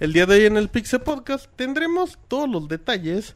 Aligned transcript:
El 0.00 0.12
día 0.12 0.26
de 0.26 0.36
hoy 0.36 0.44
en 0.44 0.56
el 0.56 0.68
Pixel 0.68 1.00
Podcast 1.00 1.46
tendremos 1.56 2.20
todos 2.28 2.48
los 2.48 2.68
detalles 2.68 3.34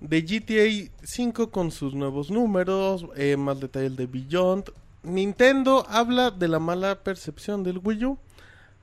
de 0.00 0.22
GTA 0.22 0.90
5 1.02 1.50
con 1.50 1.70
sus 1.70 1.92
nuevos 1.92 2.30
números, 2.30 3.04
eh, 3.16 3.36
más 3.36 3.60
detalles 3.60 3.94
de 3.94 4.06
Beyond. 4.06 4.72
Nintendo 5.02 5.84
habla 5.90 6.30
de 6.30 6.48
la 6.48 6.58
mala 6.58 7.04
percepción 7.04 7.64
del 7.64 7.82
Wii 7.84 8.04
U, 8.06 8.18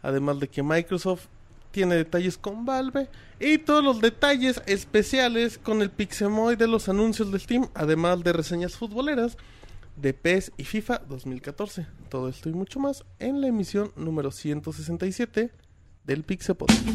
además 0.03 0.39
de 0.39 0.47
que 0.47 0.61
Microsoft 0.61 1.25
tiene 1.71 1.95
detalles 1.95 2.37
con 2.37 2.65
Valve 2.65 3.09
y 3.39 3.57
todos 3.57 3.83
los 3.83 3.99
detalles 3.99 4.61
especiales 4.67 5.57
con 5.57 5.81
el 5.81 5.89
Pixemoy 5.89 6.55
de 6.55 6.67
los 6.67 6.87
anuncios 6.87 7.31
de 7.31 7.39
Steam, 7.39 7.67
además 7.73 8.23
de 8.23 8.31
reseñas 8.31 8.75
futboleras 8.75 9.37
de 9.95 10.13
PES 10.13 10.51
y 10.55 10.65
FIFA 10.65 11.01
2014. 11.09 11.87
Todo 12.09 12.29
esto 12.29 12.47
y 12.47 12.53
mucho 12.53 12.79
más 12.79 13.03
en 13.17 13.41
la 13.41 13.47
emisión 13.47 13.91
número 13.95 14.29
167 14.29 15.64
del 16.05 16.23
Pixel 16.23 16.55
Podcast. 16.55 16.85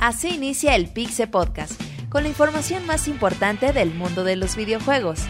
Así 0.00 0.28
inicia 0.28 0.76
el 0.76 0.88
Pixel 0.88 1.28
Podcast, 1.28 1.80
con 2.10 2.22
la 2.22 2.28
información 2.28 2.86
más 2.86 3.08
importante 3.08 3.72
del 3.72 3.92
mundo 3.92 4.24
de 4.24 4.36
los 4.36 4.54
videojuegos. 4.54 5.20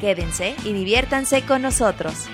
Quédense 0.00 0.54
y 0.64 0.72
diviértanse 0.72 1.42
con 1.42 1.62
nosotros. 1.62 2.28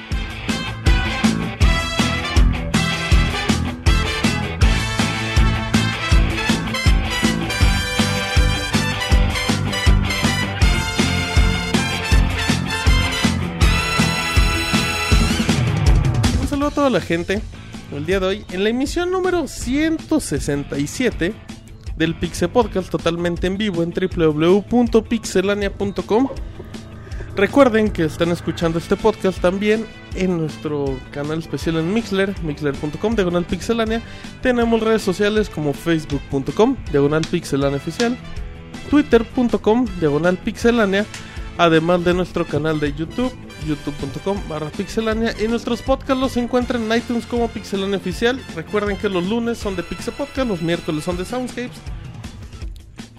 A 16.70 16.74
toda 16.74 16.90
la 16.90 17.00
gente. 17.00 17.40
El 17.92 18.06
día 18.06 18.20
de 18.20 18.26
hoy, 18.26 18.46
en 18.50 18.62
la 18.62 18.70
emisión 18.70 19.10
número 19.10 19.48
167 19.48 21.34
del 21.96 22.14
Pixel 22.14 22.50
Podcast, 22.50 22.88
totalmente 22.90 23.48
en 23.48 23.58
vivo 23.58 23.82
en 23.82 23.92
www.pixelania.com. 23.92 26.28
Recuerden 27.36 27.90
que 27.90 28.04
están 28.04 28.30
escuchando 28.30 28.78
este 28.78 28.96
podcast 28.96 29.40
también 29.40 29.84
en 30.14 30.38
nuestro 30.38 30.96
canal 31.10 31.40
especial 31.40 31.78
en 31.78 31.92
Mixler, 31.92 32.32
mixler.com, 32.42 33.14
diagonal 33.14 33.44
pixelania. 33.44 34.00
Tenemos 34.42 34.80
redes 34.80 35.02
sociales 35.02 35.48
como 35.48 35.72
facebook.com, 35.72 36.76
diagonal 36.92 37.22
pixelania 37.30 37.78
oficial, 37.78 38.16
twitter.com, 38.90 39.86
diagonal 39.98 40.36
pixelania, 40.38 41.04
además 41.58 42.04
de 42.04 42.14
nuestro 42.14 42.46
canal 42.46 42.78
de 42.80 42.92
YouTube, 42.92 43.32
youtube.com 43.66 44.38
barra 44.48 44.70
pixelania. 44.70 45.34
Y 45.42 45.48
nuestros 45.48 45.82
podcasts 45.82 46.20
los 46.20 46.36
encuentran 46.36 46.90
en 46.90 46.98
iTunes 46.98 47.26
como 47.26 47.48
pixelania 47.48 47.96
oficial. 47.96 48.40
Recuerden 48.54 48.96
que 48.96 49.08
los 49.08 49.26
lunes 49.26 49.58
son 49.58 49.76
de 49.76 49.82
Pixel 49.82 50.14
Podcast, 50.14 50.48
los 50.48 50.62
miércoles 50.62 51.04
son 51.04 51.16
de 51.16 51.24
Soundscapes. 51.24 51.78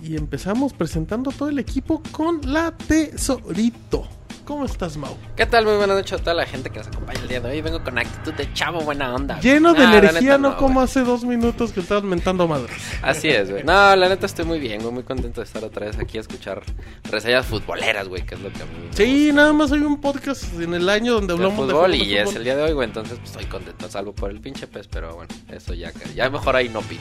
Y 0.02 0.18
empezamos 0.18 0.74
presentando 0.74 1.32
todo 1.32 1.50
el 1.50 1.60
equipo 1.60 2.02
con 2.12 2.42
la 2.44 2.72
Tesorito. 2.72 4.21
¿Cómo 4.52 4.66
estás, 4.66 4.98
Mau? 4.98 5.16
¿Qué 5.38 5.46
tal? 5.46 5.64
Muy 5.64 5.78
buenas 5.78 5.96
noches 5.96 6.12
a 6.12 6.18
toda 6.22 6.34
la 6.34 6.46
gente 6.46 6.70
que 6.70 6.80
nos 6.80 6.88
acompaña 6.90 7.22
el 7.22 7.28
día 7.30 7.40
de 7.40 7.50
hoy. 7.52 7.62
Vengo 7.62 7.82
con 7.82 7.98
actitud 7.98 8.34
de 8.34 8.52
chavo, 8.54 8.82
buena 8.82 9.16
onda. 9.16 9.36
güey. 9.36 9.48
Lleno 9.48 9.74
de 9.74 9.88
No, 9.88 9.94
energía, 9.96 10.38
no, 10.38 10.58
como 10.58 10.74
güey. 10.74 10.84
hace 10.84 11.06
dos 11.06 11.24
minutos 11.24 11.72
que 11.72 11.80
estabas 11.80 12.04
mentando 12.04 12.46
madres. 12.50 12.76
Así 13.02 13.30
es, 13.30 13.50
güey. 13.50 13.64
No, 13.64 13.96
la 13.96 14.10
neta 14.10 14.26
estoy 14.26 14.44
muy 14.44 14.60
bien, 14.60 14.82
güey. 14.82 14.94
Muy 14.94 15.04
contento 15.04 15.40
de 15.40 15.46
estar 15.46 15.64
otra 15.64 15.86
vez 15.86 15.98
aquí 16.00 16.18
a 16.18 16.22
escuchar 16.22 16.64
reseñas 17.10 17.46
futboleras, 17.46 18.10
güey, 18.10 18.26
que 18.26 18.36
es 18.36 18.42
lo 18.42 18.50
que 18.52 18.62
a 18.62 18.66
mí 18.66 18.72
me 18.90 18.94
Sí, 18.94 19.32
nada 19.32 19.54
más 19.54 19.72
hay 19.72 19.80
un 19.80 20.02
podcast 20.02 20.44
en 20.60 20.74
el 20.74 20.90
año 20.90 21.14
donde 21.14 21.28
De 21.28 21.34
hablamos 21.34 21.68
de 21.70 21.74
fútbol 21.74 21.90
juegos 21.92 22.08
y 22.08 22.14
de 22.14 22.22
es 22.22 22.36
el 22.36 22.44
día 22.44 22.58
de 22.58 22.64
hoy, 22.64 22.74
güey. 22.74 22.88
Entonces, 22.90 23.20
pues 23.20 23.32
estoy 23.32 23.46
contento, 23.46 23.90
salvo 23.90 24.12
por 24.14 24.32
el 24.32 24.42
pinche 24.42 24.68
pez, 24.68 24.86
pero 24.90 25.16
bueno, 25.16 25.30
eso 25.48 25.74
ya, 25.74 25.94
ya 26.14 26.30
mejor 26.30 26.58
ahí 26.58 26.68
no 26.68 26.80
opino. 26.80 27.00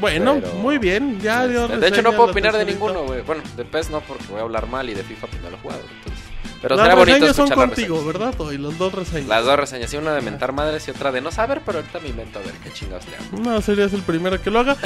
Bueno, 0.00 0.38
Pero- 0.42 0.52
muy 0.54 0.78
bien, 0.78 1.20
ya 1.20 1.46
dio 1.46 1.66
Este, 1.66 1.78
de 1.78 1.88
hecho, 1.88 2.02
no 2.02 2.10
puedo 2.12 2.32
opinar 2.32 2.56
de 2.58 2.64
ninguno, 2.64 3.04
güey. 3.04 3.22
Bueno, 3.22 3.44
de 3.56 3.64
PES 3.64 3.90
no, 3.90 4.00
porque 4.00 4.24
voy 4.30 4.40
a 4.40 4.42
hablar 4.42 4.66
mal 4.66 4.90
y 4.90 4.94
de 4.94 5.04
FIFA 5.04 5.28
pues 5.28 5.40
no 5.42 5.48
lo 5.50 5.56
he 5.56 5.60
jugado. 5.60 5.80
Entonces, 5.98 6.25
pero 6.62 6.76
Las 6.76 6.84
será 6.86 6.94
bonito 6.94 7.14
reseñas 7.16 7.36
son 7.36 7.44
escuchar 7.46 7.58
las 7.68 7.76
contigo, 7.76 7.96
reseñas. 7.96 8.18
¿verdad? 8.20 8.40
Hoy, 8.40 8.58
las 8.58 8.78
dos 8.78 8.92
reseñas. 8.94 9.28
Las 9.28 9.44
dos 9.44 9.56
reseñas, 9.58 9.90
sí, 9.90 9.96
una 9.96 10.14
de 10.14 10.20
mentar 10.22 10.52
madres 10.52 10.86
y 10.88 10.90
otra 10.90 11.12
de 11.12 11.20
no 11.20 11.30
saber, 11.30 11.62
pero 11.64 11.78
ahorita 11.78 12.00
me 12.00 12.08
invento 12.08 12.38
a 12.38 12.42
ver 12.42 12.52
qué 12.62 12.72
chingados 12.72 13.04
le 13.08 13.16
hago. 13.16 13.38
No, 13.50 13.60
serías 13.60 13.92
el 13.92 14.02
primero 14.02 14.40
que 14.40 14.50
lo 14.50 14.60
haga. 14.60 14.76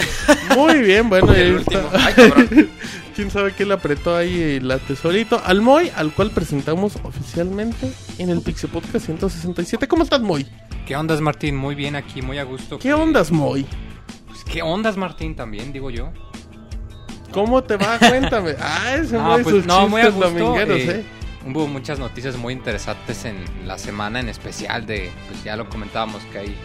Muy 0.56 0.78
bien, 0.80 1.08
bueno, 1.08 1.32
El 1.32 1.40
ahí 1.46 1.50
último. 1.52 1.82
Ay, 1.92 2.14
cabrón. 2.14 2.70
¿Quién 3.14 3.30
sabe 3.30 3.52
qué 3.54 3.64
le 3.66 3.74
apretó 3.74 4.16
ahí 4.16 4.60
la 4.60 4.78
tesorito? 4.78 5.40
Al 5.44 5.60
Moy, 5.60 5.90
al 5.94 6.12
cual 6.14 6.30
presentamos 6.30 6.96
oficialmente 7.02 7.92
en 8.18 8.30
el 8.30 8.40
Pixel 8.40 8.70
Podcast 8.70 9.06
167. 9.06 9.86
¿Cómo 9.88 10.04
estás, 10.04 10.20
Moy? 10.20 10.46
¿Qué 10.86 10.96
ondas, 10.96 11.20
Martín? 11.20 11.56
Muy 11.56 11.74
bien 11.74 11.96
aquí, 11.96 12.22
muy 12.22 12.38
a 12.38 12.44
gusto. 12.44 12.78
¿Qué 12.78 12.92
ondas, 12.94 13.30
Moy? 13.30 13.66
Pues, 14.26 14.42
¿Qué 14.44 14.62
ondas, 14.62 14.96
Martín? 14.96 15.36
También, 15.36 15.72
digo 15.72 15.90
yo. 15.90 16.10
¿Cómo 17.32 17.62
te 17.62 17.76
va? 17.76 17.98
Cuéntame. 17.98 18.56
Ah, 18.60 18.94
ese 18.96 19.16
Ah, 19.16 19.20
Moy, 19.20 19.42
pues, 19.42 19.54
sus 19.56 19.66
no, 19.66 19.88
muy 19.88 20.00
a 20.00 20.06
chistes 20.06 20.24
gusto, 20.24 20.38
domingueros, 20.40 20.78
eh, 20.78 20.90
¿eh? 21.00 21.04
Hubo 21.46 21.66
muchas 21.66 21.98
noticias 21.98 22.36
muy 22.36 22.52
interesantes 22.52 23.24
en 23.24 23.44
la 23.66 23.78
semana, 23.78 24.20
en 24.20 24.28
especial 24.28 24.86
de, 24.86 25.10
pues 25.28 25.42
ya 25.42 25.56
lo 25.56 25.68
comentábamos 25.68 26.22
que 26.24 26.38
hay 26.38 26.56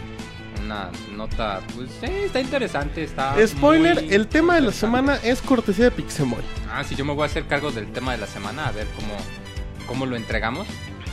una 0.64 0.92
nota, 1.16 1.62
pues 1.76 1.90
sí, 2.02 2.08
está 2.26 2.40
interesante, 2.42 3.04
está 3.04 3.36
Spoiler, 3.48 4.04
muy 4.04 4.14
el 4.14 4.28
tema 4.28 4.56
de 4.56 4.62
la 4.62 4.72
semana 4.72 5.18
es 5.24 5.42
cortesía 5.42 5.86
de 5.86 5.92
Pixemoy. 5.92 6.44
Ah, 6.70 6.84
sí, 6.84 6.96
yo 6.96 7.06
me 7.06 7.14
voy 7.14 7.24
a 7.24 7.26
hacer 7.28 7.46
cargo 7.46 7.72
del 7.72 7.92
tema 7.92 8.12
de 8.12 8.18
la 8.18 8.28
semana, 8.28 8.68
a 8.68 8.72
ver 8.72 8.88
cómo, 8.96 9.16
cómo 9.88 10.06
lo 10.06 10.16
entregamos. 10.16 10.68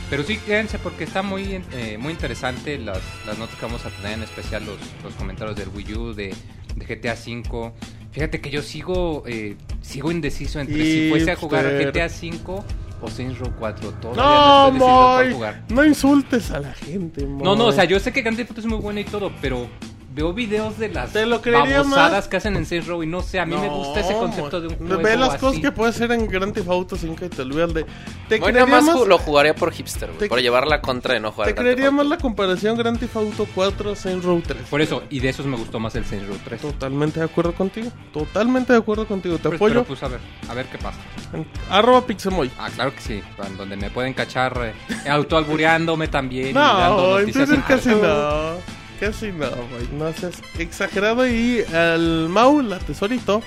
Pero 0.09 0.23
sí, 0.23 0.37
quédense 0.37 0.77
porque 0.79 1.05
está 1.05 1.21
muy, 1.23 1.63
eh, 1.71 1.97
muy 1.97 2.11
interesante 2.11 2.77
las, 2.77 2.99
las 3.25 3.37
notas 3.37 3.55
que 3.55 3.65
vamos 3.65 3.85
a 3.85 3.89
tener, 3.89 4.13
en 4.13 4.23
especial 4.23 4.65
los, 4.65 4.77
los 5.03 5.13
comentarios 5.15 5.55
del 5.55 5.69
Wii 5.69 5.93
U, 5.95 6.13
de, 6.13 6.35
de 6.75 6.85
GTA 6.85 7.13
V. 7.13 7.71
Fíjate 8.11 8.41
que 8.41 8.51
yo 8.51 8.61
sigo 8.61 9.23
eh, 9.25 9.55
sigo 9.81 10.11
indeciso 10.11 10.59
entre 10.59 10.83
si 10.83 11.09
fuese 11.09 11.31
a 11.31 11.35
jugar. 11.35 11.65
GTA 11.65 12.05
V 12.05 12.63
o 13.03 13.09
Saints 13.09 13.37
Row 13.39 13.51
4. 13.59 13.91
Todavía 14.01 14.23
No, 14.23 14.65
estoy 14.67 14.79
cuál 14.79 15.25
Moy. 15.25 15.33
jugar. 15.33 15.61
No 15.69 15.85
insultes 15.85 16.51
a 16.51 16.59
la 16.59 16.73
gente, 16.73 17.25
Moy. 17.25 17.43
No, 17.43 17.55
no, 17.55 17.65
o 17.67 17.71
sea, 17.71 17.83
yo 17.85 17.99
sé 17.99 18.11
que 18.11 18.21
Grand 18.21 18.37
Theft 18.37 18.51
Auto 18.51 18.61
es 18.61 18.67
muy 18.67 18.77
bueno 18.79 18.99
y 18.99 19.03
todo, 19.03 19.31
pero 19.41 19.67
veo 20.13 20.31
videos 20.33 20.77
de 20.77 20.89
las 20.89 21.11
Te 21.11 21.25
lo 21.25 21.41
creería 21.41 21.77
babosadas 21.81 22.11
más. 22.11 22.27
que 22.27 22.37
hacen 22.37 22.55
en 22.55 22.65
Saints 22.65 22.87
Row 22.87 23.01
y 23.01 23.07
no 23.07 23.21
sé, 23.21 23.39
a 23.39 23.45
mí 23.45 23.55
me 23.55 23.67
No, 23.67 23.77
gusta 23.77 24.01
ese 24.01 24.13
concepto 24.13 24.61
de 24.61 24.67
un 24.67 24.75
juego 24.77 25.01
Ve 25.01 25.15
las 25.17 25.29
así. 25.29 25.37
cosas 25.39 25.59
que 25.61 25.71
puede 25.71 25.89
hacer 25.89 26.11
en 26.11 26.27
Grand 26.27 26.53
Theft 26.53 26.69
Auto 26.69 26.95
5 26.95 27.25
y 27.25 27.29
te 27.29 27.41
olvidas 27.41 27.73
de... 27.73 27.85
Te 28.29 28.39
Bueno, 28.39 28.65
nada 28.65 28.81
más 28.81 29.07
lo 29.07 29.17
jugaría 29.17 29.55
por 29.55 29.71
hipster, 29.71 30.09
güey. 30.09 30.19
Te- 30.19 30.27
Por 30.29 30.39
llevar 30.41 30.67
la 30.67 30.81
contra 30.81 31.13
de 31.15 31.19
no 31.19 31.31
jugar 31.31 31.47
te 31.49 31.55
creería 31.55 31.89
más 31.91 32.05
la 32.05 32.17
comparación 32.17 32.77
Grand 32.77 32.99
Theft 32.99 33.15
Auto 33.15 33.47
4 33.55 33.95
Saints 33.95 34.23
Row 34.23 34.41
3. 34.45 34.61
Por 34.69 34.81
eso, 34.81 35.03
y 35.09 35.19
de 35.19 35.29
esos 35.29 35.45
me 35.45 35.57
gustó 35.57 35.79
más 35.79 35.95
el 35.95 36.05
Saints 36.05 36.27
Row 36.27 36.37
3. 36.43 36.61
Totalmente 36.61 37.19
de 37.19 37.25
acuerdo 37.25 37.53
contigo. 37.53 37.89
Totalmente 38.13 38.73
de 38.73 38.79
acuerdo 38.79 39.07
contigo. 39.07 39.37
Te 39.37 39.43
Pues, 39.49 39.55
apoyo. 39.55 39.73
pero, 39.73 39.85
pues 39.85 40.03
a 40.03 40.07
ver, 40.09 40.19
a 40.47 40.53
ver 40.53 40.65
qué 40.67 40.77
pasa. 40.77 40.97
En- 41.33 41.47
Arroba 41.69 42.05
Pixemoy. 42.05 42.51
Ah, 42.59 42.69
claro 42.73 42.93
que 42.93 43.01
sí, 43.01 43.21
donde 43.57 43.75
me 43.77 43.89
pueden 43.89 44.13
cachar 44.13 44.57
eh, 44.63 45.09
autoalbureándome 45.09 46.07
también 46.07 46.49
y 46.49 46.53
dando 46.53 46.97
No, 47.13 47.19
noticias 47.19 47.49
entonces 47.49 47.65
casi 47.67 47.89
no. 47.89 48.82
Casi 49.05 49.31
no, 49.31 49.49
güey. 49.49 49.87
No 49.91 50.13
seas 50.13 50.41
exagerado. 50.57 51.27
Y 51.27 51.61
al 51.73 52.29
Mau, 52.29 52.61
la 52.61 52.79
tesorito, 52.79 53.41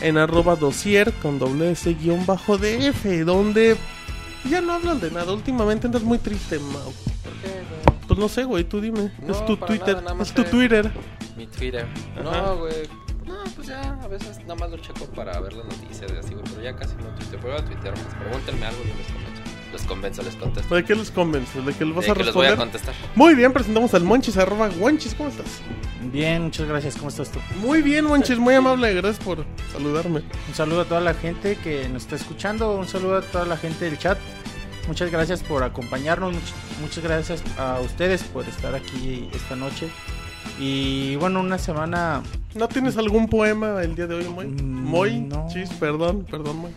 en 0.00 0.18
arroba 0.18 0.56
dosier 0.56 1.12
con 1.14 1.38
doble 1.38 1.70
S 1.72 1.94
guion 1.94 2.26
bajo 2.26 2.58
DF, 2.58 3.24
donde 3.24 3.76
ya 4.50 4.60
no 4.60 4.72
hablan 4.74 4.98
de 5.00 5.10
nada. 5.10 5.32
Últimamente 5.32 5.86
andas 5.86 6.02
muy 6.02 6.18
triste, 6.18 6.58
Mau. 6.58 6.92
¿Por 7.22 7.32
qué, 7.42 7.48
güey? 7.48 7.98
Pues 8.08 8.18
no 8.18 8.28
sé, 8.28 8.44
güey, 8.44 8.64
tú 8.64 8.80
dime. 8.80 9.12
No, 9.22 9.32
es 9.32 9.44
tu 9.46 9.56
para 9.58 9.66
Twitter. 9.68 9.88
nada, 9.94 10.00
nada 10.02 10.14
más 10.14 10.28
es 10.28 10.34
tu 10.34 10.42
que- 10.44 10.50
Twitter. 10.50 10.90
Mi 11.36 11.46
Twitter. 11.46 11.86
Ajá. 12.20 12.42
No, 12.42 12.56
güey. 12.58 12.88
No, 13.26 13.34
pues 13.56 13.68
ya, 13.68 13.98
a 14.02 14.08
veces 14.08 14.38
nada 14.40 14.54
más 14.54 14.70
lo 14.70 14.76
checo 14.78 15.04
para 15.06 15.38
ver 15.40 15.52
las 15.52 15.66
noticias 15.66 16.10
y 16.12 16.16
así, 16.16 16.32
güey. 16.34 16.44
Pero 16.50 16.62
ya 16.62 16.74
casi 16.76 16.94
no 16.96 17.04
tuiteo. 17.16 17.40
Pero 17.40 17.52
voy 17.54 17.62
a 17.62 17.64
tuitear 17.64 17.94
más. 17.96 18.14
Pregúntenme 18.14 18.66
algo 18.66 18.80
y 18.84 18.88
yo 18.88 18.94
les. 18.94 19.06
Les 19.76 19.84
convenzo, 19.86 20.22
les 20.22 20.36
contesto. 20.36 20.74
¿De 20.74 20.84
qué 20.84 20.94
les 20.94 21.10
convences? 21.10 21.64
¿De 21.66 21.72
que 21.74 21.84
les 21.84 21.94
vas 21.94 22.04
De 22.06 22.10
a 22.10 22.14
que 22.14 22.24
les 22.24 22.34
voy 22.34 22.46
responder? 22.46 22.52
a 22.54 22.56
contestar. 22.56 22.94
Muy 23.14 23.34
bien, 23.34 23.52
presentamos 23.52 23.92
al 23.92 24.04
Monchis, 24.04 24.36
arroba 24.38 24.70
Monchis. 24.78 25.14
¿Cómo 25.14 25.28
estás? 25.28 25.60
Bien, 26.12 26.44
muchas 26.44 26.66
gracias. 26.66 26.96
¿Cómo 26.96 27.08
estás 27.10 27.30
tú? 27.30 27.38
Muy 27.60 27.82
bien, 27.82 28.06
Monchis. 28.06 28.38
Muy 28.38 28.54
amable. 28.54 28.94
Gracias 28.94 29.22
por 29.22 29.44
saludarme. 29.72 30.22
Un 30.48 30.54
saludo 30.54 30.80
a 30.82 30.84
toda 30.86 31.00
la 31.02 31.12
gente 31.12 31.56
que 31.56 31.88
nos 31.90 32.02
está 32.04 32.16
escuchando. 32.16 32.74
Un 32.76 32.88
saludo 32.88 33.18
a 33.18 33.22
toda 33.22 33.44
la 33.44 33.56
gente 33.58 33.84
del 33.84 33.98
chat. 33.98 34.16
Muchas 34.88 35.10
gracias 35.10 35.42
por 35.42 35.62
acompañarnos. 35.62 36.32
much- 36.32 36.80
muchas 36.80 37.04
gracias 37.04 37.42
a 37.58 37.78
ustedes 37.80 38.22
por 38.22 38.44
estar 38.48 38.74
aquí 38.74 39.28
esta 39.34 39.56
noche. 39.56 39.88
Y 40.58 41.16
bueno, 41.16 41.40
una 41.40 41.58
semana. 41.58 42.22
¿No 42.54 42.68
tienes 42.68 42.96
algún 42.96 43.28
poema 43.28 43.82
el 43.82 43.94
día 43.94 44.06
de 44.06 44.14
hoy, 44.14 44.24
Moy? 44.24 44.46
Mm, 44.46 44.84
Moy, 44.88 45.20
no. 45.20 45.46
chis, 45.52 45.68
perdón, 45.78 46.24
perdón, 46.30 46.56
Moy. 46.58 46.72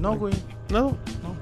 No, 0.00 0.14
güey. 0.16 0.34
No, 0.68 0.98
No. 1.22 1.36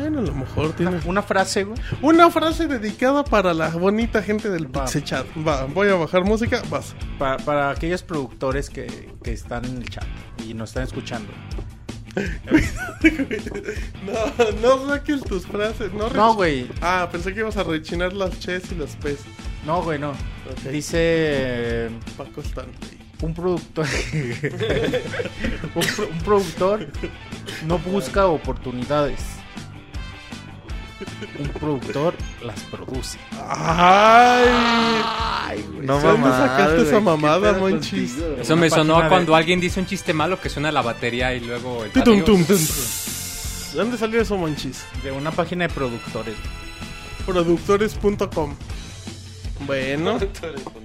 Bueno, 0.00 0.18
a 0.20 0.22
lo 0.22 0.34
mejor 0.34 0.72
tiene 0.74 1.00
una 1.06 1.22
frase, 1.22 1.64
güey. 1.64 1.78
una 2.02 2.30
frase 2.30 2.66
dedicada 2.66 3.24
para 3.24 3.54
la 3.54 3.68
bonita 3.70 4.22
gente 4.22 4.50
del 4.50 4.66
Va. 4.66 4.84
Pixel 4.84 5.04
Chat. 5.04 5.26
Va, 5.46 5.64
voy 5.66 5.88
a 5.88 5.94
bajar 5.94 6.24
música, 6.24 6.62
vas. 6.70 6.94
pa- 7.18 7.36
para 7.38 7.70
aquellos 7.70 8.02
productores 8.02 8.70
que, 8.70 9.10
que 9.22 9.32
están 9.32 9.64
en 9.64 9.76
el 9.78 9.88
chat 9.88 10.04
y 10.46 10.54
nos 10.54 10.70
están 10.70 10.84
escuchando. 10.84 11.32
No, 14.04 14.52
no 14.62 14.86
saques 14.88 15.22
tus 15.22 15.46
frases. 15.46 15.92
No, 15.92 16.08
No, 16.10 16.34
güey. 16.34 16.68
Ah, 16.80 17.08
pensé 17.10 17.32
que 17.34 17.40
ibas 17.40 17.56
a 17.56 17.64
rechinar 17.64 18.12
las 18.12 18.38
ches 18.38 18.70
y 18.72 18.74
las 18.76 18.94
pes. 18.96 19.18
No, 19.66 19.82
güey, 19.82 19.98
no. 19.98 20.12
Dice 20.70 21.90
Paco 22.16 22.40
Stanley. 22.42 22.74
un 23.22 23.34
productor. 23.34 23.86
un, 25.74 25.82
pro- 25.96 26.08
un 26.08 26.18
productor 26.20 26.86
no 27.66 27.78
busca 27.78 28.26
oportunidades. 28.26 29.20
Un 31.38 31.48
productor 31.48 32.14
las 32.42 32.60
produce. 32.64 33.18
¡Ay! 34.46 35.64
No 35.82 35.98
¿De 35.98 36.02
dónde 36.04 36.18
mamada, 36.22 36.48
sacaste 36.48 36.74
güey, 36.76 36.86
esa 36.88 37.00
mamada, 37.00 37.52
monchis? 37.58 38.10
contigo, 38.12 38.28
güey? 38.30 38.40
Eso 38.42 38.56
me 38.56 38.70
sonó 38.70 39.08
cuando 39.08 39.34
alguien 39.36 39.60
dice 39.60 39.80
un 39.80 39.86
chiste 39.86 40.12
malo 40.12 40.40
que 40.40 40.48
suena 40.48 40.72
la 40.72 40.82
batería 40.82 41.34
y 41.34 41.40
luego 41.40 41.84
el 41.84 41.90
Tum, 41.92 42.24
tum, 42.24 42.44
tum. 42.44 42.56
¿De 42.56 43.78
dónde 43.80 43.98
salió 43.98 44.20
eso, 44.20 44.36
monchis? 44.36 44.84
De 45.02 45.10
una 45.12 45.30
página 45.30 45.66
de 45.68 45.74
productores. 45.74 46.36
Productores.com. 47.26 48.54
Bueno, 49.66 50.18
Productores.com. 50.18 50.82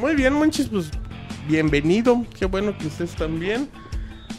muy 0.00 0.14
bien, 0.14 0.34
monchis, 0.34 0.68
pues 0.68 0.90
bienvenido. 1.48 2.24
Qué 2.38 2.46
bueno 2.46 2.76
que 2.78 2.86
estés 2.88 3.14
también. 3.14 3.68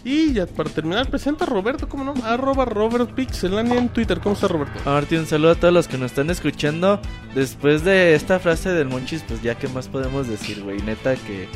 Y 0.05 0.33
ya 0.33 0.45
para 0.45 0.69
terminar, 0.69 1.09
presenta 1.09 1.45
a 1.45 1.47
Roberto, 1.47 1.87
¿cómo 1.87 2.03
no? 2.03 2.13
Arroba 2.25 2.65
Robert 2.65 3.11
Pixelania 3.13 3.77
en 3.77 3.87
Twitter. 3.87 4.19
¿Cómo 4.19 4.35
está 4.35 4.49
Roberto? 4.49 4.73
Ah, 4.85 4.91
Martín, 4.91 5.19
un 5.19 5.25
saludo 5.27 5.51
a 5.51 5.55
todos 5.55 5.73
los 5.73 5.87
que 5.87 5.97
nos 5.97 6.11
están 6.11 6.29
escuchando. 6.29 6.99
Después 7.33 7.85
de 7.85 8.13
esta 8.13 8.39
frase 8.39 8.69
del 8.71 8.89
Monchis, 8.89 9.23
pues 9.25 9.41
ya 9.41 9.55
qué 9.55 9.69
más 9.69 9.87
podemos 9.87 10.27
decir, 10.27 10.61
güey. 10.61 10.81
Neta 10.81 11.15
que 11.15 11.47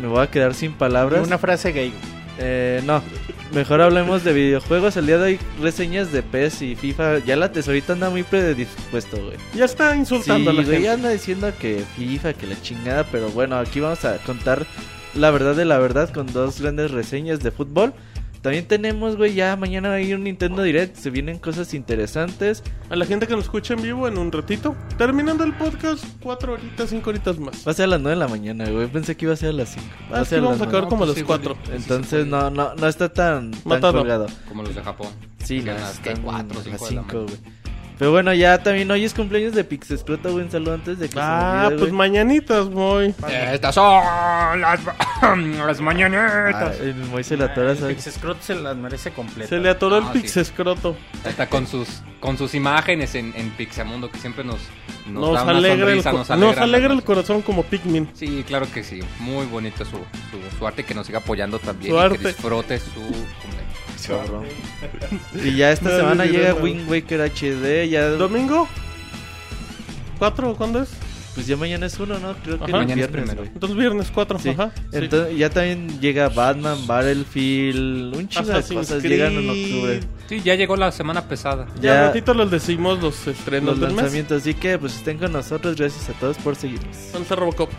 me 0.00 0.06
voy 0.06 0.20
a 0.22 0.30
quedar 0.30 0.54
sin 0.54 0.72
palabras. 0.72 1.26
Una 1.26 1.38
frase 1.38 1.72
gay. 1.72 1.92
Eh, 2.38 2.80
no, 2.86 3.02
mejor 3.52 3.80
hablemos 3.80 4.22
de 4.22 4.32
videojuegos. 4.34 4.96
El 4.96 5.06
día 5.06 5.18
de 5.18 5.24
hoy 5.24 5.38
reseñas 5.60 6.12
de 6.12 6.22
PES 6.22 6.62
y 6.62 6.76
FIFA. 6.76 7.18
Ya 7.18 7.34
la 7.34 7.50
tesorita 7.50 7.94
anda 7.94 8.08
muy 8.08 8.22
predispuesto, 8.22 9.16
güey. 9.16 9.36
Ya 9.56 9.64
está 9.64 9.94
Sí, 9.94 9.98
insultando 9.98 10.50
a 10.50 10.54
la 10.54 10.62
güey, 10.62 10.74
gente. 10.76 10.90
anda 10.90 11.08
diciendo 11.10 11.52
que 11.58 11.84
FIFA, 11.96 12.34
que 12.34 12.46
la 12.46 12.62
chingada. 12.62 13.02
Pero 13.10 13.30
bueno, 13.30 13.58
aquí 13.58 13.80
vamos 13.80 14.04
a 14.04 14.16
contar 14.18 14.64
la 15.14 15.30
verdad 15.30 15.54
de 15.54 15.64
la 15.64 15.78
verdad 15.78 16.10
con 16.12 16.26
dos 16.32 16.60
grandes 16.60 16.90
reseñas 16.90 17.40
de 17.40 17.50
fútbol. 17.50 17.92
También 18.42 18.66
tenemos, 18.66 19.16
güey, 19.18 19.34
ya 19.34 19.54
mañana 19.56 19.92
hay 19.92 20.14
un 20.14 20.24
Nintendo 20.24 20.62
Direct. 20.62 20.96
Se 20.96 21.10
vienen 21.10 21.38
cosas 21.38 21.74
interesantes. 21.74 22.62
A 22.88 22.96
la 22.96 23.04
gente 23.04 23.26
que 23.26 23.34
nos 23.34 23.44
escucha 23.44 23.74
en 23.74 23.82
vivo 23.82 24.08
en 24.08 24.16
un 24.16 24.32
ratito. 24.32 24.74
Terminando 24.96 25.44
el 25.44 25.52
podcast, 25.52 26.02
cuatro 26.22 26.54
horitas, 26.54 26.88
cinco 26.88 27.10
horitas 27.10 27.38
más. 27.38 27.66
Va 27.68 27.72
a 27.72 27.74
ser 27.74 27.84
a 27.84 27.88
las 27.88 28.00
9 28.00 28.16
de 28.16 28.20
la 28.20 28.28
mañana, 28.28 28.66
güey. 28.70 28.86
Pensé 28.86 29.14
que 29.14 29.26
iba 29.26 29.34
a 29.34 29.36
ser 29.36 29.50
a 29.50 29.52
las 29.52 29.68
5. 29.74 29.86
Ah, 30.10 30.22
es 30.22 30.28
que 30.30 30.40
vamos 30.40 30.58
a 30.62 30.64
acabar 30.64 30.84
No, 30.84 30.88
como 30.88 31.04
a 31.04 31.06
pues 31.08 31.18
las 31.18 31.26
cuatro. 31.26 31.58
Entonces 31.70 32.26
no, 32.26 32.48
no, 32.48 32.74
no 32.76 32.88
está 32.88 33.12
tan, 33.12 33.50
tan 33.50 33.60
Matado. 33.66 33.98
colgado. 33.98 34.26
Como 34.48 34.62
los 34.62 34.74
de 34.74 34.82
Japón. 34.82 35.08
Sí, 35.44 35.60
no, 35.60 35.72
a 35.72 35.92
que 36.02 36.14
cuatro 36.22 36.60
a 36.60 36.62
cinco 36.62 36.78
las 36.80 36.88
de 36.88 36.94
la 36.96 37.02
5, 37.02 37.04
mañana. 37.04 37.12
güey. 37.12 37.59
Pero 38.00 38.10
bueno, 38.12 38.32
ya 38.34 38.62
también 38.62 38.90
hoy 38.90 39.04
es 39.04 39.12
cumpleaños 39.14 39.52
de 39.54 39.62
Pixescroto, 39.62 40.32
güey. 40.32 40.46
Un 40.46 40.50
saludo 40.50 40.72
antes 40.74 40.98
de 40.98 41.06
que 41.08 41.12
se 41.12 41.20
Ah, 41.22 41.58
me 41.60 41.66
olvide, 41.66 41.78
pues 41.78 41.90
güey. 41.90 41.98
mañanitas, 41.98 42.66
muy. 42.70 43.14
Estas 43.52 43.74
son 43.74 44.02
las, 44.60 44.80
las 45.66 45.80
mañanetas. 45.82 46.76
Ah, 46.80 46.82
el 46.82 46.94
Moy 46.94 47.22
se 47.22 47.36
la 47.36 47.44
atora, 47.44 47.72
El 47.72 47.78
¿sabes? 47.78 47.96
Pixescrot 47.96 48.40
se 48.40 48.54
las 48.56 48.74
merece 48.76 49.10
completa. 49.12 49.50
Se 49.50 49.58
le 49.58 49.68
atoró 49.68 49.98
el 49.98 50.04
Ah, 50.04 50.10
sí. 50.14 50.20
pixescroto. 50.20 50.96
Está 51.24 51.46
con 51.48 51.66
sus 51.66 52.02
con 52.20 52.36
sus 52.36 52.54
imágenes 52.54 53.14
en, 53.14 53.32
en 53.36 53.50
Pixamundo 53.50 54.10
que 54.10 54.18
siempre 54.18 54.44
nos 54.44 54.58
nos, 55.06 55.22
Nos, 55.22 55.34
da 55.34 55.42
una 55.44 55.52
alegra, 55.58 55.92
el, 55.92 56.02
sonrisa, 56.02 56.12
nos 56.12 56.40
nos 56.40 56.56
alegra, 56.58 56.92
el 56.94 57.02
corazón 57.02 57.42
como 57.42 57.62
Pikmin. 57.64 58.10
Sí, 58.14 58.44
claro 58.46 58.66
que 58.72 58.82
sí. 58.82 59.00
Muy 59.18 59.44
bonito 59.46 59.84
su, 59.84 59.92
su, 59.98 60.58
su 60.58 60.66
arte 60.66 60.84
que 60.84 60.94
nos 60.94 61.06
siga 61.06 61.18
apoyando 61.18 61.58
también 61.58 61.92
Su 61.92 61.98
y 61.98 62.00
arte. 62.02 62.18
que 62.18 62.28
disfrute 62.28 62.78
su 62.78 62.94
cumpleaños. 63.00 63.59
Cabrón. 64.08 64.44
Y 65.44 65.56
ya 65.56 65.72
esta 65.72 65.88
No, 65.90 65.96
semana 65.96 66.24
no, 66.24 66.30
llega 66.30 66.50
no. 66.54 66.56
Wind 66.64 66.88
Waker 66.90 67.20
HD. 67.20 67.88
Ya, 67.88 68.08
¿Domingo? 68.10 68.68
¿Cuatro? 70.18 70.54
¿Cuándo 70.56 70.82
es? 70.82 70.90
pues 71.32 71.46
ya 71.46 71.56
mañana 71.56 71.86
es 71.86 71.98
uno, 72.00 72.18
¿no? 72.18 72.34
Creo 72.42 72.58
que 72.58 72.72
Ajá. 72.72 72.82
el 72.82 72.92
viernes. 72.92 73.30
Entonces 73.30 73.78
viernes 73.78 74.10
cuatro, 74.12 74.38
Sí. 74.40 74.48
ajá. 74.48 74.72
sí. 74.74 74.82
Entonces, 74.98 75.38
ya 75.38 75.48
también 75.48 76.00
llega 76.00 76.28
Batman, 76.28 76.86
Battlefield, 76.88 78.16
un 78.16 78.28
chingo 78.28 78.48
de 78.48 78.74
cosas 78.74 78.98
Creed. 79.00 79.10
llegan 79.12 79.32
en 79.34 79.48
octubre. 79.48 80.00
Sí, 80.28 80.40
ya 80.44 80.56
llegó 80.56 80.76
la 80.76 80.90
semana 80.90 81.28
pesada. 81.28 81.66
Ya, 81.76 81.80
Ya- 81.94 82.06
ratito 82.08 82.34
les 82.34 82.50
decimos 82.50 83.00
los 83.00 83.26
estrenos 83.28 83.70
Los 83.70 83.80
del 83.80 83.88
mes. 83.90 83.96
lanzamientos, 83.98 84.42
así 84.42 84.54
que 84.54 84.76
pues 84.76 84.96
estén 84.96 85.18
con 85.18 85.32
nosotros, 85.32 85.76
gracias 85.76 86.10
a 86.10 86.12
todos 86.14 86.36
por 86.38 86.56
seguirnos. 86.56 86.96
¿Dónde 87.12 87.22
está 87.22 87.36
Robocop? 87.36 87.70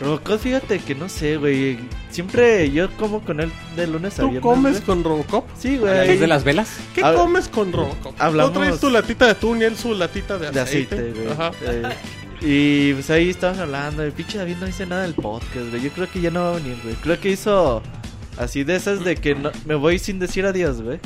Robocop, 0.00 0.40
fíjate 0.40 0.78
que 0.78 0.94
no 0.94 1.08
sé, 1.08 1.36
güey. 1.36 1.78
Siempre 2.10 2.70
yo 2.70 2.90
como 2.96 3.20
con 3.20 3.40
él 3.40 3.52
de 3.76 3.86
lunes 3.86 4.14
a 4.18 4.22
¿Tú 4.22 4.30
viernes. 4.30 4.42
comes 4.42 4.72
güey. 4.74 4.82
con 4.84 5.04
Robocop? 5.04 5.44
Sí, 5.58 5.76
¿A 5.76 5.80
la 5.86 6.04
güey. 6.04 6.18
de 6.18 6.26
las 6.26 6.42
velas? 6.44 6.76
¿Qué 6.94 7.02
Hab- 7.02 7.14
comes 7.16 7.48
con 7.48 7.72
Robocop? 7.72 8.14
hablamos- 8.18 8.52
¿Tú 8.52 8.58
traes 8.60 8.80
tu 8.80 8.90
latita 8.90 9.26
de 9.26 9.30
atún 9.32 9.60
y 9.60 9.64
él 9.64 9.76
su 9.76 9.94
latita 9.94 10.38
de 10.38 10.50
De 10.50 10.60
aceite? 10.60 10.94
aceite, 10.96 11.20
güey. 11.20 11.32
Ajá. 11.32 11.52
Eh, 11.62 11.82
y 12.42 12.94
pues 12.94 13.10
ahí 13.10 13.28
estabas 13.30 13.58
hablando. 13.58 14.02
El 14.02 14.12
pinche 14.12 14.38
David 14.38 14.56
no 14.60 14.66
dice 14.66 14.86
nada 14.86 15.02
del 15.02 15.14
podcast, 15.14 15.68
güey. 15.70 15.82
Yo 15.82 15.90
creo 15.90 16.10
que 16.10 16.20
ya 16.20 16.30
no 16.30 16.40
va 16.40 16.50
a 16.52 16.54
venir, 16.54 16.78
güey. 16.82 16.94
Creo 16.96 17.20
que 17.20 17.30
hizo 17.30 17.82
así 18.38 18.64
de 18.64 18.76
esas 18.76 19.04
de 19.04 19.16
que 19.16 19.34
no, 19.34 19.50
me 19.66 19.74
voy 19.74 19.98
sin 19.98 20.18
decir 20.18 20.46
adiós, 20.46 20.80
güey. 20.82 20.98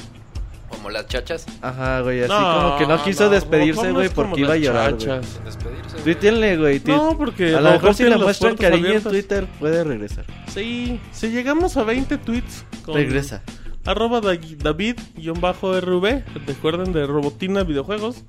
Como 0.85 0.93
las 0.93 1.07
chachas, 1.07 1.47
Ajá, 1.63 2.01
güey. 2.03 2.21
Así 2.23 2.29
No, 2.31 2.37
como 2.61 2.77
que 2.79 2.87
no 2.87 3.03
quiso 3.03 3.25
no, 3.25 3.31
despedirse, 3.31 3.91
güey, 3.93 4.07
es 4.07 4.13
como 4.13 4.29
porque 4.29 4.41
iba 4.43 4.53
a 4.53 4.57
las 4.57 4.63
llorar, 4.67 4.91
güey. 4.93 5.01
chachas. 5.07 5.27
sin 5.27 5.45
despedirse. 5.45 5.91
güey. 5.93 6.03
Tuítenle, 6.05 6.57
güey. 6.59 6.81
tu- 6.81 6.93
No, 6.93 7.17
porque 7.17 7.55
a 7.55 7.61
lo 7.63 7.71
mejor 7.71 7.95
si 7.95 8.03
le 8.03 8.11
las 8.11 8.21
muestran 8.21 8.51
puertas 8.57 8.71
cariño 8.71 8.87
abiertas. 8.89 9.07
en 9.07 9.19
Twitter, 9.19 9.47
puede 9.59 9.83
regresar. 9.85 10.25
Sí, 10.53 11.01
si 11.11 11.29
llegamos 11.31 11.77
a 11.79 11.85
20 11.85 12.19
tweets 12.19 12.67
con 12.85 12.97
Regresa. 12.97 13.43
arroba 13.87 14.21
da- 14.21 14.35
David-RV, 14.37 16.23
recuerden 16.47 16.93
de 16.93 17.07
Robotina 17.07 17.63
Videojuegos, 17.65 18.23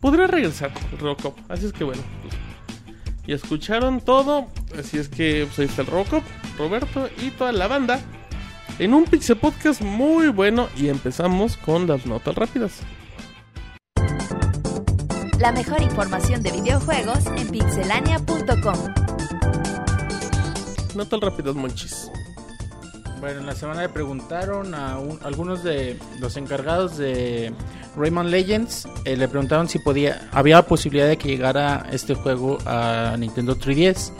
podría 0.00 0.26
regresar 0.26 0.70
Robocop. 1.00 1.38
Así 1.48 1.64
es 1.64 1.72
que 1.72 1.84
bueno, 1.84 2.02
pues, 2.22 2.34
ya 3.26 3.34
escucharon 3.36 4.02
todo. 4.02 4.48
Así 4.78 4.98
es 4.98 5.08
que 5.08 5.46
pues, 5.46 5.58
ahí 5.60 5.64
está 5.64 5.80
el 5.80 5.88
Robocop, 5.88 6.22
Roberto 6.58 7.08
y 7.22 7.30
toda 7.30 7.52
la 7.52 7.68
banda. 7.68 8.00
En 8.80 8.94
un 8.94 9.04
Pixel 9.04 9.36
Podcast 9.36 9.82
muy 9.82 10.28
bueno 10.28 10.68
y 10.76 10.88
empezamos 10.88 11.56
con 11.58 11.86
las 11.86 12.06
notas 12.06 12.34
rápidas. 12.34 12.80
La 15.38 15.52
mejor 15.52 15.82
información 15.82 16.42
de 16.42 16.50
videojuegos 16.52 17.26
en 17.36 17.48
pixelania.com. 17.48 18.74
Notas 20.94 21.20
rápidas, 21.20 21.54
monchis. 21.54 22.10
Bueno, 23.20 23.40
en 23.40 23.46
la 23.46 23.54
semana 23.54 23.82
le 23.82 23.90
preguntaron 23.90 24.74
a 24.74 24.98
un- 24.98 25.18
algunos 25.22 25.62
de 25.62 25.98
los 26.18 26.38
encargados 26.38 26.96
de 26.96 27.52
Rayman 27.96 28.30
Legends, 28.30 28.88
eh, 29.04 29.14
le 29.14 29.28
preguntaron 29.28 29.68
si 29.68 29.78
podía, 29.78 30.26
había 30.32 30.62
posibilidad 30.62 31.06
de 31.06 31.18
que 31.18 31.28
llegara 31.28 31.86
este 31.92 32.14
juego 32.14 32.56
a 32.64 33.14
Nintendo 33.18 33.56
3DS. 33.56 34.12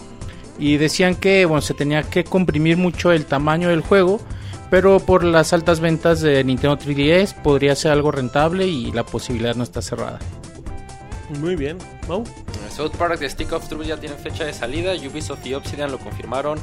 Y 0.59 0.77
decían 0.77 1.15
que 1.15 1.47
bueno, 1.47 1.63
se 1.63 1.73
tenía 1.73 2.03
que 2.03 2.25
comprimir 2.25 2.77
mucho 2.77 3.11
el 3.13 3.25
tamaño 3.25 3.71
del 3.71 3.81
juego, 3.81 4.21
pero 4.71 5.01
por 5.01 5.25
las 5.25 5.53
altas 5.53 5.81
ventas 5.81 6.21
de 6.21 6.43
Nintendo 6.45 6.79
3DS 6.79 7.35
podría 7.43 7.75
ser 7.75 7.93
algo 7.93 8.13
rentable 8.13 8.67
y 8.67 8.93
la 8.93 9.05
posibilidad 9.05 9.55
no 9.55 9.65
está 9.65 9.83
cerrada. 9.83 10.19
Muy 11.41 11.57
bien, 11.57 11.79
Mau. 12.09 12.25
South 12.71 12.93
Park 12.97 13.19
de 13.19 13.29
Stick 13.29 13.53
of 13.53 13.69
Truth 13.69 13.85
ya 13.85 13.99
tiene 13.99 14.15
fecha 14.17 14.45
de 14.45 14.53
salida. 14.53 14.93
Ubisoft 14.95 15.45
y 15.47 15.55
Obsidian 15.55 15.91
lo 15.91 15.99
confirmaron 15.99 16.59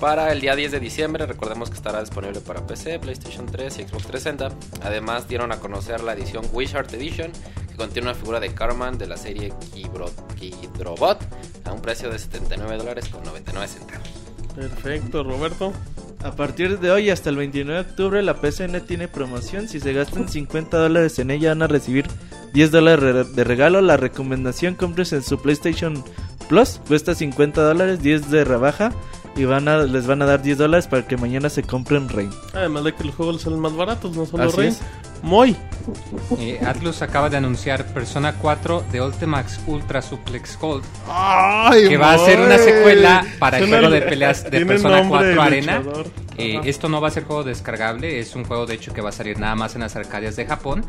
para 0.00 0.32
el 0.32 0.40
día 0.40 0.56
10 0.56 0.72
de 0.72 0.80
diciembre. 0.80 1.26
Recordemos 1.26 1.70
que 1.70 1.76
estará 1.76 2.00
disponible 2.00 2.40
para 2.40 2.66
PC, 2.66 2.98
PlayStation 2.98 3.46
3 3.46 3.78
y 3.78 3.82
Xbox 3.84 4.06
360. 4.06 4.86
Además, 4.86 5.28
dieron 5.28 5.52
a 5.52 5.58
conocer 5.58 6.02
la 6.02 6.14
edición 6.14 6.44
Wishart 6.52 6.92
Edition, 6.92 7.30
que 7.68 7.76
contiene 7.76 8.08
una 8.08 8.18
figura 8.18 8.40
de 8.40 8.52
Carman 8.52 8.98
de 8.98 9.06
la 9.06 9.16
serie 9.16 9.52
Kidrobot 9.72 11.18
a 11.64 11.72
un 11.72 11.80
precio 11.80 12.10
de 12.10 12.18
79 12.18 12.78
dólares 12.78 13.08
con 13.08 13.22
99 13.22 13.68
centavos. 13.68 14.08
Perfecto, 14.56 15.22
Roberto. 15.22 15.72
A 16.24 16.30
partir 16.36 16.78
de 16.78 16.90
hoy 16.90 17.10
hasta 17.10 17.30
el 17.30 17.36
29 17.36 17.82
de 17.82 17.90
octubre 17.90 18.22
la 18.22 18.34
PCN 18.40 18.80
tiene 18.86 19.08
promoción. 19.08 19.68
Si 19.68 19.80
se 19.80 19.92
gastan 19.92 20.28
50 20.28 20.76
dólares 20.78 21.18
en 21.18 21.30
ella 21.32 21.48
van 21.50 21.62
a 21.62 21.66
recibir 21.66 22.06
10 22.52 22.70
dólares 22.70 23.00
re- 23.02 23.24
de 23.24 23.44
regalo. 23.44 23.80
La 23.80 23.96
recomendación 23.96 24.74
compres 24.74 25.12
en 25.12 25.22
su 25.22 25.40
PlayStation 25.42 26.02
Plus. 26.48 26.80
Cuesta 26.86 27.14
50 27.16 27.60
dólares, 27.62 28.02
10 28.02 28.30
de 28.30 28.44
rebaja. 28.44 28.92
Y 29.34 29.46
van 29.46 29.66
a, 29.66 29.78
les 29.78 30.06
van 30.06 30.20
a 30.22 30.26
dar 30.26 30.42
10 30.42 30.58
dólares 30.58 30.86
para 30.86 31.08
que 31.08 31.16
mañana 31.16 31.48
se 31.48 31.62
compren 31.62 32.08
Rey. 32.08 32.28
Además 32.52 32.84
de 32.84 32.94
que 32.94 33.04
los 33.04 33.14
juegos 33.14 33.40
salen 33.42 33.60
más 33.60 33.74
baratos, 33.74 34.14
no 34.14 34.26
solo 34.26 34.44
Así 34.44 34.56
Rey. 34.58 34.68
es. 34.68 34.80
Muy. 35.22 35.56
Eh, 36.38 36.60
Atlus 36.66 37.02
acaba 37.02 37.28
de 37.28 37.36
anunciar 37.36 37.84
Persona 37.86 38.34
4 38.40 38.84
de 38.92 39.00
Ultimax 39.00 39.60
Ultra 39.66 40.00
Suplex 40.02 40.58
Gold, 40.58 40.84
Ay, 41.08 41.88
que 41.88 41.96
va 41.96 42.14
a 42.14 42.18
ser 42.18 42.38
una 42.40 42.56
Moy. 42.56 42.64
secuela 42.64 43.26
para 43.38 43.58
el 43.58 43.68
juego 43.68 43.90
de 43.90 43.98
el- 43.98 44.04
peleas 44.04 44.44
de 44.50 44.64
Persona 44.66 44.98
nombre 45.02 45.34
4 45.34 45.34
de 45.34 45.40
Arena. 45.40 45.82
Eh, 46.38 46.60
esto 46.64 46.88
no 46.88 47.00
va 47.00 47.08
a 47.08 47.10
ser 47.10 47.24
juego 47.24 47.42
descargable, 47.44 48.18
es 48.20 48.34
un 48.36 48.44
juego 48.44 48.64
de 48.66 48.74
hecho 48.74 48.92
que 48.94 49.00
va 49.00 49.08
a 49.10 49.12
salir 49.12 49.38
nada 49.38 49.54
más 49.54 49.74
en 49.74 49.80
las 49.82 49.94
arcadias 49.96 50.34
de 50.36 50.46
Japón. 50.46 50.84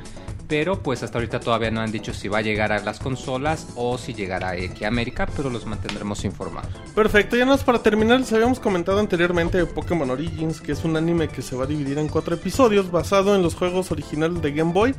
Pero 0.47 0.83
pues 0.83 1.03
hasta 1.03 1.17
ahorita 1.17 1.39
todavía 1.39 1.71
no 1.71 1.81
han 1.81 1.91
dicho 1.91 2.13
si 2.13 2.27
va 2.27 2.39
a 2.39 2.41
llegar 2.41 2.71
a 2.71 2.79
las 2.79 2.99
consolas 2.99 3.67
o 3.75 3.97
si 3.97 4.13
llegará 4.13 4.49
aquí 4.49 4.83
a 4.83 4.89
América, 4.89 5.27
pero 5.35 5.49
los 5.49 5.65
mantendremos 5.65 6.25
informados. 6.25 6.71
Perfecto, 6.93 7.35
ya 7.35 7.45
nos 7.45 7.63
para 7.63 7.81
terminar, 7.81 8.19
les 8.19 8.33
habíamos 8.33 8.59
comentado 8.59 8.99
anteriormente 8.99 9.57
de 9.57 9.65
Pokémon 9.65 10.09
Origins, 10.09 10.61
que 10.61 10.73
es 10.73 10.83
un 10.83 10.97
anime 10.97 11.29
que 11.29 11.41
se 11.41 11.55
va 11.55 11.63
a 11.63 11.67
dividir 11.67 11.97
en 11.97 12.09
cuatro 12.09 12.35
episodios 12.35 12.91
basado 12.91 13.35
en 13.35 13.41
los 13.41 13.55
juegos 13.55 13.91
originales 13.91 14.41
de 14.41 14.51
Game 14.51 14.73
Boy. 14.73 14.95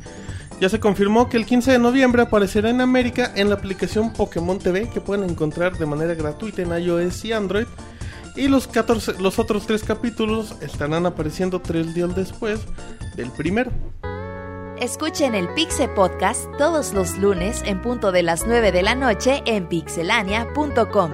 Ya 0.59 0.69
se 0.69 0.79
confirmó 0.79 1.27
que 1.27 1.37
el 1.37 1.45
15 1.45 1.73
de 1.73 1.79
noviembre 1.79 2.21
aparecerá 2.21 2.69
en 2.69 2.81
América 2.81 3.31
en 3.35 3.49
la 3.49 3.55
aplicación 3.55 4.13
Pokémon 4.13 4.57
TV 4.57 4.89
que 4.89 5.01
pueden 5.01 5.29
encontrar 5.29 5.77
de 5.77 5.85
manera 5.85 6.13
gratuita 6.15 6.61
en 6.61 6.71
iOS 6.81 7.25
y 7.25 7.33
Android. 7.33 7.67
Y 8.37 8.47
los, 8.47 8.67
14, 8.67 9.19
los 9.19 9.39
otros 9.39 9.65
tres 9.65 9.83
capítulos 9.83 10.55
estarán 10.61 11.05
apareciendo 11.05 11.61
tres 11.61 11.93
días 11.93 12.15
después 12.15 12.61
del 13.15 13.31
primero. 13.31 13.71
Escuchen 14.79 15.35
el 15.35 15.47
Pixe 15.53 15.87
Podcast 15.87 16.45
todos 16.57 16.91
los 16.93 17.17
lunes 17.17 17.63
en 17.65 17.81
punto 17.81 18.11
de 18.11 18.23
las 18.23 18.45
9 18.45 18.73
de 18.73 18.83
la 18.83 18.93
noche 18.93 19.41
en 19.45 19.67
pixelania.com. 19.67 21.11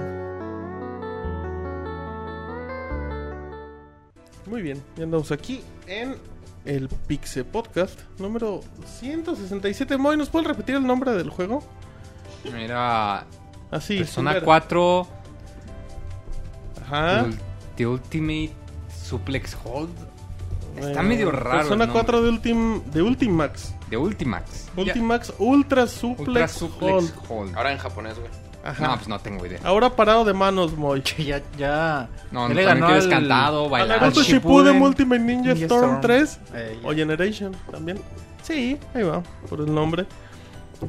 Muy 4.46 4.62
bien, 4.62 4.82
ya 4.96 5.04
andamos 5.04 5.30
aquí 5.30 5.62
en 5.86 6.16
el 6.64 6.88
Pixe 6.88 7.44
Podcast 7.44 8.00
número 8.18 8.62
167. 8.98 9.96
Moy, 9.96 10.16
¿nos 10.16 10.28
puedes 10.28 10.48
repetir 10.48 10.74
el 10.74 10.86
nombre 10.86 11.12
del 11.12 11.30
juego? 11.30 11.62
Mira, 12.52 13.24
Así, 13.70 13.98
Persona 13.98 14.32
sin 14.32 14.40
ver. 14.40 14.44
4, 14.44 15.06
Ajá. 16.84 17.26
The 17.76 17.86
Ultimate 17.86 18.52
Suplex 19.04 19.56
Hold. 19.64 20.11
Está 20.76 20.86
Bueno, 20.88 21.02
medio 21.04 21.30
raro. 21.30 21.58
Persona 21.58 21.84
el 21.84 21.88
nombre. 21.90 21.92
4 21.92 22.22
de, 22.22 22.28
Ultim, 22.30 22.82
de 22.84 23.02
Ultimax. 23.02 23.74
De 23.90 23.96
Ultimax. 23.96 24.68
Ultimax 24.76 25.32
Ultra. 25.38 25.86
Suplex, 25.86 26.28
Ultra 26.28 26.48
Suplex 26.48 26.92
Hold. 26.92 27.12
Hold. 27.28 27.56
Ahora 27.56 27.72
en 27.72 27.78
japonés, 27.78 28.18
güey. 28.18 28.30
Ajá. 28.64 28.86
No, 28.86 28.94
pues 28.94 29.08
no 29.08 29.18
tengo 29.18 29.44
idea. 29.44 29.58
Ahora 29.64 29.90
parado 29.96 30.24
de 30.24 30.32
manos, 30.34 30.76
Moy. 30.76 31.02
Que 31.02 31.24
ya, 31.24 31.42
ya. 31.58 32.08
No, 32.30 32.42
ya 32.42 32.48
no 32.48 32.54
le 32.54 32.64
ganó 32.64 32.86
quieres 32.86 33.04
al- 33.04 33.10
cantado, 33.10 33.68
bailar. 33.68 34.00
Naruto 34.00 34.22
Shippuden, 34.22 34.66
Shippuden 34.74 34.82
Ultimate 34.82 35.20
Ninja, 35.20 35.52
Ninja 35.54 35.64
Storm, 35.66 35.84
Storm. 35.96 36.00
3 36.00 36.40
Eh, 36.54 36.80
o 36.84 36.92
Generation 36.92 37.56
también. 37.70 37.98
Sí, 38.42 38.78
ahí 38.94 39.02
va, 39.02 39.22
por 39.48 39.60
el 39.60 39.72
nombre. 39.74 40.06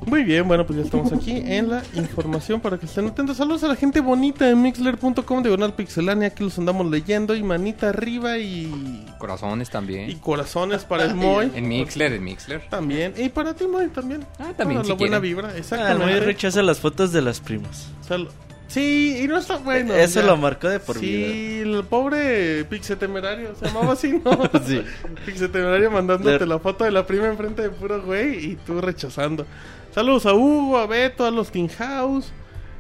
Muy 0.06 0.24
bien, 0.24 0.48
bueno, 0.48 0.66
pues 0.66 0.78
ya 0.80 0.86
estamos 0.86 1.12
aquí 1.14 1.32
en 1.46 1.70
la 1.70 1.84
información 1.94 2.60
para 2.60 2.78
que 2.78 2.86
estén 2.86 3.08
atentos. 3.08 3.38
Saludos 3.38 3.64
a 3.64 3.68
la 3.68 3.76
gente 3.76 4.00
bonita 4.02 4.46
de 4.46 4.56
mixler.com, 4.56 5.44
diagonal 5.44 5.74
pixelania, 5.74 6.28
aquí 6.30 6.44
los 6.44 6.58
andamos 6.58 6.90
leyendo. 6.90 7.36
Y 7.36 7.44
manita 7.44 7.90
arriba 7.90 8.38
y, 8.38 9.06
Corazones 9.18 9.70
y 9.70 9.72
también. 9.72 10.20
corazones 10.20 10.84
para 10.84 11.06
el 11.06 11.16
Moy. 11.16 11.52
En 11.56 11.68
Mixler, 11.68 12.14
en 12.14 12.24
Mixler. 12.24 12.62
También. 12.70 13.14
Y 13.18 13.30
para 13.30 13.54
ti, 13.54 13.66
Moy, 13.68 13.88
también. 13.90 14.26
Ah, 14.40 14.52
también, 14.58 14.82
Para 14.82 14.84
si 14.84 14.90
la 14.90 14.96
buena 14.96 15.20
vibra, 15.20 15.48
Ah, 15.48 15.52
el 15.52 15.54
Moy 15.54 15.60
exactamente. 15.60 16.20
rechaza 16.22 16.62
las 16.64 16.80
fotos 16.80 17.12
de 17.12 17.22
las 17.22 17.40
primas. 17.40 17.88
Sal- 18.08 18.30
Sí, 18.66 19.20
y 19.24 19.28
no 19.28 19.38
está 19.38 19.58
bueno. 19.58 19.94
Eso 19.94 20.22
ya. 20.22 20.26
lo 20.26 20.36
marcó 20.36 20.68
de 20.68 20.80
por 20.80 21.00
vida. 21.00 21.28
Sí, 21.32 21.60
el 21.62 21.84
pobre 21.84 22.66
Pixe 22.66 22.96
Temerario, 22.96 23.54
se 23.60 23.68
llamaba 23.68 23.94
así, 23.94 24.20
¿no? 24.26 24.32
Sí. 24.68 24.82
Pixe 25.28 25.48
Temerario 25.48 25.92
mandándote 25.92 26.44
la 26.48 26.58
foto 26.58 26.84
de 26.84 26.90
la 26.90 27.06
prima 27.06 27.28
enfrente 27.28 27.62
de 27.62 27.70
puro 27.70 28.02
güey 28.02 28.44
y 28.52 28.56
tú 28.56 28.82
rechazando. 28.82 29.46
Saludos 29.94 30.26
a 30.26 30.34
Hugo, 30.34 30.78
a 30.78 30.88
Beto, 30.88 31.26
a 31.26 31.32
los 31.32 31.52
King 31.52 31.68
House, 31.78 32.32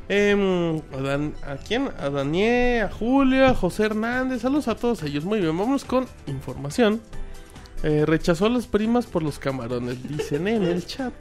em, 0.09 0.77
a, 0.93 0.97
Dan- 1.01 1.33
¿a 1.45 1.55
quién? 1.57 1.89
A 1.99 2.09
Daniel, 2.09 2.85
a 2.85 2.89
Julio, 2.91 3.45
a 3.45 3.53
José 3.53 3.85
Hernández, 3.85 4.41
saludos 4.41 4.67
a 4.67 4.75
todos 4.75 5.03
ellos. 5.03 5.23
Muy 5.23 5.39
bien, 5.39 5.55
vamos 5.57 5.85
con 5.85 6.07
información. 6.27 7.01
Eh, 7.83 8.05
rechazó 8.05 8.45
a 8.45 8.49
las 8.49 8.65
primas 8.65 9.05
por 9.05 9.21
los 9.23 9.37
camarones, 9.39 10.01
dicen 10.07 10.47
en 10.47 10.63
el 10.63 10.85
chat. 10.85 11.13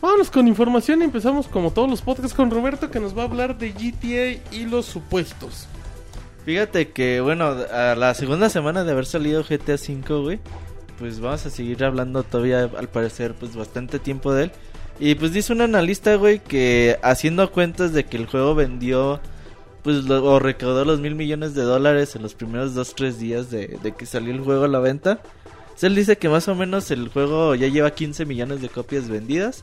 Vámonos 0.00 0.30
con 0.30 0.48
información 0.48 1.02
y 1.02 1.04
empezamos 1.04 1.46
como 1.46 1.70
todos 1.72 1.88
los 1.90 2.00
podcasts 2.02 2.34
con 2.34 2.50
Roberto 2.50 2.90
que 2.90 2.98
nos 3.00 3.16
va 3.16 3.22
a 3.22 3.26
hablar 3.26 3.56
de 3.58 3.70
GTA 3.72 4.42
y 4.54 4.64
los 4.66 4.86
supuestos. 4.86 5.68
Fíjate 6.44 6.90
que, 6.90 7.20
bueno, 7.20 7.46
a 7.72 7.94
la 7.96 8.14
segunda 8.14 8.48
semana 8.48 8.82
de 8.84 8.92
haber 8.92 9.04
salido 9.06 9.42
GTA 9.42 9.74
V, 9.74 10.22
güey, 10.22 10.40
pues 10.98 11.20
vamos 11.20 11.44
a 11.44 11.50
seguir 11.50 11.84
hablando 11.84 12.22
todavía, 12.22 12.70
al 12.78 12.88
parecer, 12.88 13.34
pues 13.34 13.54
bastante 13.54 13.98
tiempo 13.98 14.32
de 14.32 14.44
él. 14.44 14.52
Y 14.98 15.14
pues 15.14 15.32
dice 15.32 15.52
un 15.52 15.60
analista, 15.60 16.14
güey, 16.16 16.38
que 16.38 16.98
haciendo 17.02 17.50
cuentas 17.52 17.92
de 17.92 18.04
que 18.04 18.16
el 18.16 18.26
juego 18.26 18.54
vendió, 18.54 19.20
pues, 19.82 20.08
o 20.08 20.38
recaudó 20.38 20.84
los 20.84 21.00
mil 21.00 21.14
millones 21.14 21.54
de 21.54 21.62
dólares 21.62 22.16
en 22.16 22.22
los 22.22 22.34
primeros 22.34 22.74
dos, 22.74 22.94
tres 22.94 23.18
días 23.18 23.50
de, 23.50 23.78
de 23.82 23.92
que 23.92 24.06
salió 24.06 24.32
el 24.32 24.40
juego 24.40 24.64
a 24.64 24.68
la 24.68 24.78
venta. 24.78 25.20
Pues, 25.70 25.84
él 25.84 25.94
dice 25.94 26.16
que 26.16 26.30
más 26.30 26.48
o 26.48 26.54
menos 26.54 26.90
el 26.90 27.08
juego 27.08 27.54
ya 27.54 27.68
lleva 27.68 27.90
15 27.90 28.24
millones 28.24 28.62
de 28.62 28.70
copias 28.70 29.08
vendidas. 29.08 29.62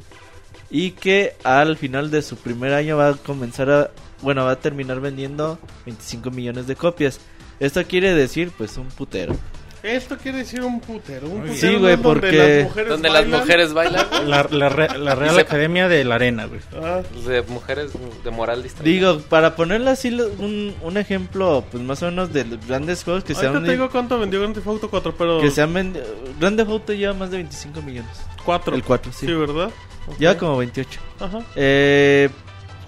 Y 0.69 0.91
que 0.91 1.35
al 1.43 1.77
final 1.77 2.11
de 2.11 2.21
su 2.21 2.35
primer 2.35 2.73
año 2.73 2.97
va 2.97 3.09
a 3.09 3.13
comenzar 3.13 3.69
a... 3.71 3.91
Bueno, 4.21 4.45
va 4.45 4.51
a 4.51 4.59
terminar 4.59 5.01
vendiendo 5.01 5.57
25 5.85 6.29
millones 6.29 6.67
de 6.67 6.75
copias. 6.75 7.19
Esto 7.59 7.83
quiere 7.85 8.13
decir, 8.13 8.51
pues, 8.55 8.77
un 8.77 8.87
putero. 8.89 9.35
Esto 9.83 10.17
quiere 10.17 10.37
decir 10.39 10.61
un 10.61 10.79
putero. 10.79 11.27
Un 11.27 11.41
putero. 11.41 11.55
Sí, 11.57 11.75
güey, 11.75 11.97
porque- 11.97 12.31
las 12.31 12.63
mujeres 12.63 12.89
Donde 12.89 13.09
las 13.09 13.21
bailan. 13.23 13.39
mujeres 13.41 13.73
bailan. 13.73 14.05
La, 14.29 14.47
la, 14.49 14.69
re- 14.69 14.97
la 14.97 15.13
Real 15.15 15.35
se- 15.35 15.41
Academia 15.41 15.89
de 15.89 16.03
la 16.05 16.15
Arena, 16.15 16.45
güey. 16.45 16.61
Ah, 16.81 17.01
De 17.27 17.41
mujeres 17.43 17.91
de 18.23 18.31
moral 18.31 18.63
distraída. 18.63 18.93
Digo, 19.11 19.19
para 19.27 19.55
ponerle 19.57 19.89
así 19.89 20.09
un, 20.39 20.73
un 20.81 20.97
ejemplo, 20.97 21.65
pues 21.69 21.83
más 21.83 22.01
o 22.01 22.05
menos 22.05 22.31
de 22.31 22.45
los 22.45 22.65
grandes 22.65 23.03
juegos 23.03 23.25
que 23.25 23.35
se 23.35 23.45
han 23.45 23.61
te 23.63 23.71
digo 23.71 23.89
cuánto 23.89 24.17
vendió 24.17 24.39
Grand 24.39 24.55
Theft 24.55 24.67
Auto 24.67 24.89
4, 24.89 25.15
pero... 25.17 25.41
que 25.41 25.51
se 25.51 25.61
han 25.61 25.73
vendido. 25.73 26.05
Grande 26.39 26.63
Auto 26.63 26.93
lleva 26.93 27.13
más 27.13 27.29
de 27.31 27.37
25 27.37 27.81
millones. 27.81 28.11
4. 28.45 28.75
El 28.75 28.83
4, 28.83 29.11
sí. 29.11 29.25
Sí, 29.27 29.33
¿verdad? 29.33 29.69
Ok. 30.07 30.17
Lleva 30.17 30.37
como 30.37 30.57
28. 30.57 30.99
Ajá. 31.19 31.39
Eh, 31.57 32.29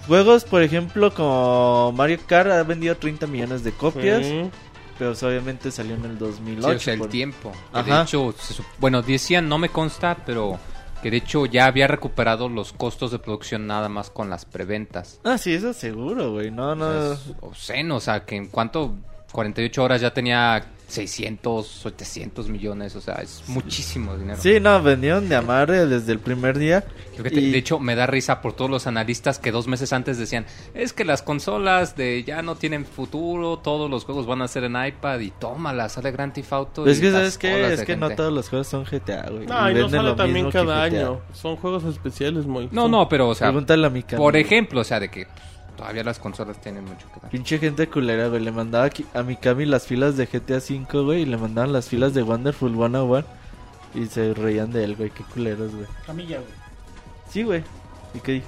juegos, 0.06 0.44
por 0.44 0.62
ejemplo, 0.62 1.12
como 1.12 1.92
Mario 1.92 2.18
Kart 2.26 2.50
ha 2.50 2.62
vendido 2.62 2.96
30 2.96 3.26
millones 3.26 3.64
de 3.64 3.72
copias. 3.72 4.24
Sí. 4.24 4.42
Pero 4.98 5.12
obviamente 5.12 5.70
salió 5.70 5.94
en 5.94 6.04
el 6.04 6.18
2008. 6.18 6.68
Sí, 6.70 6.74
o 6.76 6.78
sea, 6.80 6.94
el 6.94 7.00
por- 7.00 7.08
tiempo. 7.10 7.52
Ajá. 7.72 7.96
De 7.98 8.02
hecho, 8.02 8.34
se 8.38 8.62
bueno, 8.78 9.02
decían, 9.02 9.48
no 9.48 9.58
me 9.58 9.68
consta, 9.68 10.16
pero 10.24 10.58
que 11.02 11.10
de 11.10 11.18
hecho 11.18 11.44
ya 11.46 11.66
había 11.66 11.86
recuperado 11.86 12.48
los 12.48 12.72
costos 12.72 13.10
de 13.10 13.18
producción 13.18 13.66
nada 13.66 13.88
más 13.90 14.08
con 14.10 14.30
las 14.30 14.44
preventas. 14.46 15.20
Ah, 15.24 15.36
sí, 15.36 15.52
eso 15.52 15.72
seguro, 15.74 16.32
güey. 16.32 16.50
No, 16.50 16.70
O 16.70 16.74
no. 16.74 16.90
sea, 16.92 17.12
es 17.12 17.20
obsceno, 17.40 17.96
o 17.96 18.00
sea, 18.00 18.24
que 18.24 18.36
en 18.36 18.46
cuanto 18.46 18.94
48 19.32 19.84
horas 19.84 20.00
ya 20.00 20.14
tenía 20.14 20.64
600, 20.88 21.66
700 21.66 22.48
millones, 22.48 22.94
o 22.96 23.00
sea, 23.00 23.16
es 23.16 23.42
muchísimo 23.48 24.16
dinero. 24.16 24.38
Sí, 24.40 24.60
no, 24.60 24.80
vendieron 24.82 25.28
de 25.28 25.36
amarre 25.36 25.86
desde 25.86 26.12
el 26.12 26.18
primer 26.20 26.58
día. 26.58 26.84
Y- 27.18 27.50
De 27.50 27.58
hecho, 27.58 27.78
me 27.80 27.94
da 27.96 28.06
risa 28.06 28.40
por 28.40 28.52
todos 28.52 28.70
los 28.70 28.86
analistas 28.86 29.38
que 29.38 29.50
dos 29.50 29.66
meses 29.66 29.92
antes 29.92 30.18
decían, 30.18 30.46
es 30.74 30.92
que 30.92 31.04
las 31.04 31.22
consolas 31.22 31.96
de 31.96 32.22
ya 32.24 32.42
no 32.42 32.56
tienen 32.56 32.84
futuro, 32.86 33.58
todos 33.58 33.90
los 33.90 34.04
juegos 34.04 34.26
van 34.26 34.42
a 34.42 34.48
ser 34.48 34.64
en 34.64 34.76
iPad 34.76 35.20
y 35.20 35.30
tómala, 35.32 35.88
sale 35.88 36.12
Grand 36.12 36.32
Theft 36.32 36.52
Auto. 36.52 36.86
Es 36.86 36.98
y 36.98 37.00
que, 37.02 37.10
¿sabes 37.12 37.38
qué? 37.38 37.72
Es 37.72 37.82
que 37.82 37.96
no 37.96 38.10
todos 38.10 38.32
los 38.32 38.48
juegos 38.48 38.68
son 38.68 38.84
GTA, 38.84 39.28
güey. 39.30 39.46
No, 39.46 39.70
y 39.70 39.74
no 39.74 39.88
sale 39.88 40.12
también 40.14 40.50
cada 40.50 40.82
año. 40.82 41.20
Son 41.32 41.56
juegos 41.56 41.84
especiales, 41.84 42.46
muy. 42.46 42.68
No, 42.70 42.82
son- 42.82 42.90
no, 42.90 43.08
pero 43.08 43.28
o 43.30 43.34
sea, 43.34 43.48
Pregúntale 43.48 43.86
a 43.86 43.90
mi 43.90 44.02
Cami. 44.02 44.18
por 44.18 44.36
ejemplo, 44.36 44.80
o 44.80 44.84
sea, 44.84 45.00
de 45.00 45.10
que 45.10 45.26
pues, 45.26 45.55
todavía 45.76 46.02
las 46.04 46.18
consolas 46.18 46.60
tienen 46.60 46.84
mucho 46.84 47.06
que 47.14 47.20
dar. 47.20 47.30
Pinche 47.30 47.58
gente 47.58 47.88
culera, 47.88 48.28
güey. 48.28 48.42
Le 48.42 48.52
mandaba 48.52 48.90
a 49.14 49.22
mi 49.22 49.36
Cami 49.36 49.66
las 49.66 49.86
filas 49.86 50.16
de 50.16 50.26
GTA 50.26 50.56
V, 50.58 51.02
güey. 51.04 51.22
Y 51.22 51.26
le 51.26 51.36
mandaban 51.36 51.72
las 51.72 51.88
filas 51.88 52.14
de 52.14 52.22
Wonderful 52.22 52.72
101. 52.72 53.24
Y 53.94 54.06
se 54.06 54.34
reían 54.34 54.70
de 54.72 54.84
él, 54.84 54.96
güey. 54.96 55.10
Qué 55.10 55.22
culeros, 55.24 55.74
güey. 55.74 55.86
Camilla, 56.06 56.38
güey. 56.38 56.52
Sí, 57.30 57.42
güey. 57.42 57.62
¿Y 58.14 58.20
qué 58.20 58.32
dije? 58.32 58.46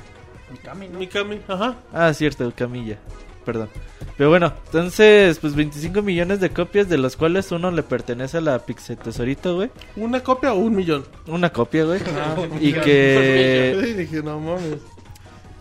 Mi 0.50 0.58
Cami, 0.58 0.88
¿no? 0.88 0.99
Mikami, 0.99 1.40
ajá. 1.47 1.76
Ah, 1.92 2.12
cierto, 2.14 2.50
Camilla. 2.56 2.99
Perdón. 3.44 3.68
Pero 4.16 4.30
bueno, 4.30 4.52
entonces, 4.66 5.38
pues 5.38 5.54
25 5.54 6.02
millones 6.02 6.40
de 6.40 6.50
copias, 6.50 6.88
de 6.88 6.99
los 6.99 7.16
cuales 7.16 7.50
uno 7.50 7.70
le 7.70 7.82
pertenece 7.82 8.38
a 8.38 8.40
la 8.40 8.58
Pixel 8.58 8.99
Tesorito, 8.99 9.54
güey. 9.56 9.70
¿Una 9.97 10.20
copia 10.23 10.52
o 10.52 10.58
un 10.58 10.75
millón? 10.75 11.04
Una 11.26 11.50
copia, 11.50 11.85
güey. 11.85 12.00
Ah, 12.14 12.37
y 12.61 12.73
que 12.73 13.94
dije, 13.97 14.23
no 14.23 14.38
mames. 14.40 14.78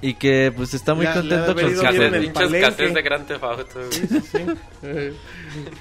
Y 0.02 0.14
que 0.14 0.54
pues 0.56 0.74
está 0.74 0.94
muy 0.94 1.08
contento 1.08 1.52
haber 1.52 1.66
con 1.66 1.76
su 1.76 1.82
de 1.82 3.02
Grand 3.02 3.26
Theft 3.26 3.44
Auto. 3.44 3.66
güey. 3.76 3.92
Sí. 3.92 4.38
Eh, 4.84 5.14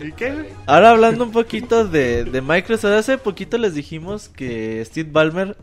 ¿Y 0.01 0.13
qué? 0.13 0.53
Ahora 0.67 0.91
hablando 0.91 1.25
un 1.25 1.33
poquito 1.33 1.87
de, 1.87 2.25
de 2.25 2.41
Microsoft, 2.41 2.93
hace 2.93 3.19
poquito 3.19 3.59
les 3.59 3.75
dijimos 3.75 4.29
que 4.29 4.83
Steve 4.85 5.11
Ballmer 5.13 5.57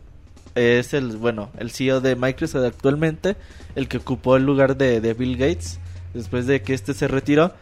es 0.54 0.94
el, 0.94 1.16
bueno, 1.16 1.50
el 1.58 1.70
CEO 1.70 2.00
de 2.00 2.14
Microsoft 2.14 2.64
actualmente, 2.64 3.36
el 3.74 3.88
que 3.88 3.96
ocupó 3.96 4.36
el 4.36 4.44
lugar 4.44 4.76
de, 4.76 5.00
de 5.00 5.14
Bill 5.14 5.36
Gates 5.36 5.80
después 6.14 6.46
de 6.46 6.62
que 6.62 6.74
este 6.74 6.94
se 6.94 7.08
retiró. 7.08 7.52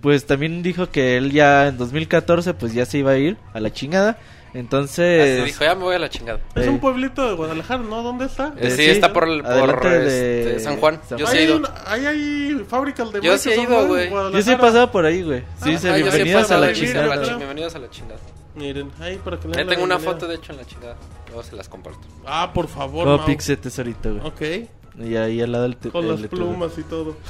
Pues 0.00 0.26
también 0.26 0.62
dijo 0.62 0.90
que 0.90 1.16
él 1.16 1.32
ya 1.32 1.66
en 1.66 1.78
2014 1.78 2.54
pues 2.54 2.72
ya 2.72 2.86
se 2.86 2.98
iba 2.98 3.10
a 3.12 3.18
ir 3.18 3.36
a 3.52 3.60
la 3.60 3.72
chingada. 3.72 4.18
Así 4.56 4.60
Entonces... 4.60 5.44
dijo, 5.44 5.64
ya 5.64 5.74
me 5.74 5.82
voy 5.84 5.94
a 5.96 5.98
la 5.98 6.08
chingada. 6.08 6.40
Es 6.54 6.66
Eh, 6.66 6.68
un 6.70 6.78
pueblito 6.80 7.28
de 7.28 7.34
Guadalajara, 7.34 7.82
¿no? 7.82 8.02
¿Dónde 8.02 8.24
está? 8.24 8.54
Eh, 8.56 8.70
sí, 8.70 8.76
sí, 8.76 8.90
está 8.90 9.12
por, 9.12 9.28
el, 9.28 9.42
por 9.42 9.50
adelante 9.52 9.88
de- 9.88 10.40
este, 10.56 10.60
San 10.60 10.76
Juan. 10.78 11.00
Yo 11.16 11.26
sí 11.26 11.36
he 11.36 11.40
Ahí 11.40 11.44
ido. 11.44 11.60
Ahí 11.86 12.06
hay 12.06 12.64
fábricas 12.68 13.12
de 13.12 13.20
Yo 13.20 13.36
sí 13.36 13.50
he 13.50 13.60
ido, 13.62 13.82
¿no? 13.82 13.86
Güey. 13.88 14.10
Yo 14.10 14.42
sí 14.42 14.52
he 14.52 14.56
pasado 14.56 14.90
por 14.90 15.04
ahí, 15.04 15.22
güey. 15.22 15.40
Sí, 15.62 15.74
Ah, 15.74 15.78
se 15.78 15.90
Ah, 15.90 15.98
yo 15.98 16.06
sí 16.06 16.12
bienvenidos 16.16 16.50
a 16.50 16.58
la 16.58 16.66
ahí, 16.68 16.72
vivir, 16.74 16.96
a 16.98 17.06
la 17.06 17.14
chingada. 17.16 17.36
Bienvenidos 17.36 17.74
a 17.74 17.78
la 17.80 17.90
chingada. 17.90 18.20
Miren, 18.54 18.90
ahí 19.00 19.18
para 19.22 19.38
que 19.38 19.48
le 19.48 19.62
la 19.64 19.70
tengo 19.70 19.84
una 19.84 19.98
foto, 19.98 20.26
de 20.26 20.36
hecho, 20.36 20.52
en 20.52 20.58
la 20.58 20.64
chingada. 20.64 20.96
Luego 21.26 21.42
se 21.42 21.54
las 21.54 21.68
comparto. 21.68 22.00
Ah, 22.24 22.50
por 22.54 22.68
favor, 22.68 23.04
Como 23.04 23.18
Mau. 23.18 23.26
Pixel 23.26 23.58
tesorito, 23.58 24.14
güey. 24.14 24.26
Ok, 24.26 24.68
Y 24.98 25.16
ahí 25.16 25.42
al 25.42 25.52
lado 25.52 25.64
del 25.64 25.76
con 25.76 26.04
el 26.04 26.10
las 26.10 26.30
plumas 26.30 26.78
y 26.78 26.82
todo. 26.82 27.16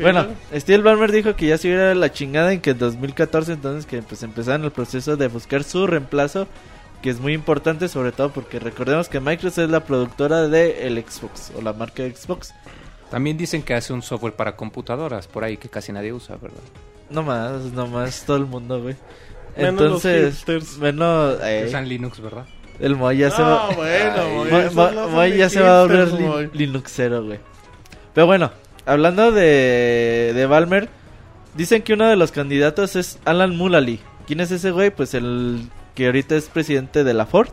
Bueno, 0.00 0.24
luego. 0.24 0.34
Steve 0.54 0.82
Ballmer 0.82 1.12
dijo 1.12 1.36
que 1.36 1.46
ya 1.46 1.56
se 1.56 1.68
iba 1.68 1.92
a 1.92 1.94
la 1.94 2.12
chingada 2.12 2.52
en 2.52 2.60
que 2.60 2.70
en 2.70 2.78
2014 2.78 3.52
entonces 3.52 3.86
que 3.86 4.02
pues 4.02 4.22
empezaron 4.24 4.64
el 4.64 4.72
proceso 4.72 5.16
de 5.16 5.28
buscar 5.28 5.62
su 5.62 5.86
reemplazo, 5.86 6.48
que 7.00 7.10
es 7.10 7.20
muy 7.20 7.32
importante 7.32 7.86
sobre 7.86 8.10
todo 8.10 8.30
porque 8.30 8.58
recordemos 8.58 9.08
que 9.08 9.20
Microsoft 9.20 9.64
es 9.64 9.70
la 9.70 9.84
productora 9.84 10.48
de 10.48 10.86
el 10.86 10.98
Xbox 10.98 11.52
o 11.56 11.62
la 11.62 11.72
marca 11.72 12.02
Xbox. 12.02 12.52
También 13.10 13.38
dicen 13.38 13.62
que 13.62 13.74
hace 13.74 13.92
un 13.92 14.02
software 14.02 14.34
para 14.34 14.56
computadoras 14.56 15.26
por 15.28 15.44
ahí 15.44 15.56
que 15.56 15.68
casi 15.68 15.92
nadie 15.92 16.12
usa, 16.12 16.36
¿verdad? 16.36 16.60
No 17.08 17.22
más, 17.22 17.62
no 17.72 17.86
más 17.86 18.24
todo 18.26 18.36
el 18.36 18.46
mundo, 18.46 18.82
güey. 18.82 18.96
Menos 19.56 19.80
los 19.80 20.04
Entonces, 20.04 20.78
menos 20.78 21.38
eh, 21.42 21.64
Usan 21.66 21.88
Linux, 21.88 22.20
¿verdad? 22.20 22.46
El 22.80 22.96
Moy 22.96 23.18
ya 23.18 23.30
se 23.30 23.42
va 23.42 23.70
bueno. 23.74 25.08
Moy, 25.10 25.36
ya 25.36 25.48
se 25.48 25.60
va 25.60 25.80
a 25.80 25.82
volver 25.86 26.08
lin- 26.12 26.50
Linuxero, 26.52 27.24
güey. 27.24 27.40
Pero 28.14 28.26
bueno, 28.26 28.50
hablando 28.86 29.32
de, 29.32 30.32
de 30.34 30.46
Balmer, 30.46 30.88
dicen 31.54 31.82
que 31.82 31.94
uno 31.94 32.08
de 32.08 32.16
los 32.16 32.32
candidatos 32.32 32.96
es 32.96 33.18
Alan 33.24 33.56
Mulally. 33.56 34.00
¿Quién 34.26 34.40
es 34.40 34.50
ese 34.50 34.70
güey? 34.70 34.90
Pues 34.90 35.14
el 35.14 35.68
que 35.94 36.06
ahorita 36.06 36.36
es 36.36 36.48
presidente 36.48 37.04
de 37.04 37.14
la 37.14 37.26
Ford. 37.26 37.48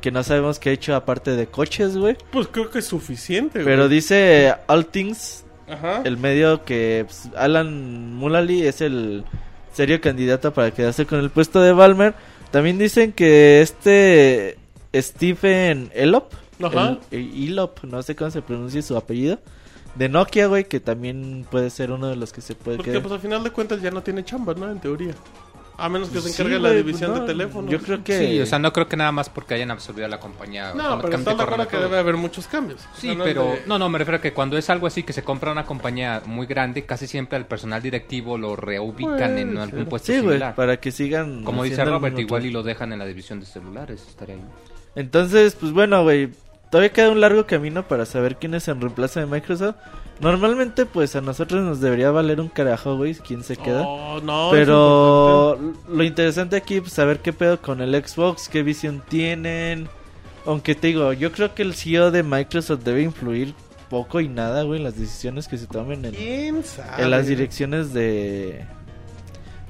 Que 0.00 0.10
no 0.10 0.22
sabemos 0.24 0.58
qué 0.58 0.70
ha 0.70 0.72
hecho 0.72 0.96
aparte 0.96 1.36
de 1.36 1.46
coches, 1.46 1.96
güey. 1.96 2.16
Pues 2.32 2.48
creo 2.48 2.70
que 2.70 2.80
es 2.80 2.86
suficiente, 2.86 3.62
Pero 3.62 3.84
güey. 3.84 3.88
dice 3.96 4.52
All 4.66 4.86
Things, 4.86 5.44
Ajá. 5.68 6.00
el 6.04 6.16
medio 6.16 6.64
que 6.64 7.04
pues, 7.06 7.28
Alan 7.36 8.14
Mulally 8.16 8.66
es 8.66 8.80
el 8.80 9.24
serio 9.72 10.00
candidato 10.00 10.52
para 10.52 10.72
quedarse 10.72 11.06
con 11.06 11.20
el 11.20 11.30
puesto 11.30 11.60
de 11.62 11.72
Balmer. 11.72 12.14
También 12.52 12.78
dicen 12.78 13.12
que 13.12 13.60
este 13.62 14.56
Stephen 14.94 15.90
Elop, 15.94 16.32
Ajá. 16.62 16.98
el- 17.10 17.18
el 17.20 17.48
Elop, 17.48 17.82
no 17.84 18.02
sé 18.02 18.14
cómo 18.14 18.30
se 18.30 18.42
pronuncia 18.42 18.80
su 18.82 18.96
apellido, 18.96 19.40
de 19.94 20.08
Nokia, 20.08 20.46
güey, 20.46 20.64
que 20.64 20.78
también 20.80 21.46
puede 21.50 21.68
ser 21.70 21.90
uno 21.90 22.08
de 22.08 22.16
los 22.16 22.32
que 22.32 22.40
se 22.40 22.54
puede 22.54 22.76
Porque 22.76 22.92
quedar. 22.92 23.02
pues 23.02 23.12
al 23.12 23.20
final 23.20 23.42
de 23.42 23.50
cuentas 23.50 23.82
ya 23.82 23.90
no 23.90 24.02
tiene 24.02 24.24
chamba, 24.24 24.54
¿no? 24.54 24.70
En 24.70 24.78
teoría. 24.80 25.14
A 25.78 25.88
menos 25.88 26.10
que 26.10 26.20
se 26.20 26.28
Sí, 26.28 26.42
encargue 26.42 26.60
la 26.60 26.70
división 26.70 27.10
pues, 27.10 27.20
no, 27.22 27.26
de 27.26 27.32
teléfonos. 27.32 27.70
Yo 27.70 27.80
creo 27.80 28.04
que 28.04 28.18
Sí, 28.18 28.40
o 28.40 28.46
sea, 28.46 28.58
no 28.58 28.72
creo 28.72 28.88
que 28.88 28.96
nada 28.96 29.10
más 29.10 29.28
porque 29.30 29.54
hayan 29.54 29.70
absorbido 29.70 30.06
la 30.06 30.20
compañía. 30.20 30.66
No, 30.68 30.72
pero 30.74 30.84
automáticamente 30.84 31.30
estás 31.30 31.36
de 31.38 31.42
acuerdo 31.42 31.64
corran 31.64 31.66
a 31.66 31.70
que 31.70 31.76
debe 31.78 31.98
haber 31.98 32.16
muchos 32.16 32.46
cambios. 32.46 32.80
O 32.82 32.94
Sí, 33.00 33.06
sea, 33.08 33.14
no 33.16 33.24
es 33.24 33.30
pero 33.30 33.44
de- 33.46 33.62
no, 33.66 33.78
no, 33.78 33.88
me 33.88 33.98
refiero 33.98 34.18
a 34.18 34.20
que 34.20 34.32
cuando 34.32 34.58
es 34.58 34.68
algo 34.70 34.86
así 34.86 35.02
que 35.02 35.12
se 35.12 35.24
compra 35.24 35.50
una 35.50 35.64
compañía 35.64 36.22
muy 36.26 36.46
grande, 36.46 36.84
casi 36.84 37.06
siempre 37.06 37.36
al 37.36 37.46
personal 37.46 37.80
directivo 37.82 38.36
lo 38.38 38.54
reubican 38.54 39.38
en 39.38 39.56
algún 39.58 39.86
puesto 39.86 40.06
sí, 40.12 40.18
güey, 40.18 40.32
similar. 40.34 40.54
para 40.54 40.76
que 40.78 40.92
sigan 40.92 41.42
Como 41.42 41.64
dice 41.64 41.84
Robert, 41.84 42.18
igual 42.18 42.44
y 42.46 42.50
lo 42.50 42.62
dejan 42.62 42.92
en 42.92 42.98
la 42.98 43.06
división 43.06 43.40
de 43.40 43.46
celulares, 43.46 44.04
estaría 44.08 44.34
ahí. 44.36 44.42
Entonces, 44.94 45.56
pues 45.58 45.72
bueno, 45.72 46.02
güey, 46.02 46.28
todavía 46.72 46.90
queda 46.90 47.10
un 47.10 47.20
largo 47.20 47.44
camino 47.46 47.86
para 47.86 48.06
saber 48.06 48.36
quién 48.36 48.54
es 48.54 48.66
en 48.66 48.80
reemplazo 48.80 49.20
de 49.20 49.26
Microsoft. 49.26 49.76
Normalmente, 50.20 50.86
pues 50.86 51.14
a 51.14 51.20
nosotros 51.20 51.62
nos 51.62 51.80
debería 51.80 52.10
valer 52.10 52.40
un 52.40 52.48
carajo, 52.48 52.96
güey, 52.96 53.14
quién 53.14 53.44
se 53.44 53.58
queda. 53.58 53.82
Oh, 53.86 54.22
no, 54.22 54.48
Pero 54.50 55.58
lo 55.86 56.02
interesante 56.02 56.56
aquí 56.56 56.76
es 56.76 56.90
saber 56.90 57.18
qué 57.18 57.34
pedo 57.34 57.60
con 57.60 57.82
el 57.82 57.94
Xbox, 58.02 58.48
qué 58.48 58.62
visión 58.62 59.02
tienen. 59.06 59.88
Aunque 60.46 60.74
te 60.74 60.86
digo, 60.86 61.12
yo 61.12 61.30
creo 61.30 61.54
que 61.54 61.60
el 61.60 61.74
CEO 61.74 62.10
de 62.10 62.22
Microsoft 62.22 62.84
debe 62.84 63.02
influir 63.02 63.54
poco 63.90 64.20
y 64.20 64.28
nada, 64.28 64.62
güey, 64.62 64.78
en 64.78 64.84
las 64.84 64.98
decisiones 64.98 65.48
que 65.48 65.58
se 65.58 65.66
tomen 65.66 66.06
en, 66.06 66.14
¿Quién 66.14 66.64
sabe? 66.64 67.02
en 67.02 67.10
las 67.10 67.26
direcciones 67.26 67.92
de... 67.92 68.64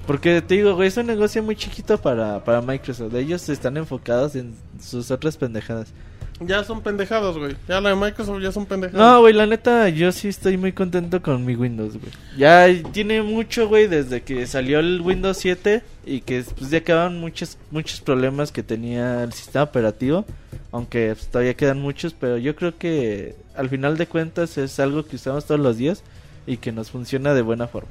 Porque 0.06 0.40
te 0.40 0.54
digo, 0.54 0.76
güey, 0.76 0.86
es 0.86 0.96
un 0.96 1.06
negocio 1.06 1.42
muy 1.42 1.56
chiquito 1.56 1.98
para, 1.98 2.44
para 2.44 2.60
Microsoft. 2.60 3.12
Ellos 3.14 3.48
están 3.48 3.76
enfocados 3.76 4.36
en 4.36 4.54
sus 4.80 5.10
otras 5.10 5.36
pendejadas. 5.36 5.92
Ya 6.40 6.64
son 6.64 6.80
pendejados, 6.80 7.38
güey. 7.38 7.56
Ya 7.68 7.80
la 7.80 7.90
de 7.90 7.96
Microsoft 7.96 8.40
ya 8.42 8.52
son 8.52 8.66
pendejados. 8.66 9.00
No, 9.00 9.20
güey, 9.20 9.32
la 9.32 9.46
neta, 9.46 9.88
yo 9.88 10.10
sí 10.12 10.28
estoy 10.28 10.56
muy 10.56 10.72
contento 10.72 11.22
con 11.22 11.44
mi 11.44 11.54
Windows, 11.54 11.96
güey. 11.96 12.12
Ya 12.36 12.66
tiene 12.92 13.22
mucho, 13.22 13.68
güey, 13.68 13.86
desde 13.86 14.22
que 14.22 14.46
salió 14.46 14.80
el 14.80 15.00
Windows 15.00 15.36
7 15.38 15.82
y 16.04 16.20
que 16.22 16.44
pues 16.58 16.70
ya 16.70 16.82
quedaban 16.82 17.20
muchos, 17.20 17.58
muchos 17.70 18.00
problemas 18.00 18.50
que 18.50 18.62
tenía 18.62 19.22
el 19.22 19.32
sistema 19.32 19.64
operativo. 19.64 20.24
Aunque 20.72 21.14
pues, 21.14 21.28
todavía 21.28 21.54
quedan 21.54 21.80
muchos, 21.80 22.14
pero 22.14 22.38
yo 22.38 22.56
creo 22.56 22.76
que 22.76 23.36
al 23.54 23.68
final 23.68 23.96
de 23.98 24.06
cuentas 24.06 24.56
es 24.58 24.80
algo 24.80 25.04
que 25.04 25.16
usamos 25.16 25.44
todos 25.44 25.60
los 25.60 25.76
días 25.76 26.02
y 26.46 26.56
que 26.56 26.72
nos 26.72 26.90
funciona 26.90 27.34
de 27.34 27.42
buena 27.42 27.68
forma. 27.68 27.90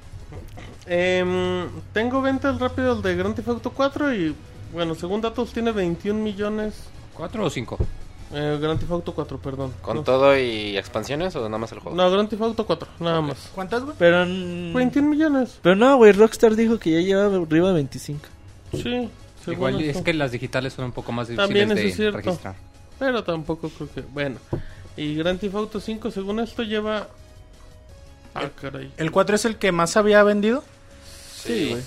Em, 0.88 1.68
tengo 1.94 2.22
ventas 2.22 2.60
rápidas 2.60 2.98
el 2.98 3.04
de 3.04 3.16
Grand 3.16 3.36
Theft 3.36 3.48
Auto 3.48 3.72
4 3.72 4.14
y, 4.14 4.36
bueno, 4.74 4.96
según 4.96 5.22
datos 5.22 5.54
tiene 5.54 5.72
21 5.72 6.22
millones. 6.22 6.74
¿Cuatro 7.14 7.46
o 7.46 7.50
cinco? 7.50 7.78
Eh, 8.34 8.58
Grand 8.62 8.80
Theft 8.80 8.92
Auto 8.92 9.14
4, 9.14 9.38
perdón. 9.40 9.74
¿Con 9.82 9.98
no, 9.98 10.04
todo 10.04 10.38
y 10.38 10.78
expansiones 10.78 11.36
o 11.36 11.40
nada 11.46 11.58
más 11.58 11.72
el 11.74 11.80
juego? 11.80 11.96
No, 11.98 12.10
Grand 12.10 12.30
Theft 12.30 12.42
Auto 12.42 12.66
4, 12.66 12.88
nada 13.00 13.22
más. 13.22 13.50
¿Cuántas, 13.54 13.84
güey? 13.84 13.96
Pero, 14.00 14.26
mm, 14.26 14.74
21 14.74 15.10
millones. 15.10 15.60
pero 15.62 15.76
no, 15.76 15.98
güey, 15.98 16.12
Rockstar 16.14 16.56
dijo 16.56 16.80
que 16.80 16.92
ya 16.92 17.00
lleva 17.02 17.26
arriba 17.26 17.68
de 17.70 17.74
25. 17.76 18.22
Sí, 18.74 19.10
Igual 19.48 19.82
esto. 19.82 20.00
es 20.00 20.06
que 20.06 20.14
las 20.14 20.32
digitales 20.32 20.72
son 20.74 20.86
un 20.86 20.92
poco 20.92 21.12
más 21.12 21.28
También 21.28 21.70
difíciles 21.70 21.78
eso 21.80 21.88
es 21.88 21.98
de 21.98 22.04
cierto. 22.04 22.18
registrar. 22.30 22.56
Pero 23.00 23.24
tampoco 23.24 23.70
creo 23.70 23.90
que. 23.94 24.02
Bueno. 24.02 24.38
Y 24.96 25.16
Grand 25.16 25.40
Theft 25.40 25.56
Auto 25.56 25.80
5, 25.80 26.12
según 26.12 26.40
esto, 26.40 26.64
lleva. 26.64 27.08
Ah, 28.34 28.50
caray. 28.62 28.92
¿El 28.98 29.12
4 29.12 29.36
es 29.36 29.46
el 29.46 29.58
que 29.58 29.72
más 29.74 29.98
había 29.98 30.24
vendido? 30.24 30.64
Sí, 31.36 31.70
güey. 31.72 31.84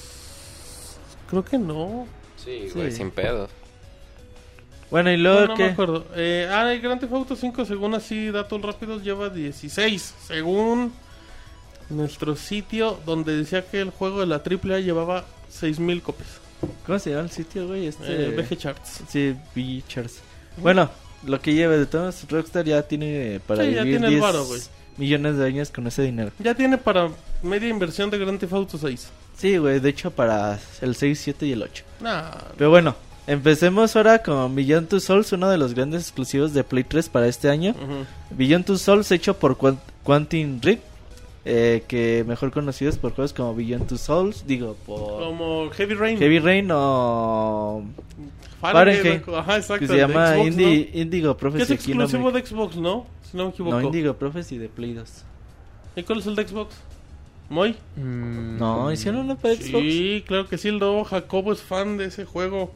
Creo 1.30 1.44
que 1.44 1.56
no. 1.58 2.06
Sí, 2.36 2.68
güey, 2.74 2.90
Sí. 2.90 2.98
sin 2.98 3.10
pedos. 3.10 3.48
Bueno, 4.94 5.10
y 5.12 5.16
No, 5.16 5.22
luego 5.24 5.46
no 5.48 5.54
que... 5.56 5.64
me 5.64 5.70
acuerdo. 5.70 6.06
Eh, 6.14 6.48
ah, 6.52 6.72
el 6.72 6.80
Grand 6.80 7.00
Theft 7.00 7.12
Auto 7.12 7.34
5, 7.34 7.64
según 7.64 7.94
así, 7.94 8.30
datos 8.30 8.62
rápidos, 8.62 9.02
lleva 9.02 9.28
16. 9.28 10.14
Según 10.24 10.92
nuestro 11.90 12.36
sitio, 12.36 13.00
donde 13.04 13.36
decía 13.36 13.66
que 13.66 13.80
el 13.80 13.90
juego 13.90 14.20
de 14.20 14.26
la 14.26 14.36
AAA 14.36 14.78
llevaba 14.78 15.24
6000 15.50 16.00
copias. 16.00 16.28
¿Cómo 16.86 16.96
se 17.00 17.10
llama 17.10 17.22
el 17.24 17.30
sitio, 17.30 17.66
güey? 17.66 17.88
Este... 17.88 18.28
Eh, 18.28 18.36
VG 18.36 18.56
Charts. 18.56 19.00
Sí, 19.08 19.34
VG 19.56 19.82
Charts. 19.88 20.20
Bueno, 20.58 20.88
lo 21.26 21.40
que 21.40 21.54
lleve 21.54 21.76
de 21.76 21.86
todos, 21.86 22.24
Rockstar 22.30 22.64
ya 22.64 22.82
tiene 22.82 23.40
para 23.48 23.64
Sí, 23.64 23.72
ya 23.72 23.82
vivir 23.82 23.94
tiene 23.98 24.06
el 24.06 24.12
10 24.12 24.22
varo, 24.22 24.44
güey. 24.44 24.60
millones 24.96 25.36
de 25.38 25.44
años 25.46 25.70
con 25.72 25.88
ese 25.88 26.02
dinero. 26.02 26.30
Ya 26.38 26.54
tiene 26.54 26.78
para 26.78 27.10
media 27.42 27.68
inversión 27.68 28.10
de 28.10 28.18
Grand 28.18 28.38
Theft 28.38 28.52
Auto 28.52 28.78
6. 28.78 29.08
Sí, 29.36 29.56
güey, 29.58 29.80
de 29.80 29.88
hecho 29.88 30.12
para 30.12 30.60
el 30.80 30.94
6, 30.94 31.20
7 31.20 31.46
y 31.46 31.52
el 31.52 31.62
8. 31.64 31.84
Nah, 32.00 32.30
Pero 32.56 32.70
bueno, 32.70 32.94
empecemos 33.26 33.96
ahora 33.96 34.22
con 34.22 34.54
Beyond 34.54 34.88
Two 34.88 35.00
Souls, 35.00 35.32
uno 35.32 35.48
de 35.50 35.58
los 35.58 35.74
grandes 35.74 36.02
exclusivos 36.02 36.52
de 36.54 36.64
Play 36.64 36.84
3 36.84 37.08
para 37.08 37.26
este 37.28 37.48
año. 37.50 37.74
Beyond 38.30 38.64
Two 38.66 38.76
Souls 38.78 39.10
hecho 39.10 39.34
por 39.38 39.56
Quant- 39.56 39.78
Quantum 40.02 40.60
Rift, 40.60 40.82
eh, 41.44 41.84
que 41.88 42.24
mejor 42.26 42.50
conocidos 42.52 42.98
por 42.98 43.12
juegos 43.14 43.32
como 43.32 43.54
Beyond 43.54 43.86
Two 43.88 43.98
Souls, 43.98 44.44
digo, 44.46 44.76
por 44.86 45.20
Como 45.24 45.70
Heavy 45.70 45.94
Rain. 45.94 46.18
Heavy 46.18 46.38
Rain 46.38 46.68
o 46.72 47.82
Fahrenheit. 48.60 49.02
Fahrenheit, 49.02 49.28
Ajá, 49.28 49.56
exacto. 49.56 49.80
que 49.80 49.92
se 49.92 49.98
llama 49.98 50.34
Xbox, 50.34 50.46
Indi- 50.48 50.88
Indigo 50.94 51.28
¿no? 51.28 51.34
Que 51.36 51.40
Prophecy. 51.40 51.62
es 51.74 51.80
aquí 51.80 51.92
en 51.92 52.00
exclusivo 52.00 52.30
de 52.32 52.46
Xbox, 52.46 52.76
¿no? 52.76 53.06
Si 53.30 53.36
no 53.36 53.44
me 53.44 53.50
equivoco. 53.50 53.76
No, 53.80 53.86
Indigo 53.86 54.14
Prophecy 54.14 54.58
de 54.58 54.68
Play 54.68 54.94
2. 54.94 55.10
¿Y 55.96 56.02
cuál 56.02 56.18
es 56.20 56.26
el 56.26 56.34
de 56.36 56.48
Xbox? 56.48 56.74
¿Moy? 57.50 57.76
Mm, 57.96 58.56
No, 58.58 58.90
hicieron 58.90 59.20
uno 59.20 59.36
para 59.36 59.54
Xbox. 59.54 59.68
Sí, 59.84 60.24
claro 60.26 60.48
que 60.48 60.56
sí. 60.56 60.68
El 60.68 60.78
nuevo 60.78 61.04
Jacobo 61.04 61.52
es 61.52 61.60
fan 61.60 61.98
de 61.98 62.06
ese 62.06 62.24
juego. 62.24 62.72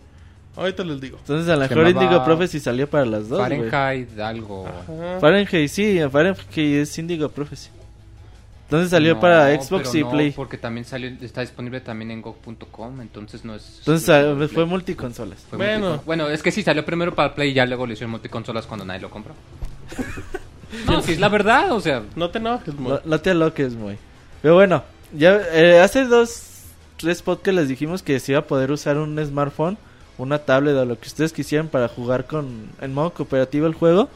Ahorita 0.57 0.83
les 0.85 1.01
digo. 1.01 1.19
Entonces 1.19 1.49
a 1.49 1.55
lo 1.57 1.69
mejor 1.69 1.89
Indigo 1.89 2.25
Prophecy 2.25 2.59
salió 2.61 2.89
para 2.91 3.05
las 3.05 3.29
dos. 3.29 3.39
Fahrenheit, 3.41 4.19
algo. 4.19 4.67
Ajá. 4.67 5.21
Fahrenheit, 5.21 5.69
sí, 5.71 6.01
Fahrenheit 6.11 6.59
es 6.59 6.99
Indigo 6.99 7.29
Prophecy. 7.29 7.71
Entonces 8.65 8.91
salió 8.91 9.15
No, 9.15 9.21
para 9.21 9.55
Xbox 9.59 9.89
pero 9.89 9.99
y 9.99 10.03
no, 10.03 10.11
Play. 10.11 10.31
Porque 10.33 10.59
también 10.59 10.85
salió, 10.85 11.11
está 11.23 11.41
disponible 11.41 11.81
también 11.81 12.11
en 12.11 12.21
GOG.com, 12.21 13.01
entonces 13.01 13.43
no 13.45 13.55
es. 13.55 13.77
Entonces 13.79 14.51
fue 14.53 14.67
multiconsolas. 14.67 15.39
Fue 15.49 15.57
Bueno. 15.57 15.95
multicon- 15.97 16.05
bueno, 16.05 16.29
es 16.29 16.43
que 16.43 16.51
sí, 16.51 16.63
salió 16.63 16.85
primero 16.85 17.15
para 17.15 17.35
Play 17.35 17.51
y 17.51 17.55
ya 17.55 17.65
luego 17.65 17.87
le 17.87 17.95
hicieron 17.95 18.11
multiconsolas 18.11 18.67
cuando 18.67 18.85
nadie 18.85 19.01
lo 19.01 19.09
compró. 19.11 19.33
no, 20.87 21.01
sí, 21.03 21.13
es 21.13 21.21
la 21.21 21.29
verdad, 21.31 21.73
o 21.73 21.81
sea. 21.81 22.03
No 22.15 22.31
te 22.31 22.39
enojes, 22.39 22.75
Moy. 22.75 22.93
No, 22.93 23.01
no 23.05 23.21
te 23.21 23.31
aloques, 23.31 23.75
muy. 23.75 23.97
Pero 24.43 24.55
bueno, 24.55 24.85
ya 25.17 25.41
eh, 25.53 25.81
hace 25.81 26.05
dos, 26.05 26.43
tres 26.99 27.23
podcasts 27.23 27.55
les 27.59 27.69
dijimos 27.69 28.03
que 28.03 28.21
se 28.21 28.33
iba 28.33 28.41
a 28.41 28.45
poder 28.47 28.71
usar 28.71 28.99
un 28.99 29.19
smartphone, 29.25 29.79
una 30.19 30.41
tablet 30.41 30.77
o 30.77 30.85
lo 30.85 30.99
que 30.99 31.07
ustedes 31.07 31.33
quisieran 31.33 31.69
para 31.69 31.89
jugar 31.89 32.27
con 32.27 32.69
en 32.81 32.93
modo 32.93 33.15
cooperativo 33.15 33.67
el 33.67 33.75
juego. 33.75 34.09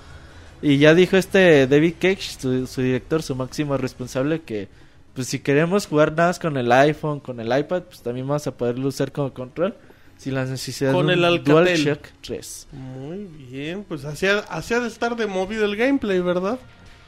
Y 0.61 0.79
ya 0.79 0.95
dijo 0.95 1.17
este 1.17 1.67
David 1.67 1.95
Cage, 1.99 2.37
su, 2.39 2.67
su 2.67 2.83
director, 2.83 3.23
su 3.23 3.35
máximo 3.35 3.77
responsable, 3.77 4.43
que 4.43 4.69
pues 5.15 5.27
si 5.29 5.41
queremos 5.41 5.87
jugar 5.87 6.13
nada 6.13 6.29
más 6.29 6.39
con 6.39 6.57
el 6.57 6.71
iPhone, 6.73 7.21
con 7.21 7.41
el 7.41 7.47
iPad, 7.47 7.83
pues 7.83 8.03
también 8.03 8.27
vamos 8.27 8.47
a 8.47 8.57
poderlo 8.57 8.89
usar 8.89 9.13
como 9.13 9.33
control. 9.33 9.75
Sin 10.17 10.35
la 10.35 10.45
necesidad 10.45 10.93
Con 10.93 11.11
el 11.11 11.25
Alcatel. 11.25 11.53
DualShock 11.53 12.07
3. 12.21 12.69
Muy 12.71 13.29
bien, 13.51 13.85
pues 13.89 14.05
hacía, 14.05 14.39
hacía 14.39 14.79
de 14.79 14.87
estar 14.87 15.17
de 15.17 15.27
movido 15.27 15.65
el 15.65 15.75
gameplay, 15.75 16.21
¿verdad? 16.21 16.61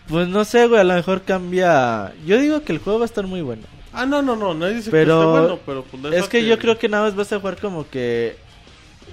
Pues 0.08 0.26
no 0.26 0.44
sé, 0.44 0.66
güey, 0.66 0.80
a 0.80 0.84
lo 0.84 0.94
mejor 0.94 1.22
cambia. 1.22 2.12
Yo 2.26 2.40
digo 2.40 2.62
que 2.62 2.72
el 2.72 2.78
juego 2.78 2.98
va 2.98 3.04
a 3.04 3.06
estar 3.06 3.26
muy 3.26 3.40
bueno. 3.40 3.62
Ah, 3.92 4.04
no, 4.04 4.20
no, 4.20 4.34
no, 4.34 4.52
nadie 4.52 4.74
dice 4.74 4.90
Pero 4.90 5.14
que 5.14 5.24
esté 5.24 5.40
bueno, 5.40 5.58
pero 5.64 5.84
pues 5.84 6.14
Es 6.14 6.28
que 6.28 6.44
yo 6.44 6.58
creo 6.58 6.76
que 6.76 6.88
nada 6.88 7.04
más 7.04 7.14
vas 7.14 7.32
a 7.32 7.38
jugar 7.38 7.56
como 7.58 7.88
que 7.88 8.36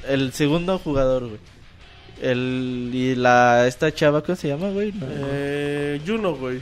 el 0.07 0.33
segundo 0.33 0.77
jugador, 0.79 1.27
güey. 1.27 1.39
El 2.21 2.91
y 2.93 3.15
la 3.15 3.65
esta 3.67 3.91
chava 3.93 4.21
¿cómo 4.23 4.35
se 4.35 4.47
llama, 4.49 4.69
güey? 4.69 4.91
No, 4.91 5.07
Eh, 5.09 5.99
Juno, 6.05 6.35
güey. 6.35 6.61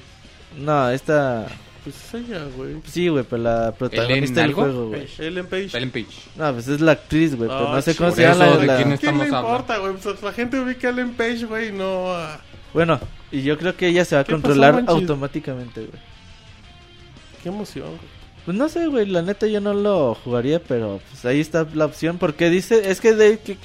no, 0.57 0.89
esta 0.89 1.47
Pues 1.83 1.95
es 1.97 2.13
ella, 2.13 2.45
güey. 2.55 2.75
sí, 2.87 3.09
güey, 3.09 3.25
pero 3.29 3.43
la 3.43 3.71
protagonista 3.73 4.41
del 4.41 4.49
algo? 4.51 4.61
juego, 4.63 4.87
güey. 4.89 5.07
Ellen 5.17 5.47
Page. 5.47 5.69
Ellen 5.77 5.91
Page. 5.91 6.07
No, 6.37 6.53
pues 6.53 6.67
es 6.69 6.79
la 6.81 6.93
actriz, 6.93 7.35
güey, 7.35 7.49
pero 7.49 7.69
Ah, 7.69 7.75
no 7.75 7.81
sé 7.81 7.95
cómo 7.95 8.11
se 8.11 8.21
llama 8.21 8.45
eso, 8.45 8.53
la, 8.55 8.57
¿de 8.61 8.67
la- 8.67 8.75
quién 8.77 8.91
es? 8.93 8.99
¿Quién 9.01 9.17
le 9.17 9.23
estamos 9.25 9.49
importa, 9.51 9.77
güey? 9.79 9.93
Pues 10.01 10.21
la 10.23 10.31
gente 10.33 10.59
ubica 10.59 10.87
a 10.87 10.91
Ellen 10.91 11.11
Page, 11.13 11.45
güey, 11.45 11.71
no 11.73 12.13
a... 12.13 12.39
Bueno, 12.73 12.99
y 13.31 13.41
yo 13.41 13.57
creo 13.57 13.75
que 13.75 13.87
ella 13.87 14.05
se 14.05 14.15
va 14.15 14.21
a 14.21 14.23
¿Qué 14.23 14.31
pasó, 14.33 14.41
controlar 14.43 14.83
automáticamente, 14.87 15.81
güey. 15.81 16.01
Qué 17.43 17.49
emoción, 17.49 17.87
güey. 17.87 18.18
Pues 18.45 18.57
no 18.57 18.69
sé, 18.69 18.87
güey, 18.87 19.05
la 19.05 19.21
neta 19.21 19.47
yo 19.47 19.61
no 19.61 19.73
lo 19.73 20.15
jugaría, 20.15 20.61
pero 20.61 20.99
pues 21.09 21.25
ahí 21.25 21.39
está 21.39 21.67
la 21.73 21.85
opción. 21.85 22.17
Porque 22.17 22.49
dice, 22.49 22.89
es 22.89 22.99
que 23.01 23.15
David 23.15 23.39
Cage, 23.45 23.59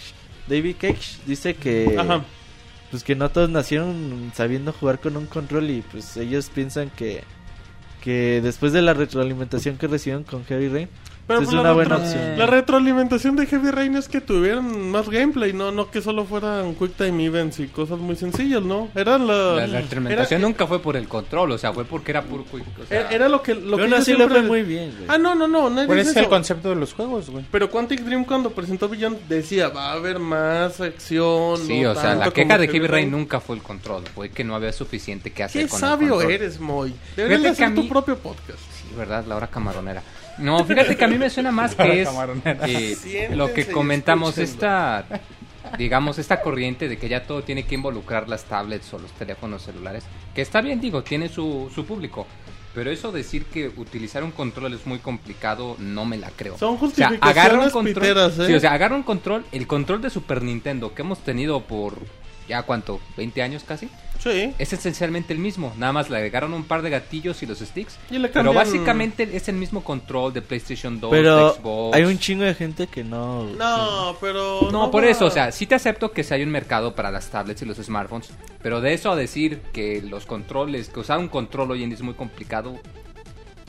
David 0.48 0.76
Cage 0.78 1.18
dice 1.26 1.54
que, 1.54 1.96
Ajá. 1.98 2.24
pues 2.90 3.02
que 3.04 3.14
no 3.14 3.30
todos 3.30 3.48
nacieron 3.50 4.32
sabiendo 4.34 4.72
jugar 4.72 5.00
con 5.00 5.16
un 5.16 5.26
control 5.26 5.70
y 5.70 5.82
pues 5.82 6.16
ellos 6.16 6.50
piensan 6.54 6.90
que, 6.90 7.22
que 8.02 8.40
después 8.42 8.72
de 8.72 8.82
la 8.82 8.94
retroalimentación 8.94 9.78
que 9.78 9.86
recibieron 9.86 10.24
con 10.24 10.44
Heavy 10.44 10.68
Rain, 10.68 10.88
Pero 11.26 11.40
es 11.40 11.44
pues, 11.46 11.54
la 11.54 11.60
una 11.62 11.72
buena 11.72 11.96
opción. 11.96 12.38
La 12.38 12.44
retroalimentación 12.46 13.34
de 13.36 13.46
Heavy 13.46 13.70
Rain 13.70 13.96
es 13.96 14.08
que 14.08 14.20
tuvieran 14.20 14.90
más 14.90 15.08
gameplay, 15.08 15.54
no 15.54 15.70
no 15.72 15.90
que 15.90 16.02
solo 16.02 16.26
fueran 16.26 16.74
quick 16.74 16.96
time 16.96 17.24
events 17.24 17.60
y 17.60 17.66
cosas 17.68 17.98
muy 17.98 18.14
sencillas, 18.16 18.62
¿no? 18.62 18.88
Era 18.94 19.16
la... 19.16 19.66
La, 19.66 19.80
era, 20.10 20.38
nunca 20.38 20.66
fue 20.66 20.80
por 20.82 20.96
el 20.96 21.08
control, 21.08 21.52
o 21.52 21.58
sea, 21.58 21.72
fue 21.72 21.84
porque 21.86 22.10
era 22.10 22.22
puro 22.22 22.44
quick. 22.44 22.64
O 22.82 22.86
sea, 22.86 23.00
era- 23.00 23.10
era 23.10 23.28
lo 23.30 23.40
que... 23.42 23.54
Lo 23.54 23.76
pero 23.76 23.88
que 23.88 23.96
yo 23.96 24.02
siempre- 24.04 24.28
fue 24.28 24.42
muy 24.42 24.62
bien, 24.64 24.90
güey. 24.96 25.04
Ah, 25.08 25.16
no, 25.16 25.34
no, 25.34 25.48
no, 25.48 25.70
nadie 25.70 25.88
Pero 25.88 25.98
dice 25.98 26.10
ese 26.10 26.10
es 26.10 26.16
el 26.16 26.22
eso. 26.24 26.30
concepto 26.30 26.68
de 26.68 26.76
los 26.76 26.92
juegos, 26.92 27.30
güey. 27.30 27.44
Pero 27.50 27.70
Quantic 27.70 28.00
Dream 28.00 28.24
cuando 28.26 28.50
presentó 28.50 28.88
Beyond 28.90 29.26
decía, 29.28 29.68
va 29.70 29.90
a 29.90 29.92
haber 29.94 30.18
más 30.18 30.78
acción. 30.80 31.56
Sí, 31.66 31.80
no 31.80 31.92
o 31.92 31.94
sea, 31.94 32.02
la 32.04 32.10
tanto 32.16 32.32
queja 32.34 32.48
como 32.48 32.60
de 32.60 32.68
Heavy 32.68 32.86
Rain 32.86 33.10
nunca 33.10 33.40
fue 33.40 33.56
el 33.56 33.62
control, 33.62 34.04
fue 34.14 34.28
que 34.30 34.44
no 34.44 34.54
había 34.54 34.72
suficiente 34.72 35.30
que 35.32 35.42
hacer 35.42 35.62
Qué 35.64 35.68
con 35.70 35.80
sabio 35.80 36.06
el 36.06 36.12
control. 36.12 36.32
eres, 36.32 36.60
Moy. 36.60 36.94
Deberías 37.16 37.40
Fíjate 37.40 37.62
hacer 37.64 37.74
tu 37.74 37.82
mí- 37.82 37.88
propio 37.88 38.18
podcast. 38.18 38.58
Sí, 38.58 38.94
¿verdad? 38.96 39.24
La 39.26 39.36
hora 39.36 39.46
camaronera. 39.46 40.02
No, 40.38 40.64
fíjate 40.64 40.96
que 40.96 41.04
a 41.04 41.08
mí 41.08 41.18
me 41.18 41.30
suena 41.30 41.50
más 41.52 41.74
que 41.74 42.02
es 42.02 42.08
eh, 43.06 43.30
lo 43.34 43.52
que 43.52 43.66
comentamos, 43.66 44.38
esta, 44.38 45.04
digamos, 45.78 46.18
esta 46.18 46.40
corriente 46.40 46.88
de 46.88 46.98
que 46.98 47.08
ya 47.08 47.24
todo 47.24 47.42
tiene 47.42 47.64
que 47.64 47.74
involucrar 47.74 48.28
las 48.28 48.44
tablets 48.44 48.92
o 48.94 48.98
los 48.98 49.12
teléfonos 49.12 49.62
celulares, 49.62 50.04
que 50.34 50.42
está 50.42 50.60
bien, 50.60 50.80
digo, 50.80 51.02
tiene 51.02 51.28
su, 51.28 51.70
su 51.74 51.84
público. 51.84 52.26
Pero 52.74 52.90
eso 52.90 53.12
decir 53.12 53.44
que 53.44 53.68
utilizar 53.76 54.24
un 54.24 54.32
control 54.32 54.74
es 54.74 54.84
muy 54.84 54.98
complicado, 54.98 55.76
no 55.78 56.04
me 56.04 56.16
la 56.16 56.30
creo. 56.30 56.58
Son 56.58 56.74
O 56.74 56.78
sea, 56.78 56.80
justificaciones 56.80 57.36
agarra 57.36 57.60
un 57.60 57.70
control. 57.70 57.94
piteras, 57.94 58.38
¿eh? 58.40 58.46
Sí, 58.48 58.54
o 58.54 58.58
sea, 58.60 58.72
agarra 58.72 58.96
un 58.96 59.04
control, 59.04 59.44
el 59.52 59.68
control 59.68 60.02
de 60.02 60.10
Super 60.10 60.42
Nintendo 60.42 60.92
que 60.92 61.02
hemos 61.02 61.20
tenido 61.20 61.60
por 61.60 61.98
ya 62.48 62.62
cuánto, 62.62 63.00
20 63.16 63.42
años 63.42 63.64
casi, 63.64 63.88
Sí. 64.18 64.54
es 64.58 64.72
esencialmente 64.72 65.32
el 65.32 65.38
mismo. 65.38 65.72
Nada 65.76 65.92
más 65.92 66.08
le 66.08 66.16
agregaron 66.16 66.54
un 66.54 66.64
par 66.64 66.82
de 66.82 66.90
gatillos 66.90 67.42
y 67.42 67.46
los 67.46 67.58
sticks. 67.58 67.98
Y 68.10 68.18
le 68.18 68.28
Pero 68.28 68.52
básicamente 68.54 69.28
es 69.36 69.48
el 69.48 69.56
mismo 69.56 69.82
control 69.84 70.32
de 70.32 70.40
PlayStation 70.42 70.98
2, 71.00 71.10
de 71.10 71.16
pero 71.18 71.54
Xbox. 71.54 71.96
hay 71.96 72.04
un 72.04 72.18
chingo 72.18 72.44
de 72.44 72.54
gente 72.54 72.86
que 72.86 73.04
no... 73.04 73.44
No, 73.44 74.16
pero... 74.20 74.68
No, 74.72 74.90
por 74.90 75.04
va- 75.04 75.08
eso, 75.10 75.26
o 75.26 75.30
sea, 75.30 75.52
sí 75.52 75.66
te 75.66 75.74
acepto 75.74 76.12
que 76.12 76.24
si 76.24 76.32
hay 76.34 76.42
un 76.42 76.50
mercado 76.50 76.94
para 76.94 77.10
las 77.10 77.28
tablets 77.30 77.62
y 77.62 77.66
los 77.66 77.76
smartphones, 77.78 78.30
pero 78.62 78.80
de 78.80 78.94
eso 78.94 79.10
a 79.10 79.16
decir 79.16 79.60
que 79.72 80.00
los 80.02 80.24
controles, 80.26 80.88
que 80.88 81.00
usar 81.00 81.18
un 81.18 81.28
control 81.28 81.72
hoy 81.72 81.82
en 81.82 81.90
día 81.90 81.96
es 81.96 82.02
muy 82.02 82.14
complicado, 82.14 82.78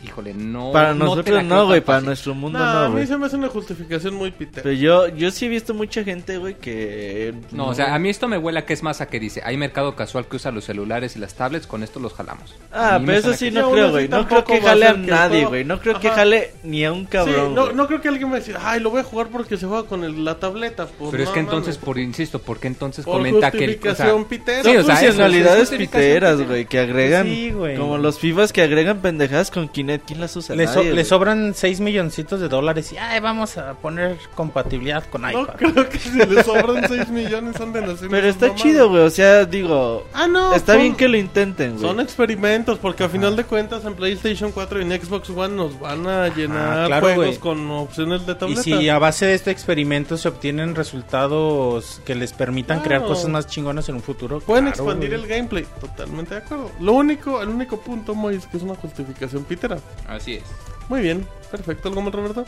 híjole, 0.03 0.33
no. 0.33 0.71
Para 0.71 0.93
no 0.93 1.05
nosotros 1.05 1.43
no, 1.43 1.65
güey, 1.67 1.81
para 1.81 2.01
nuestro 2.01 2.35
mundo 2.35 2.59
No, 2.59 2.65
no, 2.65 2.79
a 2.79 2.89
mí 2.89 3.05
se 3.07 3.17
me 3.17 3.25
hace 3.25 3.35
una 3.37 3.47
justificación 3.49 4.13
muy 4.15 4.31
pitera. 4.31 4.63
Pero 4.63 4.75
yo, 4.75 5.07
yo 5.09 5.31
sí 5.31 5.45
he 5.45 5.49
visto 5.49 5.73
mucha 5.73 6.03
gente, 6.03 6.37
güey, 6.37 6.55
que... 6.55 7.33
No, 7.51 7.67
o 7.67 7.73
sea, 7.73 7.95
a 7.95 7.99
mí 7.99 8.09
esto 8.09 8.27
me 8.27 8.37
huele 8.37 8.59
a 8.59 8.65
que 8.65 8.73
es 8.73 8.83
más 8.83 9.01
a 9.01 9.07
que 9.07 9.19
dice, 9.19 9.41
hay 9.43 9.57
mercado 9.57 9.95
casual 9.95 10.27
que 10.27 10.35
usa 10.35 10.51
los 10.51 10.65
celulares 10.65 11.15
y 11.15 11.19
las 11.19 11.33
tablets, 11.33 11.65
con 11.67 11.81
esto 11.83 11.99
los 11.99 12.13
jalamos. 12.13 12.55
Ah, 12.71 12.99
pero 13.03 13.17
eso 13.17 13.33
sí 13.33 13.45
que 13.45 13.51
no 13.59 13.71
creo, 13.71 13.91
güey. 13.91 14.07
No 14.07 14.27
creo 14.27 14.43
que 14.43 14.57
a 14.57 14.61
jale 14.61 14.87
a 14.87 14.93
nadie, 14.93 15.45
güey. 15.45 15.63
No 15.65 15.79
creo 15.79 15.99
que 15.99 16.09
jale 16.09 16.51
ni 16.63 16.85
a 16.85 16.91
un 16.91 17.01
Sí, 17.01 17.07
cabrón. 17.11 17.55
no, 17.55 17.71
no 17.71 17.87
creo 17.87 18.01
que 18.01 18.09
alguien 18.09 18.29
me 18.29 18.37
decir, 18.37 18.57
ay, 18.61 18.79
lo 18.79 18.89
voy 18.91 19.01
a 19.01 19.03
jugar 19.03 19.27
porque 19.27 19.57
se 19.57 19.65
juega 19.65 19.83
con 19.87 20.03
el- 20.03 20.23
la 20.25 20.39
tableta. 20.39 20.87
Pues, 20.87 21.11
Pero 21.11 21.23
es 21.23 21.29
que 21.29 21.39
entonces, 21.39 21.77
por 21.77 21.97
insisto, 21.99 22.39
¿por 22.39 22.59
qué 22.59 22.67
entonces 22.67 23.05
Por 23.05 23.17
comenta 23.17 23.51
que 23.51 23.65
el... 23.65 23.71
o 23.71 23.73
sea, 23.95 24.05
justificación 24.05 24.25
pitera. 24.25 24.63
Sí, 24.63 24.75
o 24.77 24.83
sea, 24.83 24.95
funcionalidades 24.97 25.69
piteras, 25.69 26.33
pitera. 26.35 26.47
güey, 26.47 26.65
que 26.65 26.79
agregan. 26.79 27.25
Sí, 27.25 27.51
güey. 27.51 27.77
Como 27.77 27.97
los 27.97 28.19
FIFAs 28.19 28.53
que 28.53 28.61
agregan 28.61 28.99
pendejadas 28.99 29.51
con 29.51 29.67
Kinect. 29.85 30.05
¿Quién 30.07 30.19
las 30.19 30.35
usa? 30.35 30.55
Le, 30.55 30.67
so- 30.67 30.75
Nadie, 30.79 30.93
le 30.93 31.05
sobran 31.05 31.53
6 31.53 31.79
milloncitos 31.79 32.39
de 32.39 32.47
dólares 32.49 32.91
y 32.91 32.97
ay, 32.97 33.19
vamos 33.19 33.57
a 33.57 33.73
poner 33.75 34.17
compatibilidad 34.35 35.03
con 35.09 35.21
No 35.21 35.31
iPad. 35.31 35.55
creo 35.55 35.89
que 35.89 35.99
si 35.99 36.11
le 36.11 36.43
sobran 36.43 36.87
6 36.87 37.09
millones 37.09 37.59
anden 37.61 37.83
haciendo 37.83 38.09
Pero 38.09 38.27
está 38.27 38.47
mamadas. 38.47 38.61
chido, 38.63 38.89
güey. 38.89 39.01
O 39.03 39.09
sea, 39.09 39.45
digo. 39.45 40.05
Ah, 40.13 40.27
no. 40.27 40.53
está 40.53 40.73
son- 40.73 40.81
bien 40.81 40.95
que 40.95 41.07
lo 41.07 41.17
intenten, 41.17 41.71
güey. 41.77 41.81
Son 41.81 41.99
experimentos, 41.99 42.79
porque 42.79 43.03
a 43.03 43.09
final 43.09 43.35
de 43.35 43.43
cuentas 43.43 43.85
en 43.85 43.93
PlayStation 43.95 44.51
4 44.51 44.79
y 44.79 44.83
en 44.83 45.01
Xbox 45.01 45.29
One 45.29 45.55
nos 45.55 45.79
van 45.79 46.07
a 46.07 46.27
llenar 46.35 46.87
claro, 46.87 47.05
juegos 47.05 47.25
güey. 47.27 47.37
con 47.39 47.69
opciones 47.71 48.25
de 48.25 48.33
Y 48.33 48.35
tableta. 48.35 48.61
si 48.63 48.89
a 48.89 48.97
base 48.99 49.25
de 49.25 49.33
este 49.35 49.51
experimento 49.51 50.17
se 50.17 50.27
obtienen 50.27 50.75
resultados 50.75 52.01
que 52.05 52.15
les 52.15 52.33
permitan 52.33 52.79
crear 52.81 53.01
Claro. 53.01 53.13
cosas 53.13 53.29
más 53.29 53.47
chingonas 53.47 53.87
en 53.89 53.95
un 53.95 54.01
futuro, 54.01 54.39
Pueden 54.39 54.65
claro, 54.65 54.83
expandir 54.83 55.09
güey. 55.11 55.21
el 55.21 55.27
gameplay, 55.27 55.65
totalmente 55.79 56.35
de 56.35 56.41
acuerdo. 56.41 56.71
Lo 56.79 56.93
único, 56.93 57.41
el 57.41 57.49
único 57.49 57.79
punto, 57.79 58.15
Moy, 58.15 58.35
es 58.35 58.47
que 58.47 58.57
es 58.57 58.63
una 58.63 58.75
justificación 58.75 59.43
pitera. 59.43 59.74
Así 60.07 60.35
es. 60.35 60.43
Muy 60.89 61.01
bien, 61.01 61.25
perfecto, 61.51 61.89
¿algo 61.89 62.01
más, 62.01 62.13
Roberto? 62.13 62.45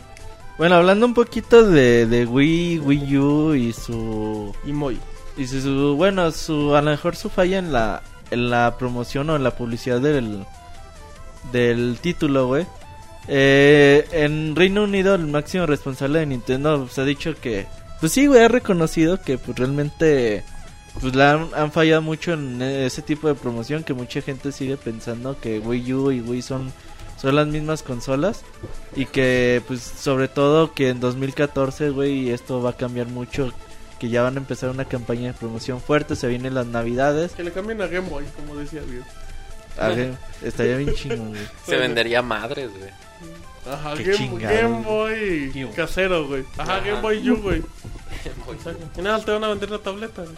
Bueno, 0.57 0.75
hablando 0.75 1.05
un 1.05 1.13
poquito 1.13 1.63
de, 1.67 2.05
de 2.07 2.25
Wii, 2.25 2.79
Wii 2.79 3.17
U 3.17 3.53
y 3.55 3.73
su. 3.73 4.53
Y 4.65 4.73
Moy. 4.73 4.99
Y 5.37 5.45
su, 5.47 5.61
su- 5.61 5.95
bueno, 5.95 6.31
su, 6.31 6.75
a 6.75 6.81
lo 6.81 6.89
mejor 6.91 7.15
su 7.15 7.29
falla 7.29 7.59
en 7.59 7.71
la, 7.71 8.01
en 8.31 8.49
la 8.49 8.75
promoción 8.77 9.29
o 9.29 9.35
en 9.35 9.43
la 9.43 9.51
publicidad 9.51 9.99
del, 10.01 10.45
del 11.51 11.97
título, 12.01 12.47
güey. 12.47 12.65
Eh, 13.27 14.07
en 14.11 14.55
Reino 14.55 14.83
Unido, 14.83 15.15
el 15.15 15.27
máximo 15.27 15.65
responsable 15.65 16.19
de 16.19 16.25
Nintendo 16.27 16.87
se 16.87 17.01
ha 17.01 17.05
dicho 17.05 17.35
que, 17.39 17.67
pues 17.99 18.11
sí, 18.13 18.25
güey, 18.27 18.43
ha 18.43 18.47
reconocido 18.47 19.21
que 19.21 19.37
pues 19.37 19.57
realmente, 19.57 20.43
pues 21.01 21.13
la 21.15 21.33
han, 21.33 21.49
han 21.55 21.71
fallado 21.71 22.01
mucho 22.01 22.33
en 22.33 22.61
ese 22.61 23.01
tipo 23.01 23.27
de 23.27 23.35
promoción, 23.35 23.83
que 23.83 23.93
mucha 23.93 24.21
gente 24.21 24.51
sigue 24.51 24.77
pensando 24.77 25.37
que 25.39 25.59
Wii 25.59 25.93
U 25.93 26.11
y 26.11 26.21
Wii 26.21 26.41
son, 26.41 26.71
son 27.21 27.35
las 27.35 27.47
mismas 27.47 27.83
consolas. 27.83 28.43
Y 28.95 29.05
que, 29.05 29.61
pues, 29.67 29.81
sobre 29.81 30.27
todo 30.27 30.73
que 30.73 30.89
en 30.89 30.99
2014, 30.99 31.89
güey, 31.89 32.29
esto 32.31 32.61
va 32.61 32.71
a 32.71 32.77
cambiar 32.77 33.07
mucho. 33.07 33.51
Que 33.99 34.09
ya 34.09 34.21
van 34.21 34.35
a 34.35 34.39
empezar 34.39 34.69
una 34.69 34.85
campaña 34.85 35.27
de 35.27 35.33
promoción 35.33 35.81
fuerte. 35.81 36.15
Se 36.15 36.27
vienen 36.27 36.53
las 36.53 36.67
navidades. 36.67 37.31
Que 37.33 37.43
le 37.43 37.51
cambien 37.51 37.81
a 37.81 37.87
Game 37.87 38.09
Boy, 38.09 38.25
como 38.35 38.55
decía 38.55 38.81
bien. 38.81 39.03
A 39.79 39.89
ver, 39.89 40.13
estaría 40.43 40.77
bien 40.77 40.93
chingón, 40.93 41.29
güey. 41.29 41.41
Se 41.65 41.77
vendería 41.77 42.21
madres, 42.21 42.69
güey. 42.71 42.89
Ajá, 43.71 43.95
Qué 43.95 44.03
Game, 44.03 44.17
chingado. 44.17 44.55
Game 44.55 44.83
Boy 44.83 45.69
casero, 45.75 46.27
güey. 46.27 46.43
Ajá, 46.57 46.77
Ajá. 46.77 46.85
Game 46.85 47.01
Boy 47.01 47.29
U, 47.29 47.37
güey. 47.41 47.63
Y 48.97 49.01
nada, 49.01 49.23
te 49.23 49.31
van 49.31 49.43
a 49.43 49.49
vender 49.49 49.69
la 49.69 49.79
tableta, 49.79 50.21
güey. 50.23 50.35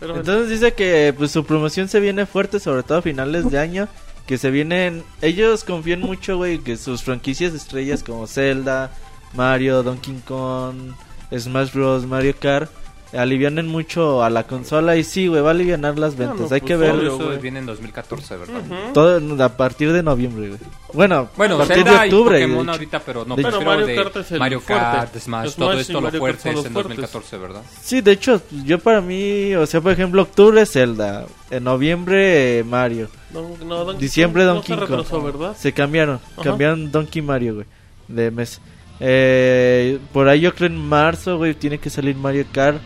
Pero 0.00 0.16
Entonces 0.16 0.50
dice 0.50 0.74
que 0.74 1.14
pues 1.16 1.30
su 1.30 1.44
promoción 1.44 1.88
se 1.88 2.00
viene 2.00 2.26
fuerte, 2.26 2.58
sobre 2.58 2.82
todo 2.82 2.98
a 2.98 3.02
finales 3.02 3.50
de 3.50 3.58
año. 3.58 3.88
Que 4.26 4.38
se 4.38 4.50
vienen. 4.50 5.02
Ellos 5.20 5.64
confían 5.64 6.00
mucho, 6.00 6.36
güey, 6.36 6.58
que 6.58 6.76
sus 6.76 7.02
franquicias 7.02 7.52
estrellas 7.54 8.02
como 8.02 8.26
Zelda, 8.26 8.90
Mario, 9.34 9.82
Donkey 9.82 10.20
Kong, 10.26 10.92
Smash 11.36 11.72
Bros, 11.72 12.06
Mario 12.06 12.34
Kart. 12.38 12.70
Alivianen 13.14 13.68
mucho 13.68 14.24
a 14.24 14.30
la 14.30 14.44
consola 14.46 14.96
y 14.96 15.04
sí, 15.04 15.26
güey, 15.26 15.42
va 15.42 15.48
a 15.48 15.50
alivianar 15.50 15.98
las 15.98 16.16
ventas. 16.16 16.38
no, 16.38 16.44
Hay 16.44 16.48
pues, 16.48 16.62
que 16.62 16.76
ver 16.76 16.92
obvio. 16.92 17.08
Todo 17.08 17.16
eso 17.18 17.26
güey. 17.26 17.38
viene 17.40 17.58
en 17.58 17.66
2014, 17.66 18.36
¿verdad? 18.38 18.54
Ujú. 18.60 18.92
todo 18.94 19.44
a 19.44 19.48
partir 19.50 19.92
de 19.92 20.02
noviembre, 20.02 20.48
güey. 20.48 20.60
Bueno, 20.94 21.28
Bueno, 21.36 21.56
a 21.56 21.58
partir 21.58 21.76
Zelda 21.84 21.90
de 22.00 22.06
y 22.06 22.10
octubre. 22.10 22.36
Pokémon 22.40 22.56
de 22.56 22.62
hecho. 22.62 22.70
ahorita, 22.72 23.00
pero 23.00 23.24
no, 23.26 23.36
De- 23.36 23.42
pero 23.42 23.60
Mario 23.60 23.86
Kart 24.02 24.16
es 24.16 24.32
el 24.32 24.38
Mario 24.38 24.60
fuerte. 24.60 24.82
Kart, 24.82 25.14
Smash, 25.18 25.24
Smash 25.50 25.54
todo 25.56 25.74
y 25.76 25.80
esto 25.82 26.00
lo 26.00 26.10
fuerte 26.10 26.38
es 26.38 26.46
en 26.46 26.72
fuertes. 26.72 26.72
2014, 26.72 27.36
¿verdad? 27.36 27.62
Sí, 27.82 28.00
de 28.00 28.12
hecho, 28.12 28.40
yo 28.64 28.78
para 28.78 29.02
mí, 29.02 29.54
o 29.56 29.66
sea, 29.66 29.82
por 29.82 29.92
ejemplo, 29.92 30.22
octubre 30.22 30.64
Zelda, 30.64 31.26
en 31.50 31.64
noviembre 31.64 32.60
eh, 32.60 32.64
Mario, 32.64 33.08
No, 33.32 33.56
no, 33.64 33.84
Donkey 33.84 34.00
diciembre 34.00 34.44
Kong 34.44 34.54
Donkey 34.54 34.76
no 34.76 35.04
se 35.04 35.10
Kong. 35.10 35.54
Se 35.56 35.72
cambiaron, 35.72 36.20
Ajá. 36.34 36.42
cambiaron 36.42 36.90
Donkey 36.92 37.22
Mario, 37.22 37.54
güey, 37.56 37.66
de 38.08 38.30
mes. 38.30 38.60
Eh, 39.00 39.98
por 40.12 40.28
ahí 40.28 40.40
yo 40.40 40.54
creo 40.54 40.68
en 40.68 40.76
marzo, 40.76 41.38
güey, 41.38 41.54
tiene 41.54 41.78
que 41.78 41.90
salir 41.90 42.14
Mario 42.16 42.44
Kart. 42.52 42.80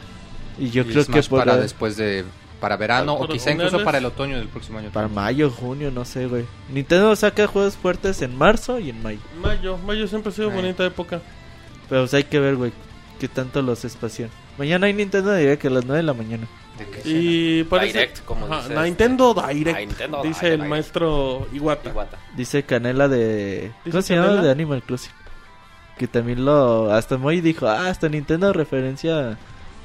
Y 0.58 0.70
yo 0.70 0.82
Y 0.82 0.86
creo 0.86 1.04
Smash 1.04 1.24
que 1.24 1.28
por 1.28 1.40
para 1.40 1.54
ahí- 1.54 1.60
después 1.60 1.96
de 1.96 2.24
para 2.60 2.76
verano 2.78 3.18
Para 3.18 3.30
o 3.30 3.32
quizá 3.32 3.50
incluso 3.50 3.68
finales. 3.72 3.84
para 3.84 3.98
el 3.98 4.06
otoño 4.06 4.38
del 4.38 4.48
próximo 4.48 4.78
año. 4.78 4.90
para 4.90 5.08
mayo, 5.08 5.50
junio, 5.50 5.90
no 5.90 6.06
sé, 6.06 6.26
güey. 6.26 6.46
Nintendo 6.72 7.14
saca 7.14 7.46
juegos 7.46 7.76
fuertes 7.76 8.22
en 8.22 8.34
marzo 8.36 8.78
y 8.78 8.88
en 8.90 9.02
mayo. 9.02 9.18
Mayo, 9.42 9.76
mayo 9.76 10.06
siempre 10.08 10.30
ha 10.32 10.34
sido 10.34 10.48
Ay. 10.48 10.56
bonita 10.56 10.84
época. 10.86 11.20
Pero 11.90 12.02
pues, 12.02 12.14
hay 12.14 12.24
que 12.24 12.40
ver, 12.40 12.56
güey, 12.56 12.72
qué 13.20 13.28
tanto 13.28 13.60
los 13.60 13.84
espacian. 13.84 14.30
Mañana 14.56 14.86
hay 14.86 14.94
Nintendo 14.94 15.34
Direct 15.34 15.66
a 15.66 15.70
las 15.70 15.84
9 15.84 15.98
de 15.98 16.02
la 16.06 16.14
mañana. 16.14 16.46
¿De 16.78 16.86
qué? 16.88 17.00
Y 17.04 17.64
parece... 17.64 17.92
Direct, 17.92 18.24
como 18.24 18.46
Ajá, 18.46 18.56
dice 18.62 18.72
este. 18.74 18.84
Nintendo 18.84 19.34
Direct, 19.34 19.78
Nintendo 19.78 20.22
dice 20.22 20.46
Direct. 20.46 20.62
el 20.62 20.68
maestro 20.68 21.46
Iwata. 21.52 21.90
Iwata. 21.90 22.18
Dice 22.36 22.62
Canela 22.64 23.08
de... 23.08 23.72
¿Cómo 23.84 23.96
¿Dice 23.96 24.02
se 24.08 24.14
llama? 24.16 24.42
De 24.42 24.50
Animal 24.50 24.82
Crossing. 24.82 25.12
Que 25.98 26.06
también 26.06 26.44
lo... 26.44 26.92
Hasta 26.92 27.16
Moy 27.16 27.40
dijo, 27.40 27.66
ah, 27.66 27.88
hasta 27.88 28.08
Nintendo 28.08 28.52
referencia 28.52 29.38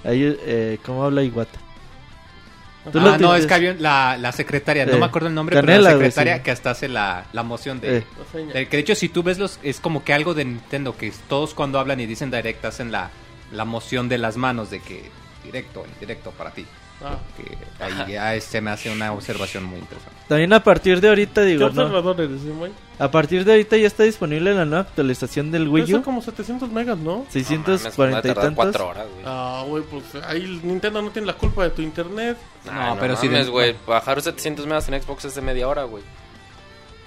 a 0.03 0.11
ellos, 0.11 0.35
eh, 0.45 0.77
cómo 0.85 1.03
habla 1.05 1.23
Iwata. 1.23 1.59
Tú 2.91 2.99
lo 2.99 3.11
Ah, 3.11 3.17
no, 3.19 3.35
es 3.35 3.45
que 3.45 3.53
había 3.53 3.73
la, 3.75 4.17
la 4.17 4.31
secretaria, 4.31 4.83
Eh, 4.83 4.87
no 4.87 4.97
me 4.97 5.05
acuerdo 5.05 5.27
el 5.27 5.35
nombre, 5.35 5.55
Canela, 5.55 5.89
pero 5.89 5.99
la 5.99 6.05
secretaria 6.05 6.37
sí. 6.37 6.43
que 6.43 6.51
hasta 6.51 6.71
hace 6.71 6.87
la, 6.89 7.25
la 7.31 7.43
moción 7.43 7.79
de, 7.79 7.97
Eh. 7.99 8.03
De- 8.53 8.67
Que 8.67 8.77
de 8.77 8.79
hecho, 8.79 8.95
si 8.95 9.07
tú 9.07 9.21
ves 9.21 9.37
los. 9.37 9.59
Es 9.61 9.79
como 9.79 10.03
que 10.03 10.13
algo 10.13 10.33
de 10.33 10.45
Nintendo, 10.45 10.97
que 10.97 11.13
todos 11.29 11.53
cuando 11.53 11.77
hablan 11.79 11.99
y 11.99 12.07
dicen 12.07 12.31
direct 12.31 12.65
hacen 12.65 12.91
la, 12.91 13.11
la 13.51 13.65
moción 13.65 14.09
de 14.09 14.17
las 14.17 14.35
manos 14.35 14.71
de 14.71 14.79
que 14.79 15.11
directo, 15.43 15.85
directo 15.99 16.31
para 16.31 16.49
ti. 16.51 16.65
Ah, 17.03 17.17
Que 17.35 17.57
ahí 17.83 18.11
ya 18.13 18.39
se 18.41 18.61
me 18.61 18.69
hace 18.71 18.91
una 18.91 19.11
observación 19.11 19.63
muy 19.63 19.79
interesante. 19.79 20.15
También 20.27 20.53
a 20.53 20.63
partir 20.63 21.01
de 21.01 21.09
ahorita, 21.09 21.41
¿Qué 21.41 21.47
digo, 21.47 21.61
no, 21.61 21.81
observador 21.83 22.21
eres, 22.21 22.41
eh, 22.43 22.53
güey? 22.57 22.71
a 22.99 23.09
partir 23.09 23.43
de 23.43 23.51
ahorita 23.53 23.75
ya 23.77 23.87
está 23.87 24.03
disponible 24.03 24.53
la 24.53 24.65
nueva 24.65 24.81
actualización 24.81 25.51
del 25.51 25.67
Wii 25.67 25.87
Son 25.87 25.99
U. 26.01 26.03
como 26.03 26.21
700 26.21 26.69
megas, 26.71 26.97
¿no? 26.99 27.25
640 27.29 28.27
y 28.29 28.33
tantos. 28.33 28.75
horas, 28.81 29.07
güey. 29.11 29.23
Ah, 29.25 29.63
güey, 29.67 29.83
pues 29.83 30.03
ahí 30.25 30.59
Nintendo 30.63 31.01
no 31.01 31.09
tiene 31.09 31.25
la 31.27 31.33
culpa 31.33 31.63
de 31.63 31.71
tu 31.71 31.81
internet. 31.81 32.37
Nah, 32.65 32.93
No, 32.93 32.99
pero 32.99 33.15
sí 33.17 33.27
mames, 33.27 33.45
de- 33.47 33.51
güey. 33.51 33.75
Bajar 33.87 34.21
700 34.21 34.65
megas 34.67 34.87
en 34.89 35.01
Xbox 35.01 35.25
es 35.25 35.35
de 35.35 35.41
media 35.41 35.67
hora, 35.67 35.83
güey. 35.83 36.03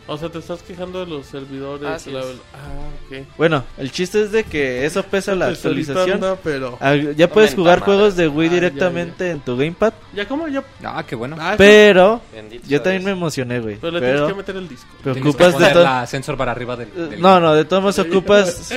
O 0.06 0.18
sea, 0.18 0.28
te 0.28 0.38
estás 0.38 0.62
quejando 0.62 1.00
de 1.00 1.06
los 1.10 1.24
servidores. 1.26 1.88
Así 1.88 2.10
la- 2.10 2.20
es. 2.20 2.26
Ah, 2.52 2.88
ok. 3.06 3.26
Bueno, 3.38 3.64
el 3.78 3.90
chiste 3.90 4.20
es 4.22 4.32
de 4.32 4.44
que 4.44 4.84
eso 4.84 5.02
pesa 5.02 5.34
la 5.34 5.46
Pues 5.46 5.58
actualización. 5.58 6.12
anda, 6.16 6.36
pero... 6.44 6.76
Ah, 6.80 6.94
Ya 6.94 7.28
puedes 7.30 7.52
Aumenta 7.52 7.56
jugar 7.56 7.80
madre. 7.80 7.84
juegos 7.94 8.16
de 8.16 8.28
Wii 8.28 8.46
Ah, 8.48 8.50
ya, 8.50 8.54
directamente 8.54 9.30
en 9.30 9.40
tu 9.40 9.56
gamepad. 9.56 9.94
Ya, 10.12 10.28
¿cómo? 10.28 10.46
Ya... 10.48 10.62
Ah, 10.84 11.02
qué 11.06 11.14
bueno. 11.16 11.36
Ah, 11.40 11.54
Pero 11.56 12.20
Bendito 12.34 12.66
yo 12.68 12.82
también 12.82 13.02
me 13.04 13.12
emocioné, 13.12 13.60
güey. 13.60 13.76
Pero 13.76 13.92
le 13.92 14.00
tienes 14.00 14.22
que 14.28 14.34
meter 14.34 14.56
el 14.56 14.68
disco. 14.68 14.88
pero 15.02 15.18
ocupas 15.20 15.58
de 15.58 15.70
todo. 15.70 15.82
la 15.84 16.06
sensor 16.06 16.36
para 16.36 16.52
arriba 16.52 16.76
del. 16.76 16.92
del- 17.10 17.20
No, 17.22 17.40
no, 17.40 17.54
de 17.54 17.64
todos 17.64 17.82
modos 17.82 17.98
ocupas 17.98 18.74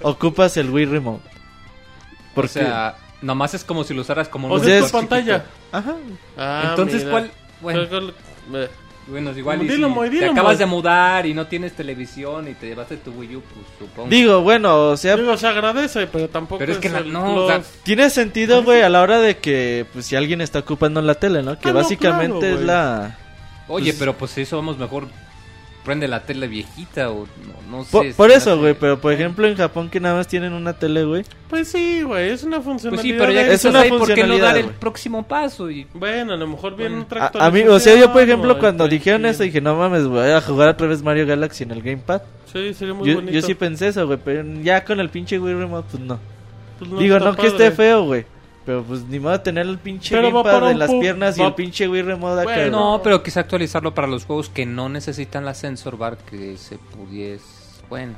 ocupas 0.00 0.56
el 0.56 0.70
Wii 0.70 0.86
Remote. 0.86 1.22
O 1.28 2.34
Porque 2.34 2.48
sea, 2.48 2.96
nomás 3.20 3.52
es 3.52 3.62
como 3.62 3.84
si 3.84 3.92
lo 3.92 4.00
usaras 4.00 4.26
como 4.28 4.48
O 4.48 4.54
un 4.54 4.64
sea, 4.64 4.78
es 4.78 4.86
tu 4.86 4.92
pantalla. 4.92 5.44
ajá, 5.70 5.96
Ah, 6.38 6.68
Entonces, 6.70 7.00
mira. 7.04 7.10
¿cuál? 7.10 7.30
Bueno, 7.60 7.80
bueno, 9.06 9.36
igual 9.36 9.62
y 9.62 9.68
Dilo, 9.68 9.92
si 10.10 10.18
te 10.18 10.26
acabas 10.26 10.58
de 10.58 10.66
mudar 10.66 11.26
y 11.26 11.34
no 11.34 11.46
tienes 11.46 11.72
televisión 11.72 12.48
y 12.48 12.54
te 12.54 12.66
llevaste 12.68 12.96
tu 12.98 13.10
Wii 13.12 13.36
U, 13.36 13.42
pues 13.42 13.66
supongo. 13.78 14.08
digo, 14.08 14.40
bueno, 14.42 14.90
o 14.90 14.96
sea, 14.96 15.16
Digo, 15.16 15.36
se 15.36 15.46
agradece, 15.46 16.06
pero 16.06 16.28
tampoco 16.28 16.58
Pero 16.60 16.72
es 16.72 16.78
que 16.78 16.88
la- 16.88 17.00
no, 17.00 17.34
o 17.44 17.46
sea, 17.48 17.56
plus. 17.60 17.68
tiene 17.82 18.10
sentido, 18.10 18.62
güey, 18.62 18.82
a 18.82 18.88
la 18.88 19.02
hora 19.02 19.18
de 19.18 19.38
que 19.38 19.86
pues 19.92 20.06
si 20.06 20.14
alguien 20.16 20.40
está 20.40 20.60
ocupando 20.60 21.02
la 21.02 21.14
tele, 21.16 21.42
¿no? 21.42 21.58
Que 21.58 21.68
Ah, 21.70 21.72
no, 21.72 21.78
básicamente 21.80 22.38
claro, 22.40 22.54
es 22.58 22.60
la 22.64 23.18
Oye, 23.68 23.86
Pues- 23.92 23.98
pero 23.98 24.16
pues 24.18 24.36
eso 24.38 24.56
vamos 24.56 24.76
mejor 24.78 25.06
prende 25.84 26.06
la 26.08 26.20
tele 26.24 26.46
viejita 26.46 27.10
o 27.10 27.26
no, 27.70 27.78
no 27.78 27.84
sé. 27.84 27.90
por, 27.90 28.12
por 28.14 28.30
eso, 28.30 28.56
güey, 28.58 28.74
pero 28.74 29.00
por 29.00 29.12
ejemplo 29.12 29.46
en 29.48 29.56
Japón 29.56 29.88
que 29.90 29.98
nada 30.00 30.14
más 30.16 30.28
tienen 30.28 30.52
una 30.52 30.74
tele, 30.74 31.04
güey. 31.04 31.24
Pues 31.50 31.68
sí, 31.68 32.02
güey, 32.02 32.30
es 32.30 32.44
una 32.44 32.56
Pues 32.58 32.64
funcionalidad. 32.66 33.02
sí, 33.02 33.12
pero 33.18 33.32
ya 33.32 33.42
que 33.42 33.48
Es 33.48 33.54
estás 33.64 33.70
una 33.70 33.80
ahí, 33.80 33.88
¿por 33.90 34.14
qué 34.14 34.24
no 34.24 34.38
dar 34.38 34.56
el 34.56 34.64
güey. 34.64 34.76
próximo 34.78 35.22
paso? 35.26 35.70
Y... 35.70 35.86
Bueno, 35.94 36.34
a 36.34 36.36
lo 36.36 36.46
mejor 36.46 36.76
viene 36.76 36.90
Bueno. 37.04 37.04
otra 37.06 37.44
A, 37.44 37.46
a 37.46 37.50
mí, 37.50 37.62
o 37.62 37.78
sea, 37.80 37.96
yo 37.98 38.12
por 38.12 38.22
ejemplo 38.22 38.52
o 38.52 38.58
cuando 38.58 38.86
dijeron 38.88 39.26
eso 39.26 39.42
dije, 39.42 39.60
no 39.60 39.74
mames, 39.76 40.06
voy 40.06 40.30
a 40.30 40.40
jugar 40.40 40.68
otra 40.68 40.86
vez 40.86 41.02
Mario 41.02 41.26
Galaxy 41.26 41.64
en 41.64 41.72
el 41.72 41.82
gamepad. 41.82 42.22
Sí, 42.52 42.72
sería 42.74 42.94
muy 42.94 43.08
Yo, 43.08 43.14
bonito. 43.16 43.32
yo 43.32 43.42
sí 43.42 43.54
pensé 43.54 43.88
eso, 43.88 44.06
güey, 44.06 44.18
pero 44.24 44.44
ya 44.62 44.84
con 44.84 45.00
el 45.00 45.08
pinche 45.08 45.38
Wii 45.38 45.54
Remote, 45.54 45.88
pues 45.90 46.02
no. 46.02 46.18
Pues 46.78 46.90
Digo, 47.00 47.16
está 47.16 47.30
no 47.30 47.36
que 47.36 47.48
padre. 47.48 47.64
esté 47.66 47.70
feo, 47.72 48.04
güey. 48.04 48.24
Pero 48.64 48.84
pues 48.84 49.02
ni 49.04 49.18
modo 49.18 49.32
de 49.32 49.38
tener 49.40 49.66
el 49.66 49.78
pinche 49.78 50.16
para 50.44 50.68
de 50.68 50.74
las 50.76 50.90
piernas 50.90 51.36
y 51.36 51.40
va- 51.40 51.48
el 51.48 51.54
pinche 51.54 51.88
Wii 51.88 52.02
Remote 52.02 52.42
acá. 52.42 52.44
Bueno. 52.44 52.60
güey. 52.60 52.70
No, 52.70 53.00
pero 53.02 53.22
quizá 53.22 53.40
actualizarlo 53.40 53.92
para 53.92 54.06
los 54.06 54.24
juegos 54.24 54.48
que 54.50 54.64
no 54.66 54.88
necesitan 54.88 55.44
la 55.44 55.54
sensor 55.54 55.98
bar 55.98 56.16
que 56.18 56.56
se 56.56 56.78
pudiese... 56.78 57.44
Bueno. 57.88 58.14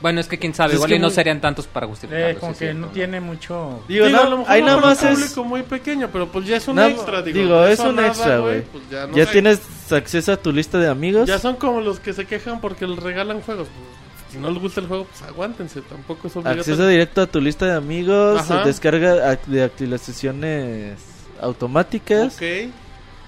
Bueno, 0.00 0.20
es 0.20 0.28
que 0.28 0.38
quién 0.38 0.54
sabe, 0.54 0.70
Pues 0.70 0.74
es 0.74 0.78
igual 0.80 0.92
y 0.92 0.98
no 1.00 1.06
muy- 1.08 1.14
serían 1.14 1.40
tantos 1.40 1.66
para 1.66 1.86
justificarlo. 1.88 2.28
Eh, 2.28 2.36
como 2.36 2.56
que 2.56 2.70
es 2.70 2.74
no 2.74 2.80
cierto, 2.82 2.94
tiene 2.94 3.20
mucho... 3.20 3.82
Digo, 3.88 4.06
Digo, 4.06 4.16
no, 4.18 4.24
a 4.24 4.28
lo 4.30 4.38
mejor 4.38 4.58
no 4.60 4.66
nada 4.66 4.80
más 4.80 5.02
un 5.02 5.08
es... 5.08 5.14
público 5.18 5.44
muy 5.44 5.62
pequeño, 5.62 6.08
pero 6.12 6.28
pues 6.28 6.46
ya 6.46 6.56
es 6.56 6.68
un 6.68 6.76
nada- 6.76 6.88
extra, 6.90 7.22
digo. 7.22 7.38
digo, 7.38 7.64
es 7.66 7.78
un 7.80 7.96
nada, 7.96 8.08
extra, 8.08 8.38
güey. 8.38 8.62
pues 8.62 8.84
ya 8.90 9.06
no 9.06 9.16
ya 9.16 9.26
sé. 9.26 9.32
tienes 9.32 9.60
acceso 9.92 10.32
a 10.32 10.36
tu 10.36 10.52
lista 10.52 10.78
de 10.78 10.88
amigos. 10.88 11.26
Ya 11.28 11.38
son 11.40 11.56
como 11.56 11.80
los 11.80 11.98
que 12.00 12.12
se 12.12 12.26
quejan 12.26 12.60
porque 12.60 12.86
les 12.86 12.98
regalan 13.00 13.40
juegos. 13.42 13.66
Pues, 13.68 14.07
si 14.30 14.38
no 14.38 14.50
les 14.50 14.60
gusta 14.60 14.80
el 14.80 14.86
juego, 14.86 15.04
pues 15.04 15.22
aguántense, 15.22 15.80
tampoco 15.82 16.28
es 16.28 16.36
obligatorio. 16.36 16.60
Acceso 16.60 16.86
directo 16.86 17.22
a 17.22 17.26
tu 17.26 17.40
lista 17.40 17.66
de 17.66 17.74
amigos, 17.74 18.40
Ajá. 18.40 18.64
descarga 18.64 19.36
de 19.46 19.62
actualizaciones 19.62 20.98
automáticas, 21.40 22.34
Ok. 22.36 22.70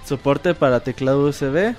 soporte 0.07 0.55
para 0.55 0.81
teclado 0.81 1.27
USB. 1.27 1.75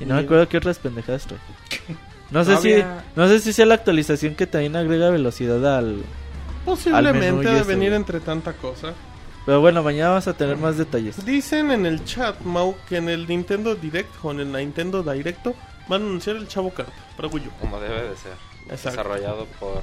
Y 0.00 0.04
no 0.04 0.14
me 0.14 0.22
acuerdo 0.22 0.48
qué 0.48 0.56
otras 0.58 0.78
pendejadas 0.78 1.26
trae. 1.26 1.40
No 2.32 2.44
sé 2.46 2.56
si 2.56 2.82
no 3.14 3.28
sé 3.28 3.40
si 3.40 3.52
sea 3.52 3.66
la 3.66 3.74
actualización 3.74 4.34
que 4.34 4.46
también 4.46 4.74
agrega 4.74 5.10
velocidad 5.10 5.76
al 5.76 5.96
Al 5.96 6.02
Posiblemente 6.64 7.30
menú 7.30 7.46
ha 7.46 7.52
de 7.52 7.62
venir 7.62 7.92
entre 7.92 8.20
tanta 8.20 8.54
cosa. 8.54 8.94
Pero 9.44 9.60
bueno, 9.60 9.82
mañana 9.82 10.08
vamos 10.10 10.28
a 10.28 10.32
tener 10.32 10.56
más 10.56 10.78
detalles. 10.78 11.22
Dicen 11.26 11.70
en 11.70 11.84
el 11.84 12.02
chat, 12.06 12.40
Mau, 12.40 12.74
que 12.88 12.96
en 12.96 13.10
el 13.10 13.26
Nintendo 13.28 13.74
Direct 13.74 14.08
o 14.22 14.30
en 14.30 14.40
el 14.40 14.50
Nintendo 14.52 15.02
Directo 15.02 15.54
van 15.88 16.02
a 16.02 16.04
anunciar 16.06 16.36
el 16.36 16.48
Chavo 16.48 16.70
Carta 16.70 16.92
para 17.16 17.28
Wii 17.28 17.46
U, 17.48 17.50
Como 17.60 17.80
debe 17.80 18.02
de 18.08 18.16
ser. 18.16 18.32
Exacto. 18.70 18.90
Desarrollado 18.90 19.46
por, 19.58 19.82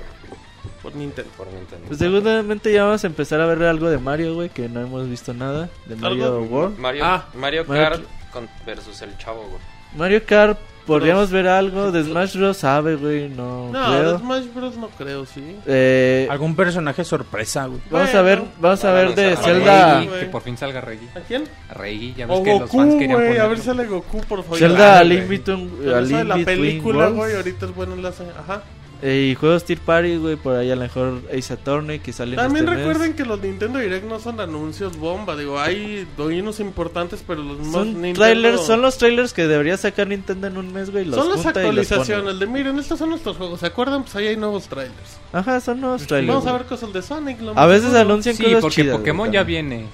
por 0.82 0.96
Nintendo. 0.96 1.30
por 1.38 1.48
Nintendo. 1.48 1.86
Pues 1.88 2.00
seguramente 2.00 2.72
ya 2.72 2.86
vamos 2.86 3.04
a 3.04 3.08
empezar 3.08 3.42
a 3.42 3.46
ver 3.46 3.62
algo 3.64 3.90
de 3.90 3.98
Mario, 3.98 4.36
güey, 4.36 4.50
que 4.50 4.70
no 4.70 4.82
hemos 4.82 5.08
visto 5.10 5.34
nada 5.34 5.70
de 5.86 5.96
Mario 5.96 6.26
¿Algo? 6.26 6.40
World. 6.44 6.78
Mario, 6.80 7.04
Ah, 7.06 7.28
Mario 7.36 7.66
Mario 7.68 7.84
Kart 7.90 8.04
con- 8.32 8.50
versus 8.66 9.02
el 9.02 9.18
chavo, 9.18 9.42
güey. 9.44 9.62
Mario 9.96 10.22
Kart, 10.26 10.58
podríamos 10.90 11.32
ver 11.32 11.48
algo 11.48 11.92
de 11.92 12.04
Smash 12.04 12.36
Bros. 12.36 12.58
Sabe, 12.58 12.96
güey, 12.96 13.30
no, 13.30 13.70
No, 13.72 13.86
creo. 13.88 14.12
de 14.14 14.20
Smash 14.20 14.46
Bros. 14.54 14.76
no 14.78 14.90
creo, 14.90 15.26
sí. 15.26 15.56
Eh, 15.66 16.28
Algún 16.30 16.56
personaje 16.56 17.04
sorpresa, 17.06 17.66
güey. 17.68 17.80
vamos 17.90 18.14
a 18.14 18.22
ver, 18.22 18.42
vamos 18.60 18.84
a 18.84 18.92
ver 18.92 19.16
de 19.16 19.36
Zelda, 19.38 20.00
Reggie, 20.02 20.20
que 20.20 20.26
por 20.26 20.42
fin 20.42 20.58
salga 20.58 20.82
Reggie. 20.82 21.08
¿A 21.16 21.20
quién? 21.22 21.44
Reggie, 21.74 22.14
ya 22.16 22.26
ves 22.26 22.38
O 22.38 22.44
que 22.44 22.60
los 22.60 22.70
fans 22.70 22.86
Goku, 22.88 23.00
querían 23.00 23.18
güey. 23.24 23.38
A 23.38 23.48
ver 23.48 23.58
si 23.60 23.66
sale 23.66 23.86
Goku, 23.86 24.20
por 24.28 24.44
favor. 24.44 24.58
Zelda. 24.60 25.04
Link 25.04 25.28
Between, 25.28 25.70
la 26.28 26.36
película, 26.44 27.08
güey, 27.10 27.36
ahorita 27.36 27.66
es 27.68 27.76
bueno 27.76 27.94
enlace. 27.94 28.24
Ajá. 28.38 28.64
Eh, 29.02 29.30
y 29.32 29.36
juegos 29.36 29.64
Tier 29.64 29.80
Party, 29.80 30.18
güey, 30.18 30.36
por 30.36 30.58
ahí 30.58 30.70
a 30.72 30.76
lo 30.76 30.82
mejor 30.82 31.22
Ace 31.34 31.54
Attorney 31.54 32.00
que 32.00 32.12
salen 32.12 32.36
También 32.36 32.66
este 32.66 32.76
mes. 32.78 32.86
recuerden 32.86 33.16
que 33.16 33.24
los 33.24 33.40
Nintendo 33.42 33.80
Direct 33.80 34.06
no 34.06 34.20
son 34.20 34.42
anuncios 34.42 34.98
bomba. 34.98 35.38
Digo, 35.38 35.58
hay 35.58 36.06
doy 36.18 36.42
unos 36.42 36.60
importantes, 36.60 37.24
pero 37.26 37.42
los 37.42 37.60
más 37.60 37.72
Son 37.72 37.94
Nintendo- 37.94 38.20
trailers, 38.20 38.66
son 38.66 38.82
los 38.82 38.98
trailers 38.98 39.32
que 39.32 39.48
debería 39.48 39.78
sacar 39.78 40.08
Nintendo 40.08 40.48
en 40.48 40.58
un 40.58 40.74
mes, 40.74 40.90
güey. 40.90 41.06
los 41.06 41.16
Son 41.16 41.30
las 41.30 41.36
y 41.40 41.44
los 41.44 41.46
actualizaciones 41.56 42.40
de 42.40 42.46
miren, 42.48 42.78
estos 42.78 43.00
son 43.00 43.10
nuestros 43.12 43.38
juegos. 43.38 43.62
¿Se 43.62 43.68
acuerdan? 43.68 44.04
Pues 44.04 44.16
ahí 44.18 44.28
hay 44.28 44.36
nuevos 44.38 44.68
trailers. 44.68 45.18
Ajá, 45.32 45.62
son 45.62 45.80
nuevos 45.80 46.06
trailers. 46.06 46.28
Vamos 46.34 46.46
a 46.48 46.50
güey. 46.52 46.60
ver 46.64 46.68
cosas 46.68 46.92
de 46.92 47.02
Sonic. 47.02 47.40
lo 47.40 47.52
A 47.52 47.54
más 47.54 47.68
veces 47.70 47.84
seguro. 47.84 48.02
anuncian 48.02 48.36
Sí, 48.36 48.44
cosas 48.44 48.62
porque 48.62 48.76
chidas, 48.76 48.88
güey, 48.92 49.00
Pokémon 49.00 49.32
ya 49.32 49.40
también. 49.40 49.70
viene. 49.70 49.86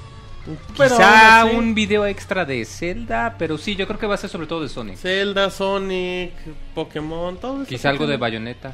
Pero 0.77 0.95
Quizá 0.95 1.41
así, 1.43 1.55
un 1.55 1.73
video 1.75 2.05
extra 2.05 2.45
de 2.45 2.65
Zelda, 2.65 3.35
pero 3.37 3.57
sí, 3.57 3.75
yo 3.75 3.87
creo 3.87 3.99
que 3.99 4.05
va 4.07 4.13
a 4.15 4.17
ser 4.17 4.29
sobre 4.29 4.45
todo 4.47 4.61
de 4.61 4.69
Sonic. 4.69 4.95
Zelda, 4.97 5.49
Sonic, 5.49 6.31
Pokémon, 6.75 7.37
todo 7.37 7.61
eso. 7.61 7.69
Quizá 7.69 7.89
algo 7.89 8.05
de 8.07 8.17
Bayonetta. 8.17 8.73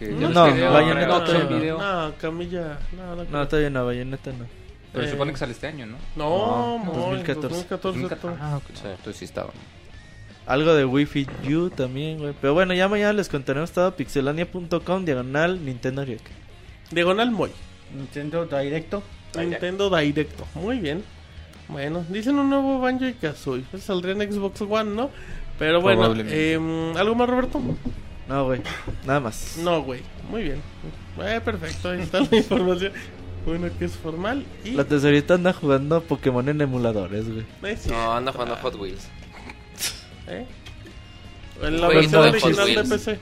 Que 0.00 0.08
No, 0.08 0.52
dio- 0.52 0.72
Bayonetta 0.72 1.06
no, 1.06 1.38
no. 1.44 1.48
video. 1.48 1.78
No, 1.78 2.12
Camilla. 2.18 2.78
No, 2.96 3.16
no, 3.16 3.24
No, 3.24 3.46
todavía 3.48 3.70
no, 3.70 3.84
Bayonetta 3.86 4.32
no. 4.32 4.46
Pero 4.92 5.04
Eh, 5.04 5.06
se 5.06 5.12
supone 5.12 5.30
que 5.32 5.38
sale 5.38 5.52
este 5.52 5.66
año, 5.68 5.86
¿no? 5.86 5.96
No, 6.16 6.78
No, 6.78 6.78
muy, 6.78 6.96
2014. 6.96 7.48
2014. 7.68 7.98
Nunca- 8.00 8.16
todo. 8.16 8.36
Ah, 8.40 8.56
ok, 8.56 8.64
entonces 8.82 9.16
sí 9.16 9.24
estaba. 9.26 9.50
Algo 10.46 10.74
de 10.74 10.84
Wii 10.84 11.06
Fit 11.06 11.28
U 11.48 11.70
también, 11.70 12.18
güey. 12.18 12.34
Pero 12.40 12.54
bueno, 12.54 12.74
ya 12.74 12.88
mañana 12.88 13.12
les 13.12 13.28
contaremos 13.28 13.70
todo 13.70 13.94
pixelania.com, 13.94 15.04
diagonal, 15.04 15.64
Nintendo 15.64 16.04
Direct. 16.04 16.26
Diagonal 16.90 17.30
Moy. 17.30 17.50
Nintendo 17.94 18.46
Directo. 18.46 19.02
Nintendo 19.38 19.94
Directo. 19.96 20.44
Muy 20.54 20.78
bien. 20.80 21.04
Bueno, 21.68 22.04
dicen 22.08 22.36
un 22.38 22.50
nuevo 22.50 22.80
Banjo 22.80 23.06
y 23.06 23.12
Kazooie. 23.12 23.64
Pues 23.70 23.84
saldría 23.84 24.14
en 24.14 24.32
Xbox 24.32 24.60
One, 24.62 24.90
¿no? 24.96 25.10
Pero 25.58 25.80
bueno, 25.80 26.12
em, 26.16 26.96
¿algo 26.96 27.14
más, 27.14 27.28
Roberto? 27.28 27.60
No, 28.30 28.44
güey, 28.44 28.62
nada 29.04 29.18
más. 29.18 29.56
No, 29.58 29.82
güey. 29.82 30.02
Muy 30.30 30.44
bien. 30.44 30.62
Eh, 31.20 31.40
perfecto, 31.44 31.90
ahí 31.90 32.00
está 32.00 32.20
la 32.20 32.28
información. 32.36 32.92
Bueno, 33.44 33.68
que 33.76 33.86
es 33.86 33.96
formal 33.96 34.46
y... 34.64 34.70
La 34.70 34.84
tesorita 34.84 35.34
anda 35.34 35.52
jugando 35.52 36.00
Pokémon 36.00 36.48
en 36.48 36.60
emuladores, 36.60 37.24
güey. 37.28 37.44
No, 37.88 38.12
anda 38.12 38.30
jugando 38.30 38.54
Hot 38.54 38.76
Wheels. 38.76 39.08
¿Eh? 40.28 40.46
En 41.60 41.80
la 41.80 41.86
Jueguito 41.88 42.20
versión 42.20 42.32
de 42.32 42.40
Hot 42.40 42.44
original 42.44 42.66
de 42.68 42.74
Wheels. 42.74 43.04
PC. 43.04 43.18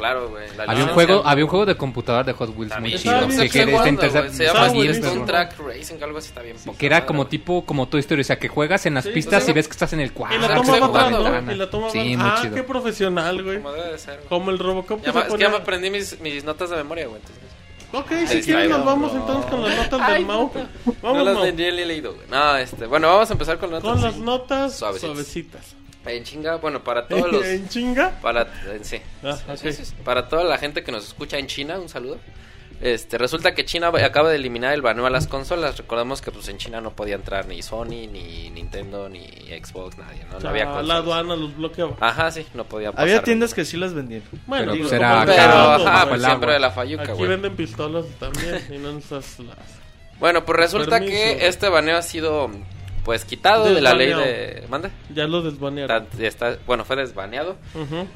Claro, 0.00 0.30
güey. 0.30 0.48
Había 0.66 0.84
un 0.84 0.90
juego, 0.90 1.22
había 1.24 1.44
un 1.44 1.50
juego 1.50 1.66
de 1.66 1.76
computador 1.76 2.24
de 2.24 2.32
Hot 2.32 2.50
Wheels 2.56 2.80
muy 2.80 2.94
chido. 2.96 3.28
Que, 3.28 3.48
que. 3.48 4.30
Se 4.32 4.44
llama 4.46 5.26
Track 5.26 5.58
Racing, 5.58 6.02
algo 6.02 6.18
así 6.18 6.28
está 6.28 6.42
bien. 6.42 6.56
que 6.78 6.86
era 6.86 7.06
como 7.06 7.26
tipo 7.26 7.64
como 7.64 7.86
Toy 7.88 8.00
Story, 8.00 8.22
o 8.22 8.24
sea, 8.24 8.38
que 8.38 8.48
juegas 8.48 8.86
en 8.86 8.94
las 8.94 9.04
Sí, 9.04 9.10
pistas 9.10 9.48
y 9.48 9.52
ves 9.52 9.68
que 9.68 9.72
estás 9.72 9.92
en 9.92 10.00
el 10.00 10.12
cuadro. 10.12 10.36
Y 10.36 10.40
la 10.40 10.46
Ah, 10.48 10.54
toma 10.62 10.86
atrás, 10.86 11.10
¿no? 11.10 11.22
ventana. 11.24 11.52
Y 11.52 11.56
la 11.56 11.70
toma 11.70 11.90
Sí, 11.90 11.98
va- 11.98 12.04
muy 12.22 12.30
Ah, 12.32 12.38
chido. 12.42 12.54
qué 12.54 12.62
profesional, 12.62 13.42
güey. 13.44 13.56
Como 13.58 13.72
debe 13.72 13.92
de 13.92 13.98
ser. 13.98 14.20
Como 14.28 14.50
el 14.50 14.58
Robocop 14.58 15.06
es 15.06 15.12
que 15.12 15.38
ya 15.38 15.48
me 15.48 15.56
aprendí 15.56 15.90
mis, 15.90 16.18
mis 16.20 16.44
notas 16.44 16.70
de 16.70 16.76
memoria, 16.76 17.06
güey. 17.06 17.20
entonces- 17.20 17.44
Ok, 17.92 18.28
si 18.28 18.40
quieren 18.42 18.70
nos 18.70 18.84
vamos 18.84 19.12
entonces 19.12 19.50
con 19.50 19.64
las 19.64 19.76
notas 19.76 20.12
del 20.12 20.24
Mau. 20.24 20.52
No 20.54 20.94
Vamos, 21.02 21.24
las 21.24 21.34
Mau. 21.34 21.44
ni 21.52 21.62
he 21.64 21.72
leído, 21.72 22.14
güey. 22.14 22.26
No, 22.30 22.56
este, 22.56 22.86
bueno, 22.86 23.08
vamos 23.08 23.28
a 23.30 23.32
empezar 23.32 23.58
con 23.58 23.72
las 23.72 23.82
Con 23.82 23.96
notas. 23.96 24.12
las 24.12 24.16
notas 24.22 24.74
Suavecitas. 24.78 25.10
suavecitas. 25.10 25.74
En 26.06 26.24
chinga, 26.24 26.56
bueno, 26.56 26.82
para 26.82 27.06
todos 27.08 27.30
los... 27.30 27.44
¿En 27.44 27.68
chinga? 27.68 28.18
Para, 28.22 28.46
en 28.72 28.84
sí. 28.84 29.00
Ah, 29.22 29.36
Sí, 29.56 29.68
ok. 29.68 29.72
sí, 29.74 29.84
sí. 29.84 29.94
Para 30.04 30.28
toda 30.28 30.44
la 30.44 30.58
gente 30.58 30.82
que 30.82 30.92
nos 30.92 31.06
escucha 31.06 31.38
en 31.38 31.46
China, 31.46 31.78
un 31.78 31.88
saludo. 31.88 32.18
Este, 32.80 33.18
resulta 33.18 33.54
que 33.54 33.66
China 33.66 33.88
acaba 33.88 34.30
de 34.30 34.36
eliminar 34.36 34.72
el 34.72 34.80
baneo 34.80 35.04
a 35.04 35.10
las 35.10 35.26
consolas. 35.26 35.76
Recordemos 35.76 36.22
que 36.22 36.30
pues 36.30 36.48
en 36.48 36.56
China 36.56 36.80
no 36.80 36.92
podía 36.96 37.14
entrar 37.16 37.44
ni 37.46 37.60
Sony, 37.60 38.08
ni 38.10 38.48
Nintendo, 38.48 39.06
ni 39.10 39.20
Xbox, 39.62 39.98
nadie, 39.98 40.20
¿no? 40.24 40.30
O 40.30 40.32
No 40.36 40.40
sea, 40.40 40.48
había 40.50 40.64
la 40.64 40.70
consolas. 40.72 40.96
aduana 40.96 41.36
los 41.36 41.54
bloqueaba. 41.58 41.96
Ajá, 42.00 42.30
sí, 42.30 42.46
no 42.54 42.64
podía 42.64 42.90
pasar. 42.92 43.02
Había 43.04 43.22
tiendas 43.22 43.52
que 43.52 43.66
sí 43.66 43.76
las 43.76 43.92
vendían. 43.92 44.22
Bueno, 44.46 44.72
Pero, 44.72 44.72
digo, 44.72 44.88
pues, 44.88 44.98
Pero, 44.98 45.04
ajá, 45.04 46.02
el 46.04 46.08
pues 46.08 46.22
siempre 46.24 46.52
de 46.54 46.58
la 46.58 46.70
fayuca, 46.70 47.02
Aquí 47.02 47.12
güey. 47.12 47.28
venden 47.28 47.54
pistolas 47.54 48.06
también 48.18 48.64
y 48.74 48.78
no 48.78 48.96
esas 48.96 49.38
las... 49.40 49.56
Bueno, 50.18 50.46
pues 50.46 50.58
resulta 50.58 51.00
Permiso. 51.00 51.12
que 51.12 51.46
este 51.48 51.68
baneo 51.68 51.98
ha 51.98 52.02
sido 52.02 52.50
pues 53.10 53.24
quitado 53.24 53.64
de 53.74 53.80
la 53.80 53.92
ley 53.94 54.12
de... 54.24 54.64
¿Mande? 54.68 54.90
Ya 55.12 55.26
lo 55.26 55.42
desbanearon. 55.42 56.06
Está- 56.12 56.24
está- 56.52 56.58
bueno, 56.64 56.84
fue 56.84 56.94
desbaneado. 56.94 57.56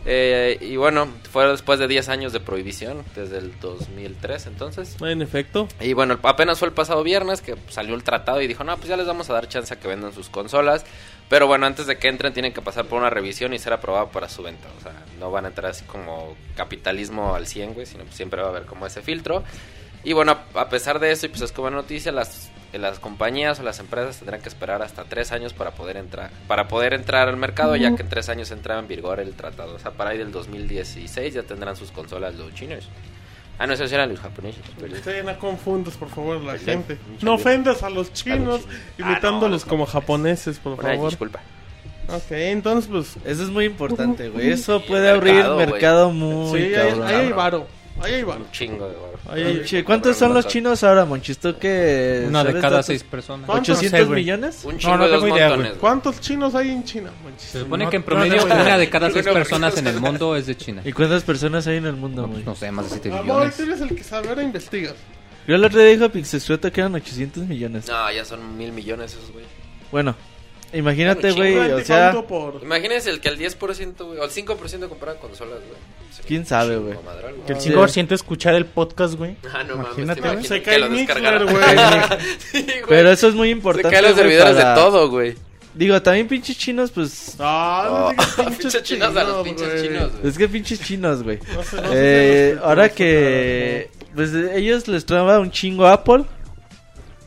Eh, 0.07 0.57
y 0.61 0.76
bueno, 0.76 1.09
fue 1.33 1.48
después 1.48 1.80
de 1.80 1.88
10 1.88 2.09
años 2.09 2.33
de 2.33 2.38
prohibición, 2.38 3.04
desde 3.16 3.38
el 3.38 3.59
2003 3.59 4.46
entonces. 4.46 4.96
En 5.00 5.20
efecto. 5.20 5.66
Y 5.80 5.94
bueno, 5.94 6.18
apenas 6.22 6.61
fue 6.61 6.68
el 6.68 6.74
pasado 6.74 7.02
viernes 7.02 7.40
que 7.42 7.57
salió 7.70 7.96
el 7.96 8.04
tratado 8.04 8.40
y 8.40 8.46
dijo, 8.46 8.62
no, 8.62 8.76
pues 8.76 8.88
ya 8.88 8.96
les 8.96 9.07
vamos 9.09 9.28
a 9.30 9.33
dar 9.33 9.48
chance 9.48 9.74
a 9.74 9.80
que 9.80 9.88
vendan 9.88 10.12
sus 10.12 10.28
consolas. 10.28 10.85
Pero 11.28 11.48
bueno, 11.48 11.66
antes 11.66 11.87
de 11.88 11.96
que 11.98 12.07
entren 12.09 12.33
tienen 12.33 12.52
que 12.52 12.62
pasar 12.62 12.85
por 12.85 13.00
una 13.00 13.11
revisión 13.11 13.52
y 13.52 13.59
ser 13.59 13.72
aprobado 13.72 14.11
para 14.11 14.28
su 14.28 14.44
venta. 14.44 14.68
O 14.78 14.83
sea, 14.83 14.92
no 15.18 15.33
van 15.33 15.46
a 15.46 15.48
entrar 15.48 15.72
así 15.72 15.85
como 15.87 16.37
capitalismo 16.57 17.35
al 17.35 17.48
100, 17.48 17.74
güey, 17.74 17.87
sino 17.87 18.04
siempre 18.11 18.40
va 18.42 18.46
a 18.48 18.50
haber 18.50 18.64
como 18.66 18.87
ese 18.87 19.02
filtro. 19.02 19.42
Y 20.04 20.12
bueno, 20.12 20.38
a- 20.54 20.61
a 20.61 20.68
pesar 20.68 21.00
de 21.00 21.11
eso, 21.12 21.26
y 21.26 21.30
pues 21.30 21.40
es 21.40 21.50
como 21.52 21.70
noticia, 21.70 22.12
las, 22.12 22.50
las 22.78 22.98
compañías 22.98 23.60
o 23.60 23.62
las 23.62 23.78
empresas 23.80 24.18
tendrán 24.18 24.40
que 24.40 24.48
esperar 24.48 24.82
hasta 24.82 25.04
tres 25.04 25.32
años 25.32 25.52
para 25.52 25.72
poder 25.72 25.96
entrar 25.96 26.30
para 26.48 26.68
poder 26.68 26.92
entrar 26.94 27.28
al 27.28 27.37
mercado, 27.37 27.76
ya 27.76 27.94
que 27.94 28.02
en 28.02 28.08
tres 28.08 28.28
años 28.28 28.50
entra 28.50 28.78
en 28.78 28.88
vigor 28.88 29.20
el 29.20 29.32
tratado. 29.34 29.74
O 29.74 29.78
sea, 29.78 29.92
para 29.92 30.10
ahí 30.10 30.18
del 30.18 30.32
2016 30.32 31.34
ya 31.34 31.42
tendrán 31.42 31.76
sus 31.76 31.90
consolas 31.90 32.34
los 32.34 32.52
chinos. 32.54 32.88
Ah, 33.58 33.68
no, 33.68 33.74
esos 33.74 33.90
eran 33.92 34.08
los 34.10 34.18
japoneses. 34.18 34.62
Sí, 35.04 35.10
no 35.24 35.38
confundas, 35.38 35.94
por 35.96 36.08
favor, 36.08 36.40
la 36.42 36.58
Sí, 36.58 36.64
gente. 36.64 36.98
No 37.22 37.34
ofendas 37.34 37.84
a 37.84 37.90
los 37.90 38.12
chinos, 38.12 38.62
chinos. 38.62 38.80
imitándolos 38.98 39.62
Ah, 39.62 39.66
no, 39.66 39.70
como 39.70 39.87
japoneses, 39.87 40.58
por 40.58 40.72
Una 40.72 40.82
favor. 40.82 41.10
disculpa. 41.10 41.40
Ok, 42.08 42.32
entonces, 42.32 42.90
pues... 42.90 43.16
Eso 43.24 43.44
es 43.44 43.50
muy 43.50 43.64
importante, 43.66 44.28
güey. 44.28 44.50
Eso 44.50 44.82
puede 44.82 45.08
abrir 45.08 45.44
mercado, 45.56 46.10
muy 46.10 46.58
sí, 46.58 46.64
ahí, 46.66 46.72
cabrón. 46.90 47.06
ahí 47.06 47.14
hay 47.14 47.32
varo. 47.32 47.66
Ahí 48.02 48.14
hay 48.14 48.22
varo. 48.24 48.40
Un 48.40 48.50
chingo 48.50 48.88
de 48.88 48.96
oro. 48.96 49.13
Che, 49.64 49.82
¿Cuántos 49.84 50.16
son 50.18 50.34
los 50.34 50.46
chinos 50.46 50.84
ahora, 50.84 51.04
Monchis? 51.06 51.38
¿Tú 51.38 51.56
que 51.58 52.24
Una 52.28 52.44
de 52.44 52.60
cada 52.60 52.82
seis 52.82 53.02
personas. 53.02 53.46
¿Cuánto? 53.46 53.72
¿800 53.72 53.82
No 53.84 53.88
sé, 53.90 54.04
güey. 54.04 54.20
millones? 54.20 54.60
Un 54.64 54.78
chingo 54.78 54.96
no 54.98 55.08
dos 55.08 55.22
tengo 55.22 55.34
idea, 55.37 55.48
montones. 55.48 55.70
güey. 55.72 55.80
¿Cuántos 55.80 56.20
chinos 56.20 56.54
hay 56.54 56.70
en 56.70 56.84
China? 56.84 57.10
Se 57.38 57.60
supone 57.60 57.84
No, 57.84 57.90
que 57.90 57.96
en 57.96 58.02
no 58.02 58.06
promedio 58.06 58.32
tengo 58.34 58.46
idea. 58.48 58.62
una 58.62 58.78
de 58.78 58.90
cada 58.90 59.10
seis 59.10 59.24
personas 59.26 59.78
en 59.78 59.87
el 59.87 60.00
mundo 60.00 60.37
es 60.37 60.46
de 60.46 60.56
China. 60.56 60.82
¿Y 60.84 60.92
cuántas 60.92 61.22
personas 61.22 61.66
hay 61.66 61.78
en 61.78 61.87
el 61.87 61.96
mundo, 61.96 62.22
No, 62.22 62.28
güey? 62.28 62.42
pues, 62.42 62.46
no 62.46 62.54
sé, 62.54 62.70
más 62.70 62.84
de 62.84 62.90
7 63.00 63.08
Amor, 63.10 63.24
billones. 63.24 63.56
tú 63.56 63.62
eres 63.62 63.80
el 63.80 63.94
que 63.96 64.04
sabe, 64.04 64.28
ahora 64.28 64.42
investigas. 64.42 64.94
Yo 65.46 65.54
el 65.56 65.64
otro 65.64 65.80
día 65.80 65.88
dijo 65.90 66.08
Pixescrota 66.10 66.70
que 66.70 66.80
eran 66.80 66.94
800 66.94 67.44
millones. 67.46 67.88
No, 67.88 68.12
ya 68.12 68.24
son 68.24 68.56
mil 68.58 68.72
millones 68.72 69.12
esos, 69.12 69.30
güey. 69.32 69.44
Bueno, 69.90 70.14
imagínate, 70.74 71.32
güey, 71.32 71.56
o 71.56 71.84
sea, 71.84 72.12
por... 72.28 72.60
Imagínense 72.62 73.10
el 73.10 73.20
que 73.20 73.28
el 73.28 73.38
10%, 73.38 73.96
güey, 74.04 74.18
o 74.18 74.24
el 74.24 74.30
5% 74.30 74.88
compraban 74.88 75.20
consolas, 75.20 75.58
güey. 75.60 75.94
¿Quién 76.26 76.46
sabe, 76.46 76.76
güey? 76.78 76.94
Que 77.46 77.52
el 77.52 77.60
Sí. 77.60 77.70
5% 77.70 78.12
escuchar 78.14 78.54
el 78.54 78.64
podcast, 78.66 79.14
güey. 79.14 79.37
Ah, 79.52 79.62
no 79.64 79.76
mames, 79.76 79.98
Imagínate, 79.98 80.20
imaginas 80.20 80.46
Se 80.46 80.54
que 80.58 80.62
cae 80.62 80.78
lo 80.78 80.88
Mixler, 80.90 81.20
descargaran. 81.20 81.52
güey. 81.52 82.18
Sí, 82.52 82.66
pero 82.88 83.10
eso 83.10 83.28
es 83.28 83.34
muy 83.34 83.48
Se 83.48 83.52
importante. 83.52 83.90
caen 83.90 84.04
los 84.04 84.14
servidores 84.14 84.54
para- 84.56 84.70
de 84.70 84.80
todo, 84.80 85.10
güey. 85.10 85.34
Digo, 85.74 86.00
también 86.00 86.28
pinches 86.28 86.56
chinos, 86.56 86.92
pues. 86.92 87.34
Ah, 87.40 87.88
no 87.90 88.10
digas 88.10 88.34
pinches 88.37 88.56
pinches 88.58 88.82
chinos 88.84 89.16
a 89.16 89.24
los 89.24 89.42
pinches 89.44 89.68
güey. 89.72 89.82
chinos, 89.82 90.12
güey. 90.12 90.28
Es 90.28 90.38
que 90.38 90.48
pinches 90.48 90.80
chinos, 90.80 91.22
güey. 91.24 91.38
No 91.54 91.62
sé, 91.64 91.76
no 91.76 91.82
Eh, 91.92 92.58
ahora 92.62 92.88
que. 92.88 93.90
Pues 94.14 94.32
ellos 94.32 94.87
les 94.87 95.04
traba 95.04 95.40
un 95.40 95.50
chingo 95.50 95.87
Apple. 95.88 96.24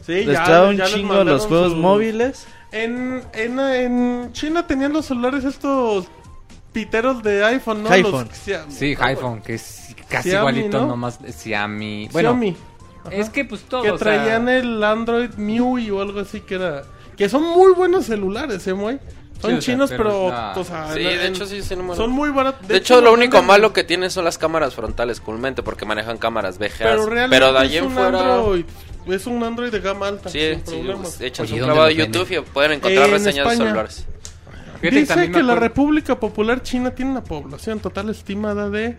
Sí, 0.06 0.24
les 0.24 0.28
ya, 0.38 0.44
traba 0.46 0.70
un 0.70 0.78
ya 0.78 0.86
chingo 0.86 1.24
los 1.26 1.46
juegos 1.46 1.72
sus- 1.74 1.78
móviles. 1.82 2.48
En, 2.72 3.24
en, 3.34 3.60
en 3.60 4.34
China 4.34 4.68
tenían 4.68 4.92
los 4.94 5.06
celulares 5.06 5.44
estos 5.46 6.08
piteros 6.74 7.24
de 7.24 7.44
iPhone, 7.46 7.84
¿no? 7.84 7.90
iPhone. 7.90 8.28
Los 8.30 8.38
Xiaomi. 8.38 8.72
Sí, 8.74 8.96
iPhone, 9.00 9.42
que 9.42 9.54
es 9.56 9.96
casi 10.10 10.30
Xiaomi, 10.32 10.52
igualito, 10.60 10.82
¿no? 10.82 10.88
nomás 10.88 11.20
Xiaomi. 11.26 12.10
Bueno, 12.12 12.30
Xiaomi. 12.32 12.58
es 13.12 13.30
que 13.30 13.46
pues 13.46 13.62
todo. 13.64 13.82
Que 13.84 13.92
o 13.92 13.98
sea, 13.98 14.06
traían 14.14 14.50
el 14.50 14.84
Android 14.84 15.32
MIUI 15.38 15.92
o 15.92 16.02
algo 16.02 16.20
así 16.20 16.42
que 16.42 16.56
era... 16.56 16.84
Que 17.16 17.30
son 17.30 17.44
muy 17.44 17.74
buenos 17.74 18.06
celulares, 18.06 18.68
¿eh, 18.68 18.74
muy? 18.76 19.00
Son 19.42 19.52
Sí, 19.52 19.58
o 19.58 19.62
sea, 19.62 19.74
chinos, 19.74 19.90
pero 19.92 20.04
pero... 20.04 20.30
la- 20.30 20.54
o 20.56 20.64
sea, 20.64 20.94
Sí, 20.94 21.00
en- 21.00 21.06
de 21.20 21.28
hecho 21.28 21.46
sí, 21.46 21.62
sí, 21.64 21.76
no 21.76 21.84
me 21.84 21.96
Son 21.96 22.12
muy 22.12 22.30
baratos. 22.32 22.68
De, 22.68 22.78
hecho, 22.78 23.02
lo 23.02 23.14
único 23.14 23.38
venden- 23.38 23.46
malo 23.48 23.74
que 23.74 23.84
tienen 23.84 24.12
son 24.12 24.26
las 24.26 24.38
cámaras 24.38 24.76
frontales, 24.76 25.20
comúnmente, 25.22 25.64
porque 25.64 25.86
manejan 25.86 26.18
cámaras 26.18 26.58
VGA. 26.60 26.70
Pero 26.80 27.06
realmente 27.06 27.46
de 27.52 27.58
ahí 27.58 27.76
es 27.78 27.82
en 27.82 27.86
un 27.88 27.92
fuera... 27.94 28.36
Android. 28.36 28.66
Es 29.10 29.26
un 29.28 29.44
Android 29.44 29.72
de 29.72 29.80
gama 29.80 30.08
alta, 30.08 30.30
Sí, 30.30 30.40
sin 30.40 30.60
sí, 30.60 30.64
problemas. 30.66 31.16
pues, 31.20 31.40
Oye, 31.40 31.54
un 31.54 31.60
¿dónde 31.60 31.64
clavado 31.74 31.88
de 31.88 31.96
YouTube 31.96 32.32
y 32.32 32.40
pueden 32.42 32.72
encontrar 32.74 33.06
En 33.06 33.12
reseñas 33.12 33.36
de 33.36 33.42
España. 33.42 33.58
celulares. 33.58 34.06
fíjate, 34.82 35.00
Dice 35.00 35.32
que 35.32 35.44
la 35.44 35.56
República 35.56 36.20
Popular 36.20 36.62
China 36.64 36.92
tiene 36.92 37.12
una 37.12 37.24
población 37.24 37.80
total 37.80 38.10
estimada 38.10 38.70
de... 38.70 38.98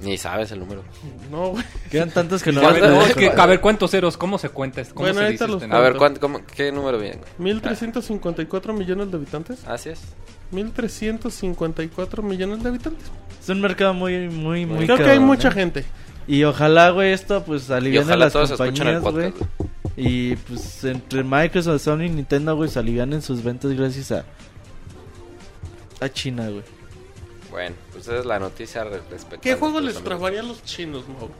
Ni 0.00 0.16
sabes 0.16 0.52
el 0.52 0.60
número. 0.60 0.84
No, 1.28 1.48
güey. 1.48 1.64
Quedan 1.90 2.10
tantos 2.12 2.40
que 2.44 2.52
no 2.52 2.60
A 2.60 2.70
ver, 2.72 2.82
no, 2.88 3.02
es 3.02 3.16
que, 3.16 3.30
a 3.36 3.46
ver, 3.46 3.60
¿cuántos 3.60 3.90
ceros? 3.90 4.16
¿Cómo 4.16 4.38
se 4.38 4.48
cuenta? 4.48 4.80
esto? 4.80 4.94
¿Cómo 4.94 5.06
Bueno, 5.06 5.18
se 5.18 5.24
ahorita 5.24 5.44
dice 5.46 5.52
los 5.54 5.62
este 5.64 5.74
A 5.74 5.80
ver, 5.80 5.96
¿Cuánto? 5.96 6.20
¿cuánto, 6.20 6.38
cómo- 6.40 6.54
¿qué 6.56 6.70
número 6.70 6.98
viene? 7.00 7.18
1.354 7.40 8.72
millones 8.74 9.10
de 9.10 9.16
habitantes. 9.16 9.58
Así 9.66 9.88
es. 9.90 10.00
1.354 10.52 12.22
millones 12.22 12.62
de 12.62 12.68
habitantes. 12.68 13.04
Es 13.42 13.48
un 13.48 13.60
mercado 13.60 13.92
muy, 13.94 14.28
muy, 14.28 14.66
muy. 14.66 14.84
Creo 14.84 14.96
que 14.98 15.02
hay 15.02 15.08
cabrón, 15.10 15.24
mucha 15.26 15.48
¿eh? 15.48 15.52
gente. 15.52 15.84
Y 16.28 16.44
ojalá, 16.44 16.90
güey, 16.90 17.12
esto 17.12 17.42
pues 17.44 17.68
aliviane 17.70 18.16
las 18.16 18.32
compañías, 18.32 19.02
güey. 19.02 19.32
Y 19.96 20.36
pues 20.36 20.84
entre 20.84 21.24
Microsoft, 21.24 21.82
Sony 21.82 22.02
y 22.02 22.08
Nintendo, 22.10 22.54
güey, 22.54 22.68
se 22.70 22.78
alivianen 22.78 23.20
sus 23.22 23.42
ventas 23.42 23.72
gracias 23.72 24.12
a. 24.12 24.24
A 26.00 26.08
China, 26.08 26.48
güey. 26.48 26.62
Bueno, 27.50 27.74
pues 27.92 28.04
esa 28.06 28.18
es 28.18 28.26
la 28.26 28.38
noticia 28.38 28.84
re- 28.84 29.00
respecto 29.10 29.40
¿Qué 29.40 29.54
juego 29.54 29.80
nuestros 29.80 29.96
les 29.96 30.04
trabarían 30.04 30.46
los 30.46 30.62
chinos, 30.64 31.04
Mau? 31.08 31.30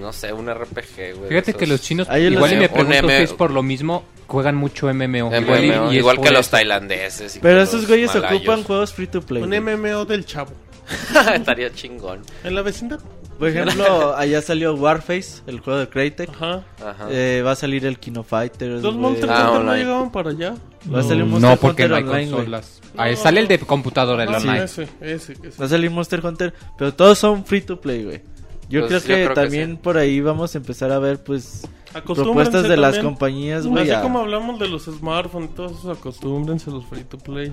No 0.00 0.12
sé, 0.12 0.32
un 0.32 0.46
RPG, 0.48 1.16
güey. 1.18 1.28
Fíjate 1.28 1.50
esos- 1.50 1.58
que 1.58 1.66
los 1.66 1.82
chinos, 1.82 2.08
Ahí 2.08 2.22
igual 2.26 2.52
y 2.52 2.56
me 2.56 2.66
un 2.68 2.72
pregunto 2.72 3.08
si 3.08 3.14
es 3.24 3.32
por 3.32 3.50
lo 3.50 3.62
mismo, 3.64 4.04
juegan 4.28 4.54
mucho 4.54 4.86
MMO. 4.88 5.28
MMO, 5.28 5.40
igual 5.40 5.64
y- 5.64 5.68
y 5.68 5.72
es 5.96 6.00
igual 6.00 6.16
por 6.16 6.26
que 6.26 6.30
los 6.32 6.48
tailandeses. 6.48 7.36
y 7.36 7.40
Pero 7.40 7.60
esos 7.60 7.86
güeyes 7.88 8.14
malayos. 8.14 8.36
ocupan 8.38 8.62
juegos 8.62 8.94
free 8.94 9.08
to 9.08 9.20
play. 9.20 9.42
Un 9.42 9.48
güey. 9.50 9.60
MMO 9.60 10.04
del 10.04 10.24
chavo. 10.24 10.52
Estaría 11.34 11.72
chingón. 11.74 12.22
En 12.44 12.54
la 12.54 12.62
vecindad. 12.62 13.00
Por 13.38 13.48
ejemplo, 13.48 14.16
allá 14.16 14.40
salió 14.42 14.74
Warface, 14.74 15.42
el 15.46 15.60
juego 15.60 15.78
de 15.80 15.88
Crytek. 15.88 16.30
Ajá. 16.30 16.64
Ajá. 16.84 17.06
Eh, 17.10 17.42
va 17.44 17.52
a 17.52 17.56
salir 17.56 17.84
el 17.84 17.98
Kino 17.98 18.22
Fighters. 18.22 18.82
Los. 18.82 18.94
Monster 18.96 19.28
Ah, 19.30 19.50
Hunter 19.50 19.64
no 19.64 19.74
llegaban 19.76 20.10
para 20.12 20.30
allá. 20.30 20.54
Va 20.92 21.00
a 21.00 21.02
salir 21.02 21.24
Monster 21.24 21.50
No, 21.50 21.56
porque 21.56 21.82
Hunter 21.84 21.90
no 21.90 21.96
hay 21.96 22.02
Online, 22.02 22.24
güey. 22.30 22.36
consolas. 22.36 22.80
Ahí 22.96 23.16
sale 23.16 23.40
el 23.40 23.48
de 23.48 23.58
computadora, 23.58 24.22
el 24.24 24.34
Ah, 24.34 24.38
online. 24.38 24.64
ese, 24.64 24.88
ese, 25.00 25.32
ese. 25.34 25.58
Va 25.60 25.66
a 25.66 25.68
salir 25.68 25.90
Monster 25.90 26.24
Hunter, 26.24 26.54
pero 26.78 26.94
todos 26.94 27.18
son 27.18 27.44
free 27.44 27.60
to 27.60 27.78
play, 27.80 28.04
güey. 28.04 28.22
Yo 28.68 28.86
Pues 28.88 29.04
creo 29.04 29.18
yo 29.24 29.28
que 29.28 29.34
también 29.34 29.72
sí. 29.72 29.78
por 29.82 29.96
ahí 29.98 30.20
vamos 30.20 30.54
a 30.54 30.58
empezar 30.58 30.90
a 30.90 30.98
ver, 30.98 31.22
pues, 31.22 31.68
propuestas 32.04 32.62
de 32.68 32.76
las 32.76 32.94
también. 32.94 33.04
compañías, 33.14 33.66
güey. 33.66 33.82
Así 33.84 33.92
a- 33.92 34.00
como 34.02 34.18
hablamos 34.20 34.58
de 34.58 34.68
los 34.68 34.84
smartphones, 34.86 35.54
todos 35.54 35.84
acostúmbrense 35.86 36.70
a 36.70 36.72
los 36.72 36.84
free 36.86 37.04
to 37.04 37.16
play. 37.18 37.52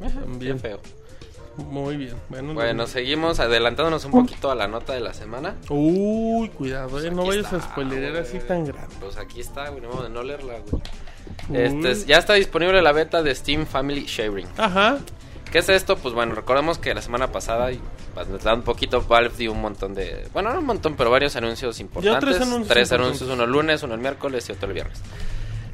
Bien 0.00 0.12
También. 0.12 0.60
feo. 0.60 0.80
Muy 1.56 1.96
bien. 1.96 2.14
Bueno, 2.28 2.54
Bueno, 2.54 2.74
no- 2.74 2.86
seguimos 2.86 3.40
adelantándonos 3.40 4.04
un 4.04 4.10
poquito 4.12 4.50
a 4.50 4.54
la 4.54 4.66
nota 4.68 4.92
de 4.92 5.00
la 5.00 5.14
semana. 5.14 5.54
Uy, 5.68 6.48
cuidado, 6.50 7.00
eh. 7.04 7.10
No 7.10 7.24
vayas 7.26 7.44
está, 7.46 7.56
a 7.56 7.60
spoilear 7.62 8.10
güey. 8.12 8.22
así 8.22 8.38
tan 8.40 8.64
grande. 8.64 8.94
Pues 9.00 9.16
aquí 9.16 9.40
está, 9.40 9.68
güey, 9.70 9.82
no, 9.82 10.08
no 10.08 10.22
leerla, 10.22 10.54
güey. 10.70 10.82
Este, 11.52 11.90
es- 11.90 12.06
ya 12.06 12.18
está 12.18 12.34
disponible 12.34 12.80
la 12.82 12.92
beta 12.92 13.22
de 13.22 13.34
Steam 13.34 13.66
Family 13.66 14.04
Sharing. 14.06 14.46
Ajá. 14.56 14.98
¿Qué 15.50 15.58
es 15.58 15.68
esto? 15.68 15.96
Pues 15.96 16.14
bueno, 16.14 16.34
recordemos 16.34 16.78
que 16.78 16.92
la 16.94 17.02
semana 17.02 17.30
pasada, 17.30 17.70
y 17.70 17.80
bastante 18.14 18.52
un 18.52 18.62
poquito, 18.62 19.00
Valve 19.02 19.34
dio 19.36 19.52
un 19.52 19.60
montón 19.60 19.94
de... 19.94 20.26
Bueno, 20.32 20.52
no 20.52 20.58
un 20.58 20.66
montón, 20.66 20.96
pero 20.96 21.10
varios 21.10 21.36
anuncios 21.36 21.78
importantes. 21.78 22.20
tres 22.20 22.36
anuncios 22.36 22.60
importantes. 22.62 22.92
anuncios, 22.92 23.30
uno 23.30 23.44
el 23.44 23.50
lunes, 23.50 23.82
uno 23.84 23.94
el 23.94 24.00
miércoles 24.00 24.48
y 24.48 24.52
otro 24.52 24.66
el 24.68 24.74
viernes. 24.74 24.98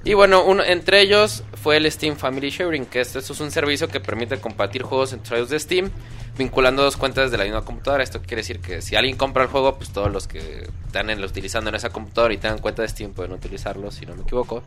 Y 0.02 0.14
bueno, 0.14 0.42
uno, 0.44 0.62
entre 0.64 1.02
ellos 1.02 1.44
fue 1.54 1.76
el 1.76 1.90
Steam 1.90 2.16
Family 2.16 2.48
Sharing, 2.48 2.86
que 2.86 3.00
esto 3.00 3.18
es 3.18 3.40
un 3.40 3.50
servicio 3.50 3.88
que 3.88 4.00
permite 4.00 4.40
compartir 4.40 4.82
juegos 4.82 5.12
entre 5.12 5.24
usuarios 5.26 5.50
de 5.50 5.60
Steam, 5.60 5.90
vinculando 6.38 6.82
dos 6.82 6.96
cuentas 6.96 7.30
de 7.30 7.36
la 7.36 7.44
misma 7.44 7.62
computadora. 7.62 8.02
Esto 8.02 8.20
quiere 8.22 8.36
decir 8.36 8.60
que 8.60 8.80
si 8.80 8.96
alguien 8.96 9.16
compra 9.16 9.42
el 9.42 9.50
juego, 9.50 9.76
pues 9.76 9.90
todos 9.92 10.10
los 10.10 10.26
que 10.26 10.68
están 10.86 11.10
en, 11.10 11.22
utilizando 11.22 11.68
en 11.68 11.76
esa 11.76 11.90
computadora 11.90 12.32
y 12.32 12.38
tengan 12.38 12.58
cuenta 12.60 12.80
de 12.80 12.88
Steam 12.88 13.12
pueden 13.12 13.32
utilizarlo, 13.32 13.90
si 13.90 14.06
no 14.06 14.16
me 14.16 14.22
equivoco. 14.22 14.62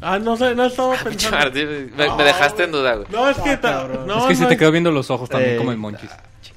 Ah, 0.00 0.18
no 0.18 0.36
sé, 0.36 0.54
no 0.54 0.64
estaba 0.64 0.96
pensando. 1.04 1.50
me, 1.52 2.16
me 2.16 2.24
dejaste 2.24 2.64
en 2.64 2.72
duda, 2.72 2.94
güey. 2.94 3.08
No, 3.10 3.28
es 3.28 3.36
que... 3.38 3.58
cabrón. 3.60 4.06
no, 4.06 4.20
es 4.20 4.24
que 4.24 4.36
se 4.36 4.42
no, 4.44 4.48
te 4.48 4.56
quedó 4.56 4.70
viendo 4.70 4.90
los 4.90 5.10
ojos 5.10 5.28
también 5.28 5.54
Eh, 5.54 5.58
como 5.58 5.72
el 5.72 5.76
Monchis. 5.76 6.10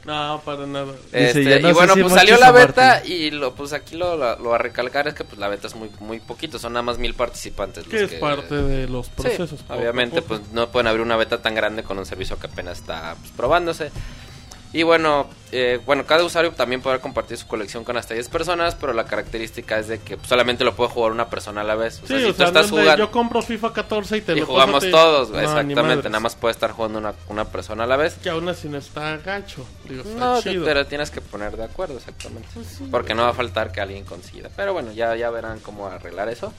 No, 0.06 0.41
para 0.43 0.66
nada. 0.66 0.93
Este, 1.12 1.60
no 1.60 1.70
y 1.70 1.74
bueno, 1.74 1.93
si 1.93 2.02
pues 2.02 2.14
salió 2.14 2.38
la 2.38 2.52
beta 2.52 2.95
Martín. 2.95 3.12
y 3.12 3.32
lo, 3.32 3.54
pues 3.54 3.74
aquí 3.74 3.95
lo, 3.95 4.18
lo, 4.18 4.38
lo 4.39 4.54
a 4.54 4.58
recalcar 4.58 5.08
es 5.08 5.14
que 5.14 5.24
pues 5.24 5.38
la 5.38 5.47
beta 5.47 5.68
es 5.68 5.76
muy 5.76 5.89
muy 5.99 6.20
poquito, 6.20 6.58
son 6.58 6.74
nada 6.74 6.84
más 6.84 6.97
mil 6.97 7.14
participantes. 7.14 7.86
Que 7.86 8.02
los 8.02 8.12
es 8.12 8.20
parte 8.20 8.56
de 8.56 8.88
los 8.88 9.10
procesos. 9.10 9.64
obviamente 9.70 10.22
poco. 10.22 10.39
pues 10.39 10.52
no 10.54 10.70
pueden 10.70 10.88
abrir 10.88 11.06
una 11.06 11.18
beta 11.18 11.41
tan 11.41 11.54
grande 11.54 11.84
con 11.84 11.99
un 11.99 12.06
servicio 12.06 12.39
que 12.39 12.47
apenas 12.47 12.80
está 12.80 13.16
pues, 13.20 13.32
probándose. 13.32 13.91
Y 14.74 14.84
bueno, 14.84 15.28
eh, 15.52 15.82
bueno, 15.86 16.06
cada 16.06 16.24
usuario 16.24 16.52
también 16.54 16.82
podrá 16.82 17.00
compartir 17.00 17.36
su 17.38 17.46
colección 17.46 17.84
con 17.84 17.98
hasta 17.98 18.14
10 18.14 18.30
personas, 18.30 18.74
pero 18.76 18.94
la 18.94 19.04
característica 19.04 19.78
es 19.78 19.90
de 19.90 20.00
que 20.00 20.16
pues, 20.16 20.30
solamente 20.30 20.64
lo 20.64 20.74
puede 20.76 20.90
jugar 20.92 21.12
una 21.12 21.30
persona 21.30 21.60
a 21.60 21.64
la 21.66 21.76
vez. 21.76 21.98
O 21.98 22.02
Sí, 22.04 22.08
sea, 22.08 22.20
si 22.20 22.24
o 22.24 22.28
tú 22.30 22.38
sea, 22.38 22.46
estás 22.48 22.70
jugando 22.70 22.96
yo 22.96 23.12
compro 23.12 23.42
FIFA 23.42 23.74
14 23.74 24.18
y 24.18 24.22
te 24.22 24.32
y 24.32 24.40
lo 24.40 24.46
jugamos 24.46 24.90
todos, 24.90 25.30
No, 25.30 25.40
exactamente, 25.42 26.08
nada 26.08 26.22
más 26.22 26.36
puede 26.36 26.54
estar 26.54 26.72
jugando 26.72 27.00
una, 27.00 27.14
una 27.28 27.44
persona 27.46 27.84
a 27.84 27.88
la 27.88 27.98
vez. 27.98 28.14
Que 28.24 28.30
aún 28.30 28.48
así 28.48 28.70
no 28.70 28.78
está 28.78 29.18
gacho. 29.18 29.66
Digo, 29.90 30.04
está 30.04 30.16
No, 30.18 30.42
chido. 30.42 30.64
te, 30.64 30.74
te 30.74 30.86
tienes 30.86 31.12
que 31.12 31.20
poner 31.20 31.58
de 31.58 31.66
acuerdo, 31.66 31.98
exactamente. 31.98 32.48
Pues 32.54 32.68
sí. 32.68 32.88
Porque 32.90 33.14
no 33.14 33.24
va 33.24 33.30
a 33.32 33.34
faltar 33.34 33.74
que 33.74 33.82
alguien 33.82 34.06
consiga. 34.06 34.50
Pero 34.56 34.72
bueno, 34.72 34.94
ya, 34.94 35.18
ya 35.18 35.30
verán 35.32 35.60
cómo 35.60 35.88
arreglar 35.88 36.30
eso. 36.30 36.54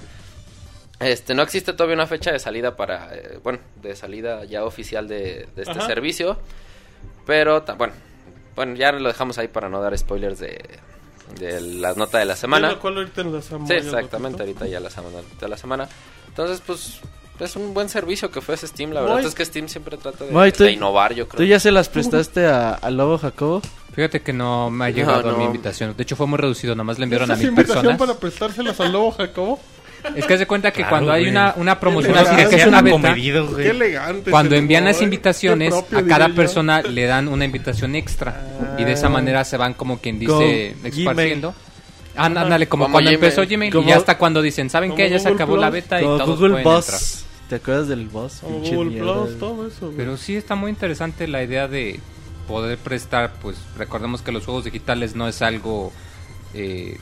Este, 1.01 1.35
no 1.35 1.43
existe 1.43 1.73
todavía 1.73 1.95
una 1.95 2.07
fecha 2.07 2.31
de 2.31 2.39
salida 2.39 2.77
para, 2.77 3.09
eh, 3.15 3.39
bueno, 3.43 3.59
de 3.83 3.97
salida 3.97 4.45
ya 4.45 4.65
oficial 4.65 5.09
de, 5.09 5.49
de 5.57 5.63
este 5.63 5.71
Ajá. 5.79 5.87
servicio. 5.87 6.39
Pero, 7.27 7.64
bueno, 7.79 7.93
bueno, 8.57 8.75
ya 8.77 8.93
lo 8.93 9.09
dejamos 9.09 9.39
ahí 9.39 9.49
para 9.49 9.68
no 9.68 9.81
dar 9.81 9.97
spoilers 9.97 10.39
de, 10.41 10.61
de 11.39 11.61
la 11.61 11.95
nota 11.95 12.18
de 12.18 12.25
la 12.25 12.35
De 12.35 12.41
semana. 12.41 12.79
cual 12.79 12.97
ahorita 12.99 13.20
enlazamos 13.23 13.68
Sí, 13.68 13.75
exactamente, 13.75 14.43
ahorita 14.43 14.66
ya 14.66 14.81
la 14.81 14.91
semana, 14.91 15.18
de 15.41 15.49
la 15.49 15.57
semana. 15.57 15.89
Entonces, 16.29 16.62
pues, 16.66 17.01
es 17.41 17.57
un 17.57 17.75
buen 17.75 17.89
servicio 17.89 18.31
que 18.31 18.41
fue 18.41 18.55
ese 18.57 18.66
Steam. 18.66 18.91
La 18.93 19.01
verdad 19.03 19.20
es 19.20 19.35
que 19.35 19.45
Steam 19.45 19.68
siempre 19.68 19.97
trata 19.97 20.25
de, 20.25 20.31
Moy, 20.33 20.53
tú- 20.53 20.64
de 20.64 20.73
innovar, 20.73 21.14
yo 21.14 21.29
creo. 21.29 21.39
¿Tú 21.39 21.45
ya 21.45 21.59
se 21.61 21.70
las 21.73 21.89
prestaste 21.89 22.47
a, 22.47 22.75
a 22.75 22.91
Lobo 22.91 23.18
Jacobo? 23.18 23.62
Fíjate 23.95 24.23
que 24.23 24.33
no 24.33 24.70
me 24.70 24.87
ha 24.87 24.91
llegado 24.91 25.29
a 25.29 25.33
no. 25.33 25.39
mi 25.39 25.45
invitación. 25.45 25.95
De 25.97 26.03
hecho, 26.03 26.16
fue 26.16 26.27
muy 26.27 26.39
reducido. 26.39 26.75
Nada 26.75 26.85
más 26.85 26.99
le 26.99 27.05
enviaron 27.05 27.27
¿Esa 27.27 27.35
a 27.35 27.37
mil 27.37 27.49
invitación 27.49 27.83
personas. 27.85 27.99
para 28.09 28.18
prestárselas 28.18 28.81
al 28.81 28.93
lobo 28.93 29.11
Jacobo? 29.12 29.61
Es 30.16 30.26
que 30.26 30.36
de 30.36 30.46
cuenta 30.46 30.70
que 30.72 30.78
Claro, 30.78 30.90
cuando 30.90 31.12
hay 31.12 31.28
una, 31.28 31.55
una 31.57 31.78
promoción 31.78 32.16
así 32.18 32.34
de 32.36 32.48
que 32.48 32.57
es 32.57 32.66
una 32.66 32.82
beta, 32.82 32.92
comedido, 32.96 33.57
Qué 33.57 33.70
elegante. 33.70 34.30
cuando 34.30 34.57
envían 34.57 34.84
las 34.84 34.96
Moy. 34.96 35.05
invitaciones, 35.05 35.70
propio, 35.70 35.98
a 35.98 36.03
cada 36.07 36.28
persona 36.30 36.82
le 36.82 37.07
dan 37.07 37.28
una 37.28 37.44
invitación 37.44 37.94
extra. 37.94 38.42
Y 38.78 38.84
de 38.84 38.92
esa 38.92 39.09
manera 39.09 39.44
se 39.44 39.57
van 39.57 39.74
como 39.74 39.98
quien 39.98 40.18
dice 40.18 40.74
Como 40.80 40.86
esparciendo. 40.88 41.55
Ah, 42.16 42.26
Ándale, 42.26 42.68
como, 42.68 42.84
Como 42.84 42.92
cuando 42.94 43.11
Gmail. 43.11 43.24
empezó 43.24 43.46
Gmail 43.48 43.72
Como- 43.72 43.86
y 43.86 43.90
ya 43.90 43.96
hasta 43.96 44.18
cuando 44.18 44.42
dicen, 44.42 44.68
¿saben 44.70 44.94
qué? 44.94 45.09
Ya 45.09 45.18
se 45.18 45.28
acabó 45.28 45.57
la 45.57 45.70
beta 45.70 46.00
y 46.00 46.05
todos 46.05 46.28
Google 46.38 46.50
pueden 46.50 46.64
Boss. 46.64 46.84
entrar. 46.86 47.48
¿Te 47.48 47.55
acuerdas 47.57 47.88
del 47.88 48.09
Boss? 48.09 48.40
Google. 48.42 48.98
Plus, 49.00 49.38
todo 49.38 49.66
eso. 49.68 49.86
güey. 49.86 49.96
Pero 49.96 50.16
sí 50.16 50.36
está 50.36 50.55
muy 50.55 50.70
interesante 50.70 51.26
la 51.28 51.42
idea 51.42 51.68
de 51.68 52.00
poder 52.48 52.76
prestar, 52.78 53.34
pues 53.40 53.57
recordemos 53.78 54.20
que 54.20 54.32
los 54.32 54.44
juegos 54.44 54.64
digitales 54.64 55.14
no 55.14 55.28
es 55.28 55.40
algo... 55.42 55.92
eh, 56.55 56.98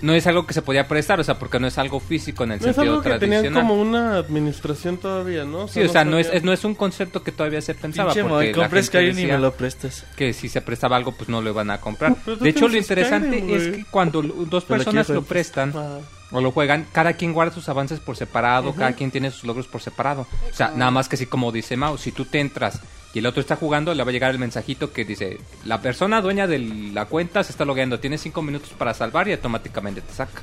no 0.00 0.12
es 0.14 0.26
algo 0.26 0.46
que 0.46 0.54
se 0.54 0.62
podía 0.62 0.86
prestar, 0.86 1.18
o 1.20 1.24
sea, 1.24 1.38
porque 1.38 1.58
no 1.58 1.66
es 1.66 1.76
algo 1.78 1.98
físico 2.00 2.44
en 2.44 2.52
el 2.52 2.60
No 2.60 2.68
es 2.68 2.74
sentido 2.76 2.94
algo 3.00 3.02
que 3.10 3.18
tenían 3.18 3.52
como 3.52 3.74
una 3.74 4.16
administración 4.16 4.98
todavía, 4.98 5.44
¿no? 5.44 5.68
Sí, 5.68 5.80
o 5.82 5.88
sea, 5.88 6.04
no 6.04 6.18
es, 6.18 6.28
es- 6.32 6.42
no 6.44 6.52
es 6.52 6.64
un 6.64 6.74
concepto 6.74 7.22
que 7.22 7.32
todavía 7.32 7.60
se 7.60 7.74
pensaba. 7.74 8.12
Pinche 8.12 8.28
porque 8.28 8.54
gente 8.54 8.82
Skyrim 8.84 9.10
y 9.18 9.22
decía 9.22 9.34
me 9.34 9.40
lo 9.42 9.52
prestas. 9.54 10.04
Que 10.16 10.32
si 10.32 10.48
se 10.48 10.60
prestaba 10.62 10.96
algo, 10.96 11.12
pues 11.12 11.28
no 11.28 11.40
lo 11.42 11.50
iban 11.50 11.70
a 11.70 11.80
comprar. 11.80 12.16
De 12.24 12.48
hecho, 12.48 12.68
lo 12.68 12.76
interesante 12.76 13.38
Skyrim, 13.38 13.56
es 13.56 13.76
que 13.76 13.84
cuando 13.90 14.22
dos 14.22 14.64
personas 14.64 15.08
lo 15.08 15.22
prestan 15.22 15.72
Ah, 15.76 15.98
o 16.30 16.40
lo 16.40 16.50
juegan, 16.52 16.86
cada 16.92 17.14
quien 17.14 17.32
guarda 17.32 17.54
sus 17.54 17.68
avances 17.68 18.00
por 18.00 18.16
separado, 18.16 18.74
cada 18.74 18.92
quien 18.92 19.10
tiene 19.10 19.30
sus 19.30 19.44
logros 19.44 19.66
por 19.66 19.80
separado. 19.80 20.26
O 20.52 20.54
sea, 20.54 20.70
nada 20.74 20.90
más 20.90 21.08
que 21.08 21.16
así 21.16 21.26
como 21.26 21.50
dice 21.52 21.76
Mao, 21.76 21.96
si 21.98 22.12
tú 22.12 22.24
te 22.24 22.38
entras 22.40 22.80
y 23.14 23.18
el 23.20 23.26
otro 23.26 23.40
está 23.40 23.56
jugando, 23.56 23.94
le 23.94 24.02
va 24.04 24.10
a 24.10 24.12
llegar 24.12 24.30
el 24.30 24.38
mensajito 24.38 24.92
que 24.92 25.04
dice, 25.04 25.38
la 25.64 25.80
persona 25.80 26.20
dueña 26.20 26.46
de 26.46 26.58
la 26.92 27.06
cuenta 27.06 27.42
se 27.42 27.52
está 27.52 27.64
logueando, 27.64 27.98
tiene 28.00 28.18
cinco 28.18 28.42
minutos 28.42 28.70
para 28.76 28.92
salvar 28.94 29.28
y 29.28 29.32
automáticamente 29.32 30.00
te 30.02 30.12
saca. 30.12 30.42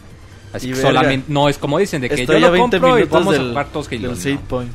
Así 0.54 0.68
Y 0.68 0.70
que 0.72 0.76
verga. 0.78 0.90
solamente, 0.90 1.26
no 1.32 1.50
es 1.50 1.58
como 1.58 1.78
dicen, 1.80 2.02
de 2.02 2.10
que 2.10 2.26
yo 2.26 2.40
lo 2.40 2.52
20 2.52 2.80
compro 2.80 3.00
y 3.00 3.04
vamos 3.04 3.36
a 3.36 3.40
jugar 3.40 3.68
todos 3.72 3.92
No. 3.92 4.16
save 4.16 4.40
point. 4.48 4.72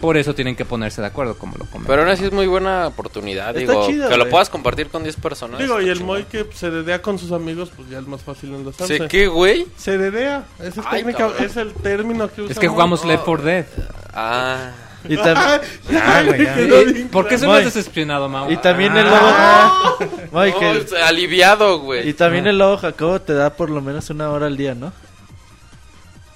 Por 0.00 0.16
eso 0.16 0.32
tienen 0.32 0.54
que 0.54 0.64
ponerse 0.64 1.00
de 1.00 1.08
acuerdo, 1.08 1.36
como 1.36 1.56
lo 1.56 1.64
comenté. 1.66 1.88
Pero 1.88 2.02
aún 2.02 2.10
así 2.12 2.24
es 2.24 2.30
muy 2.32 2.46
buena 2.46 2.86
oportunidad, 2.86 3.48
Está 3.56 3.72
digo, 3.72 3.86
chido, 3.88 4.08
que 4.08 4.16
lo 4.16 4.28
puedas 4.28 4.48
compartir 4.48 4.88
con 4.90 5.02
10 5.02 5.16
personas. 5.16 5.58
Digo, 5.58 5.80
y 5.82 5.88
el. 5.88 6.04
Moy 6.04 6.22
que 6.24 6.46
se 6.54 6.70
dedea 6.70 7.02
con 7.02 7.18
sus 7.18 7.32
amigos, 7.32 7.72
pues 7.74 7.88
ya 7.90 7.98
es 7.98 8.06
más 8.06 8.22
fácil 8.22 8.54
enlazarse. 8.54 8.96
¿Sé 8.96 9.08
qué, 9.08 9.26
güey? 9.26 9.66
Se 9.76 9.98
dedea. 9.98 10.44
Es, 10.62 10.74
Ay, 10.84 11.02
técnica- 11.02 11.32
es 11.40 11.56
el 11.56 11.72
término 11.74 12.30
que 12.32 12.42
usa. 12.42 12.52
es 12.52 12.58
que 12.60 12.68
jugamos 12.68 13.04
Left 13.04 13.24
4 13.24 13.44
Dead. 13.44 13.66
Ah, 14.14 14.70
Y, 15.08 15.16
tam- 15.16 15.60
Ya, 15.90 16.22
güey, 16.24 16.44
ya. 16.44 16.54
Quedó 16.54 16.84
bien 16.84 17.08
¿Por 17.08 17.28
qué 17.28 17.38
se 17.38 17.46
me 17.46 17.52
Moy. 17.52 17.58
has 17.64 17.74
decepcionado, 17.74 18.28
Mau? 18.28 18.50
y 18.50 18.56
también 18.56 18.96
el 18.96 19.06
Ah. 19.08 19.82
Lobo... 20.00 20.12
Moy, 20.32 20.52
que- 20.52 20.96
aliviado, 21.02 21.78
güey. 21.80 22.08
y 22.08 22.12
también 22.14 22.46
el 22.46 22.58
Lobo 22.58 22.76
Jacobo 22.78 23.20
te 23.20 23.32
da 23.34 23.50
por 23.50 23.70
lo 23.70 23.80
menos 23.80 24.10
una 24.10 24.30
hora 24.30 24.46
al 24.46 24.56
día, 24.56 24.74
¿no? 24.74 24.92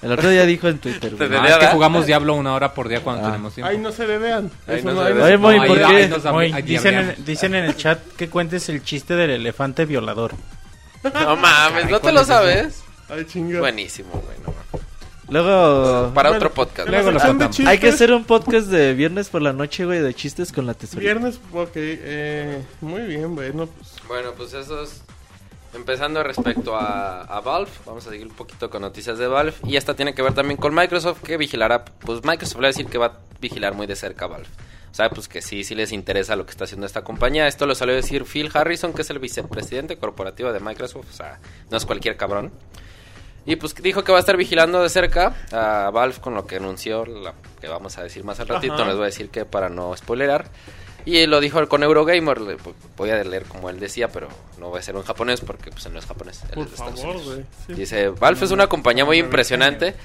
El 0.01 0.11
otro 0.11 0.29
día 0.29 0.45
dijo 0.45 0.67
en 0.67 0.79
Twitter, 0.79 1.15
güey. 1.15 1.29
Te 1.29 1.35
Ah, 1.35 1.39
es 1.39 1.43
que 1.45 1.51
¿verdad? 1.59 1.71
jugamos 1.73 2.05
Diablo 2.05 2.33
una 2.35 2.53
hora 2.53 2.73
por 2.73 2.89
día 2.89 3.01
cuando 3.01 3.23
Ah. 3.25 3.31
tenemos 3.31 3.53
tiempo. 3.53 3.69
Ahí 3.69 3.77
no 3.77 3.91
se. 3.91 4.03
Ahí 4.03 4.49
Eso 4.79 4.87
no 4.87 4.93
no 4.93 5.05
se. 5.05 5.13
Oye, 5.21 5.37
Moy, 5.37 5.59
No, 5.59 5.65
¿por 5.67 5.77
ahí- 5.79 5.85
qué? 5.87 5.95
ahí 6.03 6.09
nos 6.09 6.23
hab- 6.25 6.33
Oye, 6.33 6.53
ahí 6.53 6.61
dicen, 6.61 6.91
diableamos. 6.91 7.17
en, 7.19 7.25
dicen 7.25 7.55
en 7.55 7.65
el 7.65 7.75
chat 7.77 7.99
que 8.17 8.29
cuentes 8.29 8.67
el 8.69 8.83
chiste 8.83 9.15
del 9.15 9.29
elefante 9.29 9.85
violador. 9.85 10.33
No 11.03 11.35
mames, 11.37 11.89
¿no 11.89 11.97
te 11.97 12.01
¿cuál 12.01 12.15
lo 12.15 12.23
sabes? 12.25 12.81
Ay, 13.09 13.25
chinga. 13.25 13.59
Buenísimo, 13.59 14.09
güey. 14.11 14.37
no 14.39 14.53
mames. 14.53 14.82
Luego... 15.33 16.11
Para 16.13 16.29
Bueno, 16.29 16.45
otro 16.45 16.53
podcast. 16.53 16.87
Luego 16.87 17.09
lo 17.09 17.19
Hay 17.65 17.79
que 17.79 17.87
hacer 17.87 18.13
un 18.13 18.23
podcast 18.23 18.67
de 18.67 18.93
viernes 18.93 19.29
por 19.29 19.41
la 19.41 19.51
noche, 19.51 19.83
güey, 19.83 19.99
de 19.99 20.13
chistes 20.13 20.51
con 20.51 20.67
la 20.67 20.75
tesorita. 20.75 21.01
Viernes, 21.01 21.39
ok. 21.51 21.71
Eh, 21.75 22.63
muy 22.81 23.01
bien, 23.01 23.33
bueno. 23.33 23.65
Pues, 23.65 23.95
Bueno, 24.07 24.33
pues 24.37 24.53
eso 24.53 24.83
es. 24.83 25.01
Empezando 25.73 26.21
respecto 26.21 26.75
a, 26.75 27.23
a 27.23 27.41
Valve, 27.41 27.71
vamos 27.83 28.05
a 28.05 28.11
seguir 28.11 28.27
un 28.27 28.33
poquito 28.33 28.69
con 28.69 28.83
noticias 28.83 29.17
de 29.17 29.25
Valve. 29.25 29.55
Y 29.65 29.75
esta 29.75 29.95
tiene 29.95 30.13
que 30.13 30.21
ver 30.21 30.35
también 30.35 30.57
con 30.57 30.71
Microsoft, 30.75 31.23
que 31.23 31.35
vigilará. 31.35 31.83
Pues 31.83 32.23
Microsoft 32.23 32.57
le 32.57 32.61
va 32.61 32.67
a 32.67 32.69
decir 32.69 32.85
que 32.85 32.99
va 32.99 33.07
a 33.07 33.13
vigilar 33.41 33.73
muy 33.73 33.87
de 33.87 33.95
cerca 33.95 34.25
a 34.25 34.27
Valve. 34.27 34.47
O 34.91 34.93
sea, 34.93 35.09
pues 35.09 35.27
que 35.27 35.41
sí, 35.41 35.63
sí 35.63 35.73
les 35.73 35.91
interesa 35.91 36.35
lo 36.35 36.45
que 36.45 36.51
está 36.51 36.65
haciendo 36.65 36.85
esta 36.85 37.03
compañía. 37.03 37.47
Esto 37.47 37.65
lo 37.65 37.73
salió 37.73 37.93
a 37.93 37.95
decir 37.95 38.25
Phil 38.25 38.51
Harrison, 38.53 38.93
que 38.93 39.01
es 39.01 39.09
el 39.09 39.17
vicepresidente 39.17 39.97
corporativo 39.97 40.53
de 40.53 40.59
Microsoft. 40.59 41.07
O 41.09 41.13
sea, 41.13 41.39
no 41.71 41.77
es 41.77 41.87
cualquier 41.87 42.17
cabrón. 42.17 42.51
Y 43.45 43.55
pues 43.57 43.75
dijo 43.75 44.03
que 44.03 44.11
va 44.11 44.19
a 44.19 44.21
estar 44.21 44.37
vigilando 44.37 44.81
de 44.81 44.89
cerca 44.89 45.35
a 45.51 45.89
Valve 45.91 46.15
con 46.21 46.33
lo 46.33 46.47
que 46.47 46.55
anunció, 46.57 47.05
la- 47.05 47.33
que 47.59 47.67
vamos 47.67 47.97
a 47.97 48.03
decir 48.03 48.23
más 48.23 48.39
al 48.39 48.47
ratito, 48.47 48.73
Ajá. 48.75 48.85
les 48.85 48.95
voy 48.95 49.03
a 49.03 49.07
decir 49.07 49.29
que 49.29 49.45
para 49.45 49.69
no 49.69 49.95
spoilerar. 49.97 50.45
Y 51.05 51.25
lo 51.25 51.41
dijo 51.41 51.67
con 51.67 51.83
Eurogamer, 51.83 52.39
le- 52.39 52.55
voy 52.95 53.09
a 53.09 53.21
leer 53.25 53.43
como 53.43 53.69
él 53.69 53.77
decía, 53.81 54.07
pero 54.07 54.29
no 54.57 54.69
voy 54.69 54.79
a 54.79 54.81
ser 54.81 54.95
en 54.95 55.03
japonés 55.03 55.41
porque 55.41 55.69
pues 55.71 55.89
no 55.89 55.99
es 55.99 56.05
japonés. 56.05 56.41
por 56.53 56.67
favor. 56.69 57.17
Sí. 57.67 57.73
Dice, 57.73 58.07
Valve 58.09 58.45
es 58.45 58.51
una 58.51 58.67
compañía 58.67 59.03
muy 59.03 59.17
impresionante 59.17 59.95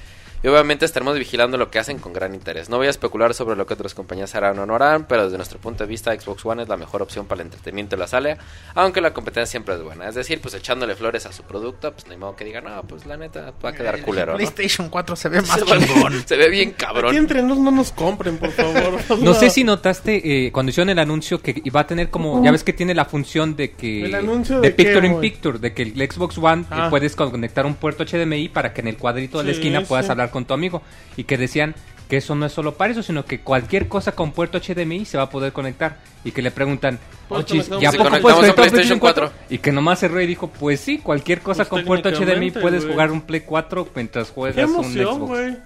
y 0.43 0.47
obviamente 0.47 0.85
estaremos 0.85 1.17
vigilando 1.17 1.57
lo 1.57 1.69
que 1.69 1.79
hacen 1.79 1.99
con 1.99 2.13
gran 2.13 2.33
interés. 2.33 2.69
No 2.69 2.77
voy 2.77 2.87
a 2.87 2.89
especular 2.89 3.33
sobre 3.33 3.55
lo 3.55 3.65
que 3.67 3.73
otras 3.73 3.93
compañías 3.93 4.35
harán 4.35 4.57
o 4.59 4.65
no 4.65 4.75
harán, 4.75 5.05
pero 5.07 5.25
desde 5.25 5.37
nuestro 5.37 5.59
punto 5.59 5.83
de 5.83 5.89
vista 5.89 6.13
Xbox 6.19 6.45
One 6.45 6.63
es 6.63 6.69
la 6.69 6.77
mejor 6.77 7.01
opción 7.01 7.25
para 7.25 7.41
el 7.41 7.47
entretenimiento 7.47 7.95
de 7.95 7.99
la 8.01 8.07
sala, 8.07 8.37
aunque 8.75 9.01
la 9.01 9.13
competencia 9.13 9.45
siempre 9.51 9.75
es 9.75 9.81
buena. 9.81 10.07
Es 10.07 10.15
decir, 10.15 10.39
pues 10.41 10.53
echándole 10.53 10.95
flores 10.95 11.25
a 11.25 11.31
su 11.33 11.43
producto, 11.43 11.91
pues 11.91 12.07
ni 12.07 12.17
modo 12.17 12.35
que 12.35 12.45
diga, 12.45 12.61
no, 12.61 12.81
pues 12.83 13.05
la 13.05 13.17
neta 13.17 13.53
va 13.63 13.69
a 13.69 13.73
quedar 13.73 14.01
culero, 14.01 14.31
¿no? 14.33 14.37
PlayStation 14.37 14.89
4 14.89 15.15
se 15.15 15.29
ve 15.29 15.41
más 15.41 15.59
Se, 15.59 15.65
chingón. 15.65 16.23
se 16.27 16.37
ve 16.37 16.49
bien 16.49 16.69
Aquí 16.69 16.77
cabrón. 16.85 17.15
entre 17.15 17.41
nos 17.43 17.57
no 17.57 17.71
nos 17.71 17.91
compren, 17.91 18.37
por 18.37 18.51
favor. 18.51 18.99
No 19.19 19.33
sé 19.33 19.49
si 19.49 19.63
notaste 19.63 20.45
eh, 20.47 20.51
cuando 20.51 20.69
hicieron 20.69 20.89
el 20.89 20.99
anuncio 20.99 21.41
que 21.41 21.61
iba 21.63 21.81
a 21.81 21.87
tener 21.87 22.09
como, 22.09 22.43
ya 22.43 22.51
ves 22.51 22.63
que 22.63 22.73
tiene 22.73 22.93
la 22.95 23.05
función 23.05 23.55
de 23.55 23.71
que 23.71 24.05
¿El 24.05 24.15
anuncio 24.15 24.61
de 24.61 24.69
de 24.69 24.75
qué, 24.75 24.83
picture 24.83 25.05
in 25.07 25.13
güey? 25.13 25.29
picture, 25.29 25.59
de 25.59 25.73
que 25.73 25.83
el 25.83 26.11
Xbox 26.11 26.37
One 26.37 26.61
eh, 26.63 26.65
Ah. 26.71 26.87
puedes 26.89 27.15
conectar 27.15 27.65
un 27.65 27.75
puerto 27.75 28.05
HDMI 28.05 28.49
para 28.49 28.73
que 28.73 28.81
en 28.81 28.87
el 28.87 28.97
cuadrito 28.97 29.39
de 29.39 29.43
la 29.45 29.51
esquina 29.51 29.81
puedas 29.83 30.05
sí. 30.05 30.11
hablar 30.11 30.28
con 30.31 30.45
tu 30.45 30.53
amigo 30.53 30.81
y 31.17 31.23
que 31.25 31.37
decían 31.37 31.75
que 32.09 32.17
eso 32.17 32.33
no 32.33 32.47
es 32.47 32.51
solo 32.51 32.73
para 32.75 32.91
eso, 32.91 33.03
sino 33.03 33.23
que 33.25 33.41
cualquier 33.41 33.87
cosa 33.87 34.13
con 34.13 34.31
puerto 34.31 34.57
HDMI 34.59 35.05
se 35.05 35.17
va 35.17 35.25
a 35.25 35.29
poder 35.29 35.53
conectar 35.53 35.97
y 36.23 36.31
que 36.31 36.41
le 36.41 36.49
preguntan, 36.49 36.97
Pues 37.27 37.41
"Ochis, 37.41 37.69
conectamos- 37.69 37.83
¿y 37.83 37.85
a 37.85 37.91
Sí, 37.91 37.97
poco 37.97 38.09
puedes 38.09 38.35
conectar 38.39 38.55
PlayStation 38.55 38.99
4? 38.99 39.31
Y 39.51 39.57
que 39.59 39.71
nomás 39.71 39.99
cerró 39.99 40.19
y 40.19 40.25
dijo, 40.25 40.47
pues 40.47 40.79
sí, 40.79 40.97
cualquier 40.97 41.41
cosa 41.41 41.57
Pues 41.65 41.69
con 41.69 41.85
puerto 41.85 42.09
HDMI 42.09 42.49
puedes 42.51 42.85
jugar 42.85 43.11
un 43.11 43.21
Play 43.21 43.41
4 43.41 43.87
mientras 43.95 44.31
juegas 44.31 44.55
Qué 44.55 44.75
un 44.75 44.91
Xbox. 44.91 45.17
güey. 45.19 45.57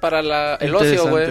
Para 0.00 0.22
la, 0.22 0.54
el 0.54 0.74
ocio, 0.74 1.08
güey. 1.10 1.26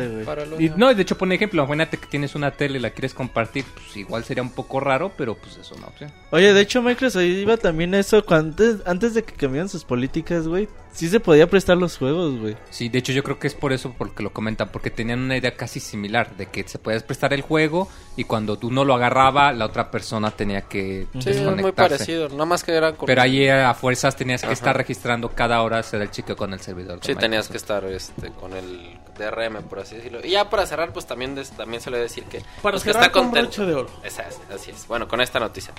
Y 0.60 0.70
no, 0.76 0.94
de 0.94 1.02
hecho, 1.02 1.18
pone 1.18 1.34
ejemplo, 1.34 1.64
imagínate 1.64 1.98
que 1.98 2.06
tienes 2.06 2.36
una 2.36 2.52
tele 2.52 2.78
y 2.78 2.82
la 2.82 2.92
quieres 2.92 3.16
compartir, 3.16 3.66
pues 3.74 3.98
igual 3.98 4.24
sería 4.24 4.44
un 4.44 4.52
poco 4.52 4.80
raro, 4.80 5.12
pero 5.18 5.34
pues 5.36 5.58
es 5.58 5.72
una 5.72 5.88
opción. 5.88 6.12
Oye, 6.30 6.54
de 6.54 6.62
hecho 6.62 6.84
Microsoft 6.84 7.24
iba 7.24 7.58
también 7.58 7.96
eso 7.96 8.24
cuando 8.24 8.50
antes, 8.64 8.86
antes 8.88 9.14
de 9.16 9.24
que 9.24 9.34
cambiaran 9.34 9.70
sus 9.70 9.84
políticas, 9.84 10.48
güey. 10.48 10.68
Sí 10.96 11.10
se 11.10 11.20
podía 11.20 11.48
prestar 11.50 11.78
los 11.78 11.98
juegos, 11.98 12.40
güey. 12.40 12.56
Sí, 12.72 12.90
de 12.90 13.00
hecho 13.00 13.12
yo 13.12 13.24
creo 13.24 13.38
que 13.38 13.48
es 13.48 13.54
por 13.54 13.74
eso 13.74 13.94
porque 13.98 14.24
lo 14.24 14.32
comentan, 14.34 14.70
porque 14.70 14.90
tenían 14.90 15.20
una 15.20 15.38
idea 15.38 15.56
casi 15.56 15.80
similar 15.80 16.36
de 16.36 16.48
que 16.48 16.68
se 16.68 16.80
podías 16.80 17.04
prestar 17.04 17.34
el 17.34 17.42
juego 17.42 17.88
y 18.16 18.24
cuando 18.24 18.58
tú 18.58 18.72
no 18.72 18.84
lo 18.86 18.96
agarraba, 18.96 19.52
la 19.54 19.66
otra 19.66 19.92
persona 19.92 20.32
tenía 20.32 20.62
que 20.62 21.08
Sí, 21.14 21.20
es 21.20 21.26
muy 21.26 21.34
desconectarse. 21.56 21.96
parecido. 21.98 22.30
Nada 22.30 22.46
más 22.46 22.64
que 22.64 22.72
era 22.74 22.94
con- 22.94 23.06
Pero 23.08 23.22
ahí 23.22 23.48
a 23.48 23.74
fuerzas 23.74 24.16
tenías 24.16 24.42
que 24.42 24.48
Ajá. 24.48 24.54
estar 24.54 24.78
registrando 24.78 25.30
cada 25.30 25.62
hora 25.62 25.84
ser 25.84 26.02
el 26.02 26.12
chico 26.12 26.36
con 26.36 26.54
el 26.54 26.60
servidor. 26.60 27.00
Sí, 27.04 27.14
tenías 27.16 27.48
que 27.50 27.58
estar 27.58 27.84
este, 27.86 28.32
con 28.32 28.54
el 28.54 28.98
DRM, 29.18 29.62
por 29.64 29.80
así 29.80 29.96
decirlo. 29.96 30.20
Y 30.24 30.32
ya 30.32 30.50
para 30.50 30.66
cerrar, 30.66 30.92
pues 30.94 31.06
también, 31.06 31.36
des- 31.36 31.52
también 31.52 31.82
se 31.82 31.92
le 31.92 31.98
decir 32.00 32.24
que, 32.26 32.40
Para 32.62 32.74
pues, 32.74 32.84
que 32.84 32.90
cerrar 32.92 33.04
está 33.04 33.12
con 33.12 33.26
contento. 33.32 33.66
de 33.66 33.74
oro. 33.76 33.90
Es, 34.04 34.18
así 34.20 34.72
es. 34.72 34.88
Bueno, 34.88 35.08
con 35.08 35.22
esta 35.22 35.40
noticia. 35.40 35.74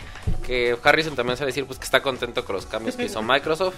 Que 0.47 0.77
Harrison 0.83 1.15
también 1.17 1.37
se 1.37 1.43
le 1.45 1.47
decir 1.49 1.65
pues, 1.67 1.79
que 1.79 1.85
está 1.85 2.01
contento 2.03 2.45
con 2.45 2.57
los 2.57 2.67
cambios 2.67 2.97
que 2.97 3.05
hizo 3.05 3.23
Microsoft 3.23 3.75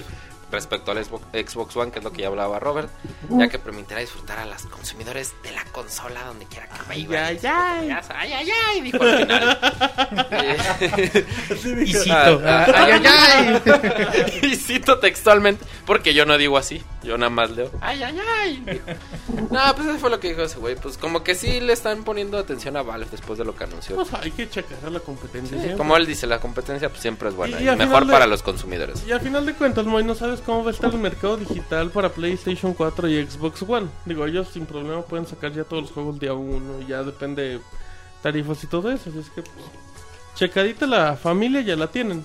respecto 0.50 0.90
al 0.92 1.04
Xbox, 1.04 1.24
Xbox 1.32 1.76
One, 1.76 1.90
que 1.92 1.98
es 1.98 2.04
lo 2.04 2.12
que 2.12 2.22
ya 2.22 2.28
hablaba 2.28 2.58
Robert, 2.58 2.88
ya 3.28 3.48
que 3.48 3.58
permitirá 3.58 4.00
disfrutar 4.00 4.38
a 4.38 4.46
los 4.46 4.62
consumidores 4.66 5.34
de 5.42 5.52
la 5.52 5.64
consola 5.66 6.22
donde 6.24 6.46
quiera 6.46 6.66
que 6.68 6.94
vivan. 6.94 7.24
ay, 7.24 7.38
ay. 7.44 7.90
Ay, 8.10 8.32
ay, 8.32 8.50
ay, 8.68 8.80
dijo 8.80 9.02
al 9.02 9.18
final. 9.18 9.58
Y 11.84 11.92
cito, 11.92 12.12
Ah, 12.44 12.66
ah, 12.68 12.72
ay, 12.74 12.92
ay, 13.04 13.62
ay. 13.66 14.40
y 14.52 14.56
cito 14.56 14.98
textualmente, 14.98 15.64
porque 15.86 16.14
yo 16.14 16.24
no 16.24 16.36
digo 16.38 16.56
así, 16.58 16.82
yo 17.02 17.16
nada 17.18 17.30
más 17.30 17.50
leo. 17.50 17.70
Ay, 17.80 18.02
ay, 18.02 18.18
ay. 18.40 18.62
dijo. 18.66 18.84
No, 19.50 19.60
pues 19.74 19.88
eso 19.88 19.98
fue 19.98 20.10
lo 20.10 20.20
que 20.20 20.28
dijo 20.30 20.42
ese 20.42 20.58
güey. 20.58 20.76
Pues 20.76 20.98
como 20.98 21.22
que 21.24 21.34
sí 21.34 21.60
le 21.60 21.72
están 21.72 22.04
poniendo 22.04 22.38
atención 22.38 22.76
a 22.76 22.82
Valve 22.82 23.06
después 23.10 23.38
de 23.38 23.44
lo 23.44 23.54
que 23.54 23.64
anunció. 23.64 23.96
Pues 23.96 24.08
hay 24.14 24.30
que 24.30 24.48
checar 24.48 24.90
la 24.90 25.00
competencia. 25.00 25.60
Sí, 25.62 25.70
como 25.76 25.96
él 25.96 26.06
dice, 26.06 26.26
la 26.26 26.40
competencia 26.40 26.88
pues 26.88 27.00
siempre 27.00 27.28
es 27.28 27.34
buena 27.34 27.58
Y- 27.60 27.62
y, 27.62 27.66
y 27.66 27.68
al 27.68 27.76
mejor 27.76 28.06
de- 28.06 28.12
para 28.12 28.26
los 28.26 28.42
consumidores. 28.42 29.04
Y 29.06 29.12
al 29.12 29.20
final 29.20 29.46
de 29.46 29.54
cuentas, 29.54 29.84
Moy, 29.86 30.04
no 30.04 30.14
sabes 30.14 30.40
cómo 30.40 30.62
va 30.64 30.70
a 30.70 30.74
estar 30.74 30.90
el 30.90 30.98
mercado 30.98 31.17
digital 31.36 31.90
para 31.90 32.10
PlayStation 32.10 32.74
4 32.74 33.08
y 33.08 33.26
Xbox 33.26 33.62
One. 33.62 33.88
Digo, 34.04 34.26
ellos 34.26 34.48
sin 34.52 34.66
problema 34.66 35.02
pueden 35.02 35.26
sacar 35.26 35.52
ya 35.52 35.64
todos 35.64 35.84
los 35.84 35.92
juegos 35.92 36.18
día 36.18 36.32
uno, 36.34 36.80
ya 36.86 37.02
depende 37.02 37.42
de 37.42 37.60
tarifas 38.22 38.62
y 38.64 38.66
todo 38.66 38.90
eso. 38.90 39.10
Así 39.10 39.18
es 39.18 39.30
que, 39.30 39.42
pues, 39.42 39.66
checadita 40.34 40.86
la 40.86 41.16
familia 41.16 41.60
ya 41.60 41.76
la 41.76 41.88
tienen. 41.88 42.24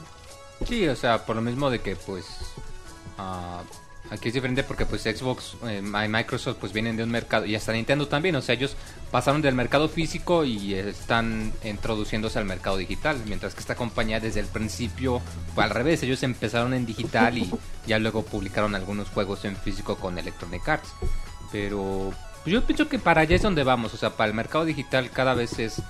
Sí, 0.68 0.88
o 0.88 0.96
sea, 0.96 1.26
por 1.26 1.36
lo 1.36 1.42
mismo 1.42 1.70
de 1.70 1.82
que 1.82 1.96
pues 1.96 2.26
ah, 3.18 3.64
aquí 4.14 4.28
es 4.28 4.34
diferente 4.34 4.64
porque 4.64 4.86
pues 4.86 5.02
Xbox 5.02 5.58
eh, 5.68 5.82
Microsoft 5.82 6.58
pues 6.60 6.72
vienen 6.72 6.96
de 6.96 7.04
un 7.04 7.10
mercado 7.10 7.46
y 7.46 7.56
hasta 7.56 7.74
Nintendo 7.74 8.08
también, 8.08 8.36
o 8.36 8.42
sea, 8.42 8.56
ellos 8.56 8.76
pasaron 9.12 9.42
del 9.42 9.56
mercado 9.56 9.90
físico 9.90 10.46
y 10.46 10.76
están 10.76 11.52
introduciéndose 11.64 12.40
al 12.40 12.46
mercado 12.46 12.78
digital, 12.78 13.18
mientras 13.26 13.54
que 13.54 13.60
esta 13.60 13.76
compañía 13.76 14.20
desde 14.20 14.40
el 14.40 14.48
principio 14.48 15.22
fue 15.56 15.64
al 15.64 15.72
revés, 15.72 16.04
ellos 16.04 16.22
empezaron 16.24 16.74
en 16.74 16.86
digital 16.86 17.38
y 17.38 17.52
ya 17.88 18.00
luego 18.00 18.24
publicaron 18.24 18.76
algunos 18.76 19.10
juegos 19.10 19.46
en 19.46 19.56
físico 19.56 19.98
con 19.98 20.18
Electronic 20.18 20.68
Arts. 20.68 20.94
Pero 21.52 22.14
pues, 22.44 22.54
yo 22.54 22.64
pienso 22.66 22.88
que 22.88 23.00
para 23.00 23.22
allá 23.22 23.36
es 23.36 23.42
donde 23.42 23.64
vamos, 23.64 23.94
o 23.94 23.98
sea, 23.98 24.12
para 24.12 24.30
el 24.30 24.36
mercado 24.36 24.66
digital 24.66 25.10
cada 25.12 25.34
vez 25.34 25.60
es 25.60 25.82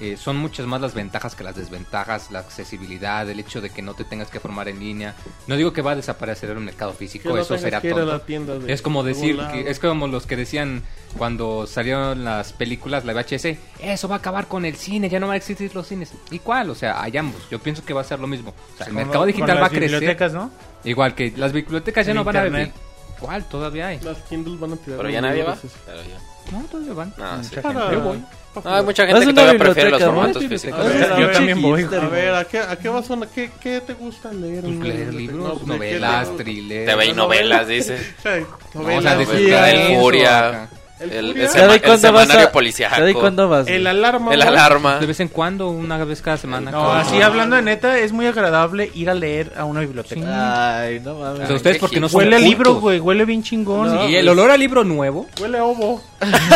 eh, 0.00 0.16
son 0.18 0.36
muchas 0.36 0.66
más 0.66 0.80
las 0.80 0.92
ventajas 0.94 1.34
que 1.34 1.42
las 1.44 1.56
desventajas, 1.56 2.30
la 2.30 2.40
accesibilidad, 2.40 3.28
el 3.28 3.40
hecho 3.40 3.60
de 3.60 3.70
que 3.70 3.80
no 3.82 3.94
te 3.94 4.04
tengas 4.04 4.28
que 4.28 4.40
formar 4.40 4.68
en 4.68 4.78
línea. 4.78 5.14
No 5.46 5.56
digo 5.56 5.72
que 5.72 5.82
va 5.82 5.92
a 5.92 5.96
desaparecer 5.96 6.50
el 6.50 6.60
mercado 6.60 6.92
Que 6.92 6.98
físico, 6.98 7.30
no 7.30 7.38
eso 7.38 7.56
será 7.58 7.80
que 7.80 7.88
ir 7.88 7.92
a 7.94 7.96
tonto. 7.96 8.12
la 8.12 8.18
tienda 8.26 8.58
de 8.58 8.72
Es 8.72 8.82
como 8.82 9.02
decir 9.02 9.38
que 9.52 9.70
es 9.70 9.78
como 9.78 10.06
los 10.06 10.26
que 10.26 10.36
decían 10.36 10.82
cuando 11.16 11.66
salieron 11.66 12.24
las 12.24 12.52
películas, 12.52 13.04
la 13.04 13.14
VHS, 13.14 13.56
eso 13.80 14.08
va 14.08 14.16
a 14.16 14.18
acabar 14.18 14.48
con 14.48 14.64
el 14.66 14.76
cine, 14.76 15.08
ya 15.08 15.18
no 15.18 15.26
van 15.28 15.34
a 15.34 15.38
existir 15.38 15.74
los 15.74 15.86
cines. 15.86 16.12
¿Y 16.30 16.40
cuál? 16.40 16.68
O 16.70 16.74
sea, 16.74 17.02
hay 17.02 17.16
ambos. 17.16 17.48
Yo 17.50 17.58
pienso 17.58 17.84
que 17.84 17.94
va 17.94 18.02
a 18.02 18.04
ser 18.04 18.20
lo 18.20 18.26
mismo. 18.26 18.54
O 18.74 18.76
sea, 18.76 18.86
el 18.88 18.92
mercado 18.92 19.20
con 19.20 19.26
digital 19.28 19.56
va 19.56 19.60
a 19.60 19.60
las 19.62 19.70
crecer. 19.70 19.90
bibliotecas, 19.92 20.32
¿no? 20.34 20.50
Igual 20.84 21.14
que 21.14 21.32
las 21.36 21.52
bibliotecas 21.52 22.06
ya 22.06 22.12
El 22.12 22.16
no 22.18 22.24
van 22.24 22.36
a 22.36 22.44
vivir. 22.44 22.72
¿Cuál? 23.18 23.44
Todavía 23.48 23.86
hay. 23.88 24.00
Las 24.00 24.18
Kindle 24.24 24.58
van 24.58 24.74
a 24.74 24.76
tirar. 24.76 24.98
Pero 24.98 25.02
los 25.04 25.12
ya 25.12 25.20
nadie 25.22 25.42
va. 25.42 25.54
ya. 25.56 26.35
No, 26.52 26.60
todavía 26.70 26.92
van. 26.94 27.12
No, 27.16 27.44
sí. 27.44 27.56
Para-. 27.62 27.92
Yo 27.92 28.00
voy. 28.00 28.22
No, 28.64 28.74
hay 28.74 28.82
mucha 28.84 29.06
gente 29.06 29.26
que 29.26 29.32
todavía 29.34 29.58
prefiere 29.58 29.90
los 29.90 30.02
formatos 30.02 30.44
físicos. 30.46 30.84
Ver, 30.86 31.16
Yo 31.18 31.30
también 31.30 31.60
voy. 31.60 31.82
A 31.84 32.08
ver, 32.08 32.34
¿a 32.34 32.44
qué, 32.44 32.58
a 32.58 32.76
qué 32.76 32.88
vas 32.88 33.10
a, 33.10 33.16
qué, 33.34 33.50
qué 33.60 33.82
te 33.82 33.92
gusta 33.92 34.32
leer? 34.32 34.62
Pues 34.62 34.78
leer 34.78 35.12
libros, 35.14 35.42
No, 35.46 35.54
¿de 35.54 35.60
qué 35.60 35.66
novelas, 35.66 36.30
te- 36.30 36.42
thrillers. 36.42 36.86
TV 36.90 37.06
y 37.06 37.12
novelas, 37.12 37.68
dice. 37.68 37.98
Sí, 38.22 38.28
No, 38.74 38.80
o 38.80 38.82
novelas, 38.82 39.02
sea, 39.02 39.12
de 39.12 39.18
disfrutar 39.18 39.68
el 39.68 39.80
eso, 39.92 40.00
Furia. 40.00 40.68
El 40.98 41.12
El, 41.12 41.26
el 41.30 41.34
¿Cada 41.34 41.48
sema- 41.48 41.74
el 41.74 41.80
cuándo 41.82 42.12
vas 42.12 42.22
semanario 42.22 42.46
a- 42.48 42.52
policíaco. 42.52 42.96
¿Cada 42.96 43.10
y 43.10 43.14
cuándo 43.14 43.48
vas? 43.50 43.66
El 43.68 43.86
alarma. 43.86 44.32
El 44.32 44.40
alarma. 44.42 44.98
De 44.98 45.06
vez 45.06 45.20
en 45.20 45.28
cuando, 45.28 45.68
una 45.68 46.02
vez 46.04 46.22
cada 46.22 46.38
semana. 46.38 46.70
No, 46.70 46.78
cada- 46.80 47.00
así 47.00 47.20
hablando 47.20 47.56
de 47.56 47.62
neta, 47.62 47.98
es 47.98 48.12
muy 48.12 48.26
agradable 48.26 48.90
ir 48.94 49.10
a 49.10 49.14
leer 49.14 49.52
a 49.58 49.64
una 49.66 49.80
biblioteca. 49.80 50.80
Ay, 50.80 51.00
no 51.00 51.14
mames. 51.18 51.42
O 51.42 51.46
sea, 51.48 51.56
ustedes 51.56 51.76
qué 51.76 51.80
porque 51.80 52.00
no 52.00 52.06
Huele 52.06 52.36
a 52.36 52.38
libro, 52.38 52.76
güey, 52.76 52.98
huele 52.98 53.24
bien 53.26 53.42
chingón. 53.42 53.94
No. 53.94 54.08
Y 54.08 54.16
el 54.16 54.26
olor 54.28 54.50
a 54.50 54.56
libro 54.56 54.84
nuevo. 54.84 55.26
Huele 55.40 55.58
a 55.58 55.64
ovo. 55.64 56.02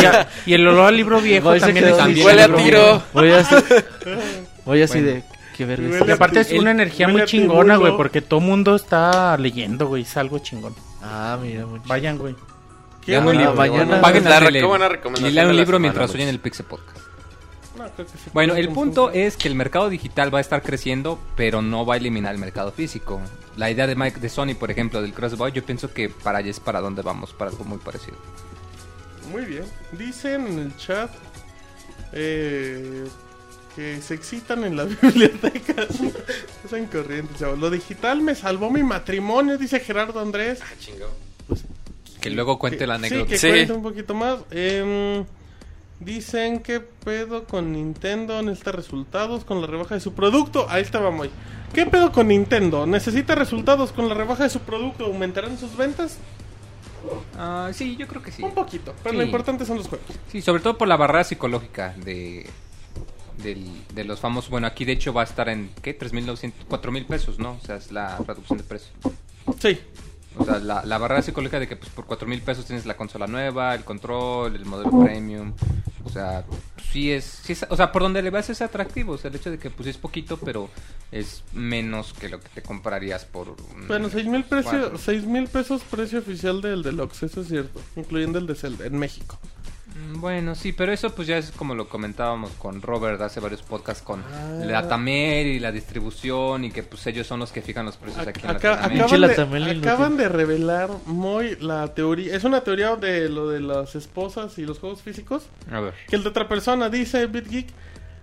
Y, 0.00 0.04
a- 0.06 0.26
y 0.46 0.54
el 0.54 0.66
olor 0.66 0.86
al 0.86 0.96
libro 0.96 1.20
viejo 1.20 1.54
también 1.56 1.88
es 1.88 1.96
también. 1.98 2.24
Huele 2.26 2.42
a 2.42 2.54
tiro. 2.56 3.02
Voy 3.12 3.30
así, 3.32 3.54
voy 4.64 4.82
así 4.82 5.00
Bueno. 5.00 5.12
de... 5.12 5.24
Y 6.08 6.10
aparte 6.10 6.40
es 6.40 6.50
El- 6.52 6.60
una 6.60 6.70
energía 6.70 7.06
muy 7.08 7.20
a 7.20 7.26
chingona, 7.26 7.76
güey, 7.76 7.94
porque 7.94 8.22
todo 8.22 8.40
mundo 8.40 8.74
está 8.76 9.36
leyendo, 9.36 9.86
güey, 9.88 10.04
es 10.04 10.16
algo 10.16 10.38
chingón. 10.38 10.74
Ah, 11.02 11.36
mira, 11.42 11.66
mucho. 11.66 11.82
Vayan, 11.86 12.16
güey. 12.16 12.34
Lean 13.10 13.26
un 13.26 13.36
Ah, 13.36 13.38
libro. 13.38 13.54
mañana- 13.54 14.00
Paguen 14.00 14.24
La 14.24 14.66
buena 14.66 14.88
recomendación 14.88 15.30
Y 15.30 15.34
lean 15.34 15.46
un 15.48 15.56
la 15.56 15.60
libro 15.62 15.76
semana, 15.76 15.82
mientras 15.82 16.08
Lux. 16.08 16.14
oyen 16.16 16.28
el 16.28 16.38
Pixel 16.40 16.66
Podcast. 16.66 16.98
No, 17.78 17.88
creo 17.94 18.06
que 18.06 18.18
se 18.18 18.30
Bueno, 18.32 18.54
el 18.56 18.68
punto 18.70 19.10
es 19.10 19.36
que 19.36 19.48
el 19.48 19.54
mercado 19.54 19.88
digital 19.88 20.32
va 20.34 20.38
a 20.38 20.40
estar 20.42 20.62
creciendo, 20.62 21.18
pero 21.36 21.62
no 21.62 21.86
va 21.86 21.94
a 21.94 21.96
eliminar 21.96 22.34
el 22.34 22.40
mercado 22.40 22.72
físico. 22.72 23.20
La 23.56 23.70
idea 23.70 23.86
de 23.86 23.94
Mike 23.96 24.20
de 24.20 24.28
Sony, 24.28 24.54
por 24.58 24.70
ejemplo, 24.70 25.00
del 25.02 25.12
Crossbow, 25.14 25.48
yo 25.48 25.64
pienso 25.64 25.92
que 25.92 26.08
para 26.10 26.38
allá 26.38 26.50
es 26.50 26.60
para 26.60 26.80
donde 26.80 27.02
vamos, 27.02 27.32
para 27.32 27.50
algo 27.50 27.64
muy 27.64 27.78
parecido. 27.78 28.16
Muy 29.30 29.44
bien. 29.44 29.64
Dicen 29.92 30.46
en 30.46 30.58
el 30.58 30.76
chat 30.76 31.10
eh, 32.12 33.04
que 33.76 34.02
se 34.02 34.14
excitan 34.14 34.64
en 34.64 34.76
la 34.76 34.84
biblioteca. 35.02 35.86
Están 36.64 36.86
corrientes, 36.86 37.38
chavos. 37.38 37.58
Lo 37.58 37.70
digital 37.70 38.20
me 38.20 38.34
salvó 38.34 38.70
mi 38.70 38.82
matrimonio, 38.82 39.56
dice 39.56 39.80
Gerardo 39.80 40.20
Andrés. 40.20 40.60
Ah, 40.62 40.66
chingo. 40.78 41.06
Que 42.20 42.30
luego 42.30 42.58
cuente 42.58 42.86
la 42.86 42.94
Sí, 42.98 43.06
anécdota. 43.06 43.28
que 43.30 43.38
Sí. 43.38 43.48
cuente 43.48 43.72
un 43.72 43.82
poquito 43.82 44.14
más. 44.14 44.38
Em, 44.50 45.24
dicen 46.00 46.60
que 46.60 46.80
pedo 46.80 47.44
con 47.44 47.72
Nintendo 47.72 48.42
necesita 48.42 48.72
resultados 48.72 49.44
con 49.44 49.60
la 49.60 49.66
rebaja 49.66 49.94
de 49.94 50.00
su 50.00 50.12
producto. 50.14 50.66
Ahí 50.68 50.82
estaba 50.82 51.10
muy. 51.10 51.30
¿Qué 51.74 51.86
pedo 51.86 52.10
con 52.12 52.28
Nintendo? 52.28 52.86
¿Necesita 52.86 53.34
resultados 53.34 53.92
con 53.92 54.08
la 54.08 54.14
rebaja 54.14 54.42
de 54.44 54.50
su 54.50 54.60
producto? 54.60 55.04
¿Aumentarán 55.06 55.56
sus 55.58 55.76
ventas? 55.76 56.18
Ah, 57.38 57.70
sí, 57.72 57.96
yo 57.96 58.06
creo 58.06 58.22
que 58.22 58.30
sí. 58.32 58.42
Un 58.42 58.52
poquito, 58.52 58.94
pero 59.02 59.12
Sí. 59.12 59.16
lo 59.18 59.22
importante 59.24 59.64
son 59.64 59.78
los 59.78 59.88
juegos. 59.88 60.06
Sí, 60.30 60.42
sobre 60.42 60.62
todo 60.62 60.76
por 60.76 60.88
la 60.88 60.96
barrera 60.96 61.24
psicológica 61.24 61.94
de, 62.04 62.46
del- 63.42 63.86
de 63.94 64.04
los 64.04 64.20
famosos. 64.20 64.50
Bueno, 64.50 64.66
aquí 64.66 64.84
de 64.84 64.92
hecho 64.92 65.12
va 65.14 65.22
a 65.22 65.24
estar 65.24 65.48
en, 65.48 65.70
¿qué? 65.80 65.94
3.900, 65.94 66.66
4.000 66.68 67.06
pesos, 67.06 67.38
¿no? 67.38 67.52
O 67.52 67.64
sea, 67.64 67.76
es 67.76 67.90
la 67.92 68.18
reducción 68.18 68.58
de 68.58 68.64
precio. 68.64 68.90
Sí, 69.58 69.78
O 70.36 70.44
sea, 70.44 70.58
la, 70.60 70.84
la 70.84 70.98
barrera 70.98 71.22
psicológica 71.22 71.58
de 71.58 71.66
que 71.68 71.76
pues, 71.76 71.90
por 71.90 72.06
4.000 72.06 72.40
pesos 72.42 72.64
tienes 72.64 72.86
la 72.86 72.96
consola 72.96 73.26
nueva, 73.26 73.74
el 73.74 73.84
control, 73.84 74.54
el 74.56 74.64
modelo 74.64 74.90
premium. 75.02 75.52
O 76.04 76.08
sea, 76.08 76.44
sí 76.92 77.10
es, 77.10 77.24
sí 77.24 77.52
es- 77.52 77.66
O 77.68 77.76
sea, 77.76 77.90
por 77.92 78.02
donde 78.02 78.22
le 78.22 78.30
vas 78.30 78.48
es 78.48 78.62
atractivo. 78.62 79.14
O 79.14 79.18
sea, 79.18 79.28
el 79.30 79.36
hecho 79.36 79.50
de 79.50 79.58
que 79.58 79.70
pues 79.70 79.88
es 79.88 79.98
poquito, 79.98 80.36
pero 80.38 80.70
es 81.10 81.42
menos 81.52 82.12
que 82.14 82.28
lo 82.28 82.40
que 82.40 82.48
te 82.48 82.62
comprarías 82.62 83.24
por... 83.24 83.56
bueno, 83.88 84.08
6 84.08 84.26
mil 84.26 84.44
precio, 84.44 84.70
cuatro. 84.80 84.98
seis 84.98 85.24
mil 85.24 85.48
pesos 85.48 85.82
precio 85.82 86.20
oficial 86.20 86.60
del 86.62 86.82
Deluxe, 86.84 87.24
eso 87.24 87.40
es 87.40 87.48
cierto, 87.48 87.80
incluyendo 87.96 88.38
el 88.38 88.46
de 88.46 88.54
Zelda 88.54 88.86
en 88.86 88.98
México. 88.98 89.38
Mm, 90.08 90.20
Bueno, 90.20 90.54
sí, 90.54 90.72
pero 90.72 90.92
eso 90.92 91.14
pues 91.14 91.26
ya 91.28 91.38
es 91.38 91.50
como 91.50 91.74
lo 91.74 91.88
comentábamos 91.88 92.50
con 92.52 92.82
Robert 92.82 93.20
hace 93.22 93.40
varios 93.40 93.62
podcasts 93.62 94.02
con 94.02 94.22
Ah. 94.22 94.60
la 94.64 94.88
Tamer 94.88 95.46
y 95.46 95.58
la 95.58 95.72
distribución 95.72 96.64
y 96.64 96.70
que 96.70 96.82
pues 96.82 97.06
ellos 97.06 97.26
son 97.26 97.40
los 97.40 97.52
que 97.52 97.62
fijan 97.62 97.86
los 97.86 97.96
precios 97.96 98.26
aquí 98.26 98.40
en 98.44 98.50
Acá-. 98.50 98.88
Pinche 98.88 99.16
acaban, 99.16 99.64
de, 99.64 99.78
acaban 99.78 100.16
de 100.16 100.28
revelar 100.28 100.90
muy 101.06 101.56
la 101.60 101.94
teoría, 101.94 102.34
es 102.36 102.44
una 102.44 102.60
teoría 102.62 102.96
de 102.96 103.28
lo 103.28 103.48
de 103.48 103.60
las 103.60 103.94
esposas 103.94 104.58
y 104.58 104.62
los 104.62 104.78
juegos 104.78 105.02
físicos, 105.02 105.44
A 105.70 105.80
ver. 105.80 105.94
que 106.08 106.16
el 106.16 106.22
de 106.22 106.28
otra 106.28 106.48
persona 106.48 106.88
dice 106.88 107.26
BitGeek, 107.26 107.68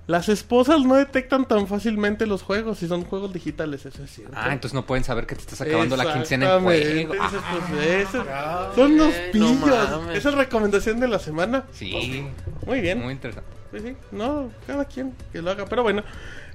las 0.07 0.29
esposas 0.29 0.81
no 0.85 0.95
detectan 0.95 1.45
tan 1.47 1.67
fácilmente 1.67 2.25
los 2.25 2.41
juegos 2.41 2.79
si 2.79 2.87
son 2.87 3.03
juegos 3.03 3.33
digitales, 3.33 3.85
eso 3.85 4.03
es 4.03 4.09
cierto. 4.11 4.33
Ah, 4.35 4.53
entonces 4.53 4.73
no 4.73 4.85
pueden 4.85 5.03
saber 5.03 5.25
que 5.27 5.35
te 5.35 5.41
estás 5.41 5.61
acabando 5.61 5.95
la 5.97 6.13
quincena 6.13 6.55
en 6.55 6.63
juego. 6.63 7.13
Ah, 7.19 7.31
pues, 7.69 7.85
ese- 7.85 8.23
son 8.75 8.91
unos 8.93 9.13
no 9.13 9.31
pillos. 9.31 10.15
Esa 10.15 10.29
es 10.29 10.35
recomendación 10.35 10.99
de 10.99 11.07
la 11.09 11.19
semana. 11.19 11.65
sí, 11.71 12.25
Muy 12.65 12.81
bien. 12.81 12.99
muy 13.03 13.13
interesante. 13.13 13.49
Sí, 13.73 13.79
sí. 13.81 13.95
No, 14.11 14.49
cada 14.65 14.85
quien 14.85 15.13
que 15.33 15.41
lo 15.41 15.51
haga. 15.51 15.65
Pero 15.65 15.83
bueno. 15.83 16.01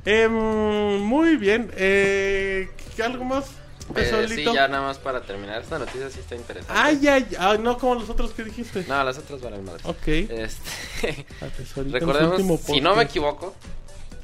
Em, 0.05 0.33
muy 0.33 1.37
bien. 1.37 1.71
Eh, 1.77 2.69
¿Algo 3.05 3.23
más? 3.25 3.51
Eh, 3.97 4.27
sí, 4.29 4.45
ya 4.45 4.69
nada 4.69 4.83
más 4.85 4.99
para 4.99 5.21
terminar. 5.23 5.61
Esta 5.63 5.79
noticia 5.79 6.09
sí 6.11 6.21
está 6.21 6.35
interesante. 6.37 6.73
Ay, 6.81 7.07
ay, 7.09 7.27
ay. 7.39 7.59
No 7.59 7.77
como 7.79 7.97
los 7.97 8.09
otros 8.11 8.33
que 8.33 8.45
dijiste. 8.45 8.85
No, 8.89 9.03
las 9.05 9.19
otras 9.19 9.41
van 9.41 9.55
al 9.55 9.63
madre. 9.63 9.81
Ok. 9.85 10.07
Este, 10.09 11.27
recordemos, 11.91 12.61
si 12.65 12.81
no 12.81 12.95
me 12.95 13.03
equivoco, 13.05 13.55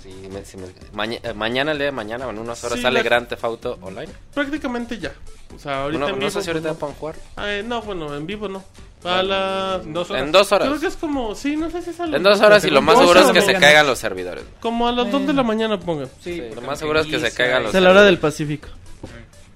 si 0.03 0.09
me- 0.29 0.45
si 0.45 0.57
me- 0.57 0.67
maña- 0.93 1.19
eh, 1.23 1.33
mañana, 1.35 1.73
el 1.73 1.79
día 1.79 1.87
de 1.87 1.93
mañana, 1.93 2.27
o 2.27 2.31
en 2.31 2.39
unas 2.39 2.63
horas 2.65 2.77
Sí, 2.77 2.83
sale 2.83 3.01
la- 3.01 3.03
Grand 3.05 3.29
Theft 3.29 3.45
Auto 3.45 3.79
Online. 3.83 4.11
Prácticamente 4.33 4.99
ya. 4.99 5.13
O 5.55 5.59
sea, 5.59 5.83
ahorita 5.85 5.99
No, 6.01 6.07
en 6.09 6.13
no 6.15 6.19
vivo, 6.19 6.31
sé 6.31 6.43
si 6.43 6.51
ahorita 6.51 6.75
pueden 6.75 6.95
jugar. 6.97 7.17
no. 7.37 7.43
Ay, 7.43 7.63
no, 7.63 7.83
bueno, 7.83 8.15
en 8.15 8.27
vivo 8.27 8.49
no. 8.49 8.63
A 9.05 9.23
las 9.23 9.93
Dos 9.93 10.11
horas. 10.11 10.23
En 10.25 10.33
dos 10.33 10.51
horas. 10.51 10.69
Creo 10.69 10.81
que 10.81 10.87
es 10.89 10.97
como, 10.97 11.33
sí, 11.37 11.57
no 11.57 11.71
sé 11.71 11.83
si 11.83 11.91
es 11.91 12.01
En 12.01 12.21
dos 12.23 12.41
horas 12.41 12.65
y 12.65 12.71
lo 12.71 12.83
más 12.83 12.97
Dos 12.97 13.03
seguro 13.03 13.21
es 13.21 13.31
que 13.31 13.41
se 13.43 13.55
caigan 13.55 13.87
los 13.87 13.99
servidores. 13.99 14.43
Como 14.61 14.89
a 14.89 14.93
las 14.93 15.11
2 15.13 15.25
de 15.27 15.33
la 15.35 15.45
mañana 15.45 15.79
pongan. 15.79 16.09
Sí, 16.21 16.43
lo 16.55 16.61
más 16.63 16.81
seguro 16.81 17.01
es 17.01 17.07
que 17.07 17.19
se 17.21 17.33
caigan 17.33 17.63
los 17.63 17.71
Es 17.71 17.77
a 17.77 17.81
la 17.81 17.91
hora 17.91 18.03
del 18.03 18.19
Pacífico. 18.19 18.69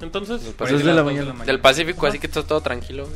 Entonces, 0.03 0.41
Pues 0.43 0.55
Pues 0.57 0.73
es 0.73 0.79
de 0.85 0.93
la 0.93 1.03
dos 1.03 1.13
mañana. 1.13 1.45
Del 1.45 1.61
Pacífico, 1.61 2.07
así 2.07 2.19
que 2.19 2.29
todo, 2.29 2.45
todo 2.45 2.61
tranquilo. 2.61 3.09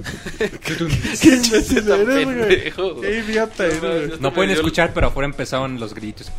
qué 0.38 1.28
imbécil 1.28 1.90
eres, 1.90 2.06
güey. 2.06 2.24
pendejo, 2.24 2.94
güey. 2.94 3.10
Qué 3.10 3.18
idiota 3.18 3.66
eres, 3.66 3.80
güey. 3.80 4.20
No 4.20 4.32
pueden 4.32 4.50
escuchar, 4.50 4.92
pero 4.94 5.08
afuera 5.08 5.26
empezaron 5.26 5.78
los 5.80 5.94
gritos. 5.94 6.30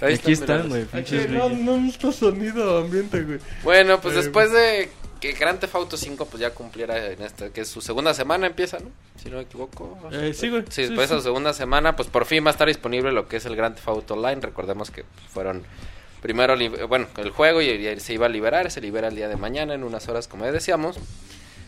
Ahí 0.00 0.14
Aquí 0.14 0.32
están, 0.32 0.68
güey. 0.68 0.86
no, 1.28 1.48
no 1.50 1.76
necesito 1.76 2.10
sonido 2.12 2.78
ambiente, 2.78 3.22
güey. 3.22 3.38
Bueno, 3.62 4.00
pues 4.00 4.14
Eh, 4.14 4.18
después 4.18 4.50
de 4.52 4.90
que 5.20 5.32
Grand 5.32 5.60
Theft 5.60 5.76
Auto 5.76 5.96
5 5.96 6.26
pues 6.26 6.40
ya 6.40 6.50
cumpliera 6.50 7.12
en 7.12 7.22
esta, 7.22 7.50
que 7.50 7.60
es 7.60 7.68
su 7.68 7.80
segunda 7.80 8.12
semana 8.12 8.48
empieza, 8.48 8.80
¿no? 8.80 8.90
Si 9.22 9.30
no 9.30 9.36
me 9.36 9.42
equivoco. 9.44 9.96
Eh, 10.10 10.34
sí, 10.34 10.48
güey. 10.48 10.62
Sí, 10.62 10.70
Sí, 10.70 10.82
después 10.88 11.08
sí. 11.08 11.14
de 11.14 11.20
su 11.20 11.24
segunda 11.24 11.52
semana, 11.54 11.94
pues 11.94 12.08
por 12.08 12.24
fin 12.24 12.44
va 12.44 12.48
a 12.48 12.50
estar 12.50 12.66
disponible 12.66 13.12
lo 13.12 13.28
que 13.28 13.36
es 13.36 13.46
el 13.46 13.54
Grand 13.54 13.76
Theft 13.76 13.86
Auto 13.88 14.14
Online. 14.14 14.40
Recordemos 14.40 14.90
que 14.90 15.04
fueron 15.32 15.62
primero, 16.22 16.56
bueno, 16.88 17.08
el 17.18 17.30
juego 17.30 17.60
y, 17.60 18.00
se 18.00 18.14
iba 18.14 18.26
a 18.26 18.28
liberar, 18.30 18.70
se 18.70 18.80
libera 18.80 19.08
el 19.08 19.16
día 19.16 19.28
de 19.28 19.36
mañana 19.36 19.74
en 19.74 19.82
unas 19.82 20.08
horas, 20.08 20.28
como 20.28 20.46
decíamos. 20.46 20.96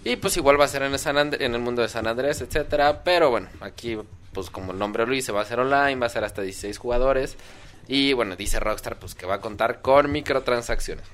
Y 0.05 0.17
pues 0.17 0.37
igual 0.37 0.61
va 0.61 0.65
a 0.65 0.69
ser 0.69 0.83
en 0.83 0.93
el, 0.93 0.99
San 0.99 1.17
en 1.17 1.55
el 1.55 1.61
mundo 1.61 1.83
de 1.83 1.89
San 1.89 2.07
Andrés, 2.07 2.41
etcétera. 2.41 3.03
Pero 3.03 3.31
bueno, 3.31 3.49
aquí, 3.61 3.99
pues 4.33 4.51
como 4.51 4.73
el 4.73 4.79
nombre 4.79 5.07
lo 5.07 5.13
dice, 5.13 5.33
va 5.33 5.43
a 5.43 5.45
ser 5.45 5.61
online, 5.61 5.97
va 5.97 6.07
a 6.07 6.11
ser 6.11 6.25
hasta 6.25 6.43
16 6.43 6.79
jugadores. 6.79 7.37
Y 7.87 8.13
bueno, 8.15 8.37
dice 8.37 8.61
Rockstar 8.61 8.97
pues 8.97 9.15
que 9.15 9.27
va 9.27 9.37
a 9.37 9.41
contar 9.41 9.83
con 9.83 10.11
microtransacciones. 10.11 11.05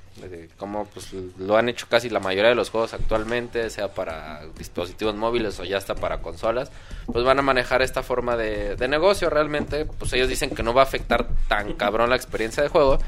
Como 0.59 0.84
pues 0.86 1.12
lo 1.38 1.57
han 1.57 1.68
hecho 1.68 1.86
casi 1.88 2.11
la 2.11 2.20
mayoría 2.20 2.51
de 2.51 2.55
los 2.55 2.70
juegos 2.70 2.93
actualmente, 2.95 3.70
sea 3.70 3.88
para 3.95 4.43
dispositivos 4.59 5.14
móviles 5.14 5.59
o 5.61 5.64
ya 5.64 5.78
hasta 5.78 5.95
para 5.95 6.20
consolas, 6.20 6.70
pues 7.07 7.24
van 7.24 7.38
a 7.38 7.43
manejar 7.43 7.80
esta 7.80 8.03
forma 8.03 8.36
de, 8.36 8.76
de 8.76 8.88
negocio 8.88 9.30
realmente. 9.30 9.86
Pues 9.86 10.12
ellos 10.12 10.28
dicen 10.28 10.51
que 10.51 10.62
no 10.62 10.74
va 10.74 10.82
a 10.82 10.84
afectar 10.84 11.28
tan 11.49 11.72
cabrón 11.72 12.11
la 12.11 12.16
experiencia 12.16 12.62
de 12.62 12.68
juego. 12.68 12.99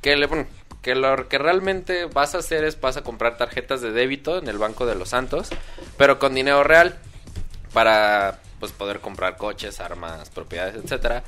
Que, 0.00 0.16
le, 0.16 0.26
bueno, 0.26 0.46
que 0.82 0.94
lo 0.94 1.28
que 1.28 1.38
realmente 1.38 2.06
vas 2.06 2.34
a 2.34 2.38
hacer 2.38 2.64
es 2.64 2.80
vas 2.80 2.96
a 2.96 3.02
comprar 3.02 3.36
tarjetas 3.36 3.80
de 3.80 3.92
débito 3.92 4.38
en 4.38 4.48
el 4.48 4.58
Banco 4.58 4.86
de 4.86 4.94
los 4.94 5.10
Santos, 5.10 5.50
pero 5.96 6.18
con 6.18 6.34
dinero 6.34 6.64
real 6.64 6.98
para 7.72 8.40
pues 8.58 8.72
poder 8.72 9.00
comprar 9.00 9.36
coches, 9.36 9.80
armas, 9.80 10.30
propiedades, 10.30 10.76
etcétera. 10.76 11.22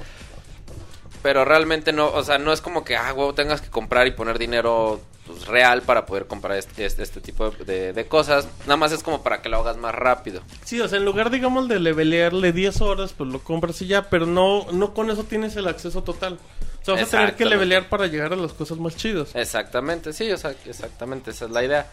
Pero 1.22 1.44
realmente 1.44 1.92
no, 1.92 2.08
o 2.08 2.22
sea, 2.22 2.38
no 2.38 2.52
es 2.52 2.60
como 2.60 2.84
que, 2.84 2.96
ah, 2.96 3.12
huevo, 3.14 3.34
tengas 3.34 3.60
que 3.60 3.70
comprar 3.70 4.06
y 4.06 4.10
poner 4.10 4.38
dinero 4.38 5.00
pues, 5.26 5.46
real 5.46 5.82
para 5.82 6.06
poder 6.06 6.26
comprar 6.26 6.56
este, 6.56 6.84
este, 6.84 7.02
este 7.02 7.20
tipo 7.20 7.50
de, 7.50 7.92
de 7.92 8.06
cosas. 8.06 8.48
Nada 8.62 8.76
más 8.76 8.92
es 8.92 9.02
como 9.02 9.22
para 9.22 9.42
que 9.42 9.48
lo 9.48 9.58
hagas 9.58 9.76
más 9.76 9.94
rápido. 9.94 10.42
Sí, 10.64 10.80
o 10.80 10.88
sea, 10.88 10.98
en 10.98 11.04
lugar, 11.04 11.30
digamos, 11.30 11.68
de 11.68 11.78
levelearle 11.80 12.52
10 12.52 12.80
horas, 12.80 13.14
pues 13.16 13.30
lo 13.30 13.40
compras 13.40 13.80
y 13.82 13.86
ya, 13.86 14.08
pero 14.10 14.26
no, 14.26 14.66
no 14.72 14.94
con 14.94 15.10
eso 15.10 15.24
tienes 15.24 15.56
el 15.56 15.68
acceso 15.68 16.02
total. 16.02 16.38
O 16.82 16.84
sea, 16.84 16.94
vas 16.94 17.14
a 17.14 17.18
tener 17.18 17.36
que 17.36 17.44
levelear 17.44 17.88
para 17.88 18.06
llegar 18.08 18.32
a 18.32 18.36
las 18.36 18.52
cosas 18.52 18.78
más 18.78 18.96
chidas. 18.96 19.34
Exactamente, 19.34 20.12
sí, 20.12 20.30
o 20.32 20.36
sea, 20.36 20.54
exactamente, 20.66 21.30
esa 21.30 21.44
es 21.44 21.50
la 21.50 21.64
idea. 21.64 21.86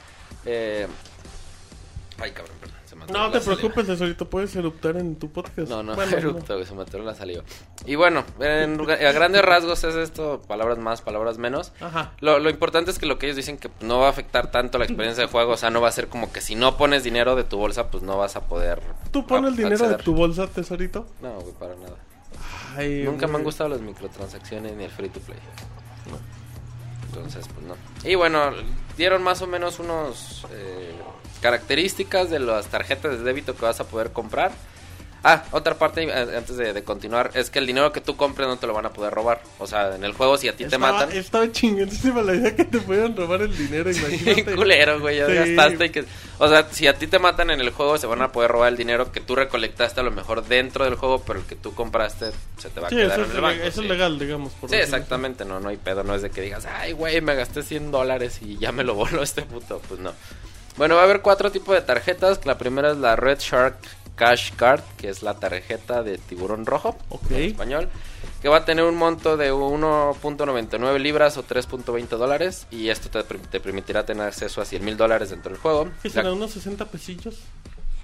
Eh... 0.45 0.87
Ay, 2.21 2.31
cabrón, 2.31 2.58
No 3.11 3.31
te 3.31 3.39
saliva. 3.39 3.57
preocupes, 3.59 3.87
tesorito, 3.87 4.29
puedes 4.29 4.55
eruptar 4.55 4.97
en 4.97 5.15
tu 5.17 5.29
podcast. 5.31 5.69
No, 5.69 5.83
no, 5.83 5.95
Bueno, 5.95 6.17
eructo, 6.17 6.53
güey, 6.55 6.65
se 6.65 6.73
me 6.75 6.81
atoró 6.83 7.03
la 7.03 7.15
saliva. 7.15 7.43
Y 7.85 7.95
bueno, 7.95 8.23
en, 8.39 8.79
a 8.81 9.11
grandes 9.11 9.41
rasgos 9.43 9.83
es 9.83 9.95
esto, 9.95 10.41
palabras 10.47 10.77
más, 10.77 11.01
palabras 11.01 11.37
menos. 11.37 11.71
Ajá. 11.79 12.13
Lo, 12.19 12.39
lo 12.39 12.49
importante 12.49 12.91
es 12.91 12.99
que 12.99 13.05
lo 13.05 13.17
que 13.19 13.27
ellos 13.27 13.35
dicen 13.37 13.57
que 13.57 13.69
no 13.81 13.99
va 13.99 14.07
a 14.07 14.09
afectar 14.09 14.51
tanto 14.51 14.77
la 14.77 14.85
experiencia 14.85 15.23
de 15.23 15.29
juego, 15.29 15.53
o 15.53 15.57
sea, 15.57 15.69
no 15.69 15.81
va 15.81 15.89
a 15.89 15.91
ser 15.91 16.07
como 16.07 16.31
que 16.31 16.41
si 16.41 16.55
no 16.55 16.77
pones 16.77 17.03
dinero 17.03 17.35
de 17.35 17.43
tu 17.43 17.57
bolsa, 17.57 17.89
pues 17.91 18.03
no 18.03 18.17
vas 18.17 18.35
a 18.35 18.41
poder... 18.47 18.81
¿Tú 19.11 19.25
pones 19.25 19.45
a- 19.45 19.47
el 19.49 19.55
dinero 19.55 19.77
de 19.77 19.83
acceder. 19.85 20.03
tu 20.03 20.13
bolsa, 20.15 20.47
tesorito? 20.47 21.05
No, 21.21 21.33
güey, 21.39 21.53
para 21.53 21.75
nada. 21.75 21.95
Ay, 22.77 23.01
Nunca 23.03 23.25
me 23.27 23.37
han 23.37 23.43
gustado 23.43 23.69
las 23.69 23.81
microtransacciones 23.81 24.75
ni 24.75 24.83
el 24.83 24.91
free 24.91 25.09
to 25.09 25.19
play. 25.19 25.39
Entonces, 27.07 27.45
pues 27.53 27.65
no. 27.65 27.75
Y 28.07 28.15
bueno, 28.15 28.51
dieron 28.97 29.23
más 29.23 29.41
o 29.41 29.47
menos 29.47 29.79
unos 29.79 30.45
eh, 30.51 30.93
características 31.41 32.29
de 32.29 32.39
las 32.39 32.67
tarjetas 32.67 33.17
de 33.17 33.23
débito 33.23 33.55
que 33.55 33.65
vas 33.65 33.79
a 33.79 33.83
poder 33.85 34.11
comprar. 34.11 34.51
Ah, 35.21 35.43
otra 35.51 35.77
parte 35.77 36.03
eh, 36.03 36.37
antes 36.37 36.55
de, 36.55 36.71
de 36.71 36.81
continuar 36.85 37.31
es 37.33 37.49
que 37.49 37.59
el 37.59 37.67
dinero 37.67 37.91
que 37.91 37.99
tú 37.99 38.15
compres 38.15 38.47
no 38.47 38.55
te 38.55 38.65
lo 38.67 38.73
van 38.73 38.85
a 38.85 38.91
poder 38.93 39.13
robar. 39.13 39.41
O 39.57 39.67
sea, 39.67 39.93
en 39.93 40.05
el 40.05 40.13
juego 40.13 40.37
si 40.37 40.47
a 40.47 40.53
ti 40.53 40.59
te 40.59 40.75
Estaba, 40.75 40.93
matan, 40.93 41.11
estaba 41.11 41.51
chingoncísima 41.51 42.21
la 42.21 42.35
idea 42.35 42.55
que 42.55 42.63
te 42.63 42.79
pudieran 42.79 43.17
robar 43.17 43.41
el 43.41 43.57
dinero, 43.57 43.91
imagínate. 43.91 44.55
culero, 44.55 45.01
güey, 45.01 45.17
ya 45.17 45.25
Sí. 45.27 45.33
gastaste 45.55 45.85
y 45.87 45.89
que... 45.89 46.05
O 46.37 46.47
sea, 46.47 46.69
si 46.71 46.87
a 46.87 46.93
ti 46.97 47.07
te 47.07 47.19
matan 47.19 47.49
en 47.51 47.59
el 47.59 47.71
juego, 47.71 47.97
se 47.97 48.07
van 48.07 48.21
a 48.21 48.31
poder 48.31 48.49
robar 48.49 48.69
el 48.71 48.77
dinero 48.77 49.11
que 49.11 49.19
tú 49.19 49.35
recolectaste 49.35 49.99
a 49.99 50.03
lo 50.03 50.11
mejor 50.11 50.45
dentro 50.45 50.85
del 50.85 50.95
juego, 50.95 51.21
pero 51.27 51.39
el 51.39 51.45
que 51.45 51.57
tú 51.57 51.73
compraste 51.75 52.31
se 52.57 52.69
te 52.69 52.79
va 52.79 52.87
a 52.87 52.89
Sí, 52.89 52.95
quedar 52.95 53.19
eso, 53.19 53.23
en 53.25 53.29
es, 53.29 53.35
el 53.35 53.41
banco. 53.41 53.59
eso 53.63 53.67
es 53.67 53.75
sí. 53.75 53.87
legal, 53.89 54.17
digamos. 54.19 54.53
por 54.53 54.69
Sí, 54.69 54.77
exactamente, 54.77 55.43
no, 55.43 55.59
no 55.59 55.67
hay 55.67 55.75
pedo, 55.75 56.01
no 56.05 56.15
es 56.15 56.21
de 56.21 56.29
que 56.29 56.39
digas, 56.43 56.65
ay, 56.65 56.93
güey, 56.93 57.19
me 57.19 57.35
gasté 57.35 57.61
100 57.61 57.91
dólares 57.91 58.39
y 58.41 58.57
ya 58.57 58.71
me 58.71 58.85
lo 58.85 58.95
voló 58.95 59.21
este 59.21 59.41
puto, 59.41 59.81
pues 59.89 59.99
no. 59.99 60.13
Bueno, 60.79 60.95
va 60.95 61.01
a 61.01 61.03
haber 61.03 61.21
cuatro 61.21 61.51
tipos 61.51 61.75
de 61.75 61.81
tarjetas, 61.81 62.45
la 62.45 62.57
primera 62.57 62.91
es 62.91 62.97
la 62.97 63.17
Red 63.17 63.39
Shark 63.39 63.75
Cash 64.15 64.53
Card, 64.55 64.81
que 64.97 65.09
es 65.09 65.21
la 65.23 65.33
tarjeta 65.33 66.03
de 66.03 66.17
tiburón 66.17 66.65
rojo, 66.65 66.97
en 67.29 67.35
español, 67.43 67.89
que 68.41 68.47
va 68.47 68.57
a 68.59 68.65
tener 68.65 68.85
un 68.85 68.95
monto 68.95 69.35
de 69.35 69.51
1.99 69.51 70.97
libras 70.99 71.35
o 71.37 71.43
3.20 71.45 72.07
dólares, 72.17 72.65
y 72.71 72.87
esto 72.87 73.09
te, 73.09 73.23
te 73.37 73.59
permitirá 73.59 74.05
tener 74.05 74.25
acceso 74.25 74.61
a 74.61 74.65
100 74.65 74.85
mil 74.85 74.95
dólares 74.95 75.31
dentro 75.31 75.51
del 75.51 75.59
juego. 75.61 75.89
¿Qué 76.01 76.07
La- 76.07 76.13
será? 76.13 76.31
¿Unos 76.31 76.51
60 76.51 76.85
pesillos? 76.85 77.39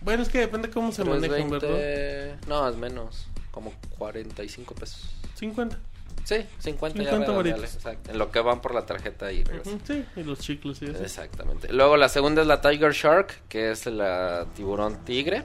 Bueno, 0.02 0.24
es 0.24 0.28
que 0.30 0.40
depende 0.40 0.70
cómo 0.70 0.92
se 0.92 1.06
manejan, 1.06 1.50
3.20, 1.50 1.50
¿verdad? 1.62 2.40
No, 2.48 2.68
es 2.68 2.76
menos, 2.76 3.28
como 3.52 3.72
45 3.98 4.76
pesos. 4.76 5.16
50. 5.36 5.78
Sí, 6.26 6.46
50, 6.60 6.60
50 6.60 7.04
ya 7.04 7.12
redondeale, 7.12 7.52
varitos. 7.52 7.76
exacto, 7.76 8.12
en 8.12 8.18
lo 8.18 8.32
que 8.32 8.40
van 8.42 8.60
por 8.60 8.74
la 8.74 8.86
tarjeta 8.86 9.32
y 9.32 9.44
regresan. 9.44 9.76
Ujú, 9.76 9.84
Sí, 9.86 10.06
y 10.18 10.24
los 10.24 10.40
chicles 10.40 10.82
y 10.82 10.86
eso. 10.86 11.04
Exactamente. 11.04 11.72
Luego 11.72 11.96
la 11.98 12.10
segunda 12.10 12.42
es 12.42 12.48
la 12.48 12.60
Tiger 12.62 12.92
Shark, 12.94 13.44
que 13.48 13.72
es 13.72 13.86
la 13.86 14.46
tiburón 14.56 15.06
tigre. 15.06 15.44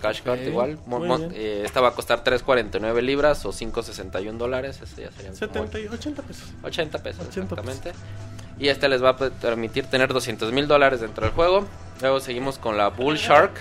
Cash 0.00 0.22
card 0.22 0.38
Ok, 0.42 0.46
igual. 0.46 0.78
Eh, 1.34 1.62
esta 1.64 1.80
va 1.80 1.88
a 1.88 1.92
costar 1.92 2.22
3.49 2.22 3.00
libras 3.02 3.44
o 3.46 3.52
5.61 3.52 4.36
dólares. 4.38 4.78
Este 4.80 5.02
ya 5.02 5.10
serían 5.10 5.34
como 5.34 5.66
70 5.66 5.80
y 5.80 5.86
80 5.88 6.22
pesos. 6.22 6.48
80 6.62 7.02
pesos. 7.02 7.26
80 7.26 7.40
exactamente. 7.54 7.92
Y 8.60 8.68
este 8.68 8.88
les 8.88 9.02
va 9.02 9.10
a 9.10 9.16
pe- 9.16 9.30
permitir 9.30 9.86
tener 9.86 10.12
200 10.12 10.52
mil 10.52 10.68
dólares 10.68 11.00
dentro 11.00 11.24
del 11.24 11.34
juego. 11.34 11.66
Luego 12.00 12.20
seguimos 12.20 12.58
con 12.58 12.76
la 12.76 12.88
Bull 12.90 13.16
Shark, 13.16 13.54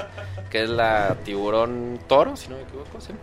que 0.52 0.64
es 0.64 0.70
la 0.70 1.16
tiburón 1.24 2.00
toro, 2.08 2.36
si 2.36 2.50
no 2.50 2.58
me 2.58 2.64
equivoco. 2.64 3.00
Sí, 3.02 3.14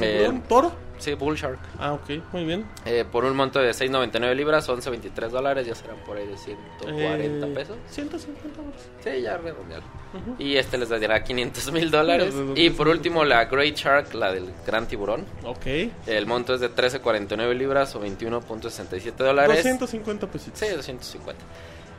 Eh, 0.00 0.26
¿Un 0.28 0.42
toro? 0.42 0.70
Sí 1.00 1.14
Bull 1.14 1.36
Shark. 1.36 1.58
Ah, 1.78 1.92
ok, 1.94 2.10
muy 2.32 2.44
bien. 2.44 2.64
Eh, 2.84 3.04
por 3.10 3.24
un 3.24 3.34
monto 3.36 3.58
de 3.58 3.70
6.99 3.72 4.34
libras, 4.34 4.68
11.23 4.68 5.28
dólares, 5.28 5.66
ya 5.66 5.74
serán 5.74 5.96
por 6.06 6.16
ahí 6.16 6.26
de 6.26 6.36
140 6.36 7.46
Eh, 7.46 7.50
pesos. 7.54 7.76
150 7.88 8.56
dólares. 8.60 8.88
Sí, 9.02 9.22
ya 9.22 9.36
redondear. 9.38 9.80
Ujú. 10.12 10.36
Y 10.42 10.56
este 10.56 10.76
les 10.78 10.88
dará 10.88 11.22
500 11.24 11.72
mil 11.72 11.90
dólares. 11.90 12.34
Y 12.56 12.70
por 12.70 12.88
último, 12.88 13.24
la 13.24 13.44
Great 13.46 13.76
Shark, 13.76 14.14
la 14.14 14.32
del 14.32 14.50
gran 14.66 14.86
tiburón. 14.86 15.24
Ok. 15.44 15.66
El 16.06 16.26
monto 16.26 16.54
es 16.54 16.60
de 16.60 16.70
13.49 16.70 17.54
libras 17.56 17.94
o 17.96 18.02
21.67 18.02 19.12
dólares. 19.16 19.56
250 19.56 20.26
pesitos. 20.26 20.58
Sí, 20.58 20.66
250. 20.68 21.42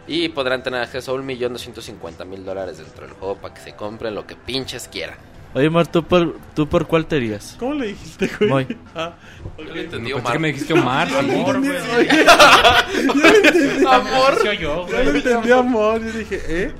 Y 0.07 0.29
podrán 0.29 0.63
tener 0.63 0.81
acceso 0.81 1.15
a 1.15 1.15
1.250.000 1.21 2.37
dólares 2.43 2.77
dentro 2.79 3.05
del 3.05 3.15
juego 3.15 3.35
para 3.35 3.53
que 3.53 3.61
se 3.61 3.75
compren 3.75 4.15
lo 4.15 4.25
que 4.25 4.35
pinches 4.35 4.87
quieran. 4.87 5.17
Oye, 5.53 5.69
Mar, 5.69 5.85
¿tú 5.87 6.03
por, 6.03 6.37
¿tú 6.55 6.67
por 6.67 6.87
cuál 6.87 7.05
te 7.05 7.17
irías? 7.17 7.55
¿Cómo 7.59 7.73
le 7.73 7.87
dijiste, 7.87 8.29
güey? 8.39 8.49
Moy. 8.49 8.77
Ah, 8.95 9.13
ok. 9.57 9.65
Yo 9.67 9.73
lo 9.75 9.81
entendí, 9.81 10.13
Omar. 10.13 10.33
que 10.33 10.39
me 10.39 10.47
dijiste 10.49 10.73
Omar. 10.73 11.09
Yo 11.09 11.19
amor, 11.19 11.55
entendí, 11.57 11.69
güey. 11.93 12.09
oye, 12.09 13.85
Amor. 13.89 14.35
Soy 14.41 14.57
yo, 14.57 14.87
yo 14.87 15.03
lo 15.03 15.11
entendí, 15.11 15.51
amor. 15.51 16.01
Yo 16.05 16.11
dije, 16.19 16.41
¿eh? 16.47 16.71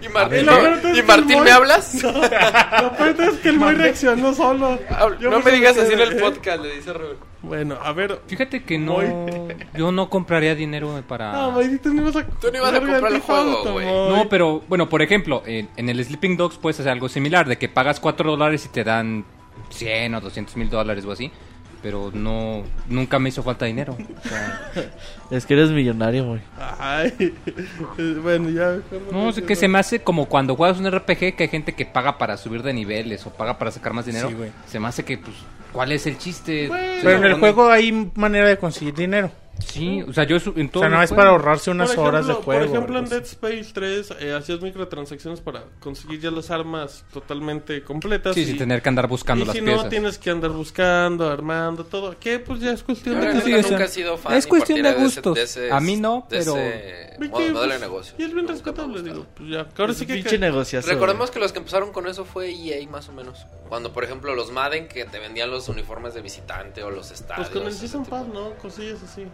¿Y 0.00 0.08
Martín, 0.10 0.40
Y 0.40 0.42
lo 0.44 0.52
peor 0.52 0.78
es 0.78 0.84
¿y 0.84 0.92
que 0.94 1.02
Martín 1.02 1.42
me 1.42 1.50
hablas? 1.50 2.02
Lo 2.04 2.12
peor 2.96 3.16
es 3.20 3.38
que 3.40 3.48
el 3.48 3.58
Moy 3.58 3.74
reaccionó 3.74 4.32
solo. 4.32 4.78
Yo 5.18 5.28
no 5.30 5.40
me 5.40 5.50
digas 5.50 5.76
así 5.76 5.92
en 5.92 6.00
el 6.00 6.16
podcast, 6.18 6.62
le 6.62 6.76
dice 6.76 6.92
Rubén. 6.92 7.16
Bueno, 7.46 7.76
a 7.82 7.92
ver. 7.92 8.20
Fíjate 8.26 8.62
que 8.64 8.78
no. 8.78 8.98
Yo 9.76 9.92
no 9.92 10.10
compraría 10.10 10.54
dinero 10.54 11.02
para. 11.06 11.32
No, 11.32 11.50
Moy, 11.52 11.78
tú 11.78 11.92
no 11.92 12.02
ibas 12.02 12.16
a, 12.16 12.26
Tú 12.26 12.48
no 12.50 12.58
ibas 12.58 12.72
a 12.74 12.80
jugar 12.80 13.00
comprar 13.00 13.12
el 13.12 13.20
juego, 13.20 13.72
güey. 13.72 13.86
No, 13.86 14.28
pero 14.28 14.62
bueno, 14.68 14.88
por 14.88 15.02
ejemplo, 15.02 15.42
en, 15.46 15.68
en 15.76 15.88
el 15.88 16.04
Sleeping 16.04 16.36
Dogs 16.36 16.58
puedes 16.58 16.80
hacer 16.80 16.92
algo 16.92 17.08
similar, 17.08 17.46
de 17.46 17.58
que 17.58 17.68
pagas 17.68 18.00
4 18.00 18.30
dólares 18.30 18.64
y 18.66 18.68
te 18.68 18.84
dan 18.84 19.24
100 19.70 20.14
o 20.14 20.20
200 20.20 20.56
mil 20.56 20.70
dólares 20.70 21.04
o 21.04 21.12
así. 21.12 21.30
Pero 21.84 22.10
no, 22.14 22.64
nunca 22.88 23.18
me 23.18 23.28
hizo 23.28 23.42
falta 23.42 23.66
dinero. 23.66 23.92
O 23.92 24.28
sea, 24.28 24.72
Es 25.30 25.44
que 25.44 25.52
eres 25.52 25.68
millonario, 25.68 26.24
güey. 26.24 26.40
Ay. 26.78 27.34
Bueno, 28.22 28.48
ya. 28.48 28.78
no, 29.12 29.28
es 29.28 29.42
que 29.42 29.54
se 29.54 29.68
me 29.68 29.78
hace 29.78 30.00
como 30.00 30.26
cuando 30.26 30.56
juegas 30.56 30.80
un 30.80 30.90
RPG 30.90 31.36
que 31.36 31.42
hay 31.42 31.48
gente 31.48 31.74
que 31.74 31.84
paga 31.84 32.16
para 32.16 32.38
subir 32.38 32.62
de 32.62 32.72
niveles 32.72 33.26
o 33.26 33.30
paga 33.30 33.58
para 33.58 33.70
sacar 33.70 33.92
más 33.92 34.06
dinero. 34.06 34.30
Sí, 34.30 34.36
se 34.66 34.80
me 34.80 34.88
hace 34.88 35.04
que 35.04 35.18
pues 35.18 35.36
¿Cuál 35.74 35.92
es 35.92 36.06
el 36.06 36.16
chiste? 36.16 36.70
Pero 37.02 37.18
en 37.18 37.24
el 37.24 37.34
juego 37.34 37.68
hay 37.68 38.10
manera 38.14 38.48
de 38.48 38.56
conseguir 38.56 38.94
dinero. 38.94 39.30
Sí, 39.58 40.02
o 40.02 40.12
sea, 40.12 40.24
yo 40.24 40.36
en 40.36 40.66
O 40.66 40.70
todo 40.70 40.82
sea, 40.82 40.88
no 40.90 41.02
es 41.02 41.10
juego- 41.10 41.16
para 41.16 41.30
ahorrarse 41.30 41.70
unas 41.70 41.92
Por 41.94 42.08
horas 42.08 42.26
de 42.26 42.32
ejemplo- 42.32 42.44
juego. 42.44 42.60
Por 42.60 42.68
ejemplo, 42.70 42.98
en 42.98 43.04
Dead. 43.08 43.22
Space 43.22 43.66
3 43.72 44.12
eh, 44.20 44.32
hacías 44.34 44.60
microtransacciones 44.60 45.40
para 45.40 45.64
conseguir 45.80 46.20
ya 46.20 46.30
las 46.30 46.50
armas 46.50 47.04
totalmente 47.12 47.82
completas. 47.82 48.34
Sí, 48.34 48.42
y, 48.42 48.46
sin 48.46 48.58
tener 48.58 48.82
que 48.82 48.88
andar 48.88 49.06
buscando 49.08 49.44
y 49.44 49.46
las 49.46 49.56
si 49.56 49.62
piezas. 49.62 49.84
no, 49.84 49.88
tienes 49.88 50.18
que 50.18 50.30
andar 50.30 50.50
buscando, 50.50 51.28
armando, 51.30 51.84
todo. 51.84 52.16
Que 52.18 52.38
pues 52.40 52.60
ya 52.60 52.72
es 52.72 52.82
cuestión 52.82 53.20
de 53.20 53.26
nunca, 53.28 53.40
sí, 53.40 53.54
o 53.54 53.62
sea, 53.62 53.70
nunca 53.72 53.84
he 53.84 53.88
sido 53.88 54.16
fan 54.18 54.34
es 54.34 54.46
cuestión 54.46 54.82
de 54.82 54.90
ese- 54.90 54.98
gustos. 55.00 55.38
ese- 55.38 55.72
A 55.72 55.80
mí 55.80 55.96
no, 55.96 56.26
de 56.28 56.38
pero- 56.38 56.56
ese 56.56 57.16
Ve 57.18 57.28
modo- 57.28 57.52
pues, 57.52 57.68
de 57.70 57.78
negocio. 57.78 58.14
Y 58.18 58.22
es 58.24 58.34
bien 58.34 58.46
gustado. 58.46 58.88
digo. 59.02 59.26
Pues 59.36 59.50
ya. 59.50 59.68
que 59.68 59.82
Ahora 59.82 59.94
sí 59.94 60.04
que. 60.06 60.14
Pinche 60.14 60.38
negociazo. 60.38 60.88
Recordemos 60.88 61.30
que 61.30 61.38
los 61.38 61.52
que 61.52 61.58
empezaron 61.60 61.92
con 61.92 62.06
eso 62.06 62.24
fue 62.24 62.50
EA 62.50 62.88
más 62.88 63.08
o 63.08 63.12
menos. 63.12 63.46
Cuando, 63.68 63.92
por 63.92 64.04
ejemplo, 64.04 64.34
los 64.34 64.50
Madden 64.52 64.88
que 64.88 65.04
te 65.04 65.18
vendían 65.18 65.50
los 65.50 65.68
uniformes 65.68 66.14
de 66.14 66.20
visitante 66.22 66.82
o 66.82 66.90
los 66.90 67.10
estadios. 67.10 67.48
Pues 67.48 67.58
con 67.58 67.66
el 67.68 67.72
Season. 67.74 68.04
Pass, 68.04 68.26
¿no? 68.28 68.50
Cosillas 68.54 69.02
así. 69.02 69.26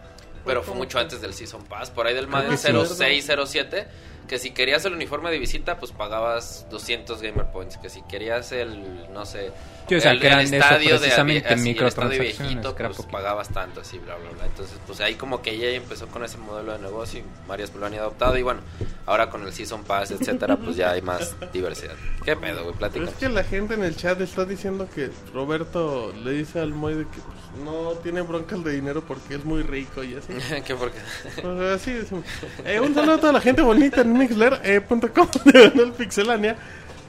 Pero 0.45 0.62
fue 0.62 0.74
mucho 0.74 0.99
antes 0.99 1.20
del 1.20 1.34
Season 1.34 1.64
Pass, 1.64 1.91
por 1.91 2.07
ahí 2.07 2.14
del 2.14 2.26
Madden 2.26 2.57
sí. 2.57 2.68
06, 2.72 3.30
07, 3.47 3.86
que 4.26 4.38
si 4.38 4.53
querías 4.53 4.84
el 4.84 4.95
uniforme 4.95 5.30
de 5.30 5.38
visita, 5.38 5.78
pues 5.78 5.93
pagabas 5.93 6.66
200 6.70 7.20
Gamer 7.20 7.47
Points, 7.47 7.76
que 7.78 7.91
si 7.91 8.03
querías 8.03 8.53
el, 8.53 9.12
no 9.12 9.26
sé, 9.26 9.51
Sí, 9.91 9.97
o 9.97 10.01
sea, 10.01 10.12
el, 10.12 10.20
que 10.20 10.28
eran 10.28 10.38
el 10.38 10.47
eso, 10.47 10.55
estadio 10.55 10.93
de 10.93 10.99
precisamente, 11.01 11.49
así, 11.49 11.53
el 11.53 11.59
estadio 11.59 11.64
microtransacciones, 11.64 12.38
viejito, 12.38 12.76
pues 12.76 13.07
pagabas 13.11 13.49
tanto, 13.49 13.80
así, 13.80 13.99
bla, 13.99 14.14
bla, 14.14 14.30
bla. 14.30 14.47
Entonces, 14.47 14.78
pues 14.86 15.01
ahí 15.01 15.16
como 15.16 15.43
que 15.43 15.51
EA 15.51 15.76
empezó 15.76 16.07
con 16.07 16.22
ese 16.22 16.38
modelo 16.38 16.74
de 16.74 16.78
negocio 16.78 17.18
y 17.18 17.49
varias 17.49 17.74
lo 17.74 17.84
han 17.84 17.95
adoptado 17.95 18.38
y 18.38 18.43
bueno, 18.43 18.61
ahora 19.07 19.30
con 19.30 19.45
el 19.45 19.53
Season 19.53 19.82
Pass, 19.82 20.12
etcétera, 20.12 20.57
pues 20.59 20.76
ya 20.76 20.93
hay 20.93 21.03
más 21.03 21.34
diversidad. 21.53 21.97
¿Qué 22.24 22.36
pedo, 22.36 22.62
güey? 22.62 22.76
Platícanos. 22.76 23.14
es 23.14 23.18
que 23.18 23.28
la 23.28 23.43
gente 23.43 23.74
en 23.74 23.82
el 23.82 23.97
chat 23.97 24.20
está 24.20 24.45
diciendo 24.45 24.88
que 24.95 25.11
Roberto 25.34 26.14
le 26.22 26.30
dice 26.34 26.61
al 26.61 26.72
Moy 26.72 26.95
de 26.95 27.03
que 27.07 27.18
pues, 27.18 27.64
no 27.64 27.95
tiene 28.01 28.20
broncas 28.20 28.62
de 28.62 28.72
dinero 28.72 29.03
porque 29.03 29.34
es 29.34 29.45
muy 29.45 29.64
rico 29.64 30.05
y 30.05 30.14
así. 30.14 30.34
¿Qué 30.64 30.76
por 30.76 30.93
qué? 30.93 31.01
Pues 31.43 31.61
así 31.80 31.95
decimos. 31.95 32.24
Eh, 32.64 32.78
un 32.78 32.95
saludo 32.95 33.14
a 33.14 33.18
toda 33.18 33.32
la 33.32 33.41
gente 33.41 33.61
bonita 33.61 34.03
en 34.03 34.16
mixler.com 34.16 35.28
de 35.47 35.64
el 35.64 35.93
Pixelania. 35.95 36.57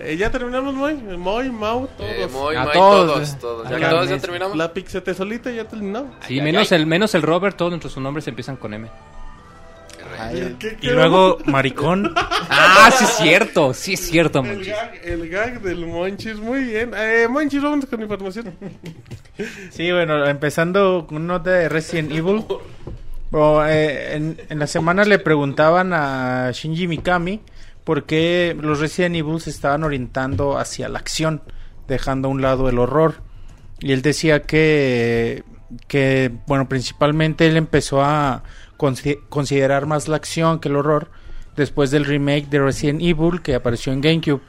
Eh, 0.03 0.17
ya 0.17 0.29
terminamos, 0.31 0.73
Moy. 0.73 0.95
Moy, 0.95 1.49
Mau, 1.51 1.87
todos. 1.97 2.09
Eh, 2.09 2.27
muy, 2.31 2.55
A 2.55 2.63
muy, 2.63 2.73
todos, 2.73 3.07
todos, 3.13 3.29
eh. 3.29 3.37
todos. 3.39 3.69
Ya 3.69 3.77
la 3.79 3.89
todos 3.89 4.09
ya 4.09 4.17
terminamos. 4.19 4.57
La 4.57 4.73
Pixete 4.73 5.13
solita 5.13 5.51
ya 5.51 5.65
terminó. 5.67 6.05
Sí, 6.27 6.39
Ay, 6.39 6.41
menos, 6.41 6.71
ay, 6.71 6.77
El, 6.79 6.87
menos 6.87 7.13
el 7.15 7.21
Robert, 7.21 7.55
todos 7.57 7.71
nuestros 7.71 7.97
nombres 7.97 8.27
empiezan 8.27 8.55
con 8.55 8.73
M. 8.73 8.87
¿qué- 10.59 10.73
Y 10.73 10.75
qué 10.87 10.91
luego, 10.91 11.37
maricón. 11.45 12.13
Ah, 12.53 12.89
sí 12.91 13.03
es 13.05 13.09
cierto, 13.17 13.73
sí 13.73 13.93
es 13.93 13.99
cierto, 14.01 14.39
El 14.39 14.47
Monchis. 14.55 14.67
gag, 14.73 14.99
el 15.03 15.29
gag 15.29 15.61
del 15.61 15.85
Monchis, 15.87 16.35
muy 16.37 16.63
bien. 16.65 16.91
Eh, 16.95 17.27
Monchis, 17.29 17.61
vamos 17.61 17.85
con 17.85 18.01
información. 18.01 18.53
Sí, 19.71 19.91
bueno, 19.91 20.25
empezando 20.27 21.05
con 21.07 21.17
una 21.23 21.35
nota 21.35 21.49
de 21.51 21.69
Resident 21.69 22.11
Evil. 22.11 22.43
Bueno, 23.31 23.65
eh, 23.65 24.15
en, 24.17 24.41
en 24.49 24.59
la 24.59 24.67
semana 24.67 25.05
le 25.05 25.17
preguntaban 25.17 25.93
a 25.93 26.51
Shinji 26.51 26.85
Mikami 26.89 27.39
por 27.83 28.05
qué 28.05 28.55
los 28.59 28.79
Resident 28.79 29.15
Evil 29.15 29.39
se 29.41 29.49
estaban 29.49 29.83
orientando 29.83 30.57
hacia 30.57 30.89
la 30.89 30.99
acción, 30.99 31.41
dejando 31.87 32.27
a 32.27 32.31
un 32.31 32.41
lado 32.41 32.69
el 32.69 32.79
horror. 32.79 33.15
Y 33.79 33.91
él 33.91 34.01
decía 34.01 34.43
que, 34.43 35.43
que 35.87 36.31
bueno, 36.47 36.69
principalmente 36.69 37.47
él 37.47 37.57
empezó 37.57 38.03
a 38.03 38.43
consi- 38.77 39.19
considerar 39.29 39.87
más 39.87 40.07
la 40.07 40.17
acción 40.17 40.59
que 40.59 40.69
el 40.69 40.75
horror 40.75 41.09
después 41.55 41.91
del 41.91 42.05
remake 42.05 42.47
de 42.49 42.59
Resident 42.59 43.01
Evil 43.01 43.41
que 43.41 43.55
apareció 43.55 43.91
en 43.91 44.01
GameCube. 44.01 44.41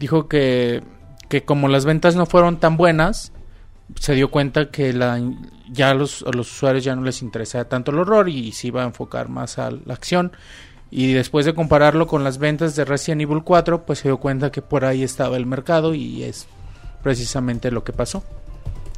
Dijo 0.00 0.28
que, 0.28 0.82
que 1.28 1.44
como 1.44 1.68
las 1.68 1.84
ventas 1.84 2.16
no 2.16 2.26
fueron 2.26 2.58
tan 2.58 2.76
buenas, 2.76 3.32
se 3.98 4.14
dio 4.14 4.30
cuenta 4.30 4.70
que 4.70 4.92
la, 4.92 5.20
ya 5.70 5.94
los, 5.94 6.22
a 6.24 6.30
los 6.30 6.52
usuarios 6.52 6.84
ya 6.84 6.94
no 6.94 7.02
les 7.02 7.22
interesaba 7.22 7.64
tanto 7.64 7.90
el 7.90 7.98
horror 7.98 8.28
y 8.28 8.52
se 8.52 8.68
iba 8.68 8.82
a 8.82 8.86
enfocar 8.86 9.28
más 9.28 9.58
a 9.58 9.70
la 9.70 9.94
acción. 9.94 10.32
Y 10.90 11.12
después 11.12 11.44
de 11.44 11.54
compararlo 11.54 12.06
con 12.06 12.24
las 12.24 12.38
ventas 12.38 12.74
de 12.74 12.84
Resident 12.84 13.22
Evil 13.22 13.42
4, 13.44 13.84
pues 13.84 13.98
se 13.98 14.08
dio 14.08 14.16
cuenta 14.18 14.50
que 14.50 14.62
por 14.62 14.84
ahí 14.84 15.02
estaba 15.02 15.36
el 15.36 15.44
mercado 15.46 15.94
y 15.94 16.22
es 16.22 16.46
precisamente 17.02 17.70
lo 17.70 17.84
que 17.84 17.92
pasó. 17.92 18.24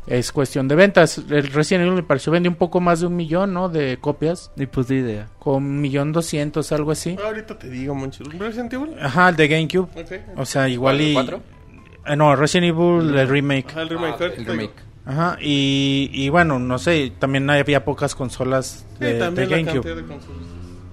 Es 0.06 0.32
cuestión 0.32 0.66
de 0.66 0.74
ventas. 0.74 1.18
El 1.18 1.48
Resident 1.52 1.82
Evil 1.84 1.94
me 1.96 2.02
pareció 2.02 2.32
vendió 2.32 2.50
un 2.50 2.56
poco 2.56 2.80
más 2.80 3.00
de 3.00 3.06
un 3.06 3.16
millón, 3.16 3.52
¿no? 3.52 3.68
De 3.68 3.98
copias. 4.00 4.50
Ni 4.56 4.66
pues 4.66 4.88
de 4.88 4.96
idea. 4.96 5.28
Con 5.38 5.56
un 5.56 5.80
millón 5.80 6.12
doscientos, 6.12 6.72
algo 6.72 6.90
así. 6.90 7.16
Ahorita 7.22 7.58
te 7.58 7.68
digo, 7.68 7.94
Monchis. 7.94 8.26
¿Resident 8.38 8.72
Evil? 8.72 8.94
Ajá, 9.00 9.28
el 9.28 9.36
de 9.36 9.48
GameCube. 9.48 9.88
Ok. 10.00 10.38
O 10.38 10.46
sea, 10.46 10.68
igual 10.68 11.00
y... 11.00 11.12
¿Cuatro? 11.12 11.40
Eh, 12.06 12.16
no, 12.16 12.34
Resident 12.34 12.68
Evil, 12.68 13.16
el 13.16 13.28
remake. 13.28 13.70
Ajá, 13.70 13.82
el 13.82 13.88
remake. 13.88 14.16
Ah, 14.20 14.24
El 14.36 14.46
remake. 14.46 14.74
Ajá, 15.06 15.38
y, 15.40 16.10
y 16.12 16.28
bueno, 16.28 16.58
no 16.58 16.78
sé, 16.78 17.12
también 17.18 17.48
había 17.48 17.84
pocas 17.84 18.14
consolas 18.14 18.86
Sí, 18.98 19.04
de, 19.04 19.14
de 19.14 19.18
también 19.18 19.50
la 19.50 19.56
GameCube. 19.56 20.04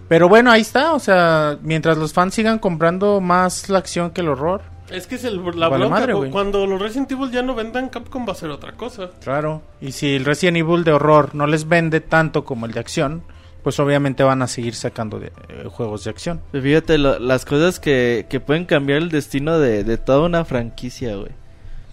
Pero 0.07 0.29
bueno, 0.29 0.51
ahí 0.51 0.61
está, 0.61 0.93
o 0.93 0.99
sea, 0.99 1.57
mientras 1.61 1.97
los 1.97 2.13
fans 2.13 2.33
sigan 2.33 2.59
comprando 2.59 3.19
más 3.21 3.69
la 3.69 3.79
acción 3.79 4.11
que 4.11 4.21
el 4.21 4.29
horror, 4.29 4.61
Es 4.89 5.05
que 5.05 5.15
es 5.15 5.25
el, 5.25 5.37
la 5.59 5.67
Vale 5.67 5.85
bronca. 5.87 5.89
madre, 6.13 6.29
cuando 6.31 6.65
los 6.65 6.81
Resident 6.81 7.11
Evil 7.11 7.29
ya 7.31 7.41
no 7.43 7.55
vendan, 7.55 7.89
Capcom 7.89 8.23
va 8.25 8.29
a 8.29 8.31
hacer 8.31 8.49
otra 8.49 8.71
cosa. 8.73 9.09
claro. 9.21 9.61
Y 9.81 9.91
si 9.91 10.15
el 10.15 10.23
Resident 10.23 10.57
Evil 10.57 10.83
de 10.85 10.93
horror 10.93 11.35
no 11.35 11.45
les 11.45 11.67
vende 11.67 11.99
tanto 11.99 12.45
como 12.45 12.65
el 12.65 12.71
de 12.71 12.79
acción, 12.79 13.23
pues 13.63 13.79
obviamente 13.81 14.23
van 14.23 14.41
a 14.41 14.47
seguir 14.47 14.75
sacando 14.75 15.19
de, 15.19 15.27
eh, 15.49 15.65
juegos 15.69 16.05
de 16.05 16.11
acción. 16.11 16.39
Fíjate, 16.53 16.97
lo- 16.97 17.19
las 17.19 17.43
cosas 17.43 17.81
que, 17.81 18.27
que 18.29 18.39
pueden 18.39 18.63
cambiar 18.63 18.99
el 18.99 19.09
destino 19.09 19.59
de, 19.59 19.83
de 19.83 19.97
toda 19.97 20.21
una 20.25 20.45
franquicia, 20.45 21.17
güey. 21.17 21.31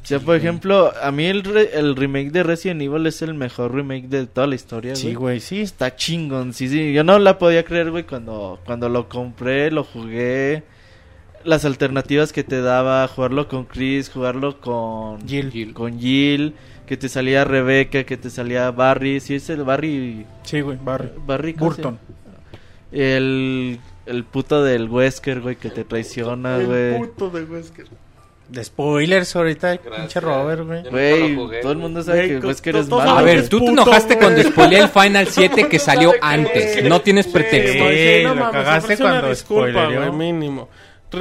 O 0.05 0.07
sea, 0.07 0.21
por 0.21 0.37
ejemplo, 0.37 0.93
a 1.03 1.11
mí 1.11 1.25
el, 1.25 1.43
re- 1.43 1.71
el 1.79 1.97
remake 1.97 2.31
de 2.31 2.43
Resident 2.43 2.83
Evil 2.83 3.07
es 3.07 3.23
el 3.23 3.33
mejor 3.35 3.75
remake 3.75 4.07
de 4.09 4.27
toda 4.27 4.47
la 4.47 4.55
historia, 4.55 4.95
Sí, 4.97 5.07
güey. 5.09 5.15
güey, 5.17 5.41
sí. 5.41 5.63
Está 5.63 5.97
chingón, 5.97 6.53
sí, 6.53 6.69
sí. 6.69 6.93
Yo 6.93 7.03
no 7.05 7.19
la 7.19 7.39
podía 7.39 7.65
creer, 7.65 7.91
güey, 7.91 8.05
cuando, 8.05 8.61
cuando 8.67 8.91
lo 8.91 9.09
compré, 9.09 9.71
lo 9.71 9.83
jugué. 9.83 10.63
Las 11.43 11.65
alternativas 11.65 12.33
que 12.35 12.45
te 12.45 12.61
daba, 12.61 13.09
jugarlo 13.09 13.49
con 13.49 13.65
Chris, 13.65 14.11
jugarlo 14.11 14.61
con 14.61 15.27
Jill. 15.27 15.73
con 15.73 15.99
Jill, 15.99 16.55
que 16.87 16.97
te 16.99 17.09
salía 17.09 17.45
Rebeca, 17.45 18.05
que 18.05 18.17
te 18.19 18.29
salía 18.29 18.71
Barry, 18.71 19.21
sí 19.21 19.35
es 19.37 19.49
el 19.49 19.65
Barry, 19.65 20.27
Sí, 20.43 20.61
güey, 20.61 20.79
Barry. 20.83 21.11
Barry 21.27 21.55
¿cómo 21.55 21.73
se 21.73 21.83
Burton. 21.83 21.99
El, 22.93 23.81
el 24.07 24.25
puto 24.25 24.63
del 24.63 24.89
Wesker, 24.89 25.41
güey, 25.41 25.57
que 25.57 25.71
te 25.71 25.85
traiciona, 25.85 26.57
el 26.59 26.67
güey. 26.67 26.99
puto 26.99 27.31
de 27.31 27.45
Wesker. 27.45 27.87
De 28.49 28.63
spoilers 28.63 29.35
ahorita, 29.37 29.79
pinche 29.79 30.21
Robert, 30.21 30.63
güey. 30.67 30.83
Güey, 30.91 31.61
todo 31.63 31.73
el 31.73 31.79
mundo 31.79 32.03
sabe 32.03 32.19
Güey, 32.19 32.29
que 32.29 32.41
co- 32.41 32.49
Wesker 32.49 32.75
to- 32.75 32.81
es 32.81 32.89
todos 32.89 33.05
malo. 33.05 33.19
A 33.19 33.23
ver, 33.23 33.43
que 33.43 33.49
tú 33.49 33.59
te 33.61 33.67
enojaste 33.67 34.15
güey. 34.17 34.19
cuando 34.27 34.43
spoileé 34.51 34.79
el 34.81 34.89
Final 34.89 35.27
7 35.29 35.69
que 35.69 35.79
salió 35.79 36.13
antes. 36.23 36.85
No 36.85 37.01
tienes 37.01 37.27
pretexto. 37.27 37.85
no 38.29 38.35
lo 38.35 38.51
cagaste 38.53 38.97
cuando 38.99 39.29
güey, 40.11 40.13
mínimo. 40.13 40.69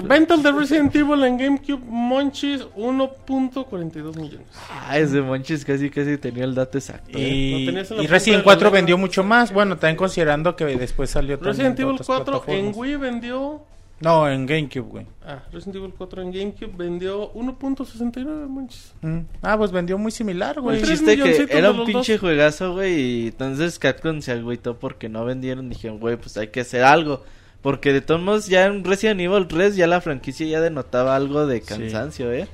Ventas 0.03 0.41
de 0.41 0.51
Resident 0.51 0.95
Evil 0.95 1.23
en 1.23 1.37
GameCube 1.37 1.83
Monchis 1.85 2.65
1.42 2.75 4.15
millones. 4.15 4.47
Ah, 4.71 4.97
ese 4.97 5.21
Monchis 5.21 5.63
casi 5.63 5.89
casi 5.91 6.17
tenía 6.17 6.45
el 6.45 6.55
dato 6.55 6.79
exacto. 6.79 7.11
¿eh? 7.17 7.21
Y, 7.21 7.67
en 7.69 7.75
la 7.75 7.81
y 7.81 8.07
Resident 8.07 8.37
de 8.37 8.37
la 8.39 8.43
4 8.43 8.63
lengua. 8.65 8.69
vendió 8.71 8.97
mucho 8.97 9.23
más. 9.23 9.53
Bueno, 9.53 9.77
también 9.77 9.95
considerando 9.95 10.55
que 10.55 10.65
después 10.65 11.11
salió 11.11 11.37
Resident 11.37 11.77
en 11.79 11.83
Evil 11.83 11.93
otras 11.93 12.07
4 12.07 12.43
en. 12.47 12.71
Wii 12.75 12.95
vendió. 12.95 13.61
No, 14.03 14.29
en 14.29 14.45
GameCube, 14.45 14.81
güey. 14.89 15.05
Ah, 15.25 15.43
Resident 15.51 15.77
Evil 15.77 15.93
4 15.97 16.21
en 16.21 16.31
GameCube 16.31 16.71
vendió 16.77 17.31
1.69 17.33 18.47
Monchis. 18.47 18.93
Mm. 19.01 19.19
Ah, 19.41 19.57
pues 19.57 19.71
vendió 19.71 19.97
muy 19.97 20.11
similar, 20.11 20.59
güey. 20.59 20.77
El 20.77 20.83
Tres 20.83 20.99
chiste 20.99 21.17
que 21.47 21.57
era 21.57 21.71
un 21.71 21.85
pinche 21.85 22.13
dos. 22.13 22.21
juegazo, 22.21 22.73
güey, 22.73 22.93
y 22.99 23.27
entonces 23.27 23.79
Capcom 23.79 24.21
se 24.21 24.31
agüitó 24.33 24.77
porque 24.77 25.09
no 25.09 25.23
vendieron. 25.25 25.69
Dijeron, 25.69 25.99
güey, 25.99 26.17
pues 26.17 26.37
hay 26.37 26.47
que 26.49 26.61
hacer 26.61 26.83
algo. 26.83 27.23
Porque 27.61 27.93
de 27.93 28.01
todos 28.01 28.19
modos 28.21 28.47
ya 28.47 28.65
en 28.65 28.83
Resident 28.83 29.21
Evil 29.21 29.47
3 29.47 29.77
ya 29.77 29.87
la 29.87 30.01
franquicia 30.01 30.45
ya 30.45 30.59
denotaba 30.59 31.15
algo 31.15 31.47
de 31.47 31.61
cansancio, 31.61 32.31
¿eh? 32.33 32.47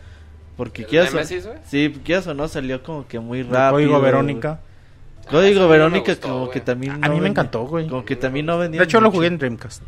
Porque 0.55 0.83
¿El 0.83 0.87
quieras 0.87 1.13
o, 1.15 1.23
sí, 1.65 1.91
quieras 2.03 2.27
o 2.27 2.33
no 2.35 2.47
salió 2.47 2.83
como 2.83 3.07
que 3.07 3.19
muy 3.19 3.39
El 3.39 3.47
rápido. 3.47 3.71
Código 3.71 4.01
Verónica. 4.01 4.59
Código 5.31 5.61
Ah, 5.61 5.65
a 5.65 5.67
Verónica 5.67 6.11
gustó, 6.11 6.27
como 6.27 6.39
güey. 6.41 6.51
que 6.51 6.59
también 6.61 6.91
A 6.93 6.95
no 6.97 7.01
mí 7.01 7.07
me 7.07 7.13
vendía- 7.15 7.29
encantó, 7.29 7.63
güey. 7.65 7.87
Como 7.87 8.05
que 8.05 8.15
también 8.15 8.45
no 8.45 8.57
vendía 8.59 8.79
De 8.81 8.85
hecho, 8.85 8.99
lo 9.01 9.09
jugué 9.09 9.27
en 9.27 9.37
Dreamcast. 9.39 9.81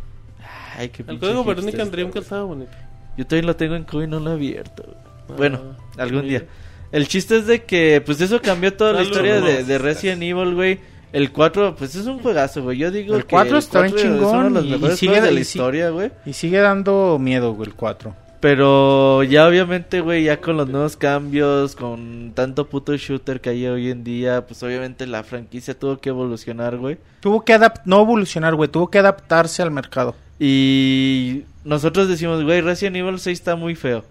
Ay, 0.77 0.89
qué 0.89 1.03
El 1.07 1.19
código. 1.19 1.43
Verónica 1.43 1.81
en 1.83 1.91
Dreamcast 1.91 2.23
estaba 2.25 2.43
bonito. 2.43 2.71
Yo 3.17 3.25
también 3.27 3.45
lo 3.45 3.55
tengo 3.55 3.75
en 3.75 3.83
Cubo 3.83 4.03
y 4.03 4.07
no 4.07 4.19
lo 4.19 4.31
he 4.31 4.33
abierto. 4.33 4.83
Ah, 5.29 5.33
Bueno, 5.37 5.59
algún 5.97 6.27
día. 6.27 6.43
El 6.91 7.07
chiste 7.07 7.37
es 7.37 7.47
de 7.47 7.63
que, 7.63 8.01
pues 8.05 8.19
eso 8.21 8.41
cambió 8.41 8.73
toda 8.73 8.93
la 8.93 9.03
historia 9.03 9.39
de, 9.41 9.63
de 9.63 9.77
Resident 9.77 10.21
Evil, 10.23 10.55
güey. 10.55 10.79
El 11.13 11.31
4, 11.31 11.75
pues 11.77 11.95
es 11.95 12.05
un 12.05 12.19
juegazo, 12.19 12.63
güey. 12.63 12.77
Yo 12.77 12.89
digo 12.91 13.15
El 13.15 13.25
que 13.25 13.35
4 13.35 13.57
está 13.57 13.81
bien 13.81 13.91
4 13.93 13.99
es 13.99 14.05
uno 14.05 14.13
de 14.13 14.25
chingón 14.31 14.53
los 14.53 14.65
y- 14.65 14.69
mejores 14.69 14.95
y 14.95 14.97
sigue 14.97 15.11
juegos 15.11 15.27
de 15.27 15.33
la 15.33 15.39
y 15.39 15.41
historia, 15.41 15.89
güey. 15.89 16.11
Y 16.25 16.33
sigue 16.33 16.57
dando 16.59 17.17
miedo, 17.19 17.53
güey, 17.53 17.69
el 17.69 17.75
4. 17.75 18.15
Pero 18.39 19.21
ya 19.23 19.47
obviamente, 19.47 20.01
güey, 20.01 20.23
ya 20.23 20.41
con 20.41 20.57
los 20.57 20.67
nuevos 20.67 20.97
cambios, 20.97 21.75
con 21.75 22.31
tanto 22.33 22.67
puto 22.67 22.95
shooter 22.97 23.39
que 23.39 23.51
hay 23.51 23.67
hoy 23.67 23.91
en 23.91 24.03
día, 24.03 24.47
pues 24.47 24.63
obviamente 24.63 25.05
la 25.05 25.23
franquicia 25.23 25.77
tuvo 25.77 25.97
que 25.99 26.09
evolucionar, 26.09 26.77
güey. 26.77 26.97
Tuvo 27.19 27.45
que 27.45 27.53
adaptar, 27.53 27.83
no 27.85 28.01
evolucionar, 28.01 28.55
güey, 28.55 28.67
tuvo 28.69 28.89
que 28.89 28.97
adaptarse 28.99 29.61
al 29.61 29.69
mercado. 29.71 30.15
Y 30.43 31.43
nosotros 31.63 32.07
decimos, 32.07 32.43
güey, 32.43 32.61
Resident 32.61 32.95
Evil 32.95 33.19
6 33.19 33.37
está 33.39 33.55
muy 33.55 33.75
feo. 33.75 34.03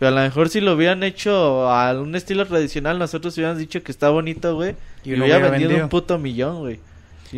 Pero 0.00 0.08
a 0.08 0.14
lo 0.16 0.20
mejor 0.20 0.48
si 0.48 0.60
lo 0.60 0.74
hubieran 0.74 1.04
hecho 1.04 1.70
a 1.70 1.92
un 1.94 2.16
estilo 2.16 2.44
tradicional, 2.44 2.98
nosotros 2.98 3.34
hubiéramos 3.36 3.60
dicho 3.60 3.80
que 3.84 3.92
está 3.92 4.10
bonito, 4.10 4.56
güey. 4.56 4.74
Y 5.04 5.12
Y, 5.12 5.16
lo 5.16 5.24
hubiera 5.26 5.48
vendido 5.48 5.68
vendido. 5.68 5.84
un 5.84 5.88
puto 5.88 6.18
millón, 6.18 6.58
güey. 6.58 6.80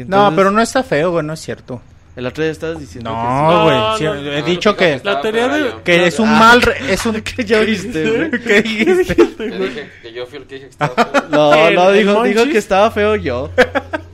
No, 0.07 0.33
pero 0.35 0.51
no 0.51 0.63
está 0.63 0.83
feo, 0.83 1.11
güey, 1.13 1.27
no 1.27 1.35
es 1.35 1.41
cierto. 1.41 1.83
El 2.17 2.27
otro 2.27 2.43
día 2.43 2.51
estabas 2.51 2.81
diciendo 2.81 3.11
No, 3.13 3.65
güey. 3.65 3.77
no, 3.77 3.99
sí, 3.99 4.05
no, 4.05 4.15
he 4.15 4.41
no, 4.41 4.47
dicho 4.47 4.75
que, 4.77 4.99
La 5.05 5.21
teoría 5.21 5.47
de- 5.49 5.73
que 5.85 6.07
es 6.07 6.19
un 6.19 6.29
Ah. 6.31 6.39
mal... 6.39 6.63
re- 6.63 6.93
es 6.93 7.05
un... 7.07 7.21
que 7.23 7.45
ya 7.45 7.61
viste, 7.61 8.11
güey. 8.11 8.31
¿Qué 8.43 8.63
dijiste? 8.63 9.15
Yo 9.39 9.59
dije 9.59 9.91
que 10.03 10.13
yo 10.15 10.27
fui 10.27 10.39
el 10.39 10.45
que 10.47 10.55
dije 10.57 10.67
que 10.67 10.71
estaba 10.73 10.95
feo. 11.05 11.23
No, 11.31 11.55
¿El- 11.69 11.75
no, 11.77 11.93
dijo, 11.93 12.23
dijo 12.25 12.45
que 12.45 12.59
estaba 12.59 12.91
feo 12.91 13.15
yo. 13.15 13.51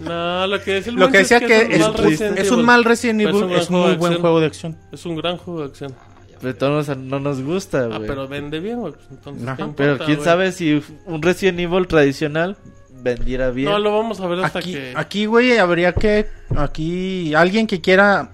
No, 0.05 0.47
lo 0.47 0.61
que 0.63 0.73
decía 0.75 0.93
el 0.93 0.99
Lo 0.99 1.11
que 1.11 1.19
decía 1.19 1.41
que 1.41 1.63
es, 1.63 1.81
es, 1.81 1.81
un 1.81 1.85
mal 1.85 1.95
Resident 2.05 2.39
es 2.39 2.49
un 2.51 2.55
Evil. 2.55 2.67
mal 2.67 2.85
Resident 2.85 3.21
es 3.21 3.27
Evil, 3.29 3.45
un 3.45 3.53
es 3.53 3.69
gran 3.69 3.81
muy 3.81 3.97
buen 3.97 4.21
juego 4.21 4.41
de 4.41 4.47
acción. 4.47 4.79
Es 4.93 5.07
un 5.07 5.17
gran 5.17 5.37
juego 5.39 5.61
de 5.61 5.67
acción. 5.67 5.95
Pero 6.41 6.57
todos 6.57 6.97
no 6.99 7.21
nos 7.21 7.41
gusta, 7.43 7.85
Ah, 7.91 7.97
güey. 7.97 8.07
pero 8.07 8.29
vende 8.29 8.61
bien, 8.61 8.81
güey. 8.81 8.93
pues, 8.93 9.07
Entonces, 9.11 9.49
Ajá. 9.49 9.57
¿qué 9.57 9.73
Pero 9.77 9.99
quién 9.99 10.23
sabe 10.23 10.53
si 10.53 10.83
un 11.07 11.23
Resident 11.23 11.59
Evil 11.61 11.87
tradicional 11.87 12.57
vendiera 13.03 13.51
bien. 13.51 13.71
No, 13.71 13.79
lo 13.79 13.93
vamos 13.97 14.21
a 14.21 14.27
ver 14.27 14.41
hasta 14.45 14.59
Aquí, 14.59 14.73
que... 14.75 14.93
aquí, 14.95 15.27
güey, 15.27 15.57
habría 15.59 15.93
que... 15.93 16.27
Aquí, 16.57 17.35
alguien 17.35 17.67
que 17.67 17.81
quiera 17.81 18.31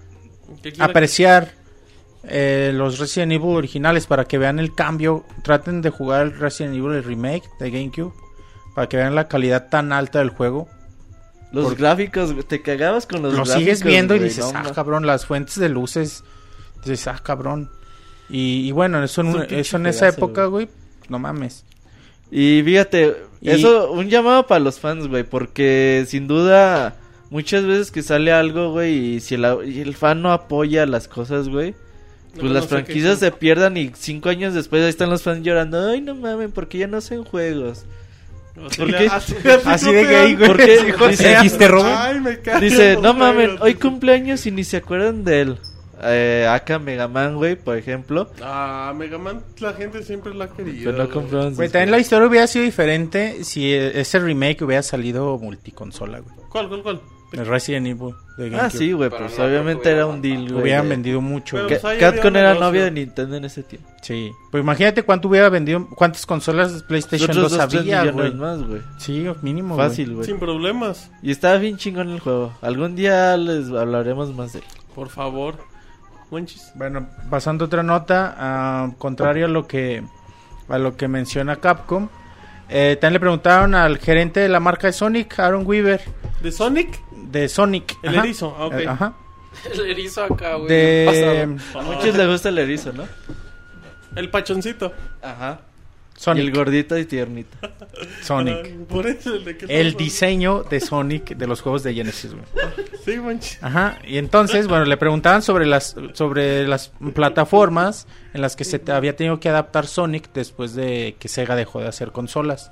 que 0.62 0.72
quiera- 0.72 0.84
apreciar 0.86 1.52
eh, 2.24 2.72
los 2.74 2.98
Resident 2.98 3.32
Evil 3.32 3.56
originales 3.56 4.06
para 4.06 4.24
que 4.24 4.38
vean 4.38 4.58
el 4.58 4.74
cambio. 4.74 5.24
Traten 5.44 5.80
de 5.82 5.90
jugar 5.90 6.22
el 6.26 6.36
Resident 6.38 6.74
Evil 6.76 6.92
el 6.92 7.04
remake 7.04 7.44
de 7.60 7.70
GameCube 7.70 8.12
para 8.74 8.88
que 8.88 8.96
vean 8.96 9.14
la 9.14 9.28
calidad 9.28 9.68
tan 9.68 9.92
alta 9.92 10.18
del 10.18 10.30
juego. 10.30 10.68
Los 11.52 11.64
Por- 11.64 11.76
gráficos, 11.76 12.34
te 12.46 12.62
cagabas 12.62 13.06
con 13.06 13.22
los 13.22 13.32
Lo 13.32 13.38
gráficos. 13.44 13.58
sigues 13.58 13.82
viendo 13.82 14.14
y 14.14 14.20
dices, 14.20 14.52
no, 14.52 14.58
ah, 14.60 14.72
cabrón, 14.74 15.06
las 15.06 15.26
fuentes 15.26 15.56
de 15.58 15.68
luces. 15.68 16.22
Dices, 16.84 17.08
ah, 17.08 17.20
cabrón. 17.22 17.70
Y, 18.28 18.68
y 18.68 18.72
bueno, 18.72 19.02
eso, 19.02 19.22
en, 19.22 19.28
Es 19.28 19.34
un 19.34 19.42
eso 19.54 19.76
en 19.78 19.86
esa 19.86 20.08
época, 20.08 20.46
güey, 20.46 20.68
no 21.08 21.18
mames. 21.18 21.64
Y 22.30 22.62
fíjate, 22.64 23.16
Y- 23.40 23.50
eso, 23.50 23.90
un 23.90 24.08
llamado 24.08 24.46
para 24.46 24.60
los 24.60 24.78
fans, 24.78 25.08
güey, 25.08 25.24
porque 25.24 26.04
sin 26.06 26.28
duda, 26.28 26.94
muchas 27.30 27.64
veces 27.66 27.90
que 27.90 28.02
sale 28.04 28.30
algo, 28.32 28.70
güey, 28.70 29.16
y 29.16 29.20
si 29.20 29.34
el, 29.34 29.44
y 29.66 29.80
el 29.80 29.96
fan 29.96 30.22
no 30.22 30.32
apoya 30.32 30.86
las 30.86 31.08
cosas, 31.08 31.48
güey, 31.48 31.74
pues 32.34 32.44
No, 32.44 32.52
las 32.52 32.62
no 32.62 32.68
sé 32.68 32.74
franquicias 32.76 33.18
se 33.18 33.32
pierdan 33.32 33.76
y 33.76 33.90
cinco 33.96 34.28
años 34.28 34.54
después 34.54 34.84
ahí 34.84 34.88
están 34.90 35.10
los 35.10 35.22
fans 35.24 35.42
llorando, 35.42 35.88
ay, 35.88 36.00
no 36.00 36.14
mames, 36.14 36.52
porque 36.54 36.78
ya 36.78 36.86
no 36.86 36.98
hacen 36.98 37.24
juegos. 37.24 37.84
Así 38.66 38.76
¿Por 38.78 38.88
le- 38.90 38.98
qué? 38.98 39.06
Así, 39.06 39.34
Así 39.64 39.92
de 39.92 40.04
gay, 40.04 40.36
güey. 40.36 40.50
Dice- 41.10 41.28
¿Dijiste, 41.36 41.68
Robert? 41.68 41.96
Ay, 41.98 42.20
me 42.20 42.38
cago, 42.40 42.60
Dice, 42.60 42.96
no 43.00 43.14
mames, 43.14 43.50
hoy 43.60 43.74
cumpleaños 43.74 44.44
y 44.46 44.50
ni 44.50 44.64
se 44.64 44.78
acuerdan 44.78 45.24
de 45.24 45.40
él. 45.40 45.58
Eh, 46.02 46.46
acá 46.48 46.78
Mega 46.78 47.08
Man, 47.08 47.36
güey, 47.36 47.56
por 47.56 47.76
ejemplo. 47.76 48.30
Ah, 48.42 48.94
Mega 48.96 49.18
Man, 49.18 49.42
la 49.58 49.74
gente 49.74 50.02
siempre 50.02 50.34
la 50.34 50.46
ha 50.46 50.48
querido. 50.48 50.90
Pero 50.92 51.04
no 51.06 51.28
güey. 51.28 51.54
Güey, 51.54 51.68
también 51.68 51.90
la 51.90 51.98
historia 51.98 52.26
hubiera 52.26 52.46
sido 52.46 52.64
diferente 52.64 53.44
si 53.44 53.72
eh, 53.74 54.00
ese 54.00 54.18
remake 54.18 54.62
hubiera 54.64 54.82
salido 54.82 55.36
multiconsola, 55.38 56.20
güey. 56.20 56.34
¿Cuál, 56.48 56.68
cuál, 56.68 56.82
cuál? 56.82 57.00
El 57.32 57.46
Resident 57.46 57.86
Evil 57.86 58.14
de. 58.36 58.56
Ah, 58.56 58.70
sí, 58.70 58.92
güey, 58.92 59.08
pues 59.10 59.38
no, 59.38 59.44
obviamente 59.44 59.90
era 59.90 60.06
un 60.06 60.20
deal, 60.20 60.48
güey. 60.50 60.62
Hubieran 60.62 60.84
de- 60.84 60.88
vendido 60.88 61.20
mucho. 61.20 61.56
Pero, 61.56 61.68
pues, 61.68 61.84
había 61.84 62.08
era 62.08 62.54
novia 62.54 62.84
de 62.84 62.90
Nintendo 62.90 63.36
en 63.36 63.44
ese 63.44 63.62
tiempo. 63.62 63.88
Sí. 64.02 64.32
Pues 64.50 64.62
imagínate 64.62 65.02
cuánto 65.02 65.28
hubiera 65.28 65.48
vendido, 65.48 65.86
cuántas 65.94 66.26
consolas 66.26 66.74
de 66.74 66.80
PlayStation 66.86 67.30
Otros 67.30 67.52
2 67.52 67.58
dos, 67.58 67.68
tres 67.68 67.80
había, 67.82 68.10
güey. 68.10 68.34
más, 68.34 68.62
güey. 68.62 68.80
Sí, 68.98 69.26
mínimo. 69.42 69.76
Fácil, 69.76 70.14
güey. 70.14 70.26
Sin 70.26 70.38
problemas. 70.38 71.10
Y 71.22 71.30
estaba 71.30 71.56
bien 71.58 71.76
chingón 71.76 72.10
el 72.10 72.20
juego. 72.20 72.52
Algún 72.62 72.96
día 72.96 73.36
les 73.36 73.68
hablaremos 73.70 74.34
más 74.34 74.52
de 74.52 74.58
él. 74.60 74.64
Por 74.94 75.08
favor. 75.08 75.54
Monchis. 76.30 76.72
Bueno, 76.76 77.08
pasando 77.28 77.64
a 77.64 77.66
otra 77.66 77.82
nota, 77.82 78.34
ah, 78.38 78.90
contrario 78.98 79.46
a 79.46 79.48
lo 79.48 79.66
que 79.66 80.02
a 80.68 80.78
lo 80.78 80.96
que 80.96 81.08
menciona 81.08 81.56
Capcom, 81.56 82.08
eh, 82.70 82.96
también 83.00 83.14
le 83.14 83.20
preguntaron 83.20 83.74
al 83.74 83.98
gerente 83.98 84.40
de 84.40 84.48
la 84.48 84.60
marca 84.60 84.86
de 84.86 84.92
Sonic, 84.92 85.38
Aaron 85.38 85.66
Weaver, 85.66 86.00
¿De 86.40 86.50
Sonic? 86.52 87.00
de 87.12 87.48
Sonic. 87.48 87.96
El 88.02 88.10
Ajá. 88.16 88.20
erizo, 88.24 88.56
ah, 88.58 88.66
ok. 88.66 88.74
Eh, 88.74 88.88
Ajá. 88.88 89.12
El 89.74 89.80
erizo 89.90 90.24
acá, 90.24 90.54
güey. 90.54 90.68
De 90.68 91.58
A 91.74 91.82
muchos 91.82 92.16
les 92.16 92.26
gusta 92.28 92.48
el 92.50 92.58
erizo, 92.58 92.92
¿no? 92.92 93.04
El 94.16 94.30
pachoncito. 94.30 94.92
Ajá. 95.22 95.60
Y 96.20 96.22
Sonic. 96.22 96.44
el 96.44 96.52
gordito 96.52 96.98
y 96.98 97.06
tiernito. 97.06 97.56
Sonic. 98.22 98.76
Por 98.86 99.06
eso 99.06 99.34
el 99.34 99.44
de 99.44 99.56
que 99.56 99.80
El 99.80 99.94
diseño 99.94 100.62
de 100.64 100.78
Sonic 100.78 101.34
de 101.34 101.46
los 101.46 101.62
juegos 101.62 101.82
de 101.82 101.94
Genesis, 101.94 102.32
güey. 102.32 102.44
Sí, 103.02 103.18
Monchis. 103.18 103.58
Ajá, 103.62 103.98
y 104.06 104.18
entonces, 104.18 104.68
bueno, 104.68 104.84
le 104.84 104.98
preguntaban 104.98 105.40
sobre 105.40 105.64
las 105.64 105.96
sobre 106.12 106.68
las 106.68 106.92
plataformas 107.14 108.06
en 108.34 108.42
las 108.42 108.54
que 108.54 108.64
se 108.64 108.82
había 108.92 109.16
tenido 109.16 109.40
que 109.40 109.48
adaptar 109.48 109.86
Sonic 109.86 110.30
después 110.34 110.74
de 110.74 111.16
que 111.18 111.28
Sega 111.28 111.56
dejó 111.56 111.80
de 111.80 111.88
hacer 111.88 112.12
consolas. 112.12 112.70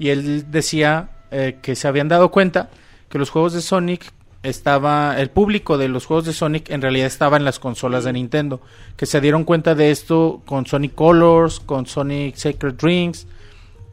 Y 0.00 0.08
él 0.08 0.50
decía 0.50 1.10
eh, 1.30 1.58
que 1.62 1.76
se 1.76 1.86
habían 1.86 2.08
dado 2.08 2.32
cuenta 2.32 2.70
que 3.08 3.18
los 3.18 3.30
juegos 3.30 3.52
de 3.52 3.62
Sonic 3.62 4.12
estaba 4.44 5.18
el 5.18 5.30
público 5.30 5.76
de 5.78 5.88
los 5.88 6.06
juegos 6.06 6.26
de 6.26 6.32
Sonic 6.32 6.70
en 6.70 6.80
realidad 6.82 7.06
estaba 7.06 7.36
en 7.36 7.44
las 7.44 7.58
consolas 7.58 8.04
de 8.04 8.12
Nintendo, 8.12 8.60
que 8.96 9.06
se 9.06 9.20
dieron 9.20 9.44
cuenta 9.44 9.74
de 9.74 9.90
esto 9.90 10.42
con 10.46 10.66
Sonic 10.66 10.94
Colors, 10.94 11.58
con 11.60 11.86
Sonic 11.86 12.36
Sacred 12.36 12.76
Rings, 12.80 13.26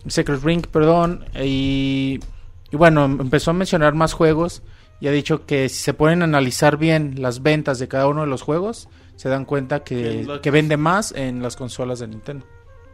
Secret 0.08 0.44
Ring, 0.44 0.66
perdón, 0.68 1.26
y, 1.42 2.20
y 2.72 2.76
bueno, 2.76 3.06
em- 3.06 3.22
empezó 3.22 3.52
a 3.52 3.54
mencionar 3.54 3.94
más 3.94 4.14
juegos 4.14 4.62
y 5.00 5.08
ha 5.08 5.12
dicho 5.12 5.46
que 5.46 5.70
si 5.70 5.78
se 5.82 5.94
pueden 5.94 6.22
analizar 6.22 6.78
bien 6.78 7.16
las 7.22 7.42
ventas 7.42 7.80
de 7.80 7.88
cada 7.88 8.08
uno 8.08 8.22
de 8.22 8.28
los 8.28 8.42
juegos, 8.42 8.88
se 9.16 9.30
dan 9.30 9.46
cuenta 9.46 9.84
que 9.84 10.52
vende 10.52 10.78
más 10.78 11.12
en 11.12 11.42
las 11.42 11.56
consolas 11.56 12.00
de 12.00 12.08
Nintendo. 12.08 12.46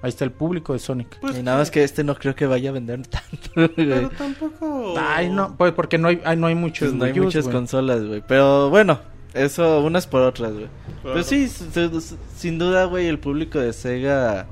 Ahí 0.01 0.09
está 0.09 0.25
el 0.25 0.31
público 0.31 0.73
de 0.73 0.79
Sonic. 0.79 1.19
Pues, 1.19 1.37
y 1.37 1.43
nada 1.43 1.57
más 1.57 1.71
que 1.71 1.83
este 1.83 2.03
no 2.03 2.15
creo 2.15 2.35
que 2.35 2.45
vaya 2.45 2.69
a 2.69 2.73
vender 2.73 3.01
tanto, 3.07 3.49
güey. 3.55 3.71
Pero 3.75 4.09
tampoco. 4.11 4.93
Ay, 4.97 5.29
no, 5.29 5.55
pues 5.57 5.73
porque 5.73 5.97
no 5.97 6.09
hay, 6.09 6.21
ay, 6.23 6.37
no 6.37 6.47
hay 6.47 6.55
muchos. 6.55 6.89
Pues 6.89 6.93
no 6.93 7.05
hay 7.05 7.13
muchas 7.13 7.45
güey. 7.45 7.55
consolas, 7.55 8.03
güey. 8.05 8.23
Pero 8.27 8.69
bueno, 8.69 8.99
eso 9.33 9.81
unas 9.81 10.05
por 10.05 10.21
otras, 10.21 10.53
güey. 10.53 10.67
Claro. 11.01 11.13
Pero 11.13 11.23
sí, 11.23 11.43
s- 11.45 11.65
s- 11.75 12.15
sin 12.35 12.59
duda, 12.59 12.85
güey, 12.85 13.07
el 13.07 13.17
público 13.19 13.59
de 13.59 13.73
Sega... 13.73 14.47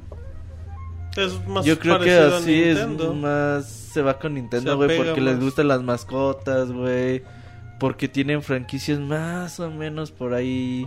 Es 1.15 1.47
más 1.47 1.63
Yo 1.63 1.79
creo 1.79 1.99
que 1.99 2.11
así 2.13 2.63
es 2.63 2.85
más... 3.15 3.65
Se 3.65 4.01
va 4.01 4.19
con 4.19 4.33
Nintendo, 4.33 4.75
güey, 4.75 4.97
porque 4.97 5.21
les 5.21 5.39
gustan 5.39 5.69
las 5.69 5.81
mascotas, 5.81 6.71
güey. 6.71 7.23
Porque 7.79 8.09
tienen 8.09 8.41
franquicias 8.41 8.99
más 8.99 9.59
o 9.61 9.69
menos 9.71 10.11
por 10.11 10.33
ahí 10.33 10.85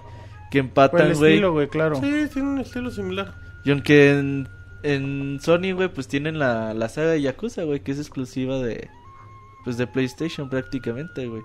que 0.50 0.58
empatan, 0.58 1.14
güey. 1.14 1.32
estilo, 1.32 1.52
güey, 1.52 1.68
claro. 1.68 1.96
Sí, 1.96 2.26
tiene 2.32 2.48
un 2.48 2.58
estilo 2.58 2.90
similar. 2.90 3.32
Y 3.64 3.70
aunque 3.70 4.10
en, 4.18 4.48
en 4.82 5.38
Sony, 5.40 5.72
güey, 5.74 5.88
pues 5.88 6.08
tienen 6.08 6.38
la, 6.38 6.72
la 6.74 6.88
saga 6.88 7.10
de 7.10 7.22
Yakuza, 7.22 7.62
güey, 7.64 7.80
que 7.80 7.92
es 7.92 7.98
exclusiva 7.98 8.58
de... 8.58 8.88
Pues 9.64 9.76
de 9.76 9.86
PlayStation 9.86 10.48
prácticamente, 10.48 11.26
güey. 11.26 11.42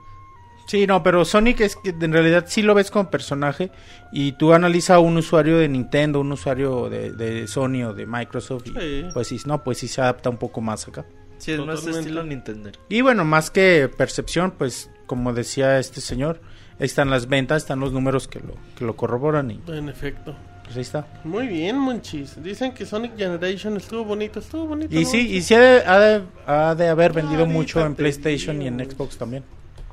Sí, 0.68 0.88
no, 0.88 1.04
pero 1.04 1.26
Sonic 1.26 1.60
es 1.60 1.76
que 1.76 1.90
en 1.90 2.14
realidad 2.14 2.46
sí 2.48 2.62
lo 2.62 2.74
ves 2.74 2.90
como 2.90 3.10
personaje 3.12 3.70
y 4.14 4.32
tú 4.34 4.54
analiza 4.54 4.96
a 4.96 5.00
un 5.00 5.18
usuario 5.18 5.58
de 5.58 5.68
Nintendo, 5.68 6.22
un 6.22 6.32
usuario 6.32 6.90
de, 6.90 7.12
de 7.12 7.48
Sony 7.48 7.84
o 7.86 7.94
de 7.94 8.06
Microsoft 8.06 8.68
y 8.68 8.70
Sí. 8.80 9.06
pues 9.14 9.28
sí, 9.28 9.42
no, 9.46 9.62
pues 9.62 9.80
sí 9.80 9.90
se 9.90 10.00
adapta 10.02 10.30
un 10.30 10.38
poco 10.38 10.62
más 10.62 10.88
acá. 10.88 11.06
Sí, 11.38 11.52
es 11.52 11.58
más 11.60 11.76
Totalmente. 11.82 12.00
estilo 12.00 12.24
Nintendo. 12.24 12.70
Y 12.88 13.02
bueno, 13.02 13.26
más 13.26 13.50
que 13.52 13.90
percepción, 13.98 14.52
pues 14.58 14.90
como 15.06 15.34
decía 15.34 15.80
este 15.80 16.00
señor, 16.00 16.40
están 16.80 17.10
las 17.10 17.28
ventas, 17.28 17.64
están 17.64 17.82
los 17.82 17.92
números 17.92 18.30
que 18.30 18.40
lo, 18.40 18.54
que 18.78 18.86
lo 18.86 18.96
corroboran 18.96 19.52
y 19.52 19.60
En 19.68 19.90
efecto. 19.90 20.34
Pues 20.64 20.76
ahí 20.76 20.82
está. 20.82 21.06
Muy 21.24 21.48
bien, 21.48 21.78
Monchis. 21.78 22.42
Dicen 22.42 22.74
que 22.74 22.86
Sonic 22.86 23.18
Generation 23.18 23.78
estuvo 23.78 24.04
bonito. 24.06 24.40
Estuvo 24.40 24.66
bonito. 24.68 24.94
Y 24.96 25.04
¿no? 25.04 25.10
sí, 25.10 25.20
y 25.36 25.42
sí 25.42 25.54
ha 25.54 25.60
de, 25.60 25.84
ha 25.86 26.00
de- 26.00 26.24
ha 26.48 26.76
de 26.76 26.88
haber 26.88 27.14
vendido 27.14 27.42
Ahorita 27.42 27.54
mucho 27.58 27.82
en 27.86 27.94
te 27.94 27.98
PlayStation 27.98 28.62
y 28.62 28.68
en. 28.68 28.80
Xbox 28.80 29.18
también. 29.18 29.44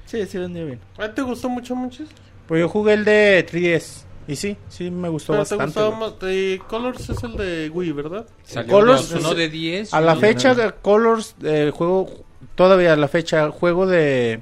Sí, 0.07 0.25
sí 0.27 0.39
vendió 0.39 0.67
bien. 0.67 0.81
¿A 0.99 1.09
ti 1.09 1.15
¿Te 1.17 1.23
gustó 1.23 1.49
mucho, 1.49 1.75
Monchis? 1.77 2.09
Pues 2.47 2.61
yo 2.61 2.69
jugué 2.69 2.95
el 2.95 3.05
de 3.05 3.47
3DS 3.49 4.05
y 4.27 4.35
sí, 4.37 4.57
sí 4.69 4.91
me 4.91 5.09
gustó 5.09 5.33
Pero 5.35 5.45
te 5.45 5.55
bastante. 5.57 5.65
gustaba 5.67 5.89
güey. 5.97 6.11
más. 6.11 6.19
eh, 6.23 6.61
Colors 6.69 7.11
es 7.11 7.23
el 7.23 7.37
de 7.37 7.71
Wii, 7.73 7.93
¿verdad? 7.93 8.27
Salió 8.43 8.73
Colors- 8.77 9.15
uno 9.19 9.35
de 9.35 9.49
10. 9.49 9.95
A 9.95 10.01
la 10.01 10.17
fecha, 10.17 10.55
de 10.55 10.73
Colors, 10.83 11.37
eh, 11.45 11.71
juego, 11.75 12.09
todavía 12.57 12.93
a 12.93 12.97
la 12.97 13.07
fecha, 13.09 13.51
juego 13.51 13.87
de, 13.87 14.41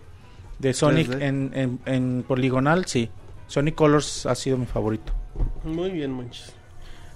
de 0.58 0.72
Sonic 0.74 1.08
3D. 1.10 1.22
en, 1.22 1.50
en, 1.54 1.78
en 1.84 2.24
poligonal, 2.26 2.86
sí. 2.86 3.10
Sonic 3.46 3.74
Colors 3.74 4.24
ha 4.26 4.34
sido 4.34 4.56
mi 4.58 4.66
favorito. 4.66 5.12
Muy 5.64 5.90
bien, 5.90 6.10
Monchis. 6.12 6.52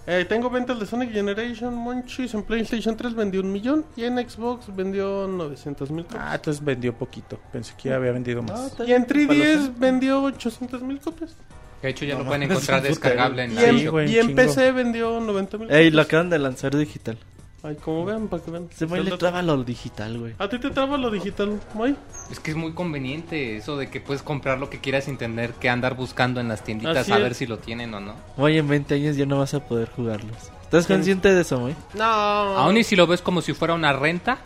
Eh, 0.06 0.24
tengo 0.28 0.50
ventas 0.50 0.80
de 0.80 0.86
Sonic 0.86 1.12
Generation, 1.12 1.74
Monchis. 1.74 2.34
En 2.34 2.42
PlayStation 2.42 2.96
3 2.96 3.14
vendió 3.14 3.40
un 3.40 3.52
millón 3.52 3.84
y 3.96 4.02
en 4.04 4.16
Xbox 4.28 4.74
vendió 4.74 5.28
900 5.28 5.90
mil 5.92 6.04
copias. 6.04 6.22
Ah, 6.26 6.34
entonces 6.34 6.64
vendió 6.64 6.92
poquito. 6.92 7.38
Pensé 7.52 7.72
que 7.80 7.92
había 7.92 8.10
vendido 8.10 8.40
Ah, 8.48 8.52
más. 8.52 8.76
y 8.88 8.92
en 8.92 9.06
3DS 9.06 9.78
vendió 9.78 10.22
800 10.24 10.82
mil 10.82 10.98
copias. 11.00 11.36
De 11.82 11.88
hecho, 11.90 12.04
ya 12.04 12.14
No, 12.14 12.20
lo 12.20 12.26
pueden 12.26 12.42
encontrar 12.44 12.82
descargable 12.82 13.44
en 13.44 13.52
Y 13.52 13.54
la 13.54 13.60
Sí, 13.60 13.68
en, 13.84 13.90
güey, 13.90 14.10
y 14.12 14.18
en. 14.18 14.34
PC 14.34 14.72
vendió 14.72 15.20
90 15.20 15.58
mil 15.58 15.70
Ey, 15.70 15.90
lo 15.90 16.02
acaban 16.02 16.30
de 16.30 16.38
lanzar 16.40 16.76
digital. 16.76 17.16
Ay, 17.64 17.76
como 17.76 18.04
vean, 18.04 18.26
para 18.26 18.42
que 18.42 18.50
vean. 18.50 18.68
Se 18.74 18.86
me 18.86 19.00
le 19.00 19.16
traba 19.16 19.40
lo 19.40 19.62
digital, 19.62 20.18
güey. 20.18 20.34
¿A 20.38 20.48
ti 20.48 20.58
te 20.58 20.70
traba 20.70 20.96
lo 20.98 21.10
digital, 21.12 21.60
Moy? 21.74 21.94
Es 22.30 22.40
que 22.40 22.50
es 22.50 22.56
muy 22.56 22.72
conveniente 22.72 23.56
eso 23.56 23.76
de 23.76 23.88
que 23.88 24.00
puedes 24.00 24.22
comprar 24.22 24.58
lo 24.58 24.68
que 24.68 24.80
quieras 24.80 25.04
sin 25.04 25.16
tener 25.16 25.52
que 25.54 25.68
andar 25.68 25.94
buscando 25.94 26.40
en 26.40 26.48
las 26.48 26.64
tienditas 26.64 26.96
Así 26.96 27.12
a 27.12 27.18
es. 27.18 27.22
ver 27.22 27.34
si 27.34 27.46
lo 27.46 27.58
tienen 27.58 27.94
o 27.94 28.00
no. 28.00 28.14
Oye, 28.36 28.58
en 28.58 28.66
20 28.68 28.94
años 28.96 29.16
ya 29.16 29.26
no 29.26 29.38
vas 29.38 29.54
a 29.54 29.60
poder 29.64 29.88
jugarlos. 29.90 30.36
¿Estás 30.64 30.86
consciente 30.88 31.32
de 31.32 31.42
eso, 31.42 31.60
güey? 31.60 31.76
No. 31.94 32.02
Aún 32.04 32.78
y 32.78 32.82
si 32.84 32.96
lo 32.96 33.06
ves 33.06 33.22
como 33.22 33.42
si 33.42 33.52
fuera 33.52 33.74
una 33.74 33.92
renta, 33.92 34.38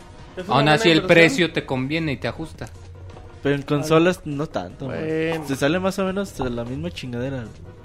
aún 0.47 0.67
así 0.69 0.91
el 0.91 1.03
precio 1.03 1.51
te 1.51 1.65
conviene 1.65 2.11
y 2.11 2.17
te 2.17 2.27
ajusta. 2.27 2.69
Pero 3.41 3.55
en 3.55 3.61
consolas 3.63 4.21
no 4.25 4.45
tanto, 4.47 4.85
güey. 4.87 5.29
Bueno. 5.29 5.45
Te 5.47 5.55
sale 5.55 5.79
más 5.79 5.97
o 5.99 6.05
menos 6.05 6.37
la 6.39 6.65
misma 6.65 6.91
chingadera. 6.91 7.37
güey. 7.37 7.76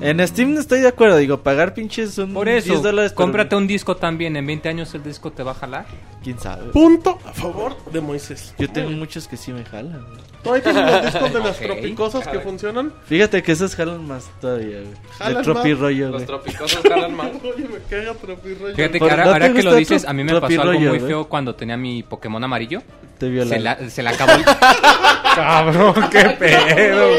En 0.00 0.26
Steam 0.26 0.54
no 0.54 0.60
estoy 0.60 0.80
de 0.80 0.88
acuerdo, 0.88 1.16
digo, 1.16 1.42
pagar 1.42 1.74
pinches 1.74 2.18
un 2.18 2.34
Por 2.34 2.48
eso, 2.48 2.68
10 2.70 2.82
dólares 2.82 3.12
por- 3.12 3.24
cómprate 3.24 3.56
un 3.56 3.66
disco 3.66 3.96
también. 3.96 4.36
En 4.36 4.46
20 4.46 4.68
años 4.68 4.94
el 4.94 5.02
disco 5.02 5.32
te 5.32 5.42
va 5.42 5.52
a 5.52 5.54
jalar. 5.54 5.86
¿Quién 6.22 6.38
sabe? 6.38 6.70
Punto 6.72 7.18
a 7.24 7.32
favor 7.32 7.76
de 7.92 8.00
Moisés. 8.00 8.54
Yo 8.58 8.68
tengo 8.70 8.90
muchos 8.90 9.26
que 9.28 9.36
sí 9.36 9.52
me 9.52 9.64
jalan, 9.64 10.04
güey. 10.08 10.20
¿Tú 10.42 10.52
ahí 10.54 10.60
tienes 10.62 10.84
los 10.92 11.02
discos 11.04 11.32
de 11.32 11.38
las 11.44 11.56
Ok. 11.58 11.62
tropicosas 11.66 12.28
que 12.28 12.40
funcionan? 12.40 12.92
Fíjate 13.06 13.42
que 13.42 13.52
esos 13.52 13.74
jalan 13.74 14.06
más 14.06 14.30
todavía, 14.40 14.78
güey. 14.80 14.94
¿Jalan 15.18 15.34
De 15.36 15.42
tropi 15.42 15.70
más? 15.70 15.78
rollo, 15.80 16.04
Los 16.06 16.12
güey. 16.14 16.26
tropicosos 16.26 16.80
jalan 16.88 17.14
más. 17.16 17.26
Oye, 17.42 17.68
me 17.68 17.78
caga 17.90 18.14
tropirroyo. 18.14 18.74
Fíjate 18.76 18.98
que 19.00 19.10
ahora, 19.10 19.24
¿no 19.24 19.32
ahora 19.32 19.52
que 19.52 19.62
lo 19.62 19.74
dices, 19.74 20.04
a 20.04 20.12
mí 20.12 20.22
me 20.24 20.40
pasó 20.40 20.62
algo 20.62 20.78
muy 20.80 20.88
güey? 20.88 21.00
feo 21.00 21.28
cuando 21.28 21.54
tenía 21.54 21.76
mi 21.76 22.02
Pokémon 22.02 22.42
amarillo. 22.42 22.82
Te 23.18 23.44
Se 23.46 23.58
la, 23.58 23.90
se 23.90 24.02
la 24.02 24.10
acabó. 24.10 24.32
el- 24.34 24.44
Cabrón, 25.34 25.94
qué 26.10 26.24
pedo. 26.38 27.10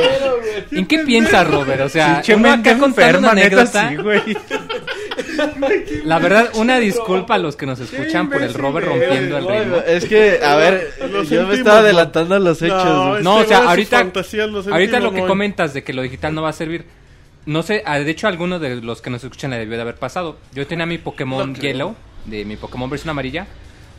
¿En 0.72 0.86
qué 0.88 0.99
piensas, 0.99 1.45
Robert? 1.49 1.82
O 1.82 1.89
sea, 1.89 2.15
Pinche 2.15 2.36
uno 2.36 2.51
acá 2.53 2.78
contando 2.78 3.20
una 3.20 3.32
anécdota. 3.32 3.89
sí, 3.89 3.95
güey. 3.97 4.22
La 6.03 6.19
verdad, 6.19 6.49
una 6.55 6.79
disculpa 6.79 7.35
a 7.35 7.37
los 7.37 7.55
que 7.55 7.65
nos 7.65 7.79
escuchan 7.79 8.29
por 8.29 8.41
el 8.41 8.53
Robert 8.53 8.87
rompiendo 8.87 9.37
el 9.37 9.47
ritmo. 9.47 9.77
Es 9.85 10.05
que, 10.05 10.39
a 10.43 10.55
ver, 10.55 10.93
Lo 10.99 11.07
yo 11.07 11.25
sentimos, 11.25 11.47
me 11.49 11.53
estaba 11.55 11.77
¿no? 11.77 11.83
adelantando 11.85 12.35
a 12.35 12.39
los 12.39 12.61
hechos, 12.61 12.83
No. 12.85 13.19
No, 13.19 13.35
o 13.37 13.45
sea, 13.45 13.69
ahorita, 13.69 14.11
ahorita 14.71 14.99
lo 14.99 15.11
que 15.11 15.25
comentas 15.25 15.73
de 15.73 15.83
que 15.83 15.93
lo 15.93 16.01
digital 16.01 16.33
no 16.35 16.41
va 16.41 16.49
a 16.49 16.53
servir. 16.53 16.85
No 17.45 17.63
sé, 17.63 17.81
ah, 17.85 17.97
de 17.99 18.11
hecho 18.11 18.27
alguno 18.27 18.59
de 18.59 18.75
los 18.81 19.01
que 19.01 19.09
nos 19.09 19.23
escuchan 19.23 19.51
le 19.51 19.57
debió 19.57 19.75
de 19.77 19.81
haber 19.81 19.95
pasado. 19.95 20.37
Yo 20.53 20.67
tenía 20.67 20.85
mi 20.85 20.97
Pokémon 20.97 21.53
No. 21.53 21.57
Yellow, 21.59 21.95
de 22.25 22.45
mi 22.45 22.57
Pokémon 22.57 22.89
versión 22.89 23.09
amarilla, 23.09 23.47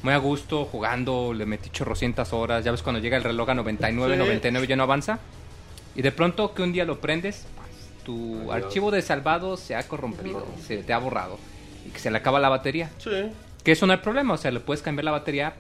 muy 0.03 0.13
a 0.13 0.19
gusto, 0.19 0.67
jugando, 0.67 1.33
le 1.35 1.47
metí 1.47 1.71
chorrocientas 1.71 2.33
horas. 2.33 2.65
Ya 2.65 2.71
ves 2.71 2.83
cuando 2.83 3.01
llega 3.01 3.17
el 3.17 3.25
reloj 3.25 3.49
a 3.51 3.55
99, 3.55 4.15
Sí. 4.15 4.19
99 4.19 4.67
ya 4.67 4.77
no 4.77 4.83
avanza. 4.85 5.19
Y 5.97 6.03
de 6.03 6.13
pronto 6.13 6.55
que 6.55 6.63
un 6.63 6.73
día 6.73 6.85
lo 6.85 7.01
prendes, 7.01 7.47
tu 8.11 8.53
archivo 8.53 8.91
de 8.91 9.03
salvado 9.03 9.57
se 9.57 9.75
ha 9.77 9.83
corrompido, 9.87 10.45
se 10.67 10.79
te 10.79 10.93
ha 10.93 10.99
borrado. 10.99 11.39
Y 11.87 11.91
que 11.91 11.99
se 11.99 12.11
le 12.11 12.19
acaba 12.19 12.41
la 12.41 12.49
batería. 12.49 12.91
Sí. 12.99 13.11
Que 13.65 13.73
eso 13.73 13.87
no 13.87 13.93
hay 13.93 13.99
problema, 14.01 14.35
o 14.35 14.37
sea, 14.37 14.51
le 14.51 14.61
puedes 14.61 14.83
cambiar 14.83 15.05
la 15.05 15.11
batería, 15.13 15.55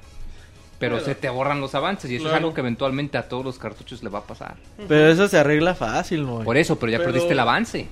pero 0.78 0.96
Claro. 0.96 1.04
se 1.06 1.14
te 1.14 1.28
borran 1.28 1.60
los 1.60 1.74
avances. 1.74 2.10
Y 2.10 2.16
eso 2.16 2.24
Claro. 2.24 2.36
es 2.36 2.40
algo 2.40 2.54
que 2.54 2.60
eventualmente 2.60 3.18
a 3.18 3.28
todos 3.28 3.44
los 3.44 3.58
cartuchos 3.58 4.02
le 4.02 4.08
va 4.10 4.20
a 4.20 4.24
pasar. 4.24 4.56
Pero 4.88 5.08
eso 5.10 5.28
se 5.28 5.38
arregla 5.38 5.74
fácil, 5.74 6.24
güey. 6.24 6.44
Por 6.44 6.56
eso, 6.56 6.78
pero 6.78 6.92
ya 6.92 6.98
Pero- 6.98 7.12
perdiste 7.12 7.32
el 7.32 7.38
avance. 7.40 7.86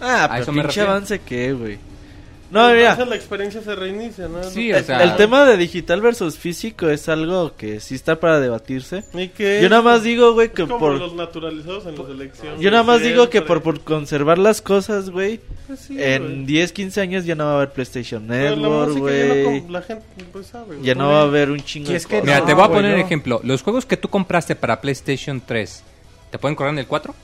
Ah, 0.00 0.24
A 0.24 0.28
pero 0.28 0.42
eso 0.42 0.52
me 0.52 0.62
pinche 0.62 0.80
avance 0.82 1.20
qué, 1.20 1.52
güey. 1.52 1.78
No, 2.50 2.68
mira. 2.68 2.80
Entonces 2.90 3.08
la 3.08 3.14
experiencia 3.16 3.62
se 3.62 3.74
reinicia, 3.76 4.26
¿no? 4.28 4.42
Sí, 4.42 4.70
El, 4.70 4.82
o 4.82 4.84
sea- 4.84 5.02
el 5.04 5.16
tema 5.16 5.44
de 5.44 5.56
digital 5.56 6.00
versus 6.00 6.36
físico 6.36 6.88
es 6.88 7.08
algo 7.08 7.54
que 7.56 7.78
sí 7.80 7.94
está 7.94 8.18
para 8.18 8.40
debatirse. 8.40 9.04
Y 9.14 9.28
que 9.28 9.60
Yo 9.62 9.68
nada 9.68 9.82
más 9.82 10.02
digo, 10.02 10.32
güey, 10.34 10.48
que 10.48 10.62
como 10.62 10.78
por... 10.78 10.98
los 10.98 11.14
naturalizados 11.14 11.86
en 11.86 11.96
las 11.96 12.08
elecciones. 12.08 12.60
Yo 12.60 12.70
nada 12.70 12.82
más 12.82 13.02
digo 13.02 13.30
que 13.30 13.40
por, 13.42 13.62
por 13.62 13.80
conservar 13.80 14.38
las 14.38 14.60
cosas, 14.60 15.10
güey, 15.10 15.40
Pues 15.68 15.80
sí, 15.80 15.96
en 16.02 16.22
güey. 16.22 16.44
10, 16.46 16.72
15 16.72 17.00
años 17.00 17.24
ya 17.24 17.34
no 17.36 17.44
va 17.44 17.52
a 17.52 17.56
haber 17.56 17.70
PlayStation 17.72 18.26
Network, 18.26 18.88
música 18.88 19.10
ya 19.16 19.26
no 19.34 19.42
güey. 19.44 19.68
la 19.68 19.82
gente 19.82 20.04
pues 20.32 20.46
sabe, 20.48 20.66
güey. 20.76 20.82
Ya 20.82 20.94
no 20.96 21.08
va 21.08 21.20
a 21.20 21.22
haber 21.22 21.50
un 21.50 21.60
chingo 21.60 21.90
de 21.90 21.96
es 21.96 22.06
que 22.06 22.16
cosas. 22.20 22.24
Mira, 22.26 22.40
No, 22.40 22.46
te 22.46 22.54
voy 22.54 22.64
a 22.64 22.66
güey, 22.66 22.78
poner 22.80 22.98
no. 22.98 23.04
ejemplo. 23.04 23.40
Los 23.44 23.62
juegos 23.62 23.86
que 23.86 23.96
tú 23.96 24.08
compraste 24.08 24.56
para 24.56 24.80
PlayStation 24.80 25.40
3, 25.46 25.82
¿te 26.30 26.38
pueden 26.38 26.56
correr 26.56 26.72
en 26.72 26.78
el 26.80 26.86
4? 26.86 27.14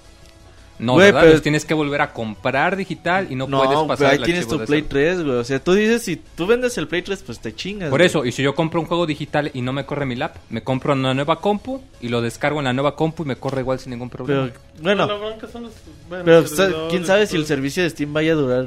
No, 0.79 0.93
Güey, 0.93 1.07
¿verdad? 1.07 1.21
pero- 1.23 1.33
Los 1.33 1.43
tienes 1.43 1.65
que 1.65 1.73
volver 1.75 2.03
a 2.03 2.13
comprar 2.13 2.77
digital 2.77 3.29
y 3.31 3.35
no, 3.35 3.47
puedes 3.49 3.71
No, 3.71 3.87
pasar 3.87 3.97
pero 3.99 4.11
ahí 4.11 4.17
el 4.19 4.25
tienes 4.25 4.47
tu 4.47 4.59
de 4.59 4.67
Play 4.67 4.81
ese- 4.81 4.89
3, 4.89 5.23
güey. 5.25 5.37
O 5.37 5.45
sea, 5.45 5.59
tú 5.63 5.73
dices, 5.73 6.03
si 6.03 6.17
tú 6.17 6.47
vendes 6.47 6.77
el 6.77 6.87
Play 6.87 7.03
3, 7.03 7.23
pues 7.23 7.39
te 7.41 7.55
chingas. 7.55 7.89
Por 7.91 8.01
güey. 8.01 8.07
eso, 8.07 8.25
y 8.27 8.33
si 8.33 8.43
yo 8.43 8.55
compro 8.55 8.81
un 8.81 8.87
juego 8.87 9.07
digital 9.07 9.51
y 9.55 9.63
no 9.63 9.73
me 9.73 9.87
corre 9.87 10.05
mi 10.05 10.17
lap, 10.17 10.37
me 10.51 10.63
compro 10.63 10.93
una 10.93 11.15
nueva 11.15 11.41
compu 11.41 11.81
y 12.03 12.09
lo 12.09 12.21
descargo 12.21 12.59
en 12.59 12.65
la 12.67 12.73
nueva 12.75 12.95
compu 12.95 13.23
y 13.23 13.27
me 13.27 13.37
corre 13.37 13.63
igual 13.63 13.79
sin 13.79 13.91
ningún 13.91 14.11
problema. 14.11 14.51
Pero, 14.53 14.83
bueno, 14.83 15.07
La 15.07 15.15
bronca 15.15 15.49
son 15.49 15.63
los- 15.63 15.73
bueno, 16.09 16.25
pero 16.25 16.47
sa- 16.47 16.71
quién 16.91 17.07
sabe 17.07 17.27
si 17.27 17.37
el 17.37 17.47
servicio 17.47 17.83
de 17.83 17.91
Steam 17.91 18.13
vaya 18.13 18.33
a 18.33 18.35
durar 18.37 18.67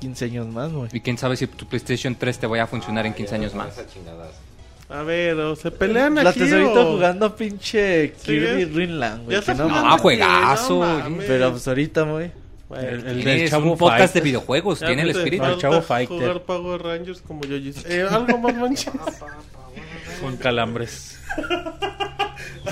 15 0.00 0.26
años 0.26 0.46
más, 0.46 0.70
güey. 0.72 0.88
Y 0.92 1.00
quién 1.00 1.18
sabe 1.18 1.36
si 1.36 1.46
tu 1.48 1.66
PlayStation 1.66 2.14
3 2.14 2.38
te 2.38 2.46
vaya 2.46 2.62
a 2.64 2.66
funcionar 2.68 3.06
en 3.06 3.14
15 3.14 3.34
años 3.34 3.54
más. 3.54 3.74
A 4.88 5.02
ver, 5.02 5.34
o 5.38 5.56
se 5.56 5.70
pelean 5.70 6.14
La 6.16 6.30
aquí 6.30 6.40
tesorita 6.40 6.80
o... 6.80 6.92
jugando 6.92 7.34
pinche 7.34 8.08
Sí, 8.18 8.22
Kirby. 8.26 8.64
Dreamland, 8.66 9.24
güey. 9.24 9.40
Ya 9.40 9.54
no. 9.54 9.68
Ah, 9.70 9.96
juegazo, 9.98 10.74
no 10.84 10.92
oye. 10.94 11.02
mames. 11.04 11.24
Pero 11.26 11.50
pues 11.52 11.66
ahorita, 11.68 12.02
güey. 12.02 12.30
Bueno, 12.68 12.88
El- 12.88 13.06
el 13.06 13.24
del 13.24 13.48
Chavo 13.50 13.72
un 13.72 13.78
podcast 13.78 14.00
de 14.00 14.06
Fighter. 14.08 14.22
videojuegos, 14.22 14.80
ya 14.80 14.86
tiene 14.88 15.02
el 15.02 15.10
espíritu. 15.10 15.42
falta 15.44 15.58
Chavo 15.60 15.82
Fighter. 15.82 16.18
jugar 16.18 16.40
Power 16.42 16.82
Rangers 16.82 17.22
como 17.22 17.42
yo 17.44 17.56
Eh, 17.56 18.06
algo 18.10 18.38
más 18.38 18.54
manches. 18.56 18.92
Con 20.20 20.36
calambres. 20.36 21.18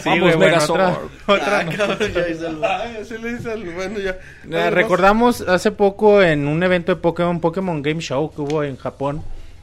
Sí, 0.02 0.08
Vamos, 0.08 0.20
bueno, 0.20 0.38
Megazord. 0.38 0.80
otra, 0.80 0.98
otra 1.26 1.58
Ah, 1.60 1.64
cabrón, 1.76 2.12
ya 2.14 2.20
el- 2.22 2.64
Ay, 2.64 2.96
así 3.02 3.18
le 3.18 3.34
dice 3.36 3.52
al 3.52 3.62
bueno 3.74 3.98
ya. 3.98 4.18
Eh, 4.50 4.70
recordamos 4.70 5.42
hace 5.42 5.70
poco 5.70 6.22
en 6.22 6.46
un 6.48 6.62
evento 6.62 6.92
de 6.94 7.00
Pokémon, 7.00 7.40
Pokémon 7.40 7.82
Game 7.82 8.00
Show 8.00 8.32
que 8.34 8.40
hubo 8.40 8.64
en 8.64 8.76
Japón, 8.78 9.22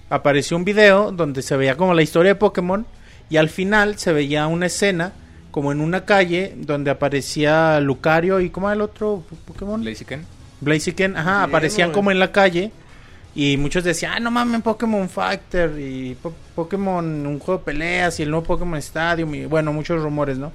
apareció 0.09 0.57
un 0.57 0.65
video 0.65 1.11
donde 1.11 1.41
se 1.41 1.55
veía 1.57 1.75
como 1.77 1.93
la 1.93 2.01
historia 2.01 2.31
de 2.33 2.35
Pokémon 2.39 2.85
y 3.29 3.37
al 3.37 3.49
final 3.49 3.97
se 3.99 4.11
veía 4.13 4.47
una 4.47 4.65
escena 4.67 5.13
como 5.51 5.71
en 5.71 5.81
una 5.81 6.05
calle 6.05 6.53
donde 6.57 6.91
aparecía 6.91 7.79
Lucario 7.79 8.39
y 8.39 8.49
¿cómo 8.49 8.67
era 8.67 8.75
el 8.75 8.81
otro 8.81 9.23
Pokémon? 9.45 9.81
Blaziken. 9.81 10.25
Blaziken, 10.61 11.15
ajá, 11.17 11.37
Bien, 11.39 11.49
aparecían 11.49 11.89
güey. 11.89 11.95
como 11.95 12.11
en 12.11 12.19
la 12.19 12.31
calle 12.31 12.71
y 13.35 13.57
muchos 13.57 13.83
decían, 13.83 14.13
ah, 14.15 14.19
no 14.19 14.31
mames, 14.31 14.61
Pokémon 14.61 15.07
Fighter 15.09 15.79
y 15.79 16.15
Po- 16.15 16.33
Pokémon, 16.55 17.05
un 17.25 17.39
juego 17.39 17.59
de 17.59 17.65
peleas 17.65 18.19
y 18.19 18.23
el 18.23 18.31
nuevo 18.31 18.45
Pokémon 18.45 18.77
Stadium 18.79 19.33
y 19.35 19.45
bueno, 19.45 19.71
muchos 19.73 20.01
rumores, 20.01 20.37
¿no? 20.37 20.51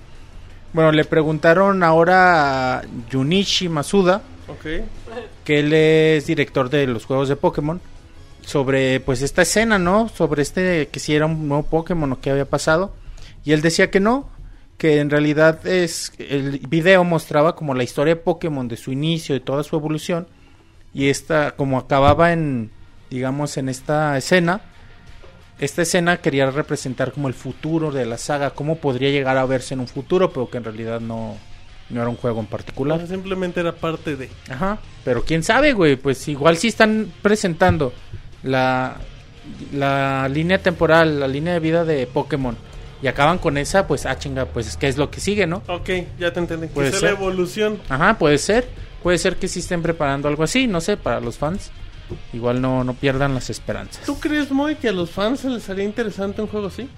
Bueno, 0.73 0.91
le 0.91 1.05
preguntaron 1.05 1.83
ahora 1.85 2.79
a 2.79 2.83
Junichi 3.13 3.69
Masuda, 3.69 4.23
Ok. 4.49 4.83
que 5.45 5.61
él 5.61 5.73
es 5.73 6.27
director 6.27 6.69
de 6.69 6.87
los 6.89 7.05
juegos 7.07 7.29
de 7.29 7.37
Pokémon, 7.37 7.81
sobre 8.47 9.01
pues 9.01 9.23
esta 9.23 9.43
escena, 9.43 9.79
¿no? 9.79 10.09
Sobre 10.09 10.43
este 10.43 10.89
que 10.89 11.01
si 11.01 11.15
era 11.15 11.27
un 11.27 11.49
nuevo 11.49 11.65
Pokémon 11.65 12.13
o 12.13 12.21
qué 12.21 12.31
había 12.31 12.45
pasado. 12.45 12.95
Y 13.45 13.53
él 13.53 13.63
decía 13.63 13.91
que 13.91 14.01
no, 14.01 14.29
que 14.79 15.01
en 15.01 15.11
realidad 15.11 15.67
es 15.67 16.13
el 16.19 16.59
video 16.69 17.05
mostraba 17.05 17.55
como 17.57 17.75
la 17.75 17.85
historia 17.85 18.15
de 18.15 18.21
Pokémon 18.21 18.69
de 18.69 18.77
su 18.77 18.93
inicio 18.93 19.37
y 19.37 19.41
toda 19.41 19.63
su 19.63 19.77
evolución 19.77 20.27
y 20.93 21.09
esta 21.09 21.53
como 21.53 21.79
acababa 21.79 22.33
en 22.33 22.71
digamos 23.11 23.57
en 23.57 23.69
esta 23.69 24.17
escena 24.17 24.63
esta 25.59 25.83
escena 25.83 26.17
quería 26.17 26.51
representar 26.51 27.13
como 27.13 27.29
el 27.29 27.35
futuro 27.35 27.93
de 27.93 28.07
la 28.07 28.19
saga, 28.19 28.51
cómo 28.51 28.79
podría 28.79 29.11
llegar 29.11 29.39
a 29.39 29.47
verse 29.47 29.75
en 29.75 29.81
un 29.81 29.87
futuro, 29.87 30.33
pero 30.33 30.51
que 30.51 30.59
en 30.59 30.65
realidad 30.65 31.01
no 31.01 31.37
no 31.91 32.01
era 32.01 32.09
un 32.09 32.17
juego 32.17 32.41
en 32.41 32.47
particular. 32.47 33.07
Simplemente 33.07 33.61
era 33.61 33.73
parte 33.73 34.17
de. 34.17 34.31
Ajá, 34.49 34.79
pero 35.05 35.23
quién 35.23 35.43
sabe, 35.43 35.73
güey, 35.73 35.97
pues 35.97 36.27
igual 36.29 36.57
si 36.57 36.69
están 36.69 37.13
presentando 37.23 37.93
la, 38.45 38.97
la 39.73 40.29
línea 40.29 40.59
temporal, 40.63 41.19
la 41.21 41.29
línea 41.29 41.55
de 41.55 41.61
vida 41.61 41.85
de 41.85 42.07
Pokémon 42.07 42.57
y 43.03 43.07
acaban 43.07 43.39
con 43.39 43.59
esa, 43.59 43.87
pues 43.87 44.07
ah 44.07 44.17
chinga, 44.19 44.47
pues 44.47 44.77
qué 44.77 44.89
es 44.89 44.97
lo 44.97 45.11
que 45.11 45.21
sigue, 45.21 45.47
¿no? 45.47 45.63
Ok, 45.69 45.91
ya 46.19 46.33
te 46.33 46.41
entendí. 46.41 46.69
Puede 46.69 46.91
Que 46.91 46.97
sea 46.99 47.11
la 47.11 47.15
ser. 47.17 47.23
evolución. 47.23 47.79
Ajá, 47.89 48.17
puede 48.19 48.39
ser, 48.39 48.69
puede 49.03 49.19
ser 49.19 49.37
que 49.37 49.49
sí 49.49 49.59
estén 49.61 49.83
preparando 49.83 50.29
algo 50.29 50.43
así, 50.45 50.67
no 50.67 50.81
sé, 50.81 50.97
para 50.97 51.21
los 51.21 51.37
fans. 51.37 51.71
Igual 52.33 52.61
no, 52.61 52.85
no 52.85 52.95
pierdan 52.95 53.35
las 53.35 53.51
esperanzas. 53.51 54.05
¿Tú 54.05 54.19
crees, 54.21 54.51
Moy, 54.51 54.77
que 54.77 54.89
a 54.89 54.93
los 54.93 55.11
fans 55.11 55.41
se 55.41 55.49
les 55.49 55.69
haría 55.71 55.85
interesante 55.85 56.41
un 56.43 56.49
juego 56.49 56.69
así? 56.69 56.89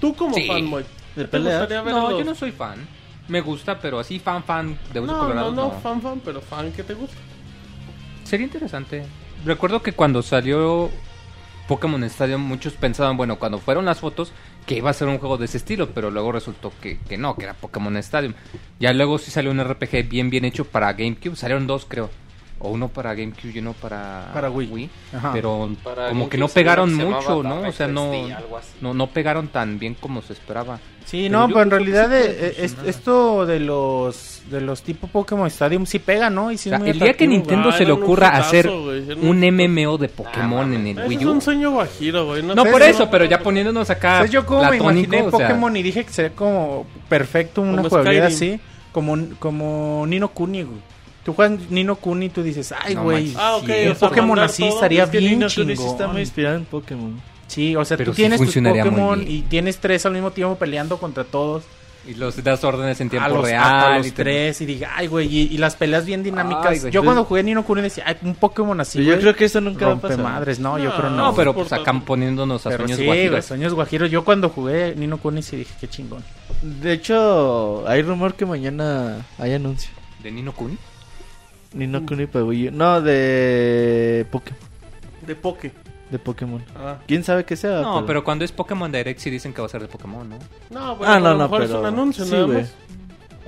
Tú 0.00 0.14
como 0.14 0.34
Sí. 0.34 0.46
fan, 0.46 0.64
Moy. 0.64 0.84
De 1.16 1.22
¿te 1.24 1.28
pelea. 1.28 1.58
gustaría 1.60 1.82
ver 1.82 1.94
No, 1.94 2.10
los- 2.10 2.18
yo 2.20 2.24
no 2.24 2.34
soy 2.34 2.52
fan. 2.52 2.86
Me 3.28 3.40
gusta, 3.40 3.78
pero 3.78 3.98
así 4.00 4.18
fan 4.18 4.42
fan 4.44 4.76
de 4.92 5.00
No, 5.00 5.18
Colorado. 5.18 5.50
no, 5.52 5.56
no, 5.68 5.72
no. 5.74 5.80
fan, 5.80 6.00
fan, 6.02 6.20
pero 6.24 6.40
fan 6.40 6.70
que 6.72 6.82
te 6.84 6.94
gusta. 6.94 7.16
Sería 8.24 8.46
interesante. 8.46 9.04
Recuerdo 9.44 9.82
que 9.82 9.92
cuando 9.92 10.22
salió 10.22 10.90
Pokémon 11.66 12.02
Stadium, 12.04 12.40
muchos 12.42 12.74
pensaban, 12.74 13.16
bueno, 13.16 13.38
cuando 13.38 13.58
fueron 13.58 13.84
las 13.84 14.00
fotos, 14.00 14.32
que 14.66 14.76
iba 14.76 14.90
a 14.90 14.94
ser 14.94 15.08
un 15.08 15.18
juego 15.18 15.38
de 15.38 15.46
ese 15.46 15.56
estilo, 15.56 15.90
pero 15.90 16.10
luego 16.10 16.32
resultó 16.32 16.72
que, 16.80 16.98
que 16.98 17.16
no, 17.16 17.36
que 17.36 17.44
era 17.44 17.54
Pokémon 17.54 17.96
Stadium. 17.98 18.34
Ya 18.78 18.92
luego 18.92 19.18
sí 19.18 19.30
salió 19.30 19.50
un 19.50 19.62
RPG 19.62 20.08
bien, 20.08 20.30
bien 20.30 20.44
hecho 20.44 20.64
para 20.64 20.92
GameCube. 20.92 21.36
Salieron 21.36 21.66
dos, 21.66 21.86
creo. 21.88 22.10
O 22.62 22.68
uno 22.68 22.88
para 22.88 23.14
GameCube 23.14 23.52
y 23.54 23.58
uno 23.60 23.72
para, 23.72 24.30
Para 24.34 24.50
Wii. 24.50 24.90
Pero 25.32 25.70
Para 25.82 26.10
como 26.10 26.28
que 26.28 26.36
no 26.36 26.46
pegaron 26.46 26.92
mucho, 26.94 27.42
¿no? 27.42 27.62
O 27.62 27.72
sea, 27.72 27.88
no, 27.88 28.12
no, 28.82 28.92
no 28.94 29.06
pegaron 29.06 29.48
tan 29.48 29.78
bien 29.78 29.94
como 29.94 30.20
se 30.20 30.34
esperaba. 30.34 30.78
Sí, 31.06 31.26
Pero 31.28 31.38
no, 31.40 31.48
pero 31.48 31.62
en 31.62 31.70
realidad 31.70 32.08
sí 32.10 32.14
eh, 32.16 32.36
eh, 32.38 32.54
es- 32.58 32.76
esto 32.84 33.46
de 33.46 33.58
los 33.60 34.42
de 34.50 34.60
los 34.60 34.82
tipo 34.82 35.06
Pokémon 35.06 35.46
Stadium 35.46 35.86
sí 35.86 35.98
pega, 36.00 36.28
¿no? 36.28 36.52
Y 36.52 36.58
sí 36.58 36.68
O 36.68 36.72
es 36.72 36.72
sea, 36.72 36.78
muy 36.80 36.90
el 36.90 36.98
día 37.00 37.14
que 37.14 37.26
Nintendo 37.26 37.70
Ah, 37.70 37.72
se 37.78 37.84
le 37.86 37.92
un 37.94 38.02
ocurra 38.02 38.28
hitazo, 38.28 38.46
hacer 38.48 38.68
un 38.68 39.22
un. 39.22 39.38
MMO 39.40 39.96
de 39.98 40.08
Pokémon 40.08 40.72
en 40.74 40.86
el 40.86 41.08
Wii 41.08 41.16
es 41.18 41.24
U. 41.24 41.30
un 41.32 41.40
sueño 41.40 41.70
guajiro, 41.72 42.26
güey. 42.26 42.42
No, 42.42 42.54
No, 42.54 42.64
sé, 42.64 42.70
por 42.70 42.80
no- 42.80 42.86
eso, 42.86 43.10
pero 43.10 43.24
ya 43.24 43.40
poniéndonos 43.40 43.88
acá 43.90 44.18
Pues 44.20 44.30
yo 44.30 44.44
como 44.44 44.68
me 44.68 44.76
imaginé 44.76 45.22
o 45.22 45.30
sea, 45.30 45.48
Pokémon 45.48 45.74
y 45.76 45.82
dije 45.82 46.04
que 46.04 46.12
sería 46.12 46.32
como 46.36 46.86
perfecto 47.08 47.62
una 47.62 47.82
jugabilidad 47.82 48.26
así, 48.26 48.60
como, 48.92 49.16
como 49.38 50.04
Nino 50.06 50.28
Kuni, 50.28 50.62
güey. 50.64 50.89
Tú 51.24 51.32
juegas 51.34 51.58
Nino 51.70 51.96
Kuni 51.96 52.26
y 52.26 52.30
tú 52.30 52.42
dices, 52.42 52.72
ay, 52.78 52.94
No 52.94 53.02
güey, 53.04 53.24
manches. 53.24 53.36
Ah, 53.38 53.56
ok, 53.56 53.68
un 53.88 53.94
Pokémon 53.96 54.38
así 54.38 54.62
todo, 54.64 54.74
estaría 54.74 55.04
Es 55.04 55.10
que 55.10 55.18
bien 55.18 55.32
Nino 55.34 55.46
Kuni 55.54 55.66
sí 55.76 55.76
chingón. 55.76 55.86
está 55.92 56.06
muy 56.08 56.20
inspirado 56.22 56.56
en 56.56 56.64
Pokémon. 56.64 57.20
Sí, 57.46 57.74
o 57.76 57.84
sea, 57.84 57.96
Pero 57.96 58.12
tú 58.12 58.16
sí 58.16 58.22
tienes 58.22 58.40
tus 58.40 58.54
Pokémon 58.54 59.24
y 59.26 59.42
tienes 59.42 59.78
tres 59.78 60.06
al 60.06 60.12
mismo 60.12 60.30
tiempo 60.30 60.56
peleando 60.56 60.98
contra 60.98 61.24
todos. 61.24 61.64
Y 62.06 62.14
los 62.14 62.42
das 62.42 62.64
órdenes 62.64 62.98
en 63.02 63.08
a 63.08 63.10
tiempo 63.10 63.28
los, 63.28 63.44
real. 63.44 63.62
hasta 63.62 63.98
los 63.98 64.06
y 64.06 64.10
te- 64.12 64.22
tres 64.22 64.60
y 64.62 64.64
dije, 64.66 64.86
ay, 64.90 65.06
güey, 65.06 65.26
y, 65.28 65.40
y 65.54 65.58
las 65.58 65.76
peleas 65.76 66.06
bien 66.06 66.22
dinámicas. 66.22 66.64
Ay, 66.66 66.78
güey. 66.78 66.92
yo 66.92 67.04
cuando 67.04 67.24
jugué 67.24 67.42
Nino 67.42 67.62
Kuni 67.62 67.82
decía, 67.82 68.04
ay, 68.06 68.16
un 68.22 68.34
Pokémon 68.36 68.80
así, 68.80 69.00
yo 69.04 69.10
güey, 69.12 69.20
creo 69.20 69.36
que 69.36 69.44
eso 69.44 69.60
nunca 69.60 69.84
va 69.84 69.90
a 69.90 69.94
rompe 69.96 70.08
pasar. 70.08 70.24
madres. 70.24 70.58
No, 70.60 70.78
yo 70.78 70.84
No, 70.90 70.96
creo 70.96 71.10
no. 71.10 71.16
No, 71.16 71.34
pero 71.34 71.52
pues 71.52 71.70
acá 71.74 71.92
poniéndonos 71.92 72.64
a 72.66 72.70
Pero 72.70 72.84
sueños 72.84 72.98
sí, 72.98 73.04
güey, 73.04 73.18
guajiros. 73.24 73.44
sueños 73.44 73.74
guajiros. 73.74 74.10
Yo 74.10 74.24
cuando 74.24 74.48
jugué 74.48 74.94
Nino 74.96 75.18
Kuni 75.18 75.42
sí 75.42 75.56
dije, 75.56 75.74
qué 75.78 75.88
chingón. 75.88 76.24
De 76.62 76.94
hecho, 76.94 77.84
hay 77.86 78.00
rumor 78.00 78.32
que 78.34 78.46
mañana 78.46 79.26
hay 79.38 79.52
anuncio. 79.52 79.90
¿De 80.22 80.30
Nino 80.30 80.52
Kuni? 80.52 80.78
Nino 81.72 82.04
Kuni 82.04 82.26
para 82.26 82.44
Wii 82.44 82.68
U. 82.68 82.70
No, 82.72 83.00
de 83.00 84.26
Pokémon. 84.30 84.58
De 85.26 85.34
Poke. 85.36 85.72
De 86.10 86.18
Pokémon. 86.18 86.62
Ah. 86.76 86.98
¿Quién 87.06 87.22
sabe 87.22 87.44
qué 87.44 87.54
sea? 87.56 87.82
No, 87.82 88.04
pero 88.04 88.24
cuando 88.24 88.44
es 88.44 88.50
Pokémon 88.50 88.90
Direct 88.90 89.20
sí 89.20 89.30
dicen 89.30 89.52
que 89.52 89.60
va 89.60 89.66
a 89.66 89.70
ser 89.70 89.82
de 89.82 89.86
Pokémon, 89.88 90.28
¿no? 90.28 90.38
No, 90.70 90.96
bueno, 90.96 91.12
Ah, 91.12 91.20
no, 91.20 91.28
a 91.28 91.32
lo 91.32 91.38
no, 91.38 91.44
mejor 91.44 91.62
es 91.62 91.68
pero- 91.68 91.80
un 91.80 91.86
anuncio, 91.86 92.24
sí, 92.24 92.32
nada 92.32 92.44
güey. 92.44 92.58
más. 92.62 92.72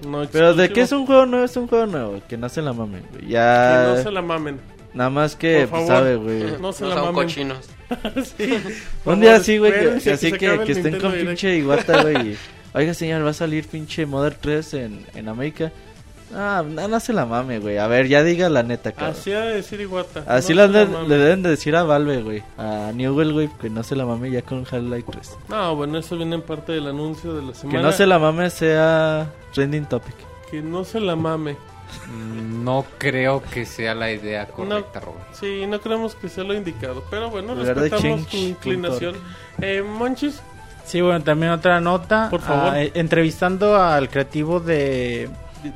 No 0.06 0.26
Pero 0.30 0.54
de 0.54 0.68
que 0.72 0.80
es 0.82 0.92
un 0.92 1.06
juego 1.06 1.26
nuevo, 1.26 1.44
es 1.44 1.56
un 1.56 1.66
juego 1.68 1.86
nuevo. 1.86 2.20
Que 2.28 2.36
no 2.36 2.48
se 2.48 2.60
la 2.62 2.72
mamen, 2.72 3.04
güey. 3.10 3.22
Que 3.22 3.28
Ya. 3.32 3.84
no 3.96 4.02
se 4.02 4.10
la 4.10 4.22
mamen. 4.22 4.60
Nada 4.94 5.10
más 5.10 5.34
que, 5.36 5.66
pues, 5.70 5.86
sabe, 5.86 6.16
güey. 6.16 6.42
No 6.60 6.72
se 6.72 6.84
No 6.84 6.90
la 6.90 6.94
son 6.96 7.04
mamen. 7.06 7.14
cochinos. 7.14 7.70
sí. 8.36 8.58
Un 9.04 9.20
día 9.20 9.36
así, 9.36 9.58
güey, 9.58 9.72
que, 9.72 9.98
que 10.02 10.10
así 10.12 10.32
que, 10.32 10.46
el 10.46 10.62
que 10.64 10.72
estén 10.72 10.92
Nintendo 10.92 11.00
con 11.00 11.12
Direct. 11.12 11.28
pinche 11.28 11.56
Iguata, 11.56 12.02
güey. 12.02 12.36
Oiga, 12.74 12.94
señor, 12.94 13.24
va 13.24 13.30
a 13.30 13.34
salir 13.34 13.66
pinche 13.68 14.06
Mother 14.06 14.34
3 14.34 14.74
en, 14.74 15.06
en 15.14 15.28
América. 15.28 15.70
Ah, 16.34 16.62
no, 16.66 16.88
no 16.88 17.00
se 17.00 17.12
la 17.12 17.26
mame, 17.26 17.58
güey. 17.58 17.78
A 17.78 17.86
ver, 17.86 18.08
ya 18.08 18.22
diga 18.22 18.48
la 18.48 18.62
neta, 18.62 18.92
cabrón. 18.92 19.10
Así 19.18 19.32
ha 19.32 19.40
de 19.40 19.56
decir 19.56 19.80
Iguata. 19.80 20.24
Así 20.26 20.54
No 20.54 20.66
la 20.66 20.84
la 20.84 21.02
le 21.02 21.16
deben 21.18 21.42
de 21.42 21.50
decir 21.50 21.76
a 21.76 21.82
Valve, 21.82 22.22
güey. 22.22 22.42
A 22.58 22.90
Newell, 22.94 23.32
güey, 23.32 23.48
que 23.60 23.68
no 23.70 23.82
se 23.82 23.96
la 23.96 24.06
mame 24.06 24.30
ya 24.30 24.42
con 24.42 24.60
Half-Life 24.60 25.04
3. 25.10 25.36
No, 25.48 25.76
bueno, 25.76 25.98
eso 25.98 26.16
viene 26.16 26.36
en 26.36 26.42
parte 26.42 26.72
del 26.72 26.86
anuncio 26.88 27.34
de 27.34 27.42
la 27.42 27.52
Que 27.52 27.58
semana. 27.58 27.82
no 27.82 27.92
se 27.92 28.06
la 28.06 28.18
mame 28.18 28.50
sea 28.50 29.30
trending 29.54 29.86
topic. 29.86 30.14
Que 30.50 30.62
no 30.62 30.84
se 30.84 31.00
la 31.00 31.16
mame. 31.16 31.56
Mm, 32.08 32.64
No 32.64 32.86
creo 32.96 33.42
que 33.42 33.66
sea 33.66 33.94
la 33.94 34.10
idea 34.10 34.46
correcta, 34.46 35.00
Robert. 35.00 35.26
Sí, 35.34 35.66
no 35.66 35.80
creemos 35.80 36.14
que 36.14 36.28
sea 36.28 36.44
lo 36.44 36.54
indicado. 36.54 37.04
Pero 37.10 37.28
bueno, 37.28 37.54
Lugar 37.54 37.76
respetamos 37.76 38.26
tu 38.28 38.36
inclinación. 38.38 39.16
Eh, 39.60 39.82
Monchis, 39.82 40.40
Sí, 40.84 41.00
bueno, 41.00 41.22
también 41.22 41.52
otra 41.52 41.80
nota. 41.80 42.28
Por 42.28 42.40
favor. 42.40 42.72
Ah, 42.74 42.82
eh, 42.82 42.90
entrevistando 42.94 43.76
al 43.80 44.08
creativo 44.08 44.58
de, 44.58 45.28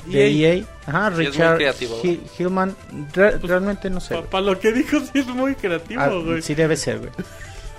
de 0.06 0.28
EA. 0.58 0.64
Ajá, 0.86 1.08
Sí, 1.08 1.12
es 1.12 1.16
muy 1.18 1.26
Richard 1.26 1.56
creativo. 1.56 1.96
Hillman. 2.38 2.76
Re- 3.12 3.38
realmente 3.38 3.90
no 3.90 4.00
sé. 4.00 4.16
para 4.30 4.44
lo 4.44 4.58
que 4.58 4.72
dijo, 4.72 4.98
sí 5.00 5.10
es 5.20 5.26
muy 5.26 5.54
creativo, 5.54 6.00
Ah, 6.02 6.08
güey. 6.24 6.42
sí 6.42 6.54
debe 6.54 6.76
ser, 6.76 6.98
güey. 6.98 7.10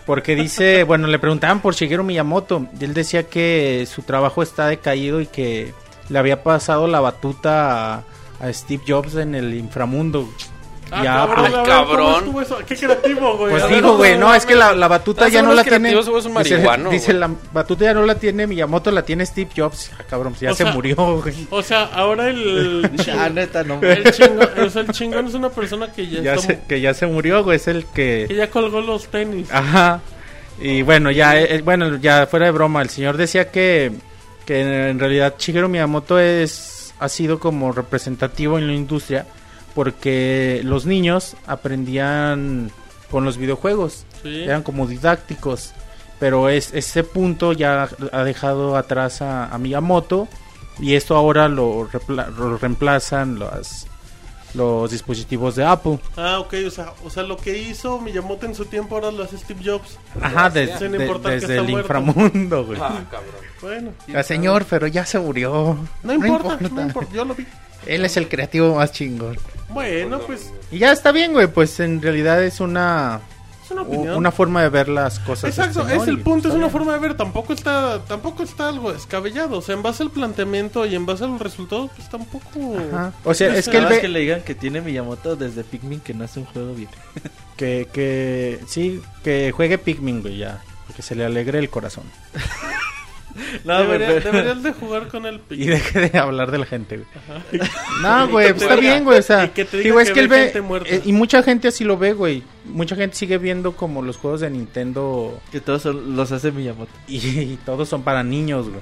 Porque 0.06 0.36
dice, 0.36 0.84
bueno, 0.86 1.08
le 1.08 1.20
preguntaban 1.20 1.62
por 1.62 1.74
Shigeru 1.76 2.04
Miyamoto. 2.04 2.68
Y 2.80 2.86
él 2.86 2.94
decía 2.94 3.24
que 3.24 3.88
su 3.90 4.02
trabajo 4.04 4.42
está 4.44 4.68
decaído 4.68 5.20
y 5.22 5.28
que 5.28 5.74
le 6.10 6.20
había 6.20 6.44
pasado 6.44 6.88
la 6.88 7.00
batuta 7.02 7.96
a, 7.96 8.04
a 8.40 8.54
Steve 8.54 8.84
Jobs 8.88 9.16
en 9.16 9.36
el 9.36 9.54
inframundo. 9.54 10.30
Ah, 10.92 11.04
ya, 11.04 11.14
cabrón, 11.16 11.52
pues, 11.52 11.68
cabrón. 11.68 12.26
¿cómo 12.26 12.42
estuvo 12.42 12.42
eso? 12.60 12.66
Qué 12.68 12.76
creativo, 12.76 13.38
güey. 13.38 13.52
Pues 13.52 13.68
dijo, 13.70 13.98
güey, 13.98 14.18
no, 14.18 14.34
es 14.34 14.46
que 14.46 14.56
la, 14.56 14.74
la 14.74 14.88
batuta 14.88 15.22
Estás 15.28 15.34
ya 15.34 15.42
no 15.42 15.54
la 15.54 15.64
tiene. 15.64 15.90
creativo, 15.90 16.18
es 16.18 16.26
un 16.26 16.34
dice, 16.38 16.56
marihuano, 16.56 16.90
dice, 16.90 17.06
güey. 17.14 17.20
la 17.20 17.32
batuta 17.54 17.86
ya 17.86 17.94
no 17.94 18.04
la 18.06 18.16
tiene 18.16 18.48
Miyamoto, 18.48 18.90
la 18.92 19.02
tiene 19.04 19.26
Steve 19.26 19.50
Jobs. 19.56 19.92
Ah, 20.00 20.04
cabrón, 20.10 20.34
pues 20.34 20.42
ya 20.42 20.52
O 20.52 20.56
se 20.56 20.64
sea, 20.64 20.74
murió, 20.74 20.96
güey. 21.22 21.48
O 21.50 21.62
sea, 21.62 21.84
ahora 21.94 22.30
el. 22.30 22.90
Ah, 23.18 23.30
neta, 23.30 23.64
no. 23.64 23.82
el 23.82 24.12
chingón, 24.12 24.50
o 24.66 24.70
sea, 24.70 24.82
el 24.84 24.92
chingón 24.92 25.28
es 25.28 25.34
una 25.34 25.50
persona 25.50 25.92
que 25.92 26.08
ya, 26.08 26.22
Ya 26.22 26.34
está- 26.36 26.48
se, 26.48 26.60
que 26.68 26.82
ya 26.82 26.94
se 26.94 27.08
murió, 27.08 27.44
güey, 27.44 27.56
es 27.58 27.68
el 27.68 27.86
que 27.86 28.26
que... 28.28 28.36
ya 28.36 28.50
colgó 28.50 28.82
los 28.82 29.08
tenis. 29.08 29.50
Ajá. 29.52 30.02
Y 30.60 30.82
bueno, 30.82 31.12
ya, 31.12 31.40
eh, 31.40 31.62
bueno, 31.64 31.98
ya 31.98 32.26
fuera 32.28 32.46
de 32.48 32.52
broma, 32.52 32.82
el 32.82 32.90
señor 32.90 33.16
decía 33.18 33.52
que, 33.52 33.92
que 34.46 34.90
en 34.90 35.00
realidad 35.00 35.36
Shigeru 35.38 35.70
Miyamoto 35.70 36.18
es, 36.20 36.94
ha 37.00 37.10
sido 37.10 37.40
como 37.40 37.72
representativo 37.72 38.58
en 38.58 38.68
la 38.68 38.74
industria 38.74 39.26
porque 39.78 40.62
los 40.64 40.88
niños 40.88 41.36
aprendían 41.46 42.72
con 43.12 43.24
los 43.26 43.38
videojuegos. 43.38 44.06
Sí. 44.24 44.42
eran 44.44 44.64
como 44.64 44.88
didácticos. 44.88 45.72
Pero 46.20 46.50
es, 46.50 46.74
ese 46.74 47.04
punto 47.04 47.54
ya 47.54 47.88
ha 48.12 48.24
dejado 48.24 48.76
atrás 48.76 49.22
a, 49.22 49.54
a 49.54 49.58
Miyamoto 49.60 50.28
y 50.80 50.96
esto 50.96 51.16
ahora 51.16 51.48
lo, 51.48 51.88
repla- 51.92 52.28
lo 52.36 52.58
reemplazan 52.58 53.38
los, 53.38 53.86
los 54.56 54.90
dispositivos 54.90 55.56
de 55.56 55.64
Apple. 55.66 56.00
Ah, 56.18 56.40
ok, 56.40 56.56
o 56.66 56.72
sea, 56.72 56.94
o 57.06 57.12
sea, 57.12 57.22
lo 57.22 57.38
que 57.38 57.56
hizo 57.60 58.00
Miyamoto 58.02 58.48
en 58.48 58.56
su 58.56 58.66
tiempo 58.66 58.96
ahora 58.96 59.12
lo 59.12 59.24
hace 59.26 59.38
Steve 59.38 59.62
Jobs. 59.64 60.00
Ajá, 60.20 60.50
de- 60.50 60.66
que 60.66 60.90
desde 61.30 61.58
el 61.58 61.68
muerto. 61.70 61.80
inframundo, 61.82 62.66
güey. 62.66 62.80
Ah, 62.82 63.04
cabrón. 63.12 63.36
Bueno, 63.62 63.92
Ah, 64.16 64.24
señor, 64.24 64.66
pero 64.68 64.88
ya 64.88 65.06
se 65.06 65.20
murió. 65.20 65.78
no 66.02 66.14
importa, 66.14 66.58
no 66.72 66.82
importa, 66.82 67.14
yo 67.14 67.24
lo 67.26 67.36
vi. 67.36 67.46
Él 67.86 68.04
es 68.04 68.18
el 68.18 68.28
creativo 68.28 68.74
más 68.76 68.92
chingón. 68.92 69.38
Bueno, 69.70 70.20
pues 70.20 70.52
Y 70.72 70.80
ya 70.80 70.92
está 70.92 71.12
bien, 71.12 71.34
güey, 71.34 71.48
pues 71.48 71.80
en 71.80 72.02
realidad 72.02 72.44
es 72.44 72.60
una 72.60 73.20
es 73.66 73.72
una 73.72 73.82
opinión. 73.82 74.16
una 74.16 74.32
forma 74.32 74.62
de 74.64 74.70
ver 74.70 74.88
las 74.88 75.20
cosas. 75.20 75.50
Exacto, 75.50 75.82
este, 75.82 75.96
¿no? 75.96 76.02
es 76.04 76.08
el 76.08 76.20
punto, 76.22 76.48
es 76.48 76.54
una 76.54 76.68
bien. 76.68 76.72
forma 76.72 76.94
de 76.94 77.00
ver, 77.00 77.18
tampoco 77.18 77.52
está 77.54 78.00
tampoco 78.06 78.44
está 78.44 78.70
algo 78.70 78.94
descabellado, 78.94 79.58
o 79.58 79.62
sea, 79.62 79.76
en 79.76 79.84
base 79.84 80.04
al 80.04 80.12
planteamiento 80.12 80.86
y 80.86 80.96
en 80.96 81.06
base 81.06 81.26
a 81.26 81.28
los 81.28 81.42
resultados, 81.42 81.92
pues 81.96 82.10
tampoco 82.10 82.78
Ajá. 82.92 83.12
O 83.26 83.34
sea, 83.34 83.50
No 83.50 83.56
es 83.56 83.68
que 83.68 83.82
más 83.82 83.90
ve 83.90 84.00
que 84.02 84.08
le 84.08 84.20
digan 84.22 84.42
que 84.42 84.56
tiene 84.56 84.80
Miyamoto 84.82 85.36
desde 85.36 85.64
Pikmin 85.64 86.00
que 86.00 86.14
no 86.14 86.24
hace 86.24 86.40
un 86.40 86.46
juego 86.46 86.74
bien. 86.74 86.90
que, 87.58 87.90
que 87.92 88.60
sí, 88.68 89.02
que 89.24 89.52
juegue 89.52 89.78
Pikmin, 89.78 90.22
güey, 90.22 90.38
ya. 90.38 90.62
Que 90.96 91.02
se 91.04 91.14
le 91.14 91.26
alegre 91.26 91.60
el 91.60 91.70
corazón. 91.70 92.06
No, 93.64 93.78
Debería- 93.80 94.08
güey, 94.08 94.20
pero- 94.22 94.32
deberías 94.32 94.64
de 94.64 94.74
jugar 94.74 95.08
con 95.08 95.26
el 95.26 95.42
Y 95.50 95.66
deje 95.68 96.10
de 96.10 96.18
hablar 96.18 96.52
de 96.52 96.58
la 96.58 96.66
gente, 96.66 96.98
güey. 96.98 97.62
No, 98.02 98.26
que 98.28 98.32
güey, 98.32 98.50
pues 98.52 98.62
está 98.64 98.76
diga- 98.76 98.80
bien, 98.80 99.04
güey. 99.04 99.20
O 99.20 99.22
sea, 99.22 99.46
y 99.46 99.50
que 99.50 99.66
te 99.66 99.78
diga 99.78 99.84
digo, 99.90 100.00
es 100.00 100.08
que 100.10 100.14
que 100.16 100.20
él 100.22 100.28
ve 100.28 100.38
ve. 100.38 100.44
gente 100.46 100.62
muerta. 100.62 100.90
eh, 100.90 101.02
y 101.06 101.14
mucha 101.14 101.44
gente 101.44 101.68
así 101.68 101.84
lo 101.84 101.98
ve, 101.98 102.14
güey. 102.14 102.44
Mucha 102.66 102.96
gente 102.96 103.16
sigue 103.16 103.38
viendo 103.38 103.74
como 103.76 104.02
los 104.02 104.18
juegos 104.18 104.42
de 104.42 104.50
Nintendo. 104.50 105.40
que 105.52 105.60
todos 105.62 105.82
son- 105.84 106.16
los 106.16 106.32
hace 106.32 106.52
Miyamoto. 106.52 106.92
Y, 107.08 107.18
y 107.18 107.60
todos 107.66 107.88
son 107.90 108.04
para 108.04 108.24
niños, 108.24 108.68
güey. 108.70 108.82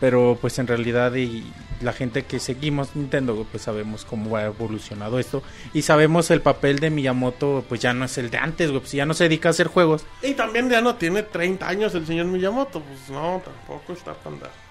Pero 0.00 0.36
pues 0.40 0.58
en 0.58 0.66
realidad 0.66 1.14
y 1.14 1.44
la 1.80 1.92
gente 1.92 2.24
que 2.24 2.38
seguimos 2.38 2.96
Nintendo, 2.96 3.46
pues 3.50 3.64
sabemos 3.64 4.04
cómo 4.04 4.36
ha 4.36 4.44
evolucionado 4.44 5.18
esto. 5.18 5.42
Y 5.72 5.82
sabemos 5.82 6.30
el 6.30 6.40
papel 6.40 6.78
de 6.78 6.90
Miyamoto, 6.90 7.64
pues 7.68 7.80
ya 7.80 7.92
no 7.92 8.04
es 8.04 8.18
el 8.18 8.30
de 8.30 8.38
antes. 8.38 8.70
Pues 8.70 8.92
ya 8.92 9.06
no 9.06 9.14
se 9.14 9.24
dedica 9.24 9.48
a 9.48 9.50
hacer 9.50 9.68
juegos. 9.68 10.04
Y 10.22 10.34
también 10.34 10.68
ya 10.70 10.80
no 10.80 10.96
tiene 10.96 11.22
30 11.22 11.68
años 11.68 11.94
el 11.94 12.06
señor 12.06 12.26
Miyamoto, 12.26 12.80
pues 12.80 13.10
no, 13.10 13.42
tampoco 13.44 13.92
está 13.92 14.14
para 14.14 14.36
andar. 14.36 14.65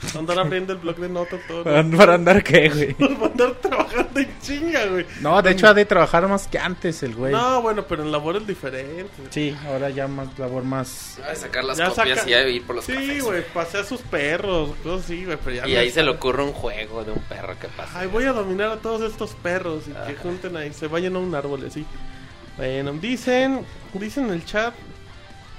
Andar 0.18 0.38
abriendo 0.38 0.72
el 0.72 0.78
blog 0.78 0.96
de 0.96 1.08
notas 1.08 1.40
todo. 1.46 1.64
¿Para, 1.64 1.82
para 1.96 2.14
andar 2.14 2.42
qué, 2.42 2.68
güey? 2.68 2.94
Para 2.94 3.26
andar 3.26 3.52
trabajando 3.60 4.20
en 4.20 4.40
chinga, 4.40 4.86
güey. 4.86 5.06
No, 5.20 5.40
de 5.42 5.50
hecho 5.52 5.66
ha 5.68 5.74
de 5.74 5.84
trabajar 5.84 6.26
más 6.28 6.46
que 6.48 6.58
antes 6.58 7.02
el 7.02 7.14
güey. 7.14 7.32
No, 7.32 7.60
bueno, 7.62 7.84
pero 7.86 8.02
en 8.02 8.10
labores 8.12 8.46
diferentes. 8.46 9.10
Sí, 9.30 9.54
ahora 9.66 9.90
ya 9.90 10.08
más 10.08 10.38
labor 10.38 10.64
más... 10.64 11.18
Va 11.20 11.32
a 11.32 11.34
sacar 11.34 11.64
las 11.64 11.78
Ya 11.78 11.88
copias 11.90 12.18
saca- 12.20 12.30
y 12.30 12.34
a 12.34 12.48
ir 12.48 12.62
por 12.64 12.76
los 12.76 12.84
Sí, 12.84 12.92
cafés. 12.94 13.22
güey, 13.24 13.44
pasé 13.52 13.78
a 13.78 13.84
sus 13.84 14.00
perros, 14.00 14.70
cosas 14.82 15.04
así, 15.04 15.24
güey, 15.24 15.38
pero 15.44 15.56
ya 15.56 15.68
Y 15.68 15.74
no 15.74 15.80
ahí 15.80 15.88
está. 15.88 16.00
se 16.00 16.04
le 16.04 16.10
ocurre 16.12 16.42
un 16.44 16.52
juego 16.52 17.04
de 17.04 17.12
un 17.12 17.20
perro 17.20 17.58
que 17.58 17.68
pasa. 17.68 18.00
Ay, 18.00 18.08
voy 18.08 18.24
a 18.24 18.32
dominar 18.32 18.70
a 18.70 18.76
todos 18.76 19.02
estos 19.02 19.32
perros 19.34 19.84
y 19.86 20.06
que 20.08 20.16
junten 20.16 20.56
ahí, 20.56 20.72
se 20.72 20.86
vayan 20.86 21.16
a 21.16 21.18
un 21.18 21.34
árbol 21.34 21.64
así. 21.66 21.84
Bueno, 22.56 22.92
dicen, 22.94 23.64
dicen 23.94 24.24
en 24.26 24.30
el 24.32 24.44
chat, 24.44 24.74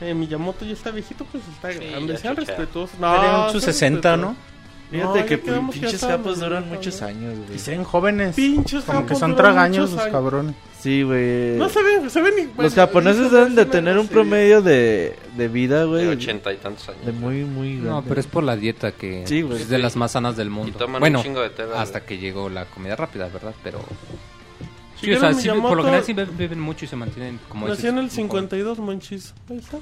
eh, 0.01 0.13
Miyamoto 0.13 0.65
ya 0.65 0.73
está 0.73 0.91
viejito, 0.91 1.25
pues 1.25 1.43
está 1.47 1.71
Sí, 1.71 1.79
grande, 1.89 2.17
sean 2.17 2.35
respetuosos. 2.35 2.97
Serían 2.97 3.51
sus 3.51 3.63
sean 3.63 3.73
60, 3.73 4.15
respetuosos. 4.15 4.19
¿no? 4.37 4.51
Fíjate 4.91 5.19
No, 5.21 5.25
que 5.25 5.37
ya 5.37 5.71
pinches 5.71 6.01
capos 6.01 6.39
duran 6.41 6.67
muchos 6.67 6.99
¿no? 6.99 7.07
años, 7.07 7.33
Y 7.33 7.47
güey. 7.47 7.59
se 7.59 7.71
ven 7.71 7.83
jóvenes. 7.85 8.35
Pinches 8.35 8.83
Como 8.83 9.05
que 9.05 9.15
son 9.15 9.37
tragaños 9.37 9.91
los 9.91 10.03
cabrones. 10.07 10.53
Sí, 10.81 11.03
güey. 11.03 11.55
No 11.57 11.69
se 11.69 11.81
ven, 11.81 12.09
se 12.09 12.21
ven 12.21 12.33
y- 12.39 12.45
bueno, 12.47 12.63
Los 12.63 12.73
japoneses 12.73 13.31
deben 13.31 13.55
de 13.55 13.65
tener 13.67 13.97
un 13.97 14.07
promedio 14.09 14.61
de, 14.61 15.15
de 15.37 15.47
vida, 15.47 15.85
güey. 15.85 16.03
de 16.07 16.09
ochenta 16.11 16.51
y 16.51 16.57
tantos 16.57 16.89
años. 16.89 17.05
De 17.05 17.13
muy, 17.13 17.45
muy 17.45 17.75
No, 17.75 17.83
grande. 17.91 18.09
pero 18.09 18.19
es 18.19 18.27
por 18.27 18.43
la 18.43 18.57
dieta 18.57 18.91
que 18.91 19.23
Sí, 19.27 19.43
güey. 19.43 19.61
es 19.61 19.69
de 19.69 19.77
las 19.77 19.95
más 19.95 20.11
sanas 20.11 20.35
del 20.35 20.49
mundo. 20.49 20.77
toman 20.77 20.95
un 20.95 20.99
bueno, 20.99 21.21
chingo 21.23 21.39
de 21.39 21.51
té 21.51 21.63
hasta 21.73 22.01
que 22.01 22.17
llegó 22.17 22.49
la 22.49 22.65
comida 22.65 22.97
rápida, 22.97 23.29
¿verdad? 23.29 23.53
Pero 23.63 23.79
sí, 25.01 25.13
o 25.13 25.19
sea, 25.19 25.33
sí, 25.33 25.49
por 25.49 25.77
lo 25.77 25.83
general 25.83 26.03
sí 26.05 26.13
be- 26.13 26.25
beben 26.25 26.59
mucho 26.59 26.85
y 26.85 26.87
se 26.87 26.95
mantienen 26.95 27.39
como 27.49 27.67
Nació 27.67 27.89
en 27.89 27.97
el 27.97 28.03
dices, 28.05 28.17
como- 28.19 28.27
52, 28.39 28.79
Monchis. 28.79 29.33
Ahí 29.49 29.57
está, 29.57 29.77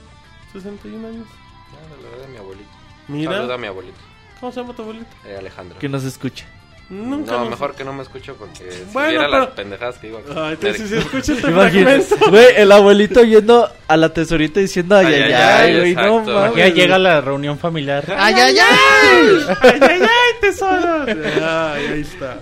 61 0.54 1.08
años. 1.08 1.28
Ah, 1.28 2.22
la 2.22 2.28
mi 2.28 2.38
abuelito. 2.38 2.70
Mira, 3.08 3.32
Saluda 3.34 3.56
a 3.56 3.58
mi 3.58 3.68
abuelito, 3.68 3.98
¿cómo 4.40 4.52
se 4.52 4.62
llama 4.62 4.74
tu 4.76 4.82
abuelito? 4.84 5.08
eh, 5.26 5.36
Alejandro. 5.38 5.78
Que 5.80 5.90
nos 5.90 6.04
escuche. 6.04 6.46
Nunca 6.92 7.34
no, 7.34 7.40
nos- 7.42 7.52
mejor 7.52 7.76
que 7.76 7.84
no 7.84 7.94
me 7.94 8.02
escucho 8.02 8.34
porque 8.36 8.72
si 8.72 8.84
Bueno, 8.94 9.10
viera 9.10 9.26
pero- 9.28 9.40
las 9.42 9.50
pendejadas 9.52 9.98
que 10.00 10.08
digo. 10.08 10.24
Ay, 10.36 10.54
entonces 10.54 10.90
si 10.90 10.96
me- 10.96 11.02
escucha 11.02 11.34
este 11.34 11.52
fragmento. 11.52 12.16
güey, 12.32 12.48
el 12.56 12.72
abuelito 12.72 13.24
yendo 13.24 13.70
a 13.88 13.96
la 13.98 14.12
tesorita 14.12 14.60
diciendo 14.60 14.96
ay, 14.96 15.06
ay, 15.14 15.34
Ay, 15.34 15.78
güey, 15.78 15.94
no 15.96 16.24
mames. 16.24 16.56
Ya 16.56 16.68
llega 16.70 16.98
la 16.98 17.22
reunión 17.22 17.60
familiar. 17.60 18.06
¡Ay, 18.18 18.34
ay, 18.34 18.58
ay! 18.58 19.40
¡Ay, 19.62 19.80
ay, 19.82 20.02
ay, 20.02 20.34
tesoro! 20.42 21.04
Ay, 21.06 21.86
ahí 21.94 22.02
está. 22.02 22.40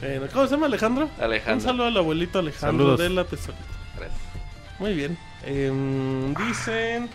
Bueno, 0.00 0.26
¿Cómo 0.32 0.46
se 0.46 0.50
llama 0.54 0.66
Alejandro? 0.66 1.08
Alejandro. 1.20 1.54
Un 1.54 1.60
saludo 1.60 1.86
al 1.86 1.96
abuelito 1.96 2.38
Alejandro 2.38 2.84
Saludos. 2.96 3.00
de 3.00 3.08
la 3.10 3.24
tesorita. 3.24 3.64
Gracias. 3.96 4.20
Muy 4.78 4.94
bien. 4.94 5.18
Em, 5.44 6.34
dicen... 6.34 7.08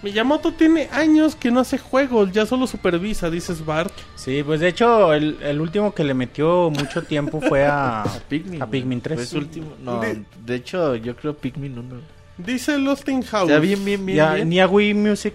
Miyamoto 0.00 0.52
tiene 0.52 0.88
años 0.92 1.34
que 1.34 1.50
no 1.50 1.58
hace 1.58 1.76
juegos, 1.76 2.30
ya 2.30 2.46
solo 2.46 2.68
supervisa, 2.68 3.30
dices 3.30 3.66
Bart. 3.66 3.92
Sí, 4.14 4.44
pues 4.44 4.60
de 4.60 4.68
hecho 4.68 5.12
el, 5.12 5.38
el 5.42 5.60
último 5.60 5.92
que 5.92 6.04
le 6.04 6.14
metió 6.14 6.70
mucho 6.70 7.02
tiempo 7.02 7.40
fue 7.40 7.66
a, 7.66 8.04
Pikmin. 8.28 8.62
a 8.62 8.70
Pikmin 8.70 9.00
3. 9.00 9.16
Fue 9.18 9.26
su 9.26 9.38
último. 9.38 9.72
No, 9.82 9.98
De- 9.98 10.22
de 10.44 10.54
hecho, 10.54 10.94
yo 10.94 11.16
creo 11.16 11.34
Pikmin 11.36 11.76
1. 11.76 11.96
Dice 12.36 12.78
Lost 12.78 13.08
in 13.08 13.24
House. 13.24 13.48
sea, 13.48 13.58
bien, 13.58 13.84
bien, 13.84 14.06
bien. 14.06 14.16
Ya, 14.18 14.34
bien. 14.34 14.48
ni 14.50 14.60
a 14.60 14.68
Wii 14.68 14.94
Music. 14.94 15.34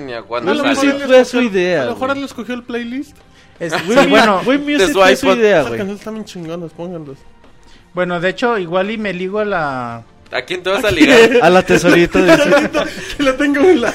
Ni 0.00 0.14
a 0.14 0.22
salió. 0.26 0.64
Music 0.64 0.90
él 0.94 1.02
fue 1.06 1.24
su 1.26 1.42
idea, 1.42 1.82
A 1.82 1.84
lo 1.84 1.90
mejor 1.92 2.10
él 2.16 2.24
escogió 2.24 2.54
el 2.54 2.62
playlist. 2.62 3.14
Es- 3.60 3.72
Wii- 3.72 4.02
sí, 4.04 4.08
bueno, 4.08 4.40
Wii 4.46 4.58
Music 4.58 4.78
de 4.94 5.16
su 5.16 5.26
idea, 5.32 5.56
Esas 5.58 5.68
güey. 5.68 5.78
canciones 5.78 5.98
están 6.00 6.14
bien 6.14 6.24
chingonas, 6.24 6.72
pónganlos. 6.72 7.16
bueno, 7.94 8.20
de 8.20 8.28
hecho 8.28 8.56
igual 8.58 8.90
y 8.90 8.98
me 8.98 9.12
ligo 9.12 9.38
a 9.40 9.44
la... 9.44 10.02
¿A 10.30 10.42
quién 10.42 10.62
te 10.62 10.68
vas 10.68 10.84
a 10.84 10.90
ligar? 10.90 11.18
A 11.42 11.48
la 11.48 11.62
tesorita 11.62 12.18
dice. 12.22 12.70
que 13.16 13.22
la 13.22 13.36
tengo 13.36 13.60
a 13.60 13.64
un 13.64 13.80
lado. 13.80 13.94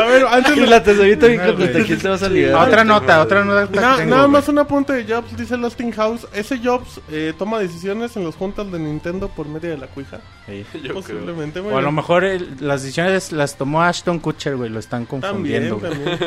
A 0.00 0.06
ver, 0.06 0.26
antes 0.26 0.56
Y 0.56 0.60
de 0.60 0.66
la 0.66 0.82
tesorita 0.82 1.26
bien 1.26 1.40
No, 1.40 1.46
contenta. 1.48 1.72
güey. 1.74 1.84
¿Quién 1.86 1.98
te 2.00 2.08
vas 2.08 2.22
a 2.22 2.26
a 2.26 2.28
ligar? 2.30 2.54
otra 2.68 2.84
nota, 2.84 3.20
otra 3.20 3.44
nota 3.44 3.68
que 3.70 3.78
Na- 3.78 3.96
tengo, 3.96 4.10
nada 4.10 4.22
güey. 4.22 4.32
más 4.32 4.48
un 4.48 4.58
apunte 4.58 4.92
de 4.94 5.14
Jobs, 5.14 5.36
dice 5.36 5.56
Lost 5.58 5.78
in 5.80 5.92
House. 5.92 6.26
Ese 6.32 6.58
Jobs 6.58 7.00
eh, 7.10 7.34
toma 7.38 7.58
decisiones 7.58 8.16
en 8.16 8.24
los 8.24 8.34
juntas 8.34 8.72
de 8.72 8.78
Nintendo 8.78 9.28
por 9.28 9.46
medio 9.46 9.68
de 9.70 9.76
la 9.76 9.88
cuija. 9.88 10.20
Sí. 10.46 10.64
Posiblemente, 10.92 11.60
muy 11.60 11.72
O 11.74 11.76
a 11.78 11.82
lo 11.82 11.92
mejor 11.92 12.24
el- 12.24 12.48
las 12.60 12.82
decisiones 12.82 13.30
las 13.32 13.56
tomó 13.56 13.82
Ashton 13.82 14.20
Kutcher, 14.20 14.56
güey, 14.56 14.70
lo 14.70 14.78
están 14.78 15.04
También, 15.06 15.68
confundiendo. 15.70 15.78
güey. 15.78 15.92
también. 15.92 16.18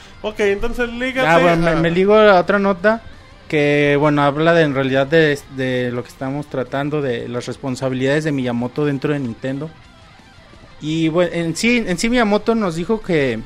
ok, 0.22 0.40
entonces 0.40 0.88
lígate. 0.88 1.28
Ah, 1.28 1.38
bueno, 1.38 1.62
me, 1.64 1.70
a- 1.70 1.76
me 1.76 1.90
ligo 1.90 2.14
a 2.14 2.40
otra 2.40 2.58
nota 2.58 3.02
que, 3.50 3.96
bueno, 3.98 4.22
habla 4.22 4.54
de 4.54 4.62
en 4.62 4.76
realidad 4.76 5.08
de, 5.08 5.36
de 5.56 5.90
lo 5.90 6.04
que 6.04 6.08
estamos 6.08 6.46
tratando, 6.46 7.02
de 7.02 7.28
las 7.28 7.46
responsabilidades 7.46 8.22
de 8.22 8.30
Miyamoto 8.30 8.84
dentro 8.84 9.12
de 9.12 9.18
Nintendo. 9.18 9.68
Y 10.80 11.08
bueno, 11.08 11.32
en 11.34 11.56
sí, 11.56 11.82
en 11.84 11.98
sí 11.98 12.08
Miyamoto 12.08 12.54
nos 12.54 12.76
dijo 12.76 13.00
que, 13.00 13.40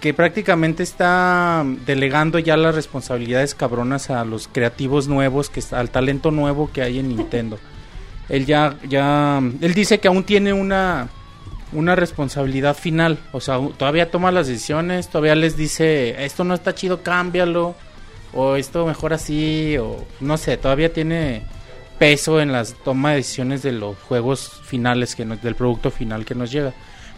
que 0.00 0.14
prácticamente 0.14 0.84
está 0.84 1.64
delegando 1.84 2.38
ya 2.38 2.56
las 2.56 2.76
responsabilidades 2.76 3.56
cabronas 3.56 4.08
a 4.08 4.24
los 4.24 4.46
creativos 4.46 5.08
nuevos, 5.08 5.50
que 5.50 5.64
al 5.72 5.90
talento 5.90 6.30
nuevo 6.30 6.70
que 6.72 6.82
hay 6.82 7.00
en 7.00 7.08
Nintendo. 7.08 7.58
Él 8.28 8.46
ya, 8.46 8.76
ya, 8.88 9.42
él 9.60 9.74
dice 9.74 9.98
que 9.98 10.06
aún 10.06 10.22
tiene 10.22 10.52
una, 10.52 11.08
una 11.72 11.96
responsabilidad 11.96 12.76
final. 12.76 13.18
O 13.32 13.40
sea, 13.40 13.58
todavía 13.76 14.12
toma 14.12 14.30
las 14.30 14.46
decisiones, 14.46 15.08
todavía 15.08 15.34
les 15.34 15.56
dice, 15.56 16.24
esto 16.24 16.44
no 16.44 16.54
está 16.54 16.72
chido, 16.72 17.02
cámbialo. 17.02 17.74
O 18.32 18.56
esto 18.56 18.86
mejor 18.86 19.12
así, 19.12 19.76
o 19.78 20.04
no 20.20 20.36
sé, 20.36 20.56
todavía 20.56 20.92
tiene 20.92 21.42
peso 21.98 22.40
en 22.40 22.52
las 22.52 22.74
toma 22.74 23.10
de 23.10 23.16
decisiones 23.16 23.62
de 23.62 23.72
los 23.72 23.96
juegos 23.98 24.60
finales, 24.64 25.14
que 25.14 25.24
nos- 25.24 25.42
del 25.42 25.54
producto 25.56 25.90
final 25.90 26.24
que 26.24 26.34
nos 26.34 26.50
llega. 26.50 26.72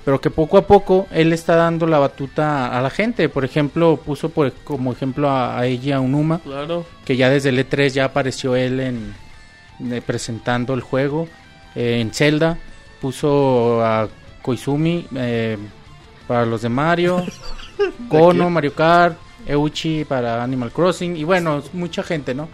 Pero 0.05 0.21
que 0.21 0.31
poco 0.31 0.59
a 0.59 0.67
poco 0.67 1.07
él 1.13 1.33
está 1.33 1.55
dando 1.55 1.87
la 1.87 1.99
batuta 2.01 2.77
a 2.77 2.81
la 2.83 2.91
gente. 2.91 3.29
Por 3.29 3.45
ejemplo, 3.45 3.97
puso 4.05 4.31
por, 4.31 4.53
como 4.65 4.91
ejemplo 4.93 5.31
a, 5.31 5.57
a 5.59 5.67
Eiji 5.67 5.93
Aonuma 5.93 6.41
Claro. 6.41 6.85
que 7.05 7.17
ya 7.17 7.31
desde 7.31 7.51
el 7.51 7.59
E3 7.61 7.91
ya 7.91 8.07
apareció 8.07 8.57
él 8.57 8.81
en, 8.81 9.15
eh, 9.93 10.03
presentando 10.05 10.75
el 10.75 10.81
juego. 10.81 11.29
Eh, 11.77 11.99
en 12.01 12.13
Zelda 12.13 12.59
puso 13.01 13.85
a 13.85 14.09
Koizumi 14.43 15.07
eh, 15.15 15.57
para 16.27 16.47
los 16.47 16.63
de 16.63 16.69
Mario, 16.69 17.25
Kono, 18.09 18.51
Mario 18.51 18.75
Kart, 18.75 19.17
Euchi 19.47 20.05
para 20.05 20.43
Animal 20.43 20.71
Crossing 20.73 21.17
y 21.17 21.25
bueno, 21.25 21.63
mucha 21.73 22.03
gente, 22.03 22.35
¿no? 22.35 22.49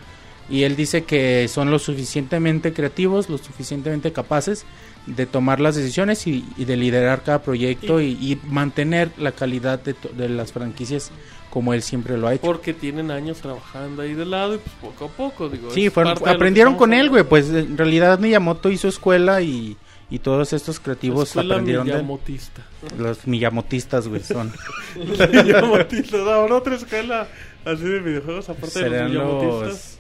Y 0.50 0.62
él 0.62 0.76
dice 0.76 1.04
que 1.04 1.46
son 1.48 1.70
lo 1.70 1.78
suficientemente 1.78 2.72
creativos, 2.72 3.28
lo 3.28 3.36
suficientemente 3.36 4.12
capaces 4.12 4.64
de 5.06 5.26
tomar 5.26 5.60
las 5.60 5.76
decisiones 5.76 6.26
y, 6.26 6.44
y 6.56 6.64
de 6.64 6.76
liderar 6.76 7.22
cada 7.22 7.42
proyecto 7.42 8.00
y, 8.00 8.12
y 8.12 8.40
mantener 8.46 9.10
la 9.18 9.32
calidad 9.32 9.78
de, 9.80 10.28
las 10.30 10.52
franquicias 10.52 11.10
como 11.50 11.72
él 11.74 11.82
siempre 11.82 12.16
lo 12.16 12.28
ha 12.28 12.34
hecho. 12.34 12.42
Porque 12.42 12.72
tienen 12.74 13.10
años 13.10 13.38
trabajando 13.38 14.02
ahí 14.02 14.14
de 14.14 14.24
lado 14.26 14.54
y 14.54 14.58
pues 14.58 14.74
poco 14.80 15.04
a 15.04 15.08
poco, 15.08 15.48
digo. 15.50 15.70
Sí, 15.70 15.90
fueron- 15.90 16.16
aprendieron 16.26 16.76
con 16.76 16.92
él, 16.94 17.10
güey. 17.10 17.24
Pues 17.24 17.48
en 17.50 17.76
realidad 17.76 18.18
Miyamoto 18.18 18.70
hizo 18.70 18.88
escuela 18.88 19.40
y, 19.42 19.76
y 20.10 20.18
todos 20.20 20.52
estos 20.52 20.80
creativos 20.80 21.28
Escuela 21.28 21.54
aprendieron 21.54 21.86
de 21.86 21.92
él. 21.92 21.96
Miyamotista. 21.98 22.62
Los 22.98 23.26
Miyamotistas, 23.26 24.08
güey, 24.08 24.22
son. 24.22 24.52
Miyamotista. 25.44 26.16
No, 26.18 26.30
habrá 26.30 26.54
otra 26.56 26.74
escuela 26.76 27.28
así 27.64 27.82
de 27.84 28.00
videojuegos 28.00 28.48
aparte 28.48 28.78
de 28.78 28.84
los 28.88 28.92
Serán 28.98 29.10
Miyamotistas. 29.10 29.98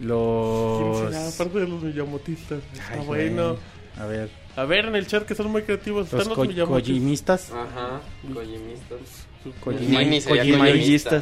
los... 0.00 0.78
¿Quién 0.78 0.88
Los... 0.88 1.14
será 1.14 1.28
aparte 1.28 1.58
de 1.58 1.68
los 1.68 1.82
Miyamotistas? 1.82 2.60
Está 2.72 2.88
Ay, 2.92 3.06
güey. 3.06 3.28
bueno. 3.30 3.56
A 3.98 4.06
ver, 4.06 4.30
A 4.56 4.64
ver, 4.64 4.86
en 4.86 4.96
el 4.96 5.06
chat 5.06 5.26
que 5.26 5.34
son 5.34 5.50
muy 5.50 5.62
creativos. 5.62 6.10
los 6.10 6.22
Están 6.22 6.46
los. 6.46 6.68
Kojimistas. 6.68 7.50
Ajá. 7.50 8.00
Kojimistas. 8.32 9.26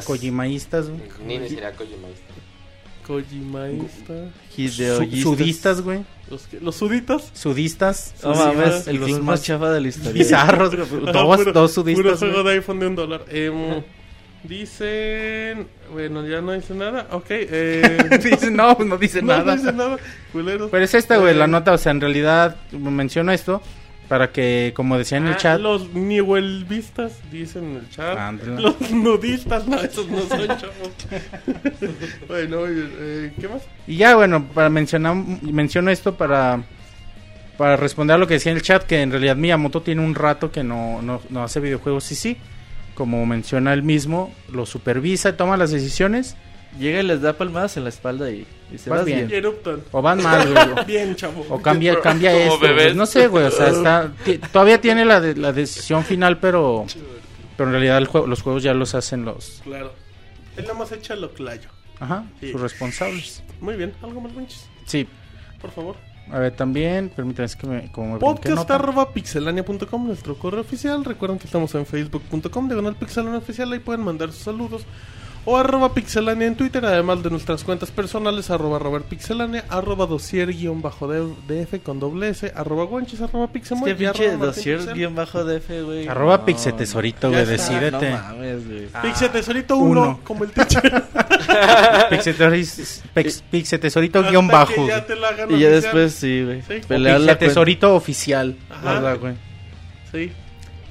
Kojimaístas, 0.05 0.89
güey. 0.89 1.01
Nini 1.25 1.49
sería 1.49 1.73
Kojimaísta. 1.73 2.33
Kojimaísta. 3.11 4.13
Su- 4.55 4.61
Hideoyistas. 4.61 5.21
Sudistas, 5.21 5.81
güey. 5.81 6.03
Los, 6.29 6.43
que- 6.47 6.59
los 6.59 6.75
suditas. 6.75 7.29
Sudistas. 7.33 8.13
No 8.23 8.33
mames, 8.35 8.87
el 8.87 8.97
los 8.97 9.19
más 9.21 9.43
chafa 9.43 9.69
de 9.71 9.81
la 9.81 9.87
historia. 9.89 10.11
bizarros, 10.13 10.75
güey. 10.75 11.03
Ajá, 11.09 11.11
Dos, 11.11 11.43
puro- 11.43 11.67
sudistas, 11.67 12.19
juego 12.19 12.43
de 12.43 12.53
iPhone 12.55 12.79
de 12.79 12.87
un 12.87 12.95
dólar. 12.95 13.25
Em, 13.29 13.81
dicen. 14.43 15.67
Bueno, 15.91 16.25
ya 16.25 16.41
no 16.41 16.53
dice 16.53 16.73
nada. 16.73 17.07
Ok. 17.11 17.25
Eh, 17.29 17.97
Dice, 18.23 18.49
no, 18.51 18.77
no 18.79 18.97
dice 18.97 19.21
no, 19.21 19.27
nada. 19.27 19.43
no 19.43 19.61
dice 19.61 19.73
nada. 19.73 19.97
Culeros. 20.31 20.69
Pero 20.71 20.85
es 20.85 20.93
esta, 20.93 21.17
güey, 21.17 21.33
Eh, 21.33 21.37
la 21.37 21.47
nota, 21.47 21.73
o 21.73 21.77
sea, 21.77 21.91
en 21.91 22.01
realidad 22.01 22.55
menciono 22.71 23.31
esto 23.31 23.61
para 24.11 24.33
que, 24.33 24.73
como 24.75 24.97
decía 24.97 25.19
en 25.19 25.27
el 25.27 25.35
ah, 25.35 25.37
chat, 25.37 25.61
Los 25.61 25.93
Niwelvistas 25.93 27.13
dicen 27.31 27.63
en 27.63 27.75
el 27.77 27.89
chat. 27.91 28.43
Los 28.43 28.91
nudistas, 28.91 29.65
no, 29.69 29.79
esos 29.79 30.05
no 30.09 30.19
son 30.23 30.47
chavos. 30.47 30.91
bueno. 32.27 32.57
Eh, 32.67 33.31
¿Qué 33.39 33.47
más? 33.47 33.61
y 33.87 33.95
ya, 33.95 34.17
bueno, 34.17 34.49
para 34.53 34.69
mencionar, 34.69 35.15
menciono 35.15 35.91
esto 35.91 36.15
para, 36.15 36.61
para 37.57 37.77
responder 37.77 38.15
a 38.15 38.17
lo 38.17 38.27
que 38.27 38.33
decía 38.33 38.51
en 38.51 38.57
el 38.57 38.63
chat, 38.63 38.83
que 38.83 39.01
en 39.01 39.11
realidad 39.11 39.37
Miyamoto 39.37 39.81
tiene 39.81 40.03
un 40.03 40.13
rato 40.13 40.51
que 40.51 40.61
no, 40.61 41.01
no, 41.01 41.21
no 41.29 41.43
hace 41.45 41.61
videojuegos, 41.61 42.03
sí, 42.03 42.15
sí, 42.15 42.35
como 42.95 43.25
menciona 43.25 43.71
él 43.71 43.81
mismo, 43.81 44.35
lo 44.51 44.65
supervisa, 44.65 45.37
toma 45.37 45.55
las 45.55 45.71
decisiones, 45.71 46.35
Llega 46.79 47.01
y 47.01 47.03
les 47.03 47.21
da 47.21 47.33
palmadas 47.33 47.75
en 47.77 47.83
la 47.83 47.89
espalda 47.89 48.31
y, 48.31 48.47
y 48.71 48.77
se 48.77 48.89
Vas 48.89 49.01
va 49.01 49.03
bien. 49.03 49.29
o 49.91 50.01
van 50.01 50.21
mal, 50.23 50.47
güey, 50.53 50.85
Bien, 50.87 51.15
chavo. 51.15 51.45
o 51.49 51.61
cambia, 51.61 51.99
cambia 51.99 52.33
esto, 52.33 52.59
pues, 52.59 52.95
no 52.95 53.05
sé, 53.05 53.27
güey, 53.27 53.45
o 53.45 53.51
sea, 53.51 53.67
está, 53.67 54.11
todavía 54.53 54.79
tiene 54.79 55.03
la, 55.03 55.19
de- 55.19 55.35
la 55.35 55.51
decisión 55.51 56.05
final, 56.05 56.39
pero, 56.39 56.85
pero 57.57 57.67
en 57.69 57.73
realidad 57.73 57.97
el 57.97 58.07
juego, 58.07 58.25
los 58.25 58.41
juegos 58.41 58.63
ya 58.63 58.73
los 58.73 58.95
hacen 58.95 59.25
los, 59.25 59.61
Claro. 59.65 59.93
Él 60.55 60.63
nada 60.63 60.75
más 60.79 60.91
echa 60.93 61.15
lo 61.15 61.31
clayo. 61.33 61.69
ajá, 61.99 62.23
Sí. 62.39 62.51
sus 62.51 62.61
responsables. 62.61 63.43
Muy 63.59 63.75
bien. 63.75 63.93
¿Algo 64.01 64.21
más, 64.21 64.33
Bunches? 64.33 64.65
Sí, 64.85 65.07
Por 65.61 65.71
favor. 65.71 65.95
a 66.31 66.39
ver, 66.39 66.55
también, 66.55 67.09
permítanme, 67.13 67.45
es 67.47 67.55
que 67.57 67.67
me, 67.67 67.91
como 67.91 68.13
me 68.13 68.17
brinqué 68.17 68.25
Podcast 68.25 68.55
nota. 68.55 68.75
arroba 68.75 69.11
pixelania.com, 69.13 70.07
nuestro 70.07 70.35
correo 70.35 70.61
oficial. 70.61 71.03
Recuerden 71.05 71.37
que 71.37 71.45
estamos 71.45 71.75
en 71.75 71.85
facebook.com, 71.85 72.67
diagonal 72.67 72.95
pixelania 72.95 73.37
oficial. 73.39 73.71
Ahí 73.73 73.79
pueden 73.79 74.03
mandar 74.03 74.31
sus 74.31 74.43
saludos. 74.43 74.83
O 75.43 75.57
arroba 75.57 75.91
pixelania 75.95 76.45
en 76.45 76.55
Twitter, 76.55 76.85
además 76.85 77.23
de 77.23 77.31
nuestras 77.31 77.63
cuentas 77.63 77.89
personales, 77.89 78.51
arroba 78.51 78.77
Robert 78.77 79.05
Pixelania, 79.05 79.65
arroba 79.69 80.05
dosier 80.05 80.53
guion 80.53 80.83
bajo 80.83 81.07
de- 81.07 81.33
DF 81.47 81.79
con 81.81 81.99
doble 81.99 82.29
S, 82.29 82.53
arroba 82.55 82.83
guanches, 82.83 83.21
arroba 83.21 83.47
pixemoy 83.47 83.89
Este 83.89 84.05
pinche 84.05 84.23
arroba 84.25 84.37
Martín 84.37 84.47
dossier 84.47 84.77
Pixel. 84.77 84.93
guion 84.93 85.15
bajo 85.15 85.43
DF, 85.43 85.81
güey. 85.83 86.07
Arroba 86.07 86.37
No, 86.37 86.45
Pixetesorito, 86.45 87.29
güey, 87.31 87.45
decídete. 87.47 88.11
No 88.11 88.17
mames, 88.17 88.67
güey. 88.67 88.87
Pixel 89.01 89.29
Tesorito 89.31 89.77
1, 89.77 90.01
uno. 90.01 90.19
como 90.23 90.43
el 90.43 90.51
teacher. 90.51 91.03
Pixetesorito 93.51 94.23
guion 94.23 94.47
bajo. 94.47 94.87
ya 94.87 94.97
güey. 94.99 95.07
te 95.07 95.15
la 95.15 95.27
hagan 95.29 95.51
Y 95.51 95.59
ya 95.59 95.69
después 95.69 96.13
sí, 96.13 96.43
güey. 96.43 96.61
Sí. 96.61 96.81
Pixetesorito 96.87 97.95
oficial. 97.95 98.55
Ajá. 98.69 98.93
¿Verdad, 98.93 99.19
güey? 99.19 99.33
Sí. 100.11 100.31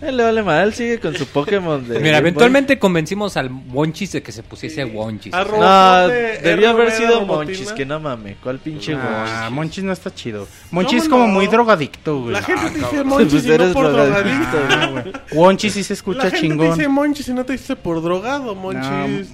Él 0.00 0.16
le 0.16 0.22
vale 0.24 0.42
mal, 0.42 0.68
él 0.68 0.72
sigue 0.74 0.98
con 0.98 1.14
su 1.14 1.26
Pokémon 1.26 1.86
de. 1.86 2.00
Mira, 2.00 2.18
eventualmente 2.18 2.78
convencimos 2.78 3.36
al 3.36 3.50
Wonchis 3.50 4.12
de 4.12 4.22
que 4.22 4.32
se 4.32 4.42
pusiese 4.42 4.84
Wonchis. 4.84 5.32
No, 5.32 6.08
de 6.08 6.38
debió 6.38 6.70
haber 6.70 6.90
sido. 6.92 7.26
Monchis, 7.26 7.72
que 7.72 7.84
no 7.84 8.00
mames. 8.00 8.36
¿Cuál 8.42 8.58
pinche 8.60 8.94
Ah, 8.94 9.48
Monchis? 9.50 9.50
Monchis 9.54 9.84
no 9.84 9.92
está 9.92 10.14
chido. 10.14 10.48
Monchis 10.70 11.02
es 11.02 11.08
¿Cómo 11.08 11.24
como 11.24 11.26
no? 11.28 11.34
muy 11.34 11.46
drogadicto, 11.48 12.20
güey. 12.22 12.32
La 12.32 12.42
gente 12.42 12.70
te 12.70 12.78
dice 12.78 12.88
Pues 12.90 13.04
Monchis 13.04 13.44
y 13.44 13.48
no 13.48 13.54
eres 13.54 13.72
por 13.72 13.92
drogadicto, 13.92 14.56
drogadicto. 14.56 14.68
Ah, 14.70 14.86
güey. 15.02 15.12
Wonchis 15.32 15.72
sí 15.74 15.84
se 15.84 15.92
escucha 15.94 16.24
La 16.24 16.30
gente 16.30 16.40
te 16.40 16.48
chingón. 16.48 16.70
dice 16.78 16.88
Monchis 16.88 17.28
y 17.28 17.32
no 17.34 17.44
te 17.44 17.52
dice 17.52 17.76
por 17.76 18.02
drogado, 18.02 18.54
Monchis. 18.54 19.28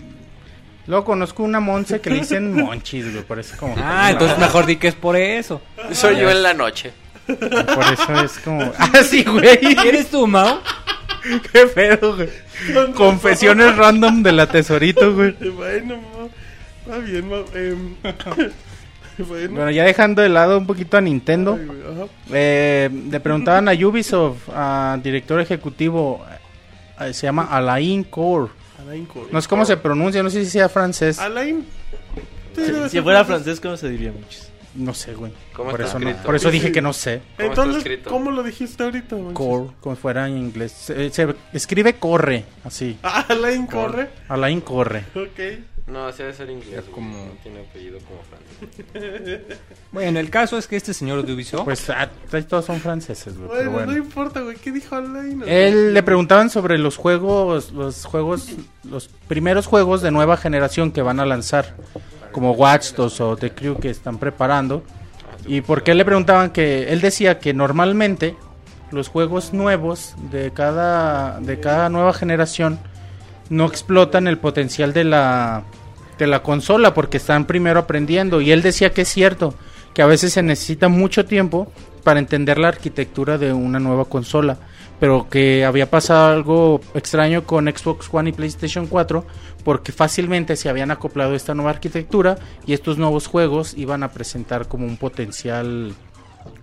Luego 0.88 1.04
conozco 1.04 1.42
una 1.42 1.58
Monse 1.58 2.00
que 2.00 2.10
le 2.10 2.16
dicen 2.20 2.54
Monchis, 2.64 3.12
güey. 3.12 3.24
Parece 3.24 3.56
como. 3.56 3.74
Ah, 3.78 4.10
entonces 4.10 4.38
mejor 4.38 4.66
di 4.66 4.76
que 4.76 4.88
es 4.88 4.94
por 4.94 5.16
eso. 5.16 5.60
Soy 5.92 6.16
yo 6.18 6.30
en 6.30 6.42
la 6.42 6.54
noche. 6.54 6.92
Por 7.26 7.92
eso 7.92 8.24
es 8.24 8.38
como. 8.38 8.72
Ah, 8.78 9.02
sí, 9.02 9.24
güey. 9.24 9.58
¿Eres 9.86 10.10
tú, 10.10 10.26
Mau? 10.26 10.58
Qué 11.52 11.66
feo, 11.66 12.14
güey. 12.16 12.92
Confesiones 12.94 13.76
random 13.76 14.22
de 14.22 14.32
la 14.32 14.46
tesorito, 14.46 15.12
güey. 15.14 15.32
Bueno, 15.50 15.96
Está 16.84 16.98
bien, 16.98 17.28
ma- 17.28 17.36
em, 17.54 17.94
bueno. 19.18 19.54
Bueno, 19.54 19.70
ya 19.70 19.84
dejando 19.84 20.22
de 20.22 20.28
lado 20.28 20.56
un 20.58 20.66
poquito 20.66 20.96
a 20.96 21.00
Nintendo, 21.00 21.58
Ay, 21.60 22.08
eh, 22.32 22.90
le 23.10 23.18
preguntaban 23.20 23.68
a 23.68 23.72
Ubisoft, 23.72 24.48
al 24.50 25.02
director 25.02 25.40
ejecutivo, 25.40 26.24
eh, 27.00 27.12
se 27.12 27.26
llama 27.26 27.44
Alain 27.50 28.04
Core. 28.04 28.52
Alain 28.80 29.04
Corre. 29.06 29.26
No 29.32 29.40
sé 29.40 29.48
cómo 29.48 29.64
se 29.64 29.76
pronuncia, 29.76 30.22
no 30.22 30.30
sé 30.30 30.44
si 30.44 30.50
sea 30.50 30.68
francés. 30.68 31.18
Alain. 31.18 31.64
Sí, 32.54 32.62
Si, 32.66 32.88
si 32.90 33.00
fuera 33.00 33.24
francés. 33.24 33.44
francés, 33.44 33.60
¿cómo 33.60 33.76
se 33.76 33.88
diría, 33.88 34.12
muchos? 34.12 34.48
No 34.76 34.94
sé, 34.94 35.14
güey. 35.14 35.32
¿Cómo 35.54 35.70
Por 35.70 35.80
está 35.80 35.98
eso, 35.98 36.08
no- 36.10 36.22
por 36.22 36.36
eso 36.36 36.50
dije 36.50 36.70
que 36.72 36.82
no 36.82 36.92
sé. 36.92 37.22
¿Cómo 37.36 37.48
está 37.50 37.64
Entonces? 37.64 37.98
¿cómo 38.04 38.30
lo 38.30 38.42
dijiste 38.42 38.82
ahorita? 38.84 39.16
manches? 39.16 39.34
Core, 39.34 39.70
como 39.80 39.96
fuera 39.96 40.28
en 40.28 40.36
inglés. 40.36 40.72
Se, 40.72 41.10
se 41.10 41.34
escribe 41.52 41.94
corre, 41.98 42.44
así. 42.64 42.98
Ah, 43.02 43.24
Alain 43.28 43.66
Corre. 43.66 44.10
Alain 44.28 44.60
corre. 44.60 45.04
Ok. 45.14 45.62
No, 45.86 46.06
así 46.06 46.20
ha 46.22 46.26
de 46.26 46.32
ser 46.34 46.50
inglés. 46.50 46.80
güey, 46.80 46.90
como- 46.92 47.16
No 47.26 47.32
tiene 47.42 47.60
apellido 47.60 47.98
como 48.00 48.20
francés. 48.22 49.40
Bueno, 49.92 50.18
el 50.18 50.28
caso 50.30 50.58
es 50.58 50.66
que 50.66 50.76
este 50.76 50.92
señor 50.92 51.24
de 51.24 51.32
Ubisoft 51.32 51.64
Pues 51.64 51.88
ah, 51.90 52.10
todos 52.48 52.64
son 52.66 52.80
franceses, 52.80 53.38
güey. 53.38 53.66
bueno. 53.68 53.92
no 53.92 53.96
importa, 53.96 54.40
güey. 54.40 54.56
¿Qué 54.56 54.72
dijo 54.72 54.94
Alain? 54.96 55.42
Él 55.46 55.94
le 55.94 56.02
preguntaban 56.02 56.50
sobre 56.50 56.76
los 56.76 56.96
juegos, 56.96 57.70
los 57.72 58.04
juegos, 58.04 58.48
los 58.84 59.08
primeros 59.28 59.66
juegos 59.66 60.02
de 60.02 60.10
nueva 60.10 60.36
generación 60.36 60.90
que 60.92 61.02
van 61.02 61.20
a 61.20 61.24
lanzar, 61.24 61.76
como 62.36 62.52
Watch 62.52 62.88
o 62.98 63.34
The 63.34 63.52
Crew 63.52 63.78
que 63.78 63.88
están 63.88 64.18
preparando. 64.18 64.82
Y 65.46 65.62
por 65.62 65.82
qué 65.82 65.94
le 65.94 66.04
preguntaban 66.04 66.50
que 66.50 66.92
él 66.92 67.00
decía 67.00 67.38
que 67.38 67.54
normalmente 67.54 68.36
los 68.90 69.08
juegos 69.08 69.54
nuevos 69.54 70.14
de 70.30 70.50
cada 70.52 71.40
de 71.40 71.58
cada 71.60 71.88
nueva 71.88 72.12
generación 72.12 72.78
no 73.48 73.64
explotan 73.64 74.28
el 74.28 74.36
potencial 74.36 74.92
de 74.92 75.04
la 75.04 75.64
de 76.18 76.26
la 76.26 76.42
consola 76.42 76.92
porque 76.92 77.16
están 77.16 77.46
primero 77.46 77.80
aprendiendo 77.80 78.42
y 78.42 78.52
él 78.52 78.60
decía 78.60 78.92
que 78.92 79.02
es 79.02 79.08
cierto 79.08 79.54
que 79.94 80.02
a 80.02 80.06
veces 80.06 80.34
se 80.34 80.42
necesita 80.42 80.88
mucho 80.88 81.24
tiempo 81.24 81.72
para 82.04 82.20
entender 82.20 82.58
la 82.58 82.68
arquitectura 82.68 83.38
de 83.38 83.54
una 83.54 83.80
nueva 83.80 84.04
consola 84.04 84.58
pero 84.98 85.28
que 85.28 85.64
había 85.64 85.90
pasado 85.90 86.32
algo 86.32 86.80
extraño 86.94 87.44
con 87.44 87.66
Xbox 87.66 88.08
One 88.12 88.30
y 88.30 88.32
PlayStation 88.32 88.86
4 88.86 89.24
porque 89.64 89.92
fácilmente 89.92 90.56
se 90.56 90.68
habían 90.68 90.90
acoplado 90.90 91.34
esta 91.34 91.54
nueva 91.54 91.70
arquitectura 91.70 92.38
y 92.66 92.72
estos 92.72 92.98
nuevos 92.98 93.26
juegos 93.26 93.74
iban 93.76 94.02
a 94.02 94.12
presentar 94.12 94.68
como 94.68 94.86
un 94.86 94.96
potencial 94.96 95.94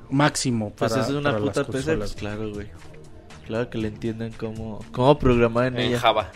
máximo 0.09 0.71
Pues 0.75 0.93
para, 0.93 1.03
es 1.03 1.09
una 1.09 1.31
para 1.31 1.45
las 1.45 1.57
puta 1.57 1.71
PC, 1.71 1.97
pues 1.97 2.13
claro, 2.13 2.53
güey. 2.53 2.67
Claro 3.47 3.69
que 3.69 3.77
le 3.77 3.89
entienden 3.89 4.31
cómo, 4.31 4.79
cómo 4.91 5.19
programar 5.19 5.67
en, 5.67 5.77
En 5.77 5.81
ella. 5.89 5.99
Java. 5.99 6.31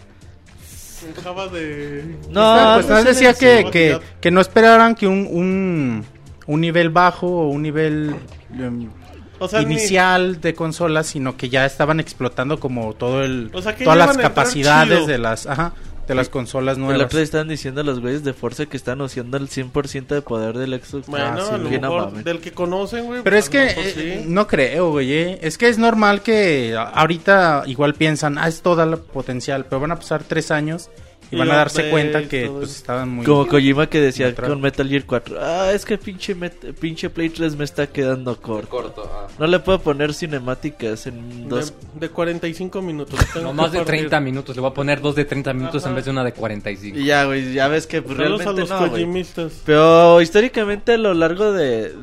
En 1.08 1.24
Java 1.24 1.48
de. 1.48 2.18
No, 2.30 2.74
pues 2.76 2.90
no 2.90 2.98
se 2.98 3.04
decía 3.06 3.34
que, 3.34 3.70
que, 3.72 4.00
que 4.20 4.32
no 4.32 4.42
esperaran 4.42 4.94
que 4.94 5.08
un, 5.08 5.28
un, 5.30 6.06
un 6.48 6.62
nivel 6.62 6.90
bajo 6.90 7.28
o 7.28 7.48
un 7.48 7.62
nivel 7.62 8.14
em, 8.52 8.90
O 9.40 9.48
sea, 9.48 9.62
ni- 9.62 9.74
inicial 9.76 10.42
de 10.42 10.54
consolas, 10.54 11.08
sino 11.08 11.38
que 11.38 11.50
ya 11.50 11.66
estaban 11.66 12.00
explotando 12.00 12.60
como 12.60 12.94
todo 12.94 13.24
el 13.24 13.50
O 13.54 13.62
sea, 13.62 13.76
todas 13.76 13.98
las 13.98 14.18
a 14.18 14.22
capacidades 14.22 15.08
de 15.08 15.18
las 15.18 15.46
ajá, 15.48 15.74
de 16.08 16.16
las 16.16 16.30
consolas 16.30 16.78
El 16.78 16.84
nuevas. 16.84 17.06
otro 17.08 17.18
día 17.18 17.24
estaban 17.26 17.50
diciendo 17.50 17.84
los 17.84 18.00
güeyes 18.00 18.24
de 18.24 18.34
Forza 18.34 18.66
que 18.66 18.78
están 18.78 19.02
usando 19.02 19.36
el 19.38 19.50
100% 19.50 20.16
de 20.16 20.22
poder 20.22 20.58
del 20.58 20.82
Xbox. 20.82 21.08
Bueno, 21.08 21.26
Ah, 21.26 21.38
sí, 21.42 21.54
a 21.54 21.58
lo 21.58 21.64
no 21.70 21.70
mejor 21.70 22.24
del 22.24 22.40
que 22.40 22.52
conocen, 22.54 23.06
güey. 23.06 23.22
Pero 23.24 23.36
es 23.38 23.48
a 23.48 23.52
que 23.52 23.66
eh, 23.68 23.94
sí. 24.22 24.26
no 24.30 24.48
creo, 24.48 24.92
güey. 24.92 25.12
eh. 25.12 25.40
Es 25.42 25.58
que 25.58 25.68
es 25.68 25.78
normal 25.78 26.22
que 26.22 26.76
a- 26.78 26.84
ahorita 26.84 27.64
igual 27.68 27.94
piensan, 27.94 28.38
ah, 28.38 28.48
es 28.48 28.62
toda 28.62 28.86
la 28.86 28.96
potencial, 28.98 29.66
pero 29.66 29.82
van 29.82 29.92
a 29.92 29.96
pasar 29.98 30.24
tres 30.24 30.50
años 30.50 30.90
y, 31.32 31.36
van 31.36 31.52
a 31.52 31.56
darse 31.58 31.90
cuenta 31.90 32.24
que 32.28 32.50
pues 32.50 32.76
estaban 32.78 33.10
muy... 33.10 33.26
Como 33.26 33.48
Kojima 33.48 33.88
que 33.88 34.00
decía 34.00 34.28
Neutral. 34.28 34.50
con 34.50 34.62
Metal 34.62 34.88
Gear 34.88 35.04
4. 35.06 35.38
Ah, 35.42 35.72
es 35.74 35.86
que 35.86 35.98
pinche, 35.98 36.36
Met- 36.36 36.74
pinche 36.76 37.10
Play 37.10 37.30
3 37.30 37.56
me 37.56 37.64
está 37.66 37.88
quedando 37.88 38.40
corto. 38.40 38.70
Corto. 38.70 39.12
ah. 39.14 39.28
No 39.40 39.48
le 39.48 39.60
puedo 39.60 39.80
poner 39.80 40.14
cinemáticas 40.14 41.08
en 41.08 41.50
dos. 41.50 41.74
De, 41.96 42.08
de 42.08 42.10
45 42.10 42.82
minutos. 42.82 43.20
Tengo 43.34 43.48
no 43.48 43.54
más 43.54 43.72
de 43.72 43.80
partir. 43.80 43.96
30 44.00 44.20
minutos. 44.22 44.56
Le 44.56 44.62
voy 44.62 44.72
a 44.72 44.74
poner 44.74 45.02
dos 45.02 45.16
de 45.16 45.26
30 45.26 45.54
minutos 45.54 45.84
Ajá. 45.84 45.90
en 45.90 45.96
vez 45.96 46.06
de 46.06 46.12
una 46.12 46.24
de 46.24 46.32
45. 46.34 46.98
Y 46.98 47.06
ya, 47.06 47.26
güey, 47.26 47.54
ya 47.54 47.68
ves 47.68 47.88
que 47.88 48.02
pues, 48.02 48.18
a 48.18 48.22
realmente 48.22 48.54
los 48.62 48.70
no, 48.70 48.90
kojimistas. 48.90 49.54
Pero 49.66 50.22
históricamente 50.22 50.94
a 50.94 50.98
lo 50.98 51.14
largo 51.14 51.52
de, 51.52 51.94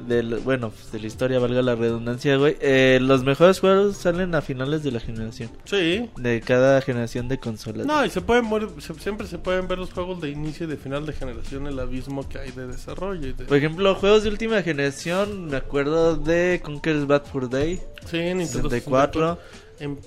bueno, 0.44 0.70
pues, 0.70 0.92
de 0.92 1.00
la 1.00 1.06
historia, 1.06 1.38
valga 1.38 1.62
la 1.62 1.74
redundancia, 1.74 2.36
güey, 2.36 2.56
eh, 2.60 2.98
los 3.00 3.24
mejores 3.24 3.60
juegos 3.60 3.96
salen 3.96 4.34
a 4.34 4.42
finales 4.42 4.82
de 4.82 4.92
la 4.92 5.00
generación, 5.00 5.50
Sí. 5.64 6.08
de 6.16 6.40
cada 6.40 6.80
generación 6.80 7.28
de 7.28 7.38
consolas. 7.38 7.86
No, 7.86 8.04
y 8.04 8.10
se 8.10 8.20
pueden 8.20 8.44
se- 8.78 8.94
siempre 9.14 9.26
se 9.28 9.38
pueden 9.38 9.68
ver 9.68 9.78
los 9.78 9.92
juegos 9.92 10.20
de 10.20 10.30
inicio 10.30 10.66
y 10.66 10.68
de 10.68 10.76
final 10.76 11.06
de 11.06 11.12
generación, 11.12 11.66
el 11.66 11.78
abismo 11.78 12.28
que 12.28 12.38
hay 12.38 12.50
de 12.50 12.66
desarrollo. 12.66 13.28
Y 13.28 13.32
de... 13.32 13.44
Por 13.44 13.56
ejemplo, 13.56 13.94
juegos 13.94 14.24
de 14.24 14.30
última 14.30 14.60
generación, 14.62 15.46
me 15.46 15.56
acuerdo 15.56 16.16
de 16.16 16.60
Conker's 16.64 17.06
Bad 17.06 17.24
Fur 17.26 17.48
Day, 17.48 17.80
sí, 18.06 18.18
Nintendo 18.18 18.68
64. 18.70 19.38
64. 19.38 19.38
En 19.80 19.98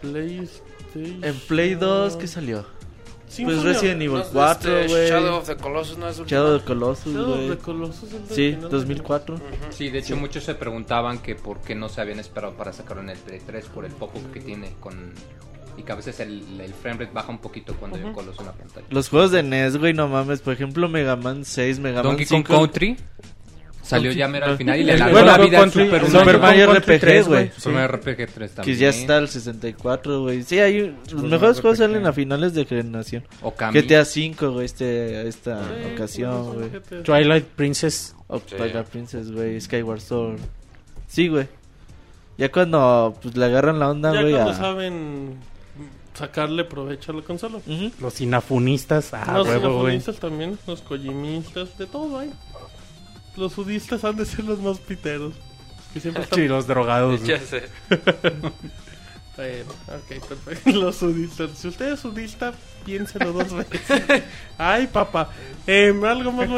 PlayStation. 0.00 1.24
En 1.24 1.34
Play 1.48 1.74
2, 1.74 2.16
¿qué 2.16 2.26
salió? 2.26 2.64
Symphony 3.28 3.56
Pues 3.56 3.58
of- 3.58 3.64
Resident 3.82 4.02
Evil 4.02 4.12
No 4.12 4.20
es 4.20 4.26
de 4.28 4.32
4, 4.32 4.78
este 4.78 4.92
güey. 4.94 5.08
Shadow 5.10 5.36
of 5.38 5.46
the 5.48 5.56
Colossus 5.56 5.98
no 5.98 6.08
es 6.08 6.18
última? 6.20 6.38
Shadow 6.40 6.54
of 6.56 6.62
the 6.62 6.66
Colossus, 6.68 7.12
Shadow 7.14 7.30
of 7.32 7.36
güey. 7.36 7.48
the 7.50 7.58
Colossus, 7.58 8.12
el 8.12 8.28
de 8.28 8.34
Sí, 8.34 8.48
final 8.50 8.62
de- 8.62 8.68
2004. 8.76 9.34
Ujú. 9.34 9.42
Sí, 9.70 9.90
de 9.90 9.98
hecho 9.98 10.16
muchos 10.16 10.44
se 10.44 10.54
preguntaban 10.54 11.18
que 11.18 11.34
por 11.34 11.60
qué 11.60 11.74
no 11.74 11.88
se 11.88 12.00
habían 12.00 12.20
esperado 12.20 12.54
para 12.54 12.72
sacarlo 12.72 13.02
en 13.02 13.10
el 13.10 13.18
Play 13.18 13.40
3 13.44 13.66
por 13.66 13.84
el 13.84 13.92
poco 13.92 14.20
que 14.32 14.40
tiene 14.40 14.74
con 14.78 15.12
y 15.76 15.82
que 15.82 15.92
a 15.92 15.94
veces 15.96 16.20
el, 16.20 16.60
el 16.60 16.72
frame 16.74 17.00
rate 17.00 17.12
baja 17.12 17.30
un 17.30 17.38
poquito 17.38 17.74
cuando 17.74 17.96
un 17.98 18.12
coloso 18.12 18.40
en 18.40 18.46
la 18.46 18.52
pantalla. 18.52 18.86
Los 18.90 19.08
juegos 19.08 19.30
de 19.32 19.42
NES, 19.42 19.76
güey, 19.78 19.92
no 19.92 20.08
mames. 20.08 20.40
Por 20.40 20.52
ejemplo, 20.54 20.88
Mega 20.88 21.16
Man 21.16 21.44
6, 21.44 21.78
Mega 21.80 21.96
Man 22.02 22.12
Donkey 22.16 22.26
Kong 22.26 22.44
5. 22.46 22.58
Country 22.60 22.96
salió 23.82 24.10
Donkey- 24.12 24.16
ya 24.16 24.28
mero 24.28 24.46
al 24.46 24.56
final 24.56 24.80
y 24.80 24.84
le 24.84 24.96
bueno, 24.96 25.22
la 25.26 25.32
Donkey 25.32 25.50
vida 25.50 25.58
Country- 25.60 25.84
Super 25.84 26.06
Super 26.06 26.22
Donkey 26.24 26.40
Mario 26.40 26.74
RPG, 26.74 27.00
3, 27.00 27.28
güey. 27.28 27.50
Super 27.54 27.72
Mario 27.74 27.88
RPG 27.96 28.16
3 28.32 28.50
Que 28.50 28.56
también. 28.56 28.78
ya 28.78 28.88
está 28.88 29.18
el 29.18 29.28
64, 29.28 30.20
güey. 30.22 30.42
Sí, 30.42 30.58
hay 30.58 30.96
los 31.12 31.22
mejores 31.22 31.60
juegos 31.60 31.78
RPG. 31.78 31.86
salen 31.90 32.06
a 32.06 32.12
finales 32.14 32.54
de 32.54 32.64
generación. 32.64 33.24
Okami. 33.42 33.78
GTA 33.78 34.04
5, 34.06 34.52
güey, 34.52 34.64
este, 34.64 35.28
esta 35.28 35.58
Sí, 35.62 35.92
ocasión, 35.94 36.54
güey. 36.54 37.02
Twilight 37.02 37.44
Princess. 37.44 38.16
O 38.28 38.38
Sí. 38.38 38.54
Twilight 38.56 38.86
Princess, 38.86 39.30
güey, 39.30 39.60
Skyward 39.60 40.00
Sword. 40.00 40.38
Sí, 41.06 41.28
güey. 41.28 41.46
Ya 42.38 42.50
cuando 42.50 43.14
pues 43.22 43.36
le 43.36 43.44
agarran 43.44 43.78
la 43.78 43.90
onda, 43.90 44.12
Ya 44.14 44.22
güey, 44.22 44.32
cuando 44.32 44.50
a... 44.50 44.54
saben 44.54 45.36
sacarle 46.14 46.64
provecho 46.64 47.12
a 47.12 47.16
la 47.16 47.22
consola. 47.22 47.58
Los 48.00 48.20
inafunistas. 48.20 49.12
Ah, 49.12 49.38
los 49.38 49.48
huevo, 49.48 49.60
güey. 49.60 49.74
japonistas 49.76 50.16
también, 50.16 50.58
los 50.66 50.80
kojimistas, 50.80 51.76
de 51.76 51.86
todo 51.86 52.18
hay. 52.18 52.32
Los 53.36 53.52
sudistas 53.52 54.04
han 54.04 54.16
de 54.16 54.24
ser 54.24 54.44
los 54.44 54.60
más 54.60 54.78
piteros. 54.78 55.34
Que 55.92 56.00
siempre 56.00 56.22
están... 56.22 56.38
Sí, 56.40 56.48
los 56.48 56.66
drogados. 56.66 57.22
Ya 57.24 57.38
sé. 57.40 57.68
Bueno, 59.36 59.72
ok, 59.88 60.28
perfecto. 60.28 60.70
Los 60.80 60.96
sudistas. 60.96 61.50
Si 61.56 61.66
usted 61.66 61.94
es 61.94 61.98
sudista, 61.98 62.52
piénselo 62.84 63.32
dos 63.32 63.52
veces. 63.52 64.22
Ay, 64.56 64.86
papá. 64.86 65.30
Eh, 65.66 65.92
¿Algo 66.06 66.30
más. 66.30 66.48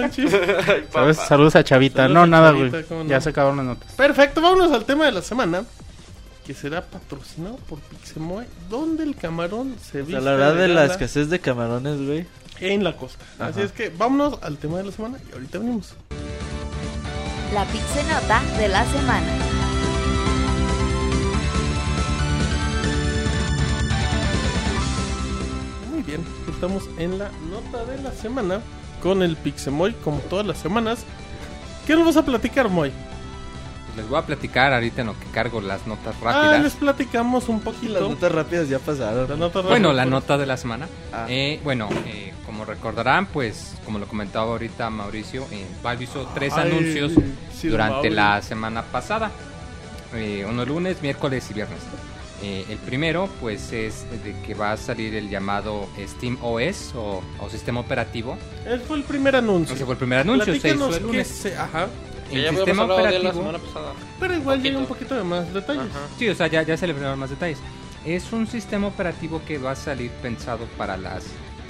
¿Sabes? 0.93 1.17
Saludos 1.17 1.57
a 1.57 1.65
Chavita. 1.65 2.03
Saludos 2.03 2.15
no, 2.15 2.23
a 2.23 2.27
nada, 2.27 2.51
güey. 2.51 2.71
no. 2.71 3.07
Ya 3.07 3.21
se 3.23 3.31
acabaron 3.31 3.57
las 3.57 3.67
notas. 3.67 3.95
Perfecto, 3.95 4.43
vámonos 4.43 4.73
al 4.73 4.85
tema 4.85 5.07
de 5.07 5.13
la 5.13 5.23
semana. 5.23 5.65
Que 6.47 6.55
será 6.55 6.81
patrocinado 6.83 7.57
por 7.69 7.81
Pixemoy. 7.81 8.47
Donde 8.71 9.03
el 9.03 9.17
camarón 9.17 9.75
se 9.81 10.03
viste 10.03 10.17
a 10.17 10.21
la 10.21 10.33
verdad 10.33 10.55
de 10.55 10.69
la 10.69 10.85
escasez 10.85 11.29
de 11.29 11.41
camarones, 11.41 12.01
güey. 12.07 12.27
en 12.61 12.85
la 12.85 12.97
costa. 12.97 13.25
Así 13.39 13.61
es 13.61 13.73
que 13.73 13.89
vámonos 13.91 14.39
al 14.43 14.57
tema 14.59 14.79
de 14.79 14.85
la 14.85 14.93
semana 14.93 15.19
y 15.29 15.33
ahorita 15.33 15.59
venimos. 15.59 15.95
La 17.53 17.65
Pixenota 17.65 18.43
de 18.59 18.69
la 18.69 18.85
semana. 18.87 19.33
Muy 25.91 26.03
bien, 26.03 26.25
estamos 26.49 26.85
en 26.99 27.19
la 27.19 27.31
nota 27.51 27.85
de 27.85 28.03
la 28.03 28.13
semana 28.13 28.61
con 29.03 29.23
el 29.23 29.37
Pixemoy, 29.37 29.93
como 30.05 30.19
todas 30.21 30.47
las 30.47 30.59
semanas. 30.59 31.05
¿Qué 31.87 31.95
nos 31.95 32.07
vas 32.07 32.17
a 32.17 32.25
platicar, 32.25 32.69
Moy? 32.69 32.93
Les 33.97 34.07
voy 34.09 34.19
a 34.19 34.23
platicar 34.27 34.73
ahorita 34.75 35.01
en 35.01 35.07
lo 35.09 35.19
que 35.19 35.25
cargo 35.27 35.61
las 35.61 35.87
notas 35.87 36.15
Ah, 36.21 36.25
rápidas. 36.25 36.63
les 36.63 36.73
platicamos 36.75 37.49
un 37.49 37.57
Las 37.57 37.65
poquito. 37.65 38.01
notas 38.09 38.31
rápidas 38.33 38.69
ya 38.69 38.79
pasaron. 38.79 39.29
La 39.29 39.37
nota 39.37 39.63
Bueno, 39.63 39.93
la 39.93 40.05
nota 40.05 40.37
de 40.37 40.45
la 40.47 40.57
semana. 40.59 40.87
Ah. 41.13 41.27
Eh, 41.29 41.61
bueno, 41.65 41.89
eh, 42.07 42.35
como 42.45 42.65
recordarán, 42.67 43.27
pues, 43.27 43.75
como 43.87 43.99
lo 43.99 44.07
comentaba 44.07 44.51
ahorita 44.53 44.91
Mauricio, 44.91 45.47
eh, 45.51 45.65
Valve 45.83 46.05
hizo 46.05 46.29
tres 46.35 46.53
Ay, 46.57 46.71
anuncios 46.71 47.13
sí, 47.59 47.69
durante 47.69 48.11
la 48.11 48.43
semana 48.43 48.83
pasada. 48.83 49.31
Eh, 50.15 50.47
uno 50.49 50.65
lunes, 50.65 51.01
miércoles 51.03 51.47
y 51.51 51.55
viernes. 51.55 51.79
Eh, 52.43 52.67
el 52.69 52.77
primero, 52.77 53.31
pues, 53.41 53.73
es 53.73 54.05
de 54.23 54.39
que 54.47 54.53
va 54.55 54.73
a 54.73 54.77
salir 54.77 55.15
el 55.15 55.31
llamado 55.31 55.89
Steam 56.07 56.37
OS 56.43 56.93
o, 56.95 57.23
o 57.41 57.49
sistema 57.49 57.81
operativo. 57.81 58.37
Ese 58.67 58.79
fue 58.81 58.99
el 58.99 59.05
primer 59.05 59.37
anuncio. 59.37 59.75
Ese 59.75 59.87
fue 59.87 59.95
el 59.95 59.99
primer 59.99 60.19
anuncio, 60.19 60.53
se 60.61 60.69
hizo 60.69 60.95
el 60.95 61.03
lunes. 61.03 61.27
se- 61.27 61.57
Ajá. 61.57 61.87
El 62.31 62.43
ya 62.43 62.51
sistema 62.51 62.83
hablado 62.83 63.07
de 63.07 63.19
la 63.19 63.31
operativo. 63.31 63.53
Pero 64.21 64.35
igual 64.35 64.63
llega 64.63 64.79
un 64.79 64.87
Poquito. 64.87 65.15
de 65.15 65.23
más 65.25 65.53
detalles. 65.53 65.85
Ajá. 65.85 66.01
Sí, 66.19 66.29
o 66.29 66.35
sea, 66.35 66.47
ya, 66.49 66.63
ya 66.63 66.77
se 66.77 66.87
le 66.87 66.95
más 66.95 67.31
detalles. 67.31 67.59
Es 68.05 68.33
un 68.33 68.47
sistema 68.47 68.87
operativo 68.87 69.43
que 69.47 69.59
va 69.59 69.73
a 69.73 69.77
salir 69.77 70.11
pensado 70.23 70.67
para 70.77 70.97
las 70.97 71.25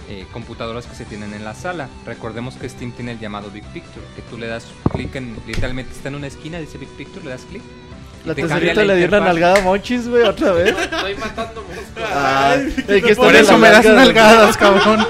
eh, 0.09 0.27
computadoras 0.33 0.87
que 0.87 0.95
se 0.95 1.05
tienen 1.05 1.35
en 1.35 1.45
la 1.45 1.55
sala. 1.55 1.89
Recordemos 2.05 2.57
que 2.57 2.69
Steam 2.69 2.93
tiene 2.93 3.13
el 3.13 3.19
llamado 3.19 3.51
Big 3.51 3.65
Picture, 3.73 4.05
que 4.15 4.23
tú 4.23 4.39
le 4.39 4.47
das 4.47 4.67
clic 4.93 5.15
en, 5.17 5.37
literalmente 5.47 5.93
está 5.93 6.09
en 6.09 6.17
una 6.17 6.27
esquina, 6.27 6.59
dice 6.59 6.79
Big 6.79 6.91
Picture, 6.91 7.25
le 7.25 7.31
das 7.31 7.43
clic. 7.49 7.63
La 8.25 8.35
tesorita 8.35 8.85
le 8.85 8.97
dio 8.97 9.07
una 9.07 9.21
nalgada 9.21 9.59
a 9.59 9.63
Monchis, 9.63 10.09
güey, 10.09 10.25
otra 10.25 10.53
vez. 10.53 10.77
Estoy 10.77 11.15
matando 11.15 11.63
moscas. 11.63 12.11
Ay, 12.13 12.85
te 12.87 13.03
que 13.03 13.15
Por 13.15 13.35
eso 13.35 13.57
me 13.57 13.69
das 13.71 13.85
nalgada. 13.85 14.05
nalgadas, 14.05 14.57
cabrón. 14.57 15.07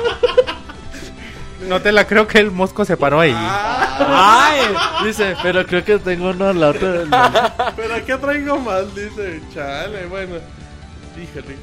No 1.69 1.81
te 1.83 1.93
la 1.93 2.07
creo 2.07 2.27
que 2.27 2.39
el 2.39 2.51
mosco 2.51 2.85
se 2.85 2.97
paró 2.97 3.21
ahí. 3.21 3.35
Ay, 3.37 4.61
dice, 5.05 5.35
pero 5.43 5.67
creo 5.67 5.85
que 5.85 5.99
tengo 5.99 6.31
uno 6.31 6.53
la 6.53 6.69
otra. 6.69 7.05
la- 7.05 7.73
Pero 7.77 7.95
aquí 7.95 8.13
traigo 8.21 8.59
mal, 8.59 8.89
dice. 8.95 9.41
Chale, 9.55 10.07
bueno. 10.07 10.37
Híjole. 11.17 11.57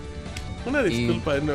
Una 0.66 0.82
Y- 0.82 0.90
disculpa, 1.08 1.36
no. 1.44 1.54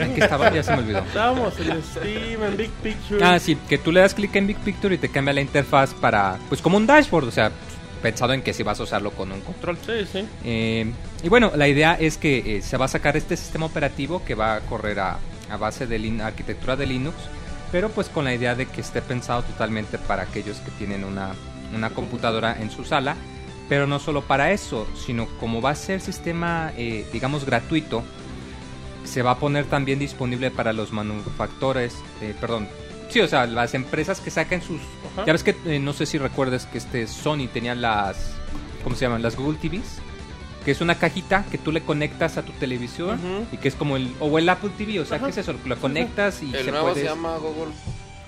Ay, 0.00 0.10
que 0.14 0.20
estaba, 0.20 0.50
ya 0.52 0.62
se 0.62 0.72
me 0.72 0.78
olvidó. 0.78 0.98
Estábamos 1.00 1.54
en 1.60 1.82
Steam, 1.82 2.42
en 2.42 2.56
Big 2.56 2.70
Picture. 2.82 3.24
Ah, 3.24 3.38
sí, 3.38 3.56
que 3.68 3.78
tú 3.78 3.92
le 3.92 4.00
das 4.00 4.14
clic 4.14 4.34
en 4.36 4.46
Big 4.46 4.56
Picture 4.58 4.94
y 4.94 4.98
te 4.98 5.08
cambia 5.10 5.34
la 5.34 5.40
interfaz 5.42 5.92
para, 5.94 6.38
pues 6.48 6.60
como 6.62 6.76
un 6.78 6.86
dashboard, 6.86 7.28
o 7.28 7.30
sea, 7.30 7.50
pensado 8.02 8.32
en 8.32 8.42
que 8.42 8.52
si 8.54 8.62
vas 8.62 8.80
a 8.80 8.82
usarlo 8.84 9.10
con 9.12 9.30
un 9.30 9.40
control. 9.42 9.76
Sí, 9.84 10.06
sí. 10.10 10.26
Eh, 10.44 10.90
y 11.22 11.28
bueno, 11.28 11.52
la 11.54 11.68
idea 11.68 11.94
es 12.00 12.16
que 12.16 12.56
eh, 12.58 12.62
se 12.62 12.76
va 12.78 12.86
a 12.86 12.88
sacar 12.88 13.16
este 13.16 13.36
sistema 13.36 13.66
operativo 13.66 14.22
que 14.24 14.34
va 14.34 14.54
a 14.56 14.60
correr 14.60 15.00
a, 15.00 15.18
a 15.50 15.56
base 15.58 15.86
de 15.86 15.98
lin- 15.98 16.22
arquitectura 16.22 16.76
de 16.76 16.86
Linux, 16.86 17.14
pero 17.76 17.90
pues 17.90 18.08
con 18.08 18.24
la 18.24 18.32
idea 18.32 18.54
de 18.54 18.64
que 18.64 18.80
esté 18.80 19.02
pensado 19.02 19.42
totalmente 19.42 19.98
para 19.98 20.22
aquellos 20.22 20.56
que 20.60 20.70
tienen 20.70 21.04
una, 21.04 21.34
una 21.74 21.90
computadora 21.90 22.56
en 22.58 22.70
su 22.70 22.86
sala, 22.86 23.16
pero 23.68 23.86
no 23.86 23.98
solo 23.98 24.22
para 24.22 24.50
eso, 24.50 24.88
sino 24.96 25.26
como 25.38 25.60
va 25.60 25.72
a 25.72 25.74
ser 25.74 26.00
sistema, 26.00 26.72
eh, 26.78 27.06
digamos, 27.12 27.44
gratuito, 27.44 28.02
se 29.04 29.20
va 29.20 29.32
a 29.32 29.38
poner 29.38 29.66
también 29.66 29.98
disponible 29.98 30.50
para 30.50 30.72
los 30.72 30.90
manufactores, 30.90 31.94
eh, 32.22 32.34
perdón, 32.40 32.66
sí, 33.10 33.20
o 33.20 33.28
sea, 33.28 33.44
las 33.44 33.74
empresas 33.74 34.22
que 34.22 34.30
saquen 34.30 34.62
sus... 34.62 34.80
Ajá. 35.12 35.26
Ya 35.26 35.34
ves 35.34 35.42
que, 35.42 35.54
eh, 35.66 35.78
no 35.78 35.92
sé 35.92 36.06
si 36.06 36.16
recuerdas 36.16 36.64
que 36.64 36.78
este 36.78 37.06
Sony 37.06 37.46
tenía 37.52 37.74
las, 37.74 38.32
¿cómo 38.84 38.96
se 38.96 39.04
llaman? 39.04 39.20
Las 39.20 39.36
Google 39.36 39.58
TVs, 39.58 40.00
que 40.66 40.72
es 40.72 40.80
una 40.82 40.96
cajita 40.96 41.44
que 41.50 41.56
tú 41.58 41.70
le 41.72 41.80
conectas 41.80 42.36
a 42.36 42.42
tu 42.42 42.50
televisión 42.52 43.18
y 43.52 43.56
que 43.56 43.68
es 43.68 43.74
como 43.76 43.96
el, 43.96 44.12
o 44.20 44.36
el 44.38 44.46
Apple 44.48 44.70
TV, 44.76 45.00
o 45.00 45.04
sea, 45.06 45.16
Ajá. 45.16 45.26
¿qué 45.26 45.30
es 45.30 45.38
eso? 45.38 45.54
Lo 45.64 45.76
conectas 45.78 46.42
y 46.42 46.54
El 46.54 46.64
se 46.66 46.70
nuevo 46.72 46.88
puede... 46.88 47.00
se 47.02 47.06
llama 47.08 47.36
Google 47.36 47.72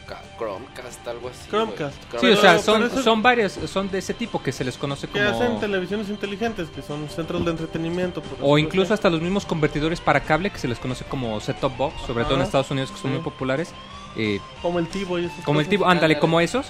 Ca- 0.06 0.22
Chromecast, 0.38 1.06
algo 1.08 1.28
así. 1.28 1.50
Chromecast. 1.50 1.96
güey. 2.12 2.20
Sí, 2.20 2.38
o 2.38 2.40
sea, 2.40 2.58
son, 2.60 2.84
eso- 2.84 3.02
son 3.02 3.22
varias, 3.22 3.58
son 3.66 3.90
de 3.90 3.98
ese 3.98 4.14
tipo 4.14 4.40
que 4.42 4.52
se 4.52 4.62
les 4.64 4.78
conoce 4.78 5.08
Que 5.08 5.18
como... 5.22 5.30
hacen 5.42 5.58
televisiones 5.60 6.08
inteligentes, 6.08 6.68
que 6.70 6.80
son 6.80 7.08
centros 7.08 7.44
de 7.44 7.50
entretenimiento. 7.50 8.22
por 8.22 8.38
O 8.40 8.56
incluso 8.56 8.94
hasta 8.94 9.10
los 9.10 9.20
mismos 9.20 9.44
convertidores 9.44 10.00
para 10.00 10.20
cable 10.20 10.50
que 10.50 10.58
se 10.58 10.68
les 10.68 10.78
conoce 10.78 11.04
como 11.04 11.38
set-top 11.40 11.76
box, 11.76 12.00
sobre 12.06 12.24
todo 12.24 12.36
en. 12.36 12.42
Estados 12.42 12.70
Unidos 12.70 12.90
que 12.92 12.98
son 12.98 13.10
Sí. 13.10 13.14
muy 13.16 13.24
populares. 13.24 13.70
Eh, 14.16 14.40
Como 14.62 14.78
el 14.78 14.86
Tivo 14.86 15.18
y 15.18 15.24
esas 15.26 15.44
como 15.44 15.60
el 15.60 15.66
ándale, 15.66 15.84
Ándale. 15.90 16.18
como 16.20 16.40
esos, 16.40 16.66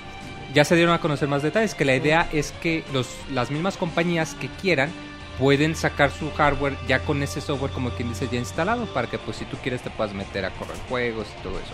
ya 0.55 0.65
se 0.65 0.75
dieron 0.77 0.95
a 0.95 1.01
conocer 1.01 1.29
más 1.29 1.43
detalles, 1.43 1.75
que 1.75 1.85
la 1.85 1.95
idea 1.95 2.27
es 2.33 2.53
que 2.63 2.85
los, 2.95 3.07
las 3.31 3.51
mismas 3.51 3.77
compañías 3.77 4.35
que 4.35 4.49
quieran 4.49 4.91
pueden 5.39 5.75
sacar 5.75 6.11
su 6.11 6.31
hardware 6.33 6.77
ya 6.87 7.01
con 7.01 7.23
ese 7.23 7.41
software 7.41 7.71
como 7.73 7.91
quien 7.91 8.09
dice 8.09 8.29
ya 8.31 8.39
instalado 8.39 8.87
para 8.87 9.09
que 9.09 9.19
pues 9.19 9.37
si 9.37 9.45
tú 9.45 9.57
quieres 9.63 9.83
te 9.83 9.91
puedas 9.91 10.15
meter 10.15 10.45
a 10.45 10.51
correr 10.51 10.77
juegos 10.89 11.27
y 11.39 11.43
todo 11.43 11.59
eso. 11.59 11.73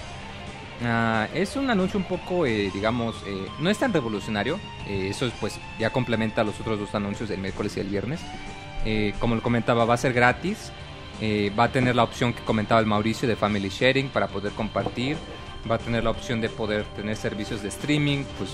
Ah, 0.85 1.29
es 1.33 1.57
un 1.57 1.71
anuncio 1.71 1.99
un 1.99 2.05
poco, 2.05 2.47
eh, 2.47 2.71
digamos, 2.75 3.15
eh, 3.27 3.47
no 3.61 3.71
es 3.71 3.79
tan 3.79 3.93
revolucionario, 3.93 4.59
eh, 4.89 5.09
eso 5.09 5.27
es, 5.27 5.33
pues 5.41 5.59
ya 5.79 5.91
complementa 5.91 6.43
los 6.45 6.59
otros 6.61 6.79
dos 6.79 6.95
anuncios 6.95 7.29
del 7.29 7.41
miércoles 7.41 7.77
y 7.77 7.81
el 7.81 7.89
viernes. 7.89 8.21
Eh, 8.85 9.15
como 9.19 9.35
lo 9.35 9.43
comentaba, 9.43 9.85
va 9.85 9.95
a 9.95 9.97
ser 9.97 10.13
gratis, 10.13 10.73
eh, 11.21 11.53
va 11.59 11.65
a 11.65 11.69
tener 11.73 11.97
la 11.97 12.03
opción 12.03 12.33
que 12.33 12.43
comentaba 12.43 12.81
el 12.81 12.87
Mauricio 12.87 13.29
de 13.29 13.37
Family 13.37 13.69
Sharing 13.69 14.09
para 14.09 14.29
poder 14.29 14.53
compartir, 14.53 15.17
va 15.71 15.77
a 15.77 15.79
tener 15.79 16.05
la 16.05 16.11
opción 16.11 16.41
de 16.41 16.49
poder 16.49 16.85
tener 16.97 17.17
servicios 17.17 17.63
de 17.63 17.69
streaming, 17.69 18.25
pues 18.37 18.51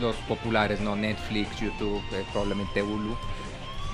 los 0.00 0.14
populares, 0.28 0.80
¿no? 0.80 0.94
Netflix, 0.94 1.58
YouTube, 1.60 2.02
eh, 2.12 2.24
probablemente 2.30 2.82
Hulu. 2.82 3.16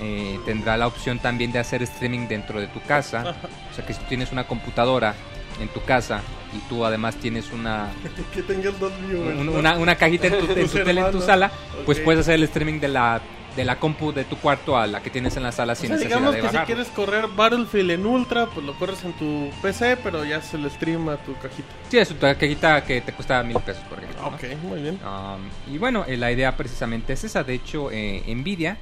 Eh, 0.00 0.38
tendrá 0.46 0.76
la 0.76 0.86
opción 0.86 1.18
también 1.18 1.50
de 1.50 1.58
hacer 1.58 1.82
streaming 1.82 2.28
dentro 2.28 2.60
de 2.60 2.68
tu 2.68 2.80
casa, 2.82 3.34
o 3.70 3.74
sea 3.74 3.84
que 3.84 3.92
si 3.92 3.98
tú 3.98 4.06
tienes 4.08 4.30
una 4.30 4.44
computadora 4.46 5.14
en 5.60 5.66
tu 5.68 5.82
casa 5.82 6.20
y 6.54 6.58
tú 6.68 6.84
además 6.84 7.16
tienes 7.16 7.50
una 7.52 7.88
Que 8.32 8.42
tenga 8.42 8.68
el 8.70 8.76
güey. 8.76 9.38
un- 9.40 9.48
una, 9.48 9.76
una 9.76 9.96
cajita 9.96 10.28
en 10.28 10.38
tu, 10.38 10.52
en 10.52 10.68
tu 10.68 10.78
tele 10.84 11.00
en 11.00 11.10
tu 11.10 11.20
sala, 11.20 11.50
pues 11.84 11.98
Ok. 11.98 12.04
puedes 12.04 12.20
hacer 12.20 12.34
el 12.36 12.44
streaming 12.44 12.78
de 12.78 12.88
la 12.88 13.20
de 13.56 13.64
la 13.64 13.80
compu 13.80 14.12
de 14.12 14.22
tu 14.24 14.36
cuarto 14.36 14.76
a 14.78 14.86
la 14.86 15.02
que 15.02 15.10
tienes 15.10 15.36
en 15.36 15.42
la 15.42 15.50
sala 15.50 15.72
O 15.72 15.74
sin 15.74 15.88
sea, 15.88 15.96
necesidad 15.96 16.18
digamos 16.18 16.34
de 16.36 16.40
que 16.42 16.46
si 16.48 16.52
bajar. 16.54 16.66
quieres 16.66 16.88
correr 16.88 17.26
Battlefield 17.26 17.90
en 17.90 18.06
Ultra, 18.06 18.46
pues 18.46 18.64
lo 18.64 18.74
corres 18.78 19.02
en 19.04 19.14
tu 19.14 19.50
PC, 19.60 19.96
pero 19.96 20.24
ya 20.24 20.40
se 20.40 20.58
le 20.58 20.70
streama 20.70 21.16
tu 21.16 21.34
cajita. 21.38 21.66
Sí, 21.88 21.98
es 21.98 22.12
una 22.12 22.36
cajita 22.36 22.84
que 22.84 23.00
te 23.00 23.12
cuesta 23.12 23.42
mil 23.42 23.58
pesos, 23.58 23.82
por 23.88 23.98
ejemplo. 23.98 24.20
¿no? 24.22 24.28
Ok, 24.28 24.44
muy 24.62 24.80
bien. 24.82 25.00
Um, 25.04 25.74
y 25.74 25.78
bueno, 25.78 26.04
eh, 26.06 26.16
la 26.16 26.30
idea 26.30 26.56
precisamente 26.56 27.14
es 27.14 27.24
esa. 27.24 27.42
De 27.42 27.54
hecho, 27.54 27.90
eh, 27.90 28.22
Nvidia, 28.32 28.76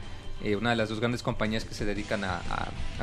eh, 0.47 0.55
una 0.55 0.70
de 0.70 0.77
las 0.77 0.89
dos 0.89 1.01
grandes 1.01 1.24
compañías 1.24 1.64
que 1.64 1.74
se 1.74 1.85
dedican 1.85 2.23
a, 2.23 2.40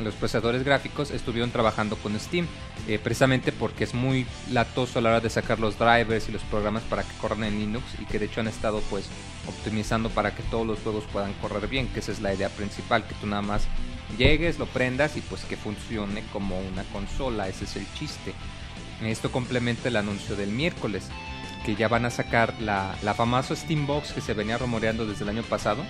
los 0.02 0.14
procesadores 0.14 0.64
gráficos, 0.64 1.10
estuvieron 1.10 1.50
trabajando 1.50 1.96
con 1.96 2.18
Steam, 2.18 2.46
eh, 2.88 2.98
precisamente 2.98 3.52
porque 3.52 3.84
es 3.84 3.92
muy 3.92 4.26
latoso 4.50 4.98
a 4.98 5.02
la 5.02 5.10
hora 5.10 5.20
de 5.20 5.28
sacar 5.28 5.60
los 5.60 5.78
drivers 5.78 6.26
y 6.30 6.32
los 6.32 6.40
programas 6.44 6.82
para 6.84 7.02
que 7.02 7.14
corran 7.18 7.44
en 7.44 7.58
Linux 7.58 7.84
y 8.00 8.06
que 8.06 8.18
de 8.18 8.26
hecho 8.26 8.40
han 8.40 8.48
estado 8.48 8.80
pues 8.88 9.04
optimizando 9.46 10.08
para 10.08 10.34
que 10.34 10.42
todos 10.44 10.66
los 10.66 10.78
juegos 10.78 11.04
puedan 11.12 11.34
correr 11.34 11.68
bien, 11.68 11.86
que 11.88 12.00
esa 12.00 12.12
es 12.12 12.22
la 12.22 12.32
idea 12.32 12.48
principal, 12.48 13.06
que 13.06 13.14
tú 13.16 13.26
nada 13.26 13.42
más 13.42 13.66
llegues, 14.16 14.58
lo 14.58 14.64
prendas 14.64 15.14
y 15.18 15.20
pues 15.20 15.44
que 15.44 15.58
funcione 15.58 16.22
como 16.32 16.58
una 16.58 16.84
consola, 16.84 17.46
ese 17.48 17.66
es 17.66 17.76
el 17.76 17.86
chiste. 17.92 18.32
Esto 19.02 19.30
complementa 19.30 19.88
el 19.88 19.96
anuncio 19.96 20.34
del 20.34 20.48
miércoles, 20.48 21.10
que 21.64 21.74
ya 21.74 21.88
van 21.88 22.04
a 22.04 22.10
sacar 22.10 22.54
la, 22.60 22.94
la 23.02 23.14
famosa 23.14 23.56
Steambox 23.56 24.12
que 24.12 24.20
se 24.20 24.34
venía 24.34 24.58
rumoreando 24.58 25.06
desde 25.06 25.24
el 25.24 25.30
año 25.30 25.42
pasado. 25.42 25.84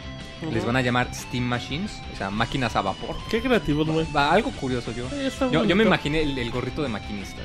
Les 0.53 0.65
van 0.65 0.77
a 0.77 0.83
llamar 0.83 1.13
Steam 1.15 1.45
Machines, 1.45 2.01
o 2.13 2.17
sea, 2.19 2.31
máquinas 2.31 2.77
a 2.77 2.83
vapor. 2.83 3.17
Qué 3.31 3.41
creativo, 3.41 3.85
güey. 3.85 4.07
Va, 4.15 4.31
algo 4.33 4.51
curioso 4.53 4.93
yo. 4.93 5.09
Yo, 5.51 5.65
yo 5.65 5.77
me 5.77 5.85
imaginé 5.85 6.23
el, 6.23 6.37
el 6.39 6.51
gorrito 6.51 6.83
de 6.83 6.89
maquinista. 6.89 7.41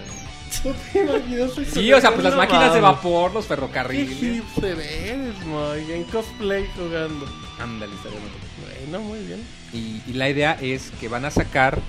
¿No 0.65 0.71
te 0.91 1.03
imaginaste 1.03 1.65
Sí, 1.65 1.93
o 1.93 2.01
sea, 2.01 2.11
pues 2.11 2.23
las 2.23 2.33
no 2.33 2.39
máquinas 2.39 2.73
de 2.73 2.81
vapor, 2.81 3.33
los 3.33 3.45
Qué 3.45 3.49
ferrocarriles. 3.49 4.17
hipster 4.17 4.79
eres, 4.79 5.45
Moy, 5.45 5.91
en 5.91 6.03
cosplay 6.05 6.65
jugando. 6.75 7.25
Ándale, 7.59 7.93
estaría 7.95 8.19
bueno. 8.19 8.35
Bueno, 8.91 8.99
muy 9.07 9.19
bien. 9.25 9.43
Y, 9.71 10.01
y 10.09 10.13
la 10.13 10.29
idea 10.29 10.57
es 10.59 10.91
que 10.99 11.07
van 11.07 11.25
a 11.25 11.31
sacar 11.31 11.79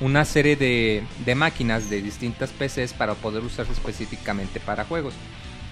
una 0.00 0.24
serie 0.24 0.56
de, 0.56 1.04
de 1.24 1.34
máquinas 1.34 1.88
de 1.88 2.02
distintas 2.02 2.50
PCs 2.50 2.92
para 2.92 3.14
poder 3.14 3.42
usarse 3.42 3.72
específicamente 3.72 4.60
para 4.60 4.84
juegos. 4.84 5.14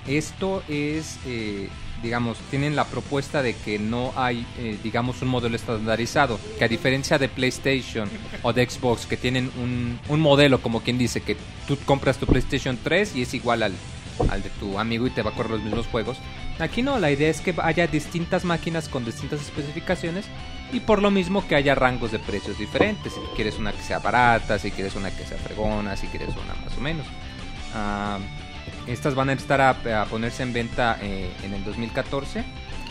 Esto 0.08 0.62
es, 0.68 1.18
eh, 1.26 1.68
digamos, 2.02 2.38
tienen 2.50 2.76
la 2.76 2.84
propuesta 2.84 3.42
de 3.42 3.54
que 3.54 3.78
no 3.78 4.12
hay, 4.16 4.46
eh, 4.58 4.78
digamos, 4.82 5.22
un 5.22 5.28
modelo 5.28 5.56
estandarizado, 5.56 6.38
que 6.58 6.64
a 6.64 6.68
diferencia 6.68 7.18
de 7.18 7.28
PlayStation 7.28 8.08
o 8.42 8.52
de 8.52 8.68
Xbox, 8.68 9.06
que 9.06 9.16
tienen 9.16 9.50
un, 9.60 9.98
un 10.08 10.20
modelo, 10.20 10.60
como 10.60 10.80
quien 10.80 10.98
dice, 10.98 11.22
que 11.22 11.36
tú 11.66 11.76
compras 11.84 12.18
tu 12.18 12.26
PlayStation 12.26 12.78
3 12.82 13.16
y 13.16 13.22
es 13.22 13.34
igual 13.34 13.62
al, 13.62 13.72
al 14.28 14.42
de 14.42 14.50
tu 14.50 14.78
amigo 14.78 15.06
y 15.06 15.10
te 15.10 15.22
va 15.22 15.30
a 15.30 15.34
correr 15.34 15.52
los 15.52 15.62
mismos 15.62 15.86
juegos. 15.86 16.18
Aquí 16.58 16.82
no, 16.82 16.98
la 16.98 17.10
idea 17.10 17.28
es 17.28 17.40
que 17.40 17.54
haya 17.62 17.86
distintas 17.86 18.44
máquinas 18.44 18.88
con 18.88 19.04
distintas 19.04 19.40
especificaciones 19.40 20.24
y 20.72 20.80
por 20.80 21.02
lo 21.02 21.10
mismo 21.10 21.46
que 21.46 21.54
haya 21.54 21.74
rangos 21.74 22.12
de 22.12 22.18
precios 22.18 22.58
diferentes. 22.58 23.12
Si 23.12 23.20
quieres 23.34 23.58
una 23.58 23.72
que 23.72 23.82
sea 23.82 23.98
barata, 23.98 24.58
si 24.58 24.70
quieres 24.70 24.94
una 24.96 25.10
que 25.10 25.24
sea 25.24 25.38
fregona, 25.38 25.96
si 25.96 26.06
quieres 26.06 26.30
una 26.30 26.54
más 26.64 26.76
o 26.76 26.80
menos. 26.80 27.06
Ah, 27.74 28.18
estas 28.86 29.14
van 29.14 29.28
a 29.30 29.32
estar 29.34 29.60
a, 29.60 29.70
a 30.02 30.04
ponerse 30.06 30.42
en 30.42 30.52
venta 30.52 30.98
eh, 31.02 31.30
en 31.42 31.54
el 31.54 31.64
2014. 31.64 32.44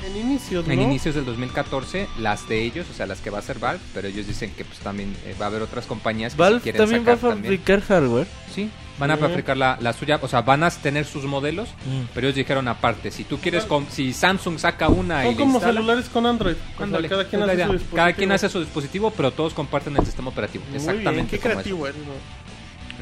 En 0.06 0.18
inicios, 0.18 0.68
¿no? 0.68 0.74
En 0.74 0.82
inicios 0.82 1.16
del 1.16 1.26
2014, 1.26 2.08
las 2.20 2.48
de 2.48 2.62
ellos, 2.64 2.86
o 2.92 2.94
sea, 2.94 3.08
las 3.08 3.22
que 3.22 3.30
va 3.32 3.40
a 3.40 3.42
ser 3.42 3.58
Valve, 3.60 3.82
pero 3.94 4.08
ellos 4.08 4.28
dicen 4.28 4.52
que 4.52 4.64
pues 4.64 4.78
también 4.80 5.16
eh, 5.26 5.34
va 5.40 5.46
a 5.46 5.48
haber 5.48 5.62
otras 5.64 5.86
compañías 5.88 6.34
que 6.36 6.40
Valve 6.42 6.60
quieren 6.62 6.80
también 6.82 7.02
va 7.08 7.14
a 7.14 7.16
sacar 7.16 7.30
también. 7.32 7.54
fabricar 7.60 7.82
hardware. 7.82 8.28
Sí, 8.54 8.70
van 9.00 9.10
a 9.12 9.18
fabricar 9.18 9.58
la, 9.58 9.78
la 9.82 9.94
suya, 9.94 10.20
o 10.22 10.28
sea, 10.28 10.42
van 10.42 10.64
a 10.64 10.70
tener 10.70 11.06
sus 11.06 11.24
modelos, 11.24 11.70
pero 12.14 12.28
ellos 12.28 12.36
dijeron 12.36 12.68
aparte, 12.68 13.10
si 13.10 13.24
tú 13.24 13.40
quieres, 13.40 13.64
com- 13.66 13.86
si 13.90 14.14
Samsung 14.14 14.60
saca 14.60 14.90
una 14.90 15.24
y 15.24 15.28
Son 15.30 15.36
como 15.38 15.54
instala, 15.56 15.74
celulares 15.74 16.10
con 16.10 16.26
Android. 16.28 16.56
Sea, 16.78 17.10
cada 17.10 17.26
quien 17.26 17.42
hace 17.42 17.56
su 17.66 17.72
dispositivo. 17.72 17.96
Cada 17.96 18.14
quien 18.14 18.32
hace 18.32 18.50
su 18.50 18.60
dispositivo, 18.60 19.12
pero 19.12 19.32
todos 19.32 19.54
comparten 19.56 19.98
el 19.98 20.06
sistema 20.06 20.30
operativo. 20.30 20.66
Muy 20.68 20.76
Exactamente 20.76 21.12
bien, 21.14 21.28
qué 21.28 21.40
creativo 21.40 21.88
eres, 21.88 22.02
¿no? 22.06 22.14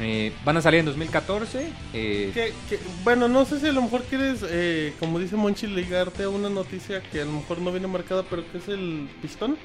Eh, 0.00 0.32
van 0.44 0.56
a 0.56 0.60
salir 0.62 0.80
en 0.80 0.86
2014. 0.86 1.68
eh, 1.92 2.30
Que- 2.34 2.52
que- 2.68 2.80
bueno, 3.04 3.28
no 3.28 3.44
sé 3.44 3.60
si 3.60 3.68
a 3.68 3.72
lo 3.72 3.82
mejor 3.82 4.02
quieres, 4.04 4.40
eh, 4.48 4.92
como 4.98 5.18
dice 5.20 5.36
Monchi, 5.36 5.66
ligarte 5.68 6.24
a 6.24 6.28
una 6.28 6.48
noticia 6.50 7.00
que 7.00 7.20
a 7.20 7.24
lo 7.24 7.32
mejor 7.32 7.58
no 7.60 7.70
viene 7.70 7.86
marcada, 7.86 8.24
pero 8.28 8.42
que 8.50 8.58
es 8.58 8.66
el 8.68 9.08
pistón, 9.22 9.56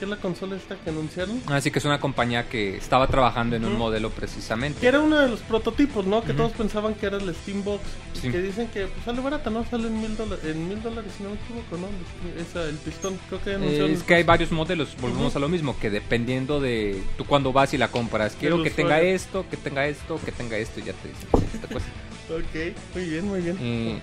que 0.00 0.06
es 0.06 0.10
la 0.10 0.16
consola 0.16 0.56
esta 0.56 0.76
que 0.76 0.88
anunciaron. 0.88 1.40
Así 1.48 1.70
que 1.70 1.78
es 1.78 1.84
una 1.84 2.00
compañía 2.00 2.48
que 2.48 2.76
estaba 2.78 3.06
trabajando 3.06 3.54
en 3.54 3.64
un 3.66 3.76
modelo 3.76 4.08
precisamente. 4.10 4.80
Que 4.80 4.88
era 4.88 4.98
uno 5.00 5.18
de 5.18 5.28
los 5.28 5.40
prototipos, 5.40 6.06
¿no? 6.06 6.24
Que 6.24 6.32
todos 6.32 6.52
pensaban 6.52 6.94
que 6.94 7.04
era 7.06 7.18
el 7.18 7.34
Steambox. 7.34 7.82
Sí. 8.14 8.30
Que 8.30 8.38
dicen 8.40 8.68
que 8.68 8.86
pues, 8.86 9.04
sale 9.04 9.20
barata, 9.20 9.50
¿no? 9.50 9.64
Sale 9.66 9.88
en 9.88 10.00
mil 10.00 10.16
dólares, 10.16 10.44
en 10.44 10.68
mil 10.68 10.82
dólares, 10.82 11.12
si 11.16 11.22
no 11.22 11.28
me 11.30 11.36
equivoco, 11.36 11.76
¿no? 11.76 11.86
El, 11.86 12.40
esa, 12.42 12.64
el 12.64 12.76
pistón, 12.76 13.18
creo 13.28 13.42
que 13.42 13.50
Eh, 13.50 13.54
anunciaron. 13.56 13.90
es 13.92 14.02
que 14.02 14.14
hay 14.14 14.22
varios 14.22 14.50
modelos, 14.50 14.96
volvemos 15.00 15.36
a 15.36 15.38
lo 15.38 15.48
mismo, 15.50 15.78
que 15.78 15.90
dependiendo 15.90 16.60
de 16.60 17.02
tú 17.18 17.26
cuando 17.26 17.52
vas 17.52 17.74
y 17.74 17.78
la 17.78 17.88
compras, 17.88 18.34
quiero 18.40 18.62
que 18.62 18.70
tenga 18.70 19.00
esto, 19.02 19.44
que 19.50 19.56
tenga 19.58 19.86
esto, 19.86 20.18
que 20.24 20.32
tenga 20.32 20.56
esto, 20.56 20.80
y 20.80 20.84
ya 20.84 20.92
te 20.94 21.08
dicen. 21.08 21.28
esta 21.54 21.68
cosa. 21.68 21.86
Ok, 22.30 22.76
muy 22.94 23.04
bien, 23.06 23.26
muy 23.26 23.40
bien. 23.40 23.58
Eh, 23.60 24.00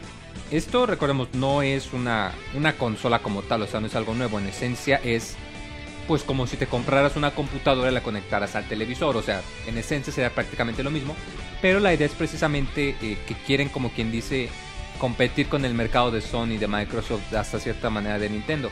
esto, 0.52 0.86
recordemos, 0.86 1.30
no 1.34 1.62
es 1.62 1.94
una, 1.94 2.34
una 2.56 2.74
consola 2.74 3.20
como 3.20 3.42
tal, 3.42 3.62
o 3.62 3.68
sea, 3.68 3.80
no 3.80 3.88
es 3.88 3.96
algo 3.96 4.14
nuevo. 4.14 4.38
En 4.38 4.48
esencia 4.48 4.98
es, 5.02 5.38
pues, 6.08 6.24
como 6.24 6.48
si 6.48 6.58
te 6.58 6.68
compraras 6.68 7.16
una 7.16 7.32
computadora 7.32 7.92
y 7.92 7.94
la 7.94 8.02
conectaras 8.02 8.56
al 8.56 8.68
televisor. 8.68 9.18
O 9.18 9.22
sea, 9.22 9.42
en 9.68 9.78
esencia 9.78 10.14
sería 10.14 10.34
prácticamente 10.34 10.84
lo 10.84 10.92
mismo. 10.92 11.16
Pero 11.62 11.80
la 11.80 11.94
idea 11.94 12.08
es 12.08 12.14
precisamente 12.14 12.96
eh, 13.02 13.18
que 13.28 13.36
quieren, 13.46 13.70
como 13.70 13.90
quien 13.92 14.12
dice, 14.12 14.50
competir 14.98 15.48
con 15.48 15.66
el 15.66 15.74
mercado 15.74 16.12
de 16.12 16.22
Sony, 16.22 16.58
de 16.58 16.68
Microsoft, 16.68 17.34
hasta 17.34 17.60
cierta 17.60 17.90
manera 17.90 18.20
de 18.20 18.30
Nintendo. 18.30 18.70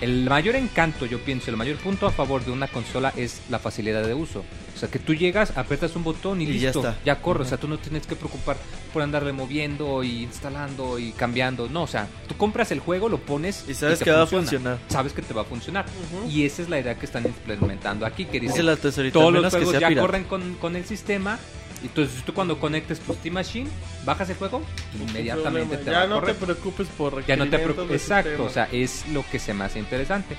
El 0.00 0.28
mayor 0.28 0.54
encanto, 0.54 1.06
yo 1.06 1.18
pienso, 1.18 1.50
el 1.50 1.56
mayor 1.56 1.76
punto 1.78 2.06
a 2.06 2.12
favor 2.12 2.44
de 2.44 2.52
una 2.52 2.68
consola 2.68 3.12
es 3.16 3.40
la 3.50 3.58
facilidad 3.58 4.04
de 4.06 4.14
uso. 4.14 4.44
O 4.76 4.78
sea, 4.78 4.88
que 4.88 5.00
tú 5.00 5.12
llegas, 5.12 5.56
aprietas 5.56 5.96
un 5.96 6.04
botón 6.04 6.40
y, 6.40 6.44
Y 6.44 6.58
ya 6.60 6.68
listo, 6.68 6.78
está. 6.88 6.96
ya 7.04 7.20
corre. 7.20 7.42
O 7.42 7.44
sea, 7.44 7.58
tú 7.58 7.66
no 7.66 7.78
tienes 7.78 8.06
que 8.06 8.14
preocupar 8.14 8.56
por 8.92 9.02
andarle 9.02 9.32
moviendo 9.32 10.04
y 10.04 10.22
instalando 10.22 11.00
y 11.00 11.10
cambiando. 11.10 11.68
No, 11.68 11.82
o 11.82 11.86
sea, 11.88 12.06
tú 12.28 12.36
compras 12.36 12.70
el 12.70 12.78
juego, 12.78 13.08
lo 13.08 13.18
pones 13.18 13.64
Y 13.68 13.74
sabes 13.74 13.98
que 13.98 14.12
va 14.12 14.22
a 14.22 14.26
funciona. 14.26 14.76
funcionar. 14.76 14.78
Sabes 14.88 15.12
que 15.12 15.22
te 15.22 15.34
va 15.34 15.42
a 15.42 15.44
funcionar. 15.44 15.84
Y 16.30 16.44
esa 16.44 16.62
es 16.62 16.68
la 16.68 16.78
idea 16.78 16.94
que 16.96 17.06
están 17.06 17.26
implementando 17.26 18.06
aquí, 18.06 18.24
que 18.26 18.38
Dice 18.38 18.52
dicen, 18.52 18.66
la 18.66 18.76
tesorita, 18.76 19.14
todos 19.14 19.32
los 19.32 19.52
juegos 19.52 19.72
ya 19.80 19.88
pirata. 19.88 20.00
corren 20.00 20.24
con, 20.24 20.54
con 20.54 20.76
el 20.76 20.84
sistema. 20.84 21.40
Entonces 21.82 22.24
tú 22.24 22.34
cuando 22.34 22.58
conectes 22.58 23.00
tu 23.00 23.14
Steam 23.14 23.34
Machine, 23.34 23.70
bajas 24.04 24.28
el 24.30 24.36
juego, 24.36 24.62
inmediatamente 25.00 25.76
te 25.78 25.90
va 25.90 25.98
ya 25.98 26.02
a 26.02 26.06
no 26.06 26.20
correr. 26.20 26.34
te 26.36 26.44
preocupes 26.44 26.88
por 26.88 27.24
Ya 27.26 27.36
no 27.36 27.48
te 27.48 27.58
preocupes. 27.58 28.02
Exacto, 28.02 28.44
o 28.44 28.48
sea, 28.50 28.68
es 28.72 29.06
lo 29.08 29.24
que 29.30 29.38
se 29.38 29.54
me 29.54 29.64
hace 29.64 29.78
interesante. 29.78 30.36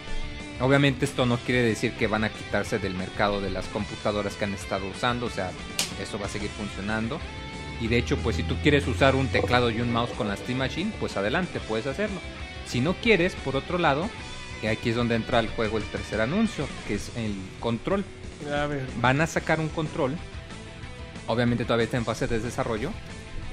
Obviamente 0.60 1.06
esto 1.06 1.26
no 1.26 1.38
quiere 1.38 1.62
decir 1.62 1.94
que 1.94 2.08
van 2.08 2.26
a 2.26 2.30
quitarse 2.30 2.80
del 2.80 2.94
mercado 2.94 3.40
de 3.40 3.50
las 3.50 3.66
computadoras 3.68 4.36
que 4.36 4.44
han 4.44 4.54
estado 4.54 4.88
usando, 4.88 5.28
o 5.28 5.30
sea, 5.30 5.52
eso 6.02 6.20
va 6.20 6.26
a 6.26 6.30
seguir 6.30 6.50
funcionando. 6.50 7.20
Y 7.80 7.88
de 7.88 7.98
hecho, 7.98 8.18
pues 8.18 8.36
si 8.36 8.44
tú 8.44 8.56
quieres 8.62 8.86
usar 8.88 9.16
un 9.16 9.28
teclado 9.28 9.70
y 9.72 9.80
un 9.80 9.94
mouse 9.94 10.10
con 10.12 10.28
la 10.28 10.36
Steam 10.36 10.58
Machine, 10.58 10.92
pues 11.00 11.16
adelante, 11.16 11.62
puedes 11.66 11.88
hacerlo. 11.88 12.20
Si 12.68 12.82
no 12.82 12.94
quieres, 12.96 13.36
por 13.36 13.56
otro 13.56 13.78
lado, 13.78 14.10
y 14.62 14.68
aquí 14.68 14.90
es 14.90 14.98
donde 14.98 15.16
entra 15.16 15.40
el 15.40 15.48
juego 15.48 15.78
el 15.78 15.86
tercer 15.86 16.20
anuncio, 16.20 16.68
que 16.88 16.96
es 16.96 17.12
el 17.16 17.34
control. 17.62 18.04
A 18.54 18.66
ver. 18.66 18.86
Van 19.00 19.22
a 19.22 19.28
sacar 19.28 19.62
un 19.62 19.70
control, 19.70 20.18
obviamente 21.30 21.64
todavía 21.64 21.86
está 21.86 21.96
en 21.98 22.06
fase 22.06 22.28
de 22.28 22.40
desarrollo. 22.40 22.92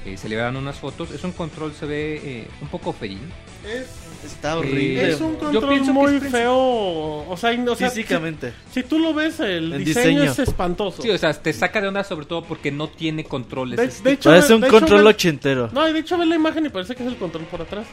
eh, 0.05 0.15
se 0.17 0.29
liberan 0.29 0.55
unas 0.55 0.77
fotos, 0.77 1.11
es 1.11 1.23
un 1.23 1.31
control, 1.33 1.73
se 1.73 1.85
ve 1.85 2.21
eh, 2.23 2.47
un 2.61 2.67
poco 2.69 2.93
feín. 2.93 3.19
Es, 3.65 3.87
Está 4.25 4.57
horrible. 4.57 5.09
es 5.11 5.19
un 5.21 5.35
control 5.35 5.83
que 5.85 5.91
muy 5.91 6.19
feo. 6.21 6.55
O 6.57 7.35
sea, 7.37 7.51
o 7.51 7.75
sea, 7.75 7.89
Físicamente. 7.89 8.53
Si, 8.71 8.81
si 8.81 8.87
tú 8.87 8.99
lo 8.99 9.13
ves, 9.13 9.39
el 9.41 9.73
El 9.73 9.85
diseño, 9.85 10.21
diseño. 10.21 10.31
es 10.31 10.39
espantoso. 10.39 11.01
Sí, 11.01 11.09
o 11.09 11.17
sea, 11.17 11.33
te 11.33 11.51
saca 11.53 11.81
de 11.81 11.87
onda 11.89 12.03
sobre 12.03 12.25
todo 12.25 12.43
porque 12.43 12.71
no 12.71 12.87
tiene 12.89 13.23
controles. 13.25 13.77
de, 13.77 13.85
Es- 13.85 14.03
de 14.03 14.13
hecho, 14.13 14.29
Parece 14.29 14.53
un 14.55 14.61
de 14.61 14.67
control 14.69 15.05
ochentero. 15.07 15.69
No, 15.73 15.87
y 15.89 15.93
de 15.93 15.99
hecho 15.99 16.17
ve 16.17 16.25
la 16.25 16.35
imagen 16.35 16.65
y 16.65 16.69
parece 16.69 16.95
que 16.95 17.03
es 17.03 17.09
el 17.09 17.17
control 17.17 17.43
por 17.45 17.61
atrás. 17.61 17.85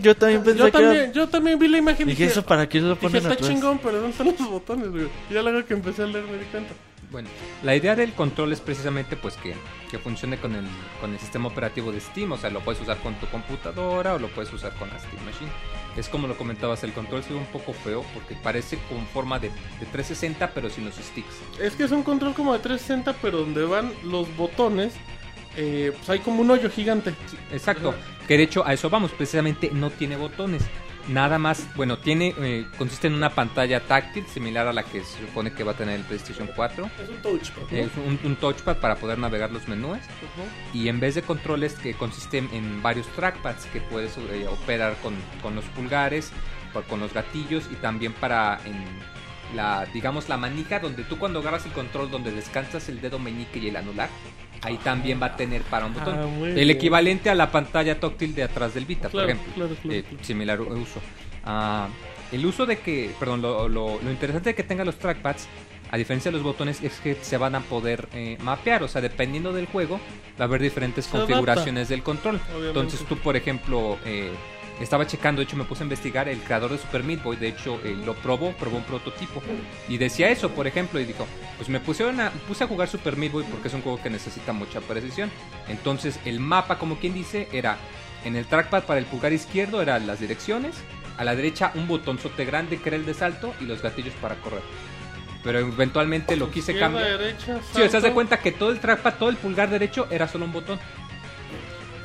Yo 0.00 0.16
también 0.16 0.42
pensé 0.42 0.58
Yo 0.58 0.64
que 0.66 0.70
también, 0.72 0.96
era... 0.96 1.12
yo 1.12 1.28
también 1.28 1.58
vi 1.58 1.68
la 1.68 1.78
imagen 1.78 2.08
y 2.08 2.12
Dije, 2.12 2.24
¿eso 2.24 2.42
para 2.44 2.68
qué 2.68 2.80
lo 2.80 2.88
dije, 2.90 3.00
ponen 3.02 3.16
está 3.18 3.32
atrás? 3.34 3.48
chingón, 3.48 3.78
pero 3.78 3.96
¿dónde 4.00 4.10
están 4.10 4.26
los 4.26 4.50
botones, 4.50 4.88
güey? 4.90 5.06
Y 5.30 5.34
ya 5.34 5.42
luego 5.42 5.64
que 5.66 5.74
empecé 5.74 6.02
a 6.02 6.06
leer 6.06 6.24
me 6.24 6.38
di 6.38 6.44
cuenta. 6.46 6.72
Bueno, 7.10 7.28
la 7.64 7.74
idea 7.74 7.96
del 7.96 8.12
control 8.12 8.52
es 8.52 8.60
precisamente 8.60 9.16
pues 9.16 9.36
que, 9.36 9.54
que 9.90 9.98
funcione 9.98 10.38
con 10.38 10.54
el, 10.54 10.64
con 11.00 11.12
el 11.12 11.18
sistema 11.18 11.48
operativo 11.48 11.90
de 11.90 12.00
Steam, 12.00 12.30
o 12.30 12.36
sea, 12.36 12.50
lo 12.50 12.60
puedes 12.60 12.80
usar 12.80 12.98
con 12.98 13.14
tu 13.14 13.26
computadora 13.26 14.14
o 14.14 14.18
lo 14.20 14.28
puedes 14.28 14.52
usar 14.52 14.72
con 14.76 14.88
la 14.90 14.98
Steam 15.00 15.24
Machine. 15.24 15.50
Es 15.96 16.08
como 16.08 16.28
lo 16.28 16.36
comentabas, 16.36 16.84
el 16.84 16.92
control 16.92 17.24
se 17.24 17.32
ve 17.32 17.40
un 17.40 17.46
poco 17.46 17.72
feo 17.72 18.04
porque 18.14 18.36
parece 18.36 18.78
con 18.88 19.04
forma 19.08 19.40
de, 19.40 19.48
de 19.48 19.86
360 19.86 20.52
pero 20.54 20.70
sin 20.70 20.84
los 20.84 20.94
sticks. 20.94 21.34
Es 21.60 21.74
que 21.74 21.82
es 21.82 21.90
un 21.90 22.04
control 22.04 22.32
como 22.34 22.52
de 22.52 22.60
360, 22.60 23.14
pero 23.20 23.38
donde 23.38 23.64
van 23.64 23.92
los 24.04 24.34
botones, 24.36 24.94
eh, 25.56 25.92
pues 25.96 26.08
hay 26.10 26.20
como 26.20 26.42
un 26.42 26.50
hoyo 26.50 26.70
gigante. 26.70 27.12
Exacto, 27.52 27.92
que 28.28 28.36
de 28.36 28.44
hecho 28.44 28.64
a 28.64 28.72
eso 28.72 28.88
vamos, 28.88 29.10
precisamente 29.10 29.70
no 29.72 29.90
tiene 29.90 30.16
botones. 30.16 30.62
Nada 31.10 31.38
más, 31.38 31.66
bueno, 31.74 31.98
tiene 31.98 32.34
eh, 32.38 32.66
consiste 32.78 33.08
en 33.08 33.14
una 33.14 33.30
pantalla 33.30 33.80
táctil 33.80 34.26
similar 34.26 34.68
a 34.68 34.72
la 34.72 34.84
que 34.84 35.02
se 35.02 35.26
supone 35.26 35.52
que 35.52 35.64
va 35.64 35.72
a 35.72 35.74
tener 35.74 35.96
el 35.96 36.04
PlayStation 36.04 36.48
4. 36.54 36.90
Es 37.02 37.08
un 37.08 37.16
touchpad. 37.16 37.62
¿no? 37.62 37.76
Es 37.76 37.90
un, 37.96 38.20
un 38.22 38.36
touchpad 38.36 38.76
para 38.76 38.94
poder 38.94 39.18
navegar 39.18 39.50
los 39.50 39.66
menús. 39.66 39.98
Y 40.72 40.88
en 40.88 41.00
vez 41.00 41.16
de 41.16 41.22
controles 41.22 41.74
que 41.74 41.94
consisten 41.94 42.48
en 42.52 42.80
varios 42.80 43.08
trackpads 43.08 43.66
que 43.66 43.80
puedes 43.80 44.16
eh, 44.18 44.46
operar 44.48 44.96
con, 45.02 45.14
con 45.42 45.56
los 45.56 45.64
pulgares, 45.66 46.32
con 46.88 47.00
los 47.00 47.12
gatillos 47.12 47.68
y 47.72 47.74
también 47.76 48.12
para 48.12 48.60
en 48.64 48.84
la 49.56 49.84
digamos 49.92 50.28
la 50.28 50.36
manija 50.36 50.78
donde 50.78 51.02
tú 51.02 51.18
cuando 51.18 51.40
agarras 51.40 51.66
el 51.66 51.72
control 51.72 52.10
donde 52.10 52.30
descansas 52.30 52.88
el 52.88 53.00
dedo 53.00 53.18
meñique 53.18 53.58
y 53.58 53.68
el 53.68 53.76
anular, 53.76 54.08
ahí 54.62 54.76
también 54.78 55.20
va 55.22 55.26
a 55.26 55.36
tener 55.36 55.62
para 55.62 55.86
un 55.86 55.94
botón. 55.94 56.14
Ah, 56.18 56.46
el 56.48 56.54
bien. 56.54 56.70
equivalente 56.70 57.30
a 57.30 57.34
la 57.34 57.50
pantalla 57.50 57.98
táctil 57.98 58.34
de 58.34 58.42
atrás 58.44 58.74
del 58.74 58.84
Vita, 58.84 59.08
Claro, 59.08 59.28
por 59.28 59.34
ejemplo. 59.36 59.54
claro, 59.54 59.74
claro, 59.82 59.96
Eh, 59.98 60.02
claro. 60.08 60.24
similar 60.24 60.60
uso. 60.60 61.00
Ah, 61.44 61.88
el 62.32 62.44
uso 62.46 62.66
de 62.66 62.78
que, 62.78 63.10
perdón, 63.18 63.42
lo, 63.42 63.68
lo- 63.68 64.00
lo 64.02 64.10
interesante 64.10 64.50
de 64.50 64.54
que 64.54 64.62
tenga 64.62 64.84
los 64.84 64.96
trackpads, 64.96 65.48
a 65.92 65.96
diferencia 65.96 66.30
de 66.30 66.36
los 66.36 66.44
botones, 66.44 66.80
es 66.84 67.00
que 67.00 67.16
se 67.20 67.36
van 67.36 67.56
a 67.56 67.60
poder 67.60 68.08
eh, 68.12 68.38
mapear. 68.42 68.82
O 68.84 68.88
sea, 68.88 69.00
dependiendo 69.00 69.52
del 69.52 69.66
juego, 69.66 69.96
va 70.38 70.44
a 70.44 70.48
haber 70.48 70.62
diferentes 70.62 71.06
Se 71.06 71.16
adapta. 71.16 71.34
configuraciones 71.34 71.88
del 71.88 72.02
control. 72.04 72.36
Obviamente. 72.36 72.66
Entonces 72.68 73.00
tú, 73.08 73.16
por 73.16 73.34
ejemplo, 73.36 73.98
eh, 74.04 74.30
estaba 74.80 75.06
checando, 75.06 75.40
de 75.40 75.44
hecho 75.44 75.56
me 75.56 75.64
puse 75.64 75.82
a 75.82 75.84
investigar, 75.84 76.28
el 76.28 76.40
creador 76.40 76.72
de 76.72 76.78
Super 76.78 77.04
Meat 77.04 77.22
Boy, 77.22 77.36
de 77.36 77.48
hecho 77.48 77.80
eh, 77.84 77.96
lo 78.04 78.14
probó, 78.14 78.52
probó 78.52 78.78
un 78.78 78.84
prototipo. 78.84 79.42
Y 79.88 79.98
decía 79.98 80.30
eso, 80.30 80.50
por 80.50 80.66
ejemplo, 80.66 80.98
y 80.98 81.04
dijo, 81.04 81.26
pues 81.56 81.68
me 81.68 81.80
pusieron 81.80 82.20
a, 82.20 82.30
puse 82.48 82.64
a 82.64 82.66
jugar 82.66 82.88
Super 82.88 83.16
Meat 83.16 83.32
Boy 83.32 83.44
porque 83.44 83.68
es 83.68 83.74
un 83.74 83.82
juego 83.82 84.02
que 84.02 84.10
necesita 84.10 84.52
mucha 84.52 84.80
precisión. 84.80 85.30
Entonces 85.68 86.18
el 86.24 86.40
mapa, 86.40 86.78
como 86.78 86.96
quien 86.96 87.14
dice, 87.14 87.48
era 87.52 87.76
en 88.24 88.36
el 88.36 88.46
trackpad 88.46 88.84
para 88.84 88.98
el 88.98 89.06
pulgar 89.06 89.32
izquierdo 89.32 89.80
eran 89.80 90.06
las 90.06 90.20
direcciones, 90.20 90.76
a 91.16 91.24
la 91.24 91.34
derecha 91.34 91.72
un 91.74 91.86
botonzote 91.86 92.44
grande 92.44 92.78
que 92.78 92.88
era 92.88 92.96
el 92.96 93.06
de 93.06 93.14
salto 93.14 93.54
y 93.60 93.64
los 93.64 93.82
gatillos 93.82 94.14
para 94.14 94.36
correr. 94.36 94.62
Pero 95.42 95.58
eventualmente 95.58 96.36
lo 96.36 96.50
quise 96.50 96.78
cambiar. 96.78 97.18
derecha, 97.18 97.60
Sí, 97.74 97.80
o 97.80 97.88
sea, 97.88 97.98
haz 97.98 98.04
de 98.04 98.12
cuenta 98.12 98.38
que 98.38 98.52
todo 98.52 98.70
el 98.70 98.80
trackpad, 98.80 99.14
todo 99.14 99.30
el 99.30 99.36
pulgar 99.36 99.70
derecho 99.70 100.06
era 100.10 100.28
solo 100.28 100.44
un 100.44 100.52
botón. 100.52 100.78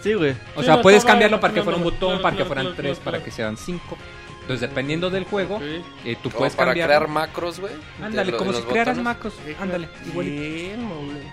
Sí, 0.05 0.13
güey. 0.13 0.33
O 0.55 0.59
Sí, 0.59 0.65
sea, 0.67 0.75
no, 0.75 0.81
puedes 0.83 0.99
estaba 0.99 1.13
cambiarlo 1.13 1.39
para 1.39 1.51
que 1.51 1.63
fuera 1.63 1.77
un 1.77 1.83
botón, 1.83 2.21
para 2.21 2.37
que 2.37 2.45
fueran 2.45 2.75
tres, 2.75 2.99
para 2.99 3.23
que 3.23 3.31
sean 3.31 3.57
cinco. 3.57 3.97
Entonces, 4.41 4.61
dependiendo 4.69 5.09
del 5.09 5.23
juego, 5.23 5.55
Ok. 5.55 5.61
eh, 5.63 6.15
tú 6.21 6.29
Como 6.29 6.37
puedes 6.41 6.53
para 6.55 6.67
cambiar. 6.69 6.89
crear 6.89 7.07
macros, 7.07 7.59
güey. 7.59 7.73
Ándale, 8.03 8.31
como 8.33 8.53
si 8.53 8.61
crearas 8.61 8.97
botones. 8.97 9.03
macros. 9.03 9.33
Ándale, 9.59 9.89
igualito. 10.05 10.41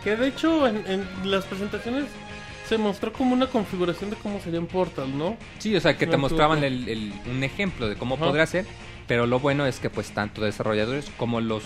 Que 0.02 0.16
de 0.16 0.28
hecho 0.28 0.66
en, 0.66 0.82
en 0.86 1.06
las 1.30 1.44
presentaciones 1.44 2.04
se 2.66 2.78
mostró 2.78 3.12
como 3.12 3.34
una 3.34 3.48
configuración 3.48 4.08
de 4.08 4.16
cómo 4.16 4.40
sería 4.40 4.58
en 4.58 4.66
Portal, 4.66 5.18
¿no? 5.18 5.36
Sí, 5.58 5.76
o 5.76 5.80
sea, 5.82 5.98
que 5.98 6.06
te 6.06 6.12
No, 6.12 6.18
mostraban 6.22 6.64
el- 6.64 6.88
el- 6.88 7.12
un 7.30 7.44
ejemplo 7.44 7.86
de 7.90 7.96
cómo 7.96 8.14
Ajá. 8.14 8.24
podría 8.24 8.46
ser. 8.46 8.64
Pero 9.06 9.26
lo 9.26 9.38
bueno 9.40 9.66
es 9.66 9.78
que, 9.78 9.90
pues, 9.90 10.12
tanto 10.12 10.40
desarrolladores 10.42 11.10
como 11.18 11.42
los, 11.42 11.64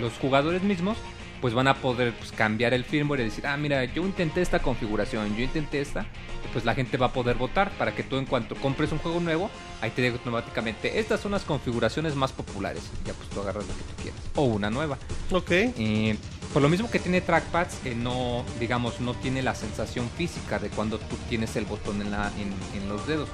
los 0.00 0.12
jugadores 0.14 0.62
mismos, 0.64 0.96
pues 1.40 1.54
van 1.54 1.68
a 1.68 1.74
poder 1.74 2.12
pues, 2.14 2.32
cambiar 2.32 2.74
el 2.74 2.84
firmware 2.84 3.20
y 3.20 3.24
decir, 3.24 3.46
ah, 3.46 3.56
mira, 3.56 3.84
yo 3.84 4.04
intenté 4.04 4.42
esta 4.42 4.60
configuración, 4.60 5.36
yo 5.36 5.44
intenté 5.44 5.80
esta. 5.80 6.06
Pues 6.52 6.64
la 6.64 6.74
gente 6.74 6.96
va 6.96 7.06
a 7.06 7.12
poder 7.12 7.36
votar 7.36 7.70
para 7.72 7.94
que 7.94 8.02
tú, 8.02 8.16
en 8.16 8.24
cuanto 8.24 8.54
compres 8.56 8.90
un 8.90 8.98
juego 8.98 9.20
nuevo, 9.20 9.50
ahí 9.82 9.90
te 9.90 10.00
diga 10.00 10.14
automáticamente, 10.14 10.98
estas 10.98 11.20
son 11.20 11.32
las 11.32 11.44
configuraciones 11.44 12.14
más 12.14 12.32
populares. 12.32 12.82
Y 13.02 13.08
ya, 13.08 13.12
pues 13.12 13.28
tú 13.28 13.40
agarras 13.40 13.66
lo 13.66 13.74
que 13.74 13.82
tú 13.82 14.02
quieras. 14.02 14.20
O 14.34 14.44
una 14.44 14.70
nueva. 14.70 14.96
Ok. 15.30 15.50
Eh, 15.50 16.16
por 16.52 16.62
lo 16.62 16.70
mismo 16.70 16.90
que 16.90 16.98
tiene 16.98 17.20
trackpads, 17.20 17.76
que 17.82 17.94
no, 17.94 18.44
digamos, 18.58 19.00
no 19.00 19.14
tiene 19.14 19.42
la 19.42 19.54
sensación 19.54 20.08
física 20.16 20.58
de 20.58 20.70
cuando 20.70 20.98
tú 20.98 21.16
tienes 21.28 21.54
el 21.56 21.66
botón 21.66 22.00
en, 22.00 22.10
la, 22.10 22.32
en, 22.38 22.80
en 22.80 22.88
los 22.88 23.06
dedos. 23.06 23.28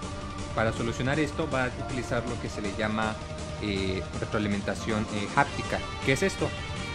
Para 0.57 0.73
solucionar 0.73 1.21
esto 1.21 1.49
va 1.51 1.65
a 1.65 1.71
utilizar 1.87 2.25
lo 2.29 2.41
que 2.41 2.49
se 2.49 2.63
le 2.63 2.73
llama 2.77 3.15
eh, 3.63 4.03
retroalimentación 4.21 5.03
eh, 5.15 5.29
háptica. 5.37 5.79
¿Qué 6.05 6.13
es 6.13 6.23
esto? 6.23 6.49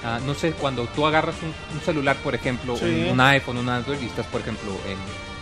Ah, 0.03 0.19
no 0.25 0.33
sé, 0.33 0.51
cuando 0.53 0.85
tú 0.87 1.05
agarras 1.05 1.35
un, 1.41 1.53
un 1.75 1.81
celular, 1.83 2.15
por 2.17 2.33
ejemplo, 2.33 2.77
Sí. 2.77 2.85
un, 2.85 3.11
un 3.13 3.19
iPhone, 3.21 3.57
un 3.57 3.67
Android, 3.69 3.99
y 4.01 4.05
estás, 4.05 4.25
por 4.27 4.39
ejemplo, 4.41 4.71
en 4.87 4.97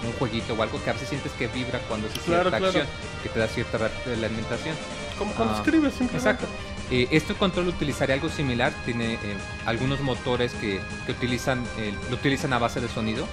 un 0.07 0.13
jueguito 0.17 0.53
o 0.55 0.63
algo 0.63 0.83
que 0.83 0.89
a 0.89 0.93
veces 0.93 1.09
sientes 1.09 1.31
que 1.33 1.47
vibra 1.47 1.79
cuando 1.87 2.07
haces 2.07 2.19
Claro, 2.23 2.49
cierta 2.49 2.57
claro. 2.57 2.67
acción, 2.79 2.87
que 3.21 3.29
te 3.29 3.39
da 3.39 3.47
cierta 3.47 3.77
retroalimentación. 3.77 4.75
Como 5.19 5.33
cuando 5.33 5.53
Ah, 5.55 5.57
escribes 5.57 5.93
simplemente. 5.93 6.17
Exacto. 6.17 6.47
Eh, 6.89 7.07
este 7.11 7.33
control 7.35 7.67
utilizaría 7.67 8.15
algo 8.15 8.29
similar, 8.29 8.73
tiene 8.85 9.15
eh, 9.15 9.19
algunos 9.65 9.99
motores 10.01 10.53
que, 10.53 10.79
que 11.05 11.11
utilizan, 11.11 11.63
eh, 11.77 11.93
lo 12.09 12.15
utilizan 12.15 12.53
a 12.53 12.59
base 12.59 12.79
de 12.81 12.87
sonido, 12.87 13.27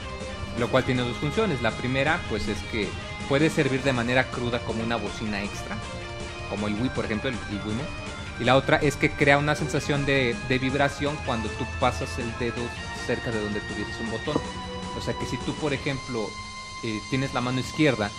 lo 0.59 0.69
cual 0.69 0.85
tiene 0.85 1.03
dos 1.03 1.17
funciones. 1.19 1.63
La 1.63 1.71
primera, 1.71 2.21
pues 2.29 2.49
es 2.49 2.59
que 2.73 2.89
puede 3.29 3.49
servir 3.51 3.83
de 3.83 3.93
manera 3.93 4.25
cruda 4.25 4.59
como 4.61 4.83
una 4.83 4.97
bocina 4.97 5.43
extra, 5.43 5.77
como 6.51 6.67
el 6.69 6.75
Wii, 6.75 6.91
por 6.91 7.05
ejemplo, 7.07 7.31
el, 7.31 7.37
el 7.51 7.61
Wiimote. 7.67 7.89
Y 8.41 8.45
la 8.45 8.57
otra 8.57 8.77
es 8.79 8.97
que 8.97 9.11
crea 9.11 9.39
una 9.39 9.55
sensación 9.55 10.07
de, 10.07 10.35
de 10.49 10.59
vibración 10.59 11.17
cuando 11.25 11.49
tú 11.51 11.65
pasas 11.81 12.19
el 12.19 12.33
dedo 12.39 12.63
cerca 13.07 13.31
de 13.31 13.41
donde 13.41 13.61
tuvieses 13.61 14.01
un 14.01 14.11
botón. 14.11 14.37
O 14.97 15.01
sea 15.01 15.15
que 15.15 15.27
si 15.27 15.37
tú, 15.39 15.55
por 15.55 15.73
ejemplo, 15.73 16.29
eh, 16.83 17.01
tienes 17.11 17.33
la 17.35 17.41
mano 17.41 17.61
izquierda 17.61 18.11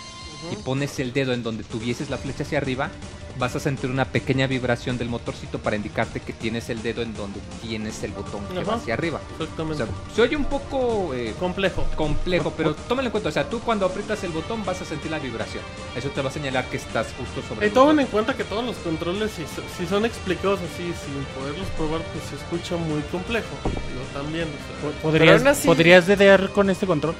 y 0.52 0.56
pones 0.56 0.98
el 0.98 1.12
dedo 1.12 1.32
en 1.32 1.42
donde 1.42 1.64
tuvieses 1.64 2.10
la 2.10 2.18
flecha 2.18 2.42
hacia 2.44 2.58
arriba, 2.58 2.90
vas 3.38 3.54
a 3.54 3.60
sentir 3.60 3.90
una 3.90 4.06
pequeña 4.06 4.46
vibración 4.46 4.96
del 4.96 5.10
motorcito 5.10 5.58
para 5.58 5.76
indicarte 5.76 6.20
que 6.20 6.32
tienes 6.32 6.70
el 6.70 6.82
dedo 6.82 7.02
en 7.02 7.12
donde 7.14 7.38
tienes 7.60 8.02
el 8.02 8.12
botón 8.12 8.40
que 8.46 8.64
va 8.64 8.76
hacia 8.76 8.94
arriba. 8.94 9.20
O 9.38 9.42
Exactamente. 9.42 9.84
sea, 9.84 9.92
se 10.14 10.22
oye 10.22 10.36
un 10.36 10.46
poco 10.46 11.12
eh, 11.12 11.34
Complejo. 11.38 11.84
complejo, 11.96 12.54
pero 12.56 12.74
tómalo 12.74 13.08
en 13.08 13.10
cuenta. 13.12 13.28
O 13.28 13.32
sea, 13.32 13.46
tú 13.50 13.60
cuando 13.60 13.84
aprietas 13.84 14.24
el 14.24 14.30
botón 14.32 14.64
vas 14.64 14.80
a 14.80 14.86
sentir 14.86 15.10
la 15.10 15.18
vibración. 15.18 15.62
Eso 15.94 16.08
te 16.10 16.22
va 16.22 16.30
a 16.30 16.32
señalar 16.32 16.64
que 16.70 16.78
estás 16.78 17.08
justo 17.18 17.46
sobre 17.46 17.66
Y 17.66 17.68
el 17.68 17.74
tomen 17.74 17.88
botón. 17.96 18.00
en 18.00 18.06
cuenta 18.06 18.34
que 18.36 18.44
todos 18.44 18.64
los 18.64 18.76
controles, 18.76 19.30
si, 19.32 19.42
si 19.76 19.86
son 19.86 20.06
explicados 20.06 20.58
así, 20.60 20.84
sin 20.84 21.24
poderlos 21.38 21.66
probar, 21.76 22.00
pues 22.12 22.24
se 22.30 22.36
escucha 22.36 22.76
muy 22.78 23.02
complejo. 23.12 23.48
Yo 23.64 24.18
también. 24.18 24.48
o 24.48 24.90
sea. 24.92 25.02
¿Podrías, 25.02 25.44
así- 25.44 25.66
¿Podrías 25.68 26.06
dedear 26.06 26.50
con 26.52 26.70
este 26.70 26.86
control? 26.86 27.14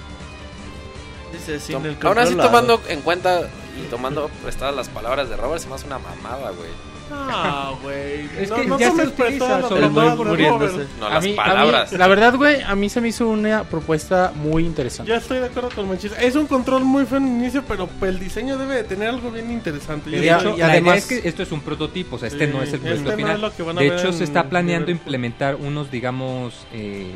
Dice, 1.32 1.61
sin 1.61 1.74
Tom- 1.77 1.86
el 1.86 1.97
Aún 2.03 2.19
así, 2.19 2.28
control, 2.35 2.47
tomando 2.47 2.81
en 2.89 3.01
cuenta 3.03 3.48
y 3.82 3.89
tomando 3.90 4.28
prestadas 4.43 4.74
las 4.74 4.89
palabras 4.89 5.28
de 5.28 5.36
Robert, 5.36 5.61
se 5.62 5.69
me 5.69 5.74
hace 5.74 5.86
una 5.86 5.98
mamada, 5.98 6.51
güey. 6.51 6.70
Ah, 7.09 7.73
güey. 7.82 8.28
Es 8.40 8.51
no, 8.51 8.57
que 8.57 8.66
no 8.66 8.78
ya 8.81 8.90
se 8.90 9.07
utiliza, 9.07 9.62
sobre 9.69 9.86
El 9.86 9.90
muriéndose. 9.90 10.73
Robert. 10.73 10.89
No, 10.98 11.07
A 11.07 11.11
las 11.15 11.24
mí- 11.24 11.31
a 11.31 11.32
mí, 11.32 11.36
palabras. 11.36 11.93
la 11.93 12.07
verdad, 12.09 12.35
güey, 12.35 12.62
a 12.62 12.74
mí 12.74 12.89
se 12.89 13.01
me 13.01 13.09
hizo 13.09 13.28
una 13.28 13.62
propuesta 13.65 14.32
muy 14.35 14.65
interesante. 14.66 15.11
Ya 15.11 15.19
estoy 15.19 15.39
de 15.39 15.47
acuerdo 15.47 15.70
con 15.74 15.89
Manchis. 15.89 16.12
Es 16.20 16.35
un 16.35 16.47
control 16.48 16.82
muy 16.85 17.07
feo 17.07 17.19
en 17.19 17.28
inicio, 17.28 17.62
pero 17.69 17.89
el 18.03 18.19
diseño 18.19 18.59
debe 18.59 18.77
de 18.77 18.85
tener 18.85 19.09
algo 19.11 19.31
bien 19.31 19.53
interesante. 19.53 20.11
De 20.11 20.19
hecho, 20.35 20.55
y 20.57 20.59
la 20.59 20.66
además- 20.66 20.94
idea 21.09 21.16
es 21.19 21.23
que 21.23 21.28
esto 21.28 21.43
es 21.44 21.53
un 21.53 21.61
prototipo, 21.61 22.16
o 22.16 22.19
sea, 22.19 22.27
este 22.28 22.47
Sí, 22.48 22.53
no 22.53 22.61
es 22.62 22.70
el 22.70 22.74
este 22.77 22.89
producto 22.89 23.11
no 23.12 23.16
final. 23.16 23.35
es 23.36 23.40
lo 23.43 23.55
que 23.57 23.62
van 23.62 23.78
a 23.78 23.81
de 23.82 23.90
ver 23.90 23.98
hecho, 24.01 24.09
en 24.09 24.15
se 24.15 24.24
está 24.24 24.44
planeando 24.48 24.90
implementar 24.90 25.55
unos, 25.55 25.90
digamos, 25.93 26.66
eh, 26.73 27.12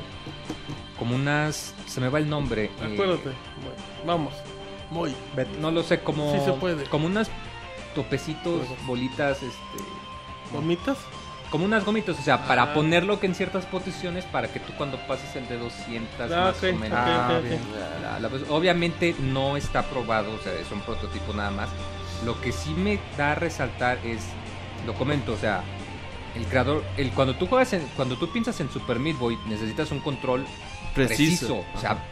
como 1.00 1.16
unas... 1.16 1.74
Se 1.88 2.00
me 2.00 2.08
va 2.08 2.18
el 2.20 2.28
nombre. 2.30 2.66
eh, 2.80 2.90
Acuérdate. 2.92 3.30
Vamos. 4.06 4.32
Muy. 4.90 5.12
no 5.60 5.70
lo 5.72 5.82
sé, 5.82 6.00
como... 6.00 6.32
Sí 6.32 6.38
se 6.44 6.52
puede. 6.52 6.84
Como 6.84 7.06
unas 7.06 7.28
topecitos, 7.94 8.66
Pues- 8.66 8.86
bolitas, 8.86 9.38
este... 9.42 9.84
¿Gomitas? 10.52 10.98
Como 11.50 11.64
unas 11.64 11.84
gomitas, 11.84 12.16
o 12.18 12.22
sea, 12.22 12.46
para 12.46 12.62
Ah. 12.62 12.74
ponerlo 12.74 13.18
que 13.18 13.26
en 13.26 13.34
ciertas 13.34 13.66
posiciones 13.66 14.24
para 14.24 14.46
que 14.52 14.60
tú 14.60 14.72
cuando 14.78 14.98
pases 15.08 15.34
el 15.34 15.48
dedo 15.48 15.68
sientas 15.70 16.30
Ah, 16.30 16.52
más 16.52 16.62
o 16.62 16.76
menos. 16.76 16.96
Ah, 17.00 17.38
ok. 17.38 17.44
bien. 17.44 17.60
La- 18.02 18.20
la- 18.20 18.28
obviamente 18.50 19.16
no 19.20 19.56
está 19.56 19.82
probado, 19.82 20.32
o 20.32 20.38
sea, 20.38 20.52
es 20.54 20.70
un 20.70 20.80
prototipo 20.82 21.32
nada 21.32 21.50
más. 21.50 21.68
Lo 22.24 22.40
que 22.40 22.52
sí 22.52 22.70
me 22.74 23.00
da 23.18 23.32
a 23.32 23.34
resaltar 23.34 23.98
es, 24.04 24.22
lo 24.86 24.94
comento, 24.94 25.32
o 25.32 25.36
sea, 25.36 25.62
el 26.36 26.44
creador, 26.46 26.84
el 26.96 27.10
cuando 27.10 27.34
tú 27.34 27.46
juegas 27.48 27.72
en, 27.72 27.84
cuando 27.96 28.16
tú 28.16 28.30
piensas 28.30 28.60
en 28.60 28.70
Super 28.70 29.00
Meat 29.00 29.18
Boy, 29.18 29.36
necesitas 29.48 29.90
un 29.90 29.98
control 30.00 30.44
preciso, 30.94 31.46
Preciso. 31.46 31.64
o 31.74 31.80
sea, 31.80 32.04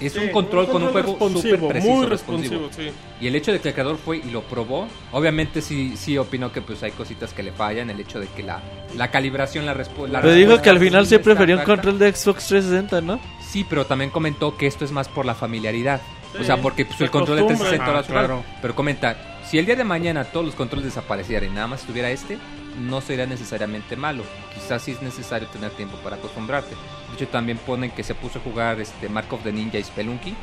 es 0.00 0.14
Sí, 0.14 0.18
un 0.18 0.28
control 0.30 0.66
con 0.70 0.82
un 0.82 0.92
juego 0.92 1.18
súper 1.28 1.60
preciso, 1.60 1.92
Muy 1.94 2.06
responsivo. 2.06 2.68
responsivo, 2.68 2.70
sí. 2.72 2.90
Y 3.20 3.26
el 3.26 3.34
hecho 3.36 3.52
de 3.52 3.60
que 3.60 3.68
el 3.68 3.74
creador 3.74 3.98
fue 3.98 4.16
y 4.18 4.30
lo 4.30 4.40
probó, 4.42 4.88
obviamente 5.12 5.60
sí, 5.60 5.94
sí 5.96 6.16
opino 6.16 6.50
que 6.52 6.62
pues 6.62 6.82
hay 6.82 6.92
cositas 6.92 7.34
que 7.34 7.42
le 7.42 7.52
fallan, 7.52 7.90
el 7.90 8.00
hecho 8.00 8.18
de 8.18 8.26
que 8.28 8.42
la, 8.42 8.62
la 8.96 9.10
calibración, 9.10 9.66
la, 9.66 9.74
respu- 9.74 10.08
la 10.08 10.22
Pero 10.22 10.32
dijo 10.32 10.48
respuesta 10.52 10.62
que 10.62 10.70
al 10.70 10.78
final 10.78 11.06
sí 11.06 11.18
prefería 11.18 11.56
un 11.56 11.64
control 11.64 11.98
de 11.98 12.12
Xbox 12.14 12.46
360, 12.46 13.00
¿no? 13.02 13.20
Sí, 13.46 13.66
pero 13.68 13.84
también 13.84 14.10
comentó 14.10 14.56
que 14.56 14.66
esto 14.66 14.84
es 14.86 14.92
más 14.92 15.08
por 15.08 15.26
la 15.26 15.34
familiaridad. 15.34 16.00
Sí, 16.32 16.38
o 16.40 16.44
sea, 16.44 16.56
porque 16.58 16.86
pues, 16.86 16.98
el 17.02 17.10
control 17.10 17.38
de 17.38 17.42
acostumbran. 17.42 17.70
360 17.78 17.84
Ah, 17.84 17.88
ahora 17.88 18.00
es 18.00 18.08
igual. 18.08 18.24
claro. 18.26 18.44
Pero 18.62 18.74
comenta, 18.74 19.40
si 19.50 19.58
el 19.58 19.66
día 19.66 19.76
de 19.76 19.84
mañana 19.84 20.24
todos 20.24 20.46
los 20.46 20.54
controles 20.54 20.86
desaparecieran 20.86 21.50
y 21.50 21.52
nada 21.54 21.66
más 21.66 21.80
estuviera 21.80 22.08
este, 22.10 22.38
no 22.80 23.00
sería 23.02 23.26
necesariamente 23.26 23.96
malo. 23.96 24.22
Quizás 24.54 24.80
sí 24.80 24.92
es 24.92 25.02
necesario 25.02 25.48
tener 25.48 25.72
tiempo 25.72 25.96
para 25.98 26.16
acostumbrarte. 26.16 26.74
Hecho, 27.20 27.28
también 27.28 27.58
ponen 27.58 27.90
que 27.90 28.02
se 28.02 28.14
puso 28.14 28.38
a 28.38 28.42
jugar 28.42 28.80
este 28.80 29.08
Mark 29.10 29.26
of 29.32 29.42
the 29.42 29.52
Ninja 29.52 29.78
y 29.78 29.82
Spelunky 29.84 30.30
y 30.30 30.34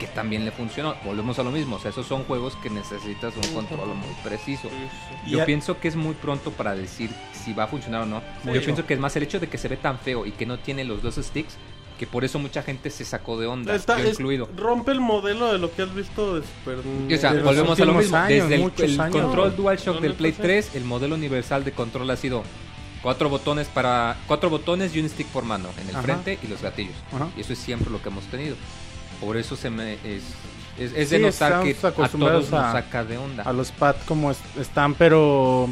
que 0.00 0.06
también 0.06 0.46
le 0.46 0.50
funcionó. 0.50 0.94
Volvemos 1.04 1.38
a 1.38 1.42
lo 1.42 1.50
mismo, 1.50 1.76
o 1.76 1.78
sea, 1.78 1.90
esos 1.90 2.06
son 2.06 2.24
juegos 2.24 2.56
que 2.62 2.70
necesitas 2.70 3.34
un 3.36 3.52
control 3.52 3.88
muy 3.88 4.14
preciso. 4.24 4.68
Yo 5.26 5.44
pienso 5.44 5.78
que 5.78 5.88
es 5.88 5.96
muy 5.96 6.14
pronto 6.14 6.50
para 6.50 6.74
decir 6.74 7.10
si 7.34 7.52
va 7.52 7.64
a 7.64 7.66
funcionar 7.66 8.02
o 8.02 8.06
no. 8.06 8.22
Yo 8.50 8.62
pienso 8.62 8.86
que 8.86 8.94
es 8.94 9.00
más 9.00 9.14
el 9.16 9.24
hecho 9.24 9.40
de 9.40 9.48
que 9.48 9.58
se 9.58 9.68
ve 9.68 9.76
tan 9.76 9.98
feo 9.98 10.24
y 10.24 10.30
que 10.32 10.46
no 10.46 10.58
tiene 10.58 10.84
los 10.84 11.02
dos 11.02 11.16
sticks, 11.16 11.58
que 11.98 12.06
por 12.06 12.24
eso 12.24 12.38
mucha 12.38 12.62
gente 12.62 12.88
se 12.88 13.04
sacó 13.04 13.38
de 13.38 13.46
onda, 13.46 13.74
Está- 13.74 13.98
yo 13.98 14.04
es- 14.04 14.12
incluido. 14.14 14.48
rompe 14.56 14.90
el 14.92 15.00
modelo 15.00 15.52
de 15.52 15.58
lo 15.58 15.70
que 15.70 15.82
has 15.82 15.94
visto 15.94 16.36
de 16.40 16.46
Super 16.46 16.78
Y, 17.10 17.12
o 17.14 17.18
sea, 17.18 17.34
de 17.34 17.42
volvemos 17.42 17.78
a 17.78 17.84
lo 17.84 17.92
mismo. 17.92 18.16
años, 18.16 18.48
Desde 18.48 18.54
el, 18.64 18.90
el 18.90 18.96
control 19.10 19.54
DualShock 19.54 19.96
No, 19.96 20.00
del 20.00 20.14
Play 20.14 20.30
no 20.32 20.36
sé. 20.38 20.42
3, 20.42 20.74
el 20.76 20.84
modelo 20.84 21.14
universal 21.14 21.62
de 21.62 21.72
control 21.72 22.10
ha 22.10 22.16
sido 22.16 22.42
cuatro 23.02 23.28
botones 23.28 23.66
para 23.68 24.16
cuatro 24.26 24.48
botones 24.48 24.94
y 24.94 25.00
un 25.00 25.08
stick 25.08 25.26
por 25.28 25.44
mano 25.44 25.68
en 25.80 25.88
el 25.88 25.94
Ajá. 25.96 26.02
frente 26.02 26.38
y 26.42 26.46
los 26.46 26.62
gatillos. 26.62 26.94
Ajá. 27.14 27.28
Y 27.36 27.40
eso 27.40 27.52
es 27.52 27.58
siempre 27.58 27.90
lo 27.90 28.00
que 28.02 28.08
hemos 28.08 28.24
tenido. 28.26 28.56
Por 29.20 29.36
eso 29.36 29.56
se 29.56 29.70
me 29.70 29.94
es 29.94 30.22
es, 30.78 30.92
es 30.94 31.10
Sí, 31.10 31.16
de 31.16 31.22
notar 31.22 31.62
que 31.62 31.70
estamos 31.70 31.84
a 31.84 31.88
acostumbrados 31.88 32.46
todos 32.48 32.62
nos 32.62 32.70
a- 32.70 32.72
saca 32.72 33.04
de 33.04 33.18
onda. 33.18 33.42
a 33.42 33.52
los 33.52 33.70
pad 33.72 33.94
como 34.06 34.30
es- 34.30 34.38
están, 34.58 34.94
pero 34.94 35.68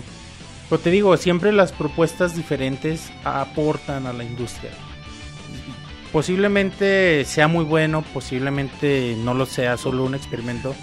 pues 0.68 0.82
te 0.82 0.90
digo, 0.90 1.16
siempre 1.16 1.52
las 1.52 1.72
propuestas 1.72 2.36
diferentes 2.36 3.10
aportan 3.24 4.06
a 4.06 4.12
la 4.12 4.24
industria. 4.24 4.70
Posiblemente 6.12 7.24
sea 7.24 7.46
muy 7.48 7.64
bueno, 7.64 8.02
posiblemente 8.12 9.16
no 9.18 9.32
lo 9.32 9.46
sea, 9.46 9.76
solo 9.76 10.04
un 10.04 10.14
experimento, 10.14 10.74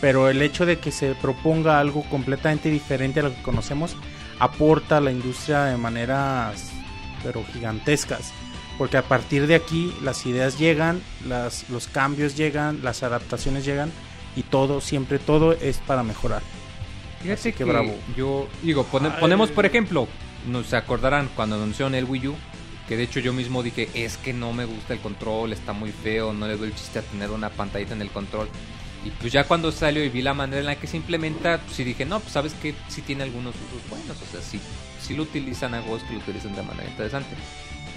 pero 0.00 0.28
el 0.28 0.42
hecho 0.42 0.66
de 0.66 0.78
que 0.78 0.90
se 0.90 1.14
proponga 1.14 1.78
algo 1.78 2.02
completamente 2.10 2.68
diferente 2.68 3.20
a 3.20 3.24
lo 3.24 3.34
que 3.34 3.42
conocemos 3.42 3.96
aporta 4.38 4.98
a 4.98 5.00
la 5.00 5.10
industria 5.12 5.64
de 5.64 5.76
maneras 5.76 6.70
pero 7.22 7.44
gigantescas. 7.52 8.32
Porque 8.78 8.96
a 8.96 9.02
partir 9.02 9.46
de 9.48 9.56
aquí 9.56 9.92
las 10.02 10.24
ideas 10.24 10.56
llegan, 10.58 11.02
las, 11.26 11.68
los 11.68 11.88
cambios 11.88 12.36
llegan, 12.36 12.80
las 12.84 13.02
adaptaciones 13.02 13.64
llegan 13.64 13.90
y 14.36 14.42
todo, 14.44 14.80
siempre 14.80 15.18
todo 15.18 15.52
es 15.52 15.78
para 15.78 16.04
mejorar. 16.04 16.42
Fíjate 17.20 17.40
Así 17.40 17.50
que 17.52 17.58
que, 17.58 17.64
bravo. 17.64 17.96
yo 18.16 18.46
digo, 18.62 18.84
pone- 18.84 19.10
ponemos 19.10 19.50
por 19.50 19.66
ejemplo, 19.66 20.06
nos 20.46 20.72
acordarán 20.74 21.28
cuando 21.34 21.56
anunciaron 21.56 21.96
el 21.96 22.04
Wii 22.04 22.28
U, 22.28 22.36
que 22.86 22.96
de 22.96 23.02
hecho 23.02 23.18
yo 23.18 23.32
mismo 23.32 23.64
dije, 23.64 23.88
es 23.94 24.16
que 24.16 24.32
no 24.32 24.52
me 24.52 24.64
gusta 24.64 24.94
el 24.94 25.00
control, 25.00 25.52
está 25.52 25.72
muy 25.72 25.90
feo, 25.90 26.32
no 26.32 26.46
le 26.46 26.56
doy 26.56 26.68
el 26.68 26.74
chiste 26.76 27.00
a 27.00 27.02
tener 27.02 27.30
una 27.32 27.50
pantallita 27.50 27.94
en 27.94 28.02
el 28.02 28.10
control. 28.10 28.48
Y 29.04 29.10
pues 29.10 29.32
ya 29.32 29.44
cuando 29.44 29.70
salió 29.70 30.04
y 30.04 30.08
vi 30.08 30.22
la 30.22 30.34
manera 30.34 30.60
en 30.60 30.66
la 30.66 30.76
que 30.76 30.86
se 30.86 30.96
implementa, 30.96 31.58
pues 31.58 31.76
sí 31.76 31.84
dije, 31.84 32.04
no, 32.04 32.20
pues 32.20 32.32
sabes 32.32 32.54
que 32.54 32.74
sí 32.88 33.02
tiene 33.02 33.22
algunos 33.22 33.54
usos 33.54 33.88
buenos, 33.88 34.16
o 34.20 34.26
sea, 34.32 34.40
sí, 34.42 34.60
sí 35.00 35.14
lo 35.14 35.22
utilizan 35.22 35.74
a 35.74 35.82
que 35.82 35.88
lo 35.88 36.18
utilizan 36.18 36.54
de 36.54 36.62
manera 36.62 36.88
interesante. 36.88 37.36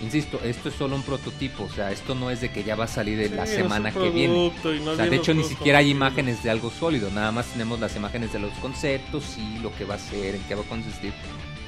Insisto, 0.04 0.40
esto 0.44 0.70
es 0.70 0.76
solo 0.76 0.96
un 0.96 1.04
prototipo, 1.04 1.64
o 1.64 1.70
sea, 1.70 1.92
esto 1.92 2.16
no 2.16 2.32
es 2.32 2.42
de 2.42 2.52
que 2.52 2.64
ya 2.64 2.76
va 2.76 2.86
a 2.86 2.88
salir 2.88 3.20
en 3.20 3.36
la 3.36 3.46
Sí, 3.46 3.58
un 3.58 3.64
semana 3.64 3.92
que 3.92 4.10
viene. 4.10 4.34
O 4.34 4.96
sea, 4.96 5.06
de 5.06 5.16
hecho 5.16 5.34
ni 5.34 5.44
siquiera 5.44 5.80
hay 5.80 5.92
imágenes 5.92 6.44
de 6.44 6.50
algo 6.50 6.72
sólido, 6.72 7.12
nada 7.12 7.32
más 7.32 7.46
tenemos 7.48 7.80
las 7.80 7.96
imágenes 7.96 8.34
de 8.34 8.40
los 8.40 8.52
conceptos 8.54 9.38
y 9.38 9.60
lo 9.60 9.76
que 9.76 9.86
va 9.86 9.96
a 9.96 10.00
ser, 10.00 10.36
en 10.36 10.42
qué 10.44 10.56
va 10.56 10.62
a 10.62 10.66
consistir, 10.66 11.14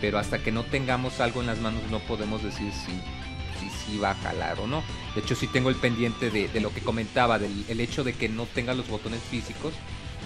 pero 0.01 0.17
hasta 0.17 0.39
que 0.39 0.51
no 0.51 0.63
tengamos 0.63 1.19
algo 1.19 1.41
en 1.41 1.47
las 1.47 1.59
manos 1.59 1.81
no 1.91 1.99
podemos 1.99 2.41
decir 2.43 2.71
si 2.71 2.91
si, 3.85 3.97
va 3.97 4.11
a 4.11 4.15
jalar 4.15 4.59
o 4.59 4.67
no. 4.67 4.83
De 5.15 5.21
hecho 5.21 5.35
sí 5.35 5.47
tengo 5.47 5.69
el 5.69 5.75
pendiente 5.75 6.29
de, 6.29 6.47
de 6.47 6.61
lo 6.61 6.73
que 6.73 6.81
comentaba, 6.81 7.39
del 7.39 7.65
el 7.67 7.79
hecho 7.79 8.03
de 8.03 8.13
que 8.13 8.29
no 8.29 8.45
tenga 8.45 8.73
los 8.73 8.87
botones 8.87 9.21
físicos, 9.21 9.73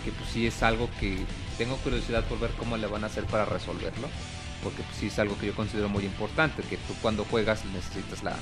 que 0.03 0.11
pues 0.11 0.29
sí 0.29 0.47
es 0.47 0.63
algo 0.63 0.89
que 0.99 1.17
tengo 1.57 1.75
curiosidad 1.77 2.23
por 2.25 2.39
ver 2.39 2.51
cómo 2.51 2.77
le 2.77 2.87
van 2.87 3.03
a 3.03 3.07
hacer 3.07 3.25
para 3.25 3.45
resolverlo, 3.45 4.07
porque 4.63 4.83
pues 4.83 4.97
sí 4.97 5.07
es 5.07 5.19
algo 5.19 5.37
que 5.37 5.47
yo 5.47 5.55
considero 5.55 5.89
muy 5.89 6.05
importante, 6.05 6.63
que 6.63 6.77
tú 6.77 6.93
cuando 7.01 7.25
juegas 7.25 7.65
necesitas 7.65 8.23
la, 8.23 8.37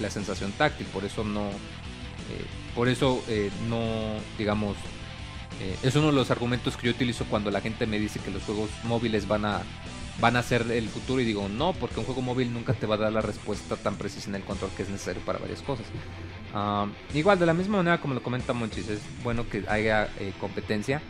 la 0.00 0.10
sensación 0.10 0.52
táctil, 0.52 0.86
por 0.86 1.04
eso 1.04 1.24
no, 1.24 1.48
eh, 1.48 2.44
por 2.74 2.88
eso 2.88 3.22
eh, 3.28 3.50
no, 3.68 3.80
digamos, 4.38 4.76
eh, 5.60 5.76
es 5.82 5.94
uno 5.96 6.08
de 6.08 6.12
los 6.12 6.30
argumentos 6.30 6.76
que 6.76 6.86
yo 6.86 6.92
utilizo 6.92 7.24
cuando 7.26 7.50
la 7.50 7.60
gente 7.60 7.86
me 7.86 7.98
dice 7.98 8.20
que 8.20 8.30
los 8.30 8.42
juegos 8.42 8.70
móviles 8.84 9.26
van 9.26 9.44
a 9.44 9.62
van 10.20 10.36
a 10.36 10.42
ser 10.42 10.62
el 10.70 10.88
futuro 10.88 11.20
y 11.20 11.24
digo 11.24 11.48
no 11.48 11.72
porque 11.74 12.00
un 12.00 12.06
juego 12.06 12.22
móvil 12.22 12.52
nunca 12.52 12.72
te 12.72 12.86
va 12.86 12.94
a 12.94 12.98
dar 12.98 13.12
la 13.12 13.20
respuesta 13.20 13.76
tan 13.76 13.96
precisa 13.96 14.28
en 14.28 14.36
el 14.36 14.44
control 14.44 14.70
que 14.76 14.82
es 14.82 14.88
necesario 14.88 15.22
para 15.22 15.38
varias 15.38 15.62
cosas. 15.62 15.86
Igual 17.12 17.38
de 17.38 17.46
la 17.46 17.54
misma 17.54 17.78
manera 17.78 18.00
como 18.00 18.14
lo 18.14 18.22
comenta 18.22 18.52
Monchis 18.52 18.88
es 18.88 19.00
bueno 19.22 19.48
que 19.48 19.64
haya 19.68 20.08
eh, 20.18 20.32
competencia. 20.40 21.02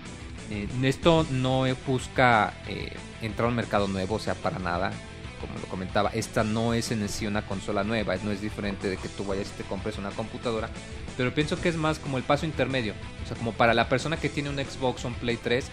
Eh, 0.50 0.68
esto 0.82 1.26
no 1.30 1.64
busca 1.86 2.54
eh, 2.68 2.92
entrar 3.22 3.46
a 3.46 3.48
un 3.50 3.56
mercado 3.56 3.88
nuevo 3.88 4.16
o 4.16 4.18
sea 4.18 4.34
para 4.34 4.58
nada. 4.58 4.92
Como 5.40 5.58
lo 5.60 5.66
comentaba 5.66 6.10
esta 6.10 6.42
no 6.42 6.74
es 6.74 6.90
en 6.90 7.06
sí 7.08 7.26
una 7.26 7.46
consola 7.46 7.84
nueva 7.84 8.16
no 8.24 8.32
es 8.32 8.40
diferente 8.40 8.88
de 8.88 8.96
que 8.96 9.08
tú 9.08 9.24
vayas 9.24 9.52
y 9.54 9.62
te 9.62 9.68
compres 9.68 9.98
una 9.98 10.10
computadora 10.10 10.70
pero 11.16 11.34
pienso 11.34 11.60
que 11.60 11.68
es 11.68 11.76
más 11.76 11.98
como 11.98 12.18
el 12.18 12.24
paso 12.24 12.46
intermedio. 12.46 12.94
O 13.24 13.26
sea 13.26 13.36
como 13.36 13.52
para 13.52 13.74
la 13.74 13.88
persona 13.88 14.16
que 14.16 14.28
tiene 14.28 14.50
un 14.50 14.56
Xbox 14.56 15.04
o 15.04 15.08
un 15.08 15.14
Play 15.14 15.36
3 15.36 15.66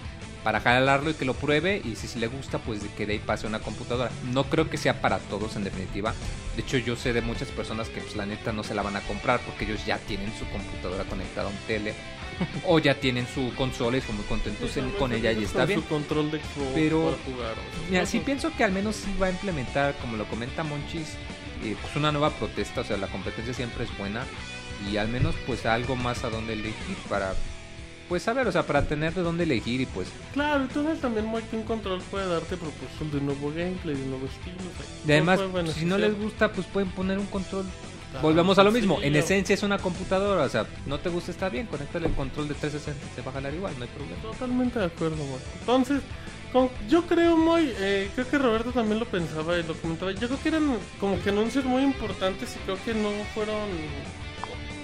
para 0.44 0.60
jalarlo 0.60 1.10
y 1.12 1.14
que 1.14 1.26
lo 1.26 1.34
pruebe 1.34 1.82
y 1.84 1.96
si, 1.96 2.08
si 2.08 2.20
le 2.20 2.28
gusta 2.28 2.60
pues 2.60 2.84
de 2.84 2.90
que 2.90 3.06
de 3.06 3.14
ahí 3.14 3.20
pase 3.20 3.46
a 3.46 3.50
una 3.50 3.60
computadora. 3.60 4.12
No 4.32 4.44
creo 4.46 4.70
que 4.70 4.78
sea 4.78 5.02
para 5.02 5.20
todos 5.20 5.56
en 5.56 5.64
definitiva. 5.64 6.14
De 6.56 6.62
hecho 6.62 6.78
yo 6.78 6.96
sé 6.96 7.14
de 7.14 7.22
muchas 7.22 7.48
personas 7.50 7.90
que 7.90 8.02
pues 8.02 8.16
la 8.16 8.26
neta 8.26 8.52
no 8.52 8.64
se 8.64 8.76
la 8.76 8.82
van 8.82 8.96
a 8.96 9.02
comprar 9.02 9.40
porque 9.42 9.66
ellos 9.66 9.86
ya 9.86 9.98
tienen 10.00 10.32
su 10.38 10.46
computadora 10.50 11.04
conectada 11.06 11.48
a 11.48 11.52
un 11.52 11.58
tele 11.68 11.94
o 12.66 12.80
ya 12.80 12.96
tienen 13.00 13.28
su 13.28 13.54
consola 13.56 13.98
y 13.98 14.02
son 14.02 14.16
muy 14.18 14.26
contentos 14.26 14.76
en- 14.78 14.90
con 14.92 15.14
ella 15.14 15.32
y 15.32 15.44
está 15.44 15.66
bien. 15.66 15.82
Su 15.82 15.88
control 15.88 16.32
de 16.32 16.42
Pero- 16.74 17.12
para 17.12 17.24
jugar. 17.36 17.52
o 17.52 17.56
sea, 17.56 17.90
Mira, 17.90 18.02
no 18.02 18.08
sí 18.08 18.20
pienso 18.20 18.52
que 18.56 18.64
al 18.64 18.72
menos 18.72 18.96
sí 18.98 19.14
va 19.22 19.28
a 19.28 19.32
implementar, 19.32 19.96
como 20.02 20.18
lo 20.18 20.26
comenta 20.26 20.64
Monchis, 20.64 21.10
eh, 21.64 21.76
pues 21.82 21.96
una 21.96 22.12
nueva 22.12 22.32
protesta, 22.32 22.82
o 22.82 22.84
sea, 22.84 22.98
la 22.98 23.08
competencia 23.08 23.54
siempre 23.54 23.86
es 23.86 23.98
buena 23.98 24.26
y 24.92 24.98
al 24.98 25.08
menos 25.08 25.36
pues 25.48 25.66
algo 25.66 25.96
más 25.96 26.24
a 26.26 26.30
donde 26.30 26.54
elegir 26.54 26.98
para 27.08 27.34
pues 28.14 28.28
a 28.28 28.34
ver, 28.34 28.48
o 28.48 28.52
sea, 28.52 28.62
para 28.62 28.84
tener 28.84 29.12
de 29.16 29.24
dónde 29.24 29.44
elegir 29.44 29.82
y 29.82 29.88
pues... 29.88 30.08
Claro, 30.34 30.62
entonces 30.62 31.02
también 31.02 31.26
muy 31.26 31.42
que 31.42 31.56
un 31.56 31.64
control 31.64 32.00
puede 32.12 32.28
darte 32.28 32.58
proporción 32.58 33.10
de 33.10 33.20
nuevo 33.20 33.50
gameplay, 33.50 33.96
de 33.96 34.06
nuevo 34.06 34.28
estilo. 34.28 34.56
o 34.58 34.78
sea, 34.78 35.08
Y 35.08 35.12
además, 35.14 35.40
si 35.74 35.84
no 35.86 35.98
les 35.98 36.16
gusta, 36.16 36.52
pues 36.52 36.68
pueden 36.68 36.92
poner 36.92 37.18
un 37.18 37.26
control. 37.26 37.66
Ah, 38.14 38.20
Volvemos 38.22 38.60
a 38.60 38.64
lo 38.64 38.72
mismo, 38.72 38.98
en 38.98 39.02
sencillo. 39.02 39.20
esencia 39.20 39.54
es 39.56 39.64
una 39.64 39.80
computadora, 39.80 40.44
o 40.44 40.50
sea, 40.50 40.68
no 40.86 41.00
te 41.00 41.10
gusta, 41.10 41.32
está 41.32 41.50
bien, 41.50 41.66
conéctale 41.66 42.06
el 42.06 42.14
control 42.14 42.48
de 42.50 42.54
360, 42.54 43.16
te 43.16 43.22
va 43.24 43.32
a 43.32 43.34
jalar 43.34 43.52
igual, 43.52 43.74
no 43.80 43.86
hay 43.86 43.90
problema. 43.90 44.22
Totalmente 44.22 44.78
de 44.78 44.86
acuerdo, 44.86 45.16
Moy. 45.16 45.40
Entonces, 45.62 46.04
yo 46.88 47.08
creo, 47.08 47.36
Moy, 47.36 47.74
eh, 47.80 48.12
creo 48.14 48.30
que 48.30 48.38
Roberto 48.38 48.72
también 48.74 49.00
lo 49.00 49.06
pensaba 49.08 49.58
y 49.58 49.64
lo 49.64 49.74
comentaba. 49.74 50.12
Yo 50.12 50.28
creo 50.28 50.40
que 50.40 50.50
eran 50.50 50.78
como 51.00 51.20
que 51.20 51.32
anuncios 51.32 51.66
muy 51.66 51.82
importantes 51.82 52.56
y 52.56 52.60
creo 52.60 52.78
que 52.86 52.94
no 52.94 53.10
fueron. 53.34 53.58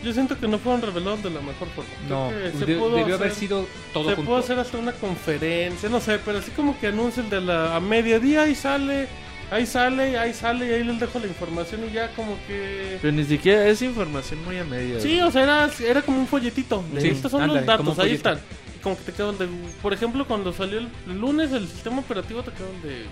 Yo 0.03 0.13
siento 0.13 0.39
que 0.39 0.47
no 0.47 0.57
fueron 0.59 0.81
revelados 0.81 1.21
de 1.23 1.29
la 1.29 1.41
mejor 1.41 1.67
forma. 1.75 1.89
No, 2.07 2.29
se 2.57 2.65
de- 2.65 2.75
pudo 2.77 2.95
debió 2.95 3.15
haber 3.15 3.27
hacer- 3.31 3.39
sido 3.39 3.65
todo 3.93 4.09
Se 4.09 4.15
junto. 4.15 4.29
pudo 4.29 4.39
hacer 4.39 4.57
hasta 4.59 4.77
una 4.77 4.93
conferencia, 4.93 5.89
no 5.89 5.99
sé, 5.99 6.19
pero 6.23 6.37
así 6.39 6.51
como 6.51 6.79
que 6.79 6.87
anuncian 6.87 7.29
de 7.29 7.41
la 7.41 7.75
a 7.75 7.79
mediodía 7.81 8.43
ahí 8.43 8.55
sale, 8.55 9.07
ahí 9.51 9.65
sale, 9.65 10.17
ahí 10.17 10.33
sale 10.33 10.67
y 10.69 10.73
ahí 10.73 10.83
les 10.85 10.99
dejo 10.99 11.19
la 11.19 11.27
información 11.27 11.81
y 11.89 11.93
ya 11.93 12.07
como 12.15 12.37
que. 12.47 12.97
Pero 13.01 13.11
ni 13.13 13.25
siquiera 13.25 13.67
es 13.67 13.81
información 13.81 14.43
muy 14.45 14.57
a 14.57 14.63
media. 14.63 15.01
Sí, 15.01 15.19
o 15.19 15.29
sea, 15.31 15.43
era, 15.43 15.69
era 15.85 16.01
como 16.01 16.19
un 16.19 16.27
folletito. 16.27 16.83
de 16.93 17.01
Sí, 17.01 17.07
estos 17.09 17.31
son 17.31 17.41
ándale, 17.41 17.59
los 17.59 17.67
datos, 17.67 17.99
ahí 17.99 18.13
están. 18.13 18.39
Como 18.81 18.95
que 18.97 19.03
te 19.03 19.11
quedan 19.11 19.37
de. 19.37 19.47
Por 19.81 19.91
ejemplo, 19.91 20.25
cuando 20.25 20.53
salió 20.53 20.79
el 20.79 20.87
lunes 21.19 21.51
el 21.51 21.67
sistema 21.67 21.99
operativo, 21.99 22.41
te 22.43 22.51
quedan 22.51 22.81
de. 22.83 23.03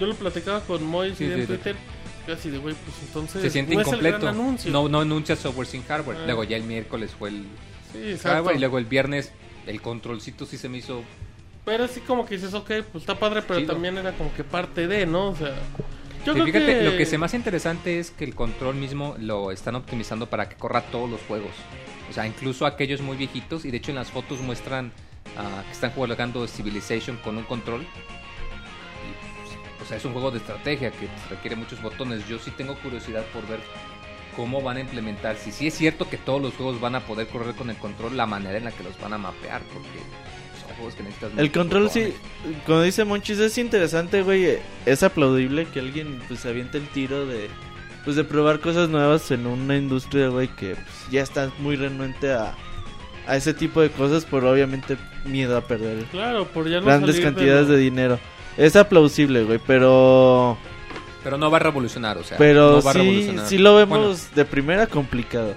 Yo 0.00 0.06
lo 0.06 0.14
platicaba 0.14 0.60
con 0.60 0.82
Mois 0.84 1.18
Sí, 1.18 1.24
y 1.24 1.32
en 1.32 1.46
sí, 1.46 1.58
sí. 1.62 1.70
De, 2.26 2.58
güey, 2.58 2.74
pues 2.74 2.96
entonces. 3.02 3.42
Se 3.42 3.50
siente 3.50 3.74
no 3.74 3.80
es 3.80 3.86
el 3.86 3.94
incompleto. 3.94 4.18
gran 4.20 4.34
anuncio. 4.34 4.70
No, 4.72 4.88
no 4.88 5.00
anuncia 5.00 5.36
software 5.36 5.66
sin 5.66 5.82
hardware. 5.84 6.18
Ah. 6.20 6.24
Luego 6.26 6.44
ya 6.44 6.56
el 6.56 6.62
miércoles 6.64 7.12
fue 7.18 7.28
el 7.30 7.44
Sí, 7.92 8.16
hardware 8.22 8.56
y 8.56 8.58
luego 8.58 8.78
el 8.78 8.86
viernes 8.86 9.30
el 9.66 9.80
controlcito 9.80 10.46
sí 10.46 10.58
se 10.58 10.68
me 10.68 10.78
hizo 10.78 11.02
Pero 11.64 11.84
así 11.84 12.00
como 12.00 12.26
que 12.26 12.34
dices, 12.34 12.52
ok, 12.54 12.70
pues 12.92 13.02
está 13.02 13.18
padre, 13.18 13.42
pero 13.42 13.60
Chido. 13.60 13.72
también 13.72 13.96
era 13.98 14.12
como 14.12 14.32
que 14.34 14.42
parte 14.44 14.86
de, 14.86 15.06
¿no? 15.06 15.28
O 15.28 15.36
sea. 15.36 15.54
Yo 16.26 16.32
creo 16.32 16.46
fíjate, 16.46 16.66
que. 16.66 16.82
lo 16.82 16.96
que 16.96 17.06
se 17.06 17.18
me 17.18 17.26
hace 17.26 17.36
interesante 17.36 17.98
es 17.98 18.10
que 18.10 18.24
el 18.24 18.34
control 18.34 18.74
mismo 18.76 19.14
lo 19.18 19.50
están 19.52 19.74
optimizando 19.76 20.28
para 20.28 20.48
que 20.48 20.56
corra 20.56 20.80
todos 20.82 21.08
los 21.08 21.20
juegos. 21.22 21.52
O 22.10 22.12
sea, 22.12 22.26
incluso 22.26 22.66
aquellos 22.66 23.00
muy 23.00 23.16
viejitos. 23.16 23.64
Y 23.64 23.70
de 23.70 23.76
hecho 23.76 23.90
en 23.90 23.96
las 23.96 24.10
fotos 24.10 24.40
muestran 24.40 24.92
ah, 25.36 25.62
que 25.66 25.72
están 25.72 25.90
jugando 25.92 26.46
Civilization 26.48 27.16
con 27.18 27.36
un 27.36 27.44
control. 27.44 27.86
O 29.84 29.86
sea, 29.86 29.96
es 29.98 30.04
un 30.04 30.12
juego 30.12 30.30
de 30.30 30.38
estrategia 30.38 30.90
que 30.90 31.08
requiere 31.28 31.56
muchos 31.56 31.82
botones. 31.82 32.26
Yo 32.28 32.38
sí 32.38 32.50
tengo 32.50 32.74
curiosidad 32.76 33.24
por 33.34 33.46
ver 33.46 33.60
cómo 34.34 34.62
van 34.62 34.78
a 34.78 34.80
implementar. 34.80 35.36
Si 35.36 35.52
sí 35.52 35.66
es 35.66 35.74
cierto 35.74 36.08
que 36.08 36.16
todos 36.16 36.40
los 36.40 36.54
juegos 36.54 36.80
van 36.80 36.94
a 36.94 37.00
poder 37.00 37.26
correr 37.28 37.54
con 37.54 37.70
el 37.70 37.76
control, 37.76 38.16
la 38.16 38.26
manera 38.26 38.56
en 38.58 38.64
la 38.64 38.72
que 38.72 38.82
los 38.82 38.98
van 39.00 39.12
a 39.12 39.18
mapear. 39.18 39.60
Porque 39.72 39.98
son 40.66 40.74
juegos 40.76 40.94
que 40.94 41.02
necesitas 41.02 41.30
El 41.36 41.52
control 41.52 41.90
sí, 41.90 42.14
como 42.66 42.80
dice 42.82 43.04
Monchis, 43.04 43.38
es 43.38 43.58
interesante, 43.58 44.22
güey. 44.22 44.58
Es 44.86 45.02
aplaudible 45.02 45.66
que 45.66 45.80
alguien 45.80 46.20
pues 46.28 46.40
se 46.40 46.48
aviente 46.48 46.78
el 46.78 46.88
tiro 46.88 47.26
de 47.26 47.48
pues 48.04 48.16
de 48.16 48.24
probar 48.24 48.60
cosas 48.60 48.90
nuevas 48.90 49.30
en 49.30 49.46
una 49.46 49.76
industria, 49.78 50.28
güey, 50.28 50.48
que 50.48 50.74
pues, 50.74 50.86
ya 51.10 51.22
está 51.22 51.50
muy 51.58 51.74
renuente 51.76 52.32
a, 52.34 52.54
a 53.26 53.36
ese 53.36 53.54
tipo 53.54 53.80
de 53.80 53.88
cosas 53.90 54.26
por 54.26 54.44
obviamente 54.44 54.98
miedo 55.24 55.56
a 55.56 55.62
perder 55.62 56.04
Claro, 56.10 56.46
por 56.48 56.68
ya 56.68 56.80
no 56.80 56.86
grandes 56.86 57.16
salir 57.16 57.22
cantidades 57.34 57.66
lo- 57.68 57.74
de 57.74 57.78
dinero. 57.80 58.18
Es 58.56 58.76
aplausible, 58.76 59.44
güey, 59.44 59.60
pero 59.66 60.56
Pero 61.22 61.38
no 61.38 61.50
va 61.50 61.56
a 61.56 61.60
revolucionar, 61.60 62.18
o 62.18 62.24
sea. 62.24 62.36
pero 62.38 62.72
no 62.76 62.82
va 62.82 62.90
a 62.90 62.92
sí 62.94 62.98
revolucionar. 63.00 63.46
sí 63.48 63.58
lo 63.58 63.74
vemos 63.76 63.98
Bueno, 63.98 64.16
de 64.34 64.44
primera 64.44 64.86
complicado. 64.86 65.54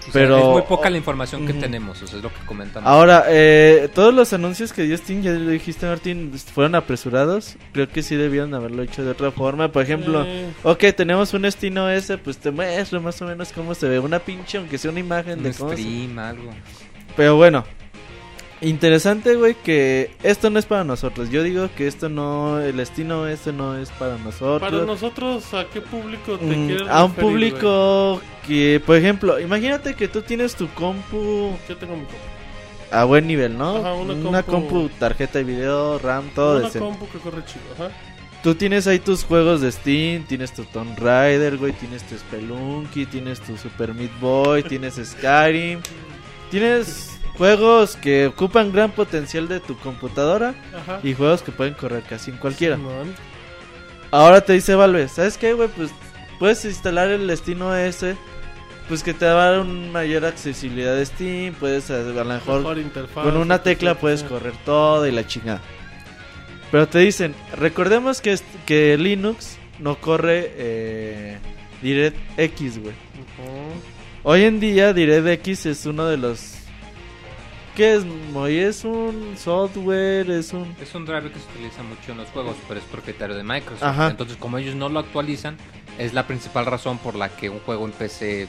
O 0.00 0.12
sea, 0.12 0.12
Pero- 0.12 0.38
es 0.38 0.44
muy 0.44 0.62
poca 0.62 0.90
la 0.90 0.98
información 0.98 1.46
que 1.46 1.54
tenemos, 1.54 2.02
o 2.02 2.06
sea, 2.06 2.18
es 2.18 2.22
lo 2.22 2.28
que 2.30 2.44
comentamos. 2.44 2.86
Ahora, 2.86 3.24
eh, 3.28 3.88
todos 3.94 4.12
los 4.12 4.34
anuncios 4.34 4.70
que 4.74 4.82
dio 4.82 4.98
Steam, 4.98 5.22
ya 5.22 5.30
lo 5.32 5.48
dijiste 5.48 5.86
Martín, 5.86 6.30
fueron 6.52 6.74
apresurados. 6.74 7.56
Creo 7.72 7.88
que 7.88 8.02
sí 8.02 8.14
debieron 8.14 8.52
haberlo 8.52 8.82
hecho 8.82 9.02
de 9.02 9.12
otra 9.12 9.30
forma. 9.30 9.68
Por 9.72 9.82
ejemplo, 9.82 10.22
Eh, 10.26 10.50
ok, 10.62 10.84
tenemos 10.94 11.32
un 11.32 11.50
Steam 11.50 11.78
OS, 11.78 12.18
pues 12.22 12.36
te 12.36 12.50
muestro 12.50 13.00
más 13.00 13.22
o 13.22 13.24
menos 13.24 13.50
cómo 13.54 13.74
se 13.74 13.88
ve. 13.88 13.98
Una 13.98 14.18
pinche, 14.18 14.58
aunque 14.58 14.76
sea 14.76 14.90
una 14.90 15.00
imagen 15.00 15.38
un 15.38 15.44
de 15.44 15.54
cómo 15.54 15.70
se- 15.70 15.76
stream, 15.78 16.18
algo. 16.18 16.50
Pero 17.16 17.36
bueno, 17.36 17.64
interesante, 18.68 19.34
güey, 19.36 19.54
que 19.54 20.10
esto 20.22 20.50
no 20.50 20.58
es 20.58 20.66
para 20.66 20.84
nosotros. 20.84 21.30
Yo 21.30 21.42
digo 21.42 21.68
que 21.76 21.86
esto 21.86 22.08
no, 22.08 22.60
el 22.60 22.84
Steam 22.86 23.10
OS 23.10 23.46
no 23.52 23.76
es 23.76 23.90
para 23.90 24.16
nosotros. 24.18 24.70
para 24.70 24.84
nosotros, 24.84 25.52
¿a 25.54 25.66
qué 25.66 25.80
público 25.80 26.38
te 26.38 26.44
Mm, 26.44 26.66
quieres 26.66 26.88
a 26.88 27.04
un 27.04 27.10
referir, 27.14 27.30
público 27.30 28.20
que, 28.46 28.82
por 28.84 28.96
ejemplo, 28.96 29.38
imagínate 29.40 29.94
que 29.94 30.08
tú 30.08 30.22
tienes 30.22 30.54
tu 30.54 30.68
compu? 30.74 31.56
Yo 31.68 31.76
tengo 31.76 31.94
mi 31.96 32.02
compu. 32.04 32.18
a 32.90 33.02
buen 33.04 33.26
nivel, 33.26 33.58
¿no? 33.58 33.76
Ajá, 33.78 33.92
una 33.94 34.12
una, 34.14 34.42
compu- 34.44 34.68
compu, 34.68 34.88
tarjeta 35.00 35.38
de 35.38 35.44
video, 35.44 35.98
RAM, 35.98 36.28
todo 36.34 36.56
Una 36.58 36.66
decente. 36.66 36.78
compu 36.86 37.08
que 37.08 37.18
corre 37.18 37.44
chido, 37.44 37.64
ajá. 37.74 37.90
Tú 38.42 38.54
tienes 38.54 38.86
ahí 38.86 38.98
tus 39.00 39.24
juegos 39.24 39.62
de 39.62 39.72
Steam, 39.72 40.24
tienes 40.24 40.52
tu 40.52 40.64
Tomb 40.64 40.96
Raider, 40.98 41.56
güey, 41.56 41.72
tienes 41.72 42.02
tu 42.04 42.14
Spelunky, 42.16 43.06
tienes 43.06 43.40
tu 43.40 43.56
Super 43.56 43.94
Meat 43.94 44.10
Boy, 44.20 44.62
tienes 44.62 44.94
Skyrim, 45.02 45.80
tienes 46.50 47.13
juegos 47.36 47.96
que 47.96 48.26
ocupan 48.26 48.72
gran 48.72 48.92
potencial 48.92 49.48
de 49.48 49.60
tu 49.60 49.76
computadora 49.78 50.54
Ajá. 50.74 51.00
y 51.02 51.14
juegos 51.14 51.42
que 51.42 51.52
pueden 51.52 51.74
correr 51.74 52.02
casi 52.02 52.30
en 52.30 52.36
cualquiera. 52.38 52.76
Simón. 52.76 53.14
Ahora 54.10 54.40
te 54.40 54.52
dice 54.52 54.74
Valve, 54.74 55.08
¿sabes 55.08 55.36
qué, 55.36 55.52
güey? 55.54 55.68
Pues 55.68 55.90
puedes 56.38 56.64
instalar 56.64 57.08
el 57.10 57.36
Steam 57.36 57.62
OS, 57.62 58.04
pues 58.88 59.02
que 59.02 59.12
te 59.14 59.26
va 59.26 59.46
a 59.46 59.50
dar 59.50 59.60
una 59.60 59.90
mayor 59.90 60.24
accesibilidad 60.24 60.94
de 60.94 61.04
Steam, 61.06 61.54
puedes 61.54 61.90
a, 61.90 61.96
a 61.96 62.02
lo 62.02 62.24
mejor 62.24 62.62
con 63.14 63.36
una 63.36 63.62
tecla 63.62 63.94
puedes 63.96 64.22
correr 64.22 64.54
todo 64.64 65.06
y 65.06 65.10
la 65.12 65.26
chingada. 65.26 65.60
Pero 66.70 66.88
te 66.88 66.98
dicen, 67.00 67.34
recordemos 67.56 68.20
que, 68.20 68.38
que 68.66 68.96
Linux 68.98 69.58
no 69.78 69.96
corre 70.00 70.52
eh, 70.56 71.38
DirectX, 71.82 72.78
güey. 72.78 72.94
Ujú. 72.94 73.72
Hoy 74.24 74.42
en 74.44 74.60
día 74.60 74.92
DirectX 74.92 75.66
es 75.66 75.86
uno 75.86 76.06
de 76.06 76.16
los... 76.16 76.54
¿Qué 77.74 77.94
es, 77.94 78.04
Moy? 78.04 78.58
Es 78.58 78.84
un 78.84 79.36
software, 79.36 80.30
es 80.30 80.52
un... 80.52 80.76
Es 80.80 80.94
un 80.94 81.04
driver 81.04 81.32
que 81.32 81.40
se 81.40 81.46
utiliza 81.50 81.82
mucho 81.82 82.12
en 82.12 82.18
los 82.18 82.28
juegos, 82.28 82.54
pero 82.68 82.78
es 82.78 82.86
propietario 82.86 83.34
de 83.34 83.42
Microsoft. 83.42 83.82
Ajá. 83.82 84.10
Entonces, 84.10 84.36
como 84.36 84.58
ellos 84.58 84.76
no 84.76 84.88
lo 84.88 85.00
actualizan, 85.00 85.56
es 85.98 86.14
la 86.14 86.26
principal 86.26 86.66
razón 86.66 86.98
por 86.98 87.16
la 87.16 87.30
que 87.30 87.50
un 87.50 87.58
juego 87.60 87.84
en 87.84 87.90
PC 87.90 88.46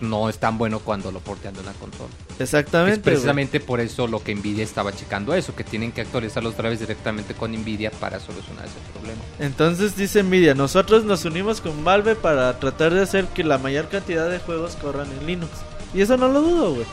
no 0.00 0.28
es 0.28 0.38
tan 0.38 0.58
bueno 0.58 0.80
cuando 0.80 1.10
lo 1.10 1.20
portean 1.20 1.54
de 1.54 1.60
una 1.60 1.72
consola. 1.72 2.10
Exactamente. 2.38 2.92
es 2.92 3.02
güey. 3.02 3.14
precisamente 3.14 3.60
por 3.60 3.80
eso 3.80 4.06
lo 4.06 4.22
que 4.22 4.34
Nvidia 4.34 4.64
estaba 4.64 4.92
checando 4.92 5.32
eso, 5.32 5.54
que 5.56 5.64
tienen 5.64 5.92
que 5.92 6.02
actualizar 6.02 6.42
los 6.42 6.58
drivers 6.58 6.80
directamente 6.80 7.32
con 7.32 7.52
Nvidia 7.52 7.90
para 7.90 8.20
solucionar 8.20 8.66
ese 8.66 8.74
problema. 8.92 9.22
Entonces 9.38 9.96
dice 9.96 10.22
Nvidia, 10.22 10.54
nosotros 10.54 11.04
nos 11.04 11.24
unimos 11.24 11.62
con 11.62 11.84
Valve 11.84 12.14
para 12.14 12.58
tratar 12.58 12.92
de 12.92 13.00
hacer 13.00 13.24
que 13.28 13.44
la 13.44 13.56
mayor 13.56 13.88
cantidad 13.88 14.28
de 14.28 14.38
juegos 14.40 14.76
corran 14.76 15.08
en 15.18 15.26
Linux. 15.26 15.52
Y 15.94 16.02
eso 16.02 16.18
no 16.18 16.28
lo 16.28 16.42
dudo, 16.42 16.74
güey. 16.74 16.86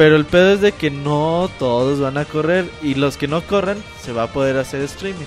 Pero 0.00 0.16
el 0.16 0.24
pedo 0.24 0.54
es 0.54 0.62
de 0.62 0.72
que 0.72 0.90
no 0.90 1.50
todos 1.58 2.00
van 2.00 2.16
a 2.16 2.24
correr 2.24 2.64
y 2.80 2.94
los 2.94 3.18
que 3.18 3.28
no 3.28 3.42
corran 3.42 3.76
se 4.02 4.12
va 4.14 4.22
a 4.22 4.26
poder 4.28 4.56
hacer 4.56 4.80
streaming. 4.80 5.26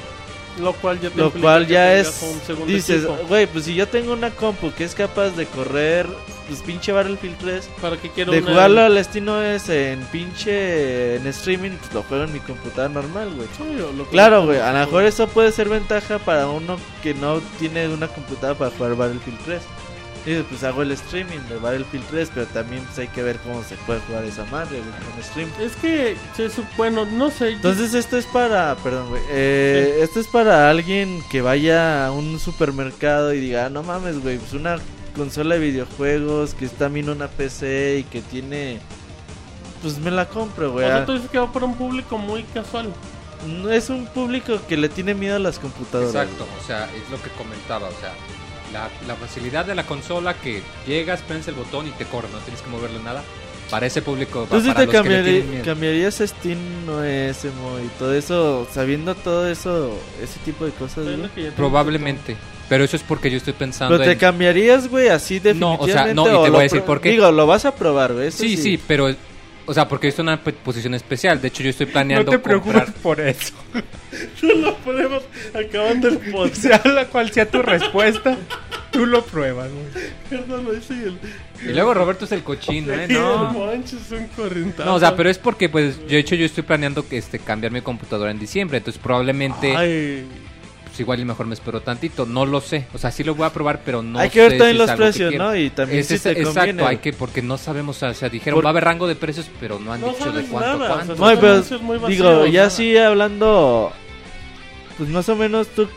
Lo 0.60 0.74
cual 0.74 1.00
ya 1.00 1.12
te 1.12 1.18
Lo 1.18 1.30
cual 1.30 1.68
ya 1.68 1.94
es 1.94 2.20
dices, 2.66 3.06
güey, 3.30 3.46
pues 3.46 3.66
si 3.66 3.76
yo 3.76 3.88
tengo 3.88 4.14
una 4.14 4.32
compu 4.32 4.72
que 4.72 4.84
es 4.84 4.96
capaz 4.96 5.30
de 5.36 5.46
correr 5.46 6.08
pues 6.48 6.62
pinche 6.62 6.92
Battlefield 6.92 7.38
3, 7.38 7.70
para 7.84 7.98
que 7.98 8.10
quiero 8.10 8.32
de 8.32 8.40
una- 8.40 8.50
jugarlo 8.50 8.82
al 8.82 8.98
estilo 8.98 9.44
es 9.44 9.70
en 9.70 10.02
pinche 10.12 11.18
en 11.18 11.28
streaming, 11.28 11.72
pues 11.78 11.94
lo 11.94 12.02
juego 12.02 12.24
en 12.24 12.34
mi 12.34 12.40
computadora 12.40 12.90
normal, 12.92 13.32
güey. 13.36 13.48
Sí, 13.56 13.64
Claro, 14.10 14.46
güey, 14.48 14.60
a 14.60 14.74
lo 14.74 14.80
mejor 14.80 15.04
eso 15.04 15.28
puede 15.28 15.52
ser 15.52 15.70
ventaja 15.70 16.18
para 16.18 16.48
uno 16.48 16.78
que 17.04 17.14
no 17.14 17.42
tiene 17.60 17.90
una 17.90 18.08
computadora 18.08 18.58
para 18.58 18.72
jugar 18.72 18.96
Battlefield 18.96 19.38
3. 19.46 19.62
Dices, 20.26 20.46
pues 20.50 20.64
hago 20.64 20.82
el 20.84 20.92
streaming 20.94 21.40
de 21.50 21.58
Battlefield 21.58 22.06
3, 22.10 22.32
pero 22.34 22.46
también 22.48 22.82
pues 22.86 22.98
hay 23.00 23.08
que 23.10 23.22
ver 23.24 23.38
cómo 23.40 23.62
se 23.64 23.76
puede 23.76 24.00
jugar 24.02 24.24
esa 24.24 24.46
madre, 24.46 24.80
güey, 24.80 25.12
con 25.14 25.22
stream. 25.24 25.50
Es 25.60 25.76
que, 25.76 26.16
bueno, 26.78 27.06
no 27.06 27.30
sé. 27.30 27.50
yo- 27.52 27.56
Entonces 27.58 27.94
esto 27.94 28.18
es 28.18 28.26
para, 28.28 28.74
perdón, 28.78 29.10
güey, 29.10 29.22
eh, 29.30 30.00
esto 30.02 30.22
es 30.22 30.28
para 30.28 30.70
alguien 30.70 31.22
que 31.30 31.42
vaya 31.42 32.06
a 32.08 32.12
un 32.12 32.40
supermercado 32.40 33.34
y 33.34 33.42
diga, 33.42 33.66
"Ah, 33.66 33.70
no 33.70 33.84
mames, 33.84 34.22
güey, 34.24 34.38
pues 34.38 34.54
una 34.54 34.78
consola 35.14 35.56
de 35.56 35.62
videojuegos 35.62 36.54
que 36.54 36.66
es 36.66 36.72
también 36.72 37.10
una 37.10 37.28
PC 37.28 37.98
y 38.00 38.04
que 38.04 38.22
tiene, 38.22 38.80
pues 39.82 39.98
me 40.00 40.10
la 40.10 40.30
compro, 40.30 40.70
o 40.70 40.72
güey. 40.72 40.88
sea, 40.88 40.98
Ah, 41.00 41.06
tú 41.06 41.14
dices 41.16 41.30
que 41.30 41.38
va 41.38 41.52
para 41.52 41.66
un 41.66 41.76
público 41.76 42.18
muy 42.18 42.44
casual. 42.44 42.94
No 43.46 43.70
es 43.70 43.90
un 43.90 44.06
público 44.08 44.58
que 44.70 44.78
le 44.78 44.88
tiene 44.88 45.14
miedo 45.14 45.36
a 45.36 45.40
las 45.40 45.60
computadoras. 45.60 46.16
Exacto, 46.16 46.48
o 46.64 46.66
sea, 46.66 46.86
es 46.86 47.10
lo 47.12 47.22
que 47.22 47.30
comentaba, 47.32 47.90
o 47.90 48.00
sea, 48.00 48.14
la, 48.74 48.90
la 49.08 49.16
facilidad 49.16 49.66
de 49.66 49.76
la 49.76 49.86
consola 49.86 50.34
que 50.34 50.62
llegas, 50.88 51.22
prensas 51.22 51.50
el 51.50 51.54
botón 51.56 51.88
y 51.88 51.92
te 51.92 52.06
corre, 52.06 52.28
no 52.32 52.40
tienes 52.40 52.62
que 52.62 52.70
moverle 52.70 53.00
nada. 53.04 53.24
Para 53.70 53.86
ese 53.88 54.02
público, 54.02 54.46
¿Tú 54.52 54.60
sí 54.60 54.68
para 54.68 54.82
te 54.82 54.86
los 54.94 55.04
que 55.04 55.10
le 55.22 55.62
cambiarías 55.64 56.16
Steam 56.16 56.58
OS, 56.90 57.46
Mo, 57.56 57.80
y 57.80 57.88
todo 57.98 58.14
eso, 58.14 58.68
sabiendo 58.72 59.16
todo 59.16 59.50
eso, 59.50 59.98
ese 60.22 60.40
tipo 60.46 60.66
de 60.66 60.72
cosas, 60.72 61.00
Es 61.00 61.04
güey? 61.06 61.18
lo 61.18 61.34
que 61.34 61.44
ya 61.44 61.50
te 61.50 61.56
Probablemente, 61.56 62.36
pero 62.70 62.84
eso 62.84 62.98
es 62.98 63.04
porque 63.04 63.32
yo 63.32 63.38
estoy 63.38 63.54
pensando 63.54 63.96
Pero 63.96 64.06
te 64.06 64.14
en... 64.14 64.20
cambiarías, 64.20 64.90
güey, 64.90 65.08
así 65.08 65.40
No, 65.56 65.76
o 65.76 65.88
sea, 65.88 66.06
definitivamente. 66.06 66.14
no, 66.16 66.42
y 66.42 66.44
te 66.44 66.50
voy 66.50 66.60
a 66.60 66.64
decir 66.64 66.82
por 66.82 67.02
qué. 67.02 67.12
Digo, 67.12 67.32
lo 67.32 67.48
vas 67.48 67.66
a 67.66 67.74
probar, 67.74 68.14
güey. 68.14 68.28
eso 68.28 68.38
Sí, 68.40 68.58
sí, 68.58 68.80
pero 68.86 69.14
O 69.66 69.74
sea, 69.74 69.88
porque 69.88 70.10
es 70.10 70.20
una 70.20 70.42
posición 70.42 70.94
especial. 70.94 71.42
De 71.42 71.48
hecho, 71.48 71.64
yo 71.64 71.70
estoy 71.70 71.86
No 71.88 71.92
planeando 71.94 72.32
te 72.32 72.40
preocupes 72.40 72.74
comprar. 72.84 73.02
por 73.02 73.20
eso. 73.22 73.54
No 74.44 74.54
lo 74.54 74.78
ponemos 74.78 75.24
acabando 75.56 76.08
el 76.08 76.18
podcast. 76.20 76.56
Sea 76.62 76.82
la 76.86 77.06
cual 77.08 77.32
sea 77.32 77.50
tu 77.50 77.64
respuesta, 77.64 78.38
tú 78.92 79.08
lo 79.08 79.26
pruebas, 79.26 79.72
güey. 79.72 79.86
Perdón, 80.30 80.68
ahí 80.72 80.82
sí 80.88 80.94
el. 80.94 81.18
Y 81.68 81.74
luego 81.74 81.96
Roberto 81.96 82.26
es 82.26 82.32
el 82.32 82.44
cochino, 82.44 82.94
¿eh? 82.94 83.08
No. 83.08 83.48
el 83.50 83.54
Moncho 83.54 83.98
es 83.98 84.12
un. 84.12 84.74
No, 84.78 84.96
o 84.96 85.00
sea, 85.00 85.16
pero 85.16 85.30
es 85.32 85.40
porque, 85.40 85.68
pues, 85.68 85.98
yo 86.02 86.10
de 86.10 86.20
hecho 86.20 86.36
yo 86.36 86.46
estoy 86.46 86.62
planeando 86.64 87.08
que 87.08 87.18
este 87.18 87.40
cambiar 87.40 87.72
mi 87.72 87.82
computadora 87.82 88.30
en 88.30 88.38
diciembre, 88.38 88.78
entonces 88.78 89.02
probablemente, 89.02 89.76
Ay, 89.76 90.28
pues 90.94 91.00
igual 91.00 91.20
y 91.22 91.26
mejor 91.26 91.48
me 91.48 91.56
espero 91.56 91.82
tantito, 91.82 92.28
no 92.28 92.46
lo 92.46 92.62
sé, 92.62 92.86
o 92.94 93.00
sea, 93.00 93.10
sí 93.10 93.24
lo 93.24 93.34
voy 93.34 93.48
a 93.48 93.50
probar, 93.52 93.82
pero 93.84 94.04
no 94.04 94.20
Hay 94.20 94.30
que 94.30 94.42
ver 94.42 94.52
sé 94.52 94.58
también 94.60 94.76
si 94.76 94.78
los 94.78 94.90
es 94.92 94.96
precios. 94.96 95.34
¿no? 95.34 95.56
Y 95.56 95.70
también 95.72 96.02
Es 96.02 96.08
si 96.08 96.14
esa- 96.14 96.32
te 96.36 96.40
exacto, 96.42 96.60
conviene. 96.60 96.84
hay 96.86 96.98
que, 96.98 97.14
porque 97.14 97.42
no 97.42 97.58
sabemos, 97.58 98.04
o 98.04 98.14
sea, 98.14 98.30
dijeron, 98.30 98.58
Por- 98.58 98.66
va 98.66 98.70
a 98.70 98.74
haber 98.74 98.84
rango 98.84 99.08
de 99.08 99.16
precios, 99.16 99.50
pero 99.60 99.80
no 99.80 99.92
han 99.92 100.02
No 100.02 100.10
dicho 100.10 100.32
de 100.32 100.44
cuánto, 100.44 100.78
nada, 100.78 100.92
o 100.92 100.96
cuánto. 100.96 101.16
sea, 101.16 101.34
No, 101.34 101.40
pero 101.42 101.52
anuncios 101.54 101.82
muy 101.82 101.98
digo, 101.98 102.28
vacíos, 102.30 102.52
ya 102.52 102.60
nada. 102.62 102.70
sí 102.70 102.96
hablando, 102.96 103.92
pues 105.00 105.10
más 105.10 105.28
o 105.30 105.36
menos 105.36 105.68
tú, 105.70 105.88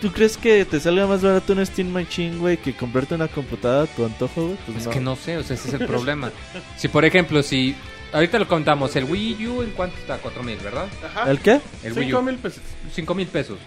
¿tú 0.00 0.12
crees 0.12 0.36
que 0.36 0.64
te 0.64 0.78
salga 0.78 1.08
más 1.08 1.22
barato 1.22 1.52
una 1.52 1.66
Steam 1.66 1.88
Machine, 1.88 2.36
güey, 2.36 2.56
que 2.56 2.72
comprarte 2.72 3.16
una 3.16 3.26
computadora 3.26 3.90
a 3.90 3.96
tu 3.96 4.04
antojo, 4.06 4.42
güey? 4.44 4.56
Pues 4.64 4.78
Es 4.78 4.84
no. 4.86 4.90
que 4.92 5.00
no 5.00 5.16
sé, 5.16 5.38
o 5.38 5.42
sea, 5.42 5.56
ese 5.56 5.68
es 5.68 5.74
el 5.80 5.86
problema. 5.88 6.30
si, 6.76 6.86
por 6.86 7.04
ejemplo, 7.04 7.42
si, 7.42 7.74
ahorita 8.12 8.38
lo 8.38 8.46
contamos, 8.46 8.94
el 8.94 9.06
Wii 9.06 9.46
U, 9.48 9.62
¿en 9.62 9.70
cuánto 9.70 9.96
está? 9.98 10.18
4 10.18 10.44
mil, 10.44 10.56
¿verdad? 10.58 10.86
Ajá. 11.04 11.28
¿El 11.28 11.40
qué? 11.40 11.60
El 11.82 11.94
Wii 11.94 12.04
Cinco 12.04 12.18
U, 12.20 12.22
mil 12.22 12.36
pesos. 12.36 12.60
5 12.94 13.12
mil 13.16 13.26
pesos. 13.26 13.58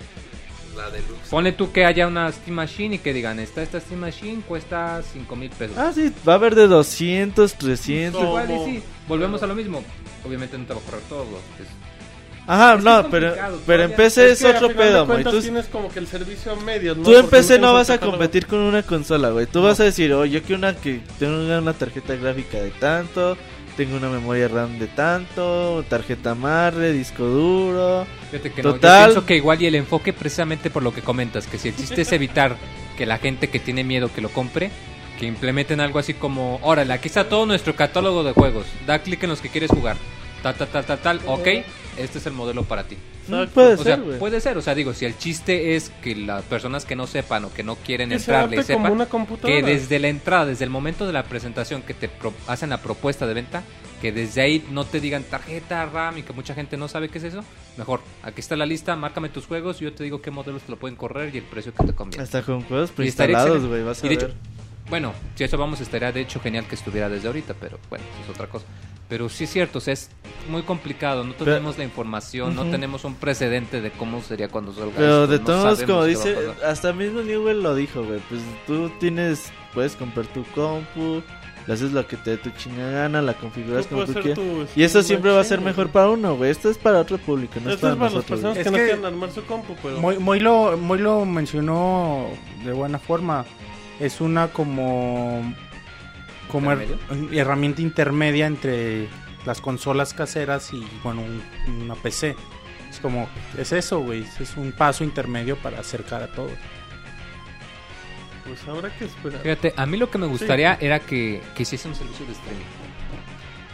La 0.79 0.89
deluxe. 0.89 1.29
Ponle 1.29 1.51
tú 1.51 1.71
que 1.71 1.83
haya 1.85 2.07
una 2.07 2.31
Steam 2.31 2.55
Machine 2.55 2.95
y 2.95 2.99
que 2.99 3.13
digan, 3.13 3.37
esta, 3.39 3.61
esta 3.61 3.79
Steam 3.81 3.99
Machine 3.99 4.41
cuesta 4.47 5.01
5 5.13 5.35
mil 5.35 5.49
pesos. 5.49 5.77
Ah, 5.77 5.91
sí, 5.93 6.11
va 6.27 6.33
a 6.33 6.35
haber 6.37 6.55
de 6.55 6.67
200, 6.67 7.53
300. 7.53 8.21
No. 8.21 8.27
Igual 8.29 8.51
y 8.51 8.65
sí, 8.65 8.83
volvemos 9.07 9.43
a 9.43 9.47
lo 9.47 9.55
mismo. 9.55 9.83
Obviamente 10.25 10.57
no 10.57 10.65
te 10.65 10.73
va 10.73 10.79
a 10.79 10.83
correr 10.83 11.01
todo. 11.09 11.23
es- 11.59 11.89
Ajá, 12.47 12.75
Es 12.75 12.83
no, 12.83 13.07
pero, 13.11 13.35
pero 13.67 13.83
en 13.83 13.91
PC 13.95 14.31
es, 14.31 14.39
que, 14.39 14.47
otro 14.47 14.73
pedo, 14.73 15.05
güey. 15.05 15.23
Tú, 15.23 15.39
tienes 15.39 15.67
como 15.67 15.89
que 15.89 15.99
el 15.99 16.07
servicio 16.07 16.53
a 16.53 16.55
medios, 16.55 16.97
¿no? 16.97 17.03
tú 17.03 17.15
en 17.15 17.27
PC 17.27 17.59
no 17.59 17.73
vas 17.73 17.91
a 17.91 17.99
competir 17.99 18.47
con 18.47 18.57
una 18.57 18.81
consola, 18.81 19.29
güey. 19.29 19.45
Tú 19.45 19.61
vas 19.61 19.79
a 19.79 19.83
decir, 19.83 20.11
oh, 20.13 20.25
yo 20.25 20.41
quiero 20.41 20.57
una 20.57 20.75
que 20.75 20.99
tenga 21.19 21.59
una 21.59 21.73
tarjeta 21.73 22.15
gráfica 22.15 22.57
de 22.57 22.71
tanto, 22.71 23.37
tengo 23.79 23.95
una 23.95 24.09
memoria 24.09 24.49
RAM 24.49 24.77
de 24.77 24.87
tanto, 24.87 25.85
tarjeta 25.87 26.35
madre, 26.35 26.91
disco 26.91 27.23
duro. 27.23 28.05
Fíjate 28.29 28.51
que 28.51 28.61
no, 28.61 28.71
yo 28.71 28.75
Total. 28.75 29.05
pienso 29.05 29.25
que 29.25 29.37
igual 29.37 29.61
y 29.61 29.67
el 29.67 29.75
enfoque 29.75 30.11
precisamente 30.11 30.69
por 30.69 30.83
lo 30.83 30.93
que 30.93 31.01
comentas, 31.01 31.47
que 31.47 31.57
si 31.57 31.69
el 31.69 31.77
chiste 31.77 32.01
es 32.01 32.11
evitar 32.11 32.57
que 32.97 33.05
la 33.05 33.19
gente 33.19 33.47
que 33.47 33.57
tiene 33.57 33.85
miedo 33.85 34.11
que 34.13 34.19
lo 34.19 34.27
compre, 34.27 34.69
que 35.17 35.27
implementen 35.27 35.79
algo 35.79 35.97
así 35.97 36.13
como, 36.13 36.59
órale, 36.61 36.91
aquí 36.91 37.07
está 37.07 37.29
todo 37.29 37.45
nuestro 37.45 37.73
catálogo 37.77 38.25
de 38.25 38.33
juegos, 38.33 38.65
da 38.85 38.99
clic 38.99 39.23
en 39.23 39.29
los 39.29 39.39
que 39.39 39.47
quieres 39.47 39.71
jugar, 39.71 39.95
tal, 40.43 40.55
tal, 40.55 40.67
tal, 40.67 40.83
tal, 40.83 40.99
tal, 40.99 41.21
ok, 41.25 41.47
este 42.03 42.17
es 42.19 42.25
el 42.25 42.33
modelo 42.33 42.63
para 42.63 42.83
ti. 42.83 42.97
Exacto. 43.27 43.53
Puede 43.53 43.73
O 43.73 43.77
sea, 43.83 43.95
ser, 43.95 44.03
güey. 44.05 44.19
puede 44.19 44.41
ser, 44.41 44.57
o 44.57 44.61
sea, 44.61 44.75
digo, 44.75 44.93
si 44.93 45.05
el 45.05 45.17
chiste 45.17 45.75
es 45.75 45.91
que 46.01 46.15
las 46.15 46.43
personas 46.43 46.85
que 46.85 46.95
no 46.95 47.05
sepan 47.07 47.45
o 47.45 47.53
que 47.53 47.63
no 47.63 47.75
quieren 47.75 48.09
Que 48.09 48.19
se 48.19 48.31
entrarle 48.31 48.57
adapte 48.57 48.73
sepan 48.73 49.39
que 49.45 49.61
desde 49.63 49.99
la 49.99 50.07
entrada, 50.07 50.45
desde 50.47 50.63
el 50.65 50.69
momento 50.71 51.05
de 51.05 51.13
la 51.13 51.23
presentación 51.23 51.81
que 51.81 51.93
te 51.93 52.09
pro- 52.09 52.33
hacen 52.47 52.69
la 52.69 52.81
propuesta 52.81 53.27
de 53.27 53.33
venta, 53.33 53.63
que 54.01 54.11
desde 54.11 54.41
ahí 54.41 54.65
no 54.71 54.85
te 54.85 54.99
digan 55.01 55.23
tarjeta 55.23 55.85
RAM 55.85 56.17
y 56.19 56.23
que 56.23 56.31
mucha 56.33 56.53
gente 56.55 56.77
no 56.77 56.87
sabe 56.87 57.09
qué 57.09 57.17
es 57.17 57.25
eso, 57.25 57.43
mejor, 57.77 57.99
aquí 58.23 58.39
está 58.39 58.55
la 58.55 58.65
lista, 58.65 58.95
márcame 58.95 59.27
tus 59.29 59.45
juegos 59.45 59.81
y 59.81 59.85
yo 59.85 59.93
te 59.93 60.03
digo 60.05 60.21
qué 60.21 60.31
modelos 60.31 60.61
te 60.63 60.71
lo 60.71 60.77
pueden 60.77 60.95
correr 60.95 61.35
y 61.35 61.39
el 61.39 61.43
precio 61.43 61.73
que 61.73 61.83
te 61.85 61.93
conviene. 61.93 62.23
Hasta 62.23 62.41
con 62.41 62.61
juegos 62.63 62.91
preinstalados, 62.91 63.65
güey, 63.65 63.83
vas 63.83 64.01
a 64.01 64.05
Y 64.05 64.09
de 64.09 64.15
ver. 64.15 64.25
hecho, 64.25 64.33
bueno, 64.89 65.13
si 65.35 65.43
eso 65.43 65.57
vamos, 65.57 65.81
estaría 65.81 66.11
de 66.11 66.21
hecho 66.21 66.39
genial 66.39 66.65
que 66.67 66.75
estuviera 66.75 67.09
desde 67.09 67.27
ahorita, 67.27 67.53
pero 67.59 67.77
bueno, 67.89 68.03
eso 68.21 68.23
es 68.31 68.35
otra 68.35 68.47
cosa. 68.47 68.65
Pero 69.07 69.27
sí 69.27 69.45
es 69.45 69.49
cierto, 69.49 69.79
o 69.79 69.81
sea, 69.81 69.93
es 69.93 70.09
muy 70.49 70.61
complicado, 70.61 71.23
no 71.23 71.33
Pero- 71.33 71.45
tenemos 71.53 71.77
la 71.77 71.83
información, 71.83 72.55
no 72.55 72.61
Ujú. 72.63 72.71
tenemos 72.71 73.03
un 73.05 73.15
precedente 73.15 73.81
de 73.81 73.89
cómo 73.91 74.21
sería 74.21 74.49
cuando 74.49 74.71
salga 74.73 74.91
Pero 74.95 75.23
esto, 75.23 75.27
de 75.27 75.39
no 75.39 75.45
todos 75.45 75.63
modos, 75.63 75.79
sabemos 75.79 75.95
como 75.95 76.05
dice, 76.05 76.37
hasta 76.65 76.93
mismo 76.93 77.21
Newell 77.21 77.61
lo 77.63 77.73
dijo, 77.75 78.03
güey. 78.03 78.19
Pues 78.29 78.41
tú 78.67 78.91
tienes, 78.99 79.51
puedes 79.73 79.95
comprar 79.95 80.27
tu 80.27 80.43
compu, 80.53 81.23
le 81.65 81.73
haces 81.73 81.91
lo 81.91 82.05
que 82.07 82.17
te 82.17 82.31
dé 82.31 82.37
tu 82.37 82.51
chingada 82.51 82.91
gana, 83.03 83.21
la 83.23 83.33
configuras 83.33 83.87
Tú 83.87 83.95
como 83.95 84.05
tú 84.05 84.13
quieras. 84.13 84.35
tu 84.35 84.67
Y 84.75 84.83
eso 84.83 85.01
siempre 85.01 85.31
va 85.31 85.41
a 85.41 85.43
ser 85.43 85.59
mejor 85.61 85.89
para 85.89 86.09
uno, 86.09 86.35
güey. 86.35 86.51
Esto 86.51 86.69
es 86.69 86.77
para 86.77 86.99
otro 86.99 87.17
público, 87.17 87.55
no 87.63 87.69
es 87.71 87.75
Esto 87.75 87.87
para 87.87 87.93
es 87.93 87.97
para 87.99 88.05
las 88.05 88.13
nosotros. 88.13 88.39
personas 88.41 88.53
güey. 88.53 88.63
que 88.63 88.69
Es 88.69 88.71
no 88.71 88.77
que- 88.77 88.85
quieren 88.85 89.05
armar 89.05 89.31
su 89.31 89.43
compu, 89.45 89.75
pero... 89.81 89.99
Muy, 89.99 90.19
muy, 90.19 90.39
lo, 90.39 90.77
muy 90.77 90.99
lo 90.99 91.25
mencionó 91.25 92.27
de 92.63 92.73
buena 92.73 92.99
forma. 92.99 93.43
Es 93.99 94.21
una 94.21 94.47
como, 94.49 95.53
como 96.51 96.71
her- 96.71 96.97
herramienta 97.33 97.81
intermedia 97.81 98.47
entre 98.47 99.07
las 99.45 99.61
consolas 99.61 100.13
caseras 100.13 100.73
y 100.73 100.85
bueno 101.03 101.21
un- 101.21 101.81
una 101.83 101.95
PC. 101.95 102.35
Es 102.89 102.99
como, 102.99 103.29
es 103.57 103.71
eso, 103.71 103.99
güey. 103.99 104.25
Es 104.39 104.57
un 104.57 104.71
paso 104.71 105.03
intermedio 105.03 105.57
para 105.57 105.79
acercar 105.79 106.23
a 106.23 106.27
todos. 106.27 106.51
Pues 108.45 108.67
habrá 108.67 108.89
que 108.97 109.05
esperar. 109.05 109.41
Fíjate, 109.41 109.73
a 109.77 109.85
mí 109.85 109.97
lo 109.97 110.09
que 110.09 110.17
me 110.17 110.25
gustaría 110.27 110.75
era 110.81 110.99
que, 110.99 111.41
que 111.55 111.63
hiciese 111.63 111.87
un 111.87 111.93
servicio 111.95 112.25
de 112.25 112.31
streaming. 112.31 112.65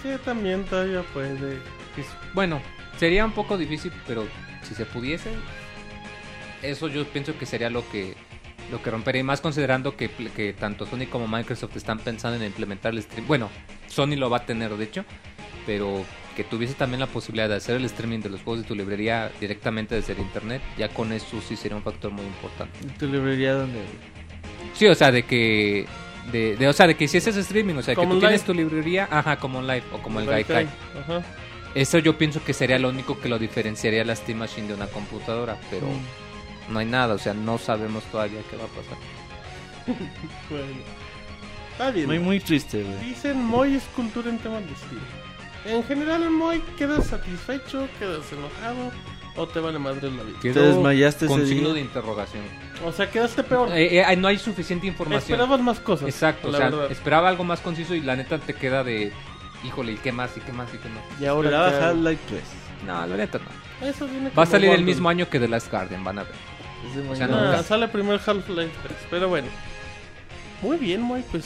Sí, 0.03 0.10
también 0.26 0.65
todavía 0.65 1.02
puede. 1.14 1.60
Bueno, 2.34 2.61
sería 2.97 3.23
un 3.26 3.31
poco 3.31 3.57
difícil, 3.57 3.91
pero 4.06 4.27
si 4.64 4.76
se 4.76 4.85
pudiese, 4.85 5.31
eso 6.61 6.89
yo 6.89 7.07
pienso 7.07 7.38
que 7.38 7.45
sería 7.45 7.69
lo 7.69 7.88
que 7.89 8.15
lo 8.71 8.81
que 8.81 8.89
rompería, 8.91 9.21
y 9.21 9.23
más 9.23 9.41
considerando 9.41 9.95
que, 9.95 10.09
que 10.09 10.53
tanto 10.53 10.85
Sony 10.85 11.05
como 11.11 11.27
Microsoft 11.27 11.75
están 11.77 11.99
pensando 11.99 12.37
en 12.37 12.43
implementar 12.45 12.93
el 12.93 13.01
stream. 13.01 13.27
Bueno, 13.27 13.49
Sony 13.87 14.15
lo 14.17 14.29
va 14.29 14.37
a 14.37 14.45
tener, 14.45 14.75
de 14.75 14.83
hecho, 14.83 15.05
pero 15.65 16.03
que 16.35 16.43
tuviese 16.43 16.73
también 16.73 16.99
la 16.99 17.07
posibilidad 17.07 17.47
de 17.47 17.55
hacer 17.55 17.75
el 17.77 17.85
streaming 17.85 18.19
de 18.19 18.29
los 18.29 18.41
juegos 18.41 18.63
de 18.63 18.67
tu 18.67 18.75
librería 18.75 19.31
directamente 19.39 19.95
desde 19.95 20.13
el 20.13 20.19
internet, 20.19 20.61
ya 20.77 20.89
con 20.89 21.13
eso 21.13 21.39
sí 21.41 21.55
sería 21.55 21.77
un 21.77 21.83
factor 21.83 22.11
muy 22.11 22.25
importante. 22.25 22.77
¿Y 22.83 22.87
¿Tu 22.97 23.07
librería 23.07 23.53
dónde? 23.53 23.79
Sí, 24.73 24.85
o 24.87 24.95
sea, 24.95 25.11
de 25.11 25.23
que 25.23 25.85
de, 26.31 26.55
de- 26.57 26.67
o 26.67 26.73
sea, 26.73 26.87
de 26.87 26.95
que 26.95 27.05
hicieses 27.05 27.37
streaming, 27.37 27.75
o 27.75 27.81
sea, 27.83 27.95
que 27.95 28.05
tú 28.05 28.19
tienes 28.19 28.43
tu 28.43 28.53
librería, 28.53 29.07
ajá, 29.11 29.37
como 29.37 29.59
un 29.59 29.67
live 29.67 29.83
o 29.93 29.99
como 29.99 30.19
el 30.19 30.25
Gaikai. 30.25 30.67
Ajá. 30.99 31.21
Eso 31.75 31.99
yo 31.99 32.17
pienso 32.17 32.43
que 32.43 32.53
sería 32.53 32.79
lo 32.79 32.89
único 32.89 33.19
que 33.19 33.29
lo 33.29 33.37
diferenciaría 33.37 34.03
la 34.03 34.15
Steam 34.15 34.39
Machine 34.39 34.67
de 34.67 34.73
una 34.73 34.87
computadora, 34.87 35.57
pero 35.69 35.85
Mm. 35.87 36.24
No 36.69 36.79
hay 36.79 36.85
nada, 36.85 37.15
o 37.15 37.17
sea, 37.17 37.33
no 37.33 37.57
sabemos 37.57 38.03
todavía 38.05 38.41
qué 38.49 38.57
va 38.57 38.65
a 38.65 38.67
pasar. 38.67 38.97
Bueno. 40.49 41.05
Está 41.71 41.91
bien. 41.91 42.07
Muy, 42.07 42.19
muy 42.19 42.39
triste, 42.39 42.83
güey. 42.83 43.09
Dicen 43.09 43.43
Moy 43.43 43.75
es 43.75 43.83
cultura 43.95 44.29
en 44.29 44.37
temas 44.39 44.65
de 44.65 44.71
estilo. 44.71 45.01
En 45.65 45.83
general, 45.83 46.29
Moy, 46.29 46.61
¿quedas 46.77 47.07
satisfecho? 47.07 47.89
¿Quedas 47.99 48.31
enojado? 48.31 48.91
¿O 49.35 49.45
te 49.45 49.59
vale 49.59 49.77
madre 49.77 50.09
la 50.09 50.23
vida? 50.23 50.39
Te 50.41 50.53
desmayaste 50.53 51.27
con 51.27 51.41
ese 51.41 51.49
signo 51.49 51.69
día. 51.69 51.75
de 51.75 51.81
interrogación. 51.81 52.43
O 52.85 52.93
sea, 52.93 53.11
quedaste 53.11 53.43
peor. 53.43 53.69
Eh, 53.73 53.99
eh, 53.99 54.15
no 54.15 54.29
hay 54.29 54.37
suficiente 54.37 54.87
información. 54.87 55.37
Esperabas 55.37 55.59
más 55.59 55.79
cosas. 55.81 56.07
Exacto, 56.07 56.47
o 56.47 56.51
sea, 56.53 56.69
verdad. 56.69 56.91
esperaba 56.91 57.27
algo 57.27 57.43
más 57.43 57.59
conciso 57.59 57.93
y 57.93 57.99
la 58.01 58.15
neta 58.15 58.37
te 58.37 58.53
queda 58.53 58.85
de, 58.85 59.11
híjole, 59.65 59.93
¿y 59.93 59.97
qué 59.97 60.13
más? 60.13 60.37
¿Y 60.37 60.39
qué 60.39 60.53
más? 60.53 60.73
¿Y 60.73 60.77
qué 60.77 60.87
más? 60.87 61.03
Y 61.19 61.25
ahora 61.25 61.49
Esperaba 61.49 61.89
Half-Life 61.89 62.21
3. 62.29 62.41
No, 62.87 63.07
la 63.07 63.17
neta 63.17 63.39
no. 63.39 63.87
Eso 63.87 64.07
viene 64.07 64.29
Va 64.29 64.43
a 64.43 64.45
salir 64.45 64.69
el 64.69 64.83
mismo 64.83 65.09
año 65.09 65.29
que 65.29 65.39
The 65.39 65.49
Last 65.49 65.69
Guardian, 65.69 66.03
van 66.03 66.19
a 66.19 66.23
ver. 66.23 66.55
Es 66.91 67.10
O 67.11 67.15
sea. 67.15 67.26
Ah, 67.26 67.30
nunca. 67.30 67.64
sale 67.64 67.88
primero 67.88 68.19
Half-Life 68.26 68.72
3, 68.84 68.97
pero 69.10 69.30
bueno. 69.30 69.47
Muy 70.61 70.77
bien, 70.77 71.02
Moy, 71.02 71.23
pues. 71.31 71.45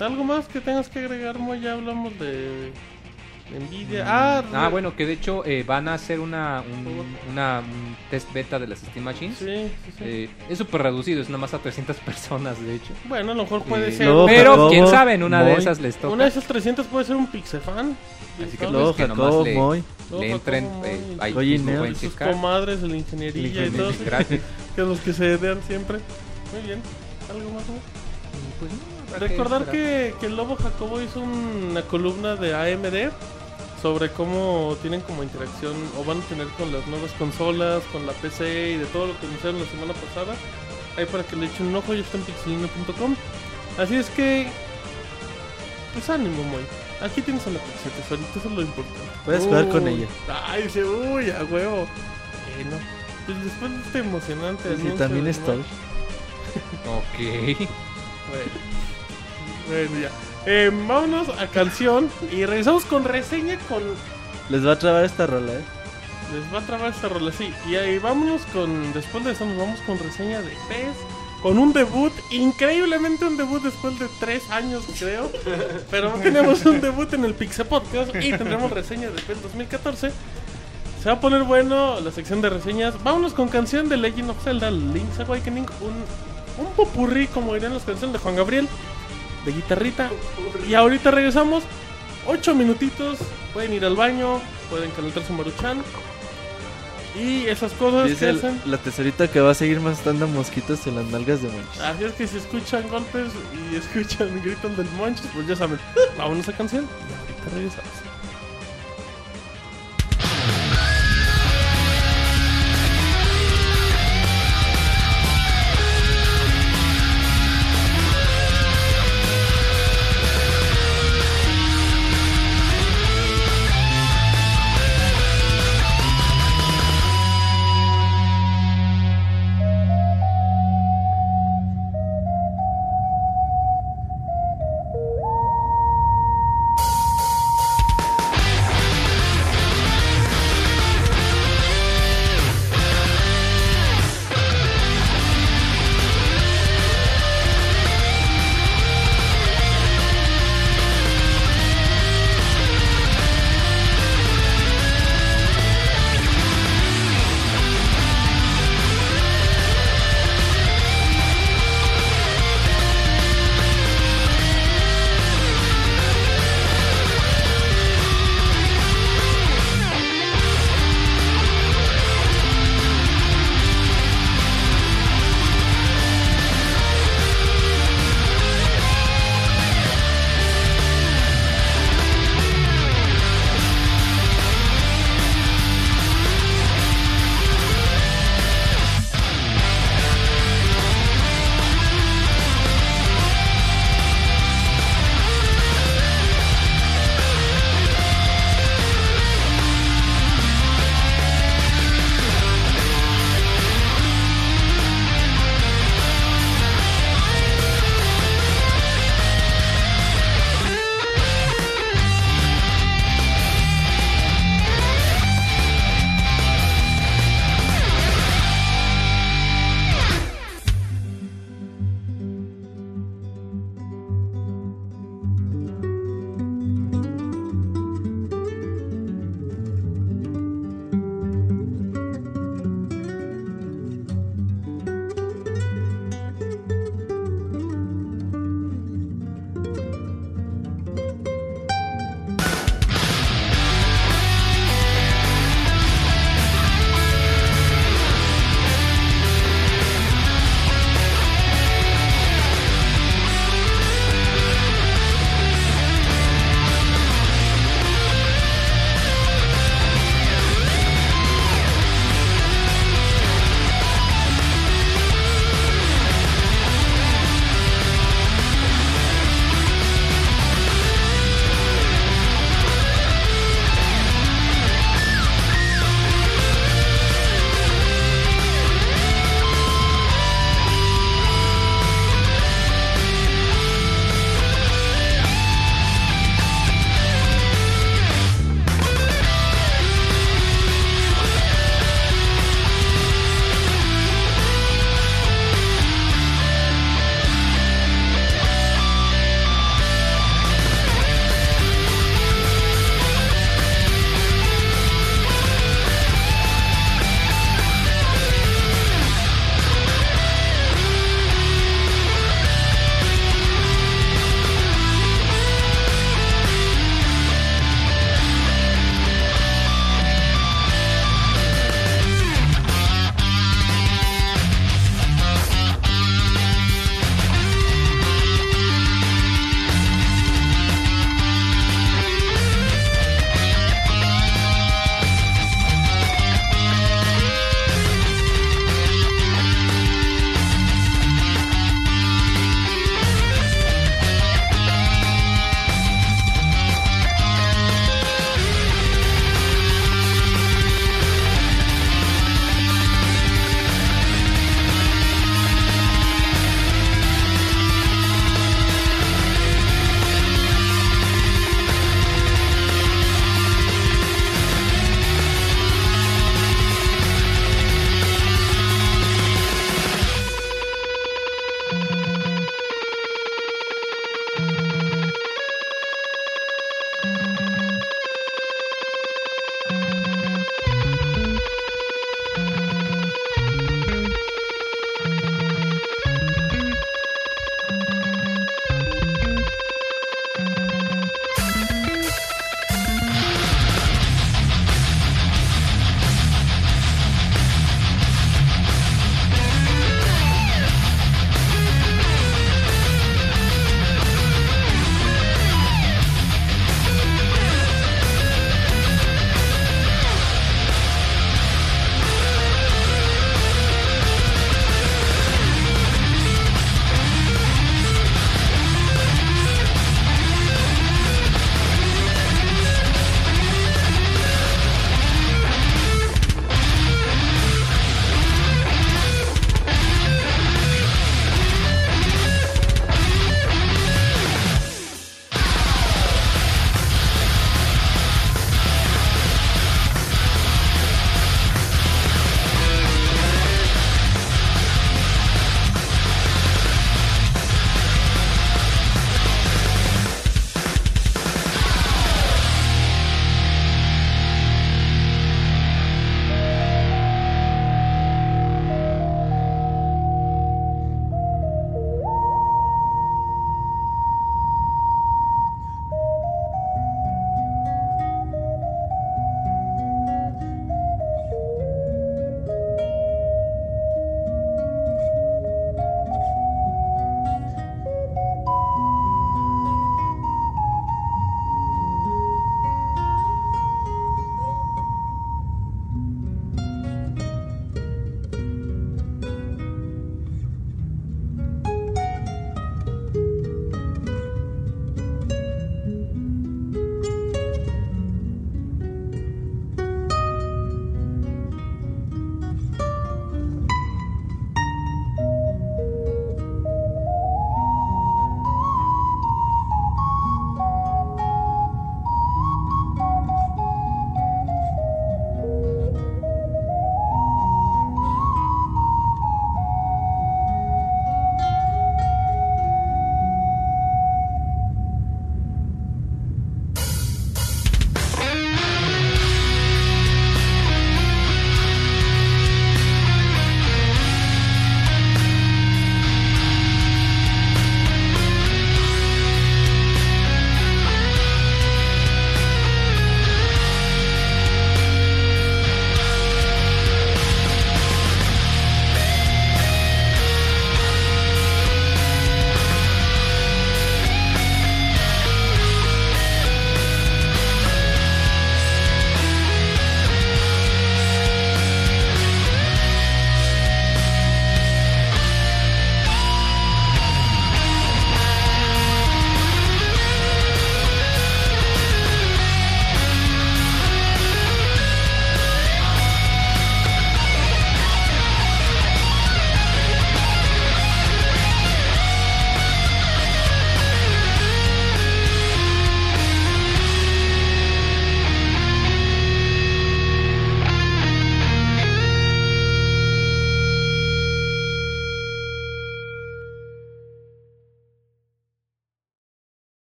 ¿Algo 0.00 0.22
más 0.24 0.46
que 0.46 0.60
tengas 0.60 0.88
que 0.88 1.00
agregar, 1.00 1.38
Moy? 1.38 1.60
Ya 1.60 1.72
hablamos 1.72 2.16
de. 2.18 2.72
de 3.50 3.60
Nvidia. 3.60 4.04
Ah, 4.06 4.44
Ah, 4.54 4.64
re- 4.66 4.70
bueno, 4.70 4.94
que 4.94 5.06
de 5.06 5.14
hecho 5.14 5.44
eh, 5.44 5.64
van 5.66 5.88
a 5.88 5.94
hacer 5.94 6.20
una, 6.20 6.62
un, 6.62 7.04
una 7.32 7.60
un 7.60 7.96
test 8.10 8.32
beta 8.32 8.58
de 8.58 8.66
las 8.68 8.78
Steam 8.80 9.04
Machines. 9.04 9.38
Sí, 9.38 9.44
sí, 9.46 9.92
sí. 9.98 10.04
Eh, 10.04 10.30
es 10.48 10.58
súper 10.58 10.82
reducido, 10.82 11.20
es 11.20 11.28
nada 11.28 11.38
más 11.40 11.52
a 11.54 11.58
300 11.58 11.96
personas, 12.06 12.60
de 12.62 12.76
hecho. 12.76 12.92
Bueno, 13.06 13.32
a 13.32 13.34
lo 13.34 13.42
mejor 13.42 13.62
puede 13.64 13.88
Eh, 13.88 13.92
ser. 13.92 14.06
luego 14.06 14.26
Pero 14.26 14.50
Jacobo, 14.52 14.68
quién 14.70 14.86
sabe, 14.86 15.14
en 15.14 15.22
una 15.24 15.42
de 15.42 15.54
esas 15.54 15.80
les 15.80 15.96
toca. 15.96 16.14
Una 16.14 16.24
de 16.24 16.30
esas 16.30 16.44
300 16.44 16.86
puede 16.86 17.04
ser 17.06 17.16
un 17.16 17.26
Pixefan. 17.26 17.96
Así 18.36 18.50
que 18.52 18.56
¿sabes? 18.58 18.72
Luego 18.72 18.94
que 18.94 19.08
nomás 19.08 19.24
Jacobo, 19.26 19.44
le- 19.44 19.54
Moy. 19.54 19.84
Le 20.10 20.30
entren 20.30 20.64
eh, 20.84 21.16
ahí 21.20 21.34
Oye, 21.36 21.52
mismo 21.52 21.70
Neo. 21.70 21.78
pueden 21.80 21.94
sus 21.96 22.10
checar. 22.12 22.30
comadres 22.32 22.80
de 22.82 22.88
la 22.88 22.96
ingeniería 22.96 23.66
y 23.66 23.70
todo. 23.70 23.90
Es 23.90 24.04
gratis. 24.04 24.40
Que 24.74 24.82
los 24.82 25.00
que 25.00 25.12
se 25.12 25.36
dean 25.38 25.60
siempre. 25.66 25.98
Muy 26.52 26.62
bien. 26.62 26.80
¿Algo 27.30 27.50
más? 27.50 27.64
Pues 28.58 28.70
no, 28.72 29.18
Recordar 29.18 29.70
que, 29.70 30.14
que 30.20 30.26
el 30.26 30.36
Lobo 30.36 30.56
Jacobo 30.56 31.00
hizo 31.02 31.20
una 31.20 31.82
columna 31.82 32.36
de 32.36 32.54
AMD 32.54 33.12
sobre 33.82 34.10
cómo 34.10 34.76
tienen 34.82 35.00
como 35.02 35.22
interacción 35.22 35.74
o 35.98 36.04
van 36.04 36.18
a 36.20 36.24
tener 36.24 36.46
con 36.58 36.72
las 36.72 36.86
nuevas 36.88 37.10
consolas, 37.12 37.82
con 37.92 38.06
la 38.06 38.12
PC 38.12 38.72
y 38.72 38.76
de 38.78 38.86
todo 38.86 39.06
lo 39.08 39.20
que 39.20 39.26
anunciaron 39.26 39.60
la 39.60 39.66
semana 39.66 39.92
pasada. 39.94 40.34
Ahí 40.96 41.04
para 41.06 41.22
que 41.22 41.36
le 41.36 41.46
echen 41.46 41.66
un 41.68 41.76
ojo, 41.76 41.94
ya 41.94 42.00
está 42.00 42.16
en 42.18 42.24
pixelino.com. 42.24 43.14
Así 43.78 43.94
es 43.96 44.10
que, 44.10 44.48
pues 45.92 46.10
ánimo, 46.10 46.42
Moy. 46.44 46.62
Aquí 47.00 47.22
tienes 47.22 47.46
a 47.46 47.50
la 47.50 47.58
PC, 47.60 47.90
tesorito, 47.90 48.38
eso 48.38 48.48
es 48.48 48.54
lo 48.54 48.62
importante. 48.62 49.00
Puedes 49.24 49.44
jugar 49.44 49.68
con 49.68 49.86
ella. 49.86 50.06
Ay, 50.46 50.64
dice, 50.64 50.84
uy, 50.84 51.30
a 51.30 51.44
huevo. 51.44 51.86
Bueno, 52.56 52.76
pues 53.26 53.44
después 53.44 53.70
de 53.70 53.78
este 53.82 53.98
emocionante 54.00 54.68
anuncio 54.68 54.94
también 54.94 55.24
de 55.24 55.30
está. 55.30 55.52
Moy- 55.52 55.64
Ok. 56.88 57.58
Bueno, 58.28 58.50
bueno, 59.68 60.00
ya. 60.00 60.10
Eh, 60.46 60.70
vámonos 60.88 61.28
a 61.38 61.46
canción 61.48 62.10
y 62.32 62.44
regresamos 62.46 62.84
con 62.84 63.04
reseña 63.04 63.58
con... 63.68 63.82
Les 64.48 64.66
va 64.66 64.72
a 64.72 64.78
trabar 64.78 65.04
esta 65.04 65.26
rola, 65.26 65.52
eh. 65.52 65.60
Les 66.32 66.54
va 66.54 66.58
a 66.58 66.66
trabar 66.66 66.90
esta 66.90 67.08
rola, 67.08 67.30
sí. 67.32 67.52
Y 67.68 67.76
ahí 67.76 67.98
vámonos 67.98 68.42
con... 68.52 68.92
Después 68.92 69.24
de 69.24 69.32
eso 69.32 69.44
nos 69.44 69.58
vamos 69.58 69.80
con 69.80 69.98
reseña 69.98 70.40
de 70.40 70.50
PES. 70.68 70.96
Con 71.42 71.56
un 71.58 71.72
debut, 71.72 72.12
increíblemente 72.30 73.24
un 73.24 73.36
debut 73.36 73.62
después 73.62 73.98
de 73.98 74.08
tres 74.18 74.50
años, 74.50 74.84
creo. 74.98 75.30
Pero 75.90 76.10
tenemos 76.14 76.64
un 76.66 76.80
debut 76.80 77.12
en 77.14 77.24
el 77.24 77.34
Pixel 77.34 77.66
Podcast 77.66 78.12
y 78.16 78.32
tendremos 78.32 78.70
reseña 78.72 79.08
de 79.10 79.22
PES 79.22 79.42
2014. 79.42 80.10
Se 81.00 81.08
va 81.08 81.12
a 81.14 81.20
poner 81.20 81.44
bueno 81.44 82.00
la 82.00 82.10
sección 82.10 82.40
de 82.40 82.50
reseñas. 82.50 83.00
Vámonos 83.04 83.34
con 83.34 83.48
canción 83.48 83.88
de 83.88 83.96
Legend 83.96 84.30
of 84.30 84.42
Zelda, 84.42 84.70
Link's 84.72 85.20
Awakening. 85.20 85.66
Un, 85.80 86.64
un 86.66 86.72
popurrí, 86.72 87.28
como 87.28 87.54
dirían 87.54 87.72
las 87.72 87.84
canciones 87.84 88.14
de 88.14 88.18
Juan 88.18 88.34
Gabriel, 88.34 88.68
de 89.44 89.52
guitarrita. 89.52 90.10
Y 90.68 90.74
ahorita 90.74 91.12
regresamos. 91.12 91.62
Ocho 92.26 92.52
minutitos. 92.54 93.18
Pueden 93.54 93.72
ir 93.72 93.84
al 93.84 93.94
baño, 93.94 94.40
pueden 94.70 94.90
calentar 94.90 95.22
su 95.24 95.32
maruchan. 95.34 95.82
Y 97.16 97.46
esas 97.46 97.72
cosas 97.72 98.04
que 98.04 98.10
Dice 98.10 98.28
el- 98.30 98.36
hacen. 98.38 98.60
la 98.66 98.76
tesorita 98.78 99.28
que 99.28 99.40
va 99.40 99.50
a 99.50 99.54
seguir 99.54 99.80
matando 99.80 100.28
mosquitos 100.28 100.86
en 100.86 100.96
las 100.96 101.06
nalgas 101.06 101.42
de 101.42 101.48
Monchis. 101.48 101.80
Así 101.80 102.04
es 102.04 102.12
que 102.12 102.26
si 102.26 102.36
escuchan 102.36 102.88
golpes 102.88 103.28
y 103.72 103.76
escuchan 103.76 104.28
gritos 104.42 104.76
del 104.76 104.88
monchis, 104.90 105.26
pues 105.34 105.46
ya 105.46 105.56
saben. 105.56 105.78
Vámonos 106.18 106.48
a 106.48 106.52
canción. 106.52 106.84
Y 106.84 107.30
ahorita 107.32 107.56
regresamos. 107.56 107.90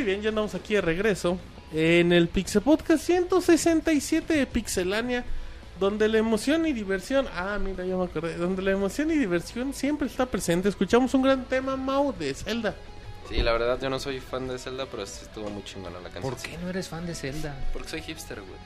Muy 0.00 0.06
bien, 0.06 0.22
ya 0.22 0.30
andamos 0.30 0.54
aquí 0.54 0.72
de 0.72 0.80
regreso 0.80 1.38
en 1.74 2.10
el 2.14 2.28
Pixel 2.28 2.62
Podcast 2.62 3.04
167 3.04 4.32
de 4.32 4.46
Pixelania, 4.46 5.26
donde 5.78 6.08
la 6.08 6.16
emoción 6.16 6.64
y 6.64 6.72
diversión, 6.72 7.28
ah, 7.36 7.58
mira, 7.62 7.84
ya 7.84 7.98
me 7.98 8.04
acordé, 8.04 8.34
donde 8.38 8.62
la 8.62 8.70
emoción 8.70 9.10
y 9.10 9.16
diversión 9.16 9.74
siempre 9.74 10.08
está 10.08 10.24
presente. 10.24 10.70
Escuchamos 10.70 11.12
un 11.12 11.20
gran 11.20 11.44
tema, 11.44 11.76
Mau, 11.76 12.14
de 12.16 12.32
Zelda. 12.32 12.74
Sí, 13.28 13.42
la 13.42 13.52
verdad 13.52 13.78
yo 13.78 13.90
no 13.90 14.00
soy 14.00 14.20
fan 14.20 14.48
de 14.48 14.58
Zelda, 14.58 14.86
pero 14.90 15.04
sí 15.04 15.18
estuvo 15.20 15.50
muy 15.50 15.62
chingona 15.64 16.00
la 16.00 16.08
canción. 16.08 16.22
¿Por 16.22 16.42
qué 16.42 16.56
no 16.56 16.70
eres 16.70 16.88
fan 16.88 17.04
de 17.04 17.14
Zelda? 17.14 17.54
Porque 17.74 17.90
soy 17.90 18.00
hipster, 18.00 18.40
güey. 18.40 18.58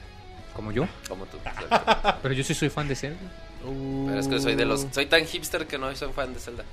Como 0.53 0.71
yo. 0.71 0.87
Como 1.09 1.25
tú. 1.25 1.35
exacto. 1.35 2.15
Pero 2.21 2.33
yo 2.33 2.45
sí 2.45 2.53
soy 2.53 2.69
fan 2.69 2.87
de 2.87 2.95
Zelda. 2.95 3.19
Pero 3.61 4.17
es 4.17 4.27
que 4.29 4.39
soy 4.39 4.55
de 4.55 4.63
los... 4.63 4.87
Soy 4.89 5.07
tan 5.07 5.25
hipster 5.25 5.67
que 5.67 5.77
no 5.77 5.93
soy 5.97 6.13
fan 6.13 6.33
de 6.33 6.39
Zelda. 6.39 6.63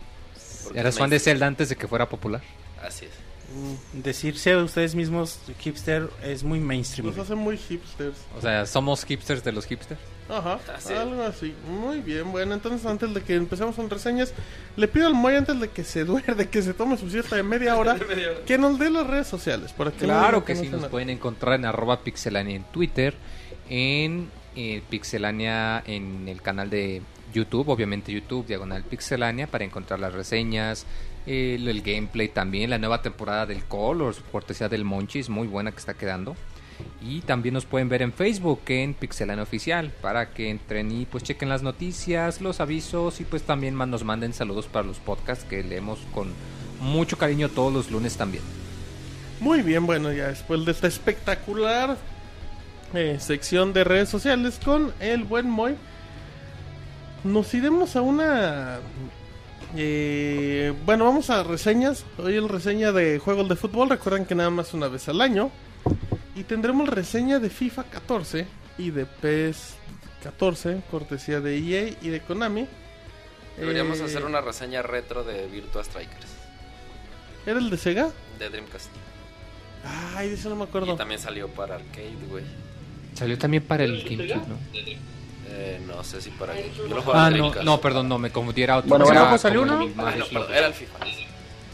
Porque 0.63 0.79
Eras 0.79 0.97
fan 0.97 1.11
de. 1.11 1.19
Zelda 1.19 1.49
antes 1.49 1.69
de 1.69 1.75
que 1.75 1.89
fuera 1.89 2.09
popular. 2.09 2.41
Así 2.81 3.07
es. 3.07 3.22
Decirse 3.93 4.53
a 4.53 4.59
ustedes 4.59 4.95
mismos 4.95 5.39
hipster 5.61 6.09
es 6.25 6.45
muy 6.45 6.61
mainstream. 6.61 7.09
Nos 7.09 7.19
hacen 7.19 7.39
muy 7.39 7.57
hipsters. 7.57 8.19
O 8.37 8.41
sea, 8.41 8.67
somos 8.67 9.05
hipsters 9.05 9.45
de 9.45 9.53
los 9.53 9.67
hipsters. 9.67 10.01
Ajá, 10.29 10.59
Así. 10.75 10.95
algo 10.95 11.23
así. 11.23 11.55
Muy 11.69 12.01
bien, 12.01 12.31
bueno, 12.33 12.55
entonces 12.55 12.87
antes 12.87 13.13
de 13.13 13.21
que 13.23 13.35
empecemos 13.35 13.77
con 13.77 13.91
reseñas, 13.91 14.33
le 14.77 14.89
pido 14.89 15.07
al 15.07 15.15
Moy 15.15 15.35
antes 15.35 15.59
de 15.61 15.69
que 15.69 15.85
se 15.85 16.05
duerde, 16.05 16.49
que 16.51 16.63
se 16.63 16.73
tome 16.75 16.97
su 16.97 17.11
siesta 17.11 17.37
de 17.37 17.43
media 17.43 17.77
hora, 17.77 17.99
que 18.47 18.57
nos 18.57 18.79
dé 18.79 18.91
las 18.91 19.07
redes 19.07 19.27
sociales. 19.27 19.73
Para 19.73 19.91
que 19.91 20.05
Claro 20.05 20.45
que 20.45 20.57
sí, 20.57 20.69
nos 20.69 20.87
pueden 20.87 21.11
encontrar 21.11 21.55
en 21.55 21.67
arroba 21.67 22.01
pixelania 22.01 22.57
en 22.57 22.65
Twitter, 22.65 23.15
en 23.69 24.31
eh, 24.57 24.83
pixelania 24.89 25.83
en 25.87 26.29
el 26.29 26.41
canal 26.41 26.71
de 26.71 27.03
YouTube, 27.33 27.69
obviamente 27.69 28.13
YouTube, 28.13 28.47
diagonal 28.47 28.85
pixelania, 28.85 29.47
para 29.47 29.65
encontrar 29.65 30.01
las 30.01 30.13
reseñas, 30.13 30.87
el, 31.27 31.83
gameplay 31.83 32.29
también, 32.29 32.71
la 32.71 32.79
nueva 32.79 33.03
temporada 33.03 33.47
del 33.47 33.65
Colors, 33.65 34.23
cortesía 34.33 34.69
del 34.69 34.85
Monchis, 34.85 35.29
muy 35.29 35.47
buena 35.47 35.73
que 35.73 35.79
está 35.79 35.95
quedando. 35.95 36.37
Y 37.01 37.21
también 37.21 37.55
nos 37.55 37.65
pueden 37.65 37.89
ver 37.89 38.03
en 38.03 38.13
Facebook, 38.13 38.63
en 38.69 38.95
Pixelania 38.95 39.43
Oficial, 39.43 39.93
para 40.01 40.31
que 40.31 40.51
entren 40.51 40.91
y 40.91 41.07
pues 41.07 41.23
chequen 41.23 41.49
las 41.49 41.63
noticias, 41.63 42.41
los 42.41 42.61
avisos 42.61 43.21
y 43.21 43.25
pues 43.25 43.43
también 43.43 43.77
nos 43.77 44.05
manden 44.05 44.33
saludos 44.33 44.67
para 44.67 44.87
los 44.87 44.99
podcasts 44.99 45.45
que 45.45 45.63
leemos 45.63 46.01
con 46.13 46.33
mucho 46.81 47.17
cariño 47.17 47.49
todos 47.49 47.73
los 47.73 47.91
lunes 47.91 48.17
también. 48.17 48.43
Muy 49.41 49.63
bien, 49.63 49.87
bueno, 49.87 50.13
ya 50.13 50.29
después 50.29 50.65
de 50.65 50.73
esta 50.73 50.87
espectacular 50.87 51.97
eh, 52.95 53.19
sección 53.21 53.73
de 53.73 53.85
redes 53.85 54.09
sociales 54.09 54.61
con 54.65 54.93
el 55.01 55.25
buen 55.25 55.49
Moy, 55.49 55.77
nos 57.25 57.53
iremos 57.55 57.97
a 57.97 58.03
una... 58.03 58.81
eh, 59.77 60.73
bueno, 60.85 61.05
vamos 61.05 61.31
a 61.31 61.43
reseñas. 61.43 62.05
Hoy 62.19 62.37
el 62.37 62.49
reseña 62.49 62.93
de 62.93 63.19
juegos 63.19 63.49
de 63.49 63.57
fútbol. 63.57 63.89
Recuerden 63.91 64.27
que 64.27 64.35
nada 64.35 64.51
más 64.51 64.75
una 64.75 64.89
vez 64.89 65.09
al 65.09 65.21
año. 65.21 65.51
Y 66.35 66.45
tendremos 66.45 66.89
reseña 66.89 67.39
de 67.39 67.51
FIFA 67.51 67.85
14 67.85 68.47
y 68.79 68.91
de 68.91 69.05
PES 69.07 69.75
14, 70.23 70.83
cortesía 70.91 71.41
de 71.41 71.59
EA 71.59 71.97
y 72.01 72.09
de 72.09 72.21
Konami. 72.21 72.67
Deberíamos 73.59 74.01
Eh, 74.01 74.05
hacer 74.05 74.25
una 74.25 74.41
reseña 74.41 74.83
retro 74.83 75.25
de 75.25 75.47
Virtua 75.47 75.85
Strikers. 75.85 76.29
¿Era 77.45 77.59
el 77.59 77.69
de 77.71 77.77
Sega? 77.77 78.11
De 78.39 78.49
Dreamcast. 78.49 78.89
Ay, 80.15 80.29
de 80.29 80.35
eso 80.35 80.49
no 80.49 80.57
me 80.57 80.65
acuerdo. 80.65 80.95
Y 80.95 80.97
también 80.97 81.21
salió 81.21 81.49
para 81.49 81.75
arcade, 81.75 82.15
güey. 82.31 82.45
Salió 83.15 83.37
también 83.37 83.65
para 83.65 83.85
el 83.85 84.03
GameCube, 84.05 84.49
¿no? 84.49 84.57
Eh, 85.55 85.81
no 85.87 86.03
sé 86.03 86.21
si 86.23 86.31
para 86.31 86.55
Yo 86.59 86.87
lo 86.89 87.03
jugaba 87.03 87.27
Ah, 87.27 87.29
en 87.29 87.39
no, 87.39 87.53
no, 87.63 87.81
perdón, 87.81 88.09
no, 88.09 88.19
me 88.19 88.31
confundí, 88.31 88.63
era 88.63 88.79
otro. 88.79 88.89
Bueno, 88.89 89.05
bueno, 89.05 89.29
pues, 89.29 89.41
salió 89.43 89.63
uno. 89.63 89.75
Ah, 89.75 89.77
no, 89.95 90.05
viejito. 90.07 90.29
perdón, 90.31 90.55
era 90.55 90.67
el 90.69 90.75
FIFA. 90.75 90.99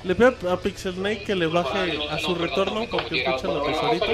Le 0.05 0.15
pido 0.15 0.53
a 0.53 0.61
Pixel 0.61 0.95
Snake 0.95 1.25
que 1.25 1.35
le 1.35 1.47
baje 1.47 1.99
a 2.11 2.19
su 2.19 2.35
retorno 2.35 2.87
porque 2.91 3.23
escucha 3.23 3.49
la 3.49 3.63
tesorito. 3.63 4.07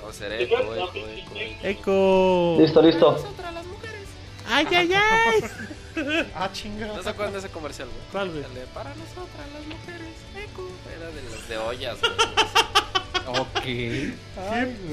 Vamos 0.00 0.20
a 0.20 0.36
eco, 0.38 0.56
eco, 0.74 0.92
eco, 0.96 1.34
eco. 1.62 2.56
Listo, 2.60 2.82
listo. 2.82 3.24
Ay, 4.48 4.66
ay, 4.74 4.92
ay. 4.94 5.44
Ah, 6.32 6.48
chinga. 6.52 6.86
¿No 6.86 7.02
se 7.02 7.08
acuerdan 7.08 7.32
de 7.32 7.40
ese 7.40 7.48
comercial, 7.48 7.88
güey? 7.88 8.00
¿Cuál, 8.12 8.30
güey? 8.30 8.44
El 8.44 8.54
de 8.54 8.60
para 8.72 8.90
nosotras, 8.90 9.46
las 9.52 9.66
mujeres, 9.66 10.14
eco. 10.36 10.68
Era 10.96 11.06
de 11.10 11.22
las 11.28 11.48
de 11.48 11.58
ollas, 11.58 11.98
güey. 12.00 12.12
Ok. 13.28 13.62
Qué 13.62 14.14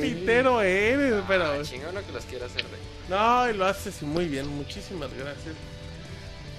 pitero 0.01 0.61
eres, 0.61 1.23
pero. 1.27 1.45
Ah, 1.45 1.57
chingón 1.63 1.95
que 2.05 2.11
los 2.11 2.25
quiere 2.25 2.45
hacer, 2.45 2.63
güey. 2.63 2.81
No, 3.09 3.49
y 3.49 3.53
lo 3.57 3.65
haces 3.65 4.01
muy 4.01 4.25
bien. 4.25 4.47
Muchísimas 4.47 5.09
gracias. 5.13 5.55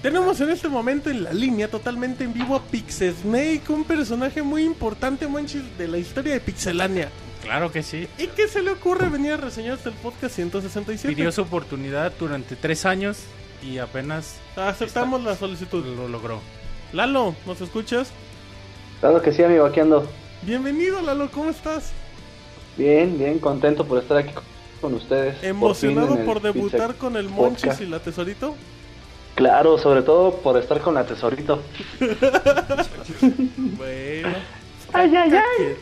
Tenemos 0.01 0.39
en 0.41 0.51
este 0.51 0.69
momento 0.69 1.09
en 1.09 1.23
la 1.23 1.33
línea 1.33 1.67
totalmente 1.69 2.23
en 2.23 2.31
vivo 2.33 2.55
a 2.55 2.61
Pixel 2.61 3.15
Snake, 3.15 3.63
un 3.69 3.83
personaje 3.83 4.43
muy 4.43 4.63
importante, 4.63 5.27
manches, 5.27 5.63
de 5.77 5.87
la 5.87 5.97
historia 5.97 6.33
de 6.33 6.39
Pixelania. 6.39 7.09
Claro 7.41 7.71
que 7.71 7.81
sí. 7.81 8.07
¿Y 8.17 8.27
qué 8.27 8.47
se 8.47 8.61
le 8.61 8.71
ocurre 8.71 9.09
venir 9.09 9.33
a 9.33 9.37
reseñar 9.37 9.73
hasta 9.73 9.89
el 9.89 9.95
podcast 9.95 10.35
167? 10.35 11.15
Pidió 11.15 11.31
su 11.31 11.41
oportunidad 11.41 12.13
durante 12.19 12.55
tres 12.55 12.85
años 12.85 13.17
y 13.63 13.79
apenas 13.79 14.35
Aceptamos 14.55 15.23
la 15.23 15.35
solicitud. 15.35 15.83
lo 15.83 16.07
logró. 16.07 16.41
Lalo, 16.93 17.35
¿nos 17.45 17.59
escuchas? 17.61 18.11
Claro 18.99 19.21
que 19.21 19.31
sí, 19.31 19.43
amigo, 19.43 19.65
aquí 19.65 19.79
ando. 19.79 20.07
Bienvenido, 20.41 21.01
Lalo, 21.01 21.29
¿cómo 21.31 21.49
estás? 21.49 21.91
Bien, 22.77 23.17
bien, 23.17 23.39
contento 23.39 23.85
por 23.85 23.99
estar 23.99 24.17
aquí 24.17 24.33
con 24.79 24.93
ustedes. 24.93 25.43
¿Emocionado 25.43 26.17
por, 26.25 26.41
debutar 26.41 26.95
con 26.95 27.17
el 27.17 27.27
Monchis 27.27 27.63
Podcast. 27.63 27.81
y 27.81 27.85
la 27.87 27.99
Tesorito? 27.99 28.55
Claro, 29.35 29.77
sobre 29.77 30.01
todo 30.01 30.35
por 30.37 30.57
estar 30.57 30.79
con 30.81 30.95
la 30.95 31.05
tesorito. 31.05 31.61
Bueno. 33.77 34.29
Ay, 34.93 35.15
ay, 35.15 35.31
ay. 35.31 35.75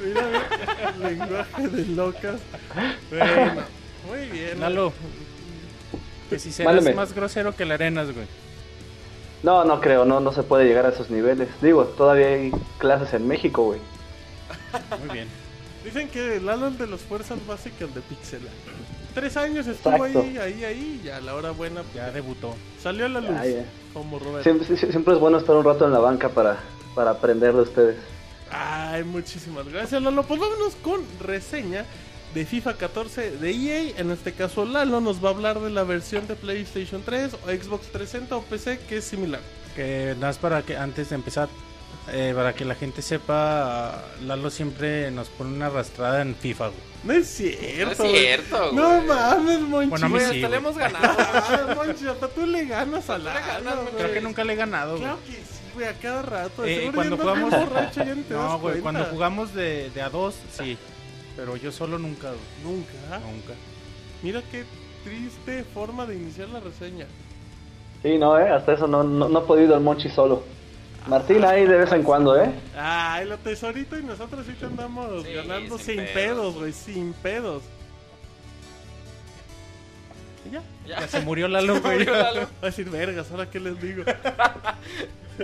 Mira, 0.00 0.26
mira, 0.26 0.92
el 0.94 1.02
lenguaje 1.02 1.68
de 1.68 1.86
locas. 1.94 2.40
Bueno, 3.10 3.62
muy 4.08 4.26
bien. 4.28 4.60
Lalo, 4.60 4.92
que 6.30 6.38
si 6.38 6.50
serás 6.50 6.94
más 6.94 7.12
grosero 7.12 7.54
que 7.54 7.64
la 7.64 7.74
arenas, 7.74 8.12
güey. 8.12 8.26
No, 9.42 9.64
no 9.64 9.80
creo, 9.80 10.04
no, 10.04 10.20
no 10.20 10.32
se 10.32 10.42
puede 10.42 10.64
llegar 10.66 10.86
a 10.86 10.90
esos 10.90 11.10
niveles. 11.10 11.48
Digo, 11.60 11.84
todavía 11.84 12.28
hay 12.28 12.52
clases 12.78 13.12
en 13.14 13.26
México, 13.26 13.64
güey. 13.64 13.80
Muy 15.00 15.08
bien. 15.12 15.28
Dicen 15.84 16.08
que 16.08 16.38
Lalo 16.40 16.68
es 16.68 16.78
de 16.78 16.86
las 16.86 17.00
fuerzas 17.00 17.44
básicas 17.46 17.92
de 17.92 18.00
Pixel. 18.02 18.40
Tres 19.14 19.36
años 19.36 19.66
estuvo 19.66 19.94
Exacto. 20.06 20.20
ahí, 20.20 20.38
ahí, 20.38 20.64
ahí, 20.64 21.00
y 21.04 21.08
a 21.08 21.20
la 21.20 21.34
hora 21.34 21.50
buena 21.50 21.82
pues, 21.82 21.94
Ya 21.94 22.10
debutó. 22.12 22.54
salió 22.80 23.06
a 23.06 23.08
la 23.08 23.20
luz. 23.20 23.30
Ya, 23.30 23.44
ya. 23.46 23.64
Como 23.92 24.18
Roberto. 24.18 24.44
Siempre, 24.44 24.66
sie- 24.68 24.90
siempre 24.90 25.14
es 25.14 25.20
bueno 25.20 25.38
estar 25.38 25.56
un 25.56 25.64
rato 25.64 25.84
en 25.84 25.92
la 25.92 25.98
banca 25.98 26.28
para, 26.28 26.58
para 26.94 27.10
aprender 27.10 27.52
de 27.52 27.62
ustedes. 27.62 27.96
Ay, 28.50 29.02
muchísimas 29.02 29.66
gracias, 29.68 30.00
Lalo. 30.00 30.22
Pues 30.22 30.38
vámonos 30.38 30.74
con 30.76 31.00
reseña 31.20 31.84
de 32.34 32.46
FIFA 32.46 32.74
14 32.74 33.30
de 33.32 33.50
EA. 33.50 33.92
En 33.98 34.10
este 34.10 34.32
caso, 34.32 34.64
Lalo 34.64 35.00
nos 35.00 35.22
va 35.24 35.28
a 35.28 35.32
hablar 35.32 35.60
de 35.60 35.70
la 35.70 35.84
versión 35.84 36.26
de 36.26 36.34
PlayStation 36.36 37.02
3 37.04 37.34
o 37.34 37.36
Xbox 37.50 37.86
360 37.92 38.36
o 38.36 38.42
PC 38.42 38.78
que 38.88 38.98
es 38.98 39.04
similar. 39.04 39.40
Que 39.76 40.14
nada 40.16 40.28
más 40.28 40.38
para 40.38 40.62
que 40.62 40.76
antes 40.76 41.10
de 41.10 41.16
empezar, 41.16 41.48
eh, 42.12 42.32
para 42.34 42.54
que 42.54 42.64
la 42.64 42.74
gente 42.74 43.00
sepa, 43.02 44.02
Lalo 44.26 44.50
siempre 44.50 45.10
nos 45.10 45.28
pone 45.28 45.54
una 45.54 45.66
arrastrada 45.66 46.22
en 46.22 46.34
FIFA, 46.34 46.68
güey. 46.68 46.80
No 47.04 47.12
es 47.14 47.26
cierto. 47.28 47.84
No 47.84 47.90
es 47.92 47.98
güey. 47.98 48.16
cierto, 48.18 48.72
No 48.72 48.88
güey. 48.96 49.06
mames, 49.06 49.60
Monchi. 49.60 49.90
Bueno, 49.90 50.06
a 50.06 50.08
mí 50.08 50.18
sí, 50.20 50.24
hasta 50.36 50.48
le 50.48 50.56
hemos 50.56 50.76
ganado. 50.78 51.14
Ah, 51.18 51.74
Monchi, 51.76 52.06
hasta 52.06 52.28
tú 52.28 52.46
le 52.46 52.64
ganas 52.66 53.10
a 53.10 53.18
Lalo, 53.18 53.40
ganas, 53.46 53.74
güey. 53.82 53.94
Creo 53.96 54.12
que 54.14 54.20
nunca 54.20 54.44
le 54.44 54.52
he 54.52 54.56
ganado, 54.56 54.92
güey. 54.92 55.02
Claro 55.02 55.18
que 55.26 55.32
sí, 55.32 55.40
güey, 55.74 55.86
a 55.86 55.92
cada 55.94 56.22
rato. 56.22 56.64
Eh, 56.64 56.90
cuando 56.94 57.16
jugamos- 57.18 57.50
borracho, 57.50 58.04
ya 58.04 58.14
ni 58.14 58.22
te 58.22 58.34
das 58.34 58.42
No, 58.42 58.58
güey, 58.58 58.80
cuando 58.80 59.04
jugamos 59.06 59.54
de, 59.54 59.90
de 59.90 60.02
a 60.02 60.08
dos, 60.10 60.34
sí. 60.56 60.76
Pero 61.36 61.56
yo 61.56 61.72
solo 61.72 61.98
nunca. 61.98 62.30
Nunca. 62.62 63.18
Nunca. 63.20 63.54
Mira 64.22 64.42
qué 64.50 64.64
triste 65.04 65.64
forma 65.64 66.06
de 66.06 66.16
iniciar 66.16 66.48
la 66.50 66.60
reseña. 66.60 67.06
Sí, 68.02 68.18
no, 68.18 68.38
eh, 68.38 68.48
hasta 68.50 68.72
eso 68.74 68.86
no, 68.86 69.02
no, 69.02 69.28
no 69.28 69.38
he 69.40 69.46
podido 69.46 69.74
el 69.76 69.80
Monchi 69.82 70.08
solo. 70.08 70.42
Martín 71.06 71.44
ahí 71.44 71.66
de 71.66 71.76
vez 71.78 71.90
en 71.92 72.02
cuando, 72.04 72.40
¿eh? 72.40 72.52
Ay, 72.76 73.26
lo 73.26 73.36
tesorito 73.38 73.98
y 73.98 74.04
nosotros 74.04 74.46
sí 74.46 74.52
te 74.52 74.66
andamos 74.66 75.24
Sí, 75.24 75.32
ganando 75.32 75.76
sin, 75.76 75.86
sin 75.86 75.96
pedos, 75.96 76.14
pedos. 76.14 76.54
güey, 76.54 76.72
sin 76.72 77.12
pedos. 77.14 77.62
Y 80.46 80.50
ya. 80.50 80.62
Ya 80.86 81.06
se 81.08 81.20
murió 81.20 81.48
Lalo, 81.48 81.80
güey. 81.80 81.98
Murió 81.98 82.12
Lalo. 82.12 82.40
Va 82.42 82.48
a 82.62 82.66
decir, 82.66 82.88
vergas, 82.90 83.30
¿ahora 83.30 83.48
qué 83.50 83.60
les 83.60 83.80
digo? 83.80 84.04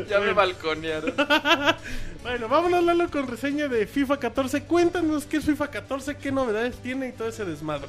Ya 0.09 0.21
me 0.21 0.33
balconearon. 0.35 1.15
bueno, 2.23 2.47
vámonos, 2.49 2.85
Lalo, 2.85 3.11
con 3.11 3.27
reseña 3.27 3.69
de 3.69 3.87
FIFA 3.87 4.19
14. 4.19 4.65
Cuéntanos 4.65 5.25
qué 5.25 5.39
es 5.39 5.45
FIFA 5.47 5.69
14, 5.71 6.17
qué 6.19 6.31
novedades 6.31 6.77
tiene 6.77 7.09
y 7.09 7.13
todo 7.13 7.29
ese 7.29 7.47
desmadre. 7.47 7.89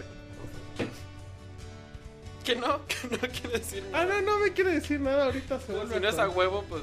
Que 2.44 2.56
no, 2.56 2.80
que 2.88 2.96
no 3.12 3.18
quiere 3.20 3.60
decir 3.60 3.84
Ah, 3.94 4.06
nada. 4.06 4.22
no, 4.22 4.32
no 4.32 4.40
me 4.40 4.54
quiere 4.54 4.72
decir 4.72 5.00
nada, 5.02 5.26
ahorita 5.26 5.60
se 5.60 5.74
vuelve 5.74 5.94
Si 5.96 6.00
no 6.02 6.10
es 6.10 6.18
a 6.18 6.30
huevo, 6.30 6.64
pues. 6.70 6.82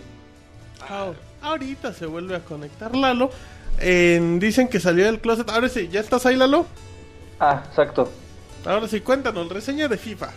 Ah, 0.83 1.13
ahorita 1.41 1.95
se 1.95 2.05
vuelve 2.07 2.37
a 2.37 2.41
conectar 2.41 2.95
Lalo. 2.95 3.31
En- 3.79 4.39
dicen 4.39 4.69
que 4.69 4.79
salió 4.81 5.07
del 5.07 5.19
closet. 5.21 5.49
Ahora 5.49 5.69
sí, 5.71 5.89
¿ya 5.91 6.01
estás 6.01 6.27
ahí, 6.27 6.37
Lalo? 6.37 6.67
Ah, 7.41 7.65
exacto. 7.69 8.13
Ahora 8.67 8.89
sí, 8.89 9.01
cuéntanos, 9.01 9.49
reseña 9.49 9.87
de 9.87 9.97
FIFA. 9.97 10.31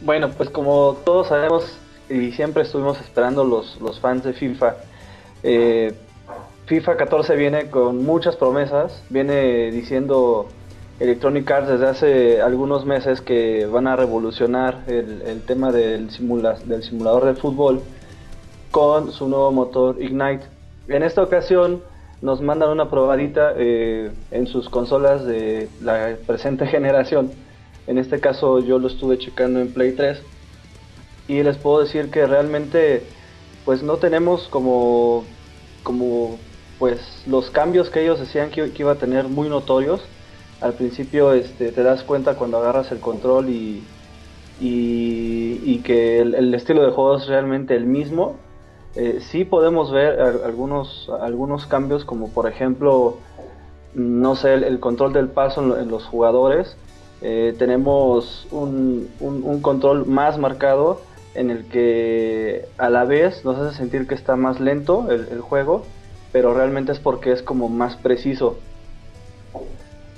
Bueno, 0.00 0.30
pues 0.30 0.48
como 0.48 0.96
todos 1.04 1.28
sabemos 1.28 1.76
y 2.08 2.30
siempre 2.32 2.62
estuvimos 2.62 3.00
esperando 3.00 3.44
los, 3.44 3.80
los 3.80 3.98
fans 4.00 4.24
de 4.24 4.32
FIFA, 4.32 4.76
Eh, 5.44 5.92
FIFA 6.66 6.96
14 6.96 7.34
viene 7.34 7.68
con 7.68 8.04
muchas 8.04 8.36
promesas, 8.36 9.02
viene 9.10 9.72
diciendo 9.72 10.46
Electronic 11.00 11.50
Arts 11.50 11.68
desde 11.68 11.86
hace 11.88 12.40
algunos 12.40 12.86
meses 12.86 13.20
que 13.20 13.66
van 13.66 13.88
a 13.88 13.96
revolucionar 13.96 14.84
el, 14.86 15.42
tema 15.42 15.72
del, 15.72 16.06
del 16.06 16.82
simulador 16.84 17.24
de 17.24 17.34
fútbol 17.34 17.82
con 18.70 19.10
su 19.10 19.28
nuevo 19.28 19.50
motor 19.50 20.00
Ignite. 20.00 20.44
En 20.86 21.02
esta 21.02 21.24
ocasión 21.24 21.82
nos 22.22 22.40
mandan 22.40 22.70
una 22.70 22.88
probadita 22.88 23.52
eh, 23.56 24.10
en 24.30 24.46
sus 24.46 24.68
consolas 24.68 25.26
de 25.26 25.68
la 25.82 26.16
presente 26.26 26.66
generación. 26.68 27.32
En 27.86 27.98
este 27.98 28.20
caso 28.20 28.60
yo 28.60 28.78
lo 28.78 28.86
estuve 28.86 29.18
checando 29.18 29.60
en 29.60 29.72
Play 29.72 29.92
3 29.92 30.22
y 31.28 31.42
les 31.42 31.58
puedo 31.58 31.80
decir 31.80 32.10
que 32.10 32.26
realmente 32.26 33.02
pues 33.64 33.82
no 33.82 33.96
tenemos 33.96 34.48
como 34.48 35.24
como 35.82 36.38
pues 36.78 37.00
los 37.26 37.50
cambios 37.50 37.90
que 37.90 38.02
ellos 38.02 38.18
decían 38.18 38.50
que, 38.50 38.72
iba 38.76 38.92
a 38.92 38.96
tener 38.96 39.28
muy 39.28 39.48
notorios. 39.48 40.00
Al 40.60 40.74
principio 40.74 41.32
este, 41.32 41.70
te 41.70 41.82
das 41.82 42.02
cuenta 42.02 42.34
cuando 42.34 42.58
agarras 42.58 42.90
el 42.92 42.98
control 42.98 43.50
y, 43.50 43.82
y, 44.60 45.78
que 45.84 46.20
el, 46.20 46.54
estilo 46.54 46.84
de 46.84 46.90
juego 46.90 47.16
es 47.16 47.26
realmente 47.26 47.76
el 47.76 47.86
mismo. 47.86 48.36
Eh, 48.94 49.20
sí 49.20 49.44
podemos 49.44 49.90
ver 49.90 50.20
algunos, 50.20 51.10
algunos 51.20 51.66
cambios 51.66 52.04
como 52.04 52.28
por 52.28 52.46
ejemplo, 52.46 53.16
no 53.94 54.36
sé, 54.36 54.54
el, 54.54 54.80
control 54.80 55.12
del 55.12 55.28
paso 55.28 55.78
en, 55.78 55.88
los 55.88 56.04
jugadores. 56.04 56.76
Eh, 57.22 57.54
tenemos 57.58 58.46
un, 58.50 59.08
un, 59.20 59.62
control 59.62 60.06
más 60.06 60.38
marcado 60.38 61.00
en 61.34 61.50
el 61.50 61.66
que 61.66 62.66
a 62.78 62.90
la 62.90 63.04
vez 63.04 63.44
nos 63.44 63.56
hace 63.56 63.76
sentir 63.76 64.06
que 64.06 64.14
está 64.14 64.36
más 64.36 64.60
lento 64.60 65.08
el, 65.10 65.40
juego, 65.40 65.84
pero 66.32 66.52
realmente 66.52 66.92
es 66.92 66.98
porque 66.98 67.32
es 67.32 67.42
como 67.42 67.68
más 67.68 67.96
preciso. 67.96 68.58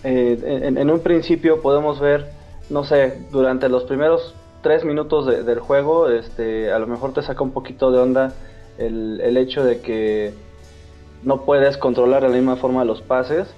Eh, 0.02 0.38
en, 0.76 0.90
un 0.90 1.00
principio 1.00 1.62
podemos 1.62 2.00
ver, 2.00 2.30
no 2.70 2.84
sé, 2.84 3.26
durante 3.30 3.68
los 3.68 3.84
primeros 3.84 4.34
tres 4.62 4.84
minutos 4.84 5.26
del 5.26 5.60
juego, 5.60 6.08
este, 6.08 6.72
a 6.72 6.78
lo 6.78 6.86
mejor 6.86 7.12
te 7.12 7.22
saca 7.22 7.44
un 7.44 7.52
poquito 7.52 7.92
de 7.92 7.98
onda 7.98 8.32
el, 8.78 9.20
el 9.20 9.36
hecho 9.36 9.64
de 9.64 9.80
que 9.80 10.32
no 11.22 11.42
puedes 11.42 11.76
controlar 11.76 12.22
de 12.22 12.28
la 12.28 12.34
misma 12.34 12.56
forma 12.56 12.84
los 12.84 13.02
pases. 13.02 13.48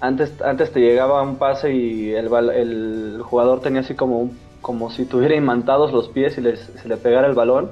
Antes, 0.00 0.40
antes 0.42 0.72
te 0.72 0.80
llegaba 0.80 1.22
un 1.22 1.36
pase 1.36 1.72
y 1.72 2.12
el, 2.12 2.26
el 2.50 3.22
jugador 3.22 3.60
tenía 3.60 3.80
así 3.80 3.94
como 3.94 4.30
como 4.62 4.90
si 4.90 5.04
tuviera 5.04 5.34
imantados 5.34 5.92
los 5.92 6.08
pies 6.08 6.38
y 6.38 6.40
les, 6.40 6.60
se 6.60 6.88
le 6.88 6.96
pegara 6.96 7.26
el 7.26 7.34
balón. 7.34 7.70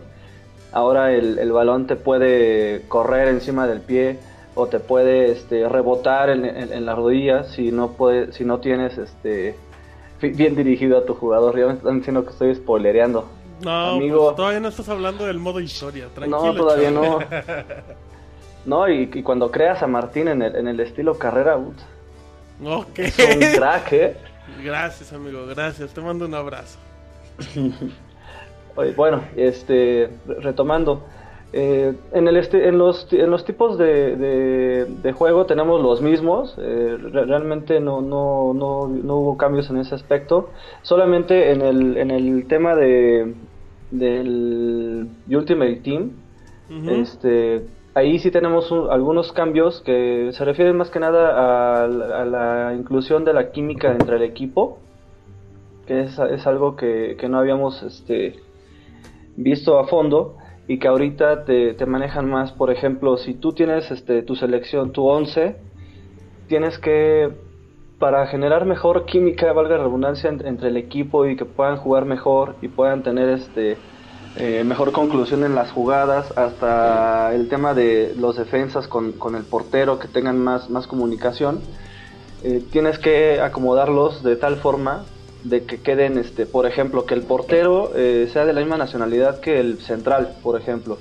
Ahora 0.73 1.13
el, 1.13 1.51
balón 1.53 1.87
te 1.87 1.97
puede 1.97 2.83
correr 2.89 3.29
encima 3.29 3.67
del 3.67 3.81
pie 3.81 4.19
o 4.55 4.67
te 4.67 4.79
puede 4.79 5.33
este, 5.33 5.69
rebotar 5.69 6.31
en, 6.31 6.87
las 6.87 6.97
rodillas 6.97 7.49
si 7.53 7.73
no 7.73 7.93
puede, 7.93 8.33
si 8.33 8.45
no 8.45 8.59
tienes 8.59 8.99
este 8.99 9.57
bien 10.21 10.55
dirigido 10.55 10.99
a 10.99 11.07
tu 11.07 11.15
jugador. 11.15 11.59
Ya 11.59 11.67
me 11.67 11.73
están 11.73 11.99
diciendo 11.99 12.25
que 12.25 12.31
estoy 12.31 12.55
spoilereando. 12.55 13.27
No, 13.63 13.91
amigo. 13.97 14.25
Pues, 14.25 14.37
todavía 14.37 14.61
no 14.61 14.69
estás 14.69 14.89
hablando 14.89 15.27
del 15.27 15.39
modo 15.39 15.61
historia. 15.61 16.09
Tranquilo, 16.15 16.53
no, 16.53 16.55
todavía 16.55 16.91
no. 16.91 17.19
No, 18.67 18.89
y, 18.89 19.09
cuando 19.23 19.51
creas 19.51 19.83
a 19.83 19.87
Martín 19.87 20.29
en 20.29 20.43
el, 20.43 20.55
en 20.55 20.69
el 20.69 20.81
estilo 20.81 21.19
carrera, 21.19 21.59
okay. 22.65 23.07
es 23.07 23.19
un 23.19 23.41
crack, 23.57 23.93
¿eh? 23.93 24.17
Gracias, 24.63 25.13
amigo, 25.13 25.47
gracias. 25.47 25.93
Te 25.93 26.01
mando 26.01 26.27
un 26.27 26.35
abrazo. 26.35 26.79
bueno, 28.97 29.23
este, 29.37 30.11
retomando. 30.27 31.03
Eh, 31.53 31.95
en, 32.13 32.29
el 32.29 32.37
este, 32.37 32.69
en, 32.69 32.79
los, 32.79 33.13
en 33.13 33.29
los 33.29 33.45
tipos 33.45 33.77
de, 33.77 34.87
de, 34.87 35.13
juego 35.13 35.47
tenemos 35.47 35.83
los 35.83 36.01
mismos, 36.01 36.55
eh, 36.59 36.97
realmente 37.13 37.81
no, 37.81 38.01
no, 38.01 38.55
no, 38.55 38.87
no, 38.87 39.17
hubo 39.17 39.37
cambios 39.37 39.69
en 39.69 39.79
ese 39.79 39.97
aspecto, 39.97 40.51
solamente 40.83 41.51
en 41.51 41.63
el, 41.63 41.97
en 41.97 42.13
el 42.13 42.47
tema 42.47 42.77
de 42.77 43.35
del 43.91 45.09
Ultimate 45.29 45.77
Team, 45.77 46.13
este, 46.89 47.67
ahí 47.95 48.19
sí 48.19 48.31
tenemos 48.31 48.71
algunos 48.91 49.33
cambios 49.33 49.81
que 49.81 50.31
se 50.33 50.45
refieren 50.45 50.77
más 50.77 50.91
que 50.91 51.01
nada 51.01 51.85
a, 51.85 52.25
la 52.25 52.75
inclusión 52.77 53.25
de 53.25 53.33
la 53.33 53.51
química 53.51 53.93
entre 53.93 54.17
el 54.17 54.23
equipo, 54.23 54.79
que 55.87 56.03
es, 56.03 56.19
algo 56.47 56.77
que, 56.77 57.17
no 57.29 57.39
habíamos 57.39 57.83
este, 57.83 58.37
visto 59.37 59.79
a 59.79 59.89
fondo 59.89 60.37
y 60.69 60.79
que 60.79 60.87
ahorita 60.87 61.45
te, 61.45 61.75
manejan 61.87 62.31
más. 62.31 62.53
Por 62.53 62.71
ejemplo, 62.71 63.17
si 63.17 63.35
tú 63.35 63.53
tienes 63.53 63.91
este, 63.91 64.23
tu 64.23 64.37
selección, 64.37 64.93
tu 64.93 65.09
11, 65.09 65.57
tienes 66.47 66.79
que, 66.79 67.31
para 68.01 68.27
generar 68.27 68.65
mejor 68.65 69.05
química, 69.05 69.53
valga 69.53 69.77
la 69.77 69.85
redundancia, 69.85 70.31
entre 70.31 70.69
el 70.69 70.79
equipo 70.79 71.27
y 71.27 71.37
que 71.37 71.45
puedan 71.45 71.77
jugar 71.77 72.07
mejor 72.07 72.57
y 72.63 72.69
puedan 72.69 73.03
tener 73.03 73.29
este 73.29 73.77
eh, 74.37 74.65
mejor 74.65 74.91
conclusión 74.93 75.45
en 75.45 75.55
las 75.55 75.71
jugadas, 75.71 76.33
hasta 76.37 77.35
el 77.35 77.49
tema 77.51 77.75
de 77.75 78.15
los 78.19 78.37
defensas 78.37 78.89
con, 78.89 79.13
el 79.37 79.45
portero, 79.45 79.99
que 79.99 80.09
tengan 80.09 80.39
más, 80.39 80.71
más 80.71 80.87
comunicación. 80.87 81.61
Eh, 82.43 82.65
tienes 82.73 82.99
que 82.99 83.39
acomodarlos 83.43 84.23
de 84.23 84.35
tal 84.37 84.57
forma 84.57 85.05
de 85.45 85.65
que 85.65 85.83
queden, 85.83 86.17
este, 86.17 86.47
por 86.47 86.67
ejemplo, 86.67 87.05
que 87.05 87.13
el 87.13 87.23
portero 87.23 87.93
eh, 87.95 88.31
sea 88.33 88.47
de 88.47 88.55
la 88.55 88.61
misma 88.61 88.79
nacionalidad 88.79 89.41
que 89.41 89.61
el 89.61 89.79
central, 89.79 90.37
por 90.43 90.59
ejemplo, 90.59 90.97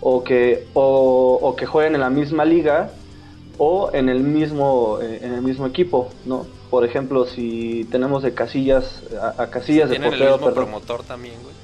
o 0.00 0.24
que 0.24 0.68
o, 0.72 1.54
que 1.56 1.66
jueguen 1.66 1.94
en 1.96 2.00
la 2.00 2.10
misma 2.10 2.46
liga 2.46 2.92
o 3.62 3.90
en 3.92 4.08
el 4.08 4.20
mismo 4.20 4.98
en 5.02 5.34
el 5.34 5.42
mismo 5.42 5.66
equipo, 5.66 6.08
¿no? 6.24 6.46
Por 6.70 6.82
ejemplo, 6.86 7.26
si 7.26 7.86
tenemos 7.90 8.22
de 8.22 8.32
casillas 8.32 9.02
a, 9.36 9.48
casillas 9.48 9.90
de 9.90 10.00
portero, 10.00 10.36
el 10.36 10.40
mismo 10.40 10.54
promotor 10.54 11.02
también, 11.02 11.34
güey. 11.42 11.54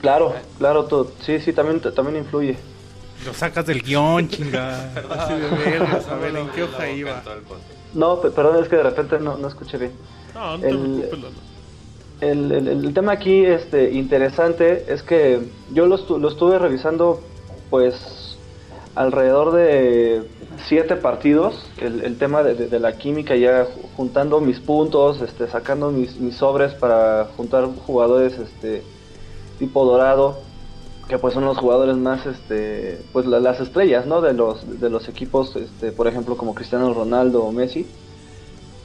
Claro, 0.00 0.34
claro, 0.58 0.86
todo. 0.86 1.12
sí, 1.20 1.38
sí, 1.38 1.52
también, 1.52 1.80
también 1.80 2.16
influye. 2.16 2.56
Lo 3.24 3.32
sacas 3.32 3.66
del 3.66 3.82
guion, 3.82 4.28
chinga. 4.30 4.94
Así 5.10 5.34
de 5.34 5.48
vergas, 5.48 6.08
a 6.08 6.16
ver 6.16 6.36
en 6.36 6.48
qué 6.48 6.64
hoja 6.64 6.90
iba. 6.90 7.22
No, 7.94 8.20
perdón, 8.20 8.60
es 8.60 8.68
que 8.68 8.76
de 8.76 8.82
repente 8.82 9.20
no, 9.20 9.38
no 9.38 9.46
escuché 9.46 9.78
bien. 9.78 9.92
No, 10.34 10.56
no 10.56 10.60
te 10.60 10.70
el, 10.70 11.08
el, 12.20 12.52
el, 12.52 12.84
el, 12.84 12.94
tema 12.94 13.12
aquí 13.12 13.44
este, 13.44 13.92
interesante 13.92 14.86
es 14.88 15.04
que 15.04 15.40
yo 15.70 15.86
lo, 15.86 15.96
lo 16.18 16.28
estuve 16.28 16.58
revisando 16.58 17.20
pues 17.70 18.17
alrededor 18.98 19.52
de 19.52 20.24
siete 20.66 20.96
partidos, 20.96 21.64
el, 21.80 22.18
tema 22.18 22.42
de, 22.42 22.80
la 22.80 22.98
química, 22.98 23.36
ya 23.36 23.68
juntando 23.96 24.40
mis 24.40 24.58
puntos, 24.58 25.20
este, 25.20 25.46
sacando 25.46 25.92
mis, 25.92 26.16
sobres 26.34 26.74
para 26.74 27.28
juntar 27.36 27.68
jugadores 27.86 28.36
este, 28.38 28.82
tipo 29.60 29.84
dorado, 29.84 30.40
que 31.06 31.16
pues 31.16 31.32
son 31.32 31.44
los 31.44 31.58
jugadores 31.58 31.96
más, 31.96 32.26
este, 32.26 33.00
pues 33.12 33.24
las 33.26 33.60
estrellas, 33.60 34.04
¿no? 34.04 34.20
De 34.20 34.32
los, 34.32 34.80
de 34.80 34.90
los 34.90 35.08
equipos, 35.08 35.54
este, 35.54 35.92
por 35.92 36.08
ejemplo, 36.08 36.36
como 36.36 36.56
Cristiano 36.56 36.92
Ronaldo 36.92 37.44
o 37.44 37.52
Messi. 37.52 37.86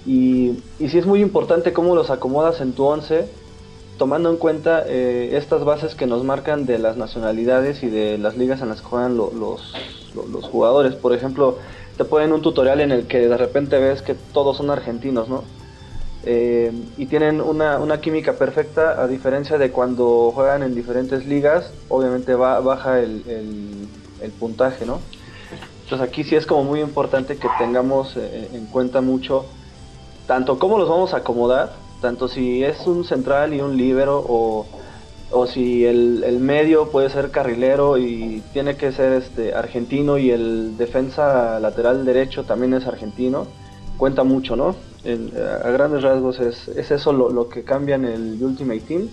Y, 0.05 0.59
y 0.77 0.89
sí 0.89 0.99
es 0.99 1.07
muy 1.07 1.21
importante 1.21 1.73
cómo 1.73 1.95
los 1.95 2.11
acomodas 2.11 2.61
en 2.61 2.73
tu 2.73 2.83
11, 2.83 3.27
tomando 3.97 4.29
en 4.29 4.37
cuenta 4.37 4.83
eh, 4.87 5.37
estas 5.37 5.63
bases 5.63 5.95
que 5.95 6.05
nos 6.05 6.23
marcan 6.23 6.67
de 6.67 6.77
las 6.77 6.97
nacionalidades 6.97 7.81
y 7.81 7.89
de 7.89 8.19
las 8.19 8.37
ligas 8.37 8.61
en 8.61 8.69
las 8.69 8.81
que 8.81 8.87
juegan 8.87 9.17
los, 9.17 9.73
los 10.15 10.45
jugadores. 10.45 10.95
Por 10.95 11.13
ejemplo, 11.13 11.57
te 11.97 12.05
ponen 12.05 12.31
un 12.31 12.41
tutorial 12.41 12.81
en 12.81 12.91
el 12.91 13.07
que 13.07 13.27
de 13.27 13.37
repente 13.37 13.77
ves 13.79 14.01
que 14.01 14.15
todos 14.33 14.57
son 14.57 14.69
argentinos, 14.69 15.29
¿no? 15.29 15.43
Eh, 16.25 16.71
y 16.97 17.07
tienen 17.07 17.41
una, 17.41 17.79
una, 17.79 17.99
química 17.99 18.33
perfecta 18.33 19.01
a 19.01 19.07
diferencia 19.07 19.57
de 19.57 19.71
cuando 19.71 20.31
juegan 20.33 20.63
en 20.63 20.73
diferentes 20.73 21.25
ligas, 21.25 21.73
obviamente 21.89 22.33
va, 22.33 22.61
baja 22.61 23.01
el, 23.01 23.23
el, 24.21 24.31
puntaje, 24.31 24.85
¿no? 24.85 24.99
Entonces 25.83 26.07
aquí 26.07 26.23
sí 26.23 26.37
es 26.37 26.45
como 26.45 26.63
muy 26.63 26.79
importante 26.79 27.35
que 27.35 27.49
tengamos 27.59 28.15
eh, 28.15 28.49
en 28.53 28.67
cuenta 28.67 29.01
mucho 29.01 29.45
tanto 30.25 30.59
cómo 30.59 30.77
los 30.77 30.87
vamos 30.87 31.13
a 31.13 31.17
acomodar, 31.17 31.73
tanto 32.01 32.29
si 32.29 32.63
es 32.63 32.87
un 32.87 33.03
central 33.03 33.53
y 33.53 33.59
un 33.59 33.75
líbero 33.75 34.23
o, 34.25 34.65
o 35.33 35.47
si 35.47 35.85
el, 35.85 36.23
el, 36.23 36.39
medio 36.39 36.89
puede 36.89 37.09
ser 37.09 37.31
carrilero 37.31 37.97
y 37.97 38.43
tiene 38.53 38.75
que 38.75 38.91
ser 38.91 39.13
este 39.13 39.55
argentino 39.55 40.17
y 40.17 40.29
el 40.29 40.77
defensa 40.77 41.59
lateral 41.59 42.05
derecho 42.05 42.43
también 42.43 42.73
es 42.75 42.85
argentino, 42.85 43.47
cuenta 43.97 44.23
mucho, 44.23 44.55
¿no? 44.55 44.75
a 45.05 45.69
grandes 45.69 46.01
rasgos 46.01 46.39
es, 46.39 46.69
es 46.69 46.91
eso 46.91 47.11
lo, 47.11 47.29
lo, 47.29 47.49
que 47.49 47.63
cambia 47.63 47.95
en 47.95 48.05
el 48.05 48.41
Ultimate 48.41 48.79
Team 48.81 49.09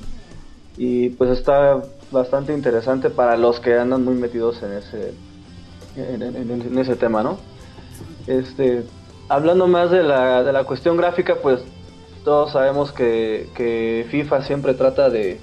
y 0.76 1.08
pues 1.10 1.30
está 1.30 1.82
bastante 2.12 2.52
interesante 2.52 3.10
para 3.10 3.36
los 3.36 3.58
que 3.58 3.74
andan 3.76 4.04
muy 4.04 4.14
metidos 4.14 4.62
en 4.62 4.72
ese 4.74 5.12
en, 5.96 6.78
ese 6.78 6.94
tema 6.94 7.24
no 7.24 7.38
este 8.28 8.84
hablando 9.28 9.66
más 9.66 9.90
de 9.90 10.04
la, 10.04 10.44
de 10.44 10.52
la 10.52 10.62
cuestión 10.62 10.96
gráfica 10.96 11.36
pues 11.42 11.60
todos 12.24 12.52
sabemos 12.52 12.92
que, 12.92 13.48
que, 13.54 14.06
FIFA 14.10 14.42
siempre 14.42 14.74
trata 14.74 15.08
de 15.08 15.40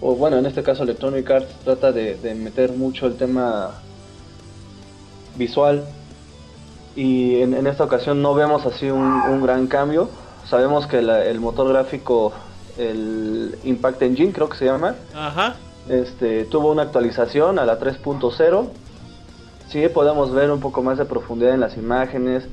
o 0.00 0.14
bueno 0.14 0.36
en 0.38 0.46
este 0.46 0.62
caso 0.62 0.82
Electronic 0.82 1.30
Arts 1.30 1.54
trata 1.64 1.92
de, 1.92 2.16
de 2.16 2.34
meter 2.34 2.72
mucho 2.72 3.06
el 3.06 3.16
tema 3.16 3.72
visual. 5.36 5.84
Y 6.96 7.40
en, 7.40 7.54
en 7.54 7.66
esta 7.66 7.84
ocasión 7.84 8.22
no 8.22 8.34
vemos 8.34 8.66
así 8.66 8.88
un, 8.90 9.02
un 9.02 9.42
gran 9.42 9.66
cambio. 9.66 10.08
Sabemos 10.48 10.86
que 10.86 11.02
la- 11.02 11.24
el 11.24 11.40
motor 11.40 11.68
gráfico, 11.68 12.32
el 12.78 13.56
Impact 13.64 14.02
Engine 14.02 14.32
creo 14.32 14.48
que 14.48 14.56
se 14.56 14.66
llama, 14.66 14.94
Ajá. 15.14 15.56
este, 15.88 16.44
tuvo 16.44 16.70
una 16.70 16.82
actualización 16.82 17.58
a 17.58 17.64
la 17.64 17.80
3.0. 17.80 18.66
Sí, 19.70 19.88
podemos 19.88 20.32
ver 20.32 20.50
un 20.52 20.60
poco 20.60 20.82
más 20.82 20.98
de 20.98 21.04
profundidad 21.04 21.54
en 21.54 21.60
las 21.60 21.76
imágenes. 21.76 22.44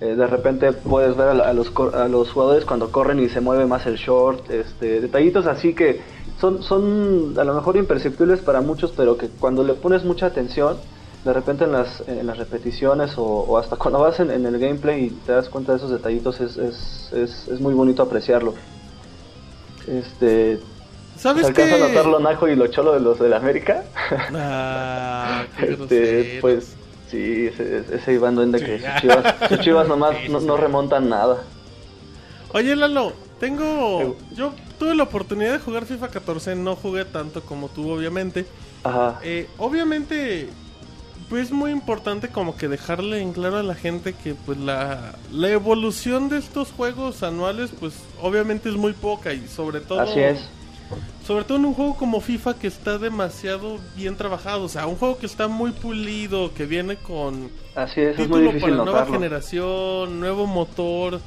Eh, 0.00 0.14
de 0.14 0.26
repente 0.28 0.70
puedes 0.72 1.16
ver 1.16 1.28
a, 1.28 1.48
a 1.48 1.52
los, 1.52 1.72
a 1.94 2.06
los 2.06 2.30
jugadores 2.30 2.64
cuando 2.64 2.92
corren 2.92 3.18
y 3.18 3.28
se 3.28 3.40
mueve 3.40 3.66
más 3.66 3.84
el 3.86 3.96
short. 3.96 4.48
Este, 4.50 5.00
detallitos 5.00 5.46
así 5.46 5.74
que 5.74 6.00
son, 6.40 6.62
son 6.62 7.34
a 7.38 7.44
lo 7.44 7.54
mejor 7.54 7.76
imperceptibles 7.76 8.40
para 8.40 8.60
muchos, 8.60 8.92
pero 8.96 9.16
que 9.16 9.28
cuando 9.28 9.64
le 9.64 9.74
pones 9.74 10.04
mucha 10.04 10.26
atención, 10.26 10.76
de 11.24 11.32
repente 11.32 11.64
en 11.64 11.72
las, 11.72 12.02
en 12.06 12.26
las 12.26 12.38
repeticiones 12.38 13.18
o, 13.18 13.24
o 13.24 13.58
hasta 13.58 13.76
cuando 13.76 14.00
vas 14.00 14.20
en, 14.20 14.30
en 14.30 14.46
el 14.46 14.58
gameplay 14.58 15.06
y 15.06 15.10
te 15.10 15.32
das 15.32 15.48
cuenta 15.48 15.72
de 15.72 15.78
esos 15.78 15.90
detallitos, 15.90 16.40
es, 16.40 16.56
es, 16.56 17.12
es, 17.12 17.48
es 17.48 17.60
muy 17.60 17.74
bonito 17.74 18.02
apreciarlo. 18.02 18.54
Este, 19.86 20.60
¿Sabes 21.16 21.46
alcanza 21.46 21.74
a 21.74 21.78
notar 21.78 22.06
lo 22.06 22.20
naco 22.20 22.46
y 22.46 22.54
lo 22.54 22.68
cholo 22.68 22.92
de 22.92 23.00
los 23.00 23.18
de 23.18 23.28
la 23.28 23.38
América? 23.38 23.84
Ah, 24.34 25.44
este, 25.60 26.38
pues 26.40 26.74
sí, 27.10 27.46
ese, 27.46 27.84
ese 27.92 28.12
Iván 28.12 28.34
Duende 28.34 28.58
que 28.60 28.80
sus 28.80 29.00
chivas, 29.00 29.34
sus 29.48 29.60
chivas 29.60 29.88
nomás 29.88 30.14
no, 30.30 30.40
no 30.40 30.56
remontan 30.56 31.08
nada. 31.08 31.38
Oye, 32.52 32.74
Lalo, 32.76 33.12
tengo. 33.38 34.16
Yo 34.34 34.52
tuve 34.78 34.94
la 34.94 35.04
oportunidad 35.04 35.52
de 35.52 35.58
jugar 35.60 35.86
FIFA 35.86 36.08
14, 36.10 36.54
no 36.56 36.76
jugué 36.76 37.04
tanto 37.04 37.44
como 37.44 37.68
tú, 37.70 37.90
obviamente. 37.90 38.46
Ajá, 38.82 39.18
Eh, 39.20 39.54
obviamente, 39.58 40.56
pues 41.28 41.46
es 41.46 41.52
muy 41.52 41.70
importante 41.72 42.30
como 42.30 42.56
que 42.56 42.68
dejarle 42.68 43.20
en 43.20 43.32
claro 43.32 43.58
a 43.58 43.62
la 43.62 43.74
gente 43.74 44.14
que 44.16 44.34
pues 44.34 44.58
la, 44.58 45.18
la 45.30 45.48
evolución 45.50 46.28
de 46.28 46.38
estos 46.38 46.72
juegos 46.72 47.22
anuales 47.22 47.72
pues 47.78 47.94
obviamente 48.20 48.68
es 48.70 48.76
muy 48.76 48.94
poca 48.94 49.34
y 49.34 49.48
sobre 49.48 49.80
todo 49.80 50.00
así 50.00 50.20
es. 50.20 50.52
sobre 51.20 51.44
todo 51.44 51.58
en 51.58 51.66
un 51.66 51.74
juego 51.74 51.96
como 51.96 52.20
FIFA 52.20 52.58
que 52.58 52.66
está 52.68 52.98
demasiado 52.98 53.78
bien 53.94 54.16
trabajado, 54.16 54.64
o 54.64 54.68
sea, 54.68 54.86
un 54.86 54.96
juego 54.96 55.18
que 55.18 55.26
está 55.26 55.48
muy 55.48 55.72
pulido, 55.72 56.54
que 56.54 56.66
viene 56.66 56.96
con 56.96 57.50
Así 57.74 58.00
es, 58.00 58.18
es 58.18 58.28
muy 58.28 58.40
título 58.40 58.52
difícil 58.52 58.60
para 58.60 58.76
nueva 58.76 59.06
generación, 59.06 60.20
nuevo 60.20 60.46
motor. 60.46 61.22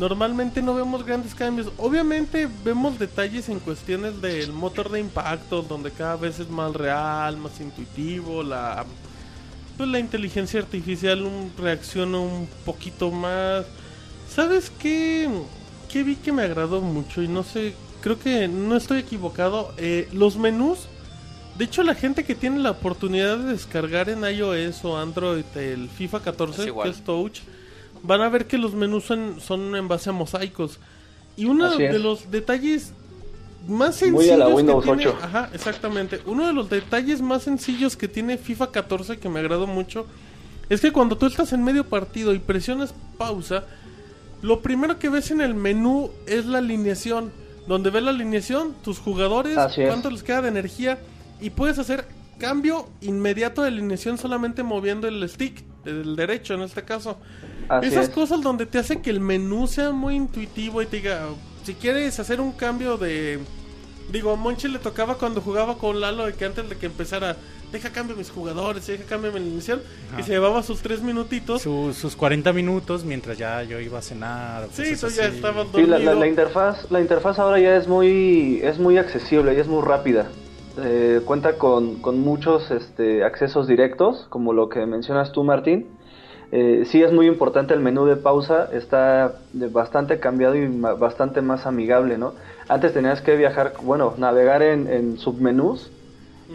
Normalmente 0.00 0.62
no 0.62 0.74
vemos 0.74 1.04
grandes 1.04 1.34
cambios. 1.34 1.68
Obviamente 1.76 2.48
vemos 2.64 2.98
detalles 2.98 3.50
en 3.50 3.58
cuestiones 3.60 4.22
del 4.22 4.50
motor 4.52 4.90
de 4.90 4.98
impacto, 4.98 5.60
donde 5.60 5.90
cada 5.90 6.16
vez 6.16 6.40
es 6.40 6.48
más 6.48 6.72
real, 6.74 7.36
más 7.36 7.60
intuitivo, 7.60 8.42
la 8.42 8.86
pues 9.76 9.88
la 9.90 9.98
inteligencia 9.98 10.60
artificial 10.60 11.22
un- 11.22 11.52
reacciona 11.58 12.18
un 12.18 12.48
poquito 12.64 13.10
más. 13.10 13.66
¿Sabes 14.34 14.70
qué? 14.78 15.28
¿Qué 15.92 16.02
vi 16.02 16.16
que 16.16 16.32
me 16.32 16.42
agradó 16.44 16.80
mucho? 16.80 17.22
Y 17.22 17.28
no 17.28 17.42
sé, 17.42 17.74
creo 18.00 18.18
que 18.18 18.48
no 18.48 18.76
estoy 18.76 19.00
equivocado. 19.00 19.72
Eh, 19.76 20.08
los 20.12 20.36
menús. 20.38 20.80
De 21.58 21.64
hecho, 21.66 21.82
la 21.82 21.94
gente 21.94 22.24
que 22.24 22.34
tiene 22.34 22.58
la 22.60 22.70
oportunidad 22.70 23.36
de 23.36 23.52
descargar 23.52 24.08
en 24.08 24.24
iOS 24.24 24.82
o 24.84 24.96
Android 24.98 25.44
el 25.56 25.90
FIFA 25.90 26.20
14, 26.20 26.62
Es 26.62 26.66
igual. 26.68 26.90
que 26.90 26.96
es 26.96 27.04
Touch, 27.04 27.40
van 28.02 28.20
a 28.22 28.28
ver 28.28 28.46
que 28.46 28.58
los 28.58 28.74
menús 28.74 29.04
son, 29.04 29.40
son 29.40 29.74
en 29.76 29.88
base 29.88 30.10
a 30.10 30.12
mosaicos. 30.12 30.78
Y 31.36 31.44
uno 31.46 31.70
de 31.76 31.98
los 31.98 32.30
detalles 32.30 32.92
más 33.68 34.00
Muy 34.02 34.24
sencillos 34.24 34.32
a 34.34 34.36
la 34.38 34.46
que 34.46 34.52
Windows 34.54 34.84
tiene- 34.84 35.06
8. 35.08 35.18
Ajá, 35.22 35.50
exactamente. 35.52 36.20
Uno 36.26 36.46
de 36.46 36.52
los 36.52 36.70
detalles 36.70 37.20
más 37.22 37.42
sencillos 37.42 37.96
que 37.96 38.08
tiene 38.08 38.38
FIFA 38.38 38.70
14 38.72 39.18
que 39.18 39.28
me 39.28 39.40
agradó 39.40 39.66
mucho 39.66 40.06
es 40.68 40.80
que 40.80 40.92
cuando 40.92 41.16
tú 41.16 41.26
estás 41.26 41.52
en 41.52 41.62
medio 41.64 41.84
partido 41.88 42.32
y 42.32 42.38
presionas 42.38 42.94
pausa, 43.18 43.64
lo 44.42 44.60
primero 44.60 44.98
que 44.98 45.08
ves 45.08 45.30
en 45.30 45.40
el 45.40 45.54
menú 45.54 46.10
es 46.26 46.46
la 46.46 46.58
alineación. 46.58 47.32
Donde 47.66 47.90
ves 47.90 48.02
la 48.02 48.10
alineación, 48.10 48.74
tus 48.82 48.98
jugadores, 48.98 49.56
cuánto 49.88 50.10
les 50.10 50.22
queda 50.22 50.42
de 50.42 50.48
energía 50.48 50.98
y 51.40 51.50
puedes 51.50 51.78
hacer 51.78 52.06
cambio 52.38 52.88
inmediato 53.02 53.62
de 53.62 53.68
alineación 53.68 54.16
solamente 54.16 54.62
moviendo 54.62 55.06
el 55.06 55.28
stick, 55.28 55.62
el 55.84 56.16
derecho 56.16 56.54
en 56.54 56.62
este 56.62 56.82
caso. 56.82 57.16
Así 57.68 57.88
Esas 57.88 58.08
es. 58.08 58.10
cosas 58.14 58.40
donde 58.42 58.66
te 58.66 58.78
hace 58.78 59.00
que 59.00 59.10
el 59.10 59.20
menú 59.20 59.66
sea 59.66 59.90
muy 59.92 60.14
intuitivo 60.16 60.82
y 60.82 60.86
te 60.86 60.96
diga, 60.96 61.20
si 61.64 61.74
quieres 61.74 62.18
hacer 62.20 62.40
un 62.40 62.52
cambio 62.52 62.96
de... 62.96 63.38
Digo, 64.10 64.32
a 64.32 64.36
Monchi 64.36 64.66
le 64.66 64.80
tocaba 64.80 65.14
cuando 65.14 65.40
jugaba 65.40 65.78
con 65.78 66.00
Lalo 66.00 66.26
de 66.26 66.32
que 66.34 66.44
antes 66.44 66.68
de 66.68 66.76
que 66.76 66.86
empezara, 66.86 67.36
deja 67.70 67.90
cambio 67.90 68.16
mis 68.16 68.28
jugadores, 68.28 68.84
deja 68.88 69.04
cambio 69.04 69.30
mi 69.30 69.38
alineación, 69.38 69.80
y 70.18 70.24
se 70.24 70.32
llevaba 70.32 70.64
sus 70.64 70.80
tres 70.82 71.00
minutitos. 71.00 71.62
Su- 71.62 71.94
sus 71.94 72.16
40 72.16 72.52
minutos 72.52 73.04
mientras 73.04 73.38
ya 73.38 73.62
yo 73.62 73.78
iba 73.78 74.00
a 74.00 74.02
cenar. 74.02 74.66
Sí, 74.72 74.96
tú 75.00 75.06
ya 75.10 75.26
así. 75.26 75.36
estabas 75.36 75.68
Sí, 75.72 75.82
la, 75.82 75.86
la- 75.86 75.96
dormido. 75.98 76.14
la 76.16 76.26
interfaz, 76.26 76.90
la 76.90 77.00
interfaz 77.00 77.38
ahora 77.38 77.60
ya 77.60 77.76
es 77.76 77.86
muy, 77.86 78.58
es 78.64 78.80
muy 78.80 78.98
accesible 78.98 79.54
y 79.54 79.60
es 79.60 79.68
muy 79.68 79.82
rápida. 79.82 80.28
Eh, 80.82 81.22
cuenta 81.26 81.58
con, 81.58 82.00
con 82.00 82.20
muchos 82.20 82.70
este, 82.70 83.22
accesos 83.24 83.66
directos, 83.66 84.26
como 84.30 84.52
lo 84.54 84.68
que 84.70 84.86
mencionas 84.86 85.30
tú, 85.32 85.44
Martín. 85.44 85.94
Eh, 86.52 86.84
sí 86.86 87.02
es 87.02 87.12
muy 87.12 87.26
importante 87.26 87.74
el 87.74 87.80
menú 87.80 88.06
de 88.06 88.16
pausa, 88.16 88.66
está 88.72 89.42
bastante 89.52 90.20
cambiado 90.20 90.56
y 90.56 90.68
ma- 90.68 90.94
bastante 90.94 91.42
más 91.42 91.66
amigable, 91.66 92.18
¿no? 92.18 92.36
Antes 92.68 92.92
tenías 92.94 93.22
que 93.22 93.36
viajar, 93.36 93.74
bueno, 93.82 94.14
navegar 94.18 94.62
en, 94.62 94.88
en 94.88 95.18
submenús 95.18 95.94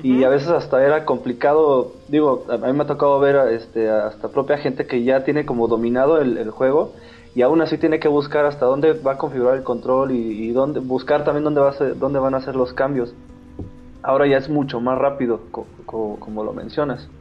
y 0.01 0.23
a 0.23 0.29
veces 0.29 0.49
hasta 0.49 0.85
era 0.85 1.05
complicado, 1.05 2.01
digo, 2.07 2.45
a 2.49 2.57
mí 2.59 2.73
me 2.73 2.83
ha 2.83 2.87
tocado 2.87 3.19
ver 3.19 3.37
a, 3.37 3.51
este, 3.51 3.89
hasta 3.89 4.31
propia 4.31 4.57
gente 4.59 4.87
que 4.87 5.03
ya 5.03 5.23
tiene 5.23 5.45
como 5.45 5.67
dominado 5.67 6.19
el, 6.21 6.37
el 6.37 6.51
juego 6.51 6.95
y 7.33 7.41
aún 7.43 7.61
así 7.61 7.77
tiene 7.79 7.99
que 7.99 8.07
buscar 8.09 8.45
hasta 8.45 8.65
dónde 8.67 8.93
va 8.93 9.13
a 9.13 9.17
configurar 9.17 9.55
el 9.57 9.63
control 9.63 10.11
y, 10.13 10.49
y 10.49 10.51
dónde, 10.53 10.79
buscar 10.81 11.23
también 11.25 11.43
dónde, 11.45 11.61
va 11.61 11.69
a 11.71 11.73
ser- 11.73 11.97
dónde 11.97 12.19
van 12.19 12.35
a 12.35 12.37
hacer 12.37 12.55
los 12.55 12.73
cambios. 12.73 13.17
Ahora 14.05 14.27
ya 14.27 14.37
es 14.37 14.49
mucho 14.49 14.79
más 14.81 14.97
rápido, 14.99 15.49
co- 15.51 15.71
co- 15.85 16.19
como 16.19 16.43
lo 16.43 16.53
mencionas. 16.53 17.11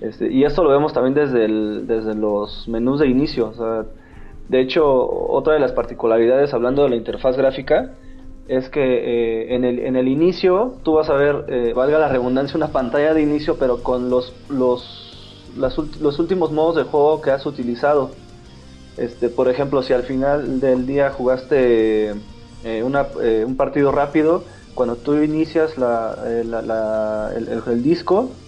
Este, 0.00 0.32
y 0.32 0.44
esto 0.44 0.64
lo 0.64 0.70
vemos 0.70 0.92
también 0.92 1.14
desde, 1.14 1.48
desde 1.86 2.14
los 2.14 2.68
menús 2.68 3.00
de 3.00 3.08
inicio. 3.08 3.52
de 4.48 4.60
hecho, 4.60 4.84
otra 5.08 5.54
de 5.54 5.60
las 5.60 5.72
particularidades, 5.72 6.52
hablando 6.54 6.82
de 6.84 6.90
la 6.90 6.96
interfaz 6.96 7.36
gráfica, 7.36 7.98
es 8.44 8.68
que 8.70 8.82
eh, 8.82 9.54
en, 9.54 9.64
el, 9.64 9.78
en 9.80 9.96
el 9.96 10.08
inicio 10.08 10.80
tú 10.84 10.94
vas 10.94 11.08
a 11.10 11.14
ver, 11.14 11.46
eh, 11.48 11.72
valga 11.74 11.98
la 11.98 12.08
redundancia, 12.08 12.56
una 12.58 12.72
pantalla 12.72 13.14
de 13.14 13.22
inicio, 13.22 13.58
pero 13.58 13.82
con 13.82 14.10
los, 14.10 14.42
los, 14.48 15.46
los 15.54 16.18
últimos 16.18 16.52
modos 16.52 16.76
de 16.76 16.84
juego 16.84 17.20
que 17.20 17.30
has 17.30 17.46
utilizado. 17.46 18.22
Este, 18.96 19.30
por 19.30 19.48
ejemplo, 19.48 19.82
si 19.82 19.92
al 19.94 20.04
final 20.04 20.60
del 20.60 20.86
día 20.86 21.10
jugaste 21.12 22.10
eh, 22.62 22.82
un 22.84 23.56
partido 23.56 23.92
rápido, 23.92 24.46
cuando 24.74 24.98
tú 24.98 25.14
inicias 25.16 25.76
la, 25.78 26.16
eh, 26.26 26.44
la- 26.44 26.62
la- 26.62 27.32
el, 27.36 27.48
el- 27.48 27.62
el 27.66 27.82
disco, 27.82 28.40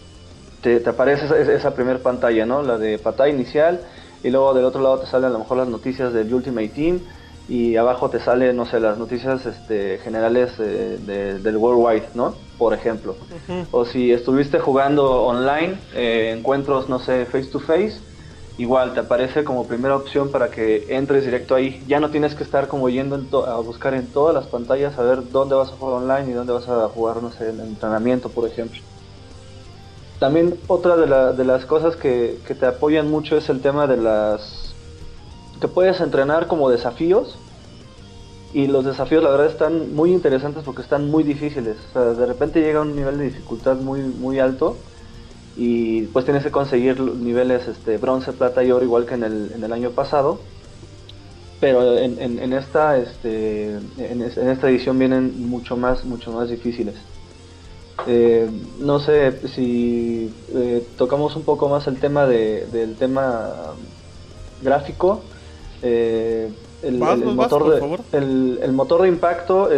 te, 0.60 0.80
te 0.80 0.90
aparece 0.90 1.26
esa, 1.26 1.38
esa 1.52 1.74
primera 1.74 2.02
pantalla, 2.02 2.46
¿no? 2.46 2.62
La 2.62 2.78
de 2.78 2.98
pantalla 2.98 3.32
inicial, 3.32 3.84
y 4.22 4.30
luego 4.30 4.54
del 4.54 4.64
otro 4.64 4.82
lado 4.82 5.00
te 5.00 5.06
salen 5.06 5.26
a 5.30 5.32
lo 5.32 5.38
mejor 5.40 5.58
las 5.58 5.68
noticias 5.68 6.12
del 6.12 6.32
Ultimate 6.32 6.68
Team, 6.70 7.04
y 7.46 7.76
abajo 7.76 8.08
te 8.08 8.20
salen, 8.20 8.56
no 8.56 8.64
sé, 8.64 8.80
las 8.80 8.96
noticias 8.96 9.44
este, 9.46 9.98
generales 9.98 10.58
eh, 10.60 10.98
de- 11.00 11.40
del 11.40 11.56
Worldwide, 11.58 12.10
¿no? 12.14 12.40
Por 12.56 12.72
ejemplo. 12.74 13.18
O 13.70 13.84
si 13.84 14.12
estuviste 14.12 14.60
jugando 14.60 15.24
online, 15.24 15.80
eh, 15.92 16.32
encuentros, 16.36 16.88
no 16.88 16.98
sé, 16.98 17.26
face 17.26 17.50
to 17.50 17.60
face, 17.60 18.02
igual 18.56 18.94
te 18.94 19.00
aparece 19.00 19.42
como 19.44 19.66
primera 19.66 19.96
opción 19.96 20.30
para 20.30 20.50
que 20.50 20.86
entres 20.96 21.24
directo 21.24 21.54
ahí. 21.54 21.84
Ya 21.88 21.98
no 22.00 22.10
tienes 22.10 22.34
que 22.34 22.44
estar 22.44 22.68
como 22.68 22.88
yendo 22.88 23.16
a 23.46 23.58
buscar 23.60 23.94
en 23.94 24.12
todas 24.12 24.34
las 24.34 24.46
pantallas 24.46 24.96
a 24.98 25.02
ver 25.02 25.30
dónde 25.30 25.56
vas 25.56 25.70
a 25.72 25.76
jugar 25.76 26.02
online 26.02 26.30
y 26.30 26.34
dónde 26.34 26.52
vas 26.52 26.68
a 26.68 26.88
jugar, 26.88 27.22
no 27.22 27.32
sé, 27.32 27.48
en 27.48 27.60
entrenamiento, 27.60 28.28
por 28.30 28.48
ejemplo. 28.48 28.80
También 30.20 30.60
otra 30.68 30.96
de, 30.96 31.06
la- 31.06 31.32
de 31.32 31.44
las 31.44 31.66
cosas 31.66 31.96
que, 31.96 32.40
que 32.46 32.54
te 32.54 32.66
apoyan 32.66 33.10
mucho 33.10 33.36
es 33.36 33.48
el 33.48 33.60
tema 33.60 33.86
de 33.86 33.96
las... 33.96 34.74
que 35.60 35.68
puedes 35.68 36.00
entrenar 36.00 36.46
como 36.46 36.70
desafíos 36.70 37.38
y 38.52 38.68
los 38.68 38.84
desafíos 38.84 39.24
la 39.24 39.30
verdad 39.30 39.48
están 39.48 39.92
muy 39.96 40.12
interesantes 40.12 40.62
porque 40.62 40.82
están 40.82 41.10
muy 41.10 41.24
difíciles. 41.24 41.76
O 41.90 41.92
sea, 41.92 42.02
de 42.14 42.24
repente 42.24 42.60
llega 42.60 42.78
a 42.78 42.82
un 42.82 42.94
nivel 42.94 43.18
de 43.18 43.24
dificultad 43.24 43.74
muy, 43.76 44.00
muy 44.00 44.38
alto 44.38 44.76
y 45.56 46.02
pues 46.08 46.24
tienes 46.24 46.42
que 46.42 46.50
conseguir 46.50 47.00
niveles 47.00 47.68
este, 47.68 47.96
bronce, 47.98 48.32
plata 48.32 48.62
y 48.64 48.70
oro 48.72 48.84
igual 48.84 49.06
que 49.06 49.14
en 49.14 49.24
el, 49.24 49.52
en 49.54 49.62
el 49.64 49.72
año 49.72 49.90
pasado. 49.90 50.40
Pero 51.60 51.96
en, 51.96 52.20
en- 52.20 52.38
en 52.40 52.52
esta 52.52 52.98
este, 52.98 53.66
en, 53.98 54.22
en 54.22 54.48
esta 54.48 54.68
edición 54.68 54.98
vienen 54.98 55.48
mucho 55.48 55.76
más 55.76 56.04
mucho 56.04 56.32
más 56.32 56.50
difíciles. 56.50 56.96
Eh, 58.06 58.50
no 58.80 58.98
sé 58.98 59.46
si 59.48 60.30
eh, 60.52 60.84
tocamos 60.98 61.36
un 61.36 61.44
poco 61.44 61.68
más 61.68 61.86
el 61.86 61.98
tema 62.00 62.26
de, 62.26 62.66
del 62.72 62.96
tema 62.96 63.74
gráfico. 64.62 65.22
eh, 65.82 66.50
el, 66.82 66.98
Vas, 67.00 67.14
el- 67.14 67.22
el 67.22 67.36
vas, 67.36 67.36
vas, 67.36 67.52
motor 67.52 67.70
de, 68.12 68.58
el 68.62 68.72
motor 68.72 69.02
de 69.02 69.08
impacto 69.08 69.68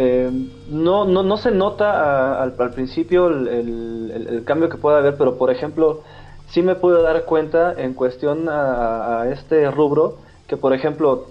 eh, 0.00 0.30
no, 0.70 1.06
no, 1.06 1.24
no 1.24 1.36
se 1.38 1.50
nota 1.50 1.90
a- 1.90 2.40
al, 2.44 2.52
principio 2.72 3.26
el, 3.26 4.42
cambio 4.46 4.68
que 4.68 4.76
puede 4.76 4.98
haber, 4.98 5.16
pero 5.16 5.36
por 5.36 5.50
ejemplo, 5.50 6.02
sí 6.50 6.62
me 6.62 6.76
puedo 6.76 7.02
dar 7.02 7.24
cuenta 7.24 7.74
en 7.76 7.94
cuestión 7.94 8.48
a, 8.48 9.26
este 9.32 9.68
rubro 9.72 10.18
que, 10.46 10.56
por 10.56 10.72
ejemplo, 10.72 11.26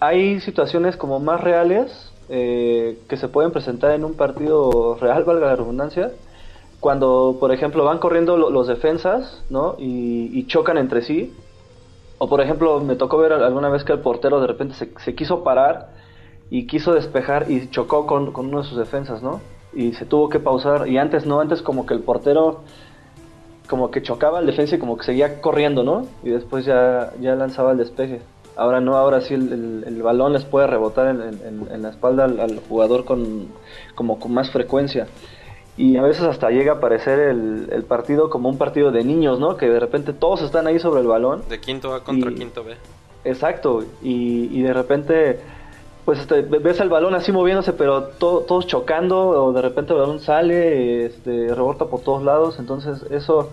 hay 0.00 0.40
situaciones 0.40 0.96
como 0.96 1.20
más 1.20 1.42
reales 1.42 2.10
eh, 2.30 2.98
que 3.10 3.18
se 3.18 3.28
pueden 3.28 3.52
presentar 3.52 3.90
en 3.90 4.04
un 4.04 4.14
partido 4.14 4.96
real, 4.98 5.24
valga 5.24 5.48
la 5.48 5.56
redundancia, 5.56 6.12
cuando, 6.80 7.36
por 7.38 7.52
ejemplo, 7.52 7.84
van 7.84 7.98
corriendo 7.98 8.38
lo- 8.38 8.48
los 8.48 8.68
defensas, 8.68 9.44
¿no? 9.50 9.76
Y, 9.78 10.46
chocan 10.46 10.78
entre 10.78 11.02
sí. 11.02 11.34
O, 12.16 12.26
por 12.28 12.40
ejemplo, 12.40 12.80
me 12.80 12.96
tocó 12.96 13.18
ver 13.18 13.34
alguna 13.34 13.68
vez 13.68 13.84
que 13.84 13.92
el 13.92 14.00
portero 14.00 14.40
de 14.40 14.46
repente 14.46 14.74
se 14.74 15.14
quiso 15.14 15.44
parar 15.44 15.99
y 16.50 16.66
quiso 16.66 16.92
despejar 16.94 17.50
y 17.50 17.68
chocó 17.70 18.06
con, 18.06 18.32
con 18.32 18.46
uno 18.46 18.62
de 18.62 18.68
sus 18.68 18.76
defensas, 18.78 19.22
¿no? 19.22 19.40
Y 19.72 19.92
se 19.92 20.04
tuvo 20.04 20.28
que 20.28 20.40
pausar. 20.40 20.88
Y 20.88 20.98
antes 20.98 21.24
no, 21.26 21.40
antes 21.40 21.62
como 21.62 21.86
que 21.86 21.94
el 21.94 22.00
portero 22.00 22.60
como 23.68 23.90
que 23.92 24.02
chocaba 24.02 24.38
al 24.38 24.46
defensa 24.46 24.74
y 24.74 24.78
como 24.78 24.96
que 24.96 25.04
seguía 25.04 25.40
corriendo, 25.40 25.84
¿no? 25.84 26.06
Y 26.24 26.30
después 26.30 26.64
ya, 26.64 27.12
ya 27.20 27.36
lanzaba 27.36 27.70
el 27.72 27.78
despeje. 27.78 28.20
Ahora 28.56 28.80
no, 28.80 28.96
ahora 28.96 29.20
sí 29.20 29.34
el, 29.34 29.52
el- 29.52 29.84
el 29.86 30.02
balón 30.02 30.32
les 30.32 30.44
puede 30.44 30.66
rebotar 30.66 31.06
en, 31.06 31.20
en- 31.22 31.68
en 31.72 31.82
la 31.82 31.90
espalda 31.90 32.24
al, 32.24 32.40
al 32.40 32.58
jugador 32.68 33.04
con, 33.04 33.46
como 33.94 34.18
con 34.18 34.34
más 34.34 34.50
frecuencia. 34.50 35.06
Y 35.76 35.96
a 35.96 36.02
veces 36.02 36.24
hasta 36.24 36.50
llega 36.50 36.72
a 36.72 36.80
parecer 36.80 37.20
el, 37.20 37.68
el 37.70 37.84
partido 37.84 38.28
como 38.28 38.48
un 38.48 38.58
partido 38.58 38.90
de 38.90 39.04
niños, 39.04 39.38
¿no? 39.38 39.56
Que 39.56 39.68
de 39.68 39.78
repente 39.78 40.12
todos 40.12 40.42
están 40.42 40.66
ahí 40.66 40.80
sobre 40.80 41.00
el 41.02 41.06
balón. 41.06 41.42
De 41.48 41.60
quinto 41.60 41.94
A 41.94 42.02
contra 42.02 42.32
Y- 42.32 42.34
quinto 42.34 42.64
B. 42.64 42.74
Exacto, 43.24 43.84
y, 44.02 44.48
y 44.50 44.62
de 44.62 44.72
repente, 44.72 45.38
pues 46.04 46.18
este, 46.20 46.42
ves 46.42 46.80
el 46.80 46.88
balón 46.88 47.14
así 47.14 47.30
moviéndose, 47.32 47.72
pero 47.72 48.04
to- 48.04 48.44
todos 48.48 48.66
chocando, 48.66 49.28
o 49.28 49.52
de 49.52 49.62
repente 49.62 49.92
el 49.92 49.98
balón 50.00 50.20
sale, 50.20 51.06
este, 51.06 51.54
rebota 51.54 51.86
por 51.86 52.00
todos 52.00 52.22
lados, 52.22 52.58
entonces 52.58 53.02
eso 53.10 53.50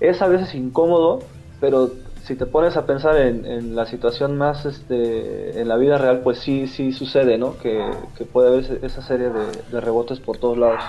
es 0.00 0.20
a 0.22 0.28
veces 0.28 0.54
incómodo, 0.54 1.20
pero 1.60 1.90
si 2.24 2.36
te 2.36 2.44
pones 2.46 2.76
a 2.76 2.84
pensar 2.86 3.16
en, 3.16 3.46
en 3.46 3.74
la 3.74 3.86
situación 3.86 4.36
más 4.36 4.66
este, 4.66 5.60
en 5.60 5.66
la 5.66 5.76
vida 5.76 5.96
real, 5.98 6.20
pues 6.20 6.38
sí, 6.38 6.66
sí 6.66 6.92
sucede, 6.92 7.38
¿no? 7.38 7.56
Que, 7.58 7.82
que 8.16 8.24
puede 8.24 8.48
haber 8.48 8.84
esa 8.84 9.02
serie 9.02 9.30
de, 9.30 9.40
de 9.72 9.80
rebotes 9.80 10.20
por 10.20 10.36
todos 10.36 10.58
lados. 10.58 10.80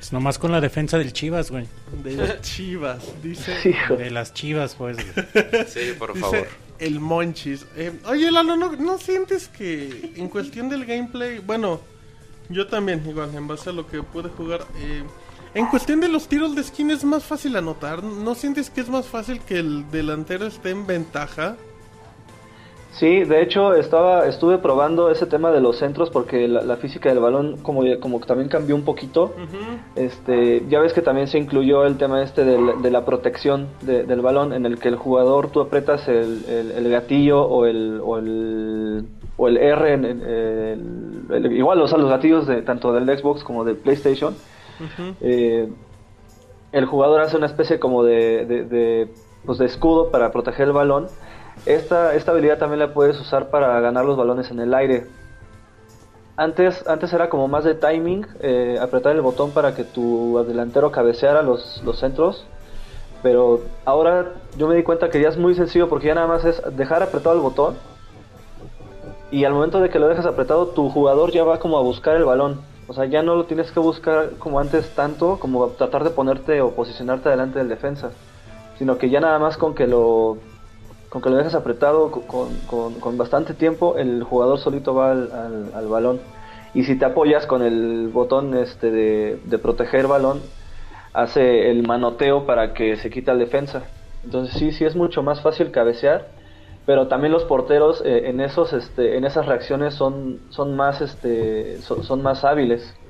Es 0.00 0.12
nomás 0.12 0.38
con 0.38 0.50
la 0.50 0.60
defensa 0.60 0.98
del 0.98 1.12
Chivas, 1.12 1.50
güey. 1.50 1.66
De 2.02 2.16
las 2.16 2.40
chivas, 2.40 3.04
dice. 3.22 3.52
Hijo. 3.68 3.94
De 3.96 4.10
las 4.10 4.32
Chivas, 4.34 4.74
pues. 4.74 4.96
güey. 4.96 5.66
Sí, 5.68 5.92
por 5.98 6.14
Dice 6.14 6.20
favor. 6.24 6.46
El 6.78 7.00
Monchis. 7.00 7.66
Eh, 7.76 7.92
oye, 8.06 8.30
Lalo, 8.30 8.56
¿no, 8.56 8.72
¿no 8.72 8.98
sientes 8.98 9.48
que 9.48 10.12
en 10.16 10.28
cuestión 10.28 10.68
del 10.68 10.84
gameplay, 10.84 11.38
bueno, 11.38 11.80
yo 12.48 12.66
también, 12.66 13.02
igual, 13.08 13.34
en 13.34 13.46
base 13.46 13.70
a 13.70 13.72
lo 13.72 13.86
que 13.86 14.02
pude 14.02 14.28
jugar, 14.28 14.66
eh, 14.76 15.04
en 15.54 15.66
cuestión 15.66 16.00
de 16.00 16.08
los 16.08 16.28
tiros 16.28 16.54
de 16.54 16.62
skin 16.62 16.90
es 16.90 17.04
más 17.04 17.24
fácil 17.24 17.56
anotar? 17.56 18.02
¿No 18.02 18.34
sientes 18.34 18.70
que 18.70 18.80
es 18.80 18.88
más 18.88 19.06
fácil 19.06 19.40
que 19.40 19.58
el 19.58 19.90
delantero 19.90 20.46
esté 20.46 20.70
en 20.70 20.86
ventaja? 20.86 21.56
Sí, 22.92 23.24
de 23.24 23.40
hecho 23.42 23.72
estaba, 23.74 24.26
estuve 24.26 24.58
probando 24.58 25.10
ese 25.10 25.24
tema 25.26 25.50
de 25.50 25.60
los 25.62 25.78
centros 25.78 26.10
porque 26.10 26.46
la, 26.46 26.62
la 26.62 26.76
física 26.76 27.08
del 27.08 27.20
balón 27.20 27.56
como, 27.62 27.82
como 28.00 28.20
que 28.20 28.26
también 28.26 28.48
cambió 28.50 28.74
un 28.76 28.84
poquito. 28.84 29.32
Este, 29.96 30.62
ya 30.68 30.78
ves 30.80 30.92
que 30.92 31.00
también 31.02 31.26
se 31.26 31.38
incluyó 31.38 31.84
el 31.86 31.96
tema 31.96 32.22
este 32.22 32.44
de 32.44 32.90
la 32.90 33.04
protección 33.04 33.68
de- 33.80 34.04
del 34.04 34.20
balón 34.20 34.52
en 34.52 34.66
el 34.66 34.78
que 34.78 34.88
el 34.88 34.96
jugador 34.96 35.48
tú 35.50 35.60
apretas 35.62 36.06
el, 36.08 36.44
el- 36.48 36.70
el 36.72 36.90
gatillo 36.90 37.42
o 37.42 37.64
el, 37.66 38.00
o 38.04 38.18
el, 38.18 39.06
o 39.38 39.48
el 39.48 39.56
R, 39.56 39.92
en, 39.94 40.04
en- 40.04 40.22
el- 41.30 41.52
igual 41.56 41.80
o 41.80 41.88
sea, 41.88 41.96
los 41.98 42.10
gatillos 42.10 42.46
de 42.46 42.60
tanto 42.62 42.92
del 42.92 43.06
Xbox 43.18 43.42
como 43.42 43.64
del 43.64 43.76
PlayStation. 43.76 44.34
Eh, 45.22 45.68
el 46.72 46.84
jugador 46.86 47.20
hace 47.20 47.36
una 47.36 47.46
especie 47.46 47.78
como 47.78 48.02
de, 48.04 48.44
de, 48.46 48.64
de, 48.64 49.08
pues 49.46 49.58
de 49.58 49.66
escudo 49.66 50.10
para 50.10 50.30
proteger 50.32 50.66
el 50.68 50.72
balón. 50.72 51.08
Esta, 51.66 52.14
esta 52.14 52.32
habilidad 52.32 52.58
también 52.58 52.80
la 52.80 52.92
puedes 52.92 53.20
usar 53.20 53.50
para 53.50 53.80
ganar 53.80 54.04
los 54.04 54.16
balones 54.16 54.50
en 54.50 54.60
el 54.60 54.74
aire. 54.74 55.06
Antes, 56.36 56.86
antes 56.88 57.12
era 57.12 57.28
como 57.28 57.46
más 57.46 57.62
de 57.62 57.74
timing, 57.74 58.26
eh, 58.40 58.78
apretar 58.80 59.12
el 59.12 59.20
botón 59.20 59.52
para 59.52 59.74
que 59.74 59.84
tu 59.84 60.42
delantero 60.46 60.90
cabeceara 60.90 61.42
los, 61.42 61.82
los 61.84 61.98
centros. 61.98 62.46
Pero 63.22 63.60
ahora 63.84 64.32
yo 64.56 64.66
me 64.66 64.74
di 64.74 64.82
cuenta 64.82 65.08
que 65.08 65.20
ya 65.20 65.28
es 65.28 65.36
muy 65.36 65.54
sencillo 65.54 65.88
porque 65.88 66.08
ya 66.08 66.14
nada 66.14 66.26
más 66.26 66.44
es 66.44 66.60
dejar 66.76 67.02
apretado 67.02 67.36
el 67.36 67.42
botón. 67.42 67.76
Y 69.30 69.44
al 69.44 69.52
momento 69.52 69.80
de 69.80 69.88
que 69.88 69.98
lo 69.98 70.08
dejas 70.08 70.26
apretado, 70.26 70.68
tu 70.68 70.90
jugador 70.90 71.30
ya 71.30 71.44
va 71.44 71.60
como 71.60 71.78
a 71.78 71.82
buscar 71.82 72.16
el 72.16 72.24
balón. 72.24 72.60
O 72.88 72.94
sea, 72.94 73.04
ya 73.04 73.22
no 73.22 73.36
lo 73.36 73.44
tienes 73.44 73.70
que 73.70 73.78
buscar 73.78 74.30
como 74.38 74.58
antes 74.58 74.90
tanto, 74.94 75.38
como 75.38 75.68
tratar 75.68 76.02
de 76.02 76.10
ponerte 76.10 76.60
o 76.60 76.72
posicionarte 76.72 77.28
delante 77.28 77.60
del 77.60 77.68
defensa. 77.68 78.10
Sino 78.78 78.98
que 78.98 79.08
ya 79.08 79.20
nada 79.20 79.38
más 79.38 79.56
con 79.56 79.74
que 79.74 79.86
lo, 79.86 80.38
con 81.12 81.22
que 81.22 81.30
lo 81.30 81.36
dejas 81.36 81.54
apretado 81.54 82.10
co- 82.10 82.26
con, 82.26 82.66
con- 82.66 83.18
bastante 83.18 83.54
tiempo, 83.54 83.98
el 83.98 84.24
jugador 84.24 84.58
solito 84.58 84.94
va 84.94 85.12
al, 85.12 85.32
al- 85.32 85.74
al 85.74 85.88
balón. 85.88 86.28
Y 86.72 86.84
si 86.84 86.98
te 86.98 87.04
apoyas 87.04 87.46
con 87.46 87.62
el 87.62 88.08
botón 88.08 88.54
este 88.56 88.90
de, 88.90 89.40
de 89.44 89.58
proteger 89.58 90.06
balón, 90.08 90.54
hace 91.12 91.70
el 91.70 91.86
manoteo 91.86 92.46
para 92.46 92.74
que 92.74 92.96
se 92.96 93.10
quita 93.10 93.32
el 93.32 93.38
defensa. 93.40 93.92
Entonces 94.22 94.54
sí, 94.56 94.72
sí 94.72 94.84
es 94.84 94.96
mucho 94.96 95.22
más 95.22 95.42
fácil 95.42 95.70
cabecear, 95.72 96.34
pero 96.84 97.08
también 97.08 97.32
los 97.32 97.44
porteros 97.44 98.02
eh, 98.04 98.28
en 98.30 98.40
esos, 98.40 98.72
este, 98.72 99.16
en 99.16 99.24
esas 99.24 99.46
reacciones 99.46 99.94
son, 99.94 100.46
son 100.50 100.76
más, 100.76 101.00
este, 101.00 101.82
son, 101.82 102.04
son 102.04 102.22
más 102.22 102.44
hábiles. 102.44 103.01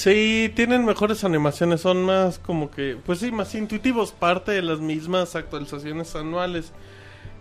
Sí, 0.00 0.50
tienen 0.56 0.86
mejores 0.86 1.24
animaciones, 1.24 1.82
son 1.82 2.02
más 2.06 2.38
como 2.38 2.70
que, 2.70 2.96
pues 3.04 3.18
sí, 3.18 3.30
más 3.30 3.54
intuitivos, 3.54 4.12
parte 4.12 4.50
de 4.50 4.62
las 4.62 4.80
mismas 4.80 5.36
actualizaciones 5.36 6.16
anuales. 6.16 6.72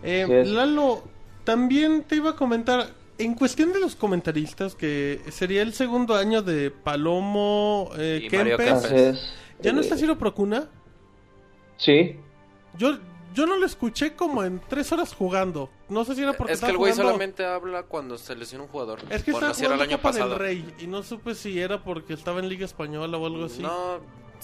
Eh. 0.03 0.43
Lalo, 0.45 1.01
también 1.45 2.03
te 2.03 2.17
iba 2.17 2.31
a 2.31 2.35
comentar, 2.35 2.89
en 3.17 3.35
cuestión 3.35 3.71
de 3.71 3.79
los 3.79 3.95
comentaristas, 3.95 4.75
que 4.75 5.21
sería 5.31 5.61
el 5.61 5.71
segundo 5.71 6.15
año 6.15 6.41
de 6.41 6.69
Palomo 6.69 7.91
eh, 7.97 8.27
Y 8.29 8.35
Mario 8.35 8.57
Kempes. 8.57 9.33
¿ya 9.61 9.71
no 9.71 9.79
Eh, 9.79 9.83
está 9.83 9.95
Ciro 9.95 10.17
Procuna? 10.17 10.67
Sí, 11.77 12.17
Yo, 12.77 12.97
yo 13.33 13.45
no 13.45 13.55
lo 13.55 13.65
escuché 13.65 14.17
como 14.17 14.43
en 14.43 14.59
tres 14.67 14.91
horas 14.91 15.13
jugando. 15.13 15.69
No 15.89 16.05
sé 16.05 16.15
si 16.15 16.21
era 16.23 16.33
porque 16.33 16.53
Es 16.53 16.61
que 16.61 16.67
el 16.69 16.77
güey 16.77 16.91
jugando- 16.91 17.11
solamente 17.11 17.45
habla 17.45 17.83
cuando 17.83 18.17
se 18.17 18.35
lesiona 18.35 18.63
un 18.65 18.69
jugador. 18.69 18.99
Es 19.09 19.23
que 19.23 19.31
estaba 19.31 19.51
era 19.51 19.57
el 19.57 19.63
jugando 19.65 19.83
año 19.83 19.97
Copa 19.97 20.09
pasado. 20.09 20.29
del 20.29 20.39
Rey 20.39 20.75
y 20.79 20.87
no 20.87 21.01
supe 21.03 21.33
si 21.35 21.59
era 21.59 21.83
porque 21.83 22.13
estaba 22.13 22.39
en 22.39 22.47
Liga 22.49 22.65
Española 22.65 23.17
o 23.17 23.25
algo 23.25 23.45
así. 23.45 23.61
No, 23.63 23.97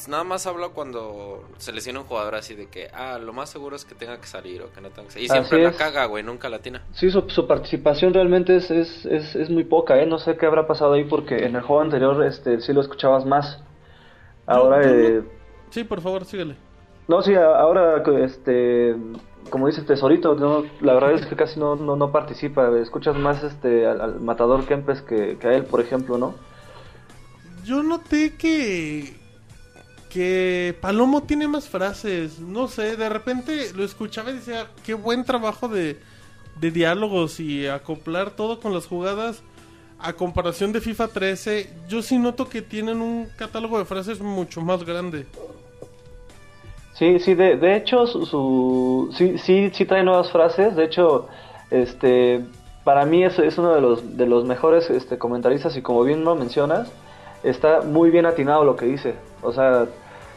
nada 0.07 0.23
más 0.23 0.47
habla 0.47 0.69
cuando 0.69 1.43
se 1.57 1.71
lesiona 1.71 1.99
un 1.99 2.07
jugador 2.07 2.33
así 2.35 2.55
de 2.55 2.67
que, 2.67 2.89
ah, 2.93 3.19
lo 3.19 3.31
más 3.31 3.49
seguro 3.51 3.75
es 3.75 3.85
que 3.85 3.93
tenga 3.95 4.19
que 4.19 4.25
salir 4.27 4.63
o 4.63 4.71
que 4.73 4.81
no 4.81 4.89
tenga 4.89 5.07
que 5.07 5.13
salir. 5.13 5.25
Y 5.27 5.29
siempre 5.29 5.63
la 5.63 5.71
caga, 5.73 6.05
güey, 6.05 6.23
nunca 6.23 6.49
la 6.49 6.57
atina. 6.57 6.83
Sí, 6.93 7.11
su, 7.11 7.21
su 7.29 7.45
participación 7.47 8.13
realmente 8.13 8.55
es, 8.55 8.71
es, 8.71 9.05
es, 9.05 9.35
es 9.35 9.49
muy 9.51 9.63
poca, 9.65 10.01
¿eh? 10.01 10.05
No 10.07 10.17
sé 10.17 10.37
qué 10.37 10.47
habrá 10.47 10.65
pasado 10.65 10.93
ahí 10.93 11.03
porque 11.05 11.45
en 11.45 11.55
el 11.55 11.61
juego 11.61 11.81
anterior 11.83 12.25
este, 12.25 12.59
sí 12.59 12.73
lo 12.73 12.81
escuchabas 12.81 13.23
más. 13.25 13.61
Ahora, 14.47 14.81
eh, 14.83 15.21
Sí, 15.69 15.83
por 15.83 16.01
favor, 16.01 16.25
síguele. 16.25 16.55
no, 17.07 17.21
sí, 17.21 17.33
ahora, 17.35 18.03
este, 18.23 18.95
como 19.49 19.67
dice 19.67 19.81
Tesorito, 19.83 20.35
la 20.81 20.93
verdad 20.93 21.13
es 21.13 21.25
que 21.25 21.35
casi 21.35 21.59
no, 21.59 21.75
no, 21.75 21.95
no 21.95 22.11
participa. 22.11 22.69
Escuchas 22.79 23.15
más 23.17 23.43
este, 23.43 23.85
al, 23.85 24.01
al 24.01 24.19
matador 24.19 24.65
Kempes 24.65 25.01
que, 25.01 25.37
que 25.37 25.47
a 25.47 25.53
él, 25.53 25.65
por 25.65 25.81
ejemplo, 25.81 26.17
¿no? 26.17 26.35
Yo 27.63 27.83
noté 27.83 28.35
que 28.35 29.25
que 30.15 30.73
Palomo 30.79 31.23
tiene 31.23 31.45
más 31.45 31.67
frases, 31.67 32.39
no 32.39 32.69
sé, 32.69 32.95
de 32.95 33.09
repente 33.09 33.73
lo 33.73 33.83
escuchaba 33.83 34.31
y 34.31 34.35
decía, 34.35 34.71
qué 34.85 34.93
buen 34.93 35.25
trabajo 35.25 35.67
de, 35.67 35.99
de 36.57 36.71
diálogos 36.71 37.41
y 37.41 37.67
acoplar 37.67 38.31
todo 38.31 38.61
con 38.61 38.73
las 38.73 38.87
jugadas 38.87 39.43
a 39.99 40.13
comparación 40.13 40.71
de 40.71 40.79
FIFA 40.79 41.09
13, 41.09 41.69
yo 41.89 42.01
sí 42.01 42.17
noto 42.17 42.47
que 42.47 42.61
tienen 42.61 43.01
un 43.01 43.27
catálogo 43.37 43.77
de 43.77 43.83
frases 43.83 44.21
mucho 44.21 44.61
más 44.61 44.85
grande. 44.85 45.25
Sí, 46.95 47.19
sí, 47.19 47.35
de, 47.35 47.57
de 47.57 47.75
hecho, 47.75 48.07
su, 48.07 48.25
su- 48.25 49.09
sí, 49.13 49.37
sí, 49.37 49.69
sí 49.73 49.85
trae 49.85 50.03
nuevas 50.03 50.31
frases. 50.31 50.75
De 50.77 50.85
hecho, 50.85 51.27
este, 51.69 52.45
para 52.85 53.05
mí 53.05 53.23
es, 53.23 53.37
es 53.39 53.57
uno 53.57 53.73
de 53.75 53.81
los, 53.81 54.17
de 54.17 54.25
los 54.25 54.45
mejores 54.45 54.89
este, 54.89 55.17
comentaristas 55.17 55.75
y 55.75 55.81
como 55.81 56.03
bien 56.03 56.23
lo 56.23 56.35
mencionas, 56.35 56.89
está 57.43 57.81
muy 57.81 58.11
bien 58.11 58.25
atinado 58.25 58.63
lo 58.63 58.77
que 58.77 58.85
dice. 58.85 59.15
O 59.41 59.51
sea, 59.51 59.87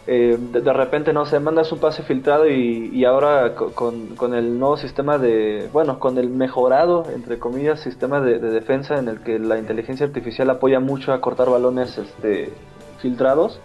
eh, 0.08 0.36
de, 0.40 0.72
repente, 0.72 1.12
no 1.12 1.26
sé, 1.26 1.38
mandas 1.38 1.70
un 1.70 1.78
pase 1.78 2.02
filtrado 2.02 2.48
y, 2.48 2.90
y 2.92 3.04
ahora 3.04 3.54
co- 3.54 3.72
con, 3.74 4.16
con 4.16 4.34
el 4.34 4.58
nuevo 4.58 4.76
sistema 4.76 5.16
de, 5.18 5.68
bueno, 5.72 6.00
con 6.00 6.18
el 6.18 6.28
mejorado, 6.28 7.06
entre 7.14 7.38
comillas, 7.38 7.78
sistema 7.80 8.20
de, 8.20 8.40
de 8.40 8.50
defensa 8.50 8.98
en 8.98 9.06
el 9.08 9.20
que 9.22 9.38
la 9.38 9.58
inteligencia 9.58 10.06
artificial 10.06 10.50
apoya 10.50 10.80
mucho 10.80 11.12
a 11.12 11.20
cortar 11.20 11.50
balones 11.50 11.98
este, 11.98 12.52
filtrados 13.00 13.60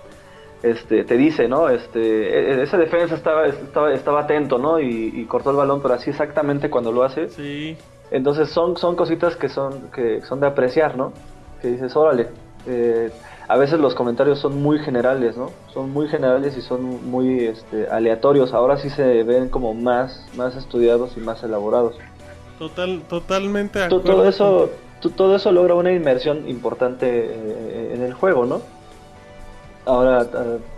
este, 0.64 1.04
te 1.04 1.18
dice, 1.18 1.48
¿no? 1.48 1.70
Este, 1.70 2.00
e- 2.00 2.54
e- 2.60 2.64
esa 2.64 2.78
defensa 2.78 3.16
estaba, 3.16 3.46
estaba, 3.48 3.94
estaba 3.94 4.22
atento, 4.22 4.58
¿no? 4.58 4.80
Y, 4.80 5.12
y 5.16 5.26
cortó 5.26 5.52
el 5.52 5.58
balón, 5.58 5.82
pero 5.82 5.94
así 5.94 6.10
exactamente 6.10 6.70
cuando 6.70 6.92
lo 6.92 7.04
hace, 7.04 7.30
Sí. 7.30 7.78
Entonces 8.12 8.50
son, 8.50 8.78
son 8.78 8.96
cositas 8.96 9.36
que 9.36 9.50
son, 9.50 9.90
que 9.94 10.22
son 10.22 10.40
de 10.40 10.48
apreciar, 10.48 10.96
¿no? 10.98 11.14
Que 11.62 11.70
dices, 11.70 11.96
órale, 11.96 12.28
eh, 12.68 13.10
a 13.48 13.58
veces 13.58 13.80
los 13.80 13.96
comentarios 13.96 14.40
son 14.40 14.62
muy 14.62 14.78
generales, 14.80 15.36
¿no? 15.36 15.50
Son 15.74 15.90
muy 15.92 16.08
generales 16.08 16.56
y 16.56 16.62
son 16.62 17.10
muy 17.10 17.46
este, 17.46 17.88
aleatorios. 17.88 18.54
Ahora 18.54 18.78
sí 18.78 18.90
se 18.92 19.24
ven 19.24 19.50
como 19.50 19.74
más, 19.74 20.28
más 20.38 20.56
estudiados 20.56 21.18
y 21.18 21.22
más 21.22 21.44
elaborados. 21.44 21.96
Total, 22.60 23.02
totalmente 23.10 23.80
de 23.80 23.90
To- 23.90 23.98
acuerdo. 23.98 24.18
todo 24.20 24.30
eso 24.30 24.70
to- 25.02 25.10
todo 25.10 25.36
eso 25.36 25.52
logra 25.52 25.74
una 25.74 25.92
inmersión 25.92 26.48
importante 26.48 27.08
eh, 27.10 27.92
en 27.96 28.02
el 28.04 28.14
juego 28.14 28.46
no 28.46 28.62
ahora 29.86 30.26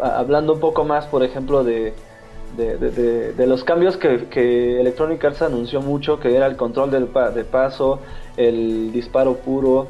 a- 0.01 0.19
hablando 0.19 0.53
un 0.53 0.59
poco 0.59 0.83
más 0.83 1.05
por 1.07 1.23
ejemplo 1.23 1.63
de 1.63 1.93
de, 2.55 3.45
los 3.47 3.65
cambios 3.65 3.97
que, 3.97 4.27
que 4.29 4.79
Electronic 4.79 5.23
Arts 5.25 5.41
anunció 5.41 5.81
mucho 5.81 6.19
que 6.21 6.35
era 6.35 6.45
el 6.45 6.55
control 6.55 6.89
del 6.89 7.05
pa- 7.07 7.29
de 7.31 7.43
paso 7.43 7.99
el 8.37 8.91
disparo 8.93 9.35
puro 9.35 9.87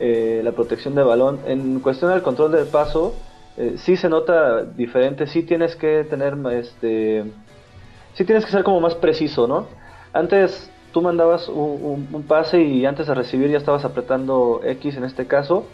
eh, 0.00 0.40
la 0.42 0.52
protección 0.52 0.94
de 0.94 1.02
balón 1.02 1.40
en 1.46 1.80
cuestión 1.80 2.10
del 2.10 2.22
control 2.22 2.52
del 2.52 2.66
paso 2.66 3.14
eh, 3.58 3.74
sí 3.76 3.96
se 3.96 4.08
nota 4.08 4.62
diferente 4.64 5.26
sí 5.26 5.42
tienes 5.42 5.76
que 5.76 6.04
tener 6.04 6.34
este 6.52 7.24
sí 8.14 8.24
tienes 8.24 8.44
que 8.46 8.52
ser 8.52 8.64
como 8.64 8.80
más 8.80 8.94
preciso, 8.94 9.46
¿no? 9.46 9.66
Antes 10.12 10.70
tú 10.92 11.02
mandabas 11.02 11.48
un 11.48 12.24
pase 12.26 12.62
y 12.62 12.86
antes 12.86 13.06
de 13.06 13.14
recibir 13.14 13.50
ya 13.50 13.58
estabas 13.58 13.84
apretando 13.84 14.60
X 14.64 14.96
en 14.96 15.04
este 15.04 15.26
caso 15.26 15.66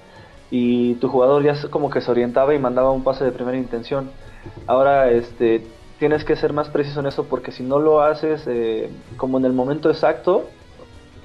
y 0.57 0.95
tu 0.95 1.09
jugador 1.09 1.43
ya 1.43 1.57
como 1.69 1.91
que 1.91 2.01
se 2.01 2.09
orientaba 2.09 2.55
y 2.55 2.61
mandaba 2.61 2.93
un 2.93 3.03
pase 3.03 3.25
de 3.25 3.33
primera 3.33 3.59
intención. 3.59 4.13
Ahora 4.69 5.11
este 5.11 5.67
tienes 5.99 6.23
que 6.25 6.37
ser 6.37 6.53
más 6.53 6.69
preciso 6.69 7.01
en 7.01 7.07
eso 7.07 7.25
porque 7.25 7.51
si 7.51 7.65
no 7.65 7.81
lo 7.81 8.03
haces 8.03 8.45
eh, 8.47 8.89
como 9.17 9.39
en 9.39 9.47
el 9.47 9.53
momento 9.53 9.91
exacto, 9.91 10.49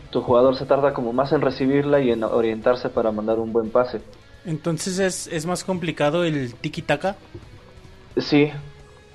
tu 0.09 0.23
jugador 0.23 0.55
se 0.55 0.65
tarda 0.65 0.95
como 0.95 1.13
más 1.13 1.31
en 1.31 1.41
recibirla 1.41 1.99
y 1.99 2.09
en 2.09 2.23
orientarse 2.23 2.89
para 2.89 3.11
mandar 3.11 3.37
un 3.37 3.53
buen 3.53 3.69
pase. 3.69 4.01
Entonces 4.45 4.97
es, 4.97 5.27
es 5.27 5.45
más 5.45 5.63
complicado 5.63 6.23
el 6.23 6.55
tiki-taka. 6.55 7.15
Sí, 8.17 8.51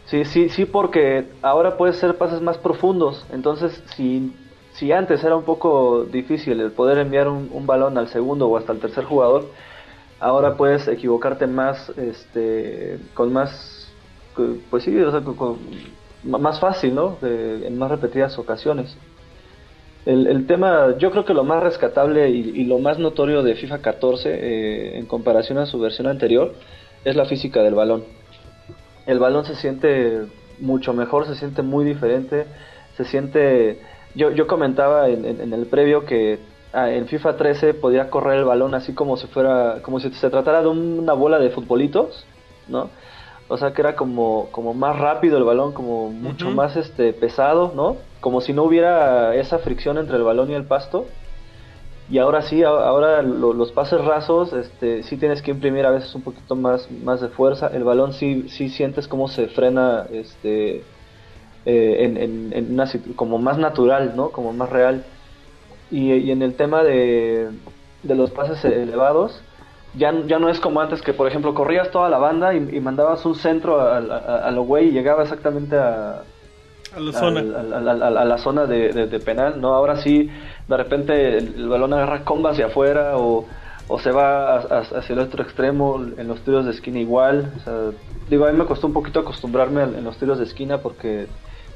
sí, 0.06 0.24
sí, 0.24 0.48
sí, 0.48 0.64
porque 0.64 1.24
ahora 1.42 1.76
puedes 1.76 1.96
hacer 1.96 2.16
pases 2.16 2.40
más 2.40 2.56
profundos. 2.56 3.26
Entonces, 3.32 3.82
si, 3.96 4.32
si 4.74 4.92
antes 4.92 5.24
era 5.24 5.34
un 5.34 5.42
poco 5.42 6.04
difícil 6.04 6.60
el 6.60 6.70
poder 6.70 6.98
enviar 6.98 7.26
un, 7.26 7.50
un 7.52 7.66
balón 7.66 7.98
al 7.98 8.06
segundo 8.06 8.46
o 8.46 8.56
hasta 8.56 8.72
el 8.72 8.78
tercer 8.78 9.04
jugador, 9.04 9.46
ahora 10.20 10.56
puedes 10.56 10.88
equivocarte 10.88 11.46
más, 11.46 11.90
este, 11.96 12.98
con 13.14 13.32
más, 13.32 13.92
pues 14.70 14.84
sí, 14.84 14.96
o 14.98 15.10
sea, 15.10 15.20
con- 15.20 15.58
más 16.22 16.58
fácil, 16.58 16.94
¿no? 16.94 17.18
En 17.22 17.76
más 17.78 17.90
repetidas 17.90 18.38
ocasiones. 18.38 18.96
El, 20.06 20.46
tema, 20.46 20.96
yo 20.98 21.10
creo 21.10 21.24
que 21.24 21.32
lo 21.32 21.44
más 21.44 21.62
rescatable 21.62 22.28
y, 22.28 22.64
lo 22.64 22.78
más 22.78 22.98
notorio 22.98 23.42
de 23.42 23.54
FIFA 23.54 23.78
14 23.78 24.30
eh, 24.30 24.98
en 24.98 25.06
comparación 25.06 25.56
a 25.58 25.66
su 25.66 25.78
versión 25.78 26.06
anterior 26.08 26.54
es 27.04 27.16
la 27.16 27.24
física 27.24 27.62
del 27.62 27.74
balón 27.74 28.04
el 29.06 29.18
balón 29.18 29.44
se 29.44 29.54
siente 29.54 30.22
mucho 30.60 30.92
mejor, 30.92 31.26
se 31.26 31.34
siente 31.34 31.62
muy 31.62 31.84
diferente, 31.84 32.46
se 32.96 33.04
siente... 33.04 33.78
Yo, 34.14 34.30
yo 34.30 34.46
comentaba 34.46 35.08
en, 35.08 35.52
el 35.52 35.66
previo 35.66 36.04
que 36.04 36.38
en 36.74 37.06
FIFA 37.06 37.36
13 37.36 37.74
podía 37.74 38.10
correr 38.10 38.38
el 38.38 38.44
balón 38.44 38.74
así 38.74 38.92
como 38.94 39.16
si 39.16 39.26
fuera, 39.28 39.80
como 39.82 40.00
si 40.00 40.10
se 40.12 40.30
tratara 40.30 40.62
de 40.62 40.68
una 40.68 41.12
bola 41.12 41.38
de 41.38 41.50
futbolitos, 41.50 42.26
¿no? 42.68 42.90
O 43.48 43.56
sea 43.56 43.72
que 43.72 43.82
era 43.82 43.94
como, 43.94 44.48
como 44.52 44.74
más 44.74 44.98
rápido 44.98 45.36
el 45.38 45.44
balón, 45.44 45.72
como 45.72 46.08
mucho 46.10 46.46
más 46.54 46.76
este 46.76 47.12
pesado, 47.12 47.72
¿no? 47.74 47.96
Como 48.20 48.40
si 48.40 48.52
no 48.52 48.64
hubiera 48.64 49.34
esa 49.36 49.58
fricción 49.58 49.98
entre 49.98 50.16
el 50.16 50.22
balón 50.22 50.50
y 50.50 50.54
el 50.54 50.64
pasto. 50.64 51.06
Y 52.10 52.18
ahora 52.18 52.42
sí, 52.42 52.62
ahora 52.62 53.22
lo- 53.22 53.52
los 53.54 53.72
pases 53.72 54.02
rasos, 54.04 54.52
este, 54.52 55.02
sí 55.04 55.16
tienes 55.16 55.40
que 55.42 55.50
imprimir 55.52 55.86
a 55.86 55.90
veces 55.90 56.14
un 56.14 56.22
poquito 56.22 56.54
más, 56.56 56.90
más 56.90 57.20
de 57.20 57.28
fuerza. 57.28 57.68
El 57.72 57.84
balón 57.84 58.12
sí, 58.12 58.48
sí 58.48 58.68
sientes 58.68 59.08
cómo 59.08 59.28
se 59.28 59.48
frena, 59.48 60.06
este, 60.10 60.84
eh, 61.66 61.96
en, 62.04 62.16
en- 62.18 62.52
en 62.52 62.72
una 62.74 62.84
como 63.16 63.38
más 63.38 63.58
natural, 63.58 64.14
¿no? 64.16 64.32
Como 64.32 64.52
más 64.52 64.68
real. 64.70 65.04
Y, 65.94 66.12
y 66.12 66.30
en 66.32 66.42
el 66.42 66.54
tema 66.54 66.82
de, 66.82 67.48
de 68.02 68.14
los 68.14 68.30
pases 68.30 68.64
elevados, 68.64 69.40
ya, 69.96 70.12
ya 70.26 70.38
no 70.40 70.48
es 70.48 70.58
como 70.58 70.80
antes 70.80 71.02
que, 71.02 71.12
por 71.12 71.28
ejemplo, 71.28 71.54
corrías 71.54 71.90
toda 71.90 72.08
la 72.08 72.18
banda 72.18 72.52
y, 72.54 72.56
y 72.76 72.80
mandabas 72.80 73.24
un 73.26 73.34
centro 73.36 73.80
a, 73.80 73.98
a- 73.98 74.48
a 74.48 74.50
lo 74.50 74.62
güey 74.64 74.88
y 74.88 74.90
llegaba 74.92 75.22
exactamente 75.22 75.76
a, 75.76 76.22
A 76.96 77.00
la 77.00 77.12
zona. 77.12 77.40
a 78.20 78.24
la 78.24 78.38
zona 78.38 78.66
de, 78.66 78.92
de- 78.92 79.06
de 79.06 79.20
penal, 79.20 79.60
¿no? 79.60 79.74
Ahora 79.74 79.96
sí, 79.98 80.28
de 80.68 80.76
repente 80.76 81.38
el, 81.38 81.54
el 81.56 81.68
balón 81.68 81.92
agarra 81.92 82.24
comba 82.24 82.50
hacia 82.50 82.66
afuera 82.66 83.16
o, 83.16 83.44
o 83.86 83.98
se 84.00 84.10
va 84.10 84.56
hacia 84.56 85.12
el 85.12 85.18
otro 85.20 85.42
extremo, 85.44 86.02
en 86.16 86.26
los 86.26 86.40
tiros 86.40 86.64
de 86.64 86.72
esquina 86.72 86.98
igual. 86.98 87.52
O 87.58 87.60
sea, 87.60 87.74
digo, 88.28 88.46
a 88.46 88.50
mí 88.52 88.58
me 88.58 88.64
costó 88.66 88.88
un 88.88 88.94
poquito 88.94 89.20
acostumbrarme 89.20 89.82
en 89.84 90.02
los 90.02 90.16
tiros 90.16 90.38
de 90.38 90.44
esquina 90.44 90.78
porque 90.78 91.26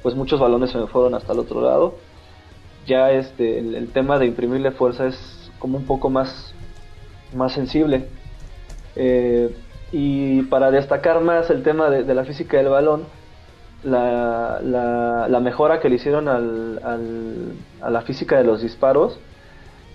pues 0.03 0.15
muchos 0.17 0.41
balones 0.41 0.71
se 0.71 0.79
me 0.79 0.87
fueron 0.89 1.15
hasta 1.15 1.33
el 1.33 1.39
otro 1.39 1.61
lado. 1.61 1.95
Ya 2.89 3.13
este, 3.13 3.59
el, 3.59 3.89
tema 3.93 4.19
de 4.19 4.25
imprimirle 4.25 4.71
fuerza 4.71 5.07
es 5.07 5.51
como 5.59 5.77
un 5.77 5.85
poco 5.85 6.09
más, 6.09 6.55
más 7.35 7.53
sensible. 7.53 8.07
Eh, 8.97 9.55
y 9.93 10.43
para 10.45 10.71
destacar 10.71 11.21
más 11.21 11.51
el 11.51 11.63
tema 11.63 11.91
de, 11.91 12.15
la 12.15 12.25
física 12.25 12.57
del 12.57 12.71
balón, 12.71 13.05
la, 13.85 14.61
la, 14.63 15.29
la 15.29 15.41
mejora 15.41 15.81
que 15.81 15.91
le 15.91 15.97
hicieron 15.97 16.29
al, 16.29 16.81
a 17.83 17.91
la 17.91 18.01
física 18.01 18.39
de 18.39 18.45
los 18.45 18.63
disparos 18.63 19.21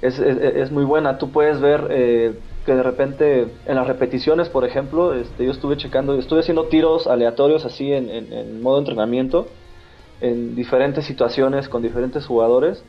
es, 0.04 0.20
es, 0.20 0.72
muy 0.72 0.86
buena. 0.86 1.18
Tú 1.18 1.32
puedes 1.32 1.60
ver 1.60 1.88
eh, 1.90 2.36
que 2.64 2.76
de 2.76 2.84
repente 2.84 3.48
en 3.66 3.76
las 3.76 3.88
repeticiones, 3.88 4.50
por 4.50 4.66
ejemplo, 4.66 5.16
este, 5.16 5.46
yo 5.46 5.52
estuve 5.52 5.78
checando, 5.78 6.14
estuve 6.20 6.42
haciendo 6.42 6.66
tiros 6.66 7.08
aleatorios 7.08 7.66
así 7.66 7.92
en 7.92 8.62
modo 8.62 8.78
entrenamiento, 8.78 9.48
en 10.24 10.56
diferentes 10.56 11.06
situaciones 11.06 11.68
con 11.70 11.82
diferentes 11.84 12.26
jugadores. 12.26 12.84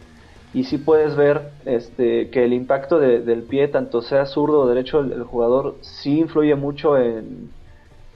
Y 0.54 0.64
sí 0.64 0.78
puedes 0.78 1.16
ver 1.16 1.50
este, 1.66 2.30
que 2.30 2.44
el 2.44 2.52
impacto 2.52 3.00
de- 3.00 3.20
del 3.20 3.42
pie, 3.42 3.66
tanto 3.68 4.02
sea 4.02 4.24
zurdo 4.24 4.60
o 4.60 4.68
derecho, 4.68 5.00
el, 5.00 5.24
jugador 5.24 5.74
sí 5.82 6.20
influye 6.20 6.54
mucho 6.54 6.96
en, 6.96 7.50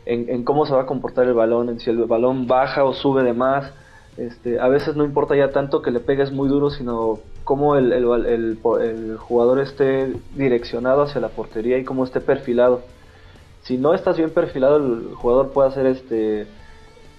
en, 0.06 0.44
cómo 0.44 0.64
se 0.66 0.72
va 0.74 0.82
a 0.82 0.86
comportar 0.86 1.26
el 1.26 1.34
balón, 1.34 1.68
en 1.68 1.80
si 1.80 1.90
el 1.90 1.98
balón 2.04 2.46
baja 2.46 2.84
o 2.84 2.92
sube 2.92 3.24
de 3.24 3.32
más. 3.32 3.72
Este, 4.16 4.60
a 4.60 4.68
veces 4.68 4.94
no 4.96 5.04
importa 5.04 5.34
ya 5.36 5.50
tanto 5.50 5.82
que 5.82 5.90
le 5.90 5.98
pegues 6.00 6.30
muy 6.30 6.48
duro, 6.48 6.70
sino 6.70 7.18
cómo 7.42 7.74
el, 7.74 7.92
el, 7.92 8.58
el 8.80 9.16
jugador 9.18 9.58
esté 9.58 10.12
direccionado 10.36 11.02
hacia 11.02 11.20
la 11.20 11.28
portería 11.28 11.76
y 11.78 11.84
cómo 11.84 12.04
esté 12.04 12.20
perfilado. 12.20 12.82
Si 13.62 13.76
no 13.76 13.94
estás 13.94 14.16
bien 14.16 14.30
perfilado, 14.30 14.76
el 14.76 15.14
jugador 15.16 15.50
puede 15.50 15.68
hacer 15.68 15.86
este 15.86 16.46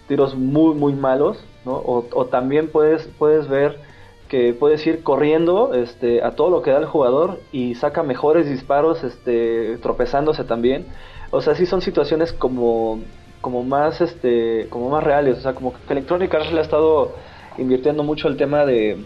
tiros 0.08 0.36
muy 0.36 0.74
muy 0.74 0.94
malos, 0.94 1.38
O, 1.72 2.26
también 2.26 2.70
puedes 2.70 3.08
puedes 3.18 3.48
ver 3.48 3.80
que 4.28 4.54
puedes 4.54 4.86
ir 4.86 5.04
corriendo 5.04 5.74
este, 5.74 6.24
a 6.24 6.32
todo 6.32 6.52
lo 6.52 6.62
que 6.62 6.72
da 6.72 6.78
el 6.78 6.86
jugador 6.86 7.40
y 7.52 7.76
saca 7.76 8.04
mejores 8.04 8.48
disparos 8.48 9.04
este, 9.04 9.78
tropezándose 9.78 10.44
también. 10.44 10.86
O 11.32 11.42
sea, 11.42 11.56
sí 11.56 11.66
son 11.66 11.82
situaciones 11.82 12.32
como, 12.34 13.00
como 13.42 13.64
más 13.64 14.02
este 14.02 14.68
como 14.70 14.90
más 14.90 15.04
reales. 15.04 15.40
O 15.40 15.42
sea, 15.42 15.54
como 15.54 15.74
que 15.74 15.94
Electronic 15.94 16.34
Arts 16.34 16.52
le 16.52 16.60
ha 16.60 16.64
estado 16.64 17.14
invirtiendo 17.58 18.04
mucho 18.04 18.28
el 18.28 18.38
tema 18.38 18.66
de, 18.66 19.04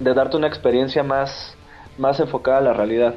de 0.00 0.14
darte 0.14 0.36
una 0.36 0.46
experiencia 0.46 1.02
más, 1.02 1.56
más 1.98 2.20
enfocada 2.20 2.58
a 2.58 2.62
la 2.62 2.72
realidad. 2.72 3.14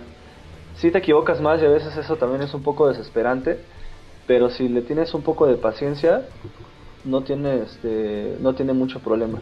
Si 0.75 0.91
te 0.91 0.99
equivocas 0.99 1.41
más 1.41 1.61
y 1.61 1.65
a 1.65 1.69
veces 1.69 1.97
eso 1.97 2.17
también 2.17 2.43
es 2.43 2.53
un 2.53 2.61
poco 2.61 2.87
desesperante, 2.87 3.59
pero 4.27 4.49
si 4.49 4.69
le 4.69 4.81
tienes 4.81 5.13
un 5.13 5.23
poco 5.23 5.47
de 5.47 5.55
paciencia, 5.55 6.25
no 7.07 7.21
tiene, 7.21 7.63
este, 7.63 8.37
no 8.39 8.53
tiene 8.53 8.73
mucho 8.73 8.99
problema. 8.99 9.39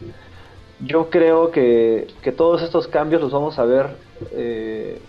Yo 0.79 1.09
creo 1.09 1.51
que, 1.51 2.07
que 2.21 2.31
todos 2.31 2.61
estos 2.61 2.87
cambios 2.87 3.21
los 3.21 3.31
vamos 3.31 3.57
a 3.59 3.65
ver 3.65 3.95
eh, 4.31 4.99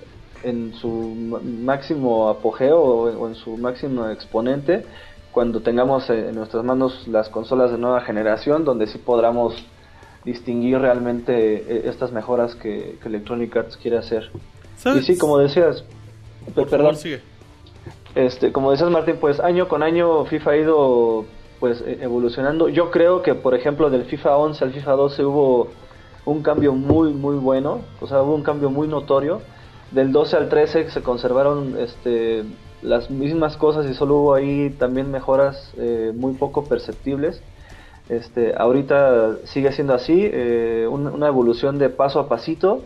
en 0.43 0.75
su 0.75 0.91
máximo 0.91 2.29
apogeo 2.29 2.81
o 2.81 3.29
en, 3.29 3.35
su 3.35 3.57
máximo 3.57 4.09
exponente 4.09 4.85
cuando 5.33 5.61
tengamos 5.61 6.09
en 6.09 6.35
nuestras 6.35 6.65
manos 6.65 7.07
las 7.09 7.29
consolas 7.29 7.71
de 7.71 7.79
nueva 7.79 8.01
generación, 8.01 8.65
donde 8.65 8.87
sí 8.87 8.99
podamos 8.99 9.55
distinguir 10.25 10.79
realmente 10.79 11.57
eh, 11.57 11.83
estas 11.87 12.11
mejoras 12.11 12.55
que, 12.55 12.99
que 13.03 13.09
Electronic 13.09 13.55
Arts 13.57 13.77
quiere 13.77 13.99
hacer. 13.99 14.31
Y 14.97 15.03
sí, 15.03 15.19
como 15.19 15.39
decías, 15.39 15.85
Por 16.55 16.69
perdón, 16.69 16.95
favor, 16.95 16.97
sigue. 16.97 17.21
este, 18.15 18.53
como 18.53 18.71
decías 18.71 18.91
Martín, 18.91 19.17
pues 19.21 19.41
año 19.41 19.69
con 19.69 19.83
año 19.83 20.25
FIFA 20.27 20.51
ha 20.51 20.57
ido 20.57 21.25
pues 21.61 21.81
e- 21.87 21.99
evolucionando. 22.03 22.69
Yo 22.69 22.91
creo 22.91 23.23
que 23.23 23.35
por 23.35 23.55
ejemplo 23.55 23.91
del 23.91 24.05
FIFA 24.05 24.37
11 24.37 24.65
al 24.65 24.73
FIFA 24.73 24.93
12 24.93 25.25
hubo 25.25 25.69
un 26.25 26.43
cambio 26.43 26.73
muy 26.73 27.13
muy 27.13 27.37
bueno, 27.37 27.81
o 28.01 28.07
sea, 28.07 28.23
hubo 28.23 28.35
un 28.35 28.43
cambio 28.43 28.71
muy 28.71 28.89
notorio. 28.89 29.41
Del 29.93 30.11
12 30.13 30.37
al 30.37 30.49
13 30.49 30.91
se 30.91 31.03
conservaron 31.03 31.77
este 31.79 32.45
las 32.83 33.11
mismas 33.11 33.57
cosas 33.57 33.87
y 33.87 33.95
solo 33.95 34.17
hubo 34.17 34.35
ahí 34.35 34.71
también 34.79 35.11
mejoras 35.11 35.73
eh, 35.79 36.13
muy 36.15 36.35
poco 36.35 36.65
perceptibles. 36.65 37.41
Este, 38.09 38.55
ahorita 38.57 39.37
sigue 39.45 39.73
siendo 39.73 39.95
así, 39.95 40.15
eh, 40.33 40.87
un- 40.91 41.07
una 41.09 41.27
evolución 41.29 41.79
de 41.79 41.89
paso 41.89 42.21
a 42.21 42.29
pasito 42.29 42.83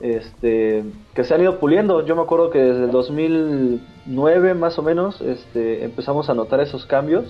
este, 0.00 0.84
que 1.14 1.24
se 1.24 1.34
han 1.34 1.42
ido 1.42 1.58
puliendo. 1.58 2.04
Yo 2.06 2.14
me 2.16 2.22
acuerdo 2.22 2.50
que 2.50 2.58
desde 2.60 2.84
el 2.84 2.90
2009 2.92 4.54
más 4.54 4.78
o 4.78 4.82
menos 4.82 5.20
este, 5.20 5.84
empezamos 5.84 6.30
a 6.30 6.34
notar 6.34 6.60
esos 6.60 6.86
cambios 6.86 7.24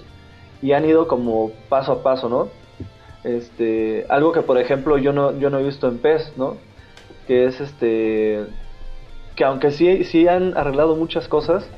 y 0.62 0.72
han 0.72 0.84
ido 0.84 1.06
como 1.08 1.50
paso 1.68 1.92
a 1.92 2.02
paso, 2.02 2.28
¿no? 2.28 2.48
Este, 3.24 4.06
algo 4.08 4.32
que 4.32 4.42
por 4.42 4.58
ejemplo 4.58 4.96
yo 4.98 5.12
no, 5.12 5.36
yo 5.38 5.50
no 5.50 5.58
he 5.58 5.62
visto 5.64 5.88
en 5.88 5.98
PES, 5.98 6.34
¿no? 6.36 6.56
Que 7.26 7.44
es 7.46 7.60
este, 7.60 8.44
que 9.36 9.44
aunque 9.44 9.70
sí, 9.70 10.04
sí 10.04 10.26
han 10.28 10.56
arreglado 10.56 10.96
muchas 10.96 11.28
cosas, 11.28 11.68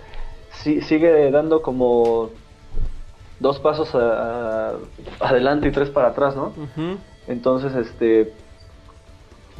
sí, 0.52 0.81
sigue 0.83 1.31
dando 1.31 1.62
como 1.62 2.31
dos 3.39 3.59
pasos 3.59 3.94
a- 3.94 4.70
a- 4.70 4.75
adelante 5.20 5.68
y 5.68 5.73
tres 5.73 5.91
para 5.91 6.09
atrás, 6.09 6.36
¿no? 6.36 6.52
Entonces, 7.26 7.75
este, 7.75 8.33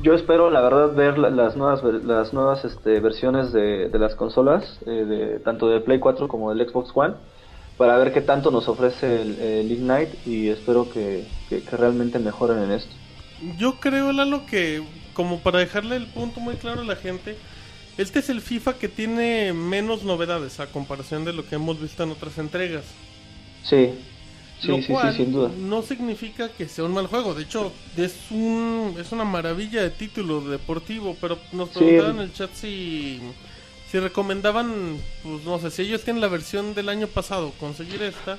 yo 0.03 0.15
espero, 0.15 0.51
la 0.51 0.61
verdad, 0.61 0.95
ver 0.95 1.19
la- 1.19 1.31
las 1.31 1.57
nuevas, 1.57 1.83
las 1.83 2.33
nuevas 2.33 2.65
este, 2.65 3.01
versiones 3.01 3.53
de, 3.53 3.89
de 3.89 3.99
las 3.99 4.15
consolas, 4.15 4.79
eh, 4.87 4.91
de, 4.91 5.39
tanto 5.41 5.69
de 5.69 5.81
Play 5.81 5.99
4 5.99 6.29
como 6.29 6.53
del 6.55 6.69
Xbox 6.69 6.91
One, 6.95 7.15
para 7.81 7.97
ver 7.99 8.13
qué 8.13 8.21
tanto 8.21 8.51
nos 8.51 8.69
ofrece 8.69 9.23
el, 9.23 9.41
el 9.41 9.73
Ignite 9.73 10.19
y 10.27 10.49
espero 10.49 10.91
que, 10.93 11.05
que- 11.49 11.63
que 11.65 11.77
realmente 11.79 12.19
mejoren 12.19 12.59
en 12.65 12.73
esto. 12.73 12.95
Yo 13.59 13.81
creo, 13.81 14.13
Lalo, 14.13 14.45
que 14.47 14.83
como 15.15 15.41
para 15.43 15.59
dejarle 15.61 15.97
el 15.97 16.07
punto 16.09 16.41
muy 16.41 16.57
claro 16.57 16.83
a 16.83 16.85
la 16.85 16.97
gente, 16.97 17.37
este 17.97 18.19
es 18.21 18.29
el 18.31 18.41
FIFA 18.43 18.79
que 18.79 18.89
tiene 18.89 19.53
menos 19.53 20.05
novedades 20.05 20.61
a 20.61 20.71
comparación 20.71 21.25
de 21.25 21.33
lo 21.33 21.47
que 21.47 21.57
hemos 21.57 21.81
visto 21.81 22.03
en 22.03 22.11
otras 22.13 22.39
entregas. 22.39 22.85
Sí, 23.63 23.91
sí, 24.59 24.69
lo 24.69 24.81
sí, 24.83 24.83
sí, 24.83 24.93
cual 24.93 25.15
sin 25.17 25.33
duda. 25.33 25.51
no 25.57 25.83
significa 25.83 26.51
que 26.51 26.69
sea 26.69 26.85
un 26.85 26.93
mal 26.95 27.07
juego. 27.07 27.35
De 27.35 27.43
hecho, 27.45 27.73
es 27.97 28.31
un 28.31 28.97
es 28.99 29.13
una 29.13 29.25
maravilla 29.25 29.83
de 29.83 29.91
título 29.91 30.41
deportivo. 30.43 31.17
Pero 31.21 31.39
nos 31.53 31.71
Sí. 31.71 31.75
preguntaban 31.75 32.17
en 32.17 32.23
el 32.23 32.33
chat 32.33 32.51
si 32.55 33.21
si 33.91 33.99
recomendaban, 33.99 34.99
pues 35.25 35.45
no 35.45 35.59
sé, 35.59 35.71
si 35.71 35.83
ellos 35.83 36.05
tienen 36.05 36.21
la 36.21 36.29
versión 36.29 36.75
del 36.75 36.89
año 36.89 37.09
pasado, 37.09 37.53
conseguir 37.59 38.03
esta. 38.03 38.39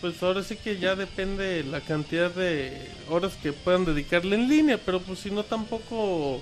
Pues 0.00 0.22
ahora 0.22 0.42
sí 0.42 0.56
que 0.56 0.78
ya 0.78 0.96
depende 0.96 1.62
la 1.64 1.80
cantidad 1.80 2.30
de 2.30 2.88
horas 3.10 3.36
que 3.42 3.52
puedan 3.52 3.84
dedicarle 3.84 4.36
en 4.36 4.48
línea, 4.48 4.78
pero 4.84 4.98
pues 5.00 5.18
si 5.18 5.30
no 5.30 5.42
tampoco 5.42 6.40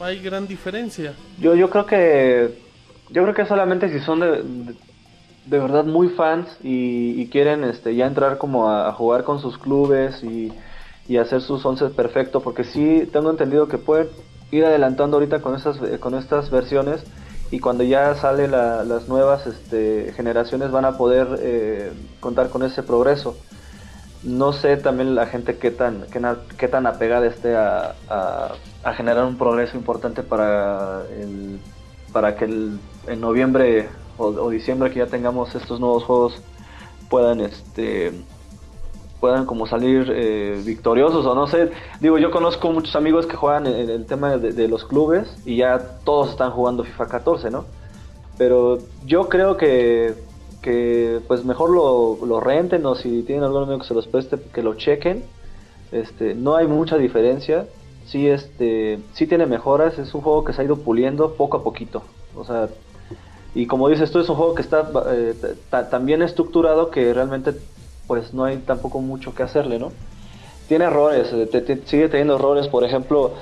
hay 0.00 0.20
gran 0.20 0.48
diferencia. 0.48 1.14
Yo, 1.38 1.54
yo 1.54 1.70
creo 1.70 1.86
que 1.86 2.58
yo 3.10 3.22
creo 3.22 3.34
que 3.34 3.46
solamente 3.46 3.88
si 3.90 4.00
son 4.00 4.20
de, 4.20 4.42
de, 5.46 5.58
verdad 5.58 5.84
muy 5.84 6.08
fans 6.08 6.48
y, 6.64 7.24
quieren 7.26 7.62
este 7.62 7.94
ya 7.94 8.06
entrar 8.06 8.38
como 8.38 8.68
a, 8.68 8.88
a 8.88 8.92
jugar 8.92 9.22
con 9.22 9.40
sus 9.40 9.56
clubes 9.56 10.24
y, 10.24 10.52
y 11.06 11.18
hacer 11.18 11.42
sus 11.42 11.64
once 11.64 11.86
perfecto, 11.90 12.40
porque 12.40 12.64
sí 12.64 13.08
tengo 13.12 13.30
entendido 13.30 13.68
que 13.68 13.78
pueden 13.78 14.08
ir 14.50 14.64
adelantando 14.64 15.18
ahorita 15.18 15.40
con 15.40 15.54
estas 15.54 15.78
con 16.00 16.16
estas 16.16 16.50
versiones 16.50 17.04
y 17.50 17.60
cuando 17.60 17.84
ya 17.84 18.14
sale 18.14 18.48
la- 18.48 18.84
las 18.84 19.08
nuevas 19.08 19.46
este, 19.46 20.12
generaciones 20.14 20.70
van 20.70 20.84
a 20.84 20.96
poder 20.96 21.38
eh, 21.42 21.94
contar 22.20 22.50
con 22.50 22.62
ese 22.62 22.82
progreso. 22.82 23.44
No 24.22 24.52
sé 24.52 24.76
también 24.78 25.14
la 25.14 25.26
gente 25.28 25.58
qué 25.58 25.70
tan, 25.72 26.08
qué, 26.10 26.20
qué 26.58 26.68
tan 26.68 26.86
apegada 26.86 27.26
esté 27.26 27.56
a, 27.56 28.00
generar 28.94 29.24
un 29.26 29.38
progreso 29.38 29.76
importante 29.78 30.22
para, 30.24 31.06
para 32.12 32.36
que 32.36 32.44
el- 32.46 32.80
en 33.06 33.20
noviembre 33.20 33.90
o, 34.16 34.26
o 34.28 34.50
diciembre 34.50 34.90
que 34.90 34.98
ya 35.00 35.10
tengamos 35.10 35.54
estos 35.54 35.80
nuevos 35.80 36.04
juegos 36.04 36.44
puedan 37.08 37.40
este 37.40 38.26
puedan 39.20 39.46
como 39.46 39.66
salir 39.66 40.10
eh, 40.14 40.62
victoriosos 40.64 41.26
o 41.26 41.34
no 41.34 41.46
sé. 41.46 41.70
Digo, 42.00 42.18
yo 42.18 42.30
conozco 42.30 42.72
muchos 42.72 42.96
amigos 42.96 43.26
que 43.26 43.36
juegan 43.36 43.66
en, 43.66 43.90
el 43.90 44.06
tema 44.06 44.36
de, 44.38 44.68
los 44.68 44.84
clubes 44.84 45.38
y 45.44 45.56
ya 45.56 45.98
todos 46.04 46.30
están 46.30 46.50
jugando 46.50 46.84
FIFA 46.84 47.08
14, 47.08 47.50
¿no? 47.50 47.66
Pero 48.38 48.80
yo 49.04 49.28
creo 49.28 49.56
que, 49.56 50.14
que 50.62 51.20
pues 51.28 51.44
mejor 51.44 51.70
lo, 51.70 52.24
lo 52.24 52.40
renten 52.40 52.84
o 52.86 52.94
si 52.94 53.22
tienen 53.22 53.44
algún 53.44 53.64
amigo 53.64 53.80
que 53.80 53.86
se 53.86 53.94
los 53.94 54.06
preste, 54.06 54.38
que 54.52 54.62
lo 54.62 54.74
chequen. 54.74 55.24
Este, 55.92 56.34
no 56.34 56.56
hay 56.56 56.66
mucha 56.66 56.96
diferencia. 56.96 57.66
Sí, 58.06 58.26
este, 58.28 58.98
sí 59.12 59.26
tiene 59.26 59.44
mejoras. 59.46 59.98
Es 59.98 60.14
un 60.14 60.22
juego 60.22 60.44
que 60.44 60.52
se 60.54 60.62
ha 60.62 60.64
ido 60.64 60.76
puliendo 60.76 61.34
poco 61.34 61.58
a 61.58 61.62
poquito. 61.62 62.02
O 62.34 62.44
sea, 62.44 62.70
y 63.54 63.66
como 63.66 63.88
dices, 63.88 64.04
esto 64.04 64.20
es 64.20 64.28
un 64.28 64.36
juego 64.36 64.54
que 64.54 64.62
está 64.62 64.90
eh, 65.10 65.34
ta- 65.68 65.90
tan 65.90 66.06
bien 66.06 66.22
estructurado 66.22 66.90
que 66.90 67.12
realmente 67.12 67.54
pues 68.10 68.34
no 68.34 68.42
hay 68.44 68.56
tampoco 68.56 68.98
mucho 68.98 69.32
que 69.36 69.44
hacerle, 69.44 69.78
¿no? 69.78 69.92
Tiene 70.66 70.86
errores, 70.86 71.32
eh, 71.32 71.46
te- 71.46 71.60
te- 71.60 71.86
sigue 71.86 72.08
teniendo 72.08 72.34
errores, 72.34 72.66
por 72.66 72.82
ejemplo, 72.82 73.34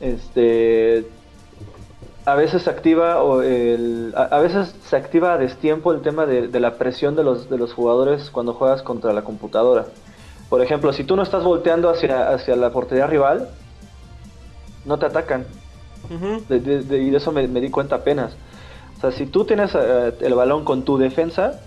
este 0.00 1.06
a 2.26 2.34
veces 2.34 2.60
se 2.64 2.68
activa 2.68 3.22
o 3.22 3.40
el, 3.40 4.12
a, 4.14 4.24
a 4.24 4.40
veces 4.40 4.76
se 4.82 4.96
activa 4.96 5.32
a 5.32 5.38
destiempo 5.38 5.92
el 5.92 6.02
tema 6.02 6.26
de, 6.26 6.48
de 6.48 6.60
la 6.60 6.76
presión 6.76 7.16
de 7.16 7.24
los, 7.24 7.48
de 7.48 7.56
los 7.56 7.72
jugadores 7.72 8.28
cuando 8.30 8.52
juegas 8.52 8.82
contra 8.82 9.14
la 9.14 9.24
computadora. 9.24 9.86
Por 10.50 10.60
ejemplo, 10.60 10.92
si 10.92 11.04
tú 11.04 11.16
no 11.16 11.22
estás 11.22 11.42
volteando 11.42 11.88
hacia, 11.88 12.28
hacia 12.34 12.54
la 12.54 12.70
portería 12.70 13.06
rival, 13.06 13.48
no 14.84 14.98
te 14.98 15.06
atacan. 15.06 15.46
Ujú. 16.04 16.44
De- 16.50 16.60
de- 16.60 16.82
de- 16.82 16.98
y 17.02 17.08
de 17.08 17.16
eso 17.16 17.32
me, 17.32 17.48
me 17.48 17.62
di 17.62 17.70
cuenta 17.70 17.96
apenas. 17.96 18.36
O 18.98 19.00
sea, 19.00 19.10
si 19.10 19.24
tú 19.24 19.46
tienes 19.46 19.74
eh, 19.74 20.12
el 20.20 20.34
balón 20.34 20.66
con 20.66 20.84
tu 20.84 20.98
defensa 20.98 21.60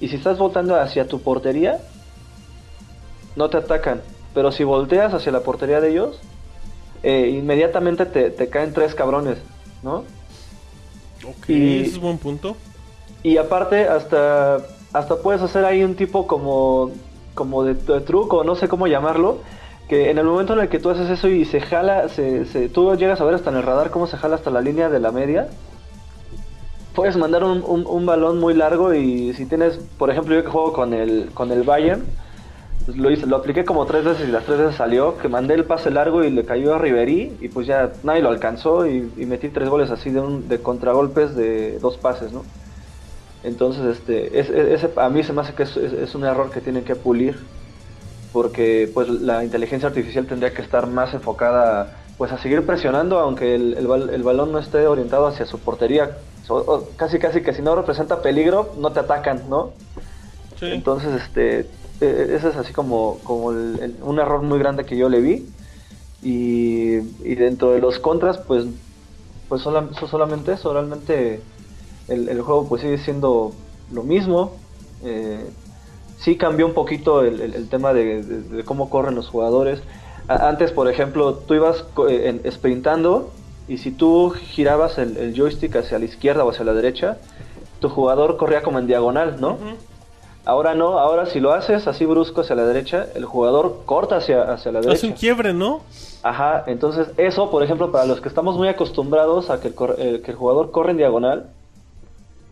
y 0.00 0.08
si 0.08 0.16
estás 0.16 0.38
voltando 0.38 0.76
hacia 0.76 1.08
tu 1.08 1.22
portería, 1.22 1.80
no 3.34 3.50
te 3.50 3.58
atacan. 3.58 4.02
Pero 4.34 4.52
si 4.52 4.64
volteas 4.64 5.14
hacia 5.14 5.32
la 5.32 5.42
portería 5.42 5.80
de 5.80 5.90
ellos, 5.90 6.22
eh, 7.02 7.28
inmediatamente 7.28 8.06
te, 8.06 8.30
te 8.30 8.48
caen 8.50 8.72
tres 8.72 8.94
cabrones, 8.94 9.38
¿no? 9.82 10.04
Ok, 11.26 11.48
Y- 11.48 11.80
ese 11.80 11.90
es 11.96 11.98
buen 11.98 12.18
punto. 12.18 12.56
Y 13.22 13.38
aparte, 13.38 13.88
hasta, 13.88 14.56
hasta 14.92 15.16
puedes 15.22 15.42
hacer 15.42 15.64
ahí 15.64 15.82
un 15.82 15.96
tipo 15.96 16.26
como, 16.26 16.92
como 17.34 17.64
de, 17.64 17.74
de 17.74 18.00
truco, 18.02 18.44
no 18.44 18.54
sé 18.54 18.68
cómo 18.68 18.86
llamarlo, 18.86 19.42
que 19.88 20.10
en 20.10 20.18
el 20.18 20.24
momento 20.26 20.52
en 20.52 20.60
el 20.60 20.68
que 20.68 20.78
tú 20.78 20.90
haces 20.90 21.10
eso 21.10 21.28
y 21.28 21.44
se 21.44 21.60
jala, 21.60 22.08
se, 22.08 22.44
se- 22.44 22.68
tú 22.68 22.94
llegas 22.96 23.20
a 23.20 23.24
ver 23.24 23.34
hasta 23.34 23.50
en 23.50 23.56
el 23.56 23.62
radar 23.62 23.90
cómo 23.90 24.06
se 24.06 24.16
jala 24.16 24.36
hasta 24.36 24.50
la 24.50 24.60
línea 24.60 24.88
de 24.88 25.00
la 25.00 25.10
media, 25.12 25.48
puedes 26.96 27.16
mandar 27.18 27.44
un, 27.44 27.64
un- 27.64 28.06
balón 28.06 28.40
muy 28.40 28.54
largo 28.54 28.94
y 28.94 29.34
si 29.34 29.46
tienes, 29.46 29.78
por 29.98 30.10
ejemplo, 30.10 30.34
yo 30.36 30.44
que 30.44 30.50
juego 30.50 30.72
con 30.74 30.94
el, 30.94 31.34
con 31.34 31.52
el 31.52 31.64
Bayern, 31.64 32.16
pues 32.84 32.96
lo 32.98 33.10
hice, 33.10 33.26
lo 33.26 33.36
apliqué 33.36 33.64
como 33.66 33.86
tres 33.86 34.04
veces 34.04 34.28
y 34.28 34.32
las 34.32 34.44
tres 34.46 34.58
veces 34.58 34.76
salió, 34.76 35.18
que 35.18 35.28
mandé 35.28 35.54
el 35.54 35.66
pase 35.66 35.90
largo 35.90 36.24
y 36.24 36.30
le 36.30 36.46
cayó 36.46 36.74
a 36.74 36.78
Riverí 36.78 37.38
y 37.40 37.48
pues 37.50 37.66
ya 37.68 37.98
nadie 38.04 38.22
lo 38.22 38.30
alcanzó 38.30 38.86
y, 38.86 39.12
metí 39.26 39.50
tres 39.50 39.68
goles 39.70 39.90
así 39.90 40.10
de, 40.10 40.20
un, 40.20 40.48
de 40.48 40.62
contragolpes 40.62 41.36
de 41.36 41.78
dos 41.80 41.98
pases, 41.98 42.32
¿no? 42.32 42.48
Entonces, 43.42 43.84
este, 43.86 44.38
es- 44.40 44.50
a 44.96 45.10
mí 45.10 45.22
se 45.22 45.32
me 45.32 45.40
hace 45.42 45.54
que 45.54 45.62
es, 45.64 45.76
un 46.14 46.24
error 46.24 46.50
que 46.50 46.60
tienen 46.60 46.84
que 46.84 46.96
pulir, 46.96 47.52
porque 48.32 48.90
pues 48.94 49.08
la 49.08 49.44
inteligencia 49.44 49.88
artificial 49.88 50.26
tendría 50.26 50.54
que 50.54 50.62
estar 50.62 50.86
más 50.88 51.14
enfocada 51.14 51.92
pues 52.16 52.32
a 52.32 52.38
seguir 52.38 52.66
presionando, 52.66 53.18
aunque 53.20 53.54
el, 53.54 53.74
el 53.78 54.22
balón 54.24 54.52
no 54.52 54.58
esté 54.58 54.86
orientado 54.86 55.26
hacia 55.26 55.46
su 55.46 55.62
portería. 55.64 56.18
O 56.48 56.96
casi 56.96 57.18
casi 57.18 57.42
que 57.42 57.52
si 57.54 57.62
no 57.62 57.76
representa 57.76 58.22
peligro, 58.22 58.74
no 58.76 58.92
te 58.92 59.00
atacan, 59.00 59.48
¿no? 59.48 59.78
Sí. 60.56 60.66
Entonces, 60.66 61.14
este, 61.22 61.60
eh, 62.00 62.26
ese 62.30 62.48
es 62.50 62.56
así 62.56 62.72
como, 62.72 63.22
como 63.24 63.52
el- 63.52 63.80
el- 63.80 64.02
un 64.02 64.18
error 64.18 64.42
muy 64.42 64.58
grande 64.58 64.84
que 64.86 64.96
yo 64.98 65.08
le 65.08 65.20
vi. 65.20 65.56
Y, 66.20 66.96
y 66.98 67.34
dentro 67.36 67.72
de 67.72 67.80
los 67.80 67.98
contras, 68.00 68.38
pues, 68.40 68.66
pues 69.48 69.62
sola- 69.62 69.90
so- 69.98 70.06
solamente 70.08 70.52
eso, 70.52 70.72
realmente 70.72 71.48
el, 72.08 72.28
el 72.28 72.42
juego 72.42 72.68
pues 72.68 72.82
sigue 72.82 72.98
siendo 72.98 73.66
lo 73.88 74.04
mismo. 74.04 74.66
Eh, 75.00 75.54
sí 76.16 76.38
cambió 76.38 76.66
un 76.66 76.74
poquito 76.74 77.22
el, 77.24 77.68
tema 77.68 77.92
de, 77.94 78.24
de- 78.24 78.42
de 78.44 78.64
cómo 78.64 78.90
corren 78.90 79.14
los 79.14 79.28
jugadores. 79.30 79.82
Antes, 80.28 80.72
por 80.72 80.88
ejemplo, 80.90 81.44
tú 81.46 81.54
ibas 81.54 81.86
eh, 82.08 82.42
sprintando 82.52 83.35
y 83.68 83.78
si 83.78 83.90
tú 83.90 84.30
girabas 84.30 84.98
el, 84.98 85.16
el 85.16 85.34
joystick 85.36 85.74
hacia 85.76 85.98
la 85.98 86.04
izquierda 86.04 86.44
o 86.44 86.50
hacia 86.50 86.64
la 86.64 86.72
derecha, 86.72 87.18
tu 87.80 87.88
jugador 87.88 88.36
corría 88.36 88.62
como 88.62 88.78
en 88.78 88.86
diagonal, 88.86 89.36
¿no? 89.40 89.58
Ahora 90.44 90.74
no, 90.74 90.98
ahora 91.00 91.26
si 91.26 91.40
lo 91.40 91.52
haces 91.52 91.88
así 91.88 92.04
brusco 92.06 92.42
hacia 92.42 92.54
la 92.54 92.64
derecha, 92.64 93.06
el 93.16 93.24
jugador 93.24 93.82
corta 93.84 94.16
hacia, 94.18 94.42
hacia 94.52 94.70
la 94.70 94.78
Hace 94.78 94.88
derecha. 94.88 95.06
un 95.08 95.12
quiebre, 95.14 95.52
¿no? 95.52 95.80
Ajá, 96.22 96.62
entonces 96.68 97.08
eso, 97.16 97.50
por 97.50 97.62
ejemplo, 97.64 97.90
para 97.90 98.04
los 98.06 98.20
que 98.20 98.28
estamos 98.28 98.56
muy 98.56 98.68
acostumbrados 98.68 99.50
a 99.50 99.60
que 99.60 99.68
el, 99.68 99.74
eh, 99.98 100.22
que 100.24 100.30
el 100.30 100.36
jugador 100.36 100.70
corre 100.70 100.92
en 100.92 100.96
diagonal, 100.98 101.46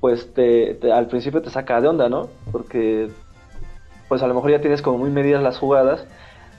pues 0.00 0.32
te, 0.34 0.74
te- 0.74 0.92
al 0.92 1.06
principio 1.06 1.40
te 1.40 1.50
saca 1.50 1.80
de 1.80 1.88
onda, 1.88 2.08
¿no? 2.08 2.28
Porque 2.52 3.10
pues 4.08 4.22
a 4.22 4.26
lo 4.26 4.34
mejor 4.34 4.50
ya 4.50 4.60
tienes 4.60 4.82
como 4.82 4.98
muy 4.98 5.10
medidas 5.10 5.42
las 5.42 5.58
jugadas, 5.58 6.04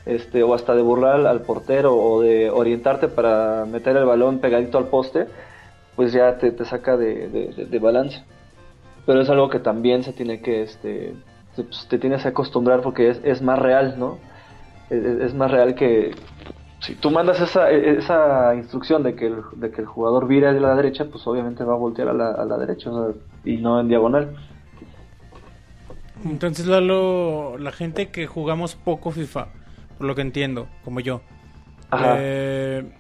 este, 0.06 0.44
o 0.44 0.54
hasta 0.54 0.76
de 0.76 0.82
burlar 0.82 1.26
al, 1.26 1.42
portero 1.42 1.96
o 1.96 2.22
de 2.22 2.50
orientarte 2.50 3.08
para 3.08 3.66
meter 3.66 3.98
el 3.98 4.06
balón 4.06 4.40
pegadito 4.40 4.78
al 4.78 4.88
poste, 4.88 5.28
pues 5.96 6.14
ya 6.14 6.38
te, 6.38 6.52
te 6.52 6.66
saca 6.66 6.98
de, 6.98 7.28
de- 7.30 7.48
de- 7.54 7.66
de 7.66 7.80
balance. 7.80 8.24
Pero 9.06 9.22
es 9.22 9.30
algo 9.30 9.50
que 9.50 9.60
también 9.60 10.04
se 10.04 10.14
tiene 10.14 10.42
que, 10.42 10.64
este, 10.64 11.14
te, 11.56 11.64
pues, 11.64 11.88
te 11.88 11.98
tienes 12.00 12.24
que 12.24 12.30
acostumbrar 12.30 12.82
porque 12.82 13.10
es, 13.10 13.22
es 13.24 13.42
más 13.42 13.60
real, 13.60 13.96
¿no? 13.98 14.18
Es, 14.90 15.34
más 15.34 15.50
real 15.50 15.74
que, 15.74 16.14
si 16.80 16.94
tú 16.96 17.10
mandas 17.10 17.42
esa, 17.42 17.72
e- 17.72 17.98
esa 17.98 18.54
instrucción 18.56 19.02
de 19.04 19.16
que, 19.16 19.28
el, 19.28 19.38
de 19.56 19.72
que 19.72 19.82
el 19.82 19.88
jugador 19.88 20.28
vire 20.28 20.48
a 20.48 20.52
la 20.52 20.76
derecha, 20.76 21.06
pues 21.06 21.26
obviamente 21.26 21.64
va 21.64 21.74
a 21.74 21.78
voltear 21.78 22.10
a 22.10 22.14
la, 22.14 22.58
derecha 22.58 22.92
y 23.44 23.58
no 23.58 23.80
en 23.80 23.88
diagonal. 23.88 24.36
Entonces, 26.24 26.66
Lalo, 26.68 27.58
la 27.58 27.72
gente 27.72 28.10
que 28.10 28.26
jugamos 28.28 28.76
poco 28.76 29.12
FIFA, 29.12 29.48
por 29.98 30.08
lo 30.08 30.16
que 30.16 30.22
entiendo, 30.22 30.68
como 30.84 31.00
yo, 31.00 31.22
Ajá. 31.90 32.16
eh, 32.20 32.92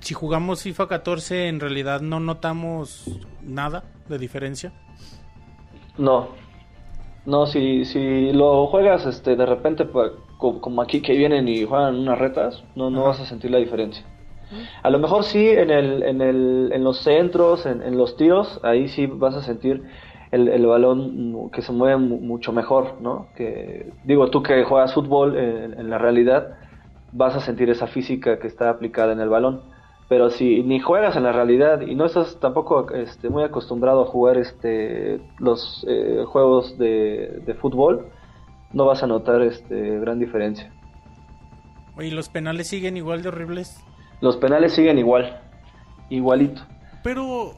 si 0.00 0.14
jugamos 0.14 0.62
FIFA 0.62 0.88
14, 0.88 1.48
en 1.48 1.60
realidad 1.60 2.00
no 2.00 2.20
notamos 2.20 3.20
nada 3.42 3.84
de 4.08 4.18
diferencia. 4.18 4.72
No. 5.96 6.28
No, 7.26 7.46
si, 7.46 7.84
si 7.84 8.32
lo 8.32 8.66
juegas 8.68 9.04
este, 9.04 9.36
de 9.36 9.44
repente 9.44 9.86
como 10.38 10.80
aquí 10.80 11.02
que 11.02 11.14
vienen 11.14 11.46
y 11.48 11.64
juegan 11.64 11.96
unas 11.96 12.18
retas, 12.18 12.64
no, 12.74 12.90
no 12.90 13.04
vas 13.04 13.20
a 13.20 13.26
sentir 13.26 13.50
la 13.50 13.58
diferencia. 13.58 14.04
A 14.82 14.88
lo 14.88 14.98
mejor 14.98 15.24
sí 15.24 15.46
en, 15.46 15.70
el, 15.70 16.02
en, 16.04 16.22
el, 16.22 16.70
en 16.72 16.82
los 16.82 17.00
centros, 17.00 17.66
en, 17.66 17.82
en 17.82 17.98
los 17.98 18.16
tiros, 18.16 18.60
ahí 18.62 18.88
sí 18.88 19.04
vas 19.06 19.34
a 19.34 19.42
sentir 19.42 19.82
el, 20.30 20.48
el 20.48 20.66
balón 20.66 21.50
que 21.50 21.62
se 21.62 21.72
mueve 21.72 21.96
mu- 21.96 22.20
mucho 22.20 22.52
mejor, 22.52 23.00
¿no? 23.00 23.28
Que, 23.36 23.92
digo, 24.04 24.30
tú 24.30 24.42
que 24.42 24.64
juegas 24.64 24.94
fútbol 24.94 25.36
eh, 25.36 25.64
en, 25.64 25.80
en 25.80 25.90
la 25.90 25.98
realidad, 25.98 26.56
vas 27.12 27.34
a 27.34 27.40
sentir 27.40 27.70
esa 27.70 27.86
física 27.86 28.38
que 28.38 28.46
está 28.46 28.68
aplicada 28.70 29.12
en 29.12 29.20
el 29.20 29.28
balón. 29.28 29.62
Pero 30.08 30.30
si 30.30 30.62
ni 30.62 30.80
juegas 30.80 31.16
en 31.16 31.24
la 31.24 31.32
realidad 31.32 31.82
y 31.82 31.94
no 31.94 32.06
estás 32.06 32.38
tampoco 32.40 32.90
este, 32.92 33.28
muy 33.28 33.42
acostumbrado 33.42 34.02
a 34.02 34.06
jugar 34.06 34.38
este, 34.38 35.20
los 35.38 35.84
eh, 35.86 36.24
juegos 36.26 36.78
de, 36.78 37.42
de 37.44 37.54
fútbol, 37.54 38.06
no 38.72 38.86
vas 38.86 39.02
a 39.02 39.06
notar 39.06 39.42
este, 39.42 39.98
gran 40.00 40.18
diferencia. 40.18 40.72
Oye, 41.96 42.10
¿los 42.10 42.28
penales 42.28 42.68
siguen 42.68 42.96
igual 42.96 43.22
de 43.22 43.28
horribles? 43.28 43.84
Los 44.20 44.36
penales 44.38 44.72
siguen 44.72 44.98
igual, 44.98 45.40
igualito. 46.08 46.62
Pero 47.02 47.52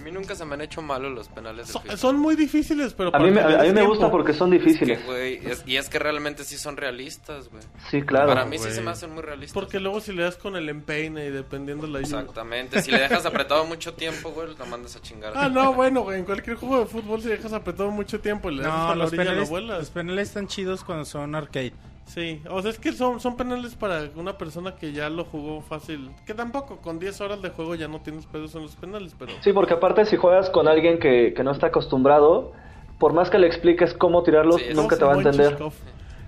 A 0.00 0.04
mí 0.04 0.10
nunca 0.12 0.34
se 0.34 0.44
me 0.44 0.54
han 0.54 0.60
hecho 0.60 0.80
malos 0.82 1.12
los 1.12 1.28
penales 1.28 1.72
de 1.72 1.96
son, 1.96 2.18
muy 2.18 2.36
difíciles, 2.36 2.94
pero 2.94 3.14
A 3.14 3.18
mí, 3.18 3.30
me, 3.30 3.40
a 3.40 3.62
mí 3.62 3.72
me 3.72 3.82
gusta 3.86 4.10
porque 4.10 4.32
son 4.32 4.52
Es 4.52 4.60
que, 4.62 4.68
difíciles. 4.68 5.00
es- 5.08 5.62
y 5.66 5.76
es 5.76 5.88
que 5.88 5.98
realmente 5.98 6.44
sí 6.44 6.56
son 6.56 6.76
realistas, 6.76 7.48
güey. 7.48 7.62
Sí, 7.90 8.02
claro. 8.02 8.28
Para 8.28 8.44
mí 8.44 8.58
sí 8.58 8.70
se 8.70 8.80
me 8.80 8.90
hacen 8.90 9.12
muy 9.12 9.22
realistas. 9.22 9.54
Porque 9.54 9.80
luego 9.80 10.00
si 10.00 10.12
le 10.12 10.22
das 10.22 10.36
con 10.36 10.56
el 10.56 10.68
empeine 10.68 11.26
y 11.26 11.30
dependiendo 11.30 11.86
la 11.86 11.98
ayuda. 12.00 12.20
Exactamente. 12.20 12.82
Si 12.82 12.90
le 12.90 12.98
dejas 13.00 13.26
apretado 13.26 13.64
mucho 13.64 13.94
tiempo, 13.94 14.30
güey, 14.30 14.48
lo 14.56 14.66
mandas 14.66 14.96
a 14.96 15.00
chingar. 15.00 15.32
Ah, 15.36 15.48
no, 15.48 15.72
bueno, 15.74 16.02
güey, 16.02 16.18
en 16.20 16.24
cualquier 16.24 16.56
juego 16.56 16.80
de 16.80 16.86
fútbol 16.86 17.20
si 17.22 17.28
dejas 17.28 17.52
apretado 17.52 17.90
mucho 17.90 18.20
tiempo 18.20 18.50
y 18.50 18.56
le 18.56 18.62
das 18.62 18.72
hasta 18.72 18.82
No, 18.82 18.88
la 18.90 18.94
los 18.96 19.08
orilla 19.12 19.24
penales, 19.24 19.44
lo 19.44 19.50
vuelas. 19.50 19.78
los 19.78 19.90
penales 19.90 20.28
están 20.28 20.46
chidos 20.46 20.84
cuando 20.84 21.04
son 21.04 21.34
arcade. 21.34 21.72
Sí, 22.08 22.40
o 22.50 22.62
sea, 22.62 22.70
es 22.70 22.78
que 22.78 22.92
son, 22.92 23.20
son 23.20 23.36
penales 23.36 23.74
para 23.74 24.08
una 24.16 24.38
persona 24.38 24.74
que 24.76 24.92
ya 24.92 25.10
lo 25.10 25.24
jugó 25.26 25.60
fácil. 25.60 26.10
Que 26.26 26.32
tampoco, 26.34 26.78
con 26.78 26.98
10 26.98 27.20
horas 27.20 27.42
de 27.42 27.50
juego 27.50 27.74
ya 27.74 27.86
no 27.86 28.00
tienes 28.00 28.24
pedos 28.26 28.54
en 28.54 28.62
los 28.62 28.74
penales, 28.76 29.14
pero... 29.18 29.32
Sí, 29.42 29.52
porque 29.52 29.74
aparte 29.74 30.04
si 30.06 30.16
juegas 30.16 30.48
con 30.50 30.68
alguien 30.68 30.98
que, 30.98 31.34
que 31.36 31.44
no 31.44 31.50
está 31.50 31.66
acostumbrado, 31.66 32.52
por 32.98 33.12
más 33.12 33.28
que 33.28 33.38
le 33.38 33.46
expliques 33.46 33.92
cómo 33.92 34.22
tirarlos, 34.22 34.56
Sí, 34.60 34.74
nunca 34.74 34.96
te 34.96 35.04
va 35.04 35.12
a 35.12 35.16
entender. 35.18 35.58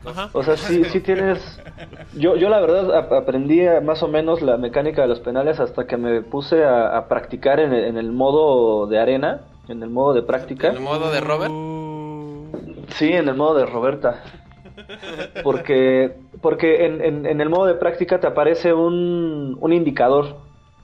Ajá. 0.04 0.30
O 0.32 0.42
sea, 0.42 0.56
sí, 0.56 0.84
sí 0.84 1.00
tienes... 1.00 1.60
Yo, 2.14 2.36
yo 2.36 2.48
la 2.50 2.60
verdad 2.60 2.94
ap- 2.96 3.12
aprendí 3.12 3.60
más 3.82 4.02
o 4.02 4.08
menos 4.08 4.42
la 4.42 4.56
mecánica 4.58 5.02
de 5.02 5.08
los 5.08 5.20
penales 5.20 5.60
hasta 5.60 5.86
que 5.86 5.96
me 5.96 6.20
puse 6.22 6.62
a, 6.64 6.96
a 6.96 7.08
practicar 7.08 7.58
en 7.58 7.72
el, 7.72 7.84
en 7.84 7.96
el 7.98 8.12
modo 8.12 8.86
de 8.86 8.98
arena, 8.98 9.42
en 9.68 9.82
el 9.82 9.88
modo 9.90 10.12
de 10.14 10.22
práctica. 10.22 10.68
En 10.68 10.76
el 10.76 10.80
modo 10.80 11.10
de 11.10 11.20
Robert. 11.20 11.50
Uh, 11.50 12.20
Sí, 12.96 13.12
en 13.12 13.28
el 13.28 13.34
modo 13.36 13.54
de 13.54 13.66
Roberta. 13.66 14.22
Porque, 15.42 16.12
porque 16.40 16.86
en, 16.86 17.00
en- 17.02 17.26
en 17.26 17.40
el 17.40 17.48
modo 17.48 17.66
de 17.66 17.74
práctica 17.74 18.20
te 18.20 18.26
aparece 18.26 18.72
un, 18.74 19.56
un 19.60 19.72
indicador. 19.72 20.36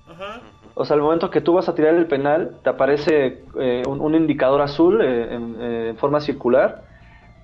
Ajá. 0.09 0.41
O 0.75 0.85
sea, 0.85 0.95
al 0.95 1.03
momento 1.03 1.31
que 1.31 1.41
tú 1.41 1.55
vas 1.55 1.69
a 1.69 1.75
tirar 1.75 1.95
el 1.95 2.07
penal, 2.07 2.59
te 2.63 2.71
aparece 2.71 3.45
eh, 3.59 3.83
un, 3.89 4.01
un 4.01 4.15
indicador 4.15 4.61
azul 4.61 5.01
eh, 5.03 5.35
en, 5.35 5.57
eh, 5.61 5.89
en 5.91 5.97
forma 5.97 6.21
circular 6.21 6.85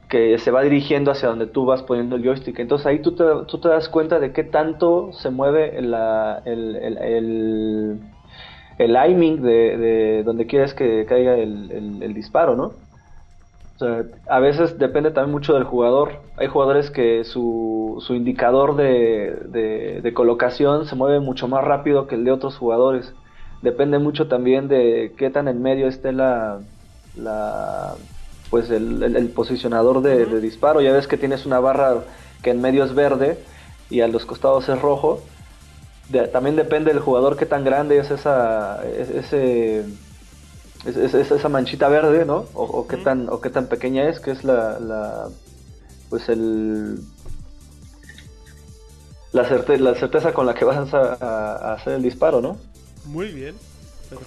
que 0.08 0.38
se 0.38 0.50
va 0.50 0.62
dirigiendo 0.62 1.10
hacia 1.10 1.28
donde 1.28 1.46
tú 1.46 1.64
vas 1.64 1.82
poniendo 1.82 2.16
el 2.16 2.22
joystick. 2.24 2.58
Entonces 2.58 2.86
ahí 2.86 3.00
tú 3.00 3.14
te, 3.14 3.24
tú 3.48 3.58
te 3.60 3.68
das 3.68 3.88
cuenta 3.88 4.20
de 4.20 4.32
qué 4.32 4.44
tanto 4.44 5.12
se 5.12 5.30
mueve 5.30 5.80
la- 5.80 6.42
el, 6.44 6.76
el, 6.76 6.98
el, 6.98 8.00
el 8.78 8.96
aiming 8.96 9.42
de, 9.42 9.76
de 9.78 10.22
donde 10.24 10.46
quieres 10.46 10.74
que 10.74 11.06
caiga 11.06 11.34
el, 11.38 11.70
el- 11.72 12.02
el 12.02 12.14
disparo, 12.14 12.56
¿no? 12.56 12.72
O 13.76 13.84
sea, 13.84 14.04
a 14.28 14.38
veces 14.40 14.78
depende 14.78 15.10
también 15.10 15.32
mucho 15.32 15.54
del 15.54 15.64
jugador. 15.64 16.30
Hay 16.36 16.46
jugadores 16.48 16.90
que 16.90 17.24
su, 17.24 17.96
su 18.06 18.14
indicador 18.14 18.76
de, 18.76 19.36
de, 19.48 20.00
de 20.02 20.14
colocación 20.14 20.86
se 20.86 20.94
mueve 20.94 21.20
mucho 21.20 21.48
más 21.48 21.64
rápido 21.64 22.06
que 22.06 22.14
el 22.14 22.24
de 22.24 22.32
otros 22.32 22.56
jugadores. 22.58 23.16
Depende 23.60 23.98
mucho 23.98 24.28
también 24.28 24.68
de 24.68 25.14
qué 25.18 25.30
tan 25.30 25.48
en 25.48 25.62
medio 25.62 25.88
esté 25.88 26.12
la, 26.12 26.64
la 27.12 27.98
pues 28.48 28.70
el, 28.70 29.02
el- 29.02 29.16
el 29.16 29.32
posicionador 29.32 30.02
de, 30.02 30.26
de 30.26 30.40
disparo. 30.40 30.80
Ya 30.80 30.92
ves 30.92 31.08
que 31.08 31.18
tienes 31.18 31.46
una 31.46 31.58
barra 31.60 32.06
que 32.42 32.50
en 32.50 32.60
medio 32.60 32.84
es 32.84 32.94
verde 32.94 33.46
y 33.88 34.00
a 34.02 34.08
los 34.08 34.26
costados 34.26 34.68
es 34.68 34.80
rojo. 34.80 35.28
También 36.32 36.56
depende 36.56 36.90
del 36.92 37.00
jugador 37.00 37.36
qué 37.36 37.46
tan 37.46 37.64
grande 37.64 37.96
es 37.98 38.10
esa 38.10 38.84
es- 38.86 39.08
ese 39.10 39.86
es, 40.86 40.96
es- 40.96 41.14
es 41.14 41.30
esa 41.30 41.48
manchita 41.48 41.88
verde, 41.88 42.24
¿no? 42.24 42.46
O, 42.54 42.64
o 42.64 42.86
qué 42.86 42.96
tan 42.96 43.28
o 43.28 43.40
qué 43.40 43.50
tan 43.50 43.66
pequeña 43.68 44.08
es, 44.08 44.20
que 44.20 44.30
es 44.32 44.44
la, 44.44 44.78
la 44.80 45.28
pues 46.10 46.28
el 46.28 47.00
la, 49.32 49.48
certe- 49.48 49.78
la 49.78 49.94
certeza 49.94 50.32
con 50.32 50.46
la 50.46 50.54
que 50.54 50.64
vas 50.64 50.92
a, 50.92 51.72
hacer 51.74 51.94
el 51.94 52.02
disparo, 52.02 52.40
¿no? 52.40 52.58
Muy 53.06 53.28
bien. 53.28 53.54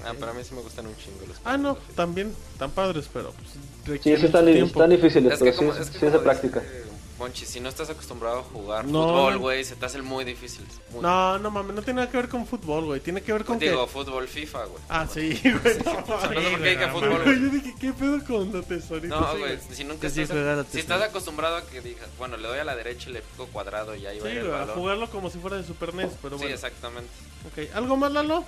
Ah, 0.04 0.14
pero 0.20 0.32
a 0.32 0.34
mí 0.34 0.44
sí 0.44 0.56
me 0.56 0.62
gustan 0.62 0.88
un 0.88 0.96
chingo 0.98 1.20
los 1.28 1.38
Ah, 1.46 1.58
no, 1.58 1.78
también, 1.96 2.34
tan 2.58 2.72
padres, 2.72 3.08
pero 3.14 3.32
pues, 3.32 4.02
Sí, 4.04 4.18
sí 4.18 4.26
están, 4.26 4.46
difíciles, 4.90 5.34
Es 5.34 5.40
pero 5.40 5.52
sí, 5.52 5.58
como, 5.60 5.74
sí 5.74 5.82
es 5.84 5.90
que 5.92 5.96
es 5.98 6.02
de 6.02 6.10
como 6.10 6.24
práctica. 6.24 6.60
dice 6.62 6.85
Monchi, 7.18 7.46
si 7.46 7.62
no 7.62 7.70
estás 7.70 7.90
acostumbrado 7.90 8.40
a 8.40 8.44
jugar 8.44 8.84
No. 8.86 9.04
fútbol, 9.08 9.38
güey, 9.38 9.64
se 9.64 9.78
te 9.78 9.86
hace 9.86 10.02
muy 10.02 10.26
difícil. 10.26 10.66
Muy 10.92 11.02
No, 11.02 11.40
no 11.40 11.50
mames, 11.50 11.74
no 11.74 11.82
tiene 11.82 12.02
nada 12.02 12.12
que 12.12 12.18
ver 12.18 12.28
con 12.28 12.46
fútbol, 12.46 12.84
güey. 12.86 13.00
Tiene 13.00 13.22
que 13.22 13.32
ver 13.32 13.46
con 13.46 13.58
que... 13.58 13.70
Digo, 13.70 13.88
fútbol 13.88 14.28
FIFA, 14.28 14.66
güey. 14.66 14.84
Ah, 14.90 15.08
sí, 15.08 15.40
güey. 15.44 15.78
No, 15.86 15.94
no 15.94 16.20
sé 16.22 16.28
por 16.28 16.62
qué 16.62 16.70
dije 16.72 16.88
fútbol, 16.90 17.24
Güey, 17.24 17.40
yo 17.42 17.50
dije, 17.50 17.76
¿qué 17.80 17.94
pedo 17.94 18.24
con 18.26 18.52
la 18.54 18.62
tesorita? 18.62 19.08
No, 19.20 19.32
Sí, 19.32 19.40
güey, 19.40 19.60
si 19.72 19.84
nunca 19.86 20.10
Sí, 20.10 20.22
estás, 20.24 20.38
la 20.38 20.64
si 20.66 20.80
estás 20.80 21.02
acostumbrado 21.02 21.56
a 21.56 21.62
que 21.66 21.80
digas, 21.80 22.10
bueno, 22.18 22.36
le 22.36 22.48
doy 22.50 22.60
a 22.60 22.66
la 22.66 22.76
derecha 22.76 23.10
y 23.10 23.14
le 23.14 23.22
pico 23.22 23.48
cuadrado 23.48 23.96
y 23.96 24.06
ahí 24.06 24.20
va 24.20 24.26
a 24.28 24.30
Sí, 24.32 24.36
ir 24.36 24.42
el 24.44 24.54
a 24.54 24.58
balón. 24.58 24.76
jugarlo 24.76 25.10
como 25.10 25.30
si 25.30 25.40
fuera 25.40 25.56
de 25.56 25.64
Super 25.64 25.94
NES, 25.94 26.12
pero 26.22 26.36
Sí, 26.38 26.42
bueno. 26.44 26.56
exactamente. 26.56 27.10
Ok, 27.48 27.74
¿algo 27.76 27.96
más, 27.96 28.12
Lalo? 28.12 28.44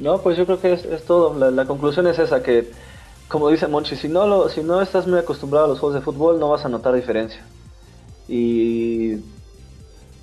No, 0.00 0.20
pues 0.22 0.36
yo 0.36 0.44
creo 0.44 0.60
que 0.60 0.72
es, 0.72 0.84
es 0.84 1.04
todo. 1.04 1.38
La, 1.38 1.52
la 1.52 1.66
conclusión 1.66 2.08
es 2.08 2.18
esa 2.18 2.42
que, 2.42 2.68
como 3.34 3.50
dice 3.50 3.66
Monchi, 3.66 3.96
si 3.96 4.08
no 4.08 4.28
lo, 4.28 4.48
si 4.48 4.62
no 4.62 4.80
estás 4.80 5.08
muy 5.08 5.18
acostumbrado 5.18 5.64
a 5.64 5.68
los 5.68 5.80
juegos 5.80 5.96
de 5.96 6.04
fútbol, 6.04 6.38
no 6.38 6.50
vas 6.50 6.64
a 6.64 6.68
notar 6.68 6.94
diferencia. 6.94 7.44
Y, 8.28 9.14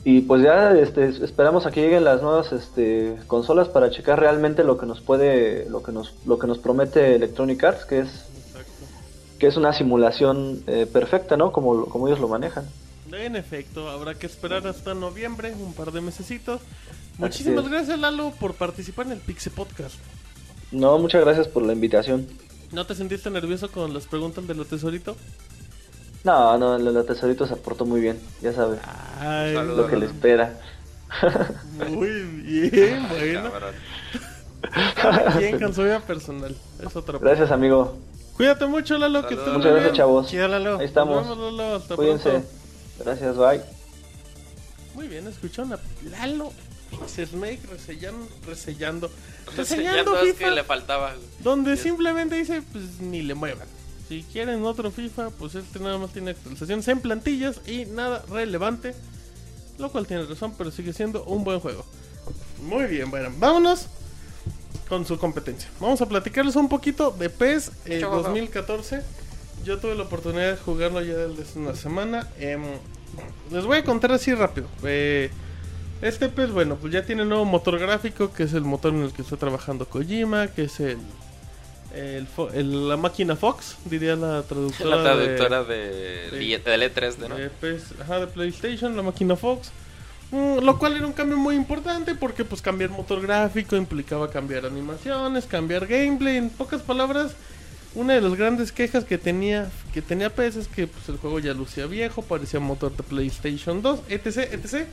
y 0.06 0.22
pues 0.22 0.42
ya 0.44 0.72
este, 0.72 1.10
esperamos 1.10 1.66
a 1.66 1.72
que 1.72 1.82
lleguen 1.82 2.06
las 2.06 2.22
nuevas 2.22 2.54
este, 2.54 3.18
consolas 3.28 3.68
para 3.68 3.92
checar 3.92 4.18
realmente 4.18 4.64
lo 4.64 4.78
que 4.78 4.86
nos 4.86 5.02
puede, 5.02 5.70
lo 5.70 5.84
que 5.84 5.92
nos, 5.92 6.16
lo 6.26 6.40
que 6.40 6.48
nos 6.48 6.58
promete 6.58 7.14
Electronic 7.16 7.62
Arts, 7.62 7.84
que 7.84 8.00
es, 8.00 8.08
Exacto. 8.48 8.72
que 9.40 9.48
es 9.48 9.58
una 9.58 9.74
simulación 9.74 10.64
eh, 10.68 10.86
perfecta, 10.86 11.36
¿no? 11.36 11.52
Como, 11.52 11.88
como 11.88 12.08
ellos 12.08 12.22
lo 12.22 12.30
manejan. 12.30 12.64
En 13.12 13.36
efecto, 13.36 13.90
habrá 13.90 14.16
que 14.16 14.26
esperar 14.26 14.66
hasta 14.68 14.94
noviembre, 14.94 15.54
un 15.60 15.74
par 15.74 15.92
de 15.92 16.00
mesecitos. 16.00 16.62
Muchísimas 17.18 17.68
gracias, 17.68 18.00
Lalo, 18.00 18.32
por 18.40 18.54
participar 18.54 19.08
en 19.08 19.12
el 19.12 19.20
Pixe 19.20 19.50
Podcast. 19.50 19.96
No, 20.72 20.98
muchas 20.98 21.20
gracias 21.20 21.50
por 21.50 21.64
la 21.64 21.74
invitación. 21.74 22.26
¿No 22.72 22.86
te 22.86 22.96
sentiste 22.96 23.30
nervioso 23.30 23.70
con 23.72 23.94
las 23.94 24.06
preguntas 24.06 24.48
de 24.48 24.56
lo 24.56 24.66
tesorito? 24.66 25.16
No, 26.24 26.58
no, 26.58 26.78
la 26.78 27.04
tesorito 27.04 27.46
se 27.48 27.54
aportó 27.54 27.86
muy 27.86 28.00
bien, 28.00 28.20
ya 28.42 28.54
sabes, 28.54 28.80
Ay, 29.20 29.56
Saludos. 29.56 29.78
lo 29.78 29.88
que 29.88 29.96
le 29.98 30.06
espera. 30.06 30.54
muy 31.90 32.10
bien, 32.10 33.08
bueno. 33.10 33.50
Bien 35.40 35.60
con 35.60 35.74
su 35.74 35.84
vida 35.84 36.00
personal. 36.00 36.56
Es 36.86 36.96
otra 36.96 37.18
Gracias, 37.20 37.52
amigo. 37.52 37.98
Cuídate 38.38 38.66
mucho, 38.68 38.98
Lalo, 38.98 39.24
que 39.28 39.36
Saludos. 39.36 39.40
estés 39.48 39.58
Muchas 39.58 39.72
gracias, 39.74 39.98
chavos. 39.98 40.28
Chido, 40.28 40.48
Lalo. 40.48 40.78
Ahí 40.80 40.86
estamos. 40.86 41.26
Nos 41.26 41.38
vemos, 41.38 41.54
Lalo, 41.54 41.76
hasta 41.76 41.96
Cuídense. 41.96 42.30
pronto. 42.30 42.48
Gracias, 43.04 43.36
bye. 43.38 43.62
Muy 44.94 45.08
bien, 45.08 45.28
escucharon 45.28 45.74
a 45.74 45.80
Lalo 46.12 46.52
Snake 47.08 47.60
resellando, 47.70 48.28
resellando, 48.46 49.10
Ya 49.48 49.58
resellando 49.58 50.04
todo 50.12 50.22
es 50.24 50.34
FIFA, 50.34 50.46
que 50.46 50.52
le 50.52 50.64
faltaba. 50.64 51.14
donde 51.40 51.78
simplemente 51.78 52.36
dice, 52.36 52.62
pues 52.72 53.00
ni 53.00 53.22
le 53.22 53.34
muevan. 53.34 53.68
Si 54.08 54.24
quieren 54.24 54.64
otro 54.66 54.92
FIFA, 54.92 55.30
pues 55.32 55.56
este 55.56 55.80
nada 55.80 55.98
más 55.98 56.12
tiene 56.12 56.32
actualizaciones 56.32 56.88
en 56.88 57.00
plantillas 57.00 57.62
y 57.66 57.86
nada 57.86 58.24
relevante. 58.30 58.94
Lo 59.80 59.92
cual 59.92 60.06
tiene 60.06 60.26
razón, 60.26 60.54
pero 60.58 60.70
sigue 60.70 60.94
siendo 60.94 61.24
un 61.24 61.44
buen 61.44 61.60
juego. 61.60 61.86
Muy 62.62 62.86
bien, 62.86 63.10
bueno, 63.10 63.30
vámonos 63.38 63.88
con 64.90 65.06
su 65.06 65.18
competencia. 65.18 65.70
Vamos 65.80 66.02
a 66.02 66.06
platicarles 66.06 66.56
un 66.58 66.68
poquito 66.70 67.12
de 67.12 67.30
PES 67.30 67.72
eh, 67.86 68.00
Chau, 68.02 68.12
chau. 68.12 68.24
2014. 68.24 69.02
Yo 69.64 69.80
tuve 69.80 69.96
la 69.96 70.04
oportunidad 70.04 70.52
de 70.52 70.58
jugarlo 70.58 71.02
ya 71.02 71.16
desde 71.16 71.60
una 71.60 71.76
semana. 71.76 72.28
Em, 72.38 72.62
les 73.52 73.66
voy 73.66 73.78
a 73.78 73.84
contar 73.84 74.12
así 74.12 74.34
rápido. 74.34 74.68
Eh, 74.84 75.32
Este 76.02 76.30
pues 76.30 76.52
bueno, 76.52 76.76
pues 76.78 76.92
ya 76.94 77.04
tiene 77.06 77.26
nuevo 77.26 77.46
motor 77.46 77.78
gráfico, 77.78 78.34
que 78.34 78.44
es 78.44 78.54
el 78.54 78.64
motor 78.64 78.94
en 78.94 79.04
el 79.04 79.12
que 79.14 79.22
está 79.22 79.38
trabajando 79.38 79.86
Kojima, 79.86 80.48
que 80.48 80.64
es 80.64 80.80
el, 80.80 80.98
el 81.94 82.28
el- 82.54 82.90
la 82.90 82.98
máquina 82.98 83.36
Fox, 83.36 83.78
diría 83.86 84.16
la 84.16 84.42
traductora. 84.44 84.96
La 84.96 85.04
traductora 85.04 85.64
de, 85.64 85.76
de- 86.32 86.40
del 86.60 86.82
E3, 86.84 87.16
de, 87.18 87.30
¿no? 87.30 87.36
de 87.36 87.50
PS 87.50 87.94
ajá, 88.02 88.20
de 88.20 88.28
PlayStation, 88.28 88.96
la 88.96 89.04
máquina 89.04 89.36
Fox. 89.36 89.72
Mm, 90.32 90.60
lo 90.64 90.80
cual 90.80 90.96
era 90.96 91.06
un 91.06 91.12
cambio 91.14 91.38
muy 91.38 91.56
importante 91.56 92.16
porque 92.16 92.46
pues 92.46 92.62
cambiar 92.62 92.90
motor 92.90 93.22
gráfico 93.22 93.76
implicaba 93.76 94.30
cambiar 94.32 94.66
animaciones, 94.66 95.46
cambiar 95.46 95.86
gameplay. 95.86 96.38
En 96.38 96.50
pocas 96.50 96.82
palabras, 96.82 97.34
una 97.94 98.14
de 98.14 98.22
las 98.22 98.34
grandes 98.36 98.72
quejas 98.72 99.04
que 99.04 99.18
tenía 99.18 99.70
que 99.94 100.02
tenía 100.02 100.34
PS 100.34 100.56
es 100.56 100.68
que 100.70 100.88
pues, 100.88 101.10
el 101.10 101.18
juego 101.18 101.40
ya 101.40 101.54
lucía 101.54 101.86
viejo, 101.86 102.22
parecía 102.22 102.62
motor 102.62 102.96
de 102.96 103.04
PlayStation 103.04 103.82
2, 103.82 104.00
etc, 104.08 104.28
etc. 104.54 104.88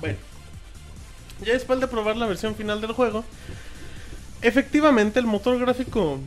Bueno, 0.00 0.18
ya 1.44 1.52
después 1.52 1.80
de 1.80 1.86
probar 1.86 2.16
la 2.16 2.26
versión 2.26 2.54
final 2.54 2.80
del 2.80 2.92
juego, 2.92 3.24
efectivamente 4.42 5.18
el 5.18 5.26
motor 5.26 5.58
gráfico 5.58 6.20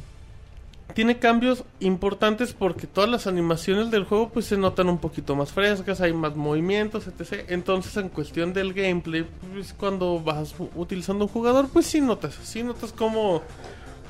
tiene 0.94 1.20
cambios 1.20 1.64
importantes 1.80 2.54
porque 2.54 2.88
todas 2.88 3.10
las 3.10 3.28
animaciones 3.28 3.92
del 3.92 4.06
juego 4.06 4.30
pues 4.30 4.46
se 4.48 4.58
notan 4.58 4.90
un 4.90 4.98
poquito 4.98 5.36
más 5.36 5.52
frescas, 5.52 6.02
hay 6.02 6.14
más 6.14 6.36
movimientos, 6.36 7.06
etc. 7.08 7.46
Entonces 7.48 7.96
en 7.98 8.10
cuestión 8.10 8.54
del 8.54 8.74
gameplay, 8.74 9.26
pues 9.54 9.74
cuando 9.74 10.20
vas 10.20 10.56
utilizando 10.76 11.26
un 11.26 11.32
jugador, 11.32 11.70
pues 11.70 11.86
sí 11.86 12.02
notas, 12.02 12.38
sí 12.44 12.64
notas 12.64 12.92
como, 12.92 13.44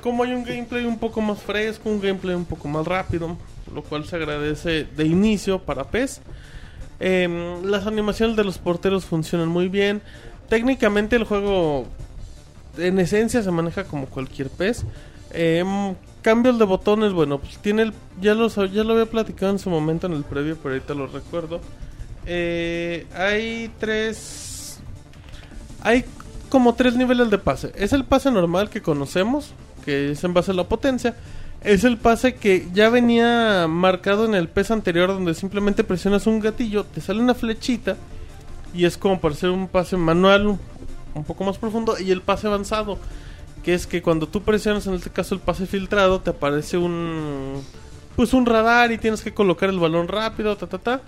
como 0.02 0.24
hay 0.24 0.32
un 0.32 0.42
gameplay 0.42 0.84
un 0.84 0.98
poco 0.98 1.20
más 1.20 1.40
fresco, 1.40 1.88
un 1.90 2.00
gameplay 2.00 2.34
un 2.34 2.46
poco 2.46 2.66
más 2.66 2.86
rápido, 2.86 3.36
lo 3.74 3.82
cual 3.82 4.06
se 4.06 4.16
agradece 4.16 4.84
de 4.84 5.04
inicio 5.04 5.58
para 5.60 5.84
PES. 5.84 6.22
Em, 7.00 7.64
las 7.64 7.86
animaciones 7.86 8.36
de 8.36 8.44
los 8.44 8.58
porteros 8.58 9.04
funcionan 9.06 9.48
muy 9.48 9.68
bien. 9.68 10.02
Técnicamente 10.48 11.16
el 11.16 11.24
juego 11.24 11.86
en 12.78 12.98
esencia 13.00 13.42
se 13.42 13.50
maneja 13.50 13.84
como 13.84 14.06
cualquier 14.06 14.48
PES. 14.50 14.84
Em, 15.32 15.94
cambios 16.22 16.58
de 16.58 16.64
botones, 16.64 17.12
bueno, 17.12 17.38
pues 17.38 17.58
tiene 17.58 17.82
el, 17.82 17.92
ya 18.20 18.34
lo 18.34 18.50
sab- 18.50 18.70
ya 18.70 18.84
lo 18.84 18.92
había 18.92 19.06
platicado 19.06 19.50
en 19.52 19.58
su 19.58 19.70
momento 19.70 20.06
en 20.06 20.12
el 20.12 20.24
previo, 20.24 20.56
pero 20.62 20.74
ahorita 20.74 20.94
lo 20.94 21.06
recuerdo. 21.06 21.60
Eh, 22.26 23.06
hay 23.16 23.70
tres 23.78 24.78
hay 25.82 26.04
como 26.50 26.74
tres 26.74 26.94
niveles 26.96 27.30
de 27.30 27.38
pase. 27.38 27.72
Es 27.76 27.92
el 27.94 28.04
pase 28.04 28.30
normal 28.30 28.68
que 28.68 28.82
conocemos, 28.82 29.54
que 29.84 30.10
es 30.12 30.22
en 30.24 30.34
base 30.34 30.50
a 30.50 30.54
la 30.54 30.64
potencia. 30.64 31.14
Es 31.62 31.84
el 31.84 31.98
pase 31.98 32.34
que 32.34 32.68
ya 32.72 32.88
venía 32.88 33.66
marcado 33.68 34.24
en 34.24 34.34
el 34.34 34.48
PES 34.48 34.70
anterior, 34.70 35.08
donde 35.08 35.34
simplemente 35.34 35.84
presionas 35.84 36.26
un 36.26 36.40
gatillo, 36.40 36.84
te 36.84 37.00
sale 37.02 37.20
una 37.20 37.34
flechita 37.34 37.96
y 38.72 38.86
es 38.86 38.96
como 38.96 39.20
para 39.20 39.34
hacer 39.34 39.50
un 39.50 39.68
pase 39.68 39.96
manual 39.96 40.46
un, 40.46 41.24
poco 41.24 41.44
más 41.44 41.58
profundo. 41.58 41.98
Y 41.98 42.10
el 42.12 42.22
pase 42.22 42.46
avanzado, 42.46 42.98
que 43.62 43.74
es 43.74 43.86
que 43.86 44.00
cuando 44.00 44.26
tú 44.26 44.42
presionas, 44.42 44.86
en 44.86 44.94
este 44.94 45.10
caso 45.10 45.34
el 45.34 45.40
pase 45.40 45.66
filtrado, 45.66 46.20
te 46.20 46.30
aparece 46.30 46.78
un 46.78 47.62
pues 48.16 48.32
un 48.32 48.44
radar 48.46 48.92
y 48.92 48.98
tienes 48.98 49.22
que 49.22 49.32
colocar 49.32 49.70
el 49.70 49.78
balón 49.78 50.08
rápido, 50.08 50.56
ta 50.56 50.66
ta 50.66 50.78
ta. 50.78 51.00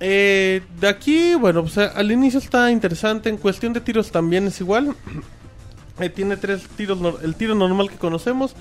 Eh, 0.00 0.62
de 0.80 0.88
aquí, 0.88 1.34
bueno, 1.34 1.62
pues 1.62 1.76
eh, 1.78 1.90
al 1.94 2.10
inicio 2.12 2.38
está 2.38 2.70
interesante. 2.70 3.28
En 3.28 3.36
cuestión 3.36 3.72
de 3.72 3.80
tiros 3.80 4.10
también 4.10 4.46
es 4.46 4.60
igual. 4.60 4.94
Eh, 6.00 6.08
tiene 6.08 6.36
tres 6.36 6.66
tiros: 6.76 6.98
el 7.22 7.34
tiro 7.36 7.54
normal 7.54 7.88
que 7.88 7.96
conocemos, 7.96 8.54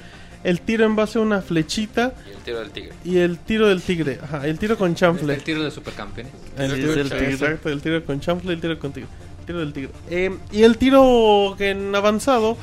el 0.43 0.61
tiro 0.61 0.85
en 0.85 0.95
base 0.95 1.19
a 1.19 1.21
una 1.21 1.41
flechita 1.41 2.13
Y 2.27 2.31
el 2.31 2.37
tiro 2.43 2.59
del 2.59 2.69
tigre. 2.71 2.93
y 3.05 3.17
el 3.17 3.37
tiro 3.39 3.67
del 3.69 3.81
tigre. 3.81 4.19
Ajá, 4.21 4.47
el 4.47 4.59
tiro 4.59 4.77
con 4.77 4.91
Es 4.93 4.97
chanfle. 4.99 5.33
el 5.35 5.43
tiro 5.43 5.63
de 5.63 5.71
supercampeones. 5.71 6.33
El 6.57 6.73
tiro, 6.75 6.91
es 6.91 6.97
el 6.97 7.09
tigre. 7.09 7.31
Exacto, 7.31 7.69
el 7.69 7.81
tiro 7.81 8.05
con 8.05 8.19
chanfle 8.19 8.51
y 8.51 8.55
el 8.55 8.61
tiro 8.61 8.79
con 8.79 8.91
tigre. 8.93 9.09
El 9.39 9.45
tiro 9.45 9.59
del 9.59 9.73
tigre. 9.73 9.91
Eh, 10.09 10.37
y 10.51 10.63
el 10.63 10.77
tiro 10.77 11.55
en 11.59 11.95
avanzado, 11.95 12.57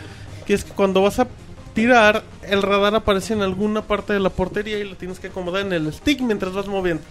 que 0.46 0.54
es 0.54 0.64
que 0.64 0.72
cuando 0.72 1.02
vas 1.02 1.18
a 1.18 1.26
tirar, 1.74 2.22
el 2.48 2.62
radar 2.62 2.94
aparece 2.94 3.32
en 3.32 3.42
alguna 3.42 3.82
parte 3.82 4.12
de 4.12 4.20
la 4.20 4.30
portería 4.30 4.78
y 4.78 4.84
lo 4.84 4.96
tienes 4.96 5.20
que 5.20 5.28
acomodar 5.28 5.62
en 5.66 5.72
el 5.72 5.92
stick 5.92 6.20
mientras 6.20 6.52
vas 6.52 6.66
moviendo. 6.66 7.02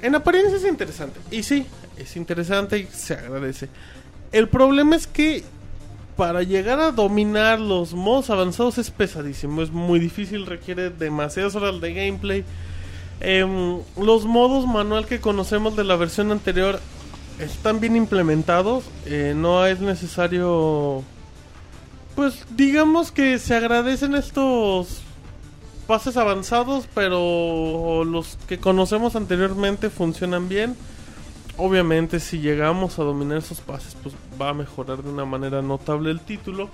En 0.00 0.14
apariencia 0.14 0.56
es 0.56 0.64
interesante. 0.64 1.20
Y 1.30 1.42
sí, 1.44 1.66
es 1.96 2.16
interesante 2.16 2.78
y 2.78 2.86
se 2.92 3.14
agradece. 3.14 3.68
El 4.32 4.48
problema 4.48 4.96
es 4.96 5.06
que 5.06 5.44
para 6.16 6.42
llegar 6.42 6.80
a 6.80 6.92
dominar 6.92 7.58
los 7.60 7.94
modos 7.94 8.30
avanzados 8.30 8.78
es 8.78 8.90
pesadísimo. 8.90 9.62
Es 9.62 9.70
muy 9.70 9.98
difícil, 9.98 10.46
requiere 10.46 10.90
demasiadas 10.90 11.54
horas 11.54 11.80
de 11.80 11.94
gameplay. 11.94 12.44
Em, 13.20 13.78
los 13.96 14.24
modos 14.24 14.66
manual 14.66 15.06
que 15.06 15.20
conocemos 15.20 15.76
de 15.76 15.84
la 15.84 15.96
versión 15.96 16.32
anterior 16.32 16.80
están 17.38 17.80
bien 17.80 17.96
implementados. 17.96 18.84
eh, 19.06 19.34
no 19.36 19.66
es 19.66 19.80
necesario. 19.80 21.02
Pues 22.14 22.44
digamos 22.50 23.10
que 23.10 23.38
se 23.38 23.54
agradecen 23.54 24.14
estos 24.14 25.00
pases 25.86 26.16
avanzados, 26.16 26.88
pero 26.94 28.04
los 28.04 28.38
que 28.48 28.58
conocemos 28.58 29.16
anteriormente 29.16 29.88
funcionan 29.88 30.48
bien. 30.48 30.76
Obviamente 31.56 32.18
si 32.18 32.40
llegamos 32.40 32.98
a 32.98 33.02
dominar 33.02 33.38
esos 33.38 33.60
pases, 33.60 33.96
pues 34.02 34.14
va 34.40 34.50
a 34.50 34.54
mejorar 34.54 35.02
de 35.02 35.10
una 35.10 35.24
manera 35.24 35.60
notable 35.62 36.10
el 36.10 36.20
título. 36.20 36.70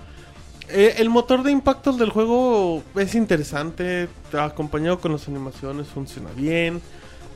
Eh, 0.69 0.97
el 0.99 1.09
motor 1.09 1.43
de 1.43 1.51
impactos 1.51 1.99
del 1.99 2.11
juego 2.11 2.83
es 2.95 3.15
interesante, 3.15 4.09
acompañado 4.39 5.01
con 5.01 5.13
las 5.13 5.27
animaciones, 5.27 5.89
funciona 5.89 6.31
bien. 6.37 6.81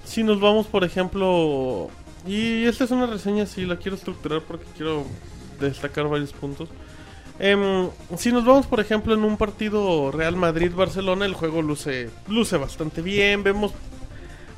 Si 0.05 0.23
nos 0.23 0.41
vamos, 0.41 0.67
por 0.67 0.85
ejemplo, 0.85 1.89
y 2.27 2.65
esta 2.65 2.85
es 2.85 2.91
una 2.91 3.07
reseña, 3.07 3.47
sí, 3.47 3.65
la 3.65 3.77
quiero 3.77 3.97
estructurar 3.97 4.43
porque 4.43 4.67
quiero 4.77 5.05
destacar 5.59 6.09
varios 6.09 6.33
puntos. 6.33 6.69
Em, 7.39 7.89
si 8.19 8.31
nos 8.31 8.45
vamos, 8.45 8.67
por 8.67 8.81
ejemplo, 8.81 9.15
en 9.15 9.25
un 9.25 9.37
partido 9.37 10.11
Real 10.13 10.37
Madrid-Barcelona, 10.37 11.25
el 11.25 11.35
juego 11.35 11.63
luce, 11.63 12.11
luce 12.29 12.57
bastante 12.57 13.03
bien. 13.03 13.43
Vemos 13.43 13.73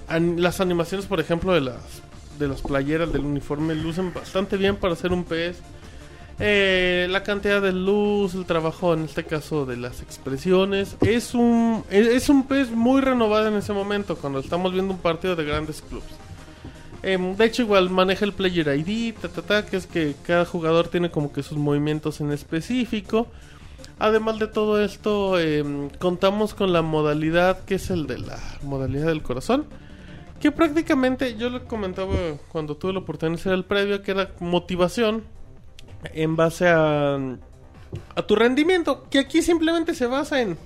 las 0.09 0.61
animaciones, 0.61 1.07
por 1.07 1.21
ejemplo, 1.21 1.55
de 1.55 1.63
las, 1.63 1.81
de 2.39 2.49
las 2.49 2.63
playeras 2.63 3.13
del 3.13 3.25
uniforme, 3.25 3.75
lucen 3.75 4.13
bastante 4.13 4.57
bien 4.57 4.77
para 4.77 4.95
hacer 4.95 5.13
un 5.13 5.25
PS. 5.25 5.63
Eh, 6.41 7.07
la 7.11 7.23
cantidad 7.23 7.63
de 7.63 7.73
luz, 7.73 8.35
el 8.35 8.45
trabajo 8.45 8.93
en 8.95 9.05
este 9.05 9.25
caso 9.25 9.67
de 9.67 9.77
las 9.77 10.03
expresiones, 10.03 10.97
es 11.01 11.35
un, 11.35 11.85
es 11.91 12.29
un 12.29 12.47
PES 12.47 12.73
muy 12.73 13.01
renovado 13.01 13.49
en 13.49 13.55
ese 13.55 13.73
momento, 13.73 14.17
cuando 14.17 14.41
estamos 14.41 14.73
viendo 14.73 14.95
un 14.95 14.99
partido 14.99 15.37
de 15.37 15.45
grandes 15.45 15.81
clubes. 15.83 16.09
Em, 17.05 17.37
de 17.37 17.45
hecho, 17.45 17.63
igual 17.63 17.91
maneja 17.91 18.25
el 18.25 18.33
Player 18.33 18.67
ID, 18.79 19.15
ta, 19.15 19.29
ta, 19.29 19.43
ta, 19.43 19.67
que 19.67 19.77
es 19.77 19.87
que 19.87 20.15
cada 20.27 20.45
jugador 20.47 20.89
tiene 20.89 21.11
como 21.11 21.33
que 21.33 21.43
sus 21.43 21.59
movimientos 21.59 22.21
en 22.21 22.33
específico. 22.33 23.29
Además 23.99 24.39
de 24.39 24.49
todo 24.49 24.83
esto, 24.83 25.39
em, 25.39 25.91
contamos 26.01 26.55
con 26.55 26.73
la 26.73 26.83
modalidad 26.83 27.65
que 27.65 27.77
es 27.77 27.91
el 27.91 28.07
de 28.07 28.19
la 28.19 28.39
modalidad 28.63 29.07
del 29.07 29.23
corazón. 29.23 29.67
Que 30.41 30.53
prácticamente, 30.53 31.37
yo 31.37 31.49
lo 31.49 31.65
comentaba 31.65 32.15
cuando 32.49 32.77
tuve 32.77 32.93
la 32.93 32.99
oportunidad 32.99 33.37
de 33.37 33.41
hacer 33.41 33.53
el 33.55 33.65
previo, 33.65 34.03
que 34.03 34.11
era 34.11 34.31
motivación 34.41 35.25
en 36.13 36.37
base 36.37 36.69
a, 36.69 37.15
a 37.15 38.23
tu 38.27 38.37
rendimiento. 38.37 39.05
Que 39.09 39.21
aquí 39.21 39.41
simplemente 39.41 39.95
se 39.95 40.07
basa 40.07 40.43
en... 40.43 40.59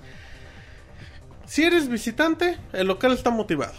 Si 1.47 1.65
eres 1.65 1.89
visitante, 1.89 2.59
el 2.73 2.89
local 2.89 3.13
está 3.13 3.31
motivado. 3.31 3.75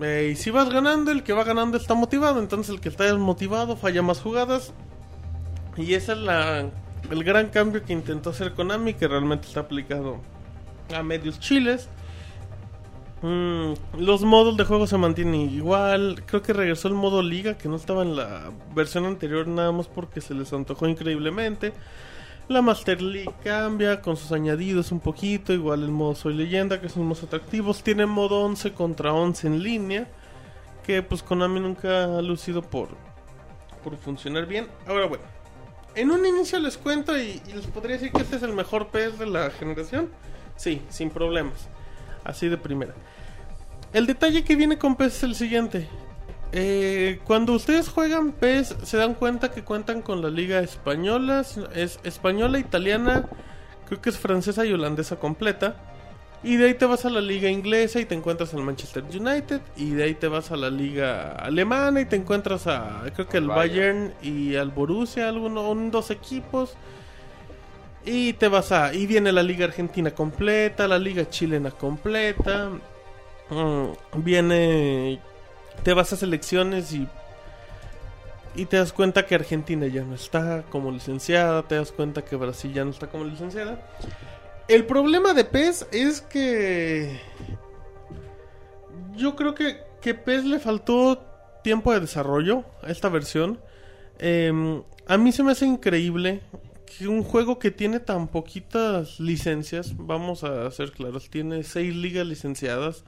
Eh, 0.00 0.30
y 0.32 0.36
si 0.36 0.50
vas 0.50 0.70
ganando, 0.70 1.10
el 1.10 1.22
que 1.22 1.32
va 1.32 1.44
ganando 1.44 1.76
está 1.76 1.94
motivado. 1.94 2.38
Entonces 2.38 2.74
el 2.74 2.80
que 2.80 2.90
está 2.90 3.04
desmotivado 3.04 3.76
falla 3.76 4.02
más 4.02 4.20
jugadas. 4.20 4.72
Y 5.76 5.94
ese 5.94 6.12
es 6.12 6.18
la, 6.18 6.70
el 7.10 7.24
gran 7.24 7.48
cambio 7.48 7.84
que 7.84 7.92
intentó 7.92 8.30
hacer 8.30 8.52
Konami, 8.52 8.94
que 8.94 9.08
realmente 9.08 9.48
está 9.48 9.60
aplicado 9.60 10.20
a 10.94 11.02
medios 11.02 11.40
chiles. 11.40 11.88
Mm, 13.22 13.74
los 13.98 14.22
modos 14.22 14.56
de 14.56 14.64
juego 14.64 14.86
se 14.86 14.98
mantienen 14.98 15.48
igual. 15.50 16.22
Creo 16.26 16.42
que 16.42 16.52
regresó 16.52 16.88
el 16.88 16.94
modo 16.94 17.22
liga, 17.22 17.56
que 17.56 17.68
no 17.68 17.76
estaba 17.76 18.02
en 18.02 18.16
la 18.16 18.50
versión 18.74 19.06
anterior, 19.06 19.46
nada 19.46 19.70
más 19.70 19.86
porque 19.86 20.20
se 20.20 20.34
les 20.34 20.52
antojó 20.52 20.88
increíblemente. 20.88 21.72
La 22.48 22.60
Master 22.60 23.00
League 23.00 23.32
cambia 23.44 24.00
con 24.00 24.16
sus 24.16 24.32
añadidos 24.32 24.90
un 24.90 24.98
poquito. 24.98 25.52
Igual 25.52 25.84
el 25.84 25.92
modo 25.92 26.16
Soy 26.16 26.34
Leyenda, 26.34 26.80
que 26.80 26.88
son 26.88 27.06
más 27.06 27.22
atractivos. 27.22 27.82
Tiene 27.84 28.06
modo 28.06 28.42
11 28.42 28.72
contra 28.72 29.12
11 29.12 29.46
en 29.46 29.62
línea. 29.62 30.08
Que 30.84 31.02
pues 31.02 31.22
Konami 31.22 31.60
nunca 31.60 32.18
ha 32.18 32.22
lucido 32.22 32.60
por, 32.60 32.88
por 33.84 33.96
funcionar 33.96 34.46
bien. 34.46 34.66
Ahora 34.86 35.06
bueno. 35.06 35.24
En 35.94 36.10
un 36.10 36.24
inicio 36.26 36.58
les 36.58 36.78
cuento 36.78 37.16
y, 37.16 37.40
y 37.46 37.52
les 37.52 37.66
podría 37.66 37.96
decir 37.96 38.10
que 38.10 38.22
este 38.22 38.36
es 38.36 38.42
el 38.42 38.54
mejor 38.54 38.88
PES 38.88 39.18
de 39.18 39.26
la 39.26 39.50
generación. 39.50 40.08
Sí, 40.56 40.82
sin 40.88 41.10
problemas. 41.10 41.68
Así 42.24 42.48
de 42.48 42.56
primera. 42.56 42.94
El 43.92 44.06
detalle 44.06 44.42
que 44.42 44.56
viene 44.56 44.78
con 44.78 44.96
PES 44.96 45.16
es 45.16 45.22
el 45.22 45.34
siguiente. 45.34 45.88
Eh, 46.52 47.20
cuando 47.24 47.52
ustedes 47.52 47.88
juegan 47.88 48.32
PES 48.32 48.76
se 48.82 48.96
dan 48.96 49.14
cuenta 49.14 49.50
que 49.50 49.64
cuentan 49.64 50.02
con 50.02 50.22
la 50.22 50.30
liga 50.30 50.60
española, 50.60 51.44
es 51.74 51.98
española, 52.02 52.58
italiana, 52.58 53.28
creo 53.86 54.00
que 54.00 54.10
es 54.10 54.18
francesa 54.18 54.64
y 54.64 54.72
holandesa 54.72 55.16
completa. 55.16 55.76
Y 56.44 56.56
de 56.56 56.66
ahí 56.66 56.74
te 56.74 56.86
vas 56.86 57.04
a 57.04 57.10
la 57.10 57.20
liga 57.20 57.48
inglesa 57.48 58.00
y 58.00 58.04
te 58.04 58.14
encuentras 58.14 58.52
al 58.54 58.62
Manchester 58.62 59.04
United. 59.04 59.60
Y 59.76 59.90
de 59.90 60.04
ahí 60.04 60.14
te 60.14 60.26
vas 60.26 60.50
a 60.50 60.56
la 60.56 60.70
liga 60.70 61.32
alemana 61.36 62.00
y 62.00 62.06
te 62.06 62.16
encuentras 62.16 62.66
a, 62.66 63.04
creo 63.14 63.28
que 63.28 63.36
al 63.36 63.46
Bayern, 63.46 64.12
y 64.22 64.56
al 64.56 64.70
Borussia, 64.70 65.28
alguno, 65.28 65.70
un, 65.70 65.90
dos 65.90 66.10
equipos. 66.10 66.74
Y 68.04 68.32
te 68.32 68.48
vas 68.48 68.72
a, 68.72 68.92
y 68.92 69.06
viene 69.06 69.30
la 69.30 69.44
liga 69.44 69.66
argentina 69.66 70.10
completa, 70.10 70.88
la 70.88 70.98
liga 70.98 71.28
chilena 71.30 71.70
completa. 71.70 72.70
Mm, 73.52 74.22
viene, 74.22 75.20
te 75.82 75.92
vas 75.94 76.12
a 76.12 76.16
selecciones 76.16 76.92
y 76.92 77.06
y 78.54 78.66
te 78.66 78.76
das 78.76 78.92
cuenta 78.92 79.24
que 79.26 79.34
Argentina 79.34 79.86
ya 79.86 80.04
no 80.04 80.14
está 80.14 80.64
como 80.70 80.90
licenciada, 80.90 81.62
te 81.62 81.76
das 81.76 81.92
cuenta 81.92 82.22
que 82.22 82.36
Brasil 82.36 82.72
ya 82.72 82.84
no 82.84 82.90
está 82.90 83.08
como 83.08 83.24
licenciada. 83.24 83.80
El 84.68 84.84
problema 84.84 85.32
de 85.32 85.44
PES 85.44 85.86
es 85.90 86.20
que 86.20 87.18
yo 89.16 89.36
creo 89.36 89.54
que, 89.54 89.78
que 90.00 90.14
PES 90.14 90.44
le 90.44 90.58
faltó 90.58 91.24
tiempo 91.64 91.92
de 91.92 92.00
desarrollo 92.00 92.64
a 92.82 92.90
esta 92.90 93.08
versión. 93.08 93.58
Em, 94.18 94.82
a 95.06 95.16
mí 95.16 95.32
se 95.32 95.42
me 95.42 95.52
hace 95.52 95.66
increíble 95.66 96.42
que 96.84 97.08
un 97.08 97.22
juego 97.22 97.58
que 97.58 97.70
tiene 97.70 98.00
tan 98.00 98.28
poquitas 98.28 99.18
licencias, 99.18 99.96
vamos 99.96 100.44
a 100.44 100.70
ser 100.70 100.92
claros, 100.92 101.30
tiene 101.30 101.62
seis 101.62 101.94
ligas 101.96 102.26
licenciadas, 102.26 103.04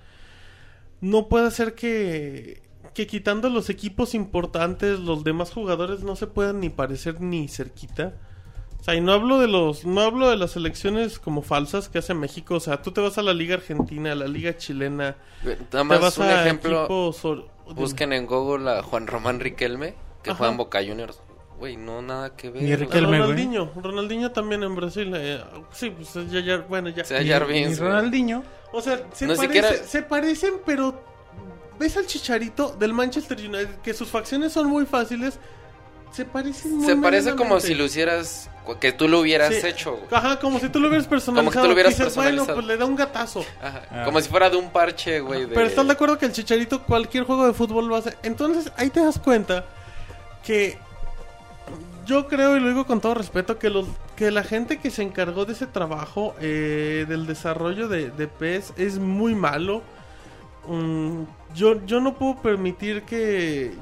no 1.04 1.28
puede 1.28 1.50
ser 1.50 1.74
que 1.74 2.64
que 2.94 3.06
quitando 3.06 3.50
los 3.50 3.68
equipos 3.70 4.14
importantes, 4.14 5.00
los 5.00 5.24
demás 5.24 5.50
jugadores 5.50 6.04
no 6.04 6.16
se 6.16 6.28
puedan 6.28 6.60
ni 6.60 6.70
parecer 6.70 7.20
ni 7.20 7.48
cerquita. 7.48 8.14
O 8.80 8.84
sea, 8.84 8.94
y 8.94 9.00
no 9.00 9.12
hablo 9.12 9.40
de 9.40 9.48
los, 9.48 9.84
no 9.84 10.00
hablo 10.02 10.30
de 10.30 10.36
las 10.36 10.56
elecciones 10.56 11.18
como 11.18 11.42
falsas 11.42 11.88
que 11.88 11.98
hace 11.98 12.14
México. 12.14 12.54
O 12.54 12.60
sea, 12.60 12.82
tú 12.82 12.92
te 12.92 13.00
vas 13.00 13.18
a 13.18 13.22
la 13.22 13.34
liga 13.34 13.54
argentina, 13.54 14.12
a 14.12 14.14
la 14.14 14.28
liga 14.28 14.56
chilena. 14.56 15.16
Nada 15.72 15.84
más 15.84 16.18
un 16.18 16.30
ejemplo. 16.30 17.12
Busquen 17.74 18.12
en 18.12 18.26
Google 18.26 18.70
a 18.70 18.82
Juan 18.82 19.06
Román 19.06 19.40
Riquelme, 19.40 19.94
que 20.22 20.32
juega 20.32 20.52
en 20.52 20.58
Boca 20.58 20.80
Juniors. 20.86 21.20
Güey, 21.58 21.76
no 21.76 22.02
nada 22.02 22.36
que 22.36 22.50
ver. 22.50 22.78
Riquelme, 22.78 23.18
Ronaldinho, 23.18 23.72
Ronaldinho 23.74 24.30
también 24.32 24.62
en 24.62 24.74
Brasil. 24.74 25.12
Eh, 25.16 25.42
sí, 25.72 25.90
pues 25.90 26.30
ya, 26.30 26.40
ya, 26.40 26.58
bueno, 26.58 26.90
ya. 26.90 27.04
Sea, 27.04 27.22
y, 27.22 27.30
y 27.30 27.74
Ronaldinho. 27.74 28.44
O 28.74 28.82
sea, 28.82 29.00
se, 29.14 29.28
parece, 29.28 29.86
se 29.86 30.02
parecen, 30.02 30.54
pero 30.66 31.00
ves 31.78 31.96
al 31.96 32.06
Chicharito 32.06 32.74
del 32.76 32.92
Manchester 32.92 33.38
United 33.38 33.76
que 33.84 33.94
sus 33.94 34.08
facciones 34.08 34.52
son 34.52 34.66
muy 34.66 34.84
fáciles. 34.84 35.38
Se 36.10 36.24
parece 36.24 36.68
muy 36.68 36.84
Se 36.84 36.96
parece 36.96 37.36
como 37.36 37.60
si 37.60 37.74
lo 37.74 37.84
hicieras 37.84 38.50
que 38.80 38.90
tú 38.90 39.06
lo 39.06 39.20
hubieras 39.20 39.52
hecho. 39.52 40.00
Ajá, 40.10 40.40
como 40.40 40.58
si 40.58 40.68
tú 40.70 40.80
lo 40.80 40.88
hubieras 40.88 41.06
personalizado. 41.06 41.34
Como 41.44 41.50
que 41.52 41.58
tú 41.60 41.66
lo 41.66 41.72
hubieras 41.72 41.94
personalizado. 41.94 42.46
Bueno, 42.46 42.54
pues 42.54 42.66
le 42.66 42.76
da 42.76 42.84
un 42.84 42.96
gatazo. 42.96 43.44
Ajá. 43.62 43.82
Ah. 43.90 44.02
Como 44.04 44.20
si 44.20 44.28
fuera 44.28 44.50
de 44.50 44.56
un 44.56 44.70
parche, 44.70 45.20
güey. 45.20 45.46
Pero 45.46 45.66
estás 45.66 45.86
de 45.86 45.92
acuerdo 45.92 46.18
que 46.18 46.26
el 46.26 46.32
Chicharito 46.32 46.82
cualquier 46.82 47.24
juego 47.24 47.46
de 47.46 47.52
fútbol 47.52 47.86
lo 47.86 47.96
hace. 47.96 48.16
Entonces 48.22 48.72
ahí 48.76 48.90
te 48.90 49.00
das 49.00 49.18
cuenta 49.18 49.66
que 50.42 50.78
yo 52.04 52.28
creo 52.28 52.56
y 52.56 52.60
lo 52.60 52.68
digo 52.68 52.86
con 52.86 53.00
todo 53.00 53.14
respeto 53.14 53.58
que 53.58 53.70
los 53.70 53.86
que 54.16 54.30
la 54.30 54.42
gente 54.42 54.78
que 54.78 54.90
se 54.90 55.02
encargó 55.02 55.44
de 55.44 55.52
ese 55.52 55.66
trabajo 55.66 56.34
eh, 56.40 57.06
del 57.08 57.26
desarrollo 57.26 57.88
de, 57.88 58.10
de 58.10 58.26
PES 58.26 58.74
es 58.76 58.98
muy 58.98 59.34
malo. 59.34 59.82
Mm, 60.66 61.22
yo, 61.54 61.84
yo 61.86 62.00
no 62.00 62.14
puedo 62.14 62.36
permitir 62.36 63.02
que... 63.02 63.74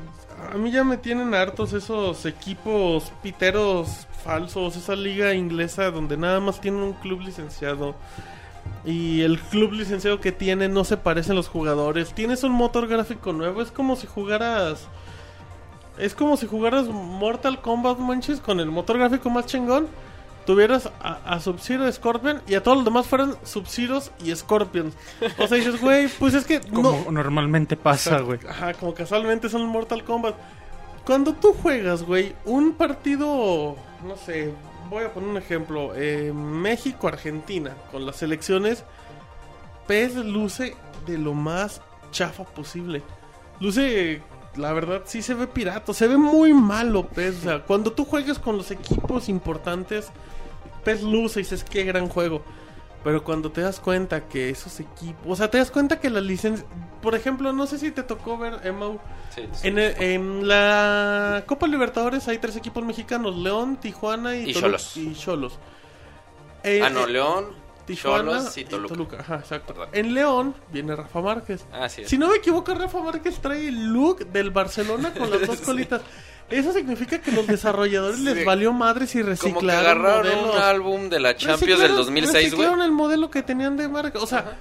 A 0.52 0.56
mí 0.56 0.72
ya 0.72 0.82
me 0.82 0.96
tienen 0.96 1.34
hartos 1.34 1.72
esos 1.72 2.26
equipos 2.26 3.12
piteros 3.22 4.08
falsos, 4.24 4.76
esa 4.76 4.96
liga 4.96 5.34
inglesa 5.34 5.90
donde 5.92 6.16
nada 6.16 6.40
más 6.40 6.60
tienen 6.60 6.82
un 6.82 6.94
club 6.94 7.20
licenciado. 7.20 7.94
Y 8.84 9.20
el 9.22 9.38
club 9.38 9.72
licenciado 9.72 10.20
que 10.20 10.32
tiene 10.32 10.68
no 10.68 10.82
se 10.84 10.96
parecen 10.96 11.36
los 11.36 11.48
jugadores. 11.48 12.12
Tienes 12.12 12.42
un 12.42 12.52
motor 12.52 12.88
gráfico 12.88 13.32
nuevo, 13.32 13.62
es 13.62 13.70
como 13.70 13.96
si 13.96 14.06
jugaras... 14.06 14.88
Es 15.98 16.14
como 16.14 16.36
si 16.36 16.46
jugaras 16.46 16.88
Mortal 16.88 17.60
Kombat 17.60 17.98
manches 17.98 18.40
con 18.40 18.60
el 18.60 18.70
motor 18.70 18.98
gráfico 18.98 19.30
más 19.30 19.46
chingón 19.46 19.88
tuvieras 20.44 20.90
a, 21.00 21.18
a 21.24 21.40
Sub-Zero, 21.40 21.90
Scorpion 21.90 22.42
y 22.46 22.54
a 22.54 22.62
todos 22.62 22.78
los 22.78 22.84
demás 22.84 23.06
fueran 23.06 23.36
Sub-Zeros 23.44 24.10
y 24.24 24.34
Scorpions. 24.34 24.94
O 25.38 25.46
sea, 25.46 25.56
dices, 25.56 25.80
güey, 25.80 26.08
pues 26.18 26.34
es 26.34 26.44
que. 26.44 26.60
Como 26.72 27.10
normalmente 27.10 27.76
pasa, 27.76 28.20
güey. 28.20 28.40
Ajá, 28.48 28.74
como 28.74 28.94
casualmente 28.94 29.48
son 29.48 29.66
Mortal 29.66 30.04
Kombat. 30.04 30.34
Cuando 31.04 31.34
tú 31.34 31.52
juegas, 31.52 32.02
güey, 32.04 32.34
un 32.44 32.74
partido, 32.74 33.76
no 34.06 34.16
sé, 34.16 34.52
voy 34.88 35.04
a 35.04 35.12
poner 35.12 35.30
un 35.30 35.36
ejemplo: 35.36 35.92
eh, 35.94 36.32
México-Argentina, 36.32 37.74
con 37.90 38.06
las 38.06 38.16
selecciones, 38.16 38.84
PES 39.86 40.16
luce 40.16 40.76
de 41.06 41.18
lo 41.18 41.34
más 41.34 41.80
chafa 42.10 42.44
posible. 42.44 43.02
Luce 43.60 44.22
la 44.56 44.72
verdad 44.72 45.02
sí 45.04 45.22
se 45.22 45.34
ve 45.34 45.46
pirata, 45.46 45.92
se 45.94 46.06
ve 46.06 46.16
muy 46.16 46.52
malo 46.52 47.06
PES. 47.08 47.38
O 47.38 47.40
sea, 47.40 47.62
cuando 47.62 47.92
tú 47.92 48.04
juegas 48.04 48.38
con 48.38 48.56
los 48.56 48.70
equipos 48.70 49.28
importantes, 49.28 50.10
PES 50.84 51.02
luce 51.02 51.40
y 51.40 51.42
dices 51.42 51.64
qué 51.64 51.84
gran 51.84 52.08
juego. 52.08 52.42
Pero 53.04 53.24
cuando 53.24 53.50
te 53.50 53.62
das 53.62 53.80
cuenta 53.80 54.28
que 54.28 54.50
esos 54.50 54.78
equipos, 54.78 55.24
o 55.26 55.34
sea, 55.34 55.50
te 55.50 55.58
das 55.58 55.72
cuenta 55.72 55.98
que 55.98 56.08
la 56.08 56.20
licencia, 56.20 56.64
por 57.00 57.16
ejemplo, 57.16 57.52
no 57.52 57.66
sé 57.66 57.78
si 57.78 57.90
te 57.90 58.04
tocó 58.04 58.38
ver, 58.38 58.60
Emma, 58.62 58.92
En, 59.64 60.46
la 60.46 61.42
Copa 61.46 61.66
Libertadores 61.66 62.28
hay 62.28 62.38
tres 62.38 62.54
equipos 62.56 62.84
mexicanos, 62.84 63.36
León, 63.36 63.76
Tijuana 63.76 64.36
y 64.36 64.54
Cholos. 64.54 64.96
Y 64.96 65.14
Cholos. 65.14 65.58
ah, 66.64 66.90
no, 66.90 67.06
eh, 67.06 67.10
León, 67.10 67.46
Tijuana 67.86 68.42
y 68.54 68.64
Toluca. 68.64 69.18
Ajá, 69.20 69.36
exacto. 69.36 69.74
En 69.92 70.14
León 70.14 70.54
viene 70.72 70.94
Rafa 70.94 71.20
Márquez. 71.20 71.64
Así 71.72 72.04
Si 72.04 72.18
no 72.18 72.28
me 72.28 72.36
equivoco, 72.36 72.74
Rafa 72.74 73.00
Márquez 73.00 73.40
trae 73.40 73.68
el 73.68 73.92
look 73.92 74.26
del 74.26 74.50
Barcelona 74.50 75.12
con 75.12 75.30
las 75.30 75.46
dos 75.46 75.60
colitas. 75.60 76.02
Eso 76.50 76.72
significa 76.72 77.20
que 77.20 77.32
los 77.32 77.46
desarrolladores 77.46 78.20
les 78.20 78.44
valió 78.44 78.72
madres 78.72 79.14
y 79.14 79.22
reciclaron 79.22 79.54
Como 79.54 79.66
que 79.66 79.76
agarraron 79.76 80.50
un 80.50 80.58
álbum 80.58 81.08
de 81.08 81.18
la 81.18 81.34
Champions 81.36 81.80
del 81.80 81.96
2006, 81.96 82.32
güey. 82.32 82.44
Reciclaron 82.44 82.82
el 82.82 82.92
modelo 82.92 83.30
que 83.30 83.42
tenían 83.42 83.76
de 83.76 83.88
marca. 83.88 84.18
O 84.18 84.26
sea, 84.26 84.58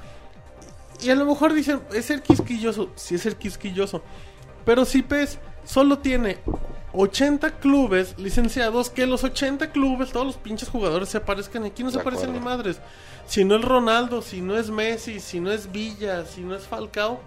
y 1.01 1.09
a 1.09 1.15
lo 1.15 1.25
mejor 1.25 1.53
dicen, 1.53 1.81
es 1.93 2.09
el 2.09 2.21
quisquilloso. 2.21 2.91
Sí, 2.95 3.15
es 3.15 3.25
el 3.25 3.35
quisquilloso. 3.35 4.03
Pero 4.63 4.85
si 4.85 5.01
PES 5.01 5.39
solo 5.65 5.99
tiene 5.99 6.37
80 6.93 7.59
clubes 7.59 8.15
licenciados, 8.17 8.89
que 8.89 9.05
los 9.05 9.23
80 9.23 9.71
clubes, 9.71 10.11
todos 10.11 10.25
los 10.25 10.37
pinches 10.37 10.69
jugadores 10.69 11.09
se 11.09 11.17
aparezcan. 11.17 11.63
Aquí 11.63 11.83
no 11.83 11.91
se 11.91 11.99
aparecen 11.99 12.33
ni 12.33 12.39
madres. 12.39 12.79
Si 13.27 13.45
no 13.45 13.55
es 13.55 13.61
Ronaldo, 13.63 14.21
si 14.21 14.41
no 14.41 14.57
es 14.57 14.69
Messi, 14.69 15.19
si 15.19 15.39
no 15.39 15.51
es 15.51 15.71
Villa, 15.71 16.25
si 16.25 16.41
no 16.41 16.55
es 16.55 16.63
Falcao, 16.63 17.21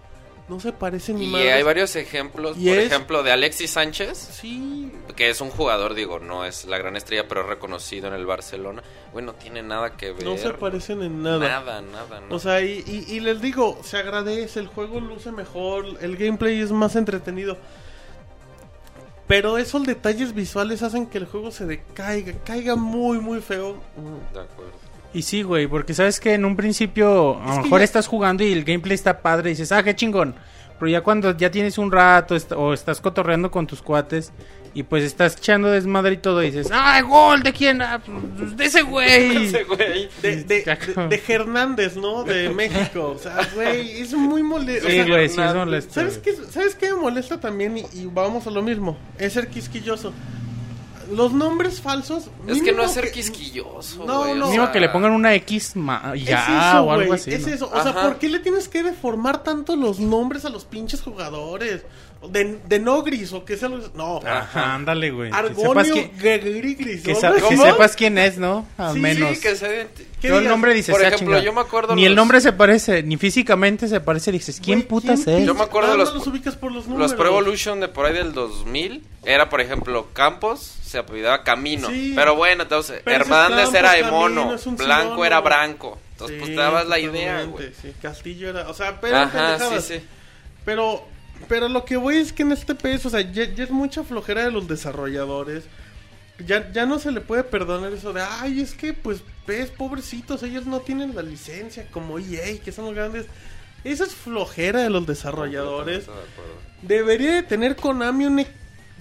no 0.46 0.60
se 0.60 0.72
parece 0.72 1.14
ni 1.14 1.30
Y 1.30 1.34
hay 1.34 1.62
varios 1.62 1.96
ejemplos, 1.96 2.56
por 2.58 2.78
ejemplo, 2.78 3.22
de 3.22 3.32
Alexis 3.32 3.70
Sánchez. 3.70 4.18
Sí. 4.18 4.92
Que 5.16 5.30
es 5.30 5.40
un 5.40 5.48
jugador, 5.48 5.94
digo, 5.94 6.18
no 6.18 6.44
es 6.44 6.66
la 6.66 6.76
gran 6.76 6.96
estrella, 6.96 7.26
pero 7.26 7.44
reconocido 7.44 8.08
en 8.08 8.14
el 8.14 8.26
Barcelona. 8.26 8.82
Bueno, 9.12 9.32
no 9.32 9.38
tiene 9.38 9.62
nada 9.62 9.96
que 9.96 10.12
ver. 10.12 10.24
No 10.24 10.36
se 10.36 10.50
parecen 10.50 11.02
en 11.02 11.22
nada. 11.22 11.38
Nada, 11.38 11.80
nada, 11.80 12.22
O 12.28 12.38
sea, 12.38 12.60
y, 12.60 12.84
y, 13.08 13.20
les 13.20 13.40
digo, 13.40 13.78
se 13.82 13.96
agradece, 13.96 14.60
el 14.60 14.66
juego 14.66 15.00
luce 15.00 15.32
mejor, 15.32 15.86
el 16.02 16.16
gameplay 16.18 16.60
es 16.60 16.70
más 16.70 16.94
entretenido. 16.96 17.56
Pero 19.26 19.56
esos 19.58 19.84
detalles 19.84 20.34
visuales 20.34 20.82
hacen 20.82 21.06
que 21.06 21.18
el 21.18 21.26
juego 21.26 21.50
se 21.50 21.66
decaiga, 21.66 22.32
caiga 22.44 22.76
muy, 22.76 23.18
muy 23.20 23.40
feo. 23.40 23.76
De 24.32 24.40
acuerdo. 24.40 24.72
Y 25.14 25.22
sí, 25.22 25.42
güey, 25.42 25.68
porque 25.68 25.94
sabes 25.94 26.18
que 26.18 26.34
en 26.34 26.44
un 26.44 26.56
principio 26.56 27.40
a 27.40 27.56
lo 27.56 27.62
mejor 27.62 27.82
estás 27.82 28.08
jugando 28.08 28.42
y 28.42 28.52
el 28.52 28.64
gameplay 28.64 28.96
está 28.96 29.22
padre 29.22 29.50
y 29.50 29.52
dices, 29.52 29.70
ah, 29.70 29.82
qué 29.82 29.94
chingón. 29.94 30.34
Pero 30.84 30.92
ya 30.92 31.00
cuando 31.00 31.34
ya 31.34 31.50
tienes 31.50 31.78
un 31.78 31.90
rato 31.90 32.36
o 32.58 32.74
estás 32.74 33.00
cotorreando 33.00 33.50
con 33.50 33.66
tus 33.66 33.80
cuates 33.80 34.34
y 34.74 34.82
pues 34.82 35.02
estás 35.02 35.34
echando 35.34 35.70
desmadre 35.70 36.12
y 36.12 36.16
todo 36.18 36.42
y 36.42 36.50
dices, 36.50 36.68
¡ah, 36.70 37.00
gol! 37.00 37.42
¿De 37.42 37.54
quién? 37.54 37.80
Ah, 37.80 38.02
pues, 38.04 38.54
de 38.54 38.64
ese 38.66 38.82
güey. 38.82 39.50
güey. 39.64 40.10
De, 40.20 40.44
de, 40.44 40.62
de, 41.08 41.22
Hernández, 41.26 41.96
¿no? 41.96 42.22
De 42.22 42.50
México. 42.50 43.14
O 43.16 43.18
sea, 43.18 43.48
güey, 43.54 44.02
es 44.02 44.12
muy 44.12 44.42
molesto. 44.42 44.90
Sí, 44.90 45.02
güey, 45.08 45.30
sí 45.30 45.40
es 45.40 45.54
molesto. 45.54 45.94
¿Sabes 45.94 46.18
qué, 46.18 46.34
¿Sabes 46.50 46.74
qué 46.74 46.92
me 46.92 47.00
molesta 47.00 47.40
también? 47.40 47.78
Y, 47.78 47.86
y 47.94 48.04
vamos 48.04 48.46
a 48.46 48.50
lo 48.50 48.60
mismo. 48.60 48.98
Es 49.16 49.32
ser 49.32 49.48
quisquilloso 49.48 50.12
los 51.10 51.32
nombres 51.32 51.80
falsos. 51.80 52.28
Es 52.46 52.62
que 52.62 52.72
no 52.72 52.84
es 52.84 52.92
ser 52.92 53.10
quisquilloso. 53.10 54.04
No, 54.04 54.34
no. 54.34 54.48
Mismo 54.48 54.70
que 54.72 54.80
le 54.80 54.88
pongan 54.88 55.12
una 55.12 55.34
X 55.34 55.74
ya 56.24 56.82
o 56.82 56.92
algo 56.92 57.14
así. 57.14 57.32
Es 57.32 57.46
eso. 57.46 57.70
O 57.72 57.82
sea, 57.82 57.92
¿por 57.92 58.18
qué 58.18 58.28
le 58.28 58.40
tienes 58.40 58.68
que 58.68 58.82
deformar 58.82 59.42
tanto 59.42 59.76
los 59.76 59.98
nombres 59.98 60.44
a 60.44 60.48
los 60.50 60.64
pinches 60.64 61.02
jugadores? 61.02 61.82
De, 62.28 62.58
de 62.66 62.78
Nogris 62.78 63.32
o 63.32 63.44
que 63.44 63.56
sea 63.56 63.68
los... 63.68 63.94
No. 63.94 64.20
Ajá, 64.24 64.74
ándale, 64.74 65.10
güey. 65.10 65.30
Argonio 65.32 66.10
Grigris. 66.18 67.02
Que, 67.02 67.14
sepas 67.14 67.96
quién 67.96 68.18
es, 68.18 68.38
¿no? 68.38 68.66
Al 68.76 68.98
menos. 68.98 69.36
Sí, 69.36 69.40
que 69.40 69.56
se... 69.56 69.88
Todo 70.20 70.38
el 70.38 70.48
nombre 70.48 70.72
dice, 70.72 70.92
Por 70.92 71.02
ejemplo, 71.02 71.38
yo 71.40 71.52
me 71.52 71.60
acuerdo... 71.60 71.94
Ni 71.94 72.06
el 72.06 72.14
nombre 72.14 72.40
se 72.40 72.52
parece, 72.52 73.02
ni 73.02 73.16
físicamente 73.16 73.88
se 73.88 74.00
parece. 74.00 74.32
Dices, 74.32 74.60
¿quién 74.62 74.82
putas 74.82 75.26
es? 75.26 75.46
Yo 75.46 75.54
me 75.54 75.62
acuerdo 75.62 75.92
de 75.92 75.98
los... 75.98 76.14
los 76.14 76.26
ubicas 76.26 76.56
por 76.56 76.72
los 76.72 76.86
números. 76.86 77.10
Los 77.10 77.18
Pro 77.18 77.28
Evolution 77.28 77.80
de 77.80 77.88
por 77.88 78.06
ahí 78.06 78.14
del 78.14 78.32
2000. 78.32 79.02
Era, 79.24 79.48
por 79.48 79.60
ejemplo, 79.60 80.08
Campos 80.12 80.74
se 80.82 80.98
apellidaba 80.98 81.42
Camino. 81.42 81.88
pero 82.14 82.36
bueno, 82.36 82.62
entonces, 82.62 83.02
Hernández 83.04 83.72
era 83.74 83.92
de 83.92 84.04
mono. 84.04 84.56
Blanco 84.78 85.24
era 85.24 85.40
Branco. 85.40 85.98
Entonces, 86.12 86.36
Sí, 86.36 86.40
pues 86.40 86.54
te 86.54 86.62
dabas 86.62 86.86
la 86.86 86.98
idea, 87.00 87.42
güey. 87.42 87.72
Sí, 87.82 87.92
Castillo 88.00 88.50
era, 88.50 88.68
o 88.68 88.74
sea, 88.74 89.00
pero 89.00 89.16
Ajá, 89.16 89.80
sí. 89.80 90.00
Pero, 90.64 91.04
pero 91.48 91.68
lo 91.68 91.84
que 91.84 91.96
voy 91.96 92.16
es 92.16 92.32
que 92.32 92.42
en 92.42 92.52
este 92.52 92.74
PS, 92.74 93.06
o 93.06 93.10
sea, 93.10 93.20
ya, 93.20 93.44
ya 93.44 93.64
es 93.64 93.70
mucha 93.70 94.02
flojera 94.04 94.44
de 94.44 94.50
los 94.50 94.68
desarrolladores. 94.68 95.64
Ya, 96.44 96.72
ya 96.72 96.84
no 96.84 96.98
se 96.98 97.12
le 97.12 97.20
puede 97.20 97.44
perdonar 97.44 97.92
eso 97.92 98.12
de, 98.12 98.20
ay, 98.22 98.60
es 98.60 98.74
que, 98.74 98.92
pues, 98.92 99.22
PS, 99.46 99.70
pobrecitos, 99.70 100.42
ellos 100.42 100.66
no 100.66 100.80
tienen 100.80 101.14
la 101.14 101.22
licencia 101.22 101.86
como 101.92 102.18
EA, 102.18 102.58
que 102.64 102.72
son 102.72 102.86
los 102.86 102.94
grandes. 102.94 103.26
Esa 103.84 104.04
es 104.04 104.14
flojera 104.14 104.82
de 104.82 104.90
los 104.90 105.06
desarrolladores. 105.06 106.06
Debería 106.82 107.34
de 107.34 107.42
tener 107.42 107.76
Konami 107.76 108.24
un... 108.26 108.40
e- 108.40 108.46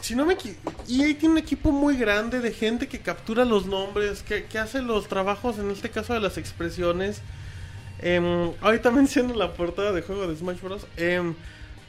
Si 0.01 0.13
no 0.15 0.25
me 0.25 0.33
EA 0.33 1.17
tiene 1.17 1.29
un 1.29 1.37
equipo 1.37 1.71
muy 1.71 1.97
grande 1.97 2.39
de 2.39 2.51
gente 2.51 2.87
que 2.87 2.99
captura 2.99 3.45
los 3.45 3.65
nombres, 3.65 4.21
que, 4.21 4.43
que 4.43 4.59
hace 4.59 4.81
los 4.81 5.07
trabajos, 5.07 5.57
en 5.57 5.71
este 5.71 5.89
caso 5.89 6.13
de 6.13 6.19
las 6.19 6.37
expresiones. 6.37 7.21
Em, 7.99 8.51
ahorita 8.61 8.91
menciono 9.01 9.33
la 9.33 9.53
portada 9.53 9.91
de 9.91 10.01
juego 10.01 10.27
de 10.27 10.35
Smash 10.35 10.61
Bros. 10.61 10.85
Em, 10.97 11.33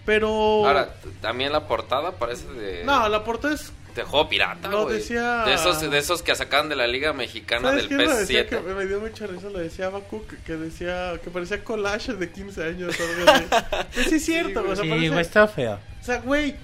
pero... 0.04 0.28
Ahora, 0.66 0.94
también 1.20 1.52
la 1.52 1.66
portada 1.66 2.12
parece 2.12 2.46
de, 2.52 2.84
no, 2.84 3.08
la 3.08 3.24
portada 3.24 3.54
es... 3.54 3.72
de 3.94 4.02
juego 4.02 4.28
pirata, 4.28 4.68
güey. 4.68 4.96
decía- 4.96 5.44
De 5.44 5.54
esos, 5.54 5.80
de 5.90 5.96
esos 5.98 6.22
que 6.22 6.34
sacaban 6.34 6.68
de 6.68 6.76
la 6.76 6.86
Liga 6.86 7.12
Mexicana 7.12 7.68
¿Sabes 7.70 7.88
del 7.88 7.98
qué 7.98 8.04
lo 8.04 8.16
decía? 8.16 8.46
Que 8.46 8.58
PS7. 8.60 8.74
me 8.74 8.86
dio 8.86 9.00
mucha 9.00 9.26
risa, 9.26 9.48
lo 9.50 9.58
decía 9.58 9.88
Baku, 9.88 10.26
que, 10.26 10.36
que 10.38 10.52
decía... 10.56 11.18
Que 11.22 11.30
parecía 11.30 11.62
collage 11.64 12.12
de 12.14 12.30
15 12.30 12.64
años. 12.64 12.94
o 12.98 13.02
algo 13.02 13.30
así. 13.32 13.44
Pues 13.94 14.06
sí 14.08 14.14
es 14.16 14.24
cierto, 14.24 14.60
güey, 14.60 14.72
o 14.72 14.76
sea, 14.76 14.84
Sí, 14.84 14.90
parece- 14.90 15.08
güey, 15.08 15.20
está 15.20 15.48
feo. 15.48 15.78
O 16.00 16.04
sea, 16.04 16.18
güey, 16.20 16.54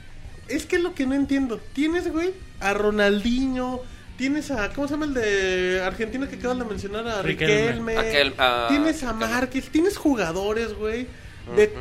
es 0.48 0.66
que 0.66 0.76
es 0.76 0.82
lo 0.82 0.94
que 0.94 1.06
no 1.06 1.14
entiendo. 1.14 1.58
Tienes, 1.72 2.10
güey, 2.12 2.32
a 2.60 2.74
Ronaldinho, 2.74 3.80
tienes 4.18 4.50
a, 4.50 4.68
¿cómo 4.70 4.86
se 4.86 4.94
llama 4.94 5.06
el 5.06 5.14
de 5.14 5.82
Argentina 5.82 6.28
que 6.28 6.36
acabas 6.36 6.58
de 6.58 6.64
mencionar? 6.64 7.06
A 7.08 7.22
Riquelme. 7.22 7.56
Riquelme. 7.68 7.96
Aquel, 7.96 8.34
ah, 8.38 8.66
tienes 8.68 9.02
a. 9.04 9.12
Márquez, 9.14 9.70
tienes 9.70 9.96
jugadores, 9.96 10.74
güey, 10.74 11.06
de, 11.56 11.64
Ujú. 11.68 11.78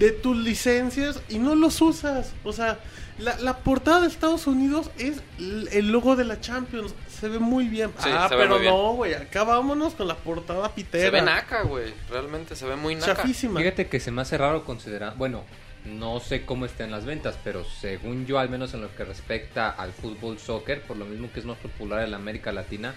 De 0.00 0.12
tus 0.12 0.34
licencias 0.34 1.20
y 1.28 1.38
no 1.38 1.54
los 1.54 1.80
usas. 1.82 2.32
O 2.42 2.54
sea, 2.54 2.78
la, 3.18 3.36
la 3.38 3.58
portada 3.58 4.00
de 4.00 4.06
Estados 4.08 4.46
Unidos 4.46 4.90
es 4.98 5.22
el 5.38 5.92
logo 5.92 6.16
de 6.16 6.24
la 6.24 6.40
Champions. 6.40 6.94
Se 7.08 7.28
ve 7.28 7.38
muy 7.38 7.68
bien. 7.68 7.90
Sí, 7.98 8.08
ah, 8.10 8.26
pero 8.30 8.58
bien. 8.58 8.72
no, 8.72 8.94
güey, 8.94 9.12
acá 9.12 9.44
vámonos 9.44 9.92
con 9.92 10.08
la 10.08 10.16
portada 10.16 10.74
pitera. 10.74 11.04
Se 11.04 11.10
ve 11.10 11.20
naca, 11.20 11.62
güey. 11.62 11.92
Realmente 12.08 12.56
se 12.56 12.64
ve 12.64 12.76
muy 12.76 12.94
naca. 12.94 13.14
Chafísima. 13.14 13.60
Fíjate 13.60 13.88
que 13.88 14.00
se 14.00 14.10
me 14.10 14.22
hace 14.22 14.38
raro 14.38 14.64
considerar, 14.64 15.16
bueno, 15.18 15.44
no 15.84 16.18
sé 16.20 16.46
cómo 16.46 16.64
estén 16.64 16.90
las 16.90 17.04
ventas, 17.04 17.36
pero 17.44 17.64
según 17.64 18.24
yo, 18.24 18.38
al 18.38 18.48
menos 18.48 18.72
en 18.72 18.80
lo 18.80 18.96
que 18.96 19.04
respecta 19.04 19.68
al 19.68 19.92
fútbol 19.92 20.38
soccer, 20.38 20.80
por 20.80 20.96
lo 20.96 21.04
mismo 21.04 21.30
que 21.30 21.40
es 21.40 21.46
más 21.46 21.58
popular 21.58 22.02
en 22.02 22.12
la 22.12 22.16
América 22.16 22.52
Latina, 22.52 22.94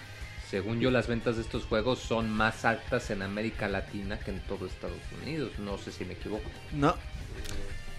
según 0.54 0.80
yo 0.80 0.92
las 0.92 1.08
ventas 1.08 1.36
de 1.38 1.42
estos 1.42 1.64
juegos 1.66 1.98
son 1.98 2.30
más 2.30 2.64
altas 2.64 3.10
en 3.10 3.24
América 3.24 3.68
Latina 3.68 4.20
que 4.20 4.30
en 4.30 4.40
todo 4.42 4.68
Estados 4.68 5.00
Unidos. 5.24 5.50
No 5.58 5.80
sé 5.80 5.92
si 5.92 6.06
me 6.06 6.14
equivoco. 6.14 6.44
No. 6.72 6.96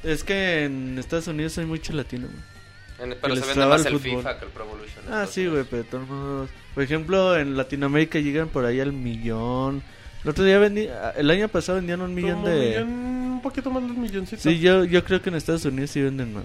Es 0.04 0.22
que 0.22 0.62
en 0.66 0.96
Estados 0.96 1.26
Unidos 1.26 1.58
hay 1.58 1.64
mucho 1.66 1.92
latino, 1.94 2.28
güey. 2.28 3.10
En- 3.10 3.18
pero 3.20 3.34
se 3.34 3.44
vende 3.44 3.66
más 3.66 3.84
el. 3.86 3.98
FIFA 3.98 4.38
que 4.38 4.44
el 4.44 4.50
Pro 4.52 4.66
Evolution. 4.66 5.04
Ah, 5.10 5.26
sí, 5.28 5.48
güey, 5.48 5.64
pero 5.64 5.82
de 5.82 5.88
todos 5.88 6.08
modos. 6.08 6.50
Por 6.74 6.84
ejemplo, 6.84 7.36
en 7.36 7.56
Latinoamérica 7.56 8.20
llegan 8.20 8.48
por 8.48 8.64
ahí 8.64 8.78
al 8.78 8.92
millón. 8.92 9.82
El 10.22 10.30
otro 10.30 10.44
día 10.44 10.58
vendí, 10.60 10.88
el 11.16 11.30
año 11.32 11.48
pasado 11.48 11.74
vendían 11.78 12.02
un 12.02 12.14
millón 12.14 12.36
Como 12.42 12.48
de... 12.50 12.68
millón, 12.68 12.88
un 12.88 13.42
poquito 13.42 13.68
más 13.72 13.82
de 13.82 13.90
un 13.90 14.00
milloncito. 14.00 14.40
Sí, 14.40 14.60
yo, 14.60 14.84
yo 14.84 15.02
creo 15.02 15.20
que 15.20 15.28
en 15.30 15.34
Estados 15.34 15.64
Unidos 15.64 15.90
sí 15.90 16.00
venden 16.02 16.34
más. 16.34 16.44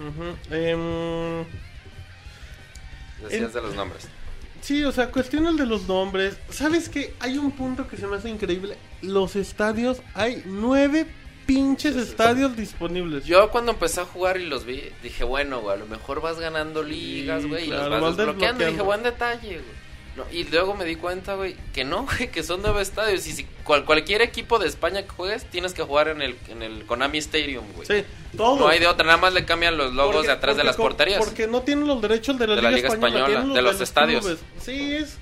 Ujú. 0.00 0.54
Em, 0.54 1.44
Decías 3.22 3.42
en- 3.48 3.52
de 3.54 3.62
los 3.62 3.74
nombres. 3.74 4.06
Sí, 4.64 4.82
o 4.82 4.92
sea, 4.92 5.10
cuestiones 5.10 5.58
de 5.58 5.66
los 5.66 5.86
nombres. 5.88 6.38
¿Sabes 6.48 6.88
qué? 6.88 7.12
Hay 7.20 7.36
un 7.36 7.50
punto 7.50 7.86
que 7.86 7.98
se 7.98 8.06
me 8.06 8.16
hace 8.16 8.30
increíble. 8.30 8.78
Los 9.02 9.36
estadios, 9.36 10.00
hay 10.14 10.42
nueve 10.46 11.06
pinches 11.44 11.96
estadios 11.96 12.56
disponibles. 12.56 13.26
Yo 13.26 13.50
cuando 13.50 13.72
empecé 13.72 14.00
a 14.00 14.06
jugar 14.06 14.40
y 14.40 14.46
los 14.46 14.64
vi, 14.64 14.82
dije, 15.02 15.22
bueno, 15.22 15.60
güey, 15.60 15.76
a 15.76 15.78
lo 15.80 15.86
mejor 15.86 16.22
vas 16.22 16.40
ganando 16.40 16.82
ligas, 16.82 17.42
Sí, 17.42 17.48
güey, 17.50 17.66
y 17.66 17.70
los 17.72 17.90
vas 17.90 18.00
vas 18.00 18.16
desbloqueando. 18.16 18.62
Y 18.62 18.66
dije, 18.66 18.78
desbloqueando. 18.78 18.84
buen 18.84 19.02
detalle, 19.02 19.58
güey. 19.58 19.83
No, 20.16 20.24
y 20.30 20.44
luego 20.44 20.74
me 20.74 20.84
di 20.84 20.94
cuenta, 20.94 21.34
güey, 21.34 21.56
que 21.72 21.82
no, 21.84 22.06
güey, 22.18 22.30
que 22.30 22.42
son 22.44 22.62
nueve 22.62 22.82
estadios. 22.82 23.26
Y 23.26 23.32
si 23.32 23.44
cual- 23.64 23.84
cualquier 23.84 24.22
equipo 24.22 24.58
de 24.60 24.68
España 24.68 25.02
que 25.02 25.08
juegues, 25.08 25.44
tienes 25.50 25.74
que 25.74 25.82
jugar 25.82 26.06
en 26.08 26.22
el, 26.22 26.36
en 26.48 26.62
el 26.62 26.84
Konami 26.86 27.18
Stadium, 27.18 27.64
güey. 27.74 27.86
Sí, 27.88 28.04
todo. 28.36 28.56
No 28.58 28.68
hay 28.68 28.78
de 28.78 28.86
otra, 28.86 29.04
nada 29.06 29.18
más 29.18 29.32
le 29.32 29.44
cambian 29.44 29.76
los 29.76 29.92
logos 29.92 30.14
Porque- 30.14 30.28
de 30.28 30.32
atrás 30.34 30.56
de 30.56 30.62
las 30.64 30.76
porterías. 30.76 31.18
Porque 31.24 31.46
no 31.48 31.62
tienen 31.62 31.86
los 31.88 32.00
derechos 32.00 32.38
de 32.38 32.46
la, 32.46 32.54
De 32.56 32.62
la 32.62 32.70
Liga, 32.70 32.76
Liga 32.88 32.94
Española, 32.94 33.18
Española, 33.24 33.40
tienen 33.40 33.54
de 33.54 33.62
los 33.62 33.80
estadios. 33.80 34.20
clubes. 34.24 34.40
Sí, 34.62 34.94
es, 34.94 35.18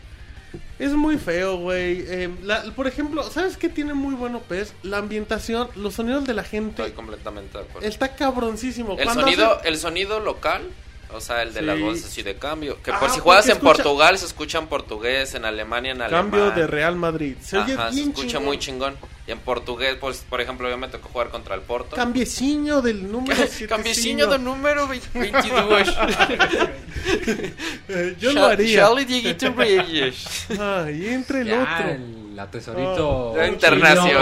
es 0.79 0.93
muy 0.93 1.17
feo, 1.17 1.57
güey. 1.57 2.05
Eh, 2.07 2.31
la- 2.43 2.63
por 2.77 2.87
ejemplo, 2.87 3.23
¿sabes 3.31 3.57
qué 3.57 3.71
tiene 3.71 3.95
muy 3.95 4.15
bueno 4.15 4.41
PES? 4.41 4.75
La 4.83 4.99
ambientación, 4.99 5.69
los 5.75 5.95
sonidos 5.95 6.25
de 6.27 6.35
la 6.35 6.45
gente. 6.45 6.83
Estoy 6.83 6.95
completamente 6.95 7.57
de 7.57 7.65
acuerdo. 7.65 7.89
Está 7.89 8.15
cabroncísimo. 8.15 8.97
El 8.99 9.09
sonido, 9.09 9.57
hace- 9.59 9.69
el 9.69 9.79
sonido 9.79 10.21
local, 10.21 10.69
o 11.15 11.21
sea, 11.21 11.43
el 11.43 11.53
de 11.55 11.61
Sí. 11.61 11.67
las 11.67 11.81
voces 11.81 12.05
así 12.07 12.23
de 12.23 12.35
cambio. 12.37 12.81
Que 12.83 12.91
Ah, 12.91 13.01
por 13.01 13.11
si 13.11 13.21
juegas 13.21 13.47
en 13.47 13.53
escucha- 13.53 13.73
Portugal, 13.75 14.19
se 14.19 14.27
escucha 14.27 14.59
en 14.59 14.67
portugués, 14.67 15.35
en 15.35 15.45
Alemania, 15.45 15.93
en 15.93 16.03
alemán. 16.03 16.31
Cambio 16.31 16.51
de 16.51 16.67
Real 16.67 16.97
Madrid. 16.97 17.37
Se 17.43 17.59
oye 17.59 17.75
Ajá, 17.75 17.89
se 17.91 17.97
bien 17.97 18.09
escucha 18.11 18.29
chingón. 18.29 18.45
muy 18.45 18.59
chingón. 18.59 18.97
Y 19.27 19.31
en 19.31 19.39
portugués, 19.39 19.97
pues, 20.01 20.25
por 20.29 20.41
ejemplo, 20.41 20.69
yo 20.69 20.77
me 20.77 20.89
tocó 20.89 21.09
jugar 21.09 21.29
contra 21.31 21.55
el 21.55 21.61
Porto. 21.61 21.95
Cambieciño 21.95 22.83
del 22.83 23.11
número 23.11 23.45
7. 23.49 23.69
Cambieciño 23.69 24.27
de 24.27 24.39
número 24.39 24.89
22. 24.89 25.89
Eh, 27.89 28.17
yo 28.19 28.33
lo 28.33 28.47
haría. 28.47 28.81
Charlie 28.83 29.05
Dieguito 29.05 29.53
Reyes. 29.53 30.47
Ay, 30.59 31.09
entre 31.09 31.41
el 31.41 31.47
Ya, 31.49 31.63
otro. 31.63 31.91
el- 31.91 32.22
la 32.35 32.51
tesorito. 32.51 33.35
Ya 33.37 33.47
internacional. 33.49 34.09
chino, 34.09 34.19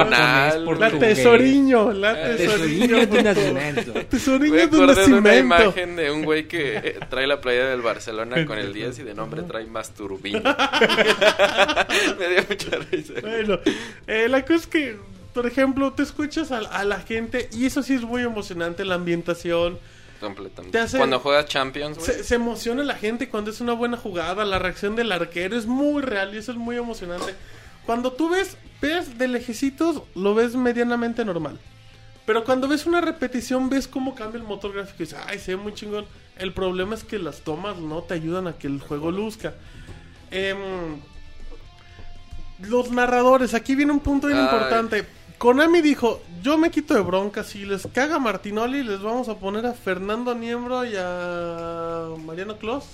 japonés, 0.60 0.78
La 0.80 0.98
tesoriño, 0.98 1.92
la 1.92 2.12
La 2.12 2.36
tesoriño. 2.36 2.86
tesoriño 2.98 3.06
de 3.06 3.22
nacimiento. 3.22 3.92
Tesoriño 4.08 4.52
Me 4.55 4.58
de 4.60 4.66
de 4.66 4.76
una 4.78 4.86
nacimiento. 4.94 5.39
imagen 5.39 5.97
de 5.97 6.10
un 6.10 6.24
güey 6.24 6.47
que 6.48 6.98
trae 7.08 7.26
la 7.26 7.40
playa 7.40 7.66
del 7.66 7.80
Barcelona 7.82 8.44
con 8.47 8.58
el 8.58 8.72
10 8.72 8.98
y 8.98 9.02
de 9.02 9.14
nombre 9.14 9.42
trae 9.42 9.66
Masturbino. 9.66 10.40
Me 12.18 12.28
dio 12.28 12.44
mucha 12.48 12.76
risa. 12.90 13.14
Bueno, 13.22 13.58
eh, 14.06 14.28
la 14.28 14.42
cosa 14.42 14.55
es 14.55 14.66
que, 14.66 14.97
por 15.32 15.47
ejemplo, 15.47 15.92
te 15.92 16.02
escuchas 16.02 16.52
a, 16.52 16.58
a 16.58 16.84
la 16.84 17.00
gente 17.00 17.48
y 17.52 17.66
eso 17.66 17.82
sí 17.82 17.94
es 17.94 18.02
muy 18.02 18.22
emocionante, 18.22 18.84
la 18.84 18.97
ambientación. 18.97 19.78
Completamente. 20.20 20.76
Te 20.76 20.84
hace- 20.84 20.98
Cuando 20.98 21.18
juegas 21.18 21.47
Champions, 21.47 21.97
güey. 21.98 22.06
Se, 22.10 22.24
se 22.24 22.34
emociona 22.34 22.82
la 22.84 22.94
gente 22.94 23.28
cuando 23.30 23.50
es 23.50 23.60
una 23.62 23.72
buena 23.72 23.97
jugada, 23.97 24.44
la 24.44 24.58
reacción 24.58 24.94
del 24.94 25.10
arquero 25.12 25.56
es 25.56 25.64
muy 25.66 26.02
real 26.02 26.34
y 26.34 26.39
eso 26.39 26.52
es 26.52 26.58
muy 26.58 26.76
emocionante. 26.76 27.34
Cuando 27.91 28.12
tú 28.12 28.28
ves, 28.28 28.57
ves 28.81 29.19
de 29.19 29.27
lejecitos, 29.27 30.05
lo 30.15 30.33
ves 30.33 30.55
medianamente 30.55 31.25
normal. 31.25 31.59
Pero 32.25 32.44
cuando 32.44 32.69
ves 32.69 32.86
una 32.86 33.01
repetición, 33.01 33.69
ves 33.69 33.89
cómo 33.89 34.15
cambia 34.15 34.39
el 34.39 34.47
motor 34.47 34.73
gráfico 34.73 35.02
y 35.02 35.07
dices, 35.07 35.19
ay, 35.27 35.41
se 35.41 35.57
ve 35.57 35.60
muy 35.60 35.75
chingón. 35.75 36.05
El 36.39 36.52
problema 36.52 36.94
es 36.94 37.02
que 37.02 37.19
las 37.19 37.41
tomas 37.41 37.78
no 37.78 38.02
te 38.05 38.15
ayudan 38.15 38.47
a 38.47 38.52
que 38.52 38.69
el 38.69 38.81
juego 38.81 39.10
luzca. 39.10 39.55
Em, 40.31 41.01
los 42.60 42.93
narradores, 42.93 43.55
aquí 43.55 43.75
viene 43.75 43.91
un 43.91 43.99
punto 43.99 44.28
bien 44.28 44.39
Ay. 44.39 44.44
importante. 44.44 45.05
Konami 45.39 45.81
dijo, 45.81 46.23
yo 46.44 46.59
me 46.59 46.70
quito 46.70 46.94
de 46.94 47.01
bronca, 47.01 47.43
si 47.43 47.67
les 47.67 47.89
caga 47.89 48.20
Martinoli, 48.20 48.85
les 48.85 49.02
vamos 49.02 49.28
a 49.28 49.35
poner 49.41 49.67
a 49.67 49.73
Fernando 49.73 50.33
Niembro 50.36 50.85
y 50.85 50.93
a 50.97 52.07
Mariano 52.25 52.57
Clos. 52.57 52.85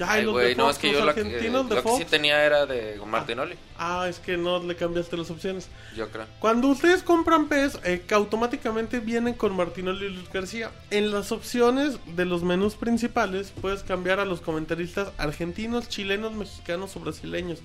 Ya, 0.00 0.10
Ay, 0.12 0.24
los 0.24 0.32
güey, 0.32 0.48
de 0.48 0.54
no, 0.54 0.70
es 0.70 0.78
que 0.78 0.92
yo 0.92 1.04
lo 1.04 1.12
que, 1.14 1.20
argentinos 1.20 1.68
de 1.68 1.74
lo 1.74 1.82
que 1.82 1.88
Fox. 1.88 1.98
sí 1.98 2.04
tenía 2.10 2.42
era 2.42 2.64
de 2.64 2.98
Martinoli, 3.06 3.54
Ah, 3.78 4.06
es 4.08 4.18
que 4.18 4.38
no 4.38 4.58
le 4.62 4.74
cambiaste 4.74 5.14
las 5.18 5.30
opciones. 5.30 5.68
yo 5.94 6.08
creo. 6.10 6.24
Cuando 6.38 6.68
ustedes 6.68 7.02
compran 7.02 7.48
PES, 7.48 7.78
eh, 7.84 8.02
que 8.06 8.14
automáticamente 8.14 8.98
vienen 9.00 9.34
con 9.34 9.54
Martinoli 9.54 10.06
y 10.06 10.08
Luis 10.08 10.32
García. 10.32 10.70
En 10.90 11.12
las 11.12 11.32
opciones 11.32 11.98
de 12.16 12.24
los 12.24 12.42
menús 12.42 12.76
principales, 12.76 13.52
puedes 13.60 13.82
cambiar 13.82 14.20
a 14.20 14.24
los 14.24 14.40
comentaristas 14.40 15.08
argentinos, 15.18 15.88
chilenos, 15.90 16.32
mexicanos 16.32 16.96
o 16.96 17.00
brasileños. 17.00 17.58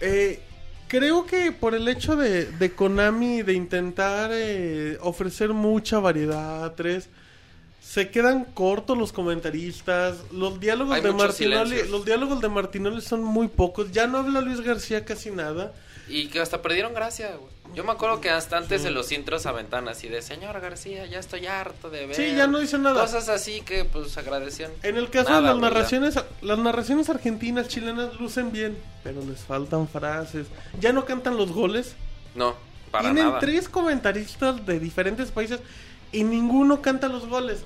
Eh, 0.00 0.40
creo 0.88 1.26
que 1.26 1.52
por 1.52 1.74
el 1.74 1.86
hecho 1.88 2.16
de, 2.16 2.46
de 2.46 2.72
Konami 2.72 3.42
de 3.42 3.52
intentar 3.52 4.30
eh, 4.32 4.96
ofrecer 5.02 5.50
mucha 5.52 5.98
variedad, 5.98 6.72
tres, 6.74 7.10
se 7.90 8.08
quedan 8.08 8.44
cortos 8.44 8.96
los 8.96 9.12
comentaristas. 9.12 10.18
Los 10.30 10.60
diálogos 10.60 10.94
Hay 10.94 11.02
de 11.02 11.12
Martinoli, 11.12 11.88
los 11.88 12.04
diálogos 12.04 12.40
de 12.40 12.48
Martinoli 12.48 13.00
son 13.00 13.24
muy 13.24 13.48
pocos. 13.48 13.90
Ya 13.90 14.06
no 14.06 14.18
habla 14.18 14.40
Luis 14.42 14.60
García 14.60 15.04
casi 15.04 15.32
nada. 15.32 15.72
Y 16.06 16.28
que 16.28 16.38
hasta 16.38 16.62
perdieron 16.62 16.94
gracia, 16.94 17.34
güey. 17.34 17.50
Yo 17.74 17.82
me 17.82 17.90
acuerdo 17.90 18.20
que 18.20 18.30
hasta 18.30 18.58
antes 18.58 18.84
en 18.84 18.94
los 18.94 19.10
intros 19.10 19.44
aventaban 19.44 19.88
así 19.88 20.06
de 20.08 20.22
Señor 20.22 20.60
García, 20.60 21.06
ya 21.06 21.18
estoy 21.18 21.46
harto 21.46 21.90
de 21.90 22.06
ver. 22.06 22.14
Sí, 22.14 22.32
ya 22.36 22.46
no 22.46 22.60
dicen 22.60 22.84
nada. 22.84 23.00
Cosas 23.00 23.28
así 23.28 23.60
que 23.62 23.84
pues 23.84 24.16
agradecían. 24.16 24.70
En 24.84 24.96
el 24.96 25.10
caso 25.10 25.30
Nada, 25.30 25.40
de 25.40 25.46
las 25.48 25.56
güey, 25.58 25.62
ya. 25.70 25.74
narraciones, 25.74 26.14
las 26.42 26.58
narraciones 26.58 27.10
argentinas, 27.10 27.66
chilenas 27.66 28.20
lucen 28.20 28.52
bien, 28.52 28.78
pero 29.02 29.20
les 29.24 29.40
faltan 29.40 29.88
frases. 29.88 30.46
Ya 30.78 30.92
no 30.92 31.04
cantan 31.06 31.36
los 31.36 31.50
goles. 31.50 31.96
No, 32.36 32.54
para 32.92 33.06
Tienen 33.06 33.24
nada. 33.26 33.40
tres 33.40 33.68
comentaristas 33.68 34.64
de 34.64 34.78
diferentes 34.78 35.32
países 35.32 35.58
y 36.12 36.24
ninguno 36.24 36.82
canta 36.82 37.08
los 37.08 37.26
goles. 37.28 37.64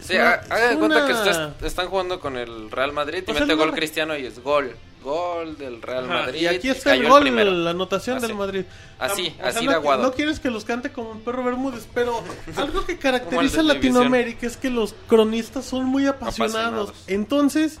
Sí, 0.00 0.14
una- 0.14 0.30
ha- 0.30 0.34
hagan 0.50 0.70
de 0.70 0.76
cuenta 0.78 1.06
que 1.06 1.12
ustedes 1.14 1.38
están 1.62 1.88
jugando 1.88 2.20
con 2.20 2.36
el 2.36 2.70
Real 2.70 2.92
Madrid 2.92 3.24
y 3.26 3.30
O 3.30 3.34
sea, 3.34 3.42
mete 3.42 3.54
no- 3.56 3.58
gol 3.64 3.72
cristiano 3.74 4.16
y 4.16 4.26
es 4.26 4.42
gol. 4.42 4.76
gol 5.02 5.56
del 5.56 5.80
Real 5.82 6.04
Ajá, 6.04 6.14
Madrid. 6.22 6.40
y 6.40 6.46
aquí 6.48 6.68
está 6.68 6.94
el 6.94 7.08
gol, 7.08 7.20
primero. 7.22 7.52
la 7.52 7.70
anotación 7.70 8.16
Así. 8.16 8.26
del 8.26 8.36
Madrid. 8.36 8.64
Así, 8.98 9.28
O 9.28 9.36
sea, 9.40 9.46
así 9.48 9.64
no, 9.64 9.70
de 9.70 9.76
aguado. 9.76 10.02
No 10.02 10.12
quieres 10.12 10.40
que 10.40 10.50
los 10.50 10.64
cante 10.64 10.90
como 10.90 11.10
un 11.12 11.20
perro 11.20 11.44
Bermúdez, 11.44 11.86
pero 11.94 12.22
algo 12.56 12.84
que 12.84 12.98
caracteriza 12.98 13.58
a 13.58 13.60
el. 13.60 13.68
Latinoamérica 13.68 14.46
es 14.48 14.56
que 14.56 14.68
los 14.68 14.94
cronistas 15.06 15.64
son 15.64 15.84
muy 15.84 16.06
apasionados. 16.06 16.56
Apasionados. 16.90 16.94
Entonces, 17.06 17.78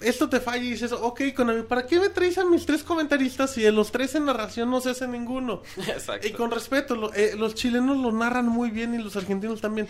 esto 0.00 0.28
te 0.28 0.40
falla 0.40 0.62
y 0.64 0.70
dices, 0.70 0.92
ok, 0.92 1.22
Konami, 1.34 1.62
¿para 1.62 1.86
qué 1.86 1.98
me 1.98 2.08
traes 2.10 2.36
a 2.38 2.44
mis 2.44 2.66
tres 2.66 2.82
comentaristas 2.82 3.50
si 3.52 3.62
de 3.62 3.72
los 3.72 3.90
tres 3.92 4.14
en 4.14 4.26
narración 4.26 4.70
no 4.70 4.80
se 4.80 4.90
hace 4.90 5.08
ninguno? 5.08 5.62
Exacto. 5.88 6.26
Y 6.26 6.32
con 6.32 6.50
respeto, 6.50 6.94
lo- 6.94 7.14
eh, 7.14 7.34
los 7.36 7.54
chilenos 7.54 7.96
lo 7.96 8.12
narran 8.12 8.46
muy 8.46 8.70
bien 8.70 8.94
y 8.94 8.98
los 8.98 9.16
argentinos 9.16 9.60
también. 9.60 9.88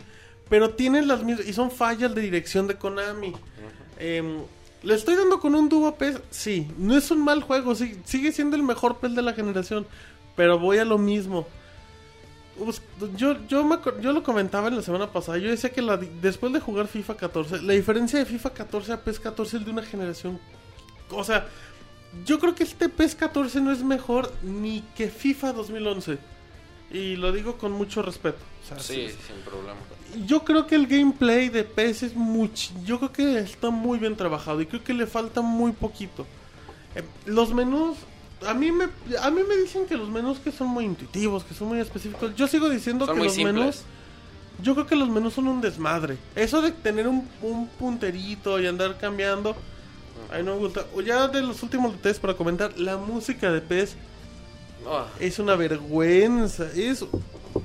Pero 0.48 0.70
tienen 0.70 1.08
las 1.08 1.24
mismas. 1.24 1.46
Y 1.48 1.52
son 1.52 1.70
fallas 1.72 2.14
de 2.14 2.20
dirección 2.20 2.66
de 2.68 2.76
Konami. 2.76 3.32
Em, 3.98 4.38
¿Le 4.82 4.94
estoy 4.94 5.16
dando 5.16 5.40
con 5.40 5.54
un 5.56 5.68
dúo 5.68 5.96
PES? 5.96 6.20
Sí. 6.30 6.68
No 6.78 6.96
es 6.96 7.10
un 7.10 7.24
mal 7.24 7.42
juego. 7.42 7.74
sí, 7.74 7.98
sigue 8.04 8.30
siendo 8.30 8.54
el 8.54 8.62
mejor 8.62 8.98
PES 8.98 9.16
de 9.16 9.22
la 9.22 9.32
generación. 9.32 9.86
Pero 10.36 10.58
voy 10.60 10.78
a 10.78 10.84
lo 10.84 10.98
mismo. 10.98 11.48
Us- 12.58 12.80
Yo, 13.16 13.36
yo, 13.46 13.64
me 13.64 13.76
yo 14.00 14.12
lo 14.12 14.22
comentaba 14.22 14.68
en 14.68 14.76
la 14.76 14.82
semana 14.82 15.10
pasada. 15.12 15.38
Yo 15.38 15.50
decía 15.50 15.70
que 15.70 15.82
la 15.82 15.96
después 15.96 16.52
de 16.52 16.60
jugar 16.60 16.86
FIFA 16.88 17.16
14, 17.16 17.62
la 17.62 17.72
diferencia 17.74 18.18
de 18.18 18.24
FIFA 18.26 18.50
14 18.50 18.92
a 18.92 19.00
PES 19.04 19.20
14 19.20 19.56
es 19.58 19.64
de 19.64 19.70
una 19.70 19.82
generación. 19.82 20.38
O 21.10 21.22
sea, 21.22 21.46
yo 22.24 22.38
creo 22.38 22.54
que 22.54 22.62
este 22.64 22.88
PES 22.88 23.14
14 23.14 23.60
no 23.60 23.70
es 23.72 23.82
mejor 23.82 24.32
ni 24.42 24.82
que 24.96 25.08
FIFA 25.08 25.52
2011. 25.52 26.18
Y 26.90 27.16
lo 27.16 27.32
digo 27.32 27.58
con 27.58 27.72
mucho 27.72 28.00
respeto. 28.00 28.38
O 28.64 28.68
sea, 28.68 28.78
Sí, 28.78 29.08
sin 29.26 29.36
problema. 29.44 29.74
yo 30.24 30.44
creo 30.44 30.66
que 30.66 30.76
el 30.76 30.86
gameplay 30.86 31.48
de 31.48 31.64
PES 31.64 32.04
es 32.04 32.14
mucho. 32.16 32.70
Yo 32.84 32.98
creo 32.98 33.12
que 33.12 33.38
está 33.40 33.70
muy 33.70 33.98
bien 33.98 34.16
trabajado 34.16 34.60
y 34.60 34.66
creo 34.66 34.82
que 34.84 34.94
le 34.94 35.06
falta 35.06 35.40
muy 35.42 35.72
poquito. 35.72 36.26
Eh, 36.94 37.02
los 37.26 37.52
menús. 37.52 37.98
A 38.46 38.52
mí, 38.54 38.70
me, 38.72 38.84
a 39.22 39.30
mí 39.30 39.40
me 39.48 39.56
dicen 39.56 39.86
que 39.86 39.96
los 39.96 40.08
menús 40.10 40.38
que 40.38 40.52
son 40.52 40.68
muy 40.68 40.84
intuitivos, 40.84 41.44
que 41.44 41.54
son 41.54 41.68
muy 41.68 41.78
específicos. 41.80 42.34
Yo 42.36 42.46
sigo 42.46 42.68
diciendo 42.68 43.06
Son 43.06 43.16
que 43.16 43.24
los 43.24 43.32
simples. 43.34 43.54
menús. 43.54 43.82
Yo 44.62 44.74
creo 44.74 44.86
que 44.86 44.96
los 44.96 45.08
menús 45.08 45.34
son 45.34 45.48
un 45.48 45.60
desmadre. 45.60 46.18
Eso 46.34 46.60
de 46.62 46.72
tener 46.72 47.08
un, 47.08 47.26
un 47.42 47.66
punterito 47.68 48.60
y 48.60 48.66
andar 48.66 48.98
cambiando. 48.98 49.56
A 50.32 50.38
mí 50.38 50.42
no 50.44 50.54
me 50.54 50.58
gusta. 50.60 50.84
Ya 51.04 51.28
de 51.28 51.42
los 51.42 51.62
últimos 51.62 51.92
detalles 51.94 52.18
para 52.18 52.34
comentar. 52.34 52.78
La 52.78 52.96
música 52.96 53.50
de 53.52 53.60
PES 53.60 53.96
Ah. 54.88 55.06
es 55.18 55.38
una 55.38 55.56
vergüenza. 55.56 56.66
Es. 56.74 57.04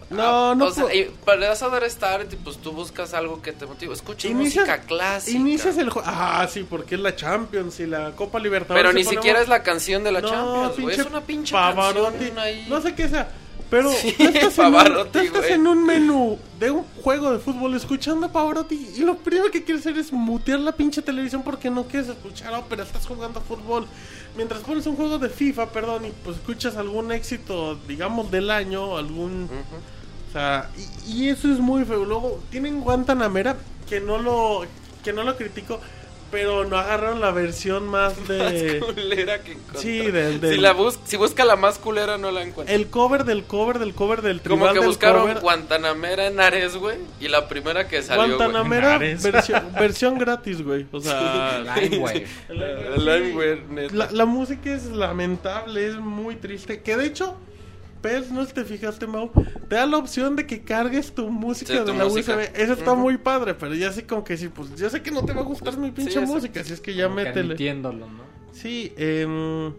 No, 0.09 0.51
Ah, 0.51 0.55
no 0.55 0.65
o 0.65 0.71
sea, 0.71 0.93
y 0.93 1.05
para 1.25 1.51
eso 1.53 1.69
dar 1.69 1.89
Start, 1.89 2.31
y 2.33 2.35
pues 2.35 2.57
tú 2.57 2.71
buscas 2.71 3.13
algo 3.13 3.41
que 3.41 3.51
te 3.51 3.65
motive. 3.65 3.93
Escucha 3.93 4.27
Inicias- 4.27 4.65
música 4.67 4.81
clásica. 4.81 5.37
Inicias 5.37 5.77
el 5.77 5.89
juego. 5.89 6.07
Ah, 6.11 6.47
sí, 6.51 6.65
porque 6.69 6.95
es 6.95 7.01
la 7.01 7.15
Champions 7.15 7.79
y 7.79 7.85
la 7.87 8.11
Copa 8.11 8.39
Libertadores. 8.39 8.83
Pero 8.83 8.93
ni 8.93 9.03
siquiera 9.03 9.41
es 9.41 9.47
la 9.47 9.63
canción 9.63 10.03
de 10.03 10.11
la 10.11 10.21
No, 10.21 10.29
Champions, 10.29 10.79
güey. 10.79 10.99
Es 10.99 11.05
una 11.05 11.21
pinche 11.21 11.53
Pavarotti. 11.53 12.11
canción 12.17 12.39
ahí. 12.39 12.65
No 12.69 12.81
sé 12.81 12.95
qué 12.95 13.07
sea. 13.09 13.29
Pero 13.69 13.89
Sí, 13.89 14.11
tú 14.17 14.23
estás, 14.25 14.57
en 14.57 14.65
un, 14.65 14.73
Pavarotti, 14.73 15.11
tú 15.13 15.19
estás 15.19 15.41
güey. 15.43 15.53
en 15.53 15.65
un 15.67 15.85
menú 15.85 16.37
de 16.59 16.71
un 16.71 16.83
juego 17.01 17.31
de 17.31 17.39
fútbol 17.39 17.73
escuchando 17.73 18.25
a 18.25 18.31
Pavarotti 18.33 18.89
y 18.97 18.99
lo 18.99 19.15
primero 19.15 19.49
que 19.49 19.63
quieres 19.63 19.85
hacer 19.85 19.97
es 19.97 20.11
mutear 20.11 20.59
la 20.59 20.73
pinche 20.73 21.01
televisión 21.01 21.41
porque 21.41 21.69
no 21.69 21.85
quieres 21.85 22.09
escuchar 22.09 22.53
ópera, 22.53 22.83
estás 22.83 23.07
jugando 23.07 23.39
a 23.39 23.41
fútbol. 23.41 23.87
Mientras 24.35 24.61
pones 24.61 24.85
un 24.87 24.95
juego 24.95 25.19
de 25.19 25.29
FIFA, 25.29 25.71
perdón, 25.71 26.05
y 26.05 26.11
pues 26.23 26.37
escuchas 26.37 26.77
algún 26.77 27.11
éxito, 27.11 27.75
digamos, 27.87 28.31
del 28.31 28.49
año, 28.49 28.97
algún... 28.97 29.49
O 30.29 30.31
sea, 30.31 30.69
y, 31.05 31.11
y 31.11 31.29
eso 31.29 31.51
es 31.51 31.59
muy 31.59 31.83
feo. 31.83 32.05
Luego 32.05 32.39
tienen 32.49 32.79
Guantanamera 32.81 33.57
que 33.89 33.99
no 33.99 34.17
lo 34.17 34.61
que 35.03 35.11
no 35.11 35.23
lo 35.23 35.35
critico, 35.35 35.81
pero 36.31 36.65
no 36.65 36.77
agarraron 36.77 37.19
la 37.21 37.31
versión 37.31 37.87
más 37.89 38.27
de 38.27 38.79
culera 38.79 39.41
que 39.43 39.51
encontré. 39.53 39.79
Sí, 39.81 39.97
del- 40.11 40.39
del- 40.41 40.55
Si, 40.55 40.59
la 40.61 40.71
bus 40.73 40.97
si 41.05 41.17
busca 41.17 41.45
la 41.45 41.55
más 41.55 41.77
culera, 41.77 42.17
no 42.17 42.31
la 42.31 42.41
encuentra. 42.43 42.73
el 42.73 42.87
cover 42.89 43.25
del 43.25 43.43
cover 43.43 43.79
del 43.79 43.93
cover 43.93 44.21
del 44.21 44.41
Como 44.41 44.55
tribal 44.57 44.73
que 44.73 44.79
del 44.79 44.87
buscaron 44.87 45.21
cover. 45.23 45.39
Guantanamera 45.41 46.27
en 46.27 46.39
Ares, 46.39 46.75
güey. 46.77 46.97
Y 47.19 47.27
la 47.27 47.47
primera 47.47 47.87
que 47.87 48.01
salió. 48.01 48.25
Guantanamera 48.37 48.95
Ares. 48.95 49.21
versión, 49.23 49.73
versión 49.73 50.17
gratis, 50.17 50.61
güey. 50.63 50.85
O 50.91 50.99
sea, 51.01 51.63
Limeware. 51.75 52.25
El 52.49 53.05
Limeware, 53.05 53.63
neta. 53.69 53.93
la, 53.95 54.09
la 54.11 54.25
música 54.25 54.73
es 54.73 54.85
lamentable, 54.85 55.85
es 55.87 55.95
muy 55.97 56.35
triste. 56.35 56.81
Que 56.81 56.95
de 56.97 57.05
hecho, 57.07 57.35
PES, 58.01 58.31
no 58.31 58.45
te 58.45 58.63
fijaste, 58.65 59.07
Mau, 59.07 59.31
te 59.69 59.75
da 59.75 59.85
la 59.85 59.97
opción 59.97 60.35
de 60.35 60.45
que 60.47 60.63
cargues 60.63 61.13
tu 61.13 61.29
música 61.29 61.73
Sí, 61.73 61.79
de 61.79 61.85
tu 61.85 61.93
la 61.93 62.05
música. 62.05 62.35
USB. 62.35 62.51
Eso 62.55 62.73
está 62.73 62.93
muy 62.95 63.17
padre, 63.17 63.53
pero 63.53 63.73
ya 63.75 63.91
sé 63.91 64.05
como 64.05 64.23
que 64.23 64.35
sí, 64.37 64.49
pues 64.49 64.75
yo 64.75 64.89
sé 64.89 65.01
que 65.01 65.11
no 65.11 65.23
te 65.23 65.33
va 65.33 65.41
a 65.41 65.45
gustar 65.45 65.77
mi 65.77 65.91
pinche 65.91 66.19
música, 66.21 66.61
así 66.61 66.73
es 66.73 66.81
que 66.81 66.93
ya 66.95 67.07
métele. 67.09 67.51
Entiéndolo, 67.53 68.07
¿no? 68.07 68.23
Sí, 68.51 68.93
em, 68.97 69.73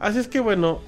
así 0.00 0.18
es 0.18 0.28
que 0.28 0.40
bueno. 0.40 0.80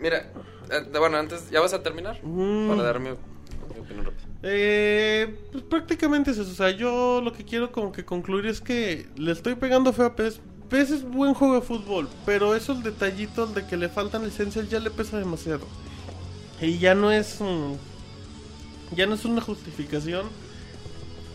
Mira, 0.00 0.30
eh, 0.70 0.98
bueno, 0.98 1.18
antes, 1.18 1.50
¿ya 1.50 1.60
vas 1.60 1.74
a 1.74 1.82
terminar? 1.82 2.18
mm, 2.22 2.68
Para 2.68 2.82
dar 2.82 3.00
mi, 3.00 3.10
mi 3.10 3.80
opinión 3.80 4.06
rápida. 4.06 4.26
Eh, 4.42 5.36
pues 5.52 5.64
prácticamente 5.64 6.30
es 6.30 6.38
eso. 6.38 6.50
O 6.50 6.54
sea, 6.54 6.70
yo 6.70 7.20
lo 7.22 7.32
que 7.34 7.44
quiero 7.44 7.70
como 7.72 7.92
que 7.92 8.04
concluir 8.06 8.46
es 8.46 8.60
que 8.62 9.06
le 9.16 9.32
estoy 9.32 9.54
pegando 9.54 9.92
feo 9.92 10.06
a 10.06 10.16
PES. 10.16 10.40
PES 10.70 10.90
es 10.90 11.02
buen 11.02 11.34
juego 11.34 11.56
de 11.56 11.62
fútbol, 11.62 12.08
pero 12.24 12.54
esos 12.54 12.82
detallitos 12.84 13.54
de 13.54 13.66
que 13.66 13.76
le 13.76 13.88
faltan 13.88 14.24
licencias 14.24 14.70
ya 14.70 14.78
le 14.78 14.90
pesa 14.90 15.18
demasiado. 15.18 15.66
Y 16.60 16.78
ya 16.78 16.94
no 16.94 17.10
es 17.10 17.38
ya 18.94 19.06
no 19.06 19.14
es 19.14 19.24
una 19.24 19.40
justificación. 19.40 20.26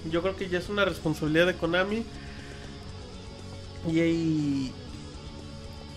Yo 0.10 0.22
creo 0.22 0.36
que 0.36 0.48
ya 0.50 0.60
es 0.60 0.70
una 0.70 0.86
responsabilidad 0.86 1.48
de 1.48 1.56
Konami. 1.56 2.04
Y, 3.88 4.00
y, 4.00 4.72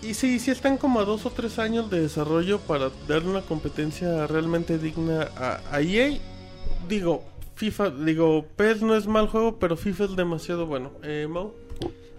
y 0.01 0.13
sí, 0.13 0.39
sí 0.39 0.51
están 0.51 0.77
como 0.77 0.99
a 0.99 1.05
dos 1.05 1.25
o 1.25 1.31
tres 1.31 1.59
años 1.59 1.89
de 1.89 2.01
desarrollo 2.01 2.59
para 2.59 2.91
darle 3.07 3.29
una 3.29 3.41
competencia 3.41 4.27
realmente 4.27 4.77
digna 4.77 5.29
a, 5.37 5.61
a 5.71 5.81
EA. 5.81 6.17
Digo, 6.87 7.23
FIFA, 7.55 7.89
digo, 7.91 8.45
PES 8.55 8.81
no 8.81 8.95
es 8.95 9.07
mal 9.07 9.27
juego, 9.27 9.59
pero 9.59 9.77
FIFA 9.77 10.05
es 10.05 10.15
demasiado 10.15 10.65
bueno. 10.65 10.91
Eh, 11.03 11.27
Mau. 11.29 11.53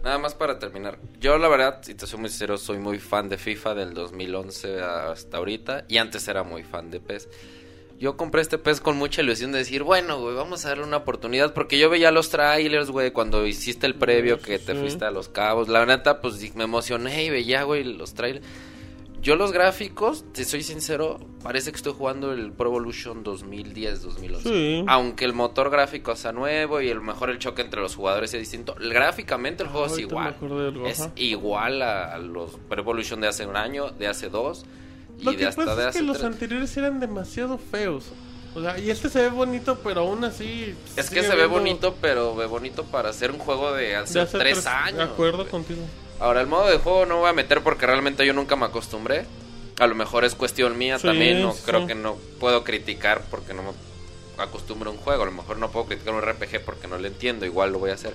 Nada 0.03 0.19
más 0.19 0.35
para 0.35 0.59
terminar. 0.59 0.99
Yo, 1.21 1.37
la 1.37 1.49
verdad, 1.49 1.81
si 1.83 1.95
te 1.95 2.07
soy 2.07 2.21
muy 2.21 2.31
sincero, 2.31 2.57
soy 2.57 2.79
muy 2.79 2.99
fan 2.99 3.29
de 3.29 3.37
FIFA 3.37 3.75
del 3.75 3.93
2011 3.95 4.81
hasta 4.81 5.37
ahorita. 5.37 5.85
Y 5.89 5.99
antes 5.99 6.27
era 6.27 6.43
muy 6.43 6.63
fan 6.63 6.91
de 6.91 7.01
PES. 7.01 7.29
Yo 7.99 8.17
compré 8.17 8.41
este 8.41 8.57
PES 8.57 8.81
con 8.81 8.97
mucha 8.97 9.21
ilusión 9.21 9.53
de 9.53 9.59
decir, 9.59 9.83
bueno, 9.83 10.19
güey, 10.19 10.35
vamos 10.35 10.65
a 10.65 10.69
darle 10.71 10.85
una 10.85 10.97
oportunidad. 10.99 11.53
Porque 11.53 11.79
yo 11.79 11.91
veía 11.91 12.11
los 12.11 12.31
trailers, 12.31 12.89
güey, 12.91 13.11
cuando 13.11 13.47
hiciste 13.47 13.87
el 13.87 13.95
previo 13.95 14.41
que 14.41 14.59
te 14.59 14.73
Sí. 14.73 14.81
fuiste 14.81 15.05
a 15.05 15.11
los 15.11 15.29
cabos. 15.29 15.69
La 15.69 15.85
neta, 15.85 16.23
pues 16.23 16.55
me 16.55 16.65
emocioné 16.65 17.25
y 17.25 17.31
veía, 17.31 17.65
güey, 17.65 17.85
los 17.85 18.15
trailers. 18.15 18.47
Yo 19.23 19.37
los 19.37 19.53
gráficos, 19.53 20.25
te 20.33 20.45
soy 20.45 20.63
sincero, 20.63 21.21
parece 21.43 21.71
que 21.71 21.77
estoy 21.77 21.93
jugando 21.93 22.33
el 22.33 22.53
Pro 22.53 22.71
Evolution 22.71 23.23
2010-2011. 23.23 24.43
Sí. 24.43 24.85
Aunque 24.89 25.27
el 25.27 25.35
motor 25.35 25.71
gráfico 25.71 26.17
sea 26.17 26.33
nuevo 26.33 26.81
y 26.81 26.91
a 26.91 26.95
lo 26.95 27.03
mejor 27.03 27.29
el 27.29 27.39
choque 27.39 27.61
entre 27.61 27.83
los 27.83 27.97
jugadores 27.97 28.33
es 28.33 28.41
distinto, 28.41 28.75
gráficamente 28.81 29.63
el 29.63 29.69
juego 29.69 29.87
es 29.87 29.99
igual. 29.99 30.37
Es 30.87 31.09
igual 31.17 31.83
a, 31.83 32.15
a 32.15 32.19
los 32.19 32.53
Pro 32.69 32.81
Evolution 32.81 33.21
de 33.21 33.29
hace 33.29 33.45
un 33.45 33.57
año, 33.57 33.91
de 33.91 34.07
hace 34.07 34.31
dos 34.31 34.65
y 35.19 35.25
Lo 35.25 35.33
de 35.33 35.37
que 35.37 35.47
hasta 35.47 35.65
pasa 35.65 35.77
de 35.77 35.83
es 35.83 35.89
hace 35.89 35.99
que 35.99 36.05
los 36.05 36.23
anteriores 36.25 36.77
eran 36.77 36.99
demasiado 36.99 37.59
feos. 37.59 38.07
O 38.55 38.63
sea, 38.63 38.79
y 38.79 38.91
este 38.91 39.09
se 39.09 39.21
ve 39.21 39.29
bonito, 39.29 39.79
pero 39.85 40.01
aún 40.01 40.25
así. 40.25 40.75
Es 40.97 41.11
que 41.11 41.23
se 41.23 41.37
ve 41.37 41.47
bonito, 41.47 41.95
pero 42.01 42.35
ve 42.35 42.47
bonito 42.47 42.85
para 42.85 43.11
hacer 43.11 43.31
un 43.31 43.39
juego 43.39 43.73
de 43.73 43.97
hace, 43.97 44.15
de 44.15 44.21
hace 44.23 44.39
tres, 44.39 44.67
años. 44.67 44.97
De 44.97 45.03
acuerdo 45.05 45.47
contigo. 45.47 45.83
Ahora, 46.21 46.41
el 46.43 46.47
modo 46.47 46.69
de 46.69 46.79
juego 46.79 47.07
no 47.07 47.19
voy 47.21 47.31
a 47.31 47.33
meter 47.33 47.63
porque 47.63 47.87
realmente 47.87 48.25
yo 48.27 48.33
nunca 48.35 48.55
me 48.57 48.67
acostumbré. 48.67 49.25
A 49.79 49.87
lo 49.87 49.95
mejor 49.95 50.25
es 50.25 50.35
cuestión 50.35 50.77
mía 50.77 50.99
Sí, 50.99 51.07
también. 51.07 51.41
No 51.43 51.53
sí. 51.55 51.63
creo 51.65 51.87
que 51.87 51.95
no 51.95 52.17
puedo 52.39 52.63
criticar 52.63 53.23
porque 53.31 53.55
no 53.55 53.63
me 53.63 53.71
acostumbro 54.43 54.91
a 54.91 54.93
un 54.93 54.99
juego. 55.01 55.23
A 55.23 55.27
lo 55.27 55.33
mejor 55.33 55.57
no 55.57 55.71
puedo 55.71 55.87
criticar 55.87 56.13
un 56.15 56.21
RPG 56.23 56.63
porque 56.65 56.87
no 56.87 56.99
lo 56.99 57.07
entiendo. 57.07 57.47
Igual 57.47 57.73
lo 57.73 57.79
voy 57.79 57.91
a 57.91 57.95
hacer. 57.95 58.15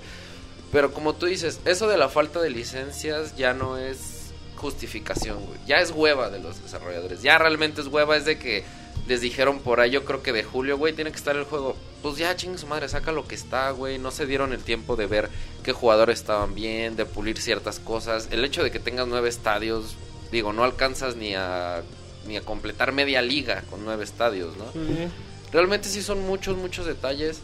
Pero 0.72 0.93
como 0.93 1.14
tú 1.16 1.25
dices, 1.25 1.59
eso 1.66 1.88
de 1.88 1.98
la 1.98 2.08
falta 2.09 2.40
de 2.42 2.51
licencias 2.51 3.35
ya 3.35 3.53
no 3.53 3.77
es 3.77 4.32
justificación, 4.58 5.43
güey. 5.45 5.59
Ya 5.66 5.77
es 5.77 5.92
hueva 5.92 6.30
de 6.30 6.40
los 6.40 6.61
desarrolladores. 6.61 7.24
Ya 7.24 7.38
realmente 7.40 7.82
es 7.82 7.88
hueva. 7.88 8.16
Es 8.17 8.25
de 8.25 8.38
que 8.38 8.64
les 9.08 9.22
dijeron 9.22 9.59
por 9.59 9.80
ahí, 9.80 9.92
yo 9.92 10.03
creo 10.03 10.24
que 10.24 10.34
de 10.34 10.43
julio, 10.43 10.77
güey, 10.77 10.93
tiene 10.93 11.11
que 11.11 11.17
estar 11.17 11.35
el 11.35 11.43
juego. 11.43 11.75
Pues 12.01 12.17
ya, 12.17 12.35
chingue 12.35 12.58
su 12.58 12.67
madre, 12.67 12.90
saca 12.90 13.11
lo 13.11 13.27
que 13.27 13.35
está, 13.35 13.69
güey. 13.72 13.98
No 14.00 14.11
se 14.11 14.25
dieron 14.25 14.51
el 14.53 14.64
tiempo 14.64 14.95
de 14.95 15.06
ver 15.06 15.30
qué 15.64 15.74
jugadores 15.74 16.19
estaban 16.19 16.56
bien, 16.56 16.95
de 16.95 17.06
pulir 17.06 17.40
ciertas 17.40 17.80
cosas. 17.80 18.30
El 18.32 18.43
hecho 18.43 18.64
de 18.64 18.72
que 18.72 18.80
tengas 18.80 19.08
nueve 19.08 19.30
estadios, 19.30 19.95
digo, 20.32 20.53
no 20.53 20.64
alcanzas 20.64 21.16
ni 21.16 21.35
a, 21.35 21.84
ni 22.27 22.38
a 22.38 22.42
completar 22.42 22.92
media 22.92 23.22
liga 23.22 23.64
con 23.69 23.85
nueve 23.85 24.03
estadios, 24.03 24.58
¿no? 24.58 24.72
Sí. 24.74 25.08
Realmente 25.51 25.88
sí 25.88 26.01
son 26.01 26.25
muchos, 26.25 26.58
muchos 26.58 26.85
detalles 26.85 27.40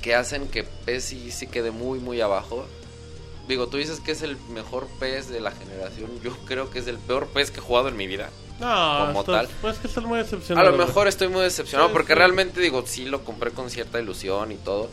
que 0.00 0.14
hacen 0.14 0.48
que 0.48 0.64
PES 0.64 1.04
sí, 1.04 1.30
sí 1.30 1.46
quede 1.46 1.70
muy, 1.70 1.98
muy 1.98 2.20
abajo. 2.20 2.66
Digo, 3.48 3.66
tú 3.66 3.76
dices 3.76 4.00
que 4.00 4.12
es 4.12 4.22
el 4.22 4.36
mejor 4.52 4.88
PES 5.00 5.28
de 5.28 5.40
la 5.40 5.50
generación. 5.50 6.10
Yo 6.22 6.36
creo 6.46 6.70
que 6.70 6.78
es 6.78 6.86
el 6.86 6.98
peor 6.98 7.28
PES 7.28 7.50
que 7.50 7.58
he 7.58 7.62
jugado 7.62 7.88
en 7.88 7.96
mi 7.96 8.06
vida. 8.06 8.30
No, 8.62 9.06
Como 9.08 9.20
estás- 9.20 9.46
tal. 9.48 9.48
Pues 9.60 9.78
que 9.78 9.86
estás 9.88 10.04
muy 10.04 10.18
A 10.18 10.22
decepcionado. 10.22 10.70
lo 10.70 10.76
mejor 10.76 11.08
estoy 11.08 11.28
muy 11.28 11.42
decepcionado 11.42 11.88
Sí, 11.88 11.92
porque 11.92 12.12
sí. 12.12 12.18
realmente 12.18 12.60
digo, 12.60 12.84
sí 12.86 13.04
lo 13.04 13.24
compré 13.24 13.50
con 13.50 13.68
cierta 13.70 14.00
ilusión 14.00 14.52
y 14.52 14.56
todo. 14.56 14.88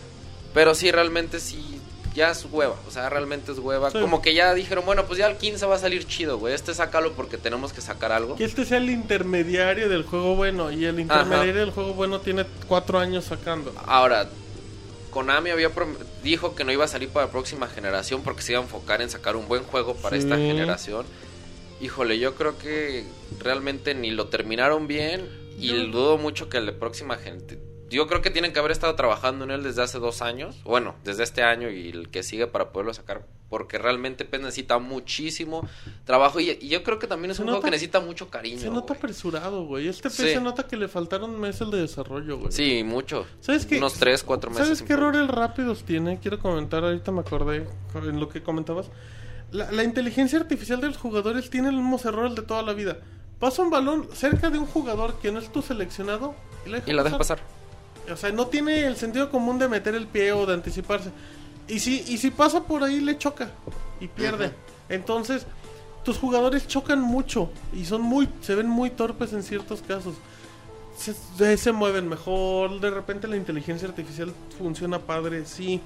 Pero 0.54 0.74
sí, 0.76 0.92
realmente 0.92 1.40
sí, 1.40 1.80
ya 2.16 2.32
es 2.32 2.46
hueva, 2.52 2.76
o 2.88 2.92
sea, 2.92 3.08
realmente 3.10 3.52
es 3.52 3.60
hueva. 3.60 3.92
Sí. 3.92 4.00
Como 4.00 4.22
que 4.22 4.34
ya 4.34 4.54
dijeron, 4.56 4.84
bueno, 4.86 5.06
pues 5.06 5.20
ya 5.20 5.28
el 5.28 5.38
15 5.38 5.66
va 5.68 5.76
a 5.76 5.80
salir 5.80 6.06
chido, 6.08 6.40
güey. 6.40 6.54
Este 6.56 6.74
sácalo 6.74 7.14
porque 7.14 7.38
tenemos 7.38 7.72
que 7.72 7.82
sacar 7.82 8.12
algo. 8.12 8.36
Que 8.36 8.46
este 8.46 8.66
sea 8.66 8.80
el 8.80 8.90
intermediario 8.90 9.88
del 9.90 10.04
juego 10.04 10.36
bueno. 10.36 10.72
Y 10.72 10.86
el 10.86 11.00
intermediario 11.00 11.54
del 11.62 11.72
juego 11.72 11.94
bueno 11.94 12.20
tiene 12.20 12.46
cuatro 12.68 12.98
años 12.98 13.26
sacando. 13.26 13.72
Ahora, 13.86 14.28
Konami 15.12 15.50
había 15.52 15.72
dijo 16.24 16.56
que 16.56 16.64
no 16.64 16.72
iba 16.72 16.86
a 16.86 16.88
salir 16.88 17.10
para 17.10 17.28
la 17.28 17.32
próxima 17.32 17.68
generación 17.68 18.22
porque 18.24 18.42
se 18.42 18.52
iba 18.54 18.62
a 18.62 18.64
enfocar 18.64 19.02
en 19.02 19.10
sacar 19.10 19.36
un 19.36 19.48
buen 19.48 19.64
juego 19.64 19.96
para 19.96 20.16
esta 20.18 20.36
generación. 20.36 21.06
Híjole, 21.82 22.20
yo 22.20 22.36
creo 22.36 22.58
que 22.58 23.06
realmente 23.40 23.96
ni 23.96 24.12
lo 24.12 24.28
terminaron 24.28 24.88
bien 24.88 25.28
y 25.58 25.70
dudo 25.92 26.18
mucho 26.18 26.50
que 26.50 26.60
la 26.62 26.74
próxima 26.74 27.16
gente... 27.18 27.60
Yo 27.90 28.06
creo 28.06 28.22
que 28.22 28.30
tienen 28.30 28.54
que 28.54 28.60
haber 28.60 28.72
estado 28.72 28.94
trabajando 28.94 29.46
en 29.46 29.50
él 29.50 29.64
desde 29.64 29.82
hace 29.82 29.98
dos 29.98 30.22
años, 30.22 30.62
bueno, 30.64 30.94
desde 31.04 31.24
este 31.24 31.42
año 31.42 31.72
y 31.72 31.90
el 31.90 32.10
que 32.12 32.22
sigue 32.22 32.46
para 32.46 32.72
poderlo 32.72 32.94
sacar, 32.94 33.26
porque 33.50 33.80
realmente 33.80 34.26
pues, 34.26 34.44
necesita 34.44 34.78
muchísimo 34.78 35.68
trabajo 36.06 36.40
y, 36.40 36.52
y 36.62 36.68
yo 36.68 36.84
creo 36.84 37.00
que 37.00 37.08
también 37.08 37.32
es 37.32 37.38
Se 37.38 37.42
un 37.42 37.48
juego 37.48 37.58
nota- 37.58 37.66
que 37.66 37.72
necesita 37.72 38.00
mucho 38.00 38.30
cariño. 38.30 38.60
Se 38.60 38.70
nota 38.70 38.94
apresurado, 38.94 39.66
güey. 39.66 39.88
Este 39.88 40.08
Sí. 40.12 40.22
Se 40.22 40.40
nota 40.40 40.68
que 40.68 40.78
le 40.78 40.88
faltaron 40.88 41.40
meses 41.40 41.72
de 41.72 41.82
desarrollo, 41.82 42.38
güey. 42.38 42.52
Sí, 42.52 42.84
mucho. 42.84 43.26
¿Sabes 43.40 43.66
qué? 43.66 43.78
Unos 43.80 43.96
tres, 43.96 44.24
cuatro 44.24 44.52
meses. 44.52 44.66
¿Sabes 44.68 44.84
qué 44.84 44.94
errores 44.94 45.28
rápidos 45.28 45.84
tiene? 45.84 46.20
Quiero 46.20 46.38
comentar, 46.38 46.84
ahorita 46.84 47.12
me 47.12 47.22
acordé 47.22 47.66
en 47.96 48.20
lo 48.20 48.30
que 48.30 48.44
comentabas. 48.44 48.92
La, 49.52 49.72
la 49.72 49.84
inteligencia 49.84 50.40
artificial 50.40 50.82
de 50.82 50.88
los 50.88 50.98
jugadores 50.98 51.50
tiene 51.50 51.72
los 51.72 51.82
mismos 51.82 52.06
errores 52.06 52.36
de 52.36 52.42
toda 52.42 52.62
la 52.62 52.74
vida. 52.74 52.98
Pasa 53.40 53.62
un 53.62 53.70
balón 53.70 54.10
cerca 54.14 54.50
de 54.50 54.60
un 54.60 54.66
jugador 54.66 55.16
que 55.22 55.32
no 55.32 55.40
es 55.40 55.52
tu 55.52 55.62
seleccionado 55.62 56.36
y 56.66 56.70
la 56.70 56.76
deja 56.78 56.92
Y 56.92 56.94
la 56.94 57.04
deja 57.04 57.18
pasar. 57.18 57.40
O 58.12 58.18
sea, 58.18 58.32
no 58.32 58.48
tiene 58.48 58.86
el 58.86 58.96
sentido 58.96 59.30
común 59.30 59.60
de 59.60 59.68
meter 59.68 59.96
el 59.96 60.08
pie 60.08 60.32
o 60.34 60.46
de 60.46 60.54
anticiparse. 60.54 61.12
Y 61.68 61.80
si, 61.80 62.04
y 62.08 62.18
si 62.18 62.32
pasa 62.32 62.64
por 62.64 62.84
ahí, 62.84 63.00
le 63.00 63.18
choca 63.18 63.52
y 64.00 64.08
pierde. 64.08 64.52
Entonces, 64.90 65.46
tus 66.04 66.18
jugadores 66.18 66.68
chocan 66.68 67.02
mucho 67.02 67.52
y 67.74 67.86
son 67.86 68.02
muy, 68.02 68.28
se 68.42 68.56
ven 68.56 68.68
muy 68.68 68.90
torpes 68.90 69.34
en 69.34 69.44
ciertos 69.44 69.82
casos. 69.82 70.16
Se, 71.00 71.58
se- 71.58 71.72
mueven 71.72 72.10
mejor, 72.10 72.80
de 72.82 72.90
repente 72.90 73.28
la 73.28 73.38
inteligencia 73.38 73.88
artificial 73.88 74.34
funciona 74.58 75.00
padre, 75.00 75.46
sí. 75.46 75.82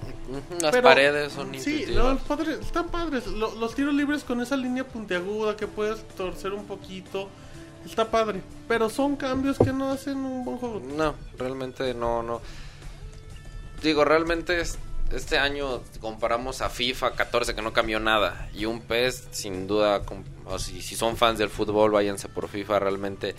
Las 0.60 0.72
Pero- 0.72 0.84
paredes 0.84 1.32
son 1.34 1.54
Sí, 1.60 1.86
los 1.86 2.20
padres, 2.22 2.60
están 2.62 2.88
padres. 2.88 3.28
Lo- 3.28 3.54
los 3.56 3.76
tiros 3.76 3.94
libres 3.94 4.24
con 4.24 4.42
esa 4.42 4.58
línea 4.58 4.88
puntiaguda 4.88 5.56
que 5.56 5.68
puedes 5.68 6.08
torcer 6.16 6.52
un 6.54 6.66
poquito, 6.66 7.30
está 7.86 8.10
padre. 8.10 8.42
Pero 8.68 8.90
son 8.90 9.16
cambios 9.16 9.58
que 9.60 9.72
no 9.72 9.92
hacen 9.92 10.18
un 10.18 10.44
buen 10.46 10.58
juego. 10.58 10.82
No, 10.98 11.14
realmente 11.38 11.94
no, 11.94 12.24
no. 12.24 12.42
Digo, 13.84 14.06
realmente 14.06 14.62
es- 14.62 14.80
este 15.12 15.38
año 15.38 15.82
comparamos 16.02 16.62
a 16.62 16.70
FIFA 16.70 17.14
14 17.14 17.54
que 17.54 17.62
no 17.62 17.72
cambió 17.72 18.00
nada 18.00 18.50
y 18.56 18.66
un 18.66 18.82
PES 18.82 19.28
sin 19.32 19.68
duda, 19.68 20.02
o 20.46 20.58
si, 20.58 20.82
si 20.82 20.96
son 20.96 21.18
fans 21.18 21.38
del 21.38 21.50
fútbol 21.50 21.92
váyanse 21.92 22.30
por 22.30 22.48
FIFA 22.48 22.80
realmente. 22.80 23.36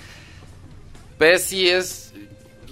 PES 1.19 1.43
sí 1.45 1.69
es... 1.69 2.13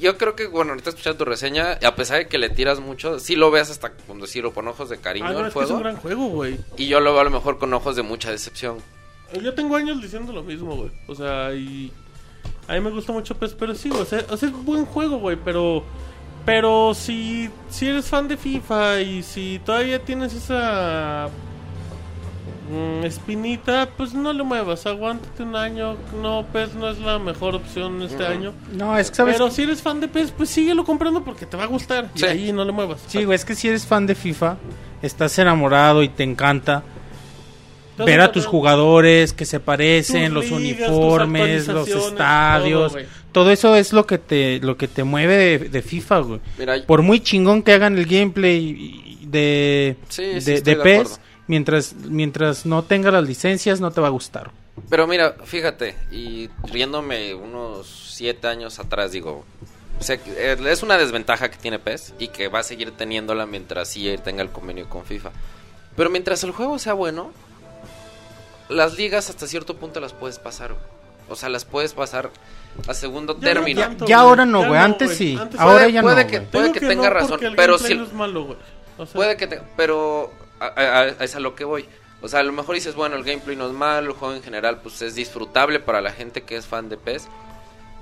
Yo 0.01 0.19
creo 0.19 0.35
que, 0.35 0.49
bueno, 0.49 0.73
ahorita 0.73 0.91
escuchando 0.91 1.19
tu 1.19 1.25
reseña, 1.25 1.79
a 1.85 1.95
pesar 1.95 2.19
de 2.19 2.27
que 2.27 2.37
le 2.37 2.51
tiras 2.51 2.81
mucho, 2.81 3.21
sí 3.21 3.37
lo 3.37 3.53
ves 3.53 3.71
hasta, 3.71 3.93
con 3.93 4.21
decirlo, 4.21 4.53
con 4.53 4.67
ojos 4.67 4.89
de 4.89 4.99
cariño 4.99 5.27
Ah, 5.29 5.33
no, 5.33 5.41
el 5.41 5.47
es 5.47 5.53
que 5.53 5.61
es 5.61 5.65
juego. 5.67 5.75
un 5.77 5.83
gran 5.83 5.97
juego, 5.97 6.27
güey. 6.29 6.59
Y 6.77 6.89
yo 6.89 6.99
lo 6.99 7.12
veo 7.12 7.21
a 7.21 7.25
lo 7.25 7.31
mejor 7.31 7.59
con 7.59 7.73
ojos 7.73 7.95
de 7.95 8.03
mucha 8.03 8.31
decepción. 8.33 8.79
Yo 9.41 9.55
tengo 9.55 9.77
años 9.77 10.03
diciendo 10.03 10.33
lo 10.33 10.43
mismo, 10.43 10.75
güey. 10.77 10.91
O 11.07 11.15
sea, 11.15 11.55
y. 11.55 11.93
A 12.67 12.75
mí 12.75 12.81
me 12.81 12.91
gusta 12.91 13.12
mucho 13.12 13.37
PES, 13.37 13.55
pero 13.55 13.75
sí, 13.77 13.89
güey, 13.91 14.03
o 14.03 14.05
sea, 14.05 14.25
o 14.29 14.37
sea, 14.37 14.49
es 14.49 14.55
buen 14.65 14.85
juego, 14.87 15.19
güey, 15.19 15.37
pero. 15.43 15.85
Pero 16.45 16.93
si, 16.95 17.49
si 17.71 17.87
eres 17.87 18.07
fan 18.07 18.27
de 18.27 18.37
FIFA 18.37 19.01
y 19.03 19.23
si 19.23 19.61
todavía 19.65 20.01
tienes 20.05 20.35
esa. 20.35 21.31
Mm, 22.73 23.05
espinita, 23.05 23.89
pues 23.97 24.15
no 24.15 24.33
le 24.33 24.42
muevas, 24.42 24.86
aguántate 24.86 25.42
un 25.42 25.57
año. 25.57 25.97
No, 26.20 26.47
PES 26.52 26.75
no 26.75 26.89
es 26.89 26.99
la 26.99 27.18
mejor 27.18 27.55
opción 27.55 28.02
este 28.02 28.26
año. 28.26 28.52
No, 28.73 28.97
es 28.99 29.10
que 29.10 29.17
sabes. 29.17 29.36
Pero 29.36 29.51
si 29.51 29.62
eres 29.62 29.83
fan 29.83 30.01
de 30.01 30.09
PES, 30.09 30.33
pues 30.33 30.51
síguelo 30.51 30.84
comprando 30.84 31.23
porque 31.23 31.47
te 31.47 31.57
va 31.57 31.65
a 31.65 31.67
gustar. 31.67 32.09
Sí. 32.15 32.25
Y 32.25 32.28
ahí 32.28 32.52
no 32.52 32.65
le 32.65 32.73
muevas. 32.73 33.02
Sí, 33.07 33.25
güey, 33.25 33.36
es 33.36 33.44
que 33.44 33.55
si 33.55 33.68
eres 33.68 33.86
fan 33.86 34.07
de 34.07 34.15
FIFA, 34.15 34.57
estás 35.02 35.39
enamorado 35.39 36.02
y 36.02 36.09
te 36.09 36.23
encanta 36.23 36.83
ver 37.99 38.20
a 38.20 38.33
tus 38.33 38.47
jugadores 38.47 39.33
que 39.33 39.44
se 39.44 39.60
parecen, 39.60 40.33
Tus 40.33 40.51
los 40.51 40.60
ligas, 40.60 40.89
uniformes, 40.89 41.68
los 41.68 41.89
estadios, 41.89 42.97
todo, 43.33 43.51
eso 43.51 43.75
es 43.76 43.92
lo 43.92 44.07
que 44.07 44.18
te 44.18 44.60
lo 44.60 44.76
que 44.76 44.89
te 44.89 45.05
mueve 45.05 45.36
de, 45.36 45.59
de 45.68 45.83
FIFA, 45.83 46.18
güey. 46.20 46.41
Mira, 46.59 46.75
Por 46.86 47.02
muy 47.02 47.20
chingón 47.20 47.62
que 47.62 47.73
hagan 47.73 47.97
el 47.97 48.07
gameplay 48.07 49.18
de 49.23 49.97
Sí, 50.09 50.23
de, 50.23 50.41
sí, 50.41 50.52
estoy 50.52 50.75
de 50.75 50.78
de 50.78 50.83
PES. 50.83 51.20
Mientras 51.47 51.95
mientras 51.95 52.67
no 52.67 52.83
tenga 52.85 53.11
las 53.11 53.25
licencias 53.25 53.81
no 53.81 53.91
te 53.91 54.01
va 54.01 54.09
a 54.09 54.11
gustar. 54.11 54.51
Pero 54.89 55.07
mira, 55.07 55.37
fíjate, 55.45 55.97
y 56.11 56.49
riéndome 56.65 57.35
unos 57.35 57.87
siete 58.15 58.47
años 58.49 58.79
atrás, 58.79 59.12
digo, 59.12 59.45
eh, 60.09 60.57
es 60.67 60.83
una 60.83 60.97
desventaja 60.97 61.51
que 61.51 61.59
tiene 61.59 61.79
PES 61.79 62.15
y 62.19 62.29
que 62.29 62.49
va 62.49 62.61
a 62.61 62.62
seguir 62.62 62.91
teniéndola 62.93 63.45
mientras 63.47 63.89
sí 63.89 64.15
tenga 64.25 64.43
el 64.43 64.49
convenio 64.51 64.89
con 64.89 65.05
FIFA. 65.05 65.31
Pero 65.97 66.09
mientras 66.11 66.43
el 66.45 66.53
juego 66.53 66.79
sea 66.79 66.95
bueno, 66.95 67.33
las 68.69 68.97
ligas 68.97 69.29
hasta 69.31 69.47
cierto 69.47 69.77
punto 69.77 70.01
las 70.01 70.12
puedes 70.12 70.39
pasar. 70.39 70.75
O 71.29 71.37
sea, 71.37 71.49
las 71.49 71.65
puedes 71.65 71.93
pasar 71.93 72.31
a 72.89 72.95
segundo 72.95 73.35
Ya 73.35 73.39
no 73.39 73.45
término. 73.61 73.81
tanto, 73.83 74.07
Ya 74.07 74.19
ahora 74.21 74.45
no, 74.45 74.67
güey, 74.67 74.81
antes 74.81 75.17
sí. 75.17 75.37
Antes 75.41 75.61
Ahora 75.61 75.81
puede, 75.81 75.93
ya 75.93 76.03
puede 76.03 76.25
no, 76.25 76.31
que, 76.31 76.41
puede 76.41 76.73
que 76.73 76.81
que 76.81 76.87
tenga 76.89 77.05
no, 77.05 77.11
razón, 77.11 77.41
pero 77.57 77.79
si, 77.79 77.95
no 77.95 78.05
es 78.05 78.12
malo, 78.12 78.45
güey. 78.45 78.59
O 78.99 79.07
sea, 79.07 79.15
Puede 79.15 79.37
que 79.37 79.47
te- 79.47 79.61
pero 79.77 80.33
a, 80.67 81.01
a- 81.01 81.09
es 81.09 81.35
a 81.35 81.41
lo 81.41 81.55
que 81.55 81.65
voy. 81.65 81.87
O 82.21 82.29
sea, 82.29 82.41
a 82.41 82.43
lo 82.45 82.53
mejor 82.53 82.75
dices, 82.77 82.95
bueno, 82.95 83.17
el 83.17 83.25
gameplay 83.25 83.57
no 83.57 83.67
es 83.67 83.73
malo, 83.73 84.13
el 84.13 84.17
juego 84.17 84.35
en 84.35 84.43
general 84.43 84.81
pues 84.83 85.03
es 85.03 85.15
disfrutable 85.15 85.81
para 85.81 86.01
la 86.01 86.13
gente 86.13 86.43
que 86.43 86.57
es 86.57 86.67
fan 86.67 86.89
de 86.89 86.97
PES. 86.97 87.27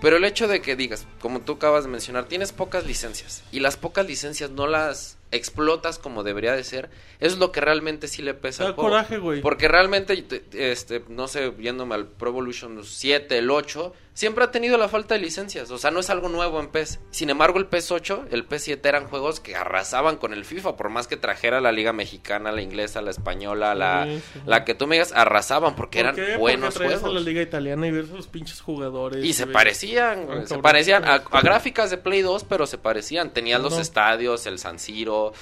Pero 0.02 0.16
el 0.16 0.24
hecho 0.24 0.48
de 0.48 0.62
que 0.62 0.76
digas, 0.76 1.06
como 1.20 1.40
tú 1.40 1.52
acabas 1.52 1.84
de 1.84 1.90
mencionar, 1.90 2.24
tienes 2.24 2.52
pocas 2.52 2.86
licencias 2.86 3.42
y 3.52 3.60
las 3.60 3.76
pocas 3.76 4.06
licencias 4.06 4.50
no 4.50 4.66
las 4.66 5.18
explotas 5.30 5.98
como 5.98 6.22
debería 6.22 6.52
de 6.54 6.64
ser, 6.64 6.88
es 7.20 7.36
lo 7.38 7.52
que 7.52 7.60
realmente 7.60 8.08
sí 8.08 8.22
le 8.22 8.32
pesa 8.34 8.62
Da 8.64 8.68
al 8.70 8.76
coraje, 8.76 9.18
güey. 9.18 9.42
Porque 9.42 9.68
realmente, 9.68 10.16
te- 10.22 10.72
este, 10.72 11.04
no 11.08 11.28
sé, 11.28 11.50
viéndome 11.50 11.94
al 11.94 12.06
Pro 12.06 12.30
Evolution 12.30 12.82
7, 12.82 13.36
el 13.38 13.50
8, 13.50 13.94
siempre 14.20 14.44
ha 14.44 14.50
tenido 14.50 14.76
la 14.76 14.86
falta 14.86 15.14
de 15.14 15.20
licencias. 15.20 15.70
O 15.70 15.78
sea, 15.78 15.90
no 15.90 16.00
es 16.00 16.10
algo 16.10 16.28
nuevo 16.28 16.60
en 16.60 16.68
PES. 16.68 17.00
Sin 17.10 17.30
embargo, 17.30 17.58
el 17.58 17.64
PES 17.68 17.90
8, 17.90 18.26
el 18.30 18.44
PES 18.44 18.64
7 18.64 18.86
eran 18.86 19.06
juegos 19.08 19.40
que 19.40 19.56
arrasaban 19.56 20.18
con 20.18 20.34
el 20.34 20.44
FIFA. 20.44 20.76
Por 20.76 20.90
más 20.90 21.06
que 21.06 21.16
trajera 21.16 21.62
la 21.62 21.72
liga 21.72 21.94
mexicana, 21.94 22.52
la 22.52 22.60
inglesa, 22.60 23.00
la 23.00 23.10
española, 23.12 23.74
la, 23.74 24.04
Sí, 24.04 24.22
sí. 24.34 24.40
la 24.44 24.66
que 24.66 24.74
tú 24.74 24.86
me 24.86 24.96
digas, 24.96 25.12
arrasaban 25.14 25.74
porque 25.74 26.00
¿Por 26.00 26.04
eran? 26.04 26.14
Porque 26.16 26.36
buenos 26.36 26.76
juegos. 26.76 27.02
a 27.02 27.08
la 27.08 27.20
liga 27.20 27.40
italiana 27.40 27.86
y 27.86 27.92
los 27.92 28.26
pinches 28.26 28.60
jugadores. 28.60 29.24
Y 29.24 29.32
se 29.32 29.46
ves- 29.46 29.54
parecían, 29.54 30.26
Ah, 30.30 30.42
se 30.44 30.58
parecían 30.58 31.04
a, 31.06 31.14
a 31.14 31.40
gráficas 31.40 31.88
de 31.90 31.96
Play 31.96 32.20
2, 32.20 32.44
pero 32.44 32.66
se 32.66 32.76
parecían. 32.76 33.32
Tenían 33.32 33.62
los 33.62 33.72
No. 33.76 33.80
estadios, 33.80 34.44
el 34.44 34.58
San 34.58 34.78
Siro 34.78 35.32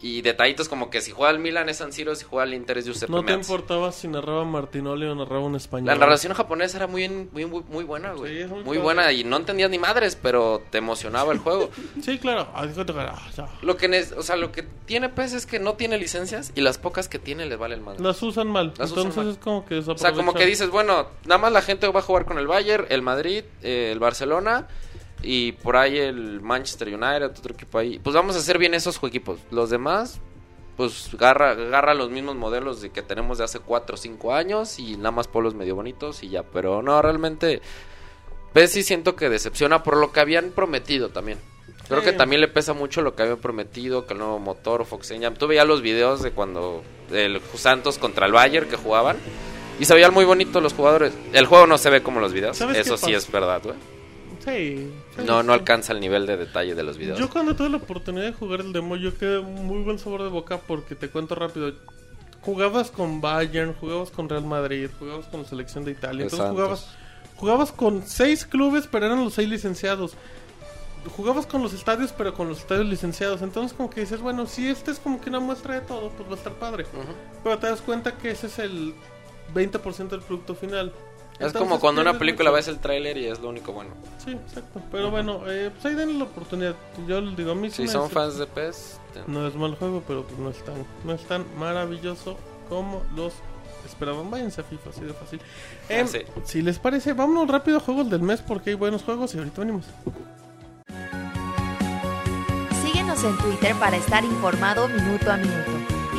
y 0.00 0.22
detallitos 0.22 0.68
como 0.68 0.90
que 0.90 1.00
si 1.00 1.10
juega 1.10 1.30
el 1.32 1.38
Milan 1.40 1.68
es 1.68 1.78
San 1.78 1.92
Siro, 1.92 2.14
si 2.14 2.24
juega 2.24 2.44
el 2.44 2.54
Inter 2.54 2.78
es 2.78 2.84
Giuseppe 2.84 3.10
No 3.10 3.24
te 3.24 3.34
Meazza. 3.34 3.52
importaba 3.52 3.90
si 3.90 4.06
narraba 4.06 4.44
Martinoli 4.44 5.06
o 5.06 5.14
narraba 5.14 5.40
un 5.44 5.56
español. 5.56 5.86
La 5.86 5.96
narración 5.96 6.34
japonesa 6.34 6.76
era 6.76 6.86
muy, 6.86 7.08
muy, 7.08 7.46
muy, 7.46 7.62
muy 7.68 7.84
buena, 7.84 8.12
güey. 8.12 8.44
Sí, 8.44 8.54
muy 8.64 8.78
buena 8.78 9.10
y 9.12 9.24
no 9.24 9.36
entendías 9.36 9.70
ni 9.70 9.78
madres, 9.78 10.16
pero 10.20 10.62
te 10.70 10.78
emocionaba 10.78 11.32
el 11.32 11.38
juego. 11.38 11.70
Sí, 12.02 12.18
claro. 12.18 12.48
Ah, 12.54 12.66
ah, 13.38 13.48
lo 13.62 13.76
que 13.76 13.88
o 14.16 14.22
sea, 14.22 14.36
lo 14.36 14.52
que 14.52 14.62
tiene 14.86 15.08
PES 15.08 15.32
es 15.32 15.46
que 15.46 15.58
no 15.58 15.74
tiene 15.74 15.98
licencias 15.98 16.52
y 16.54 16.60
las 16.60 16.78
pocas 16.78 17.08
que 17.08 17.18
tiene 17.18 17.46
le 17.46 17.56
valen 17.56 17.82
más. 17.82 18.00
Las 18.00 18.22
usan 18.22 18.46
mal. 18.48 18.72
Las 18.78 18.92
usan 18.92 19.06
Entonces 19.08 19.16
mal. 19.24 19.32
es 19.32 19.38
como 19.38 19.64
que 19.66 19.78
O 19.78 19.98
sea, 19.98 20.12
como 20.12 20.32
que 20.32 20.46
dices, 20.46 20.70
bueno, 20.70 21.08
nada 21.24 21.38
más 21.38 21.52
la 21.52 21.62
gente 21.62 21.88
va 21.88 22.00
a 22.00 22.02
jugar 22.02 22.24
con 22.24 22.38
el 22.38 22.46
Bayern, 22.46 22.86
el 22.88 23.02
Madrid, 23.02 23.44
eh, 23.62 23.90
el 23.92 23.98
Barcelona 23.98 24.68
y 25.22 25.52
por 25.52 25.76
ahí 25.76 25.98
el 25.98 26.40
Manchester 26.40 26.88
United, 26.88 27.24
otro 27.26 27.54
equipo 27.54 27.78
ahí. 27.78 27.98
Pues 27.98 28.14
vamos 28.14 28.36
a 28.36 28.38
hacer 28.38 28.58
bien 28.58 28.74
esos 28.74 29.00
equipos. 29.02 29.38
Los 29.50 29.70
demás, 29.70 30.20
pues 30.76 31.10
agarra, 31.14 31.50
agarra 31.52 31.94
los 31.94 32.10
mismos 32.10 32.36
modelos 32.36 32.80
de 32.80 32.90
que 32.90 33.02
tenemos 33.02 33.38
de 33.38 33.44
hace 33.44 33.58
4 33.60 33.94
o 33.94 33.96
5 33.98 34.34
años 34.34 34.78
y 34.78 34.96
nada 34.96 35.10
más 35.10 35.26
polos 35.28 35.54
medio 35.54 35.74
bonitos 35.74 36.22
y 36.22 36.28
ya. 36.30 36.42
Pero 36.44 36.82
no, 36.82 37.00
realmente, 37.02 37.60
PES 38.52 38.70
sí 38.72 38.82
siento 38.82 39.16
que 39.16 39.28
decepciona 39.28 39.82
por 39.82 39.96
lo 39.96 40.12
que 40.12 40.20
habían 40.20 40.50
prometido 40.50 41.08
también. 41.08 41.38
Creo 41.88 42.00
Sí. 42.00 42.06
que 42.06 42.12
también 42.12 42.40
le 42.42 42.48
pesa 42.48 42.74
mucho 42.74 43.00
lo 43.02 43.14
que 43.14 43.22
habían 43.22 43.38
prometido, 43.38 44.06
que 44.06 44.12
el 44.12 44.18
nuevo 44.18 44.38
motor, 44.38 44.84
Fox 44.84 45.10
Engine. 45.10 45.32
Tú 45.36 45.46
veías 45.46 45.66
los 45.66 45.80
videos 45.82 46.22
de 46.22 46.32
cuando 46.32 46.82
el 47.10 47.40
Santos 47.54 47.98
contra 47.98 48.26
el 48.26 48.32
Bayern 48.32 48.68
que 48.68 48.76
jugaban 48.76 49.16
y 49.80 49.84
se 49.86 49.94
veían 49.94 50.12
muy 50.12 50.24
bonitos 50.26 50.62
los 50.62 50.74
jugadores. 50.74 51.12
El 51.32 51.46
juego 51.46 51.66
no 51.66 51.78
se 51.78 51.88
ve 51.90 52.02
como 52.02 52.20
los 52.20 52.32
videos, 52.32 52.58
¿Sabes 52.58 52.76
eso 52.78 52.96
sí 52.98 53.14
es 53.14 53.30
verdad, 53.32 53.62
güey. 53.64 53.74
Sí. 54.48 54.92
sí, 55.16 55.22
No, 55.26 55.42
no 55.42 55.52
alcanza 55.52 55.92
el 55.92 56.00
nivel 56.00 56.26
de 56.26 56.36
detalle 56.36 56.74
de 56.74 56.82
los 56.82 56.98
videos. 56.98 57.18
Yo 57.18 57.28
cuando 57.28 57.54
tuve 57.54 57.68
la 57.70 57.76
oportunidad 57.78 58.24
de 58.24 58.32
jugar 58.32 58.60
el 58.60 58.72
demo, 58.72 58.96
yo 58.96 59.16
quedé 59.16 59.40
muy 59.40 59.82
buen 59.82 59.98
sabor 59.98 60.22
de 60.22 60.28
boca 60.28 60.58
porque 60.58 60.94
te 60.94 61.08
cuento 61.08 61.34
rápido. 61.34 61.72
Jugabas 62.42 62.90
con 62.90 63.20
Bayern, 63.20 63.74
jugabas 63.74 64.10
con 64.10 64.28
Real 64.28 64.44
Madrid, 64.44 64.88
jugabas 64.98 65.26
con 65.26 65.42
la 65.42 65.48
selección 65.48 65.84
de 65.84 65.92
Italia. 65.92 66.22
Entonces 66.22 66.38
Santos. 66.38 66.54
jugabas, 66.54 66.96
jugabas 67.36 67.72
con 67.72 68.02
seis 68.06 68.46
clubes, 68.46 68.86
pero 68.90 69.06
eran 69.06 69.22
los 69.22 69.34
seis 69.34 69.48
licenciados. 69.48 70.14
jugabas 71.16 71.46
con 71.46 71.62
los 71.62 71.72
estadios, 71.72 72.12
pero 72.16 72.34
con 72.34 72.48
los 72.48 72.58
estadios 72.58 72.86
licenciados. 72.86 73.42
Entonces, 73.42 73.76
como 73.76 73.88
que 73.90 74.00
dices, 74.02 74.20
bueno, 74.20 74.46
si 74.46 74.68
este 74.68 74.90
es 74.90 74.98
como 74.98 75.20
que 75.20 75.30
una 75.30 75.40
muestra 75.40 75.74
de 75.74 75.80
todo, 75.82 76.10
pues 76.10 76.28
va 76.28 76.32
a 76.34 76.36
estar 76.36 76.52
padre. 76.54 76.86
Pero 77.42 77.58
te 77.58 77.66
das 77.66 77.80
cuenta 77.80 78.16
que 78.18 78.30
ese 78.30 78.46
es 78.48 78.58
el 78.58 78.94
20% 79.54 80.08
del 80.08 80.20
producto 80.20 80.54
final. 80.54 80.92
Es 81.40 81.52
como 81.52 81.78
cuando 81.78 82.00
una 82.00 82.10
pierdes 82.12 82.18
película 82.18 82.50
ves 82.50 82.68
el 82.68 82.78
tráiler 82.78 83.16
y 83.16 83.26
es 83.26 83.38
lo 83.40 83.48
único 83.50 83.72
bueno. 83.72 83.90
Sí, 84.24 84.32
exacto. 84.32 84.80
Pero 84.90 85.10
bueno, 85.10 85.42
eh, 85.46 85.70
pues 85.72 85.84
ahí 85.86 85.94
denle 85.94 86.18
la 86.18 86.24
oportunidad. 86.24 86.74
Yo 87.06 87.20
les 87.20 87.36
digo, 87.36 87.52
a 87.52 87.54
mí 87.54 87.70
Si 87.70 87.86
son 87.86 88.10
fans 88.10 88.38
de 88.38 88.46
PES, 88.46 88.98
No 89.26 89.46
es 89.46 89.54
mal 89.54 89.74
juego, 89.76 90.02
pero 90.06 90.24
pues 90.24 90.38
no 90.38 90.50
es 90.50 90.64
tan, 90.64 90.74
no 91.04 91.12
es 91.12 91.22
tan 91.26 91.44
maravilloso 91.58 92.36
como 92.68 93.02
los 93.14 93.34
esperaban. 93.86 94.30
Váyanse 94.30 94.60
a 94.62 94.64
FIFA, 94.64 94.90
así 94.90 95.00
de 95.02 95.12
fácil. 95.14 95.40
Em, 95.88 96.04
Ah, 96.04 96.08
sí. 96.08 96.18
Si 96.44 96.62
les 96.62 96.78
parece, 96.78 97.12
vámonos 97.12 97.48
rápido 97.48 97.76
a 97.78 97.80
juegos 97.80 98.10
del 98.10 98.22
mes 98.22 98.40
porque 98.42 98.70
hay 98.70 98.76
buenos 98.76 99.02
juegos 99.04 99.34
y 99.34 99.38
ahorita 99.38 99.60
venimos. 99.60 99.84
Síguenos 102.84 103.22
en 103.24 103.36
Twitter 103.38 103.74
para 103.76 103.96
estar 103.96 104.24
informado 104.24 104.88
minuto 104.88 105.30
a 105.30 105.36
minuto 105.36 105.77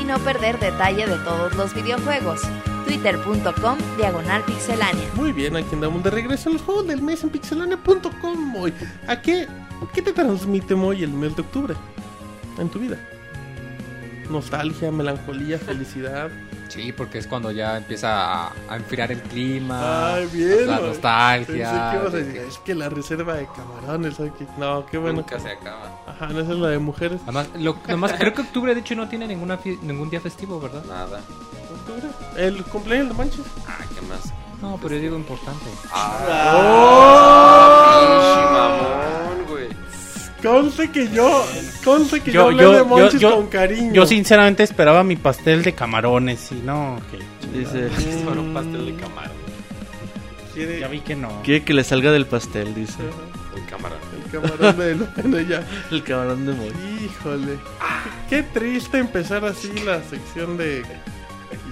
no 0.09 0.17
perder 0.17 0.59
detalle 0.59 1.05
de 1.05 1.17
todos 1.19 1.55
los 1.55 1.71
videojuegos. 1.75 2.41
Twitter.com 2.87 3.77
Diagonal 3.95 4.43
Pixelánea. 4.43 5.07
Muy 5.13 5.31
bien, 5.31 5.55
aquí 5.55 5.69
andamos 5.73 6.03
de 6.03 6.09
regreso 6.09 6.49
en 6.49 6.53
los 6.53 6.63
juegos 6.63 6.87
del 6.87 6.99
mes 7.03 7.23
en 7.23 7.29
pixelania.com. 7.29 8.55
¿A 9.07 9.21
qué, 9.21 9.47
qué 9.93 10.01
te 10.01 10.11
transmite 10.11 10.73
Moy 10.73 11.03
el 11.03 11.11
mes 11.11 11.35
de 11.35 11.43
octubre 11.43 11.75
en 12.57 12.69
tu 12.69 12.79
vida? 12.79 12.97
Nostalgia, 14.29 14.91
melancolía, 14.91 15.57
felicidad. 15.57 16.29
Sí, 16.67 16.91
porque 16.91 17.17
es 17.17 17.25
cuando 17.27 17.49
ya 17.51 17.77
empieza 17.77 18.45
a, 18.45 18.51
a 18.69 18.75
enfriar 18.75 19.11
el 19.11 19.21
clima. 19.23 20.13
Ay, 20.15 20.27
bien, 20.31 20.67
La 20.67 20.79
nostalgia. 20.79 21.71
Pensé 21.71 21.91
que 21.91 21.97
ibas 22.01 22.13
a 22.13 22.17
decir, 22.17 22.41
es 22.47 22.57
que 22.59 22.75
la 22.75 22.89
reserva 22.89 23.33
de 23.33 23.47
camarones. 23.47 24.15
¿sabes 24.15 24.33
qué? 24.37 24.45
No, 24.57 24.85
qué 24.85 24.97
bueno. 24.99 25.17
nunca 25.21 25.39
se 25.39 25.49
acaba. 25.49 25.99
Ajá, 26.05 26.27
no, 26.27 26.41
esa 26.41 26.51
es 26.51 26.57
la 26.59 26.67
de 26.69 26.77
mujeres. 26.77 27.19
Además, 27.23 27.47
lo, 27.57 27.75
nomás 27.87 28.13
creo 28.13 28.33
que 28.33 28.41
octubre 28.41 28.75
de 28.75 28.81
hecho 28.81 28.93
no 28.95 29.09
tiene 29.09 29.25
ninguna 29.27 29.57
ningún 29.81 30.09
día 30.11 30.21
festivo, 30.21 30.59
¿verdad? 30.59 30.83
Nada. 30.85 31.21
Octubre. 31.73 32.03
El 32.37 32.63
cumpleaños 32.65 33.07
de 33.09 33.13
Manches. 33.15 33.45
Ah, 33.67 33.79
¿qué 33.95 34.01
más? 34.01 34.31
No, 34.61 34.77
pero 34.81 34.93
yo 34.95 35.01
digo 35.01 35.15
importante. 35.15 35.65
Ah, 35.91 37.99
pinche 37.99 38.41
mamón, 38.53 39.45
güey. 40.41 40.53
Conste 40.61 40.91
que 40.91 41.07
yo, 41.09 41.45
conste 41.83 42.21
que 42.21 42.31
yo, 42.31 42.41
Yo- 42.41 42.47
hablé 42.47 42.63
yo- 42.63 42.71
de 42.73 42.83
Monchis 42.83 43.19
yo- 43.21 43.35
con 43.35 43.47
cariño. 43.47 43.93
Yo 43.93 44.05
sinceramente 44.05 44.63
esperaba 44.63 45.03
mi 45.03 45.15
pastel 45.15 45.63
de 45.63 45.73
camarones 45.73 46.51
y 46.51 46.55
no, 46.55 46.99
que 47.11 47.19
Dice, 47.57 47.89
Solo 48.23 48.41
un 48.41 48.53
pastel 48.53 48.85
de 48.85 48.95
camarón. 49.01 49.31
quiere 50.53 50.79
ya 50.79 50.87
vi 50.87 50.99
que 51.01 51.15
no. 51.15 51.41
quiere 51.43 51.63
que 51.63 51.73
le 51.73 51.83
salga 51.83 52.11
del 52.11 52.25
pastel, 52.25 52.73
dice. 52.75 52.99
El 53.55 53.65
camarón. 53.65 53.97
el 54.25 54.31
camarón 54.31 54.77
de 54.77 54.93
bueno 54.93 55.39
ya. 55.41 55.63
El 55.91 56.03
camarón 56.03 56.45
de 56.45 56.53
Moy. 56.53 56.71
Híjole. 57.03 57.57
Qué 58.29 58.43
triste 58.43 58.99
empezar 58.99 59.43
así 59.45 59.71
la 59.85 60.01
sección 60.03 60.57
de 60.57 60.83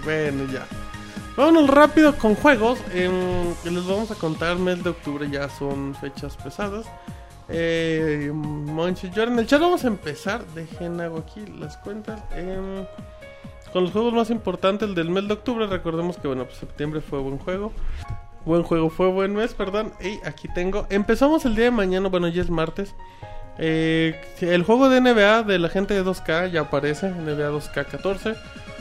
bueno 0.04 0.46
ya. 0.52 0.66
Vámonos 1.36 1.70
rápido 1.70 2.18
con 2.18 2.34
juegos. 2.34 2.80
que 2.92 3.70
les 3.72 3.86
vamos 3.86 4.10
a 4.10 4.16
contar 4.16 4.58
mes 4.58 4.84
de 4.84 4.90
octubre 4.90 5.30
ya 5.30 5.48
son 5.50 5.94
fechas 6.02 6.36
pesadas. 6.38 6.88
Eh, 7.50 8.32
Monchis, 8.34 9.12
yo 9.12 9.24
en 9.24 9.40
el 9.40 9.48
chat 9.48 9.62
vamos 9.62 9.84
a 9.84 9.88
empezar. 9.88 10.46
Dejen 10.48 11.00
hago 11.02 11.20
aquí 11.20 11.46
las 11.60 11.78
cuentas. 11.78 12.22
em, 12.36 12.86
con 13.72 13.84
los 13.84 13.92
juegos 13.92 14.14
más 14.14 14.30
importantes 14.30 14.94
del 14.96 15.10
mes 15.10 15.28
de 15.28 15.34
octubre. 15.34 15.68
Recordemos 15.68 16.18
que 16.18 16.28
bueno, 16.28 16.46
pues 16.46 16.58
septiembre 16.58 17.02
fue 17.02 17.20
buen 17.20 17.38
juego. 17.38 17.72
Buen 18.46 18.64
juego 18.64 18.90
fue 18.90 19.10
buen 19.12 19.34
mes, 19.34 19.54
perdón. 19.54 19.94
Y 20.02 20.26
aquí 20.26 20.48
tengo. 20.54 20.88
Empezamos 20.90 21.46
el 21.46 21.56
día 21.56 21.66
de 21.66 21.72
mañana, 21.72 22.10
bueno, 22.10 22.28
ya 22.28 22.42
es 22.42 22.50
martes. 22.50 22.96
Eh, 23.58 24.22
el 24.42 24.64
juego 24.64 24.90
de 24.90 25.02
NBA 25.02 25.44
de 25.44 25.60
la 25.60 25.70
gente 25.70 25.94
de 25.94 26.04
2K 26.04 26.52
ya 26.52 26.62
aparece. 26.62 27.10
NBA 27.10 27.52
2K14 27.52 28.38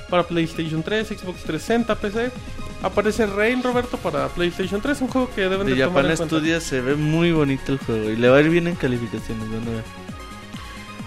para 0.08 0.22
PlayStation 0.24 0.82
3, 0.82 1.08
Xbox 1.08 1.42
360, 1.42 1.94
PC. 1.96 2.30
Aparece 2.82 3.26
Rain 3.26 3.62
Roberto 3.62 3.96
para 3.96 4.28
PlayStation 4.28 4.80
3, 4.80 5.00
un 5.02 5.08
juego 5.08 5.30
que 5.34 5.42
deben 5.42 5.66
de, 5.66 5.74
De 5.74 5.84
tomar 5.84 6.04
en 6.04 6.16
cuenta. 6.16 6.36
Studios 6.36 6.62
se 6.62 6.80
ve 6.80 6.94
muy 6.94 7.32
bonito 7.32 7.72
el 7.72 7.78
juego 7.78 8.10
y 8.10 8.16
le 8.16 8.28
va 8.28 8.36
a 8.36 8.40
ir 8.40 8.50
bien 8.50 8.68
en 8.68 8.74
calificaciones. 8.74 9.50
van 9.50 9.62
a 9.62 9.70
ver. 9.70 9.84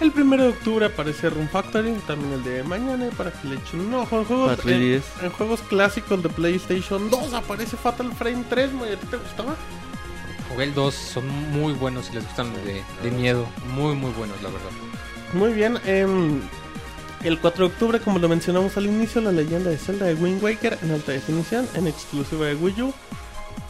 El 0.00 0.12
1 0.16 0.36
de 0.42 0.48
octubre 0.48 0.86
aparece 0.86 1.28
Room 1.28 1.48
Factory, 1.48 1.92
también 2.06 2.32
el 2.32 2.42
de 2.42 2.62
mañana 2.64 3.10
para 3.18 3.30
que 3.30 3.48
le 3.48 3.56
echen 3.56 3.80
un 3.80 3.94
ojo. 3.94 4.18
En 4.20 4.24
juegos, 4.24 4.58
en, 4.64 5.00
3DS. 5.00 5.02
en 5.22 5.30
juegos 5.30 5.60
clásicos 5.60 6.22
de 6.22 6.30
PlayStation 6.30 7.10
2 7.10 7.34
aparece 7.34 7.76
Fatal 7.76 8.10
Frame 8.12 8.44
3, 8.48 8.72
¿no? 8.72 8.86
¿Y 8.86 8.92
a 8.92 8.96
ti 8.96 9.06
te 9.06 9.18
gustaba? 9.18 9.56
Jugué 10.48 10.64
el 10.64 10.74
2, 10.74 10.94
son 10.94 11.28
muy 11.52 11.74
buenos 11.74 12.06
si 12.06 12.14
les 12.14 12.24
gustan 12.24 12.52
de, 12.64 12.82
de 13.02 13.10
miedo. 13.10 13.46
Muy, 13.74 13.94
muy 13.94 14.10
buenos, 14.12 14.40
la 14.42 14.48
verdad. 14.48 14.70
Muy 15.34 15.52
bien, 15.52 15.78
em, 15.84 16.40
el 17.22 17.38
4 17.38 17.66
de 17.68 17.72
octubre, 17.72 18.00
como 18.00 18.18
lo 18.18 18.28
mencionamos 18.28 18.76
al 18.76 18.86
inicio, 18.86 19.20
la 19.20 19.32
leyenda 19.32 19.70
de 19.70 19.76
Zelda 19.78 20.06
de 20.06 20.14
Wind 20.14 20.42
Waker 20.42 20.78
en 20.82 20.90
alta 20.92 21.12
definición, 21.12 21.68
en 21.74 21.86
exclusiva 21.86 22.46
de 22.46 22.54
Wii 22.54 22.82
U. 22.82 22.94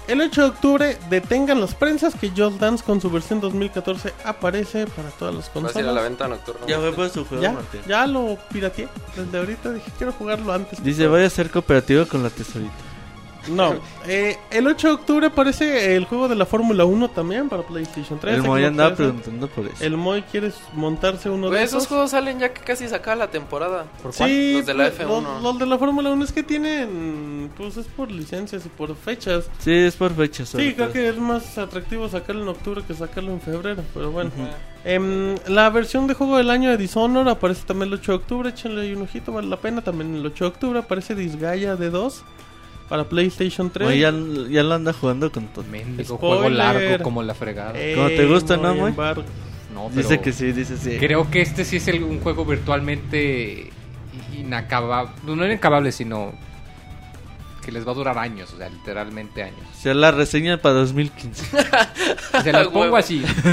El 0.08 0.20
8 0.20 0.40
de 0.42 0.48
octubre, 0.48 0.98
detengan 1.08 1.60
las 1.60 1.74
prensas 1.74 2.14
que 2.14 2.30
Just 2.30 2.58
Dance 2.58 2.82
con 2.84 3.00
su 3.00 3.10
versión 3.10 3.40
2014 3.40 4.12
aparece 4.24 4.86
para 4.88 5.08
todas 5.10 5.34
las 5.34 5.54
¿Vas 5.54 5.76
a 5.76 5.80
ir 5.80 5.86
a 5.86 5.92
la 5.92 6.00
consolas. 6.00 6.04
venta 6.04 6.28
nocturna? 6.28 6.66
Ya 6.66 6.80
fue 6.92 7.08
su 7.10 7.24
juego, 7.24 7.42
Ya, 7.42 7.52
Martín. 7.52 7.80
ya 7.86 8.06
lo 8.08 8.36
pirateé. 8.52 8.88
Desde 9.16 9.38
ahorita 9.38 9.72
dije, 9.72 9.92
quiero 9.98 10.12
jugarlo 10.12 10.52
antes. 10.52 10.82
Dice, 10.82 11.06
vaya 11.06 11.26
a 11.26 11.30
ser 11.30 11.50
cooperativo 11.50 12.06
con 12.06 12.22
la 12.24 12.30
tesorita. 12.30 12.72
No, 13.48 13.74
eh, 14.06 14.36
el 14.50 14.66
8 14.66 14.88
de 14.88 14.94
octubre 14.94 15.26
aparece 15.26 15.96
el 15.96 16.04
juego 16.04 16.28
de 16.28 16.34
la 16.34 16.46
Fórmula 16.46 16.84
1 16.84 17.08
también 17.10 17.48
para 17.48 17.62
PlayStation 17.62 18.18
3. 18.18 18.34
El 18.36 18.42
Moy 18.42 18.64
andaba 18.64 18.94
360. 18.94 19.22
preguntando 19.30 19.48
por 19.48 19.66
eso. 19.74 19.84
El 19.84 19.96
Moy 19.96 20.22
quiere 20.22 20.52
montarse 20.74 21.30
uno 21.30 21.48
Güey, 21.48 21.60
de 21.60 21.64
esos 21.64 21.78
esos. 21.78 21.88
juegos 21.88 22.10
salen 22.10 22.38
ya 22.38 22.52
que 22.52 22.60
casi 22.60 22.88
se 22.88 22.94
acaba 22.94 23.16
la 23.16 23.30
temporada. 23.30 23.86
¿Por 24.02 24.14
cuál? 24.14 24.28
Sí, 24.28 24.54
Los 24.58 24.66
de 24.66 24.74
la 24.74 24.90
pues, 24.90 25.00
F1. 25.00 25.22
Los, 25.22 25.42
los 25.42 25.58
de 25.58 25.66
la 25.66 25.78
Fórmula 25.78 26.10
1 26.10 26.24
es 26.24 26.32
que 26.32 26.42
tienen, 26.42 27.50
pues 27.56 27.76
es 27.76 27.86
por 27.86 28.10
licencias 28.10 28.64
y 28.66 28.68
por 28.68 28.94
fechas. 28.96 29.48
Sí, 29.58 29.72
es 29.72 29.96
por 29.96 30.14
fecha. 30.14 30.44
sobre 30.44 30.68
Sí, 30.68 30.74
creo 30.74 30.92
que 30.92 31.08
es 31.08 31.16
más 31.16 31.56
atractivo 31.58 32.08
sacarlo 32.08 32.42
en 32.42 32.48
octubre 32.48 32.82
que 32.86 32.94
sacarlo 32.94 33.32
en 33.32 33.40
febrero, 33.40 33.82
pero 33.94 34.10
bueno. 34.10 34.30
Em, 34.84 35.36
la 35.46 35.68
versión 35.70 36.06
de 36.06 36.14
juego 36.14 36.38
del 36.38 36.48
año 36.50 36.70
de 36.70 36.76
Dishonor 36.78 37.28
aparece 37.28 37.64
también 37.66 37.88
el 37.88 37.94
8 37.98 38.12
de 38.12 38.16
octubre, 38.16 38.48
échenle 38.48 38.82
ahí 38.82 38.92
un 38.94 39.02
ojito, 39.02 39.32
vale 39.32 39.48
la 39.48 39.58
pena. 39.58 39.82
También 39.82 40.14
el 40.14 40.24
8 40.26 40.44
de 40.44 40.48
octubre 40.48 40.78
aparece 40.78 41.14
Disgaea 41.14 41.76
de 41.76 41.90
2 41.90 42.22
para 42.90 43.04
PlayStation 43.08 43.70
3. 43.70 43.88
Moy 43.88 43.98
ya, 44.00 44.12
ya 44.50 44.62
lo 44.62 44.74
anda 44.74 44.92
jugando 44.92 45.30
con 45.32 45.46
todo. 45.46 45.64
Spoiler. 45.64 46.06
juego 46.06 46.48
largo 46.50 47.02
como 47.02 47.22
la 47.22 47.32
fregada. 47.34 47.72
Eh, 47.76 47.94
Como 47.94 48.08
te 48.08 48.26
gusta, 48.26 48.56
¿no, 48.58 48.74
muy 48.74 48.90
no, 48.90 48.96
pero 48.96 49.24
Dice 49.96 50.20
que 50.20 50.32
sí, 50.32 50.50
dice 50.52 50.76
sí. 50.76 50.96
Creo 50.98 51.30
que 51.30 51.40
este 51.40 51.64
sí 51.64 51.76
es 51.76 51.86
el- 51.88 52.02
un 52.02 52.18
juego 52.20 52.44
virtualmente 52.44 53.70
inacabable. 54.36 55.12
No 55.24 55.46
inacabable, 55.46 55.92
sino 55.92 56.32
que 57.60 57.70
les 57.72 57.86
va 57.86 57.92
a 57.92 57.94
durar 57.94 58.18
años, 58.18 58.52
o 58.52 58.56
sea, 58.58 58.68
literalmente 58.68 59.42
años. 59.42 59.60
O 59.78 59.80
sea, 59.82 59.94
la 59.94 60.10
reseña 60.10 60.56
para 60.58 60.74
2015. 60.76 61.44
Se 62.42 62.52
las 62.52 62.68
pongo 62.68 62.96
así. 62.96 63.22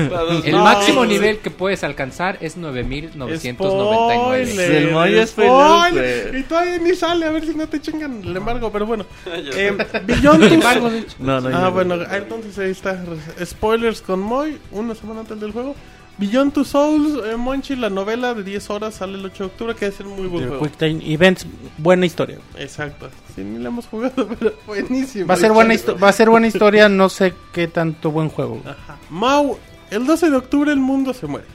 El 0.45 0.51
No, 0.51 0.63
máximo 0.63 1.05
nivel 1.05 1.39
que 1.39 1.49
puedes 1.51 1.83
alcanzar 1.83 2.37
es 2.41 2.57
9999. 2.57 4.45
Spoiler, 4.47 4.71
El 4.71 4.91
Moy 4.91 5.15
es 5.17 5.31
feliz, 5.33 6.39
Y 6.39 6.43
todavía 6.43 6.77
ni 6.79 6.95
sale, 6.95 7.25
a 7.25 7.31
ver 7.31 7.45
si 7.45 7.53
no 7.55 7.67
te 7.67 7.81
chingan 7.81 8.21
el 8.23 8.35
embargo, 8.37 8.71
pero 8.71 8.85
bueno. 8.85 9.05
De 9.25 10.13
hecho. 10.13 10.37
No, 11.19 11.41
no, 11.41 11.57
Ah, 11.57 11.69
bueno, 11.69 11.95
entonces 12.11 12.57
ahí 12.59 12.71
está. 12.71 13.03
Spoilers 13.43 14.01
con 14.01 14.19
Moy, 14.19 14.57
una 14.71 14.95
semana 14.95 15.21
antes 15.21 15.39
del 15.39 15.51
juego. 15.51 15.75
Beyond 16.17 16.51
Two 16.53 16.63
Souls, 16.65 17.23
eh, 17.25 17.35
Monchi, 17.37 17.75
la 17.75 17.89
novela 17.91 18.33
de 18.33 18.43
10 18.43 18.69
horas 18.71 18.95
sale 18.95 19.17
el 19.19 19.25
8 19.25 19.43
de 19.43 19.45
octubre, 19.51 19.75
que 19.75 19.85
debe 19.85 19.97
ser 19.97 20.05
muy 20.07 20.27
buen 20.27 20.43
The 20.45 20.49
juego. 20.49 20.63
Quick 20.63 20.77
Time 20.77 21.13
Events, 21.13 21.45
buena 21.77 22.05
historia. 22.07 22.39
Exacto. 22.57 23.09
Sí, 23.35 23.41
ni 23.43 23.59
la 23.59 23.69
hemos 23.69 23.85
jugado, 23.87 24.27
pero 24.39 24.53
buenísimo. 24.65 25.27
Va 25.27 25.35
a 25.35 25.37
ser 25.37 25.51
buena 25.51 25.73
histo- 25.75 26.01
va 26.01 26.09
a 26.09 26.13
ser 26.13 26.29
buena 26.29 26.47
historia, 26.47 26.89
no 26.89 27.09
sé 27.09 27.33
qué 27.53 27.67
tanto 27.67 28.09
buen 28.09 28.29
juego. 28.29 28.61
Ajá. 28.65 28.97
Mau, 29.11 29.59
el 29.91 30.05
12 30.07 30.31
de 30.31 30.37
octubre 30.37 30.71
el 30.71 30.79
mundo 30.79 31.13
se 31.13 31.27
muere. 31.27 31.45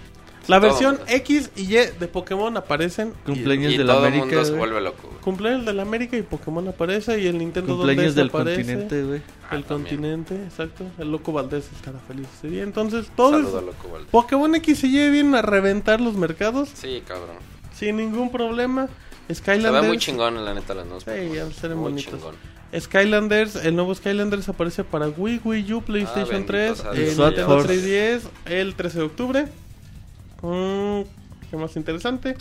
La 0.49 0.59
Todo 0.59 0.69
versión 0.71 0.97
mundo. 0.97 1.11
X 1.12 1.51
y 1.57 1.62
Y 1.62 1.77
de 2.01 2.09
Pokémon 2.09 2.57
aparecen. 2.57 3.12
Cumpleaños 3.25 3.73
y 3.73 3.79
de 3.79 3.85
la 3.85 3.95
todo 3.95 4.07
el 4.07 4.12
América. 4.15 4.27
mundo 4.37 4.45
se 4.45 4.53
vuelve 4.59 4.81
loco. 4.81 5.09
güey. 5.09 5.21
Cumpleaños 5.21 5.65
de 5.67 5.73
la 5.73 5.83
América 5.83 6.17
y 6.17 6.23
Pokémon 6.23 6.67
aparece 6.69 7.21
y 7.21 7.27
el 7.29 7.39
Nintendo 7.39 7.75
2DS 7.75 7.77
Cumpleaños 7.79 8.15
del 8.17 8.29
aparece. 8.29 8.57
continente, 8.62 9.03
güey. 9.05 9.17
El 9.19 9.23
Ah, 9.23 9.49
también. 9.51 9.65
continente, 9.97 10.35
exacto. 10.35 10.85
El 10.99 11.12
loco 11.12 11.33
Valdés 11.33 11.69
estará 11.77 11.99
feliz 12.09 12.27
ese 12.39 12.49
día. 12.49 12.62
Entonces, 12.65 13.07
todos. 13.15 13.62
Pokémon 14.11 14.55
X 14.57 14.83
y 14.85 14.87
Y 14.99 15.11
vienen 15.11 15.35
a 15.37 15.43
reventar 15.43 16.01
los 16.01 16.15
mercados 16.15 16.71
Sí, 16.75 17.03
cabrón. 17.07 17.37
sin 17.75 17.97
ningún 17.97 18.31
problema. 18.33 18.89
Se 19.29 19.37
Skylanders. 19.37 19.83
ve 19.83 19.89
muy 19.89 19.99
chingón, 19.99 20.45
la 20.45 20.53
neta, 20.55 20.75
las 20.75 20.89
dos. 20.89 21.05
Sí, 21.05 21.39
han 21.39 21.53
ser 21.53 21.71
muy 21.77 21.93
bonitos. 21.93 22.15
chingón. 22.15 22.35
Skylanders, 22.79 23.57
el 23.57 23.77
nuevo 23.77 23.95
Skylanders 23.95 24.49
aparece 24.49 24.83
para 24.83 25.09
Wii, 25.09 25.41
Wii 25.45 25.73
U, 25.75 25.83
PlayStation 25.83 26.29
bendito 26.47 26.53
3, 26.53 26.79
sea 26.79 26.91
el 26.93 27.15
Sword 27.15 27.67
3DS 27.67 28.23
el 28.47 28.75
13 28.75 28.99
de 28.99 29.05
octubre. 29.05 29.49
Mm, 30.43 31.03
¿Qué 31.51 31.57
más 31.57 31.77
interesante? 31.77 32.37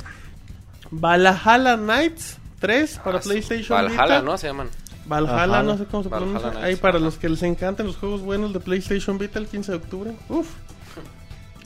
Valhalla 0.90 1.78
Knights 1.78 2.38
3 2.60 3.00
para 3.04 3.18
Ah. 3.18 3.22
PlayStation 3.22 3.78
Valhalla, 3.78 4.02
Vita. 4.20 4.22
¿no? 4.22 4.38
Se 4.38 4.48
llaman. 4.48 4.70
Valhalla, 5.06 5.64
no 5.64 5.78
sé 5.78 5.86
cómo 5.86 6.04
se 6.04 6.10
Valhalla 6.10 6.40
pronuncia. 6.40 6.64
Ahí 6.64 6.76
para 6.76 6.98
ajá. 6.98 7.06
los 7.06 7.18
que 7.18 7.30
les 7.30 7.44
encantan 7.44 7.88
los 7.88 7.98
juegos 7.98 8.22
buenos 8.22 8.54
de 8.54 8.60
PlayStation 8.60 9.18
Vita 9.18 9.40
el 9.40 9.48
15 9.48 9.72
de 9.72 9.78
octubre. 9.78 10.12
Uf. 10.30 10.48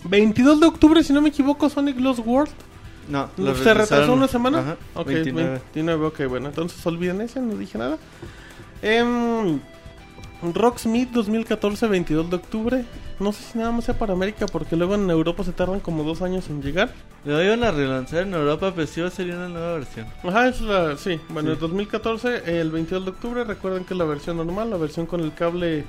22 0.06 0.60
de 0.60 0.68
octubre, 0.68 1.04
si 1.04 1.14
no 1.14 1.22
me 1.22 1.30
equivoco, 1.30 1.70
Sonic 1.70 2.00
Lost 2.00 2.20
World. 2.26 2.52
No, 3.10 3.30
¿Se 3.38 3.74
retrasó 3.74 4.14
una 4.14 4.28
semana? 4.28 4.60
Ajá, 4.60 4.78
ok, 4.96 5.08
29. 5.08 5.50
29, 5.74 6.06
ok, 6.08 6.22
bueno, 6.28 6.48
entonces 6.50 6.84
olviden 6.86 7.22
ese, 7.22 7.40
no 7.40 7.56
dije 7.56 7.78
nada. 7.78 7.98
Em, 8.82 9.60
Rocksmith 10.42 11.10
2014, 11.12 11.88
22 11.88 12.30
de 12.30 12.36
octubre. 12.36 12.86
No 13.20 13.32
sé 13.32 13.44
si 13.44 13.58
nada 13.58 13.72
más 13.72 13.86
sea 13.86 13.98
para 13.98 14.14
América, 14.14 14.46
porque 14.46 14.76
luego 14.76 14.96
en 14.96 15.10
Europa 15.10 15.44
se 15.44 15.52
tardan 15.54 15.80
como 15.80 16.04
dos 16.04 16.22
años 16.22 16.50
en 16.50 16.62
llegar. 16.62 16.90
Lo 17.24 17.42
iban 17.44 17.64
a 17.64 17.72
relanzar 17.72 18.24
en 18.24 18.34
Europa, 18.34 18.74
pero 18.76 18.86
sí 18.88 19.02
va 19.02 19.08
a 19.08 19.12
salir 19.12 19.34
una 19.34 19.48
nueva 19.50 19.74
versión. 19.76 20.06
Ajá, 20.24 20.48
es 20.48 20.62
la, 20.62 20.98
sí, 20.98 21.20
bueno, 21.30 21.50
Sí. 21.50 21.54
el 21.54 21.60
2014, 21.60 22.60
el 22.62 22.72
22 22.72 23.06
de 23.06 23.12
octubre, 23.12 23.44
recuerden 23.44 23.86
que 23.86 23.94
es 23.94 23.98
la 23.98 24.06
versión 24.06 24.38
normal, 24.38 24.70
la 24.70 24.78
versión 24.78 25.06
con 25.06 25.22
el 25.22 25.34
cable 25.34 25.86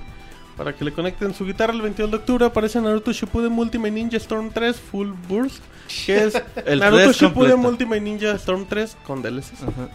para 0.57 0.73
que 0.75 0.85
le 0.85 0.93
conecten 0.93 1.35
su 1.35 1.45
guitarra. 1.45 1.75
El 1.75 1.83
22 1.83 2.11
de 2.13 2.17
octubre 2.17 2.47
aparece 2.47 2.81
Naruto 2.81 3.13
Shippuden 3.13 3.53
Ultimate 3.59 3.91
Ninja 3.91 4.17
Storm 4.17 4.51
3 4.55 4.77
Full 4.81 5.11
Burst, 5.29 5.63
que 6.07 6.25
es 6.25 6.43
El 6.65 6.79
Naruto 6.79 7.03
3 7.05 7.17
Shippuden. 7.17 7.65
Ultimate 7.67 8.01
Ninja 8.01 8.31
Storm 8.37 8.65
3 8.67 8.97
con 9.07 9.21
DLCs. 9.21 9.63
Ajá. 9.65 9.89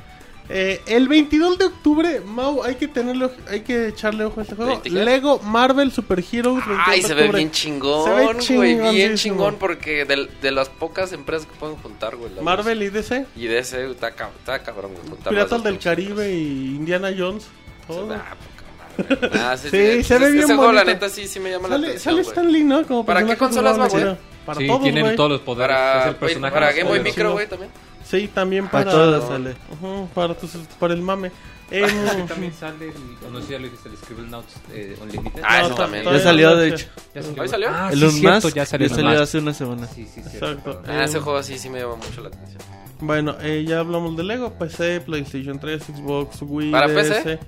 Eh, 0.54 0.82
el 0.86 1.08
22 1.08 1.58
de 1.58 1.66
octubre, 1.66 2.20
Mau, 2.26 2.62
hay 2.64 2.76
que 2.76 2.90
tenerlo, 2.90 3.32
hay 3.50 3.62
que 3.62 3.88
echarle 3.88 4.26
ojo 4.26 4.42
a 4.42 4.44
este 4.44 4.56
juego. 4.56 4.72
20 4.72 4.90
qué? 4.90 4.96
Lego 4.96 5.40
Marvel 5.40 5.92
Super 5.94 6.20
Heroes. 6.20 6.66
22 6.66 6.78
Ay, 6.86 7.02
se 7.02 7.14
ve 7.14 7.30
bien 7.30 7.52
chingón, 7.52 8.42
Se 8.42 8.58
ve 8.58 8.76
güey. 8.76 8.96
Bien 8.96 9.16
chingón 9.16 9.56
porque 9.56 10.04
de, 10.04 10.28
de 10.42 10.52
las 10.52 10.68
pocas 10.68 11.14
empresas 11.14 11.48
que 11.48 11.54
pueden 11.58 11.78
juntar, 11.78 12.18
güey. 12.18 12.34
la 12.36 12.42
Marvel 12.42 12.84
y 12.84 12.90
DC. 12.90 13.28
Y 13.38 13.48
ese 13.48 13.90
está, 13.92 14.10
está 14.10 14.60
cabrón, 14.62 14.92
güey. 14.94 15.22
Piratas 15.30 15.64
del 15.64 15.80
Caribe 15.80 16.34
y 16.34 16.76
Indiana 16.76 17.14
Jones. 17.18 17.48
Todo. 17.88 18.08
Poca 18.08 18.18
madre. 18.18 19.30
Ah, 19.40 19.56
sí, 19.58 19.70
Sí, 19.70 19.78
sí, 19.78 20.04
se 20.04 20.20
ve 20.20 20.26
ese 20.26 20.34
bien 20.34 20.48
juego, 20.48 20.72
la 20.74 20.84
neta, 20.84 21.08
sí, 21.08 21.28
sí 21.28 21.40
me 21.40 21.50
llama 21.50 21.70
la 21.70 21.76
Sale, 21.76 21.88
atención, 21.88 22.16
sale. 22.16 22.28
Stan 22.28 22.52
Lee, 22.52 22.64
¿no? 22.66 22.86
Como 22.86 23.06
¿Para 23.06 23.26
qué 23.26 23.38
consolas 23.38 23.80
va, 23.80 23.86
jugable, 23.88 24.06
güey? 24.12 24.18
Para 24.46 24.60
sí, 24.60 24.68
todos, 24.68 24.82
tienen 24.84 25.04
güey. 25.04 25.16
todos 25.16 25.32
los 25.32 25.42
poderes. 25.42 25.76
Para, 25.78 26.02
es 26.02 26.08
el 26.08 26.16
personaje 26.16 26.54
para 26.54 26.66
más 26.66 26.76
Game 26.76 26.90
Boy. 26.90 27.00
Micro, 27.00 27.32
güey, 27.32 27.48
también. 27.48 27.72
Sí, 28.06 28.28
también 28.34 28.68
Para 28.68 28.86
para... 28.86 28.98
todos 28.98 29.28
sale. 29.28 29.56
Ujú, 29.72 30.08
para, 30.14 30.34
tus- 30.36 30.52
para 30.80 30.94
el 30.94 31.02
mame. 31.02 31.32
Que 31.72 32.26
también 32.28 32.54
sale, 32.54 32.90
el, 32.90 33.26
o 33.26 33.32
no 33.32 33.40
sé 33.40 33.46
si 33.46 33.52
ya 33.54 33.60
lo 33.60 33.64
dijiste, 33.64 33.88
el 33.88 33.96
Scribble 33.96 34.28
Notes 34.28 34.56
eh, 34.74 34.98
Unlimited. 35.02 35.42
Ah, 35.42 35.60
no, 35.62 35.66
eso 35.68 35.76
también. 35.76 36.04
Ya 36.04 36.20
salió, 36.20 36.56
de 36.58 36.68
hecho. 36.68 36.88
¿Ya 37.16 37.22
¿Hoy 37.42 37.48
salió? 37.48 37.70
Ah, 37.72 37.90
el 37.94 38.00
sí, 38.12 38.20
cierto, 38.20 38.48
Más 38.48 38.54
ya 38.54 38.66
salió. 38.66 38.88
ya 38.90 38.96
salió 38.96 39.22
hace 39.22 39.38
una 39.38 39.54
semana. 39.54 39.88
Sí, 39.88 40.06
sí, 40.14 40.22
cierto. 40.22 40.48
Exacto. 40.52 40.82
Ah, 40.86 41.06
ese 41.06 41.22
juego 41.22 41.42
sí, 41.42 41.58
sí 41.58 41.70
me 41.70 41.80
llama 41.80 41.96
mucho 41.96 42.20
la 42.22 42.28
atención. 42.28 42.62
Bueno, 43.00 43.38
eh, 43.40 43.64
ya 43.66 43.80
hablamos 43.80 44.18
de 44.18 44.24
Lego, 44.24 44.52
PC, 44.60 45.00
PlayStation 45.00 45.60
3, 45.62 45.82
Xbox, 45.82 46.40
Wii, 46.42 46.72
¿Para 46.72 46.88
DS. 46.90 47.08
PC? 47.24 47.40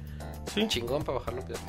Sí. 0.56 0.68
Chingón 0.70 1.04
para 1.04 1.18
bajarlo, 1.20 1.42
pues. 1.46 1.60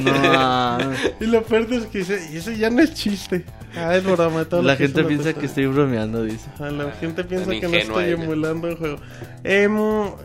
No, 0.00 0.78
Y 1.20 1.26
lo 1.26 1.42
peor 1.42 1.66
es 1.72 1.86
que 1.86 1.98
dice, 1.98 2.28
y 2.32 2.36
ese 2.36 2.56
ya 2.58 2.70
no 2.70 2.82
es 2.82 2.94
chiste. 2.94 3.44
Ah, 3.76 3.96
es 3.96 4.04
broma. 4.04 4.44
todo 4.46 4.62
la 4.62 4.76
gente 4.76 5.04
piensa 5.04 5.32
que 5.34 5.46
estoy 5.46 5.66
bromeando, 5.66 6.24
dice. 6.24 6.48
Ah, 6.58 6.70
La 6.70 6.90
gente 6.92 7.22
piensa 7.24 7.50
que 7.50 7.68
no 7.68 7.76
estoy 7.76 8.04
ella. 8.04 8.22
emulando 8.22 8.68
el 8.68 8.76
juego. 8.76 8.96
Em, 9.44 9.76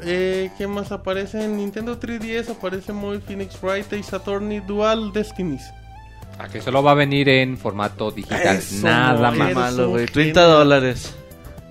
eh, 0.03 0.49
¿Qué 0.57 0.65
más 0.67 0.91
aparece? 0.91 1.43
En 1.43 1.57
Nintendo 1.57 1.99
3DS 1.99 2.49
aparece 2.51 2.93
muy 2.93 3.19
Phoenix 3.19 3.57
Wright 3.61 3.91
y 3.93 4.03
Saturn 4.03 4.65
Dual 4.65 5.11
Destinies. 5.13 5.63
Ah, 6.39 6.47
que 6.47 6.61
solo 6.61 6.81
va 6.81 6.91
a 6.91 6.95
venir 6.95 7.29
en 7.29 7.57
formato 7.57 8.11
digital. 8.11 8.57
Eso, 8.57 8.83
Nada 8.85 9.29
no, 9.31 9.37
más. 9.37 9.53
Malo, 9.53 9.89
güey. 9.89 10.07
genio. 10.07 10.13
30 10.33 10.41
dólares. 10.41 11.15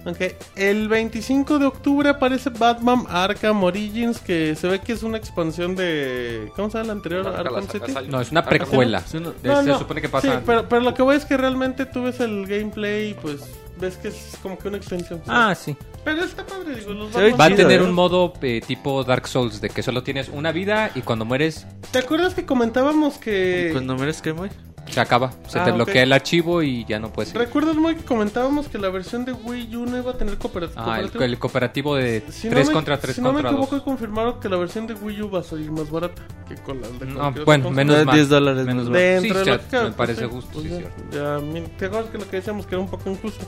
Ok, 0.04 0.18
el 0.56 0.88
25 0.88 1.60
de 1.60 1.66
octubre 1.66 2.08
aparece 2.08 2.50
Batman 2.50 3.04
Arkham 3.08 3.62
Origins, 3.62 4.18
que 4.18 4.56
se 4.56 4.66
ve 4.66 4.80
que 4.80 4.92
es 4.94 5.02
una 5.04 5.16
expansión 5.16 5.76
de... 5.76 6.50
¿Cómo 6.56 6.68
se 6.70 6.78
llama 6.78 6.86
la 6.88 6.92
anterior? 6.94 7.28
Arkham 7.28 7.66
sacas 7.68 7.88
City. 7.90 8.08
No, 8.08 8.20
es 8.20 8.30
una 8.32 8.40
Arkham 8.40 8.58
precuela. 8.58 9.00
Sí, 9.00 9.18
no. 9.20 9.32
No, 9.44 9.60
se 9.62 9.68
no, 9.68 9.78
supone 9.78 10.00
que 10.00 10.08
Sí, 10.08 10.12
pasa. 10.12 10.42
pero, 10.44 10.68
pero 10.68 10.82
lo 10.82 10.92
que 10.94 11.02
voy 11.02 11.14
es 11.16 11.24
que 11.24 11.36
realmente 11.36 11.86
tú 11.86 12.02
ves 12.02 12.18
el 12.18 12.46
gameplay 12.46 13.10
y 13.10 13.14
pues 13.14 13.42
ves 13.80 13.96
que 13.96 14.08
es 14.08 14.36
como 14.42 14.58
que 14.58 14.66
una 14.68 14.76
extensión. 14.78 15.22
Ah, 15.28 15.54
sí. 15.54 15.76
Pero 16.04 16.24
está 16.24 16.44
padre, 16.44 16.74
digo, 16.74 16.92
los 16.94 17.12
Batman- 17.12 17.40
Va 17.40 17.44
a 17.44 17.54
tener 17.54 17.80
un 17.80 17.92
modo 17.92 18.32
eh, 18.42 18.60
tipo 18.66 19.04
Dark 19.04 19.28
Souls 19.28 19.60
de 19.60 19.70
que 19.70 19.84
solo 19.84 20.02
tienes 20.02 20.28
una 20.30 20.50
vida 20.50 20.90
y 20.96 21.02
cuando 21.02 21.24
mueres 21.24 21.64
¿Te 21.92 22.00
acuerdas 22.00 22.34
que 22.34 22.44
comentábamos 22.44 23.18
que... 23.18 23.68
Cuando 23.72 23.94
me 23.94 24.02
eres 24.02 24.20
que 24.20 24.32
muy. 24.32 24.50
Se 24.88 25.00
acaba. 25.00 25.32
Se 25.48 25.58
Ah, 25.58 25.64
te 25.64 25.72
bloquea 25.72 26.02
el 26.02 26.12
archivo 26.12 26.62
y 26.62 26.84
ya 26.84 26.98
no 26.98 27.10
puedes 27.12 27.30
seguir. 27.30 27.46
¿Recuerdas 27.46 27.76
muy 27.76 27.94
que 27.94 28.04
comentábamos 28.04 28.68
que 28.68 28.78
la 28.78 28.88
versión 28.90 29.24
de 29.24 29.32
Wii 29.32 29.76
U 29.76 29.86
no 29.86 29.96
iba 29.98 30.10
a 30.10 30.18
tener 30.18 30.36
cooper- 30.38 30.70
Ah, 30.76 30.98
el, 31.00 31.06
cooperativo? 31.10 31.24
el 31.24 31.38
cooperativo 31.38 31.96
de 31.96 32.22
Si 32.30 32.48
3 32.50 32.64
no 32.66 32.70
me- 32.70 32.74
contra 32.74 32.98
3 33.00 33.14
si 33.16 33.22
no 33.22 33.28
me 33.28 33.34
contra 33.36 33.50
equivoco, 33.52 33.74
2. 33.76 33.84
confirmaron 33.84 34.40
que 34.40 34.48
la 34.48 34.56
versión 34.56 34.86
de 34.86 34.94
Wii 34.94 35.22
U 35.22 35.30
va 35.30 35.40
a 35.40 35.42
salir 35.42 35.70
más 35.70 35.90
barata 35.90 36.22
que 36.48 36.56
con 36.56 36.80
la 36.80 36.88
de 36.88 37.06
No, 37.06 37.32
bueno, 37.44 37.70
menos 37.70 37.96
De 37.96 38.04
mal. 38.04 38.14
10 38.16 38.28
dólares 38.28 38.66
Menos 38.66 38.84
mal. 38.84 38.92
Dentro 38.94 39.38
Sí, 39.44 39.50
de 39.50 39.56
ya, 39.58 39.68
que- 39.68 39.84
me 39.84 39.90
parece 39.92 40.28
pues, 40.28 40.44
justo, 40.44 40.50
pues, 40.60 40.64
sí, 40.64 40.70
ya, 40.70 40.76
cierto. 40.78 41.02
ya, 41.62 41.76
¿Te 41.78 41.86
acuerdas 41.86 42.10
que 42.10 42.18
lo 42.18 42.28
que 42.30 42.36
decíamos 42.36 42.66
que 42.66 42.74
era 42.74 42.82
un 42.82 42.90
poco 42.90 43.08
injusto? 43.10 43.44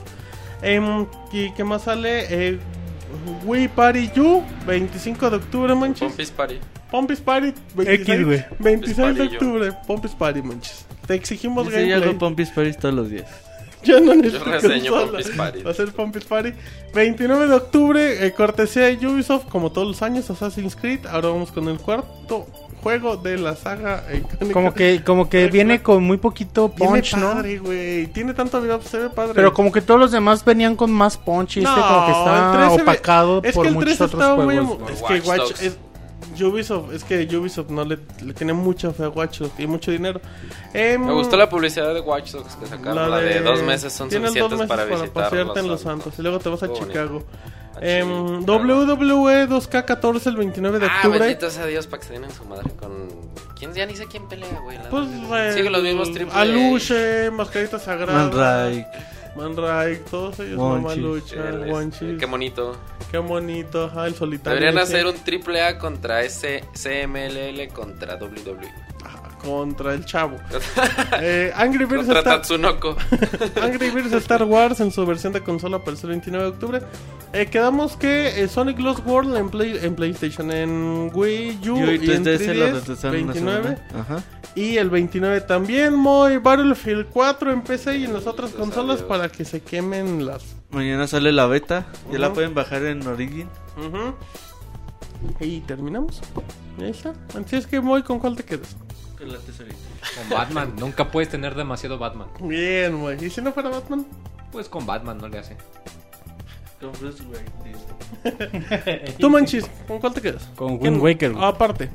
Em, 0.61 1.05
¿Y 1.31 1.51
qué 1.53 1.63
más 1.63 1.83
sale? 1.83 2.25
Eh, 2.29 2.59
Wii 3.45 3.67
Party 3.69 4.11
U, 4.19 4.43
25 4.65 5.29
de 5.29 5.35
octubre, 5.37 5.75
manches. 5.75 6.07
Pompis 6.09 6.31
Party. 6.31 6.59
Pompis 6.91 7.19
Party, 7.19 7.53
26, 7.75 8.25
güey. 8.25 8.45
26 8.59 8.97
de 8.97 9.03
Party, 9.03 9.17
yo. 9.17 9.25
octubre. 9.25 9.71
Pompis 9.87 10.11
Party, 10.11 10.41
manches. 10.41 10.85
Te 11.07 11.13
exigimos 11.15 11.65
Dice, 11.65 11.81
yo 11.81 11.87
gameplay. 11.87 12.09
hago 12.09 12.19
Pompis 12.19 12.49
Paris 12.49 12.77
todos 12.77 12.95
los 12.95 13.09
días. 13.09 13.25
Yo 13.83 13.99
no 13.99 14.15
necesito 14.15 14.45
reseño 14.45 14.91
consola. 14.91 15.11
Pompis 15.11 15.29
Party. 15.37 15.61
Va 15.61 15.69
a 15.69 15.73
ser 15.75 15.91
Pompis 15.91 16.25
Party. 16.25 16.53
29 16.95 17.47
de 17.47 17.53
octubre, 17.53 18.25
eh, 18.25 18.31
cortesía 18.31 18.85
de 18.85 19.07
Ubisoft, 19.07 19.45
como 19.45 19.71
todos 19.71 19.87
los 19.87 20.01
años, 20.01 20.27
Assassin's 20.31 20.75
Creed. 20.75 21.05
Ahora 21.05 21.29
vamos 21.29 21.51
con 21.51 21.67
el 21.67 21.77
cuarto 21.77 22.47
juego 22.85 23.17
de 23.17 23.37
la 23.39 23.55
saga. 23.55 24.03
eh, 24.09 24.17
icónica. 24.19 24.53
Como 24.53 24.73
que, 24.75 25.03
como 25.03 25.27
que 25.27 25.47
viene 25.47 25.81
con 25.81 26.03
muy 26.03 26.17
poquito 26.17 26.71
Tiene 26.75 26.91
punch, 27.01 27.15
¿no? 27.15 27.33
padre, 27.33 27.57
güey. 27.57 28.07
Tiene 28.07 28.33
tanto 28.35 28.61
video, 28.61 28.79
se 28.83 28.99
ve 28.99 29.09
padre. 29.09 29.33
Pero 29.33 29.53
como 29.53 29.71
que 29.71 29.81
todos 29.81 29.99
los 29.99 30.11
demás 30.11 30.45
venían 30.45 30.75
con 30.75 30.91
más 30.91 31.17
punch 31.17 31.57
y 31.57 31.59
este 31.61 31.69
No, 31.71 31.75
como 31.87 32.05
que 32.05 32.11
está 32.11 32.51
3 32.55 32.69
se 32.71 32.75
ve- 32.77 32.81
opacado 32.83 33.41
es 33.43 33.55
por 33.55 33.63
que 33.63 33.69
el 33.69 33.73
muchos 33.75 33.97
3 33.97 34.01
otros 34.13 34.37
muy 34.37 34.55
juegos. 34.55 34.77
emo- 34.79 34.89
Es 34.91 35.01
que 35.01 35.27
Watch 35.27 35.51
es 35.61 35.77
Ubisoft, 36.43 36.93
es 36.93 37.03
que 37.03 37.37
Ubisoft 37.37 37.69
no 37.69 37.85
le, 37.85 37.97
le 38.23 38.33
tiene 38.33 38.53
mucha 38.53 38.91
fe 38.91 39.05
a 39.05 39.09
Watch 39.09 39.39
Dogs 39.39 39.57
y 39.59 39.67
mucho 39.67 39.89
dinero. 39.91 40.19
Em, 40.73 41.03
Me 41.03 41.13
gustó 41.13 41.37
la 41.37 41.49
publicidad 41.49 41.93
de 41.93 42.01
Watch 42.01 42.31
Dogs 42.33 42.55
que 42.57 42.65
sacaron. 42.67 43.09
La 43.09 43.19
de, 43.19 43.39
dos 43.39 43.63
meses 43.63 43.93
son 43.93 44.11
suficientes 44.11 44.41
dos 44.41 44.51
meses 44.51 44.67
para 44.67 44.85
visitar 44.85 45.09
pasearte 45.11 45.59
en 45.61 45.67
Los 45.69 45.81
Santos. 45.81 46.03
Santos 46.03 46.19
y 46.19 46.21
luego 46.21 46.39
te 46.39 46.49
vas 46.49 46.61
a 46.63 46.73
Chicago. 46.73 47.09
bonito. 47.19 47.25
Ah, 47.75 47.79
sí, 47.81 48.01
WWE 48.45 49.47
2K14 49.47 50.27
el 50.27 50.35
29 50.37 50.79
de 50.79 50.85
Ah, 50.87 50.95
octubre. 50.97 51.19
bendito 51.19 51.49
sea 51.49 51.65
Dios 51.65 51.87
para 51.87 52.01
que 52.01 52.07
se 52.07 52.13
den 52.13 52.23
en 52.23 52.31
su 52.31 52.45
madre 52.45 52.69
con... 52.79 53.09
¿Quién? 53.57 53.73
Ya 53.73 53.85
ni 53.85 53.95
sé 53.95 54.05
quién 54.07 54.27
pelea, 54.27 54.59
güey. 54.63 54.77
pues 54.89 55.07
eh, 55.33 55.51
Sigue 55.55 55.69
los 55.69 55.81
mismos 55.83 56.11
triple 56.11 56.33
A. 56.33 56.41
Aluche, 56.41 57.31
Mascarita 57.31 57.79
Sagrada, 57.79 58.25
Manray. 58.29 58.85
Manray, 59.35 59.97
todos 60.09 60.39
ellos 60.39 60.57
Monchis. 60.57 60.97
Mamalucha, 61.01 61.49
El. 61.49 62.17
Qué 62.17 62.25
bonito. 62.25 62.77
Qué 63.11 63.17
bonito, 63.17 63.85
ajá, 63.85 64.07
el 64.07 64.15
solitario. 64.15 64.59
Deberían 64.59 64.81
hacer 64.83 65.05
un 65.07 65.15
triple 65.23 65.61
A 65.61 65.77
contra 65.77 66.21
ese 66.23 66.63
CMLL 66.73 67.67
contra 67.73 68.15
WWE. 68.15 68.84
Contra 69.45 69.93
el 69.93 70.03
chavo. 70.05 70.37
Eh, 71.21 71.51
Angry 71.55 71.85
Birds 71.85 72.05
contra 72.07 72.19
Star... 72.19 72.35
Tatsunoko. 72.37 72.97
Angry 73.61 73.89
Birds 73.91 74.11
Star 74.13 74.43
Wars 74.43 74.79
en 74.81 74.91
su 74.91 75.05
versión 75.05 75.31
de 75.33 75.41
consola 75.41 75.79
para 75.79 75.95
el 75.97 76.07
29 76.07 76.43
de 76.45 76.49
octubre. 76.51 76.81
Eh, 77.31 77.45
quedamos 77.47 77.95
que 77.95 78.41
eh, 78.43 78.47
Sonic 78.47 78.79
Lost 78.79 79.05
World 79.05 79.35
en, 79.37 79.49
Play- 79.49 79.79
en 79.81 79.95
PlayStation, 79.95 80.51
en 80.51 81.09
Wii 81.13 81.59
U 81.69 81.77
Yo 81.79 81.91
y 81.93 82.05
y 82.05 82.11
en 82.11 82.25
3DS 82.25 82.53
lo 82.53 82.67
3DS, 82.67 82.73
retrasaron 82.73 83.23
una 83.23 83.33
29. 83.33 83.63
semana. 83.63 83.87
Ajá. 83.99 84.23
Y 84.55 84.77
el 84.77 84.89
29 84.89 85.41
también, 85.41 85.95
Moy 85.95 86.37
Battlefield 86.37 87.07
4 87.11 87.51
en 87.51 87.61
PC 87.61 87.97
y 87.97 88.05
en 88.05 88.13
las 88.13 88.25
otras 88.27 88.51
consolas 88.51 89.01
para 89.01 89.29
que 89.29 89.43
se 89.45 89.61
quemen 89.61 90.25
las. 90.25 90.55
Mañana 90.69 91.07
sale 91.07 91.31
la 91.31 91.45
beta. 91.45 91.85
Ya 92.11 92.19
la 92.19 92.31
pueden 92.33 92.53
bajar 92.53 92.83
en 92.85 93.05
Origin. 93.05 93.49
Y 95.39 95.59
terminamos. 95.61 96.21
Y 96.77 96.83
ahí 96.83 96.91
está. 96.91 97.13
Así 97.37 97.55
es 97.55 97.67
que, 97.67 97.81
Moy, 97.81 98.03
¿con 98.03 98.19
cuál 98.19 98.35
te 98.35 98.43
quedas? 98.43 98.75
Con 99.33 100.29
Batman. 100.29 100.73
Nunca 100.79 101.11
puedes 101.11 101.29
tener 101.29 101.55
demasiado 101.55 101.97
Batman. 101.97 102.27
Bien, 102.39 102.93
Moy. 102.93 103.17
¿Y 103.21 103.29
si 103.29 103.41
no 103.41 103.51
fuera 103.51 103.69
Batman? 103.69 104.05
Pues 104.51 104.69
con 104.69 104.85
Batman 104.85 105.17
no 105.17 105.27
le 105.27 105.39
hace. 105.39 105.57
Con 106.79 106.91
Bruce 106.93 107.23
Wayne. 107.23 107.51
dice. 107.63 109.15
Tú, 109.19 109.29
Manchis, 109.29 109.65
¿con 109.87 109.99
cuál 109.99 110.13
te 110.13 110.21
quedas? 110.21 110.49
Con. 110.55 110.81
Wind 110.81 111.01
Waker, 111.01 111.33
güey. 111.33 111.45
Aparte, 111.45 111.89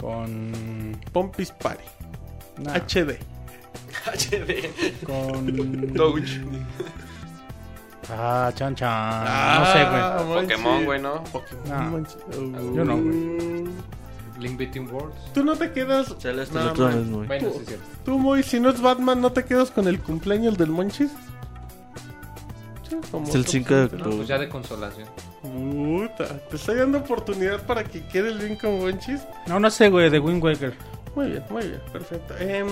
Con... 0.00 0.96
Pompis 1.12 1.50
Party. 1.52 1.84
nah, 2.58 2.74
HD. 2.74 3.18
con... 5.04 5.92
Doge. 5.94 6.40
Ah, 8.10 8.50
chan 8.54 8.74
chan. 8.74 8.88
Ah, 8.90 9.58
no 9.60 9.66
sé, 9.72 10.26
güey. 10.34 10.42
Pokémon, 10.42 10.84
güey, 10.84 11.00
¿no? 11.00 11.22
Pokémon. 11.24 12.06
Yo 12.74 12.84
no, 12.84 12.96
güey. 12.96 13.68
Link 14.42 14.58
Between 14.58 14.90
Worlds. 14.92 15.16
Tú 15.32 15.44
no 15.44 15.56
te 15.56 15.72
quedas. 15.72 16.10
Hasta 16.10 16.32
No, 16.32 16.74
man. 16.74 16.96
mes, 16.98 17.06
muy. 17.06 17.26
Bueno, 17.26 17.50
sí 17.52 17.58
es 17.62 17.66
cierto. 17.68 17.84
Tú, 18.04 18.18
Moy, 18.18 18.42
si 18.42 18.60
no 18.60 18.70
es 18.70 18.80
Batman, 18.80 19.20
¿no 19.20 19.32
te 19.32 19.44
quedas 19.44 19.70
con 19.70 19.86
el 19.88 19.98
cumpleaños 20.00 20.58
del 20.58 20.70
Monchis? 20.70 21.10
Sí, 22.88 22.96
como 23.10 23.26
Es 23.26 23.34
el 23.34 23.44
tú, 23.44 23.50
5 23.52 23.74
de 23.74 23.84
sí, 23.88 23.90
No, 23.92 23.96
octubre. 23.98 24.16
pues 24.16 24.28
ya 24.28 24.38
de 24.38 24.48
consolación. 24.48 25.08
Puta, 25.42 26.38
te 26.48 26.56
estoy 26.56 26.76
dando 26.76 26.98
oportunidad 26.98 27.62
para 27.66 27.84
que 27.84 28.04
quede 28.06 28.28
el 28.30 28.38
bien 28.38 28.56
con 28.56 28.78
Monchis. 28.80 29.20
No, 29.46 29.58
no 29.58 29.70
sé, 29.70 29.88
güey, 29.88 30.10
de 30.10 30.18
Wind 30.18 30.42
Waker. 30.42 30.74
Muy 31.14 31.28
bien, 31.30 31.44
muy 31.50 31.62
bien, 31.66 31.80
perfecto. 31.92 32.34
Em, 32.38 32.66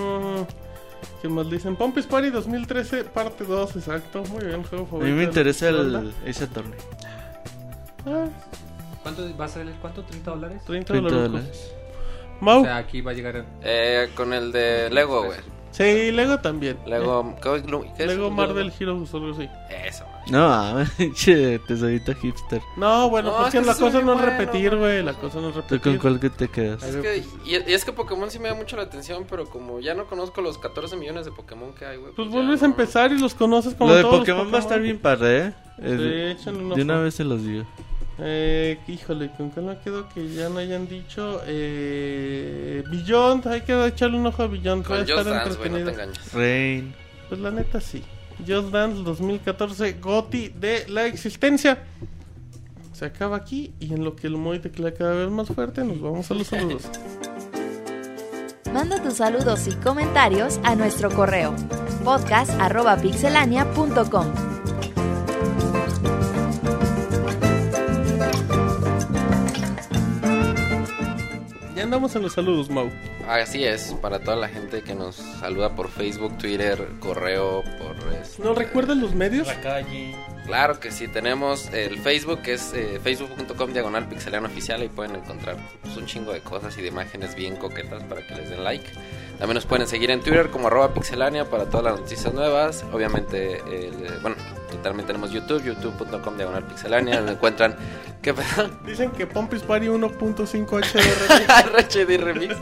¿Qué 1.23 1.29
más 1.29 1.51
dicen? 1.51 1.77
Pompis 1.77 2.07
Party 2.07 2.31
2013, 2.31 3.05
parte 3.05 3.45
2, 3.45 3.77
exacto. 3.77 4.23
Muy 4.31 4.45
bien, 4.45 4.63
juego 4.65 4.85
A 4.85 4.89
favorito. 4.89 5.11
mí 5.11 5.19
me 5.19 5.25
interesa 5.25 5.69
el, 5.71 6.13
ese 6.25 6.47
torneo. 6.47 6.79
Ah, 8.07 8.27
¿Cuánto 9.03 9.23
va 9.39 9.45
a 9.45 9.49
ser 9.49 9.67
el 9.67 9.75
cuánto? 9.75 10.03
¿30 10.05 10.23
dólares? 10.25 10.63
30 10.67 10.93
30 10.93 11.11
dólares. 11.15 11.73
Mau. 12.41 12.61
O 12.61 12.65
sea, 12.65 12.77
aquí 12.79 13.01
va 13.01 13.11
a 13.11 13.15
llegar. 13.15 13.45
Eh, 13.63 14.09
con 14.15 14.33
el 14.33 14.51
de 14.53 14.89
Lego, 14.91 15.25
güey. 15.25 15.39
Sí, 15.73 16.11
Lego 16.11 16.39
también. 16.41 16.79
Lego, 16.85 17.37
¿qué, 17.41 17.63
qué 17.63 17.77
Eh, 17.77 17.93
es? 17.99 18.07
Lego 18.09 18.29
Marvel 18.31 18.73
Heroes 18.79 19.15
algo 19.15 19.31
así. 19.33 19.49
Eso. 19.87 20.05
No, 20.29 20.85
che, 21.15 21.59
tesorito 21.61 22.13
hipster. 22.15 22.61
No, 22.77 23.09
bueno, 23.09 23.31
No, 23.31 23.37
pues 23.39 23.55
es 23.55 23.61
que 23.61 23.67
la 23.67 23.75
cosa 23.75 24.01
no 24.01 24.15
es 24.15 24.21
bueno, 24.21 24.23
repetir, 24.39 24.77
güey. 24.77 25.03
La 25.03 25.15
cosa 25.15 25.41
no 25.41 25.49
es 25.49 25.55
¿Tú 25.55 25.61
repetir. 25.61 25.81
con 25.81 25.99
cuál 25.99 26.21
que 26.21 26.31
te 26.31 26.49
quedas? 26.49 26.83
Es 26.83 26.97
que, 26.97 27.25
y, 27.47 27.51
y 27.53 27.73
es 27.73 27.85
que 27.85 27.93
Pokémon 27.93 28.31
sí 28.31 28.39
me 28.39 28.49
da 28.49 28.55
mucho 28.55 28.77
la 28.77 28.83
atención, 28.83 29.27
pero 29.31 29.47
como 29.47 29.79
ya 29.81 29.95
no 29.95 30.07
conozco 30.07 30.41
los 30.43 30.59
14 30.59 30.97
millones 30.97 31.25
de 31.27 31.33
Pokémon 31.33 31.73
que 31.73 31.87
hay, 31.87 31.99
güey. 31.99 32.13
Pues 32.15 32.29
ya 32.29 32.35
vuelves 32.35 32.63
a 32.63 32.67
no- 32.67 32.73
empezar 32.73 33.13
y 33.13 33.19
los 33.19 33.35
conoces 33.35 33.75
como 33.75 33.91
Lo 33.91 33.97
de 33.97 34.03
todos 34.03 34.15
los 34.19 34.21
Pokémon 34.29 34.53
va 34.53 34.57
a 34.59 34.61
estar 34.61 34.81
bien 34.81 34.99
padre, 34.99 35.39
¿eh? 35.47 35.53
Eh, 35.83 36.37
Sí, 36.43 36.49
un 36.51 36.71
de 36.75 36.83
una 36.83 36.99
vez 36.99 37.15
se 37.15 37.25
los 37.25 37.45
digo. 37.45 37.65
Eh, 38.23 38.79
híjole, 38.87 39.31
¿con 39.37 39.51
cuál 39.51 39.67
me 39.67 39.79
quedo 39.79 40.09
que 40.09 40.29
ya 40.29 40.49
no 40.49 40.59
hayan 40.59 40.87
dicho? 40.87 41.41
Eh, 41.47 42.85
Beyond, 42.91 43.47
hay 43.47 43.63
que 43.63 43.87
echarle 43.87 44.19
un 44.19 44.27
ojo 44.27 44.43
a 44.43 44.47
Beyond. 44.47 44.85
Con 44.85 44.99
Just 44.99 45.11
estar 45.11 45.25
Dance, 45.25 45.69
no 45.69 45.77
te 45.77 45.91
engañes. 45.91 46.33
Rain. 46.33 46.95
Pues 47.29 47.41
la 47.41 47.51
neta 47.51 47.81
sí. 47.81 48.03
Just 48.47 48.69
Dance 48.69 49.03
2014, 49.03 49.95
GOTI 49.95 50.49
de 50.49 50.87
la 50.89 51.07
existencia. 51.07 51.83
Se 52.93 53.07
acaba 53.07 53.37
aquí 53.37 53.73
y 53.81 53.95
en 53.95 54.05
lo 54.05 54.17
que 54.17 54.27
el 54.27 54.37
Moy 54.37 54.59
teclea 54.59 54.93
cada 54.93 55.15
vez 55.15 55.31
más 55.31 55.49
fuerte, 55.49 55.83
nos 55.85 56.01
vamos 56.01 56.31
a 56.31 56.35
los 56.35 56.47
saludos. 56.47 56.83
Manda 58.73 59.03
tus 59.03 59.15
saludos 59.15 59.67
y 59.67 59.73
comentarios 59.77 60.61
a 60.63 60.77
nuestro 60.77 61.11
correo 61.11 61.57
podcast.pixelania.com. 62.05 64.50
Ya 71.81 71.85
andamos 71.85 72.15
en 72.15 72.21
los 72.21 72.35
saludos, 72.35 72.69
Mau. 72.69 72.91
Así 73.27 73.65
es, 73.65 73.95
para 74.03 74.19
toda 74.19 74.37
la 74.37 74.49
gente 74.49 74.83
que 74.83 74.95
nos 74.95 75.17
saluda 75.17 75.75
por 75.75 75.89
Facebook, 75.89 76.37
Twitter, 76.37 76.87
correo, 77.01 77.63
por... 77.79 77.97
este, 78.13 78.43
¿No 78.43 78.53
recuerdan 78.53 79.01
los 79.01 79.15
medios? 79.15 79.47
La 79.47 79.59
calle. 79.63 80.15
Claro 80.45 80.79
que 80.79 80.91
sí, 80.91 81.09
tenemos 81.09 81.73
el 81.73 81.99
Facebook 82.01 82.43
que 82.43 82.53
es 82.53 82.75
eh, 82.75 83.01
facebook.com 83.03 83.73
diagonal 83.73 84.07
pixeliano 84.11 84.47
oficial. 84.49 84.83
Ahí 84.83 84.91
pueden 84.91 85.17
encontrar 85.17 85.57
pues, 85.81 85.97
un 85.97 86.05
chingo 86.05 86.35
de 86.35 86.41
cosas 86.41 86.77
y 86.77 86.83
de 86.83 86.89
imágenes 86.89 87.35
bien 87.35 87.57
coquetas 87.57 88.03
para 88.05 88.27
que 88.27 88.35
les 88.35 88.51
den 88.51 88.63
like. 88.63 88.85
También 89.39 89.55
nos 89.55 89.65
pueden 89.65 89.87
seguir 89.87 90.11
en 90.11 90.21
Twitter 90.21 90.51
como 90.51 90.67
arroba 90.67 90.93
pixelania 90.93 91.47
para 91.49 91.65
todas 91.71 91.85
las 91.85 92.01
noticias 92.01 92.35
nuevas. 92.35 92.85
Obviamente, 92.93 93.57
el- 93.87 94.19
bueno, 94.21 94.37
también 94.79 95.07
tenemos 95.07 95.31
YouTube, 95.31 95.63
youtube.com 95.65 96.37
diagonal 96.37 96.65
pixelania. 96.65 97.17
donde 97.17 97.33
encuentran... 97.33 97.77
¿Qué? 98.23 98.35
Dicen 98.85 99.13
que 99.13 99.27
Pompis 99.27 99.63
Party 99.63 99.87
1.5 99.87 100.67
HDR. 100.67 101.71
RHD 101.73 102.23
Remix. 102.23 102.55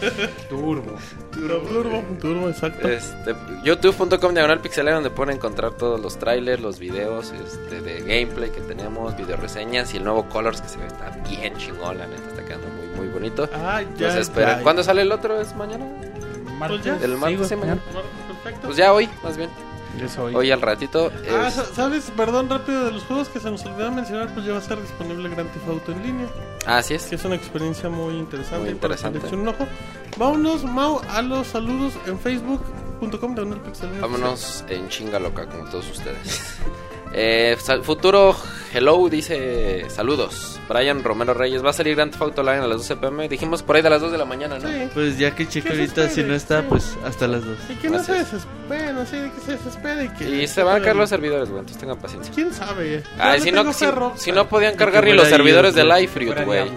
Turbo. 0.48 0.96
Turbo, 1.32 2.04
turbo, 2.20 2.48
exacto. 2.48 2.86
Este, 2.86 3.34
youtube.com 3.64 4.34
diagonal 4.34 4.60
pixelania 4.60 4.94
donde 4.94 5.10
pueden 5.10 5.34
encontrar 5.34 5.72
todos 5.72 6.00
los 6.00 6.16
trailers, 6.16 6.62
los 6.62 6.78
videos 6.78 7.32
este, 7.32 7.80
de 7.80 7.98
gameplay 8.02 8.50
que 8.50 8.60
tenemos, 8.60 9.16
video 9.16 9.36
reseñas 9.36 9.92
y 9.94 9.96
el 9.96 10.04
nuevo 10.04 10.28
Colors 10.28 10.60
que 10.60 10.68
se 10.68 10.78
ve 10.78 10.86
está 10.86 11.10
bien 11.28 11.56
chingón, 11.56 11.98
la 11.98 12.06
neta 12.06 12.28
está 12.28 12.44
quedando 12.44 12.68
muy 12.68 12.88
muy 12.98 13.08
bonito. 13.08 13.48
Ah, 13.54 13.82
ya. 13.96 14.18
Esperan. 14.18 14.58
ya. 14.58 14.62
¿Cuándo 14.62 14.82
sale 14.82 15.02
el 15.02 15.12
otro? 15.12 15.40
¿Es 15.40 15.54
mañana? 15.54 15.86
Pues 16.66 16.82
ya. 16.82 16.98
El 17.00 17.16
martes, 17.16 17.38
güey, 17.38 17.48
sí, 17.48 17.56
mañana. 17.56 17.80
Perfecto. 18.26 18.66
Pues 18.66 18.76
ya 18.76 18.92
hoy, 18.92 19.08
más 19.22 19.36
bien. 19.36 19.50
Soy. 20.06 20.34
Hoy 20.34 20.50
al 20.50 20.60
ratito. 20.60 21.10
Ah, 21.30 21.48
es- 21.48 21.54
sa- 21.54 21.64
¿sabes? 21.74 22.12
Perdón, 22.16 22.48
rápido 22.50 22.84
de 22.84 22.92
los 22.92 23.02
juegos 23.04 23.28
que 23.28 23.40
se 23.40 23.50
nos 23.50 23.64
olvidó 23.64 23.90
mencionar, 23.90 24.32
pues 24.34 24.44
ya 24.44 24.52
va 24.52 24.58
a 24.58 24.62
estar 24.62 24.80
disponible 24.80 25.28
Grand 25.30 25.50
Theft 25.52 25.68
Auto 25.68 25.92
en 25.92 26.02
línea, 26.02 26.26
Así 26.66 26.94
es. 26.94 27.04
que 27.06 27.14
es 27.16 27.24
una 27.24 27.34
experiencia 27.36 27.88
muy 27.88 28.14
interesante. 28.14 28.70
Muy 28.70 28.74
para 28.78 28.94
interesante. 28.94 29.26
echen 29.26 29.40
un 29.40 29.48
ojo. 29.48 29.66
Vámonos, 30.18 30.64
Mau, 30.64 31.00
a 31.10 31.22
los 31.22 31.46
saludos 31.46 31.94
en 32.06 32.18
facebook.com 32.18 33.34
de 33.34 33.56
Pixel. 33.56 33.90
Vámonos 34.00 34.64
en 34.68 34.88
chinga 34.88 35.18
loca 35.18 35.46
como 35.46 35.64
todos 35.70 35.88
ustedes. 35.90 36.58
Eh, 37.12 37.56
futuro 37.82 38.36
Hello 38.72 39.08
dice 39.08 39.88
saludos. 39.88 40.60
Brian 40.68 41.02
Romero 41.02 41.32
Reyes 41.32 41.64
va 41.64 41.70
a 41.70 41.72
salir 41.72 41.96
Grand 41.96 42.10
Theft 42.10 42.22
Auto 42.22 42.40
Online 42.42 42.64
a 42.64 42.66
las 42.66 42.78
12 42.78 42.96
pm. 42.96 43.28
Dijimos 43.28 43.62
por 43.62 43.76
ahí 43.76 43.82
de 43.82 43.88
las 43.88 44.02
2 44.02 44.12
de 44.12 44.18
la 44.18 44.26
mañana, 44.26 44.58
¿no? 44.58 44.68
Sí. 44.68 44.88
Pues 44.92 45.18
ya 45.18 45.34
que 45.34 45.48
cheque 45.48 45.70
ahorita, 45.70 46.10
si 46.10 46.22
no 46.22 46.34
está, 46.34 46.60
sí. 46.60 46.66
pues 46.68 46.96
hasta 47.04 47.26
las 47.26 47.44
dos. 47.44 47.56
Y 47.70 47.74
que 47.76 47.88
no 47.88 48.02
se 48.02 48.12
desesperen, 48.12 48.98
así 48.98 49.16
de 49.16 49.30
que 49.30 49.40
se 49.40 49.52
desespere 49.52 50.04
y 50.04 50.08
que... 50.10 50.42
Y 50.42 50.46
se 50.46 50.62
van 50.62 50.82
a 50.82 50.84
caer 50.84 50.96
los 50.96 51.08
servidores, 51.08 51.48
güey, 51.48 51.60
entonces 51.60 51.80
tengan 51.80 51.98
paciencia. 51.98 52.32
¿Quién 52.34 52.52
sabe? 52.52 53.02
Ay, 53.18 53.38
Yo 53.38 53.44
si 53.44 53.52
no, 53.52 53.72
si, 53.72 53.86
si 54.16 54.32
no 54.32 54.46
podían 54.48 54.76
cargar 54.76 55.04
ni 55.04 55.14
los 55.14 55.28
servidores 55.28 55.74
de 55.74 55.84
Fuera 56.08 56.44
güey. 56.44 56.68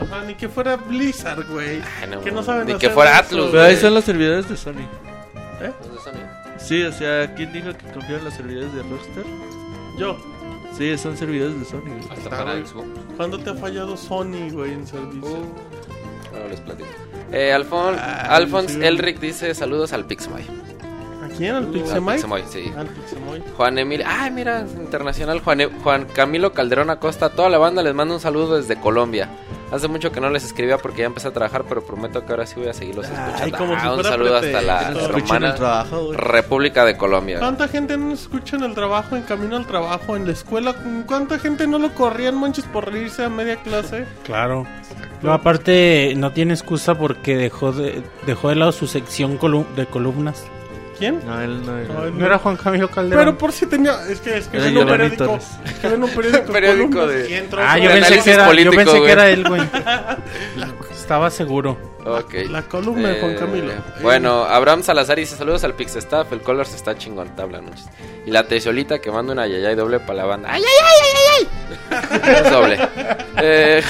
Ajá, 0.00 0.24
ni 0.24 0.34
que 0.34 0.48
fuera 0.48 0.76
Blizzard, 0.76 1.46
güey. 1.48 1.80
Ay, 2.00 2.08
no, 2.10 2.20
que 2.22 2.30
no 2.30 2.42
saben 2.42 2.66
ni 2.66 2.72
hacer 2.72 2.88
que 2.88 2.94
fuera. 2.94 3.18
Atlus, 3.18 3.50
Pero 3.50 3.62
ahí 3.62 3.76
son 3.76 3.94
los 3.94 4.04
servidores 4.04 4.48
de 4.48 4.56
Sony. 4.56 4.86
¿Eh? 5.60 5.72
Los 5.80 6.04
de 6.04 6.10
Sony. 6.10 6.41
Sí, 6.62 6.82
o 6.84 6.92
sea, 6.92 7.34
¿quién 7.34 7.52
dijo 7.52 7.68
que 7.76 7.86
confiaba 7.92 8.18
en 8.18 8.24
los 8.24 8.34
servidores 8.34 8.72
de 8.74 8.82
Rockstar? 8.82 9.24
Yo. 9.98 10.16
Sí, 10.76 10.96
son 10.96 11.16
servidores 11.16 11.58
de 11.58 11.64
Sony. 11.66 11.80
güey. 11.80 12.00
Hasta 12.10 12.30
para. 12.30 12.54
Xbox. 12.64 12.86
¿Cuándo 13.16 13.38
te 13.38 13.50
ha 13.50 13.54
fallado 13.54 13.96
Sony, 13.96 14.50
güey, 14.52 14.72
en 14.72 14.86
servicio? 14.86 15.30
Uh, 15.30 16.30
Bueno, 16.30 16.48
les 16.48 16.60
platico. 16.60 16.88
Eh, 17.30 17.52
Alfon, 17.52 17.94
Ah, 17.98 18.34
Alphonse 18.36 18.74
sí. 18.74 18.80
Elric 18.84 19.20
dice 19.20 19.54
saludos 19.54 19.92
al 19.92 20.06
Pixmoy. 20.06 20.42
¿A 20.42 21.28
quién? 21.36 21.54
¿Al 21.54 21.64
Al 21.64 21.70
Pixemoy? 21.70 22.42
Sí. 22.48 22.72
Al 22.76 22.86
Pixemoy. 22.88 23.42
Juan 23.56 23.78
Emilio, 23.78 24.06
ay 24.08 24.30
mira, 24.30 24.60
internacional 24.78 25.40
Juan, 25.40 25.60
E- 25.62 25.66
Juan 25.82 26.06
Camilo 26.06 26.52
Calderón 26.52 26.90
Acosta, 26.90 27.30
toda 27.30 27.48
la 27.50 27.58
banda 27.58 27.82
les 27.82 27.94
mando 27.94 28.14
un 28.14 28.20
saludo 28.20 28.56
desde 28.56 28.76
Colombia. 28.80 29.28
Hace 29.72 29.88
mucho 29.88 30.12
que 30.12 30.20
no 30.20 30.28
les 30.30 30.44
escribía 30.44 30.76
porque 30.78 30.98
ya 31.00 31.06
empecé 31.06 31.28
a 31.28 31.32
trabajar, 31.32 31.64
pero 31.68 31.82
prometo 31.82 32.24
que 32.26 32.30
ahora 32.32 32.46
sí 32.46 32.56
voy 32.60 32.68
a 32.68 32.74
seguirlos 32.74 33.06
Ay, 33.06 33.12
escuchando. 33.50 33.56
si 33.58 33.64
Ah, 33.86 33.92
un 33.94 34.04
saludo 34.04 34.36
hasta 34.36 34.62
la 34.62 34.88
hermana 34.90 35.54
trabajo. 35.54 36.12
República 36.12 36.84
de 36.84 36.96
Colombia. 36.98 37.38
¿Cuánta 37.38 37.68
gente 37.68 37.96
no 37.96 38.12
escucha 38.12 38.56
en 38.56 38.64
el 38.64 38.74
trabajo, 38.74 39.16
en 39.16 39.22
camino 39.22 39.56
al 39.56 39.66
trabajo, 39.66 40.14
en 40.14 40.26
la 40.26 40.32
escuela? 40.32 40.74
¿Cuánta 41.06 41.38
gente 41.38 41.66
no 41.66 41.78
lo 41.78 41.94
corrían 41.94 42.38
manches 42.38 42.66
por 42.66 42.92
reírse 42.92 43.24
a 43.24 43.28
media 43.30 43.56
clase? 43.62 44.04
Claro. 44.24 44.66
No, 45.22 45.32
aparte, 45.32 46.14
no 46.16 46.32
tiene 46.32 46.52
excusa 46.52 46.96
porque 46.96 47.36
dejó 47.36 47.72
de, 47.72 48.02
dejó 48.26 48.48
de 48.50 48.56
lado 48.56 48.72
su 48.72 48.86
sección 48.86 49.38
colu- 49.38 49.66
de 49.76 49.86
columnas. 49.86 50.44
¿Quién? 51.02 51.20
No, 51.26 51.40
él 51.40 51.66
no 51.66 51.76
era. 51.76 51.94
No, 51.94 52.04
él 52.04 52.16
No 52.16 52.26
era 52.26 52.38
Juan 52.38 52.56
Camilo 52.56 52.88
Calderón. 52.88 53.24
Pero 53.24 53.36
por 53.36 53.50
si 53.50 53.66
tenía. 53.66 53.92
Es 54.08 54.20
que 54.20 54.36
es 54.38 54.46
que 54.46 54.56
Era 54.58 54.66
en 54.68 54.78
un 54.78 54.86
periódico. 54.86 55.24
Torres. 55.24 55.48
Que 55.80 55.86
en 55.88 56.04
un 56.04 56.10
periódico. 56.10 56.52
Periódico 56.52 57.06
de- 57.08 57.48
ah, 57.58 57.76
yo 57.78 57.90
pensé, 57.90 58.20
que 58.22 58.30
era, 58.30 58.44
yo 58.44 58.48
político, 58.50 58.76
pensé 58.76 58.90
güey. 58.92 59.04
que 59.06 59.10
era 59.12 59.28
él, 59.30 59.44
güey. 59.48 59.62
Estaba 60.92 61.28
seguro. 61.30 61.76
Ok. 62.04 62.34
La 62.50 62.62
columna 62.62 63.08
de 63.10 63.20
Juan 63.20 63.32
Eh, 63.32 63.36
Camilo. 63.36 63.72
Bueno, 64.02 64.44
Abraham 64.44 64.82
Salazar 64.82 65.16
dice 65.18 65.36
saludos 65.36 65.62
al 65.64 65.74
Pixestaff, 65.74 66.32
el 66.32 66.40
Colors 66.40 66.74
está 66.74 66.96
chingón, 66.96 67.34
tabla 67.36 67.60
noches. 67.60 67.86
Y 68.26 68.30
la 68.30 68.46
Teciolita 68.46 68.98
que 69.00 69.10
manda 69.10 69.32
una 69.32 69.46
yayay 69.46 69.74
doble 69.74 70.00
para 70.00 70.14
la 70.14 70.24
banda. 70.24 70.48
¡Ay, 70.52 70.62
ay, 70.62 70.84
ay, 70.84 70.98
ay, 71.04 71.18
ay! 71.38 71.48
Es 72.44 72.50
doble. 72.50 72.78
Eh. 73.38 73.82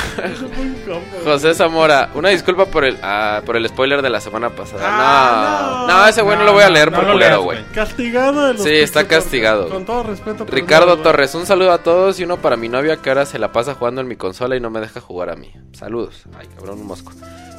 José 1.24 1.54
Zamora, 1.54 2.10
una 2.14 2.28
disculpa 2.30 2.66
por 2.66 2.84
el 2.84 2.98
ah, 3.02 3.42
por 3.44 3.56
el 3.56 3.68
spoiler 3.68 4.02
de 4.02 4.10
la 4.10 4.20
semana 4.20 4.50
pasada. 4.50 4.82
Ah, 4.84 5.86
no, 5.86 5.86
no. 5.88 6.00
no, 6.02 6.08
ese 6.08 6.22
güey 6.22 6.36
no, 6.38 6.44
lo 6.44 6.52
voy 6.52 6.62
a 6.62 6.70
leer 6.70 6.90
no 6.90 6.98
por 6.98 7.12
culero, 7.12 7.42
güey. 7.42 7.62
Castigado 7.74 8.46
de 8.46 8.54
los 8.54 8.62
Sí, 8.62 8.70
está 8.74 9.06
castigado. 9.06 9.68
Con 9.68 9.84
todo 9.84 10.02
respeto. 10.02 10.44
Ricardo. 10.46 10.98
Torres, 10.98 11.34
un 11.34 11.46
saludo 11.46 11.72
a 11.72 11.78
todos 11.78 12.20
y 12.20 12.24
uno 12.24 12.36
para 12.36 12.56
mi 12.56 12.68
novia 12.68 12.96
que 12.98 13.08
ahora 13.08 13.26
se 13.26 13.38
la 13.38 13.50
pasa 13.52 13.74
jugando 13.74 14.00
en 14.00 14.08
mi 14.08 14.16
consola 14.16 14.56
y 14.56 14.60
no 14.60 14.70
me 14.70 14.80
deja 14.80 15.00
jugar 15.00 15.30
a 15.30 15.36
mí. 15.36 15.52
Saludos. 15.72 16.24
Ay, 16.38 16.46
cabrón, 16.54 16.80
un 16.80 16.86
mosco. 16.86 17.12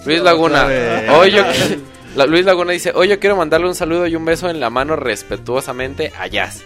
Luis 0.05 0.21
Laguna. 0.21 0.42
Vez. 0.51 1.09
Hoy 1.09 1.31
yo 1.31 1.43
La- 2.15 2.25
Luis 2.27 2.45
Laguna 2.45 2.71
dice, 2.73 2.91
hoy 2.93 3.07
yo 3.07 3.19
quiero 3.19 3.35
mandarle 3.35 3.67
un 3.67 3.75
saludo 3.75 4.05
y 4.07 4.15
un 4.15 4.23
beso 4.25 4.49
en 4.49 4.59
la 4.59 4.69
mano 4.69 4.95
respetuosamente 4.95 6.11
a 6.19 6.27
Jazz. 6.27 6.63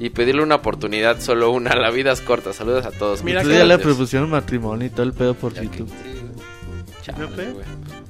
Y 0.00 0.10
pedirle 0.10 0.42
una 0.42 0.56
oportunidad, 0.56 1.20
solo 1.20 1.50
una. 1.50 1.74
La 1.74 1.90
vida 1.90 2.12
es 2.12 2.20
corta. 2.20 2.52
Saludos 2.52 2.86
a 2.86 2.90
todos. 2.92 3.22
Mira 3.24 3.42
que- 3.42 3.48
ya 3.54 3.64
le 3.64 3.78
propusieron 3.78 4.30
matrimonio 4.30 4.86
y 4.86 4.90
todo 4.90 5.02
el 5.04 5.12
pedo 5.12 5.34
por 5.34 5.54
YouTube. 5.54 5.88
sí. 5.88 7.14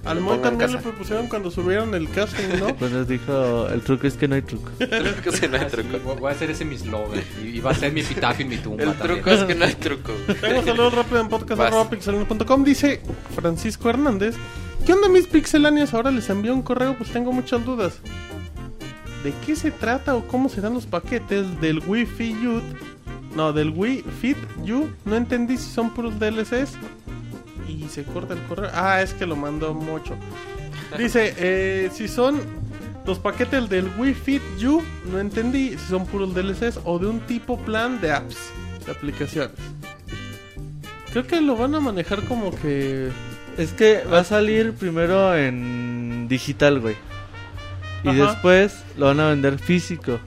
Al 0.05 0.19
en 0.19 0.43
también 0.43 0.73
le 0.73 0.79
propusieron 0.79 1.27
cuando 1.29 1.51
subieron 1.51 1.95
el 1.95 2.09
casting, 2.11 2.59
¿no? 2.59 2.75
Pues 2.79 2.91
nos 2.91 3.07
dijo, 3.07 3.69
el 3.69 3.83
truco 3.83 4.07
es 4.07 4.15
que 4.15 4.27
no 4.27 4.37
hay 4.37 4.43
truco. 4.43 4.71
El 4.81 5.15
truco 5.15 5.29
es 5.31 5.41
que 5.41 5.49
no 5.49 5.57
hay 5.57 5.65
Sí, 5.65 5.71
truco. 5.77 5.99
voy- 6.05 6.17
voy 6.21 6.33
a 6.33 6.35
hacer 6.35 6.51
ese 6.51 6.65
mi 6.65 6.79
slogan. 6.79 7.21
Y, 7.45 7.61
va 7.61 7.73
a 7.73 7.75
ser 7.75 7.93
mi 7.93 8.01
epitafio 8.01 8.45
en 8.45 8.49
mi 8.51 8.57
tumba. 8.57 8.83
El 8.85 8.95
también. 8.95 9.17
truco 9.23 9.31
es 9.31 9.45
que 9.45 9.55
no 9.55 9.65
hay 9.67 9.75
truco. 9.75 10.13
Tengo 10.41 10.63
saludos 10.63 10.95
rápido 10.95 11.21
en 11.21 11.29
Vas. 11.29 11.41
podcast.pixelania.com. 11.41 12.65
Dice 12.65 13.01
Francisco 13.37 13.91
Hernández. 13.91 14.35
¿Qué 14.89 14.95
onda 14.95 15.11
mis 15.11 15.27
pixelanias? 15.27 15.93
Ahora 15.93 16.11
les 16.11 16.31
envío 16.31 16.55
un 16.55 16.63
correo, 16.63 16.97
pues 16.97 17.11
tengo 17.11 17.31
muchas 17.31 17.63
dudas. 17.63 17.99
¿De 19.23 19.35
qué 19.45 19.55
se 19.55 19.71
trata 19.71 20.17
o 20.17 20.27
cómo 20.27 20.49
serán 20.49 20.73
los 20.73 20.87
paquetes 20.87 21.61
del 21.61 21.83
Wii 21.87 22.07
Fit 22.07 22.35
U? 22.43 22.63
No, 23.37 23.53
del 23.53 23.69
Wii 23.69 24.03
Fit 24.23 24.39
U. 24.67 24.89
No 25.05 25.17
entendí 25.17 25.59
si 25.59 25.69
son 25.69 25.91
puros 25.91 26.19
DLCs. 26.19 26.79
Y 27.69 27.87
se 27.91 28.03
corta 28.05 28.33
el 28.33 28.43
correo. 28.45 28.71
Ah, 28.73 29.03
es 29.03 29.13
que 29.13 29.27
lo 29.27 29.37
mandó 29.37 29.75
mucho. 29.75 30.17
Dice, 30.97 31.35
eh, 31.37 31.91
si 31.93 32.09
son 32.09 32.41
Los 33.05 33.19
paquetes 33.19 33.69
del 33.69 33.91
Wii 33.99 34.15
Fit 34.15 34.43
You, 34.59 34.83
no 35.13 35.19
entendí 35.19 35.73
si 35.73 35.87
son 35.87 36.07
puros 36.07 36.35
DLCs 36.35 36.81
o 36.87 36.99
de 36.99 37.09
un 37.09 37.21
tipo 37.21 37.59
plan 37.59 38.01
de 38.01 38.11
apps, 38.11 38.39
de 38.87 38.93
aplicaciones. 38.93 39.53
Creo 41.13 41.27
que 41.27 41.43
lo 41.43 41.57
van 41.57 41.75
a 41.75 41.81
manejar 41.81 42.25
como 42.25 42.51
que... 42.53 43.11
Es 43.59 43.73
que 43.73 44.05
va 44.05 44.21
a 44.21 44.25
salir 44.25 44.73
primero 44.73 45.37
en 45.37 46.27
digital, 46.29 46.81
güey. 46.81 46.97
Y 48.05 48.09
Ajá. 48.09 48.31
después 48.33 48.85
lo 48.97 49.07
van 49.07 49.21
a 49.21 49.29
vender 49.31 49.59
físico. 49.59 50.19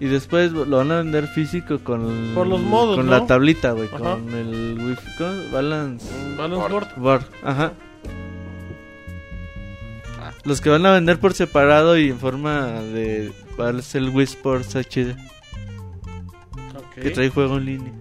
Y 0.00 0.06
después 0.06 0.52
lo 0.52 0.76
van 0.76 0.90
a 0.90 0.96
vender 0.98 1.26
físico 1.28 1.78
con 1.84 2.32
Por 2.34 2.46
los 2.46 2.60
modos, 2.60 2.96
con 2.96 3.06
¿no? 3.06 3.12
la 3.12 3.26
tablita, 3.26 3.72
güey, 3.72 3.88
Ajá. 3.88 3.98
con 3.98 4.30
el 4.34 4.78
Wi-Fi, 4.78 5.10
¿cómo? 5.18 5.50
balance 5.52 6.06
Balance 6.36 6.68
Board. 6.68 6.88
board, 6.96 7.24
ajá. 7.42 7.72
Ah. 10.20 10.32
Los 10.44 10.60
que 10.60 10.68
van 10.70 10.84
a 10.86 10.92
vender 10.92 11.18
por 11.18 11.32
separado 11.34 11.96
y 11.98 12.10
en 12.10 12.18
forma 12.18 12.66
de 12.82 13.32
ser 13.82 14.02
el 14.02 14.10
Wii 14.10 14.24
Sports 14.24 14.74
HD, 14.76 15.16
que 16.94 17.10
trae 17.10 17.30
juego 17.30 17.56
en 17.58 17.64
línea. 17.64 17.92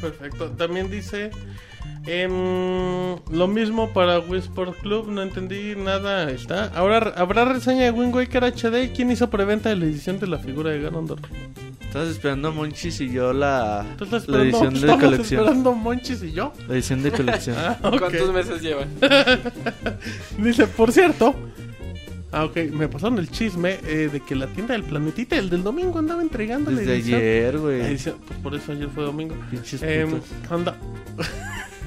Perfecto. 0.00 0.50
También 0.52 0.90
dice 0.90 1.30
em, 2.06 3.16
lo 3.30 3.48
mismo 3.48 3.92
para 3.92 4.18
Wii 4.20 4.40
Sport 4.40 4.78
Club. 4.80 5.08
No 5.10 5.22
entendí 5.22 5.74
nada. 5.76 6.30
Está. 6.30 6.66
Ahora 6.74 7.12
habrá 7.16 7.44
reseña 7.44 7.84
de 7.84 7.90
Wind 7.90 8.14
Waker 8.14 8.44
HD. 8.44 8.92
¿Quién 8.94 9.10
hizo 9.10 9.28
preventa 9.30 9.68
de 9.68 9.76
la 9.76 9.84
edición 9.84 10.18
de 10.18 10.26
la 10.26 10.38
figura 10.38 10.70
de 10.70 10.80
Ganondorf? 10.80 11.22
Estás 11.80 12.08
esperando 12.08 12.48
a 12.48 12.50
Monchis 12.52 13.02
y 13.02 13.12
yo 13.12 13.34
la, 13.34 13.84
¿Tú 13.98 14.04
estás 14.04 14.26
la 14.26 14.42
esperando, 14.42 14.68
edición 14.78 14.98
de 14.98 15.04
colección. 15.04 15.40
esperando 15.40 15.72
Monchis 15.74 16.22
y 16.22 16.32
yo? 16.32 16.52
La 16.66 16.74
edición 16.74 17.02
de 17.02 17.10
colección. 17.12 17.56
Ah. 17.58 17.76
¿Cuántos 17.82 18.32
meses 18.32 18.62
llevan? 18.62 18.88
Dice, 20.38 20.66
por 20.68 20.90
cierto. 20.90 21.34
Ah, 22.32 22.44
ok. 22.46 22.56
Me 22.72 22.88
pasaron 22.88 23.18
el 23.18 23.30
chisme 23.30 23.78
eh, 23.84 24.08
de 24.10 24.20
que 24.20 24.34
la 24.34 24.46
tienda 24.46 24.72
del 24.72 24.84
planetita, 24.84 25.36
el 25.36 25.50
del 25.50 25.62
domingo, 25.62 25.98
andaba 25.98 26.22
entregando 26.22 26.70
la 26.70 26.78
Desde 26.78 26.94
edición. 26.94 27.20
ayer, 27.20 27.54
La 27.56 27.60
güey. 27.60 27.80
edición- 27.82 28.16
Pues 28.26 28.38
por 28.40 28.54
eso 28.54 28.72
ayer 28.72 28.88
fue 28.88 29.04
domingo. 29.04 29.34
Pinches 29.50 29.82
putos. 29.82 30.30
anda. 30.50 30.74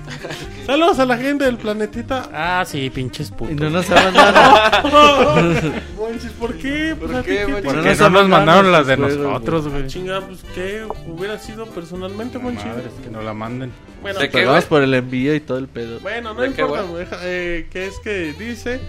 Saludos 0.66 1.00
a 1.00 1.06
la 1.06 1.18
gente 1.18 1.46
del 1.46 1.58
planetita. 1.58 2.30
Ah, 2.34 2.64
sí, 2.66 2.90
pinches 2.90 3.32
putos. 3.32 3.52
Y 3.52 3.56
no 3.56 3.70
nos 3.70 3.90
ha 3.90 3.96
mandado. 4.12 5.74
Monchis, 5.98 6.32
¿por 6.32 6.56
qué? 6.58 6.96
¿Por 7.00 7.08
Pues, 7.10 7.20
¿a 7.20 7.24
ti 7.24 7.28
qué, 7.30 7.46
Que 7.46 7.74
nos 7.74 8.00
no 8.00 8.10
nos 8.10 8.28
mandaron 8.30 8.72
las 8.72 8.88
de 8.88 8.96
juegos, 8.96 9.18
nosotros, 9.18 9.68
güey. 9.68 9.88
Chinga, 9.88 10.22
pues 10.22 10.44
¿qué 10.54 10.84
hubiera 11.08 11.38
sido 11.40 11.66
personalmente, 11.68 12.40
Monchis? 12.40 12.66
Madres, 12.66 12.92
que 13.04 13.10
no 13.10 13.22
la 13.22 13.34
manden. 13.34 13.72
Bueno, 14.02 14.20
¿De 14.20 14.30
qué, 14.30 14.40
Pagamos 14.40 14.56
güey? 14.66 14.70
por 14.70 14.82
el 14.84 14.94
envío 14.94 15.34
y 15.36 15.40
todo 15.40 15.58
el 15.58 15.68
pedo. 15.68 16.00
bueno, 16.00 16.34
no 16.34 16.42
¿De 16.42 16.54
qué, 16.54 16.62
importa, 16.62 16.84
güey? 16.84 17.06
eh, 17.24 17.68
que 17.72 17.88
es 17.88 18.00
que 18.04 18.34
dice... 18.38 18.80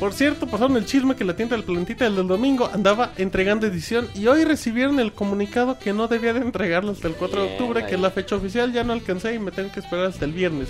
Por 0.00 0.12
cierto, 0.12 0.46
pasaron 0.46 0.76
el 0.76 0.84
chisme 0.84 1.14
que 1.16 1.24
la 1.24 1.34
tienda 1.34 1.56
del 1.56 1.64
planetita 1.64 2.04
del 2.04 2.16
del 2.16 2.26
domingo 2.28 2.68
andaba 2.72 3.12
entregando 3.16 3.66
edición 3.66 4.08
y 4.14 4.26
hoy 4.26 4.44
recibieron 4.44 5.00
el 5.00 5.12
comunicado 5.12 5.78
que 5.78 5.92
no 5.92 6.08
debía 6.08 6.34
de 6.34 6.40
entregarlo 6.40 6.92
hasta 6.92 7.08
el 7.08 7.14
4 7.14 7.42
de 7.42 7.52
octubre, 7.52 7.86
que 7.86 7.94
es 7.94 8.00
la 8.00 8.10
fecha 8.10 8.36
oficial, 8.36 8.72
ya 8.72 8.84
no 8.84 8.92
alcancé 8.92 9.34
y 9.34 9.38
me 9.38 9.50
tengo 9.50 9.72
que 9.72 9.80
esperar 9.80 10.06
hasta 10.06 10.24
el 10.24 10.32
viernes. 10.32 10.68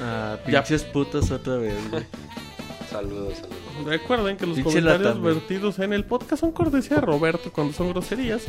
Ah, 0.00 0.36
Ya. 0.46 0.62
pinches 0.62 0.84
putos 0.84 1.30
otra 1.30 1.56
vez, 1.56 1.74
güey. 1.90 2.04
Saludos, 2.90 3.34
saludos. 3.34 3.84
Recuerden 3.84 4.36
que 4.36 4.46
los 4.46 4.56
Pinche 4.56 4.80
comentarios 4.80 5.20
vertidos 5.20 5.78
en 5.78 5.92
el 5.92 6.04
podcast 6.04 6.40
son 6.40 6.52
cortesía 6.52 6.96
de 6.96 7.02
Roberto 7.02 7.52
cuando 7.52 7.72
son 7.72 7.90
groserías 7.90 8.42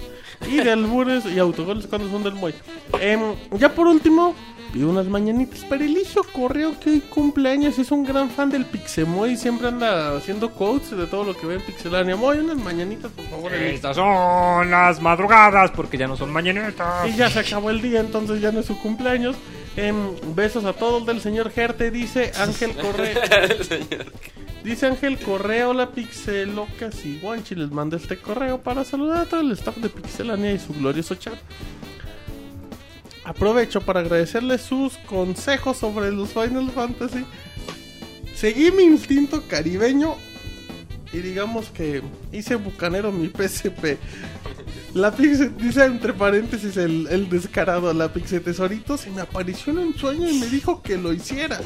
y 0.47 0.57
de 0.57 0.71
albures 0.71 1.25
y 1.25 1.39
autogoles 1.39 1.87
cuando 1.87 2.09
son 2.09 2.23
del 2.23 2.33
Moy. 2.33 2.53
Em, 2.99 3.35
ya 3.57 3.73
por 3.73 3.87
último, 3.87 4.35
pido 4.71 4.89
unas 4.89 5.07
mañanitas 5.07 5.63
para 5.65 5.83
Eligio 5.83 6.23
Correo 6.31 6.79
que 6.79 6.91
hoy 6.91 6.99
cumpleaños 7.01 7.79
es 7.79 7.91
un 7.91 8.03
gran 8.03 8.29
fan 8.29 8.49
del 8.49 8.65
Pixemoy 8.65 9.31
y 9.31 9.37
siempre 9.37 9.67
anda 9.67 10.15
haciendo 10.15 10.51
quotes 10.51 10.91
de 10.91 11.07
todo 11.07 11.23
lo 11.23 11.35
que 11.35 11.47
ve 11.47 11.55
en 11.55 11.61
Pixelania. 11.61 12.15
Moy, 12.15 12.37
unas 12.37 12.57
mañanitas 12.57 13.11
por 13.11 13.25
favor. 13.25 13.53
Eligio. 13.53 13.75
Estas 13.75 13.95
son 13.95 14.69
las 14.69 15.01
madrugadas 15.01 15.71
porque 15.71 15.97
ya 15.97 16.07
no 16.07 16.15
son 16.15 16.31
mañanetas. 16.31 17.07
Y 17.07 17.15
ya 17.15 17.29
se 17.29 17.39
acabó 17.39 17.69
el 17.69 17.81
día, 17.81 17.99
entonces 17.99 18.39
ya 18.39 18.51
no 18.51 18.59
es 18.59 18.65
su 18.65 18.77
cumpleaños. 18.79 19.35
Em, 19.77 20.15
besos 20.35 20.65
a 20.65 20.73
todos 20.73 21.05
del 21.05 21.21
señor 21.21 21.51
Gerte, 21.51 21.91
dice 21.91 22.31
Ángel 22.35 22.73
Correo. 22.81 23.21
Dice 24.63 24.87
Ángel 24.87 25.19
Correa, 25.19 25.69
hola 25.69 25.91
Pixelocas 25.91 27.05
y 27.05 27.19
Guanchi, 27.19 27.53
les 27.55 27.71
mando 27.71 27.95
este 27.95 28.17
correo 28.17 28.59
para 28.59 28.83
saludar 28.83 29.19
a 29.19 29.25
todo 29.25 29.41
el 29.41 29.51
staff 29.51 29.77
de 29.77 29.87
Pixelania 29.87 30.51
y 30.51 30.59
su 30.59 30.73
glorioso 30.73 31.15
chat. 31.15 31.35
Aprovecho 33.23 33.81
para 33.81 33.99
agradecerles 33.99 34.61
sus 34.61 34.97
consejos 34.97 35.77
sobre 35.77 36.11
los 36.11 36.29
Final 36.29 36.71
Fantasy. 36.71 37.23
Seguí 38.35 38.71
mi 38.71 38.83
instinto 38.83 39.43
caribeño 39.47 40.15
y 41.13 41.19
digamos 41.19 41.69
que 41.69 42.01
hice 42.31 42.55
bucanero 42.55 43.11
mi 43.11 43.27
PSP. 43.37 43.97
La 44.97 45.11
Pixel, 45.11 45.55
dice 45.55 45.85
entre 45.85 46.11
paréntesis 46.11 46.75
el, 46.75 47.07
el 47.11 47.29
descarado, 47.29 47.93
la 47.93 48.11
Pixel 48.11 48.41
Tesoritos, 48.41 49.05
y 49.05 49.11
me 49.11 49.21
apareció 49.21 49.71
en 49.71 49.77
un 49.77 49.93
sueño 49.95 50.27
y 50.27 50.39
me 50.39 50.47
dijo 50.47 50.81
que 50.81 50.97
lo 50.97 51.13
hiciera. 51.13 51.59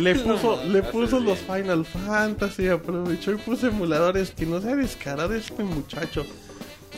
Le 0.00 0.12
puso, 0.16 0.60
le 0.64 0.82
puso 0.82 1.20
los 1.20 1.38
bien. 1.46 1.62
Final 1.62 1.84
Fantasy, 1.84 2.66
aprovechó 2.66 3.30
y 3.30 3.36
puso 3.36 3.68
emuladores, 3.68 4.32
que 4.32 4.44
no 4.44 4.60
sea 4.60 4.74
descarado 4.74 5.34
este 5.34 5.62
muchacho. 5.62 6.26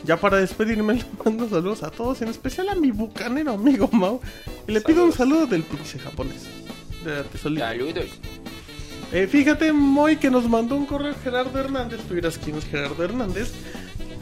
Ya 0.02 0.16
para 0.16 0.38
despedirme 0.38 0.94
le 0.94 1.04
mando 1.22 1.46
saludos 1.46 1.82
a 1.82 1.90
todos, 1.90 2.22
en 2.22 2.28
especial 2.28 2.70
a 2.70 2.74
mi 2.74 2.90
bucanero 2.90 3.52
amigo 3.52 3.90
Mau. 3.92 4.22
Y 4.66 4.72
le 4.72 4.80
pido 4.80 5.04
un 5.04 5.12
saludo 5.12 5.46
del 5.46 5.62
Pixel 5.62 6.00
japonés. 6.00 6.44
De 7.04 7.16
la 7.16 7.22
tesolita. 7.24 7.68
Saludos. 7.68 8.06
Eh, 9.12 9.26
fíjate, 9.26 9.74
Moy, 9.74 10.16
que 10.16 10.30
nos 10.30 10.48
mandó 10.48 10.74
un 10.74 10.86
correo 10.86 11.14
Gerardo 11.22 11.58
Hernández. 11.58 12.00
Tú 12.08 12.14
dirás 12.14 12.38
quién 12.38 12.56
es 12.56 12.64
Gerardo 12.64 13.04
Hernández. 13.04 13.52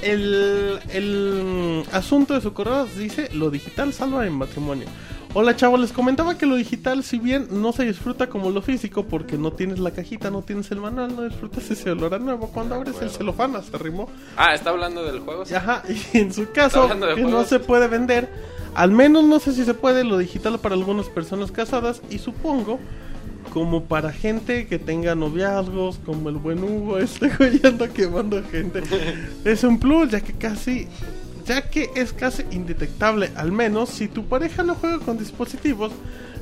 El, 0.03 0.79
el 0.93 1.85
asunto 1.93 2.35
de 2.35 2.41
su 2.41 2.53
correo 2.53 2.87
dice: 2.87 3.31
Lo 3.33 3.51
digital 3.51 3.93
salva 3.93 4.27
en 4.27 4.35
matrimonio. 4.35 4.87
Hola, 5.39 5.55
chavos, 5.55 5.79
les 5.79 5.93
comentaba 5.93 6.39
que 6.39 6.47
lo 6.47 6.57
digital, 6.57 7.03
si 7.03 7.19
bien 7.19 7.49
no 7.51 7.73
se 7.73 7.85
disfruta 7.85 8.29
como 8.29 8.51
lo 8.51 8.63
físico, 8.63 9.05
porque 9.05 9.37
no 9.37 9.53
tienes 9.53 9.79
la 9.79 9.91
cajita, 9.91 10.31
no 10.31 10.41
tienes 10.41 10.71
el 10.71 10.81
manual, 10.81 11.15
no 11.15 11.25
disfrutas 11.25 11.71
ese 11.71 11.91
olor 11.91 12.15
a 12.15 12.19
nuevo. 12.19 12.49
Cuando 12.49 12.75
abres 12.75 12.97
el 13.03 13.11
celofán, 13.11 13.55
hasta 13.55 13.77
rimó. 13.77 14.09
Ah, 14.37 14.55
¿está 14.55 14.71
hablando 14.71 15.05
del 15.05 15.21
juego? 15.21 15.45
sí? 15.45 15.55
Ajá, 15.55 15.83
y 16.15 16.19
en 16.19 16.33
su 16.33 16.51
caso, 16.53 16.89
no 16.95 17.45
se 17.45 17.59
puede 17.61 17.87
vender, 17.87 18.31
al 18.75 18.93
menos 18.93 19.25
no 19.25 19.39
sé 19.39 19.53
si 19.53 19.67
se 19.67 19.75
puede 19.75 20.05
lo 20.05 20.17
digital 20.17 20.59
para 20.59 20.75
algunas 20.75 21.11
personas 21.11 21.51
casadas 21.53 22.01
y 22.09 22.19
supongo 22.19 22.81
como 23.53 23.85
para 23.85 24.13
gente 24.13 24.67
que 24.67 24.79
tenga 24.79 25.15
noviazgos, 25.15 25.99
como 26.05 26.29
el 26.29 26.37
buen 26.37 26.63
Hugo, 26.63 26.99
este 26.99 27.29
güey 27.29 27.61
quemando 27.95 28.43
gente. 28.45 28.83
es 29.45 29.65
un 29.65 29.79
plus, 29.79 30.11
ya 30.11 30.21
que 30.21 30.33
casi, 30.33 30.89
ya 31.47 31.69
que 31.71 31.91
es 31.95 32.13
casi 32.13 32.45
indetectable, 32.51 33.31
al 33.37 33.53
menos 33.53 33.91
si 33.91 34.09
tu 34.09 34.25
pareja 34.25 34.63
no 34.63 34.75
juega 34.75 34.99
con 34.99 35.19
dispositivos, 35.19 35.93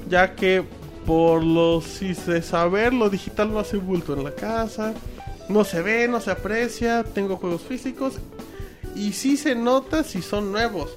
ya 0.08 0.34
que 0.34 0.64
por 1.06 1.44
lo 1.44 1.80
si 1.80 2.14
se 2.14 2.40
saber 2.42 2.94
lo 2.94 3.10
digital 3.10 3.52
no 3.52 3.58
hace 3.58 3.76
bulto 3.76 4.14
en 4.14 4.24
la 4.24 4.34
casa, 4.34 4.94
no 5.48 5.64
se 5.64 5.82
ve, 5.82 6.08
no 6.08 6.20
se 6.20 6.30
aprecia, 6.30 7.04
tengo 7.04 7.36
juegos 7.36 7.62
físicos 7.62 8.14
y 8.94 9.12
sí 9.12 9.36
se 9.36 9.54
nota 9.54 10.04
si 10.04 10.22
son 10.22 10.52
nuevos. 10.52 10.96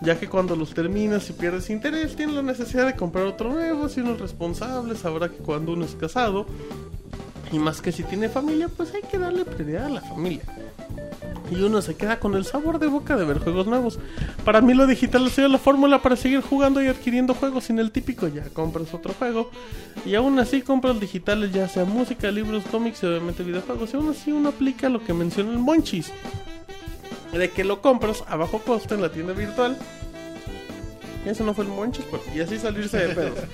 Ya 0.00 0.18
que 0.18 0.28
cuando 0.28 0.54
los 0.54 0.74
terminas 0.74 1.28
y 1.28 1.32
pierdes 1.32 1.70
interés, 1.70 2.14
tienes 2.14 2.36
la 2.36 2.42
necesidad 2.42 2.86
de 2.86 2.94
comprar 2.94 3.26
otro 3.26 3.50
nuevo. 3.50 3.88
Si 3.88 4.00
uno 4.00 4.12
es 4.12 4.20
responsable, 4.20 4.94
sabrá 4.94 5.28
que 5.28 5.38
cuando 5.38 5.72
uno 5.72 5.84
es 5.84 5.94
casado, 5.96 6.46
y 7.50 7.58
más 7.58 7.80
que 7.80 7.92
si 7.92 8.04
tiene 8.04 8.28
familia, 8.28 8.68
pues 8.68 8.94
hay 8.94 9.02
que 9.02 9.18
darle 9.18 9.44
prioridad 9.44 9.86
a 9.86 9.90
la 9.90 10.00
familia. 10.00 10.42
Y 11.50 11.62
uno 11.62 11.80
se 11.80 11.96
queda 11.96 12.20
con 12.20 12.34
el 12.34 12.44
sabor 12.44 12.78
de 12.78 12.88
boca 12.88 13.16
de 13.16 13.24
ver 13.24 13.38
juegos 13.38 13.66
nuevos. 13.66 13.98
Para 14.44 14.60
mí 14.60 14.74
lo 14.74 14.86
digital 14.86 15.26
ha 15.26 15.30
sido 15.30 15.48
la 15.48 15.58
fórmula 15.58 16.02
para 16.02 16.14
seguir 16.14 16.42
jugando 16.42 16.82
y 16.82 16.88
adquiriendo 16.88 17.34
juegos 17.34 17.64
sin 17.64 17.78
el 17.78 17.90
típico 17.90 18.28
ya 18.28 18.44
compras 18.50 18.92
otro 18.92 19.14
juego. 19.14 19.50
Y 20.04 20.14
aún 20.14 20.38
así 20.38 20.60
compras 20.60 21.00
digitales 21.00 21.52
ya 21.52 21.66
sea 21.66 21.86
música, 21.86 22.30
libros, 22.30 22.64
cómics 22.70 23.02
y 23.02 23.06
obviamente 23.06 23.42
videojuegos. 23.42 23.94
Y 23.94 23.96
aún 23.96 24.10
así 24.10 24.30
uno 24.30 24.50
aplica 24.50 24.90
lo 24.90 25.02
que 25.02 25.14
mencionó 25.14 25.52
el 25.52 25.58
Monchis 25.58 26.12
de 27.32 27.50
que 27.50 27.64
lo 27.64 27.80
compras 27.82 28.24
a 28.28 28.36
bajo 28.36 28.58
costo 28.60 28.94
en 28.94 29.02
la 29.02 29.10
tienda 29.10 29.32
virtual. 29.32 29.76
Y 31.26 31.28
eso 31.28 31.44
no 31.44 31.52
fue 31.54 31.64
el 31.64 31.70
monchis, 31.70 32.04
pero- 32.10 32.22
y 32.34 32.40
así 32.40 32.58
salirse 32.58 32.96
de 32.98 33.14
pedos. 33.14 33.38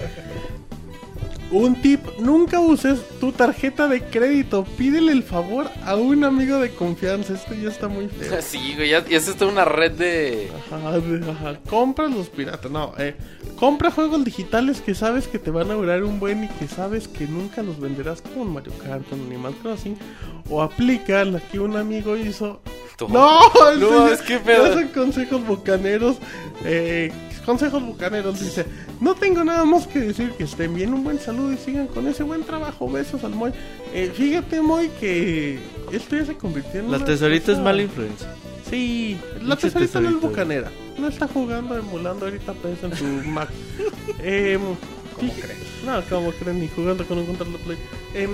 Un 1.50 1.80
tip, 1.80 2.00
nunca 2.18 2.58
uses 2.58 3.00
tu 3.20 3.30
tarjeta 3.30 3.86
de 3.86 4.02
crédito. 4.02 4.64
Pídele 4.76 5.12
el 5.12 5.22
favor 5.22 5.70
a 5.84 5.94
un 5.94 6.24
amigo 6.24 6.58
de 6.58 6.70
confianza. 6.70 7.34
Esto 7.34 7.54
ya 7.54 7.68
está 7.68 7.86
muy 7.86 8.08
feo. 8.08 8.38
Sí, 8.42 8.72
güey, 8.76 8.90
ya, 8.90 9.04
ya 9.06 9.20
una 9.46 9.64
red 9.64 9.92
de... 9.92 10.50
Ajá, 10.72 10.98
de- 10.98 11.30
ajá. 11.30 11.58
Compra 11.68 12.08
los 12.08 12.28
piratas. 12.28 12.70
No, 12.72 12.92
eh, 12.98 13.14
compra 13.56 13.90
juegos 13.92 14.24
digitales 14.24 14.80
que 14.80 14.94
sabes 14.94 15.28
que 15.28 15.38
te 15.38 15.50
van 15.52 15.70
a 15.70 15.74
durar 15.74 16.02
un 16.02 16.18
buen 16.18 16.44
y 16.44 16.48
que 16.48 16.66
sabes 16.66 17.06
que 17.08 17.26
nunca 17.28 17.62
los 17.62 17.78
venderás 17.78 18.20
como 18.22 18.46
Mario 18.46 18.72
Kart, 18.82 19.08
con 19.08 19.20
Animal 19.20 19.54
Crossing. 19.62 19.96
O 20.50 20.60
aplica 20.62 21.24
la 21.24 21.38
que 21.40 21.60
un 21.60 21.76
amigo 21.76 22.16
hizo 22.16 22.60
Tú. 22.96 23.08
no, 23.08 23.38
No, 23.78 24.08
es 24.08 24.22
que 24.22 24.38
pedo. 24.38 24.66
ya 24.68 24.72
son 24.74 24.88
consejos 24.88 25.46
bocaneros. 25.46 26.16
Eh, 26.64 27.12
consejos 27.44 27.82
bucaneros 27.82 28.40
dice: 28.40 28.66
No 29.00 29.14
tengo 29.14 29.44
nada 29.44 29.64
más 29.64 29.86
que 29.86 30.00
decir 30.00 30.30
que 30.32 30.44
estén 30.44 30.74
bien. 30.74 30.92
Un 30.94 31.04
buen 31.04 31.18
saludo 31.18 31.52
y 31.52 31.56
sigan 31.56 31.86
con 31.86 32.06
ese 32.08 32.22
buen 32.22 32.42
trabajo. 32.44 32.90
Besos 32.90 33.22
al 33.24 33.32
Moy. 33.34 33.52
Eh, 33.92 34.10
fíjate, 34.14 34.60
Moy, 34.60 34.88
que 35.00 35.58
esto 35.92 36.16
ya 36.16 36.24
se 36.26 36.36
convirtió 36.36 36.80
en. 36.80 36.90
La 36.90 36.96
una 36.98 37.06
tesorita 37.06 37.52
es 37.52 37.58
mala 37.58 37.82
influencia. 37.82 38.28
Sí, 38.68 39.18
la 39.42 39.56
tesorita 39.56 40.00
no 40.00 40.08
es 40.08 40.20
bucanera. 40.20 40.70
No 40.98 41.08
está 41.08 41.26
jugando, 41.28 41.76
emulando 41.76 42.24
ahorita 42.26 42.52
PS 42.54 42.84
en 42.84 42.96
su 42.96 43.04
Mac. 43.28 43.48
Em, 44.22 44.60
¿Cómo 44.60 45.32
fí- 45.32 45.40
crees? 45.40 45.58
No, 45.84 46.00
como 46.08 46.32
creen, 46.32 46.60
ni 46.60 46.68
jugando 46.68 47.06
con 47.06 47.18
un 47.18 47.26
control 47.26 47.52
de 47.52 47.58
Play. 47.58 47.78
Em, 48.14 48.30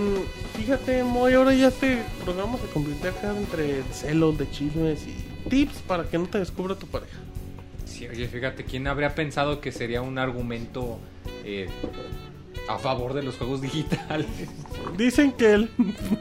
fíjate, 0.56 1.02
Moy, 1.05 1.34
ahora 1.34 1.52
ya 1.55 1.68
este 1.68 2.02
programa 2.24 2.58
se 2.58 2.66
convirtió 2.72 3.10
acá 3.10 3.34
entre 3.36 3.82
celos, 3.92 4.39
de 4.39 4.48
chismes 4.50 5.00
y 5.06 5.48
tips 5.48 5.78
para 5.86 6.05
que 6.05 6.16
no 6.18 6.26
te 6.26 6.39
descubra 6.39 6.74
tu 6.76 6.86
pareja. 6.86 7.18
Sí, 8.01 8.09
oye, 8.09 8.29
fíjate, 8.29 8.65
¿quién 8.65 8.87
habría 8.87 9.15
pensado 9.15 9.61
que 9.61 9.73
sería 9.73 10.01
un 10.01 10.17
argumento 10.19 10.99
eh, 11.45 11.69
a 12.67 12.79
favor 12.79 13.12
de 13.12 13.23
los 13.23 13.37
juegos 13.37 13.61
digitales? 13.61 14.27
Dicen 14.97 15.33
que 15.33 15.53
el, 15.53 15.70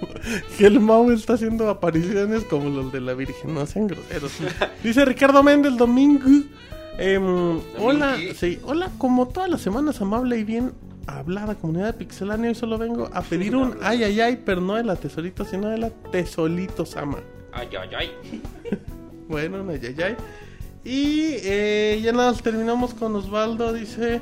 que 0.58 0.66
el 0.66 0.82
Mau 0.82 1.10
está 1.10 1.36
haciendo 1.36 1.70
apariciones 1.70 2.44
como 2.44 2.68
los 2.68 2.92
de 2.92 3.00
la 3.00 3.14
Virgen, 3.14 3.54
no 3.54 3.66
sean 3.66 3.88
groseros. 3.88 4.34
Dice 4.84 5.06
Ricardo 5.06 5.42
Méndez 5.42 5.78
Domingo. 5.78 6.26
em, 6.98 7.62
hola, 7.78 8.18
sí, 8.36 8.60
hola, 8.66 8.92
como 8.98 9.30
todas 9.30 9.50
las 9.50 9.62
semanas, 9.62 10.02
amable 10.02 10.38
y 10.38 10.44
bien 10.44 10.74
hablada 11.08 11.56
comunidad 11.56 11.86
de 11.86 11.94
Pixelania. 11.94 12.50
Hoy 12.50 12.56
solo 12.56 12.78
vengo 12.78 13.10
a 13.14 13.22
pedir 13.22 13.56
un 13.56 13.78
ay 13.82 14.04
ay 14.04 14.20
ay, 14.20 14.42
pero 14.46 14.60
no 14.60 14.76
de 14.76 14.84
la 14.84 14.98
tesorito, 14.98 15.46
sino 15.46 15.70
de 15.70 15.78
la 15.78 15.92
tesolito 16.12 16.86
sama. 16.86 17.20
Ay, 17.54 17.70
ay, 17.80 17.90
ay. 17.98 18.42
Bueno, 19.30 19.62
un 19.62 19.70
ay 19.70 19.80
ay 19.82 19.96
ay. 20.04 20.16
Y 20.84 21.34
eh, 21.44 22.00
ya 22.04 22.12
nada, 22.14 22.34
terminamos 22.34 22.94
con 22.94 23.16
Osvaldo, 23.16 23.74
dice. 23.74 24.22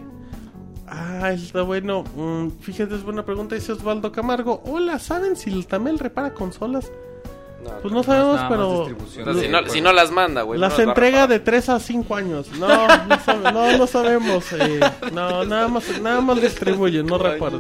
Ah, 0.88 1.32
está 1.32 1.62
bueno. 1.64 2.04
Mm, 2.16 2.50
fíjate, 2.62 2.96
es 2.96 3.04
buena 3.04 3.24
pregunta. 3.26 3.56
Dice 3.56 3.74
Osvaldo 3.74 4.12
Camargo. 4.12 4.62
Hola, 4.66 5.00
¿saben 5.00 5.36
si 5.36 5.52
el 5.52 5.68
Tamel 5.68 6.00
repara 6.00 6.34
consolas? 6.34 6.92
No, 7.64 7.72
Pues 7.82 7.94
no 7.94 8.04
sabemos, 8.04 8.40
pero. 8.50 8.88
si, 9.42 9.50
no, 9.50 9.68
si 9.68 9.82
no 9.82 9.92
las 9.92 10.12
manda, 10.12 10.44
güey. 10.44 10.60
Las 10.60 10.80
entrega 10.80 11.28
de 11.28 11.40
3 11.40 11.70
a 11.70 11.80
5 11.80 12.16
años. 12.16 12.48
No, 12.58 12.68
no, 12.68 13.20
sabe- 13.20 13.52
no, 13.52 13.78
no 13.78 13.88
sabemos. 13.88 14.46
eh, 14.54 14.80
no, 15.12 15.44
nada 15.46 15.68
más, 15.68 16.02
nada 16.02 16.22
más 16.22 16.42
distribuye, 16.42 17.04
no 17.04 17.18
repara. 17.18 17.60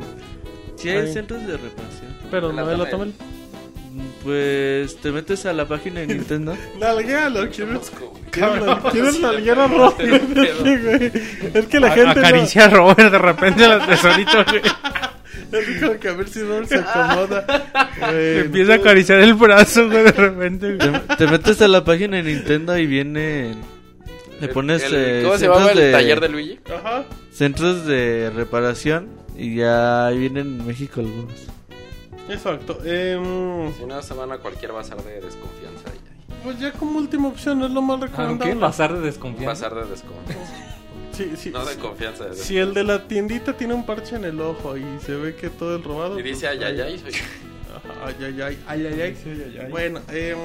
Si 0.75 0.89
hay 0.89 0.99
Ay. 1.07 1.13
centros 1.13 1.45
de 1.45 1.57
reparación. 1.57 2.15
Pero 2.31 2.53
no 2.53 2.65
de 2.65 2.77
la 2.77 2.89
Tamel. 2.89 3.13
Tamel. 3.13 3.36
Pues 4.27 4.97
te 4.97 5.09
metes 5.13 5.45
a 5.45 5.53
la 5.53 5.65
página 5.69 6.01
de 6.01 6.07
Nintendo. 6.07 6.57
Nalguealo. 6.81 7.47
Cabrón, 8.29 8.79
¿Quieres 8.91 9.21
nalguear 9.21 9.57
a 9.57 9.67
no, 9.69 9.77
Rob? 9.77 9.95
qué 9.97 10.19
pedo. 10.19 10.65
Sí, 10.65 10.75
güey. 10.83 11.11
Es 11.53 11.65
que 11.67 11.79
la 11.79 11.87
A- 11.87 11.91
gente. 11.91 12.05
no- 12.15 12.19
Acaricia 12.27 12.65
a 12.65 12.69
Robert 12.69 13.09
de 13.09 13.17
repente 13.17 13.63
a 13.63 13.77
la 13.77 13.85
tesorito. 13.87 14.43
güey. 14.43 14.61
Es 15.49 15.81
como 15.81 15.97
que 15.97 16.07
a 16.09 16.11
ver 16.11 16.27
si 16.27 16.41
Robert 16.43 16.67
se 16.67 16.75
acomoda. 16.75 17.45
Güey, 17.99 18.39
empieza 18.39 18.73
a 18.73 18.75
acariciar 18.75 19.19
el 19.21 19.33
brazo, 19.33 19.87
güey, 19.89 20.03
de 20.03 20.11
repente. 20.11 20.75
güey. 20.75 20.91
te, 21.07 21.15
te 21.15 21.27
metes 21.27 21.61
a 21.61 21.69
la 21.69 21.85
página 21.85 22.17
de 22.17 22.23
Nintendo 22.23 22.77
y 22.77 22.85
viene. 22.85 23.55
Le 24.41 24.47
pones 24.49 24.83
El- 24.83 24.93
eh, 24.93 25.21
¿Cómo 25.23 25.33
se 25.35 25.39
centros 25.39 25.57
llamaba 25.63 25.71
el 25.71 25.77
de- 25.77 25.91
taller 25.93 26.19
de 26.19 26.29
Luigi? 26.29 26.59
Ajá. 26.69 27.05
centros 27.31 27.85
de 27.85 28.29
reparación 28.35 29.07
y 29.37 29.55
ya 29.55 30.07
ahí 30.07 30.17
vienen 30.19 30.59
en 30.59 30.67
México 30.67 30.99
algunos. 30.99 31.33
Exacto. 32.29 32.79
Em, 32.83 33.73
Si 33.73 33.85
no, 33.85 34.01
se 34.01 34.13
van 34.13 34.31
a 34.31 34.37
cualquier 34.37 34.71
bazar 34.73 35.01
de 35.03 35.21
desconfianza. 35.21 35.89
ahí, 35.89 35.97
ahí. 35.97 36.37
pues 36.43 36.59
ya 36.59 36.71
como 36.73 36.99
última 36.99 37.27
opción 37.29 37.63
es 37.63 37.71
lo 37.71 37.81
más 37.81 37.99
recomendable. 37.99 38.51
Aunque 38.51 38.59
pasar 38.65 38.93
de 38.93 39.01
desconfianza. 39.01 39.67
Bazar 39.67 39.83
de 39.85 39.89
desconfianza. 39.91 40.53
Sí, 41.13 41.31
sí, 41.35 41.49
No 41.49 41.65
de 41.65 41.73
sí. 41.73 41.79
confianza. 41.79 42.25
de 42.25 42.35
Si 42.35 42.57
el 42.57 42.73
de 42.75 42.83
la 42.83 43.07
tiendita 43.07 43.53
tiene 43.53 43.73
un 43.73 43.85
parche 43.85 44.15
en 44.17 44.25
el 44.25 44.39
ojo 44.39 44.77
y 44.77 44.85
se 45.03 45.15
ve 45.15 45.35
que 45.35 45.49
todo 45.49 45.75
el 45.75 45.83
robado. 45.83 46.19
Y 46.19 46.23
dice 46.23 46.47
pues, 46.47 46.61
ay, 46.63 46.63
ay, 46.63 46.81
ay. 46.81 46.99
soy- 46.99 47.11
Ajá, 47.77 47.93
Ay, 48.05 48.15
ay, 48.25 48.41
ay, 48.41 48.57
ay, 48.67 48.85
ay, 49.01 49.57
ay. 49.61 49.67
Bueno, 49.71 50.01
em, 50.11 50.37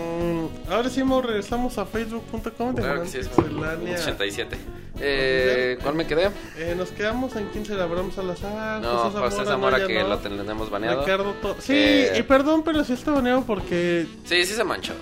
ahora 0.71 0.89
sí 0.89 1.03
mo- 1.03 1.23
regresamos 1.23 1.79
a 1.79 1.85
facebook.com 1.87 2.75
de 2.75 2.83
Claro 2.83 3.03
que 3.03 3.09
sí, 3.09 3.19
es 3.19 3.29
Pixelania. 3.29 3.95
87. 3.95 4.57
Eh, 5.01 5.79
¿Cuál 5.83 5.95
me 5.95 6.07
quedé? 6.07 6.31
Eh, 6.59 6.75
nos 6.77 6.91
quedamos 6.91 7.35
en 7.37 7.49
15 7.51 7.75
de 7.75 7.83
Abraham 7.83 8.13
Salazar. 8.15 8.81
No, 8.83 8.89
José 8.99 9.19
José 9.19 9.37
Zamora, 9.37 9.51
Zamora 9.51 9.79
ya 9.79 9.87
que 9.87 10.03
no. 10.03 10.09
lo 10.09 10.19
tenemos 10.19 10.71
baneado. 10.71 11.01
Ricardo 11.01 11.33
To- 11.43 11.57
Sí, 11.61 11.73
Eh, 11.75 12.13
y 12.19 12.23
perdón, 12.23 12.63
pero 12.63 12.85
sí 12.85 12.93
está 12.93 13.11
baneado 13.13 13.43
porque 13.45 14.07
Sí, 14.25 14.45
sí 14.45 14.55
se 14.55 14.65
manchó. 14.65 14.93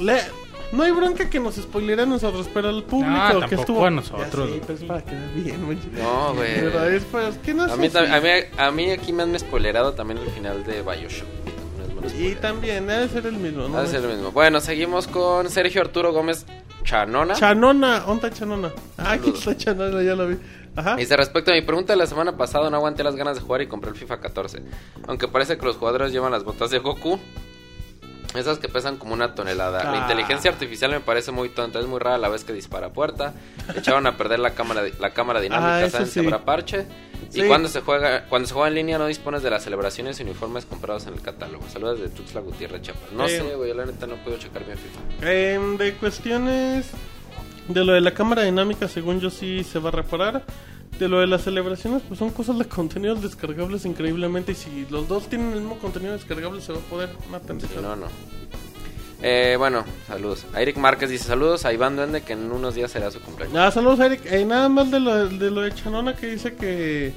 Le- 0.00 0.20
No 0.70 0.82
hay 0.82 0.90
bronca 0.92 1.30
que 1.30 1.40
nos 1.40 1.54
spoilere 1.56 2.02
a 2.02 2.04
nosotros, 2.06 2.46
pero 2.52 2.68
al 2.68 2.84
público 2.84 3.10
No, 3.10 3.26
que 3.26 3.40
tampoco 3.40 3.60
estuvo. 3.62 3.86
a 3.86 3.90
nosotros. 3.90 4.50
Sí, 4.52 4.60
pues 4.66 4.84
para 4.84 5.02
que 5.02 5.12
vean 5.12 5.30
bien, 5.42 5.64
mucho. 5.64 5.80
No, 5.94 6.34
güey. 6.34 6.56
Pero 6.56 6.84
es 6.90 7.04
para 7.04 7.30
que 7.30 7.54
no 7.54 7.62
A 7.62 7.66
es 7.68 7.78
mí, 7.78 7.90
a, 7.94 8.20
mí, 8.20 8.28
a 8.58 8.70
mí 8.70 8.90
aquí 8.90 9.12
me 9.14 9.22
han 9.22 9.38
spoilerado 9.38 9.94
también 9.94 10.18
el 10.20 10.28
final 10.28 10.62
de 10.64 10.82
Bioshock. 10.82 11.26
No 12.00 12.08
Y 12.08 12.34
también 12.36 12.86
debe 12.86 13.08
ser 13.08 13.26
el 13.26 13.34
mismo, 13.34 13.68
¿no? 13.68 13.78
Ha 13.78 13.82
de 13.82 13.88
ser 13.88 14.02
lo 14.02 14.08
mismo. 14.08 14.32
Bueno, 14.32 14.60
seguimos 14.60 15.06
con 15.06 15.48
Sergio 15.50 15.80
Arturo 15.80 16.12
Gómez 16.12 16.46
Chanona. 16.84 17.34
Chanona, 17.34 18.00
¿dónde 18.00 18.28
está 18.28 18.38
Chanona? 18.40 18.72
Ah, 18.96 19.12
aquí 19.12 19.30
está 19.30 19.56
Chanona, 19.56 20.02
ya 20.02 20.14
lo 20.14 20.28
vi. 20.28 20.36
Ajá. 20.76 20.96
Dice, 20.96 21.16
respecto 21.16 21.50
a 21.50 21.54
mi 21.54 21.62
pregunta 21.62 21.92
de 21.92 21.98
la 21.98 22.06
semana 22.06 22.36
pasada, 22.36 22.70
no 22.70 22.76
aguanté 22.76 23.02
las 23.02 23.16
ganas 23.16 23.36
de 23.36 23.42
jugar 23.42 23.62
y 23.62 23.66
compré 23.66 23.90
el 23.90 23.96
FIFA 23.96 24.20
14. 24.20 24.62
Aunque 25.06 25.26
parece 25.26 25.58
que 25.58 25.66
los 25.66 25.76
jugadores 25.76 26.12
llevan 26.12 26.30
las 26.32 26.44
botas 26.44 26.70
de 26.70 26.78
Goku. 26.78 27.18
Esas 28.34 28.58
que 28.58 28.68
pesan 28.68 28.98
como 28.98 29.14
una 29.14 29.34
tonelada. 29.34 29.82
La 29.84 29.92
Ah. 29.92 29.96
inteligencia 30.02 30.50
artificial 30.50 30.90
me 30.90 31.00
parece 31.00 31.32
muy 31.32 31.48
tonta. 31.48 31.78
Es 31.80 31.86
muy 31.86 31.98
rara 31.98 32.18
la 32.18 32.28
vez 32.28 32.44
que 32.44 32.52
dispara 32.52 32.88
a 32.88 32.92
puerta. 32.92 33.32
Echaron 33.74 34.06
a 34.06 34.16
perder 34.18 34.38
la 34.38 34.50
cámara, 34.50 34.82
la 34.98 35.10
cámara 35.10 35.40
dinámica. 35.40 35.84
Ah, 35.86 35.90
¿Saben 35.90 36.06
sí. 36.06 36.20
habrá 36.20 36.44
parche? 36.44 36.84
Sí. 37.30 37.42
Y 37.42 37.48
cuando 37.48 37.68
se 37.68 37.80
juega 37.80 38.24
cuando 38.28 38.46
se 38.46 38.54
juega 38.54 38.68
en 38.68 38.74
línea 38.74 38.98
no 38.98 39.06
dispones 39.06 39.42
de 39.42 39.50
las 39.50 39.64
celebraciones 39.64 40.20
y 40.20 40.22
uniformes 40.22 40.66
comprados 40.66 41.06
en 41.06 41.14
el 41.14 41.22
catálogo. 41.22 41.66
Saludos 41.68 42.00
de 42.00 42.08
Tuxtla 42.10 42.40
Gutiérrez 42.42 42.82
Chiapas. 42.82 43.12
No 43.12 43.24
Eh. 43.26 43.30
sé, 43.30 43.54
güey. 43.54 43.72
La 43.74 43.86
neta 43.86 44.06
no 44.06 44.16
puedo 44.16 44.36
checar 44.38 44.64
bien 44.64 44.76
FIFA. 44.78 45.30
Em, 45.30 45.76
de 45.78 45.94
cuestiones 45.94 46.90
de 47.66 47.84
lo 47.84 47.92
de 47.92 48.00
la 48.02 48.12
cámara 48.14 48.42
dinámica, 48.42 48.88
según 48.88 49.20
yo 49.20 49.30
sí 49.30 49.64
se 49.64 49.78
va 49.78 49.88
a 49.88 49.92
reparar. 49.92 50.44
De 50.98 51.08
lo 51.08 51.20
de 51.20 51.26
las 51.28 51.42
celebraciones, 51.44 52.02
pues 52.08 52.18
son 52.18 52.30
cosas 52.30 52.58
de 52.58 52.64
contenidos 52.64 53.22
descargables 53.22 53.84
increíblemente. 53.84 54.52
Y 54.52 54.54
si 54.56 54.86
los 54.90 55.06
dos 55.08 55.28
tienen 55.28 55.52
el 55.52 55.60
mismo 55.60 55.78
contenido 55.78 56.12
descargable, 56.12 56.60
se 56.60 56.72
va 56.72 56.78
a 56.78 56.82
poder. 56.82 57.10
Una 57.28 57.38
Si 57.38 57.44
atención. 57.44 57.82
no, 57.82 57.94
no. 57.96 58.06
Eh, 59.22 59.56
bueno, 59.58 59.84
saludos. 60.06 60.46
A 60.54 60.62
Eric 60.62 60.76
Márquez 60.76 61.10
dice 61.10 61.24
saludos 61.24 61.64
a 61.64 61.72
Iván 61.72 61.96
Duende 61.96 62.22
que 62.22 62.34
en 62.34 62.50
unos 62.52 62.74
días 62.74 62.90
será 62.90 63.10
su 63.10 63.20
cumpleaños. 63.20 63.56
Ah, 63.56 63.70
saludos, 63.70 63.98
Eric. 64.00 64.22
Eh, 64.26 64.44
nada 64.44 64.68
más 64.68 64.90
de 64.90 65.00
lo, 65.00 65.28
de 65.28 65.50
lo 65.50 65.60
de 65.62 65.72
Chanona 65.74 66.14
que 66.16 66.26
dice 66.28 66.54
que. 66.54 67.12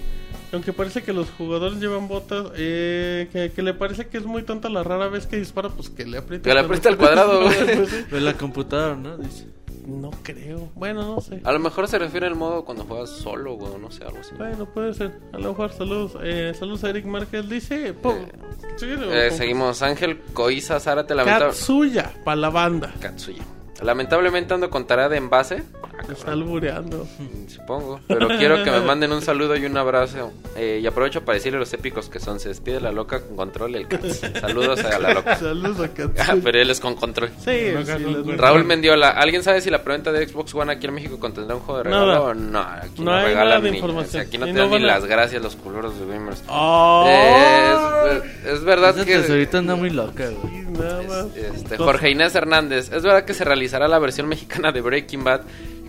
Aunque 0.53 0.73
parece 0.73 1.01
que 1.01 1.13
los 1.13 1.29
jugadores 1.29 1.79
llevan 1.79 2.07
botas, 2.09 2.47
eh, 2.57 3.29
que, 3.31 3.51
que 3.51 3.61
le 3.61 3.73
parece 3.73 4.07
que 4.07 4.17
es 4.17 4.25
muy 4.25 4.43
tonta 4.43 4.67
la 4.67 4.83
rara 4.83 5.07
vez 5.07 5.25
que 5.25 5.37
dispara, 5.37 5.69
pues 5.69 5.89
que 5.89 6.05
le 6.05 6.17
apriete. 6.17 6.49
Que 6.49 6.53
le 6.53 6.59
apriete 6.59 6.89
al 6.89 6.97
cuadrado, 6.97 7.43
güey. 7.43 7.55
Pues 8.09 8.21
la 8.21 8.33
computadora, 8.33 8.95
¿no? 8.95 9.17
Dice. 9.17 9.45
No 9.85 10.11
creo. 10.23 10.69
Bueno, 10.75 11.15
no 11.15 11.21
sé. 11.21 11.41
A 11.43 11.51
lo 11.51 11.59
mejor 11.59 11.87
se 11.87 11.97
refiere 11.99 12.27
al 12.27 12.35
modo 12.35 12.63
cuando 12.65 12.83
juegas 12.85 13.09
solo, 13.09 13.53
güey, 13.55 13.73
o 13.73 13.77
no 13.77 13.91
sé, 13.91 14.03
algo 14.03 14.19
así. 14.19 14.33
Bueno, 14.37 14.65
puede 14.65 14.93
ser. 14.93 15.19
A 15.33 15.37
lo 15.39 15.49
mejor, 15.49 15.71
saludos. 15.73 16.13
Eh, 16.23 16.53
saludos 16.57 16.83
a 16.83 16.89
Eric 16.89 17.05
Márquez. 17.05 17.47
Dice. 17.49 17.93
po- 17.93 18.11
Eh, 18.13 19.29
po- 19.29 19.35
seguimos. 19.35 19.81
Ángel 19.81 20.19
Coiza 20.33 20.79
Zárate, 20.79 21.15
lamentable... 21.15 21.47
Katsuya, 21.47 22.11
para 22.23 22.35
la 22.37 22.49
banda. 22.49 22.93
Katsuya. 22.99 23.43
Lamentablemente 23.81 24.53
ando 24.53 24.69
con 24.69 24.85
tarea 24.85 25.09
de 25.09 25.17
envase, 25.17 25.57
Se 25.57 25.90
está 26.09 26.31
albureando. 26.31 27.07
mm, 27.19 27.47
supongo. 27.49 27.99
Pero 28.07 28.27
quiero 28.29 28.63
que 28.63 28.71
me 28.71 28.79
manden 28.85 29.11
un 29.11 29.21
saludo 29.21 29.55
y 29.55 29.65
un 29.65 29.77
abrazo. 29.77 30.31
Eh, 30.55 30.79
y 30.81 30.87
aprovecho 30.87 31.23
para 31.23 31.35
decirle 31.37 31.59
los 31.59 31.71
épicos 31.73 32.09
que 32.09 32.19
son. 32.19 32.39
Se 32.39 32.49
despide 32.49 32.79
la 32.81 32.91
loca 32.91 33.21
con 33.21 33.35
control 33.35 33.71
y 33.71 33.75
el 33.77 33.87
Cats. 33.87 34.21
Saludos 34.39 34.83
a 34.83 34.99
la 34.99 35.13
loca. 35.13 35.35
Saludos 35.39 35.79
a 35.79 35.83
Ah, 35.83 35.87
Katsuya. 35.93 36.37
pero 36.43 36.59
él 36.59 36.69
es 36.69 36.79
con 36.79 36.95
control. 36.95 37.29
Sí, 37.39 37.51
sí, 37.85 38.33
Raúl 38.37 38.63
Mendiola, 38.63 39.09
¿alguien 39.09 39.43
sabe 39.43 39.61
si 39.61 39.69
la 39.69 39.83
preventa 39.83 40.11
de 40.11 40.27
Xbox 40.27 40.53
One 40.55 40.71
aquí 40.71 40.87
en 40.87 40.93
México 40.93 41.19
contendrá 41.19 41.55
un 41.55 41.61
juego 41.61 41.77
de 41.79 41.83
regalo? 41.85 42.33
Nada. 42.33 42.33
No, 42.33 42.59
aquí 42.59 43.01
No 43.01 43.11
no, 43.11 43.17
hay 43.17 43.25
regalan 43.25 43.49
nada 43.49 43.61
de 43.61 43.71
ni, 43.71 43.77
información. 43.77 44.07
o 44.07 44.11
sea, 44.11 44.21
aquí 44.21 44.37
no 44.37 44.45
te 44.45 44.53
no 44.53 44.67
ni 44.67 44.79
las 44.79 45.05
gracias 45.05 45.41
los 45.41 45.55
culeros 45.55 45.99
de 45.99 46.05
gamers. 46.07 46.43
¡Oh! 46.47 47.05
Eh, 47.07 48.21
es, 48.45 48.53
es 48.53 48.63
verdad 48.63 48.95
Esa 48.95 49.05
que 49.05 49.17
tesorita 49.17 49.57
anda 49.59 49.75
muy 49.75 49.89
loca, 49.89 50.25
güey. 50.29 50.53
Sí, 50.53 50.67
nada 50.79 51.01
más. 51.03 51.25
este, 51.35 51.77
Jorge 51.77 52.09
Inés 52.09 52.33
Hernández, 52.35 52.91
es 52.91 53.03
verdad 53.03 53.25
que 53.25 53.33
se 53.33 53.43
realizará 53.43 53.87
la 53.87 53.99
versión 53.99 54.27
mexicana 54.27 54.71
de 54.71 54.81
Breaking 54.81 55.23
Bad, 55.23 55.41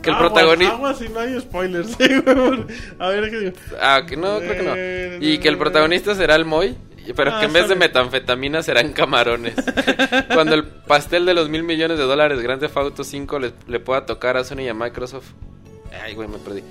que 0.02 0.10
el 0.10 0.16
protagonista 0.18 0.74
aguas 0.74 1.00
y 1.00 1.08
no 1.08 1.20
hay 1.20 1.40
spoilers. 1.40 1.96
A 2.98 3.08
ver, 3.08 3.30
¿qué? 3.30 3.52
Ah, 3.80 4.02
que 4.06 4.16
no, 4.16 4.38
creo 4.38 4.52
que 4.52 5.18
no. 5.20 5.26
Y 5.26 5.38
que 5.38 5.48
el 5.48 5.58
protagonista 5.58 6.14
será 6.14 6.34
el 6.34 6.44
Moy, 6.44 6.76
pero 7.16 7.32
Ah, 7.34 7.40
que 7.40 7.46
en 7.46 7.52
vez 7.52 7.68
de 7.68 7.76
metanfetamina 7.76 8.62
serán 8.62 8.92
camarones. 8.92 9.54
Cuando 10.34 10.54
el 10.54 10.64
pastel 10.64 11.24
de 11.24 11.34
los 11.34 11.48
mil 11.48 11.62
millones 11.62 11.98
de 11.98 12.04
dólares 12.04 12.40
Grande 12.40 12.66
Theft 12.66 12.76
Auto 12.76 13.04
5 13.04 13.38
le, 13.38 13.52
le 13.66 13.80
pueda 13.80 14.06
tocar 14.06 14.36
a 14.36 14.44
Sony 14.44 14.60
y 14.62 14.68
a 14.68 14.74
Microsoft. 14.74 15.30
Ay, 16.04 16.14
güey, 16.14 16.28
me 16.28 16.38
perdí. 16.38 16.62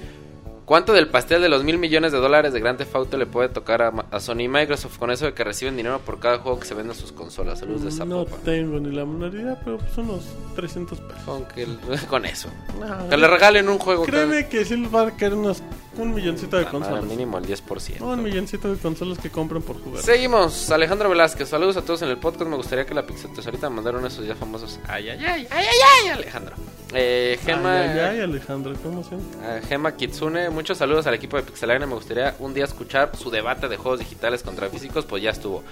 ¿Cuánto 0.71 0.93
del 0.93 1.09
pastel 1.09 1.41
de 1.41 1.49
los 1.49 1.65
mil 1.65 1.77
millones 1.77 2.13
de 2.13 2.19
dólares 2.19 2.53
de 2.53 2.61
Grand 2.61 2.77
Theft 2.77 2.95
Auto 2.95 3.17
le 3.17 3.25
puede 3.25 3.49
tocar 3.49 3.81
a, 3.81 3.89
a 4.09 4.19
Sony 4.21 4.43
y 4.43 4.47
Microsoft 4.47 4.97
con 4.99 5.11
eso 5.11 5.25
de 5.25 5.33
que 5.33 5.43
reciben 5.43 5.75
dinero 5.75 5.99
por 5.99 6.17
cada 6.17 6.37
juego 6.37 6.61
que 6.61 6.65
se 6.65 6.73
vende 6.73 6.93
en 6.93 6.97
sus 6.97 7.11
consolas? 7.11 7.59
Saludos 7.59 7.81
de 7.83 8.05
No 8.05 8.23
Zapopan. 8.23 8.39
tengo 8.45 8.79
ni 8.79 8.95
la 8.95 9.03
menor 9.05 9.35
idea, 9.35 9.59
pero 9.65 9.79
pues 9.79 9.97
unos 9.97 10.23
300 10.55 10.97
pesos. 11.01 11.23
Con, 11.25 11.43
que 11.43 11.63
el- 11.63 11.77
con 12.09 12.23
eso. 12.25 12.47
No, 12.79 13.09
Que 13.09 13.17
le 13.17 13.27
regalen 13.27 13.67
un 13.67 13.79
juego. 13.79 14.03
Créeme 14.05 14.47
que 14.47 14.63
sí 14.63 14.77
les 14.77 14.95
va 14.95 15.07
a 15.07 15.11
caer 15.11 15.33
unos, 15.33 15.61
un 15.97 16.13
milloncito 16.13 16.57
de 16.57 16.65
Ah, 16.65 16.69
consolas. 16.69 17.03
mínimo 17.03 17.37
el 17.37 17.45
10%. 17.45 18.01
Un 18.05 18.23
milloncito 18.23 18.71
de 18.73 18.77
consolas 18.79 19.17
que 19.17 19.29
compren 19.29 19.61
por 19.61 19.81
jugar. 19.81 20.01
Seguimos, 20.03 20.69
Alejandro 20.71 21.09
Velázquez, 21.09 21.49
saludos 21.49 21.77
a 21.77 21.81
todos 21.83 22.01
en 22.01 22.09
el 22.09 22.17
podcast. 22.17 22.49
Me 22.49 22.55
gustaría 22.55 22.85
que 22.85 22.93
la 22.93 23.05
Pixel 23.05 23.31
ahorita 23.43 23.69
mandara 23.69 23.97
uno 23.97 24.07
de 24.07 24.13
esos 24.13 24.25
ya 24.25 24.35
famosos. 24.35 24.79
Ay, 24.87 25.09
ay, 25.09 25.19
ay, 25.25 25.47
ay, 25.49 25.65
ay, 25.65 25.65
ay, 26.03 26.09
Alejandro. 26.09 26.55
Eh, 26.93 27.39
Gema, 27.45 27.81
Ay, 27.83 27.89
ay, 27.89 27.99
ay, 27.99 28.19
Alejandro, 28.21 28.73
qué 28.81 28.87
emoción. 28.87 29.21
eh, 29.43 29.61
Gema 29.67 29.95
Kitsune, 29.95 30.49
muchos 30.49 30.77
saludos 30.77 31.07
al 31.07 31.13
equipo 31.13 31.37
de 31.37 31.43
Pixelania. 31.43 31.87
Me 31.87 31.93
gustaría 31.95 32.35
un 32.39 32.53
día 32.53 32.65
escuchar 32.65 33.11
su 33.15 33.29
debate 33.29 33.69
de 33.69 33.77
juegos 33.77 33.99
digitales 33.99 34.43
contra 34.43 34.69
físicos, 34.69 35.05
pues 35.05 35.23
ya 35.23 35.29
estuvo. 35.29 35.63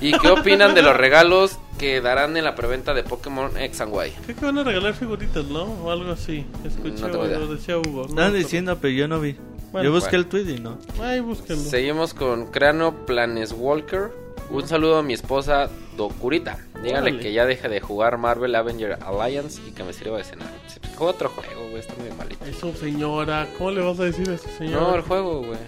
¿Y 0.00 0.12
qué 0.18 0.28
opinan 0.28 0.74
de 0.74 0.82
los 0.82 0.94
regalos 0.96 1.58
que 1.78 2.00
darán 2.02 2.36
en 2.36 2.44
la 2.44 2.54
preventa 2.54 2.92
de 2.92 3.02
Pokémon 3.02 3.56
X 3.56 3.80
and 3.80 3.92
Y? 3.94 4.10
Creo 4.24 4.36
que 4.36 4.44
van 4.44 4.58
a 4.58 4.64
regalar 4.64 4.92
figuritas, 4.94 5.44
¿no? 5.46 5.62
O 5.62 5.90
algo 5.90 6.12
así. 6.12 6.44
Escuché, 6.64 7.00
No 7.00 7.08
lo 7.08 7.54
decía 7.54 7.78
Hugo. 7.78 8.02
¿no? 8.02 8.08
Estaban 8.08 8.34
diciendo, 8.34 8.76
pero 8.78 8.92
yo 8.92 9.08
no 9.08 9.20
vi. 9.20 9.36
Bueno, 9.72 9.88
yo 9.88 9.92
busqué 9.94 10.16
bueno. 10.16 10.22
el 10.22 10.26
tweet 10.28 10.56
y 10.56 10.60
no. 10.60 10.78
Ay, 11.00 11.20
búsquenlo. 11.20 11.62
Seguimos 11.62 12.14
con 12.14 12.46
Crano 12.46 13.04
Planeswalker. 13.06 14.10
Un 14.50 14.66
saludo 14.66 14.98
a 14.98 15.02
mi 15.02 15.12
esposa 15.12 15.68
Dokurita. 15.96 16.56
Díganle 16.82 17.10
Órale. 17.10 17.18
que 17.20 17.32
ya 17.34 17.44
deje 17.44 17.68
de 17.68 17.80
jugar 17.80 18.16
Marvel 18.16 18.54
Avenger 18.54 18.98
Alliance 19.04 19.60
y 19.68 19.72
que 19.72 19.84
me 19.84 19.92
sirva 19.92 20.16
de 20.16 20.24
cenar. 20.24 20.48
Juega 20.96 21.12
otro 21.12 21.28
juego, 21.28 21.68
güey, 21.68 21.80
está 21.80 21.94
muy 22.00 22.10
malito. 22.16 22.44
Eso, 22.46 22.72
señora. 22.74 23.46
¿Cómo 23.58 23.70
le 23.72 23.82
vas 23.82 24.00
a 24.00 24.04
decir 24.04 24.30
a 24.30 24.38
su 24.38 24.48
señora? 24.56 24.80
No, 24.80 24.94
el 24.94 25.02
juego, 25.02 25.38
güey. 25.42 25.58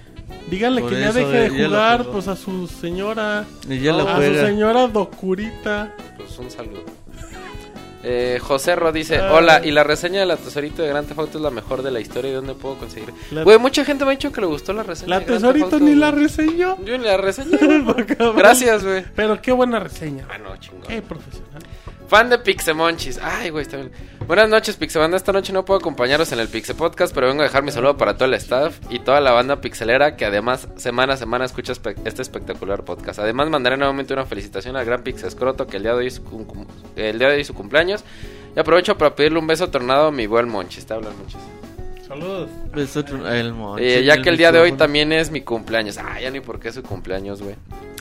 Díganle 0.49 0.81
Por 0.81 0.91
que 0.91 1.01
ya 1.01 1.11
eso, 1.11 1.19
deje 1.19 1.51
de 1.51 1.67
jugar, 1.67 2.07
pues 2.07 2.27
a 2.29 2.37
su 2.37 2.67
señora. 2.69 3.45
Y 3.69 3.81
ya 3.81 3.93
No, 3.93 3.99
lo 3.99 4.09
a 4.09 4.17
su 4.17 4.35
señora 4.35 4.87
Docurita. 4.89 5.95
Pues 6.17 6.39
un 6.39 6.51
saludo. 6.51 6.85
Eh, 8.03 8.39
José 8.41 8.77
Ro 8.77 8.93
dice, 8.93 9.19
Ah. 9.19 9.35
hola, 9.35 9.61
y 9.65 9.71
la 9.73 9.85
reseña 9.85 10.21
de 10.21 10.27
la 10.27 10.37
tesorito 10.37 10.83
de 10.83 10.89
Grand 10.89 11.07
Theft 11.07 11.19
Auto 11.21 11.37
es 11.39 11.43
la 11.45 11.51
mejor 11.51 11.83
de 11.83 11.91
la 11.91 12.01
historia, 12.01 12.31
¿y 12.31 12.35
dónde 12.35 12.55
puedo 12.55 12.77
conseguir? 12.79 13.13
Güey, 13.45 13.59
mucha 13.59 13.85
gente 13.85 14.05
me 14.07 14.13
ha 14.13 14.15
dicho 14.15 14.33
que 14.33 14.41
le 14.41 14.47
gustó 14.47 14.73
la 14.73 14.83
reseña 14.83 15.11
La 15.11 15.19
de 15.21 15.27
Grand 15.27 15.41
Theft 15.43 15.53
tesorito 15.55 15.77
Auto, 15.77 15.85
ni 15.85 15.95
la 15.95 16.11
reseñó. 16.11 16.79
Yo 16.85 16.97
ni 16.97 17.05
la 17.05 17.17
reseñé. 17.19 17.59
Gracias, 18.37 18.85
güey. 18.85 19.05
Pero 19.15 19.41
qué 19.43 19.53
buena 19.53 19.81
reseña. 19.81 20.27
Ah, 20.31 20.39
no, 20.39 20.57
chingón. 20.57 20.83
Qué 20.89 21.03
profesional. 21.03 21.63
Fan 22.11 22.29
de 22.29 22.41
Pixemonchis. 22.41 23.21
Ay, 23.23 23.51
güey, 23.51 23.63
está 23.63 23.77
bien. 23.77 23.93
Buenas 24.27 24.49
noches, 24.49 24.75
Pixebanda. 24.75 25.17
Esta 25.17 25.31
noche 25.31 25.53
no 25.53 25.65
puedo 25.65 25.79
acompañaros 25.79 26.33
en 26.33 26.41
el 26.41 26.49
Pixe 26.49 26.75
Podcast, 26.75 27.15
pero 27.15 27.29
vengo 27.29 27.43
a 27.43 27.45
dejar 27.45 27.63
mi 27.63 27.71
saludo 27.71 27.97
para 27.97 28.15
todo 28.17 28.25
el 28.25 28.35
staff 28.35 28.81
y 28.91 28.99
toda 28.99 29.21
la 29.21 29.31
banda 29.31 29.61
pixelera 29.61 30.17
que 30.17 30.25
además 30.25 30.67
semana 30.75 31.13
a 31.15 31.17
semana 31.17 31.45
escucha 31.45 31.73
este 32.05 32.23
espectacular 32.23 32.85
podcast. 32.85 33.21
Además, 33.21 33.49
mandaré 33.49 33.77
nuevamente 33.77 34.13
una 34.13 34.27
felicitación 34.27 34.75
al 34.75 34.87
gran 34.87 35.05
Pixescroto 35.05 35.69
que 35.69 35.77
el 35.77 35.85
día 35.85 35.95
de 35.95 35.99
hoy 35.99 36.13
el 36.97 37.19
día 37.21 37.29
de 37.29 37.37
hoy 37.37 37.45
su 37.45 37.55
cumpleaños. 37.55 38.03
Y 38.57 38.59
aprovecho 38.59 38.99
para 38.99 39.15
pedirle 39.15 39.39
un 39.39 39.47
beso 39.47 39.71
tornado 39.71 40.09
a 40.09 40.11
mi 40.11 40.27
buen 40.27 40.49
Monchis. 40.49 40.91
Hablando 40.91 41.17
Monchis. 41.17 41.60
Saludos. 42.11 42.51
El 43.29 43.53
monchi, 43.55 43.85
Eh, 43.85 44.03
ya 44.03 44.21
que 44.21 44.31
el 44.31 44.37
día 44.37 44.51
de 44.51 44.59
hoy 44.59 44.73
también 44.73 45.13
es 45.13 45.31
mi 45.31 45.43
cumpleaños. 45.43 45.97
Ah, 45.97 46.21
ya 46.21 46.29
ni 46.33 46.41
por 46.41 46.59
qué 46.59 46.71
es 46.71 46.75
su 46.75 46.83
cumpleaños, 46.83 47.41
güey. 47.41 47.55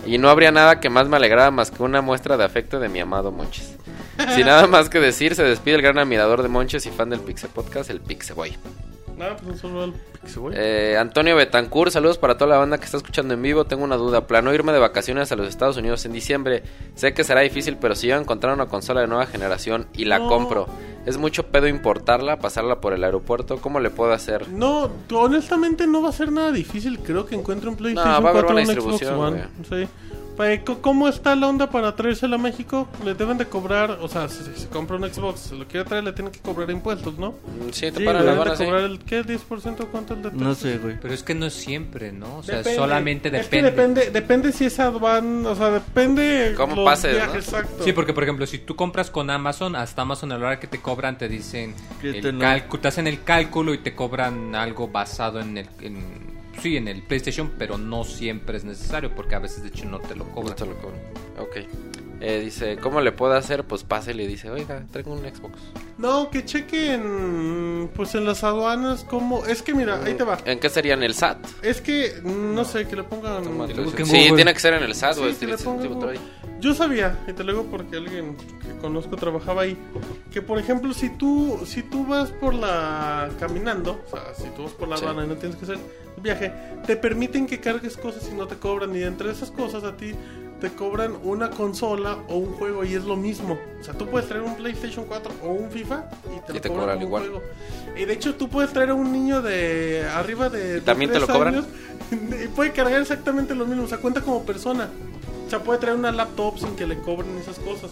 Y 0.03 0.17
no 0.17 0.29
habría 0.31 0.51
nada 0.51 0.79
que 0.79 0.89
más 0.89 1.07
me 1.07 1.17
alegrara 1.17 1.51
más 1.51 1.69
que 1.69 1.83
una 1.83 2.01
muestra 2.01 2.35
de 2.35 2.43
afecto 2.43 2.79
de 2.79 2.89
mi 2.89 2.99
amado 2.99 3.31
Monches. 3.31 3.75
Sin 4.35 4.47
nada 4.47 4.65
más 4.65 4.89
que 4.89 4.99
decir, 4.99 5.35
se 5.35 5.43
despide 5.43 5.75
el 5.75 5.83
gran 5.83 5.99
admirador 5.99 6.41
de 6.41 6.49
Monches 6.49 6.87
y 6.87 6.89
fan 6.89 7.11
del 7.11 7.19
Pixe 7.19 7.49
Podcast, 7.49 7.91
el 7.91 8.01
Pixe 8.01 8.33
Boy. 8.33 8.57
Pues 9.19 9.51
un 9.51 9.57
saludo 9.57 9.83
al 9.83 9.93
Pixeboy. 10.21 10.53
Eh, 10.55 10.97
Antonio 10.97 11.35
Betancourt, 11.35 11.91
saludos 11.91 12.17
para 12.17 12.37
toda 12.37 12.51
la 12.51 12.57
banda 12.57 12.77
que 12.77 12.85
está 12.85 12.95
escuchando 12.97 13.33
en 13.33 13.41
vivo. 13.41 13.65
Tengo 13.65 13.83
una 13.83 13.97
duda, 13.97 14.27
plano 14.27 14.53
irme 14.53 14.71
de 14.71 14.79
vacaciones 14.79 15.31
a 15.31 15.35
los 15.35 15.47
Estados 15.47 15.75
Unidos 15.77 16.05
en 16.05 16.13
diciembre. 16.13 16.63
Sé 16.95 17.13
que 17.13 17.23
será 17.25 17.41
difícil, 17.41 17.77
pero 17.77 17.95
si 17.95 18.07
yo 18.07 18.15
a 18.15 18.19
encontrar 18.19 18.53
una 18.53 18.67
consola 18.67 19.01
de 19.01 19.07
nueva 19.07 19.25
generación 19.25 19.87
y 19.93 20.05
la 20.05 20.19
No. 20.19 20.27
compro, 20.29 20.67
es 21.05 21.17
mucho 21.17 21.47
pedo 21.47 21.67
importarla, 21.67 22.39
pasarla 22.39 22.79
por 22.79 22.93
el 22.93 23.03
aeropuerto. 23.03 23.57
¿Cómo 23.57 23.79
le 23.79 23.89
puedo 23.89 24.13
hacer? 24.13 24.47
No, 24.49 24.89
honestamente 25.13 25.85
no 25.85 26.01
va 26.01 26.09
a 26.09 26.13
ser 26.13 26.31
nada 26.31 26.51
difícil. 26.51 26.99
Creo 26.99 27.25
que 27.25 27.35
encuentre 27.35 27.69
un 27.69 27.75
PlayStation 27.75 28.23
va 28.23 28.29
a 28.29 28.31
haber 28.31 28.45
4 28.45 28.49
o 28.49 28.53
buena 28.53 28.69
un 28.69 28.75
Xbox 28.75 28.99
distribución, 28.99 29.19
One. 29.19 29.47
Sí. 29.69 29.87
¿Cómo 30.81 31.09
está 31.09 31.35
la 31.35 31.47
onda 31.47 31.69
para 31.69 31.95
traérsela 31.97 32.35
a 32.35 32.39
México? 32.39 32.87
Le 33.03 33.13
deben 33.13 33.37
de 33.37 33.45
cobrar, 33.45 33.97
o 34.01 34.07
sea, 34.07 34.29
si 34.29 34.41
se 34.55 34.69
compra 34.69 34.95
un 34.95 35.03
Xbox, 35.03 35.41
se 35.41 35.55
lo 35.55 35.67
quiere 35.67 35.85
traer, 35.85 36.05
le 36.05 36.13
tienen 36.13 36.31
que 36.31 36.39
cobrar 36.39 36.69
impuestos, 36.71 37.17
¿no? 37.17 37.31
Mm, 37.31 37.71
Sí, 37.73 37.91
te 37.91 37.97
Sí, 37.99 38.05
paran 38.05 38.23
de 38.23 38.31
aduanas, 38.31 38.57
sí. 38.57 38.63
cobrar 38.63 38.81
el, 38.83 38.99
¿qué? 38.99 39.21
¿10% 39.25 39.87
cuánto 39.91 40.13
el 40.13 40.21
de 40.21 40.31
No 40.31 40.55
sé, 40.55 40.77
güey. 40.77 40.97
Pero 41.01 41.13
es 41.13 41.23
que 41.23 41.35
no 41.35 41.45
es 41.45 41.53
siempre, 41.53 42.13
¿no? 42.13 42.37
O 42.37 42.43
sea, 42.43 42.59
Depende. 42.59 42.77
solamente 42.77 43.27
Es 43.27 43.33
depende. 43.33 43.49
que 43.49 43.63
depende, 43.75 44.11
depende 44.11 44.51
si 44.53 44.65
es 44.65 44.79
aduan, 44.79 45.45
o 45.45 45.55
sea, 45.55 45.71
depende 45.71 46.53
Cómo 46.55 46.85
pases, 46.85 47.11
¿no? 47.11 47.17
viajes, 47.25 47.45
exacto. 47.47 47.83
Sí, 47.83 47.91
porque 47.91 48.13
por 48.13 48.23
ejemplo, 48.23 48.47
si 48.47 48.59
tú 48.59 48.77
compras 48.77 49.11
con 49.11 49.29
Amazon, 49.29 49.75
hasta 49.75 50.03
Amazon 50.03 50.31
a 50.31 50.37
la 50.37 50.45
hora 50.47 50.59
que 50.61 50.67
te 50.67 50.79
cobran 50.79 51.17
te 51.17 51.27
dicen, 51.27 51.75
el 52.01 52.21
te 52.81 52.87
hacen 52.87 53.07
el 53.07 53.23
cálculo 53.23 53.73
y 53.73 53.79
te 53.79 53.93
cobran 53.93 54.55
algo 54.55 54.87
basado 54.87 55.41
en 55.41 55.57
el, 55.57 55.67
en- 55.81 56.38
sí, 56.61 56.77
en 56.77 56.87
el 56.87 57.01
PlayStation, 57.03 57.51
pero 57.57 57.77
no 57.77 58.03
siempre 58.03 58.57
es 58.57 58.63
necesario 58.63 59.13
porque 59.15 59.35
a 59.35 59.39
veces 59.39 59.63
de 59.63 59.69
hecho 59.69 59.85
no 59.85 59.99
te 59.99 60.15
lo 60.15 60.25
No 60.25 60.31
cobran. 60.33 60.55
te 60.55 60.65
lo 60.65 60.75
cobro. 60.77 60.97
Ok. 61.39 61.57
Eh, 62.21 62.41
dice, 62.43 62.75
¿cómo 62.77 62.99
le 62.99 63.13
puedo 63.13 63.31
hacer? 63.33 63.63
Pues 63.63 63.85
pásele 63.85 64.23
y 64.23 64.27
dice, 64.27 64.49
oiga, 64.51 64.85
traigo 64.91 65.13
un 65.13 65.19
Xbox. 65.19 65.57
No, 65.97 66.29
que 66.29 66.43
chequen, 66.43 67.89
pues 67.95 68.13
en 68.15 68.25
las 68.25 68.43
aduanas, 68.43 69.05
como, 69.05 69.45
es 69.45 69.61
que 69.61 69.73
mira, 69.73 70.03
ahí 70.03 70.15
te 70.15 70.23
va. 70.25 70.37
¿En 70.45 70.59
qué 70.59 70.69
sería? 70.69 70.95
¿En 70.95 71.03
el 71.03 71.13
SAT? 71.13 71.37
Es 71.61 71.79
que, 71.81 72.21
no 72.23 72.65
sé, 72.65 72.87
que 72.87 72.97
le 72.97 73.03
pongan... 73.03 73.43
Sí, 73.45 73.73
Google. 73.73 74.31
tiene 74.35 74.53
que 74.53 74.59
ser 74.59 74.73
en 74.73 74.83
el 74.83 74.95
SAT, 74.95 75.13
Sí, 75.15 75.23
le 75.23 75.33
tiene- 75.33 75.55
Google. 75.55 76.19
Yo 76.59 76.73
sabía, 76.73 77.17
y 77.25 77.31
te 77.31 77.43
lo 77.45 77.53
digo 77.53 77.65
porque 77.71 77.95
alguien 77.95 78.35
que 78.35 78.77
conozco 78.81 79.15
trabajaba 79.15 79.61
ahí, 79.61 79.77
que 80.29 80.41
por 80.41 80.59
ejemplo 80.59 80.93
si 80.93 81.09
tú 81.11 81.57
si 81.65 81.83
tú 81.83 82.05
vas 82.05 82.31
por 82.31 82.53
la 82.53 83.29
caminando, 83.39 84.03
o 84.07 84.09
sea, 84.09 84.33
si 84.35 84.49
tú 84.57 84.63
vas 84.63 84.73
por 84.73 84.89
la 84.89 84.97
Sí. 84.97 85.05
aduana 85.05 85.23
y 85.23 85.29
no 85.29 85.35
tienes 85.37 85.57
que 85.57 85.63
hacer 85.63 85.77
viaje, 86.21 86.51
te 86.85 86.95
permiten 86.95 87.47
que 87.47 87.59
cargues 87.59 87.97
cosas 87.97 88.27
y 88.31 88.35
no 88.35 88.47
te 88.47 88.55
cobran 88.55 88.95
y 88.95 89.03
entre 89.03 89.31
esas 89.31 89.51
cosas 89.51 89.83
a 89.83 89.95
ti 89.97 90.13
te 90.59 90.69
cobran 90.71 91.15
una 91.23 91.49
consola 91.49 92.17
o 92.27 92.35
un 92.35 92.53
juego 92.53 92.83
y 92.83 92.93
es 92.93 93.03
lo 93.05 93.15
mismo. 93.15 93.57
O 93.79 93.83
sea, 93.83 93.93
tú 93.93 94.07
puedes 94.07 94.27
traer 94.27 94.43
un 94.43 94.55
PlayStation 94.55 95.05
4 95.05 95.31
o 95.41 95.47
un 95.49 95.71
FIFA 95.71 96.09
y 96.35 96.45
te 96.45 96.51
Y 96.51 96.55
lo 96.55 96.61
te 96.61 96.67
cobran 96.69 96.83
cobran 96.85 97.01
igual. 97.01 97.23
juego. 97.23 97.41
Y 97.97 98.05
de 98.05 98.13
hecho 98.13 98.35
tú 98.35 98.49
puedes 98.49 98.71
traer 98.73 98.89
a 98.89 98.93
un 98.93 99.11
niño 99.11 99.41
de 99.41 100.05
arriba 100.13 100.49
de, 100.49 100.81
también 100.81 101.11
te 101.11 101.19
lo 101.19 101.27
cobran? 101.27 101.55
años 101.55 101.65
y 102.43 102.47
puede 102.49 102.71
cargar 102.73 102.99
exactamente 103.01 103.55
lo 103.55 103.65
mismo, 103.65 103.83
o 103.83 103.87
sea, 103.87 103.99
cuenta 103.99 104.21
como 104.21 104.43
persona. 104.43 104.89
O 105.45 105.49
sea, 105.49 105.63
puede 105.63 105.79
traer 105.79 105.95
una 105.95 106.11
laptop 106.11 106.59
sin 106.59 106.75
que 106.75 106.85
le 106.85 106.99
cobren 106.99 107.37
esas 107.37 107.57
cosas. 107.59 107.91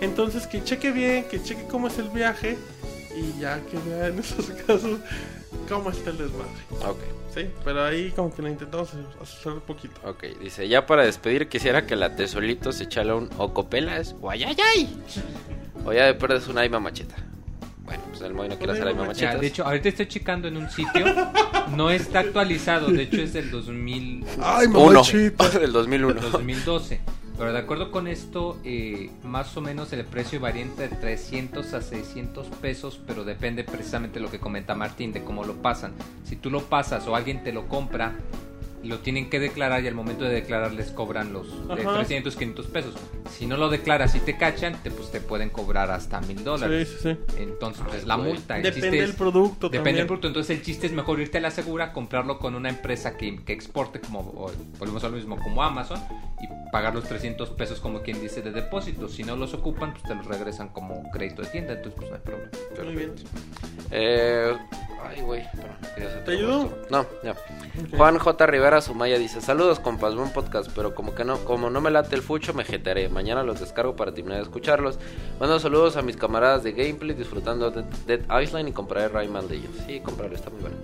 Entonces, 0.00 0.46
que 0.46 0.62
cheque 0.62 0.92
bien, 0.92 1.24
que 1.24 1.42
cheque 1.42 1.64
cómo 1.70 1.88
es 1.88 1.98
el 1.98 2.08
viaje 2.10 2.56
y 3.16 3.40
ya 3.40 3.60
que 3.62 3.78
vea 3.88 4.08
en 4.08 4.18
esos 4.18 4.46
casos 4.66 5.00
cómo 5.68 5.90
está 5.90 6.10
el 6.10 6.18
desmadre. 6.18 6.52
Ok, 6.86 6.98
Sí, 7.36 7.50
pero 7.64 7.84
ahí 7.84 8.10
como 8.12 8.34
que 8.34 8.40
lo 8.40 8.48
intentamos 8.48 8.88
hacer 9.20 9.52
un 9.52 9.60
poquito. 9.60 10.00
ok. 10.04 10.24
Dice, 10.40 10.66
ya 10.68 10.86
para 10.86 11.04
despedir 11.04 11.48
quisiera 11.48 11.86
que 11.86 11.94
la 11.94 12.16
tesolito 12.16 12.72
se 12.72 12.84
echara 12.84 13.14
un 13.14 13.28
ocopelas 13.36 14.16
o 14.22 14.30
ayayay. 14.30 14.88
O 15.84 15.92
ya 15.92 16.06
de 16.06 16.14
perdes 16.14 16.48
una 16.48 16.62
aima 16.62 16.80
macheta. 16.80 17.14
Bueno, 17.84 18.02
pues 18.10 18.22
el 18.22 18.32
Moy 18.34 18.48
no 18.48 18.56
quiere 18.56 18.72
hacer 18.72 18.88
aima 18.88 19.04
machetas. 19.04 19.40
de 19.40 19.46
hecho, 19.46 19.64
ahorita 19.64 19.90
estoy 19.90 20.06
checando 20.08 20.48
en 20.48 20.56
un 20.56 20.68
sitio, 20.70 21.04
no 21.76 21.90
está 21.90 22.18
actualizado, 22.20 22.88
de 22.88 23.02
hecho 23.02 23.20
es 23.20 23.32
del 23.32 23.48
2000, 23.50 24.24
Ay, 24.42 24.66
Uno. 24.66 24.80
mamachita. 24.86 25.48
del 25.60 25.72
2001. 25.72 26.20
2012. 26.32 27.00
Pero 27.38 27.52
de 27.52 27.58
acuerdo 27.58 27.90
con 27.90 28.08
esto, 28.08 28.58
eh, 28.64 29.10
más 29.22 29.54
o 29.56 29.60
menos 29.60 29.92
el 29.92 30.04
precio 30.04 30.40
varía 30.40 30.62
entre 30.62 30.88
300 30.88 31.74
a 31.74 31.82
600 31.82 32.46
pesos, 32.62 32.98
pero 33.06 33.24
depende 33.24 33.62
precisamente 33.62 34.18
de 34.18 34.24
lo 34.24 34.30
que 34.30 34.40
comenta 34.40 34.74
Martín, 34.74 35.12
de 35.12 35.22
cómo 35.22 35.44
lo 35.44 35.54
pasan. 35.54 35.92
Si 36.24 36.36
tú 36.36 36.50
lo 36.50 36.62
pasas 36.62 37.06
o 37.06 37.14
alguien 37.14 37.44
te 37.44 37.52
lo 37.52 37.68
compra, 37.68 38.14
lo 38.84 38.98
tienen 39.00 39.28
que 39.30 39.40
declarar 39.40 39.82
y 39.82 39.88
al 39.88 39.94
momento 39.94 40.24
de 40.24 40.34
declarar 40.34 40.72
les 40.72 40.90
cobran 40.90 41.32
los 41.32 41.66
de 41.68 41.74
Ajá. 41.82 41.94
300, 41.96 42.36
500 42.36 42.66
pesos. 42.66 42.94
Si 43.30 43.46
no 43.46 43.56
lo 43.56 43.68
declaras 43.68 44.14
y 44.14 44.20
te 44.20 44.36
cachan, 44.36 44.80
te, 44.82 44.90
pues 44.90 45.10
te 45.10 45.20
pueden 45.20 45.50
cobrar 45.50 45.90
hasta 45.90 46.20
mil 46.20 46.38
Sí, 46.38 46.44
dólars. 46.44 46.88
sí, 46.88 46.96
sí. 47.02 47.16
Entonces, 47.38 47.82
pues 47.88 48.02
Ay, 48.02 48.06
la 48.06 48.14
güey. 48.16 48.28
multa. 48.34 48.56
el 48.58 48.62
Depende 48.62 49.00
del 49.00 49.14
producto 49.14 49.66
Depende 49.68 49.78
también. 49.78 49.96
del 49.96 50.06
producto, 50.06 50.28
entonces 50.28 50.56
el 50.58 50.62
chiste 50.64 50.86
es 50.86 50.92
mejor 50.92 51.18
irte 51.20 51.38
a 51.38 51.40
la 51.40 51.50
segura, 51.50 51.92
comprarlo 51.92 52.38
con 52.38 52.54
una 52.54 52.68
empresa 52.68 53.16
que, 53.16 53.42
que 53.44 53.52
exporte, 53.52 54.00
como 54.00 54.20
o- 54.20 54.52
volvemos 54.78 55.02
a 55.04 55.08
lo 55.08 55.16
mismo, 55.16 55.36
como 55.40 55.62
Amazon, 55.62 55.98
y 56.40 56.70
pagar 56.70 56.94
los 56.94 57.04
300 57.04 57.50
pesos 57.50 57.80
como 57.80 58.02
quien 58.02 58.20
dice 58.20 58.42
de 58.42 58.52
depósito. 58.52 59.08
Si 59.08 59.24
no 59.24 59.36
los 59.36 59.54
ocupan, 59.54 59.92
pues 59.92 60.04
te 60.04 60.14
los 60.14 60.26
regresan 60.26 60.68
como 60.68 61.10
crédito 61.10 61.42
de 61.42 61.48
tienda, 61.48 61.72
entonces 61.72 61.94
pues 61.96 62.10
no 62.10 62.16
hay 62.16 62.22
problema. 62.22 62.50
Muy 62.84 62.94
bien. 62.94 63.12
Eh, 63.90 64.52
ay, 65.04 65.20
güey. 65.22 65.42
¿Te 65.94 66.02
gesto. 66.36 66.72
No, 66.90 67.06
ya. 67.22 67.34
Juan 67.96 68.18
J. 68.18 68.46
Rivera 68.46 68.65
Sumaya 68.80 69.18
dice: 69.18 69.40
Saludos, 69.40 69.78
compas, 69.78 70.14
buen 70.14 70.30
podcast. 70.30 70.70
Pero 70.74 70.94
como 70.94 71.14
que 71.14 71.24
no, 71.24 71.38
como 71.44 71.70
no 71.70 71.80
me 71.80 71.90
late 71.90 72.16
el 72.16 72.22
fucho, 72.22 72.52
me 72.52 72.64
jetearé. 72.64 73.08
Mañana 73.08 73.42
los 73.42 73.60
descargo 73.60 73.94
para 73.94 74.12
terminar 74.12 74.38
de 74.38 74.42
escucharlos. 74.42 74.98
Mando 75.38 75.60
saludos 75.60 75.96
a 75.96 76.02
mis 76.02 76.16
camaradas 76.16 76.64
de 76.64 76.72
gameplay 76.72 77.14
disfrutando 77.14 77.70
de 77.70 77.84
Dead 78.06 78.42
Island 78.42 78.68
y 78.68 78.72
compraré 78.72 79.08
Rayman 79.08 79.48
Legends. 79.48 79.84
Sí, 79.86 80.00
comprarlo, 80.00 80.34
está 80.34 80.50
muy 80.50 80.60
bueno. 80.60 80.76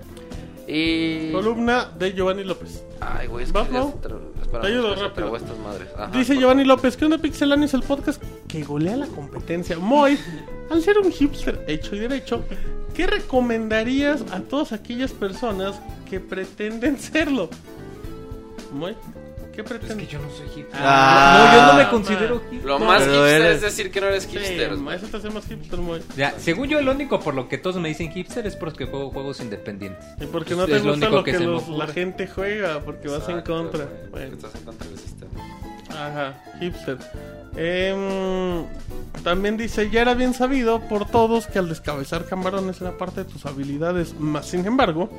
Y. 0.69 1.33
Columna 1.33 1.91
de 1.99 2.13
Giovanni 2.13 2.45
López. 2.45 2.85
Ay, 3.01 3.27
güey, 3.27 3.45
es 3.45 3.53
¿Vas, 3.53 3.69
que 3.69 3.79
espera, 3.79 4.61
Te 4.61 4.67
ayudo 4.69 4.91
rápido. 4.95 5.13
trabó 5.13 5.37
estas 5.37 5.59
madres. 5.59 5.89
Ajá, 5.97 6.17
Dice 6.17 6.37
Giovanni 6.37 6.65
López, 6.65 6.97
¿qué 6.97 7.05
onda 7.05 7.19
Pixelania 7.19 7.67
es 7.67 7.75
el 7.75 7.83
podcast 7.83 8.23
que 8.47 8.63
golea 8.63 8.97
la 8.97 9.07
competencia? 9.07 9.79
Moy, 9.79 10.19
al 10.71 10.83
ser 10.83 10.99
un 10.99 11.11
hipster 11.11 11.65
hecho 11.67 11.97
y 11.97 12.01
derecho, 12.01 12.45
¿qué 12.95 13.07
recomendarías 13.07 14.23
a 14.31 14.41
todas 14.41 14.73
aquellas 14.73 15.13
personas 15.13 15.81
que 16.09 16.21
pretenden 16.21 16.99
serlo? 16.99 17.49
Moy, 18.73 18.95
¿qué 19.53 19.61
Es 19.61 19.67
pretenden? 19.69 19.99
que 19.99 20.07
yo 20.07 20.19
no 20.19 20.31
soy 20.31 20.49
hipster. 20.49 20.81
Ah. 20.83 21.37
no, 21.53 21.57
yo 21.61 21.67
no 21.67 21.75
me 21.79 21.83
Ah, 21.83 21.91
considero 21.91 22.41
hipster. 22.51 22.65
Lo 22.65 22.79
más 22.79 23.03
Pero 23.03 23.13
hipster 23.15 23.41
eres- 23.43 23.55
es 23.57 23.61
decir 23.63 23.91
que 23.91 24.01
no 24.01 24.07
eres 24.09 24.23
Sí, 24.25 24.31
hipster. 24.31 24.77
ma, 24.79 24.95
eso 24.95 25.07
te 25.07 25.17
hace 25.19 25.31
más 25.31 25.47
hipster, 25.47 25.79
Moy. 25.81 26.03
Ya, 26.17 26.35
según 26.39 26.69
yo, 26.69 26.79
el 26.79 26.89
único 26.89 27.21
por 27.21 27.35
lo 27.35 27.49
que 27.49 27.59
todos 27.59 27.77
me 27.77 27.89
dicen 27.89 28.11
hipster 28.13 28.47
es 28.47 28.57
porque 28.57 28.87
juego 28.87 29.11
juegos 29.11 29.41
independientes. 29.41 30.05
Y 30.21 30.27
porque 30.27 30.55
no 30.55 30.63
Es 30.65 30.71
te 30.71 30.79
lo 30.81 30.91
gusta 30.93 31.07
único 31.07 31.17
lo 31.17 31.25
que 31.25 31.33
que, 31.33 31.39
se 31.39 31.45
me 31.45 31.51
los- 31.53 31.63
ocurre. 31.65 31.79
la 31.79 31.87
gente 31.93 32.27
juega, 32.27 32.81
porque 32.81 33.09
vas 33.09 33.29
en 33.29 33.41
contra. 33.43 33.85
güey, 33.85 34.11
Bueno. 34.11 34.35
Estás 34.37 34.55
en 34.55 34.63
contra 34.63 34.89
del 34.89 34.99
sistema. 34.99 35.31
Ajá, 35.91 36.43
hipster. 36.59 36.99
Em, 37.55 38.65
también 39.23 39.57
dice, 39.59 39.91
ya 39.91 40.01
era 40.01 40.15
bien 40.15 40.33
sabido 40.35 40.81
por 40.89 41.07
todos 41.07 41.47
que 41.47 41.59
al 41.59 41.69
descabezar 41.69 42.25
camarones 42.25 42.81
era 42.81 42.97
parte 42.97 43.25
de 43.25 43.31
tus 43.31 43.45
habilidades. 43.47 44.15
Más 44.19 44.47
sin 44.47 44.65
embargo, 44.67 45.11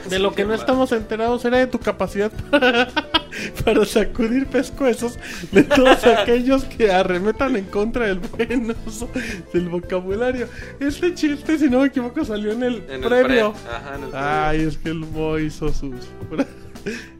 de 0.08 0.18
lo 0.18 0.34
que 0.34 0.44
no 0.46 0.54
estamos 0.54 0.92
enterados 0.92 1.44
era 1.44 1.58
de 1.58 1.66
tu 1.66 1.78
capacidad 1.78 2.32
para, 2.50 2.88
para 3.64 3.84
sacudir 3.84 4.46
pescuezos 4.46 5.18
de 5.50 5.62
todos 5.64 6.04
aquellos 6.06 6.64
que 6.64 6.90
arremetan 6.90 7.56
en 7.56 7.64
contra 7.66 8.06
del 8.06 8.18
buen 8.20 8.74
uso 8.86 9.08
del 9.52 9.68
vocabulario. 9.68 10.48
Este 10.80 11.14
chiste, 11.14 11.58
si 11.58 11.68
no 11.68 11.80
me 11.80 11.86
equivoco, 11.86 12.24
salió 12.24 12.52
en 12.52 12.62
el 12.62 12.76
En 12.88 13.02
el 13.02 13.08
previo. 13.08 13.52
pre- 13.52 13.72
ajá, 13.74 13.94
en 13.96 14.04
el 14.04 14.10
Ay, 14.14 14.60
es 14.62 14.78
que 14.78 14.88
el 14.90 15.00
Moy 15.00 15.46
hizo 15.46 15.68
sus... 15.72 15.94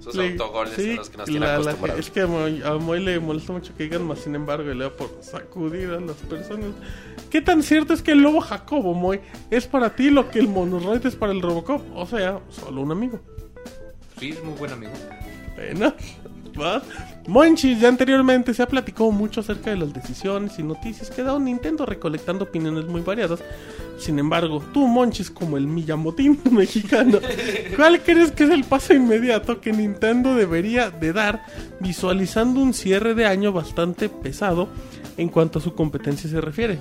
Sus 0.01 0.17
Le- 0.17 0.31
autogoles 0.33 0.75
sí, 0.75 0.87
son 0.89 0.97
los 0.97 1.11
que 1.11 1.17
nos 1.19 1.31
la- 1.31 1.59
la- 1.61 1.95
es 1.97 2.11
que 2.11 2.23
a 2.23 2.27
Moy, 2.27 2.61
a 2.65 2.73
Moy 2.79 2.99
le 3.01 3.21
molesta 3.21 3.53
mucho 3.53 3.73
que 3.77 3.85
digan 3.85 4.03
más, 4.05 4.19
sin 4.19 4.35
embargo, 4.35 4.69
y 4.69 4.75
le 4.75 4.83
da 4.83 4.91
por 4.91 5.17
sacudir 5.21 5.89
a 5.91 6.01
las 6.01 6.17
personas. 6.17 6.71
¿Qué 7.31 7.41
tan 7.41 7.63
cierto 7.63 7.95
es 7.95 8.03
que 8.03 8.11
el 8.11 8.23
lobo 8.23 8.41
Jacobo, 8.41 8.93
Moy, 8.93 9.21
es 9.53 9.69
para 9.69 9.95
ti 9.95 10.11
lo 10.11 10.29
que 10.31 10.41
el 10.41 10.49
Monoroid 10.49 11.07
es 11.07 11.15
para 11.15 11.31
el 11.31 11.41
Robocop? 11.41 11.81
O 11.95 12.05
sea, 12.07 12.41
solo 12.51 12.81
un 12.81 12.91
amigo. 12.91 13.21
Sí, 14.19 14.31
es 14.31 14.43
muy 14.43 14.55
buen 14.55 14.73
amigo. 14.73 14.91
Bueno, 15.57 15.95
¿va? 16.61 16.83
Monchis, 17.27 17.81
ya 17.81 17.89
anteriormente 17.89 18.53
se 18.53 18.63
ha 18.63 18.67
platicado 18.67 19.11
mucho 19.13 19.41
acerca 19.41 19.71
de 19.71 19.77
las 19.77 19.93
decisiones 19.93 20.59
y 20.59 20.63
noticias 20.63 21.11
que 21.11 21.23
da 21.23 21.35
un 21.35 21.45
Nintendo 21.45 21.87
recolectando 21.87 22.45
opiniones 22.45 22.87
muy 22.87 23.01
variadas. 23.01 23.41
Sin 23.99 24.19
embargo, 24.19 24.63
tú, 24.73 24.87
Monchis, 24.89 25.31
como 25.31 25.57
el 25.57 25.67
Miyamotín 25.67 26.41
mexicano, 26.51 27.19
¿cuál 27.77 28.01
crees 28.01 28.33
que 28.33 28.45
es 28.45 28.51
el 28.51 28.65
paso 28.65 28.95
inmediato 28.95 29.61
que 29.61 29.73
Nintendo 29.73 30.35
debería 30.35 30.91
de 30.91 31.13
dar 31.13 31.45
visualizando 31.81 32.61
un 32.61 32.75
cierre 32.75 33.15
de 33.15 33.27
año 33.27 33.53
bastante 33.53 34.09
pesado 34.09 34.69
en 35.17 35.29
cuanto 35.29 35.59
a 35.59 35.63
su 35.63 35.75
competencia 35.75 36.29
se 36.29 36.41
refiere? 36.41 36.79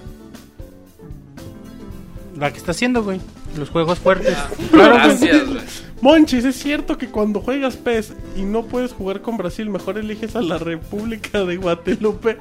La 2.37 2.51
que 2.51 2.57
está 2.57 2.71
haciendo, 2.71 3.03
güey. 3.03 3.19
Los 3.57 3.69
juegos 3.69 3.99
fuertes. 3.99 4.37
Claro, 4.71 4.93
güey. 4.93 5.07
Gracias, 5.07 5.47
güey. 5.47 5.61
Monchis, 6.01 6.45
es 6.45 6.55
cierto 6.55 6.97
que 6.97 7.09
cuando 7.09 7.41
juegas 7.41 7.77
PES 7.77 8.13
y 8.35 8.41
no 8.41 8.63
puedes 8.65 8.91
jugar 8.93 9.21
con 9.21 9.37
Brasil, 9.37 9.69
mejor 9.69 9.97
eliges 9.97 10.35
a 10.35 10.41
la 10.41 10.57
República 10.57 11.43
de 11.45 11.57
Guadalupe. 11.57 12.37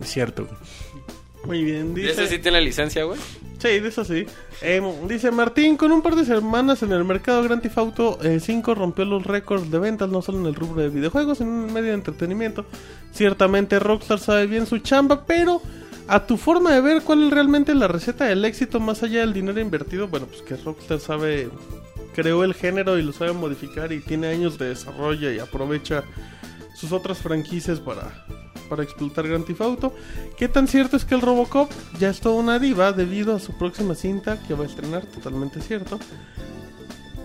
Es 0.00 0.08
cierto, 0.10 0.46
güey. 0.46 0.56
Muy 1.44 1.64
bien, 1.64 1.92
¿Y 1.92 2.02
dice. 2.02 2.12
ese 2.12 2.26
sí 2.28 2.38
tiene 2.38 2.60
licencia, 2.60 3.04
güey? 3.04 3.18
Sí, 3.58 3.78
de 3.78 3.88
eso 3.88 4.04
sí. 4.04 4.26
Em, 4.60 4.84
dice 5.08 5.30
Martín, 5.30 5.76
con 5.76 5.92
un 5.92 6.02
par 6.02 6.14
de 6.16 6.24
semanas 6.24 6.82
en 6.82 6.92
el 6.92 7.04
mercado 7.04 7.42
Grand 7.44 7.62
Theft 7.62 7.78
Auto 7.78 8.18
eh, 8.22 8.40
5 8.40 8.74
rompió 8.74 9.04
los 9.04 9.24
récords 9.24 9.70
de 9.70 9.78
ventas, 9.78 10.08
no 10.08 10.22
solo 10.22 10.38
en 10.38 10.46
el 10.46 10.54
rubro 10.54 10.82
de 10.82 10.88
videojuegos, 10.88 11.38
sino 11.38 11.50
en 11.62 11.68
el 11.68 11.72
medio 11.72 11.88
de 11.88 11.94
entretenimiento. 11.94 12.64
Ciertamente 13.12 13.78
Rockstar 13.78 14.18
sabe 14.18 14.46
bien 14.46 14.66
su 14.66 14.78
chamba, 14.78 15.24
pero 15.26 15.62
a 16.08 16.26
tu 16.26 16.36
forma 16.36 16.72
de 16.72 16.80
ver 16.80 17.02
cuál 17.02 17.24
es 17.24 17.30
realmente 17.30 17.74
la 17.74 17.88
receta 17.88 18.24
del 18.24 18.44
éxito 18.44 18.80
más 18.80 19.02
allá 19.02 19.20
del 19.20 19.32
dinero 19.32 19.60
invertido, 19.60 20.08
bueno, 20.08 20.26
pues 20.26 20.42
que 20.42 20.56
Rockstar 20.56 21.00
sabe, 21.00 21.48
creó 22.14 22.44
el 22.44 22.54
género 22.54 22.98
y 22.98 23.02
lo 23.02 23.12
sabe 23.12 23.32
modificar 23.32 23.92
y 23.92 24.00
tiene 24.00 24.28
años 24.28 24.58
de 24.58 24.68
desarrollo 24.68 25.30
y 25.32 25.38
aprovecha 25.38 26.04
sus 26.74 26.92
otras 26.92 27.18
franquicias 27.18 27.80
para, 27.80 28.26
para 28.68 28.82
explotar 28.82 29.28
Grand 29.28 29.44
Theft 29.44 29.60
Auto. 29.60 29.94
¿Qué 30.36 30.48
tan 30.48 30.66
cierto 30.66 30.96
es 30.96 31.04
que 31.04 31.14
el 31.14 31.20
Robocop 31.20 31.70
ya 31.98 32.10
es 32.10 32.20
toda 32.20 32.36
una 32.36 32.58
diva 32.58 32.92
debido 32.92 33.36
a 33.36 33.40
su 33.40 33.56
próxima 33.56 33.94
cinta 33.94 34.42
que 34.46 34.54
va 34.54 34.64
a 34.64 34.66
estrenar? 34.66 35.06
Totalmente 35.06 35.60
cierto. 35.60 35.98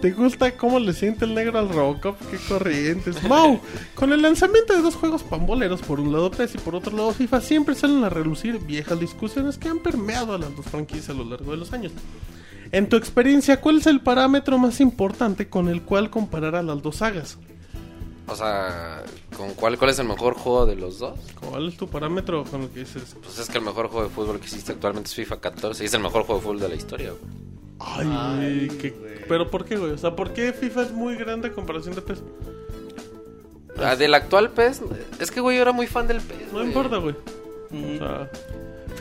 ¿Te 0.01 0.11
gusta 0.11 0.56
cómo 0.56 0.80
le 0.80 0.93
siente 0.93 1.26
el 1.26 1.34
negro 1.34 1.58
al 1.58 1.69
Robocop? 1.69 2.17
¡Qué 2.30 2.38
corrientes! 2.48 3.24
¡Mau! 3.24 3.59
Con 3.95 4.14
el 4.14 4.22
lanzamiento 4.22 4.74
de 4.74 4.82
dos 4.84 4.95
juegos 4.95 5.24
pamboleros, 5.24 5.82
por 5.82 6.00
un 6.00 6.11
lado 6.14 6.30
PES 6.30 6.56
y 6.56 6.58
por 6.59 6.76
otro 6.76 6.95
lado 6.95 7.11
FIFA, 7.14 7.42
siempre 7.42 7.74
salen 7.74 8.03
a 8.03 8.09
relucir 8.09 8.59
viejas 8.59 9.00
discusiones 9.00 9.58
que 9.58 9.69
han 9.69 9.80
permeado 9.80 10.35
a 10.35 10.38
las 10.38 10.56
dos 10.56 10.67
franquicias 10.67 11.09
a 11.09 11.14
lo 11.14 11.24
largo 11.24 11.50
de 11.50 11.58
los 11.58 11.74
años. 11.74 11.93
En 12.72 12.90
tu 12.90 12.95
experiencia, 12.95 13.59
¿cuál 13.59 13.77
es 13.77 13.88
el 13.88 14.01
parámetro 14.01 14.59
más 14.59 14.82
importante 14.82 15.50
con 15.50 15.67
el 15.67 15.82
cual 15.82 16.11
comparar 16.11 16.56
a 16.56 16.61
las 16.61 16.80
dos 16.84 16.98
sagas? 16.98 17.40
O 18.27 18.35
sea, 18.35 19.03
¿con 19.35 19.53
cuál, 19.56 19.80
cuál 19.80 19.90
es 19.90 19.98
el 19.98 20.08
mejor 20.08 20.35
juego 20.35 20.67
de 20.67 20.76
los 20.76 21.00
dos? 21.00 21.17
¿Cuál 21.40 21.69
es 21.69 21.77
tu 21.77 21.88
parámetro 21.88 22.43
con 22.43 22.61
el 22.61 22.69
que 22.69 22.82
dices? 22.82 23.16
Pues 23.24 23.40
es 23.40 23.50
que 23.50 23.58
el 23.58 23.64
mejor 23.64 23.88
juego 23.88 24.08
de 24.08 24.14
fútbol 24.14 24.38
que 24.40 24.45
existe 24.45 24.74
actualmente 24.74 25.08
es 25.08 25.16
FIFA 25.16 25.40
14 25.40 25.84
y 25.84 25.88
es 25.88 25.93
el 25.93 26.01
mejor 26.01 26.24
juego 26.24 26.40
de 26.40 26.45
fútbol 26.45 26.59
de 26.59 26.69
la 26.69 26.76
historia, 26.76 27.11
güey. 27.11 27.57
Ay, 27.80 28.68
que- 28.82 29.26
¿Pero 29.28 29.50
por 29.50 29.66
qué, 29.66 29.78
güey? 29.78 29.92
O 29.92 29.98
sea, 29.98 30.16
¿por 30.16 30.34
qué 30.34 30.54
FIFA 30.54 30.84
es 30.84 30.92
muy 30.92 31.16
grande 31.16 31.50
a 31.50 31.54
comparación 31.54 31.96
de 31.96 32.02
PES? 32.02 32.24
Ah, 33.80 33.96
del 33.96 34.14
actual 34.14 34.50
PES, 34.52 34.82
es 35.20 35.30
que, 35.32 35.40
güey, 35.42 35.58
yo 35.58 35.62
era 35.62 35.72
muy 35.72 35.86
fan 35.88 36.08
del 36.08 36.22
PES, 36.22 36.48
No 36.48 36.54
güey. 36.60 36.68
importa, 36.68 36.98
güey. 36.98 37.16
O 37.72 37.98
sea, 37.98 38.30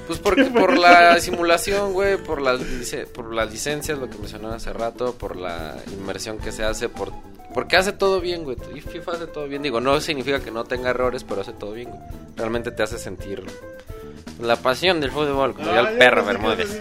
Pues 0.06 0.18
porque 0.18 0.44
por 0.44 0.76
la 0.78 1.18
simulación, 1.20 1.92
güey, 1.92 2.16
por 2.18 2.42
las, 2.42 2.60
lice- 2.60 3.06
por 3.06 3.32
las 3.32 3.50
licencias, 3.50 3.98
lo 3.98 4.10
que 4.10 4.18
mencionaba 4.18 4.56
hace 4.56 4.72
rato, 4.72 5.14
por 5.14 5.36
la 5.36 5.76
inmersión 5.92 6.38
que 6.38 6.52
se 6.52 6.64
hace, 6.64 6.88
por 6.88 7.12
porque 7.54 7.76
hace 7.76 7.92
todo 7.92 8.20
bien, 8.20 8.44
güey. 8.44 8.58
Y 8.74 8.82
FIFA 8.82 9.12
hace 9.12 9.26
todo 9.28 9.48
bien. 9.48 9.62
Digo, 9.62 9.80
no 9.80 9.98
significa 10.02 10.40
que 10.40 10.50
no 10.50 10.64
tenga 10.64 10.90
errores, 10.90 11.24
pero 11.24 11.40
hace 11.40 11.54
todo 11.54 11.72
bien, 11.72 11.88
güey. 11.88 12.02
Realmente 12.36 12.70
te 12.70 12.82
hace 12.82 12.98
sentir 12.98 13.42
la 14.42 14.56
pasión 14.56 15.00
del 15.00 15.10
fútbol, 15.10 15.54
como 15.54 15.64
ya 15.72 15.78
ah, 15.86 15.90
el 15.90 15.96
perro 15.96 16.22
no 16.22 16.28
sé 16.32 16.36
qué 16.36 16.42
Bermúdez. 16.42 16.80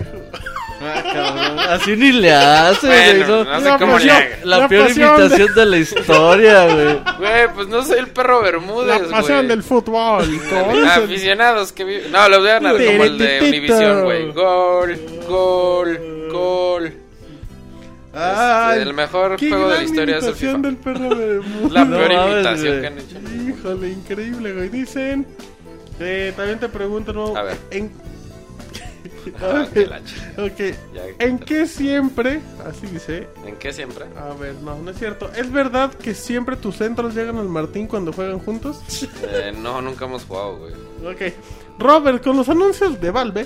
Ah, 0.87 1.03
cabrón, 1.03 1.59
Así 1.59 1.95
ni 1.95 2.11
le 2.11 2.31
hace, 2.33 2.87
güey. 2.87 3.19
No- 3.27 3.43
no 3.43 3.59
sé 3.59 3.65
La 3.69 3.77
cómo 3.79 3.97
le 3.99 4.07
pasión. 4.07 4.23
La, 4.43 4.57
La 4.59 4.67
peor 4.67 4.87
pasión 4.87 5.07
de- 5.17 5.21
imitación 5.25 5.55
de... 5.55 5.65
la 5.65 5.77
historia, 5.77 6.65
güey. 6.65 6.99
Güey, 7.17 7.53
pues 7.55 7.67
no 7.67 7.83
soy 7.83 7.99
el 7.99 8.07
perro 8.07 8.41
Bermúdez, 8.41 8.87
La 8.87 8.97
güey. 8.99 9.11
pasión 9.11 9.47
del 9.47 9.63
fútbol. 9.63 10.23
Aficionados 10.95 11.71
que 11.71 11.83
viven. 11.83 12.11
No, 12.11 12.29
los 12.29 12.43
vean 12.43 12.63
como 12.63 12.75
el 13.03 13.17
de. 13.17 13.39
Univision, 13.41 14.03
güey. 14.03 14.31
Gol, 14.31 14.99
gol, 15.27 15.99
gol. 16.31 16.93
Ay, 18.17 18.77
Este, 18.77 18.89
el 18.89 18.93
mejor 18.95 19.37
juego 19.37 19.69
de 19.69 19.77
la 19.77 19.83
historia 19.83 20.17
es 20.19 20.23
el 20.23 20.29
imitación 20.29 20.55
FIFA. 20.55 20.67
del 20.67 20.77
perro 20.77 21.09
Bermúdez. 21.17 21.71
La 21.73 21.83
No 21.85 21.97
peor 21.97 22.11
imitación 22.11 22.67
güey. 22.67 22.81
que 22.81 22.87
han 22.87 22.97
hecho. 22.99 23.17
Híjole, 23.59 23.89
increíble, 23.89 24.53
güey. 24.53 24.69
Dicen. 24.69 25.27
eh, 25.99 26.33
también 26.35 26.59
te 26.59 26.69
pregunto, 26.69 27.11
¿no? 27.11 27.35
A 27.35 27.43
ver. 27.43 27.57
En... 27.71 27.91
Ah, 29.41 29.65
que 29.73 29.85
la 29.87 29.99
ch- 30.01 30.39
ok. 30.39 30.75
Ya, 30.93 31.03
¿En 31.25 31.39
qué 31.39 31.65
siempre? 31.67 32.41
Así 32.65 32.87
dice. 32.87 33.27
¿En 33.45 33.55
qué 33.55 33.71
siempre? 33.73 34.05
A 34.17 34.33
ver, 34.33 34.55
no, 34.63 34.77
no 34.79 34.91
es 34.91 34.97
cierto. 34.97 35.29
¿Es 35.35 35.51
verdad 35.51 35.93
que 35.93 36.13
siempre 36.13 36.55
tus 36.55 36.77
centros 36.77 37.15
llegan 37.15 37.37
al 37.37 37.49
Martín 37.49 37.87
cuando 37.87 38.11
juegan 38.13 38.39
juntos? 38.39 38.79
Eh, 39.23 39.53
no, 39.57 39.81
nunca 39.81 40.05
hemos 40.05 40.23
jugado, 40.25 40.57
güey. 40.59 40.73
Ok. 41.13 41.33
Robert, 41.79 42.23
con 42.23 42.37
los 42.37 42.47
anuncios 42.49 42.99
de 43.01 43.11
Valve, 43.11 43.45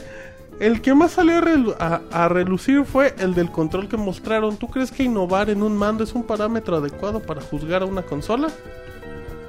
el 0.60 0.82
que 0.82 0.94
más 0.94 1.12
salió 1.14 1.38
a, 1.38 1.42
relu- 1.42 1.76
a- 1.80 2.02
a 2.12 2.28
relucir 2.30 2.84
fue 2.86 3.14
el 3.20 3.34
del 3.34 3.52
control 3.52 3.88
que 3.88 3.98
mostraron. 3.98 4.58
¿Tú 4.58 4.68
crees 4.68 4.92
que 4.92 5.04
innovar 5.04 5.50
en 5.50 5.64
un 5.64 5.76
mando 5.78 6.04
es 6.04 6.14
un 6.14 6.24
parámetro 6.24 6.78
adecuado 6.78 7.22
para 7.22 7.42
juzgar 7.42 7.82
a 7.82 7.86
una 7.86 8.02
consola? 8.04 8.50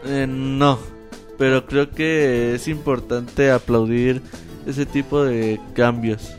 Eh, 0.05 0.26
no, 0.28 0.78
pero 1.36 1.66
creo 1.66 1.90
que 1.90 2.55
es 2.55 2.68
importante 2.68 3.50
aplaudir 3.50 4.22
ese 4.66 4.86
tipo 4.86 5.22
de 5.24 5.60
cambios. 5.74 6.32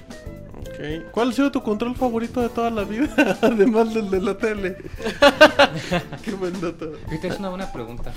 Ok. 0.59 1.11
¿Cuál 1.11 1.29
ha 1.29 1.33
sido 1.33 1.51
tu 1.51 1.61
control 1.61 1.95
favorito 1.95 2.41
de 2.41 2.49
toda 2.49 2.69
la 2.71 2.83
vida? 2.83 3.37
Además 3.41 3.93
del 3.93 4.09
de 4.09 4.21
la 4.21 4.37
tele. 4.37 4.77
Qué 6.23 6.31
buen 6.31 6.59
dato. 6.59 6.93
Es 7.11 7.39
una 7.39 7.49
buena 7.49 7.71
pregunta. 7.71 8.11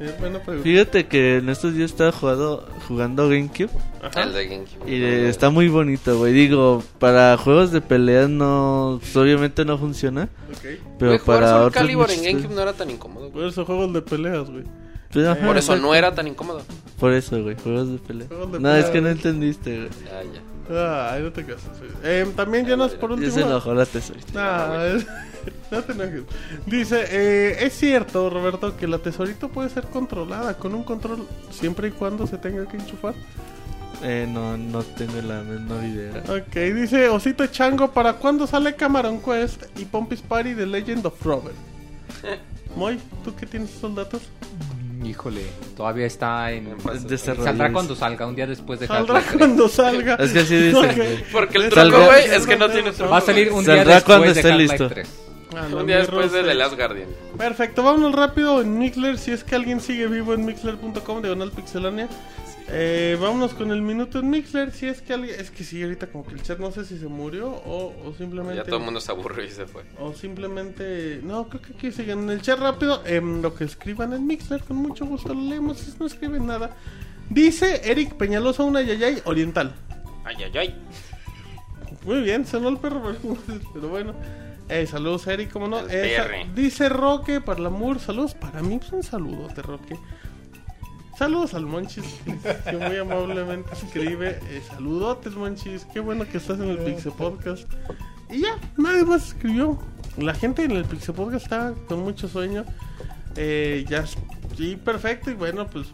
Es 0.00 0.18
buena 0.18 0.38
pregunta. 0.40 0.64
Fíjate 0.64 1.06
que 1.06 1.36
en 1.36 1.48
estos 1.48 1.74
días 1.74 1.90
estaba 1.90 2.12
jugando, 2.12 2.68
jugando 2.86 3.28
GameCube 3.28 3.70
Ajá. 4.02 4.22
El 4.24 4.32
de 4.32 4.48
GameCube. 4.48 4.90
y 4.90 4.94
eh, 5.02 5.28
está 5.28 5.50
muy 5.50 5.68
bonito, 5.68 6.18
güey. 6.18 6.32
Digo, 6.32 6.82
para 6.98 7.36
juegos 7.36 7.72
de 7.72 7.80
pelea 7.80 8.26
no, 8.28 8.98
pues, 9.00 9.16
obviamente 9.16 9.64
no 9.64 9.76
funciona, 9.78 10.28
Ok. 10.50 10.78
pero 10.98 11.18
jugar 11.18 11.40
para 11.40 11.56
otros 11.58 11.74
Calibur 11.74 12.10
en 12.10 12.16
GameCube 12.22 12.40
juegos- 12.42 12.56
no 12.56 12.62
era 12.62 12.72
tan 12.72 12.90
incómodo. 12.90 13.30
Por 13.30 13.44
eso 13.44 13.64
juegos 13.64 13.92
de 13.92 14.02
peleas, 14.02 14.48
güey. 14.50 14.64
Pues, 15.12 15.26
ajá, 15.26 15.46
Por 15.46 15.56
eso 15.56 15.76
no 15.76 15.94
era 15.94 16.14
tan 16.14 16.26
incómodo. 16.26 16.62
Por 16.98 17.12
eso, 17.12 17.42
güey, 17.42 17.56
juegos 17.56 17.90
de 17.92 17.98
pelea. 17.98 18.26
Juegos 18.28 18.52
de 18.52 18.58
no, 18.58 18.68
pelea, 18.68 18.78
es 18.78 18.86
que 18.86 19.00
no 19.00 19.08
entendiste, 19.08 19.76
güey. 19.76 19.88
Ya, 20.04 20.22
ya. 20.22 21.12
Ay, 21.14 21.22
no 21.22 21.32
te 21.32 21.44
casas. 21.44 21.70
Eh, 22.04 22.26
también 22.36 22.66
ya 22.66 22.76
nos 22.76 22.92
por 22.92 23.10
Ya 23.10 23.14
último. 23.16 23.32
se 23.32 23.40
enojó 23.40 23.72
la 23.74 23.86
tesorita. 23.86 24.32
Nah, 24.34 24.84
es- 24.84 25.06
no 25.70 25.82
te 25.82 25.92
enojes. 25.92 26.22
Dice, 26.66 27.04
eh, 27.10 27.56
es 27.64 27.72
cierto, 27.74 28.28
Roberto, 28.28 28.76
que 28.76 28.86
la 28.86 28.98
tesorito 28.98 29.48
puede 29.48 29.70
ser 29.70 29.84
controlada 29.86 30.54
con 30.58 30.74
un 30.74 30.82
control 30.84 31.26
siempre 31.50 31.88
y 31.88 31.90
cuando 31.92 32.26
se 32.26 32.36
tenga 32.36 32.66
que 32.66 32.76
enchufar. 32.76 33.14
Eh, 34.02 34.28
no, 34.30 34.56
no 34.58 34.82
tengo 34.82 35.20
la 35.22 35.40
menor 35.42 35.82
idea. 35.84 36.22
Ok, 36.28 36.54
dice 36.74 37.08
Osito 37.08 37.46
Chango, 37.46 37.90
¿para 37.92 38.12
cuándo 38.14 38.46
sale 38.46 38.76
Cameron 38.76 39.20
Quest 39.20 39.64
y 39.78 39.86
Pompis 39.86 40.20
Party 40.20 40.52
de 40.54 40.66
Legend 40.66 41.06
of 41.06 41.24
Robert? 41.24 41.56
Moy, 42.76 42.98
¿tú 43.24 43.34
qué 43.34 43.46
tienes 43.46 43.74
esos 43.74 43.94
datos? 43.94 44.22
Híjole, 45.04 45.42
todavía 45.76 46.06
está 46.06 46.50
en... 46.52 46.76
Saldrá 47.18 47.72
cuando 47.72 47.94
salga, 47.94 48.26
un 48.26 48.34
día 48.34 48.46
después 48.46 48.80
de 48.80 48.86
Saldrá 48.86 49.16
Half-Life 49.18 49.36
3. 49.36 49.38
cuando 49.38 49.68
salga. 49.68 50.14
Es 50.16 50.32
que 50.32 50.38
así 50.40 50.56
dicen, 50.60 50.90
Ok. 50.90 50.96
güey. 50.96 51.24
Porque 51.32 51.58
el 51.58 51.68
tronco, 51.68 52.04
güey, 52.04 52.24
es 52.24 52.46
que 52.46 52.56
no 52.56 52.68
tiene 52.68 52.90
tronco. 52.92 53.12
Va 53.12 53.18
a 53.18 53.22
salir 53.22 53.52
un 53.52 53.64
día 53.64 53.76
Saldrá 53.76 53.94
después 53.94 54.04
cuando 54.18 54.34
de 54.34 54.40
esté 54.40 54.48
Half-Life 54.52 54.72
listo. 54.72 54.88
3. 54.88 55.08
Ah, 55.56 55.66
no, 55.70 55.76
Un 55.78 55.86
día 55.86 55.98
después 55.98 56.30
de. 56.30 56.42
The 56.42 56.54
Last 56.54 56.74
Guardian. 56.76 57.08
Perfecto, 57.38 57.82
vámonos 57.82 58.14
rápido 58.14 58.60
en 58.60 58.78
Mixler. 58.78 59.16
Si 59.18 59.30
es 59.30 59.44
que 59.44 59.54
alguien 59.54 59.80
sigue 59.80 60.06
vivo 60.06 60.34
en 60.34 60.44
Mixler.com, 60.44 61.22
diagonal 61.22 61.50
pixelania. 61.52 62.06
Eh, 62.70 63.16
vámonos 63.20 63.54
con 63.54 63.70
el 63.70 63.80
minuto 63.80 64.18
en 64.18 64.28
Mixler. 64.28 64.72
Si 64.72 64.86
es 64.86 65.00
que 65.00 65.14
alguien. 65.14 65.40
Es 65.40 65.50
que 65.50 65.64
sí, 65.64 65.82
ahorita 65.82 66.08
como 66.08 66.26
que 66.26 66.34
el 66.34 66.42
chat 66.42 66.58
no 66.58 66.70
sé 66.70 66.84
si 66.84 66.98
se 66.98 67.06
murió 67.06 67.48
o, 67.50 67.94
o 68.04 68.12
simplemente. 68.14 68.56
Ya 68.56 68.64
todo 68.64 68.76
el 68.76 68.84
mundo 68.84 69.00
se 69.00 69.10
aburrió 69.10 69.44
y 69.44 69.50
se 69.50 69.66
fue. 69.66 69.84
O 69.98 70.12
simplemente. 70.12 71.20
No, 71.22 71.48
creo 71.48 71.62
que 71.62 71.72
aquí 71.72 71.92
siguen 71.92 72.20
en 72.24 72.30
el 72.30 72.42
chat 72.42 72.58
rápido. 72.58 73.02
em, 73.06 73.40
lo 73.40 73.54
que 73.54 73.64
escriban 73.64 74.12
en 74.12 74.26
Mixler, 74.26 74.62
con 74.62 74.76
mucho 74.76 75.06
gusto 75.06 75.32
lo 75.32 75.40
leemos. 75.40 75.78
Si 75.78 75.94
no 75.98 76.06
escriben 76.06 76.46
nada. 76.46 76.76
Dice 77.30 77.82
Eric 77.90 78.14
Peñalosa, 78.14 78.62
una 78.64 78.82
yayay 78.82 79.22
oriental. 79.24 79.74
Ay, 80.24 80.36
ay, 80.44 80.58
ay. 80.58 80.74
Muy 82.04 82.20
bien, 82.22 82.46
sonó 82.46 82.68
el 82.68 82.78
perro, 82.78 83.02
pero- 83.74 83.88
bueno. 83.88 84.14
Eh, 84.70 84.86
saludos, 84.86 85.26
Eric, 85.26 85.50
¿cómo 85.50 85.66
no? 85.66 85.78
El 85.80 85.86
Eh, 85.90 86.46
dice 86.54 86.90
Roque 86.90 87.40
para 87.40 87.58
el 87.60 87.64
amor, 87.66 87.98
saludos 88.00 88.34
para 88.34 88.60
mí, 88.62 88.76
pues 88.78 88.92
un 88.92 89.02
saludote, 89.02 89.62
Roque. 89.62 89.96
Saludos 91.18 91.54
al 91.54 91.66
Monchis, 91.66 92.04
que 92.64 92.76
muy 92.76 92.96
amablemente 92.96 93.70
escribe. 93.72 94.38
Eh, 94.50 94.62
saludotes, 94.68 95.34
Monchis, 95.34 95.84
qué 95.92 95.98
bueno 95.98 96.24
que 96.28 96.38
estás 96.38 96.60
en 96.60 96.68
el 96.68 96.78
Pixel 96.78 97.10
Podcast. 97.10 97.68
Y 98.30 98.42
ya, 98.42 98.56
nadie 98.76 99.04
más 99.04 99.28
escribió. 99.28 99.78
La 100.16 100.32
gente 100.32 100.62
en 100.62 100.70
el 100.70 100.84
Pixel 100.84 101.16
Podcast 101.16 101.44
está 101.44 101.74
con 101.88 102.04
mucho 102.04 102.28
sueño. 102.28 102.64
Eh, 103.34 103.84
ya, 103.88 104.04
sí, 104.56 104.76
perfecto, 104.76 105.32
y 105.32 105.34
bueno, 105.34 105.66
pues 105.66 105.88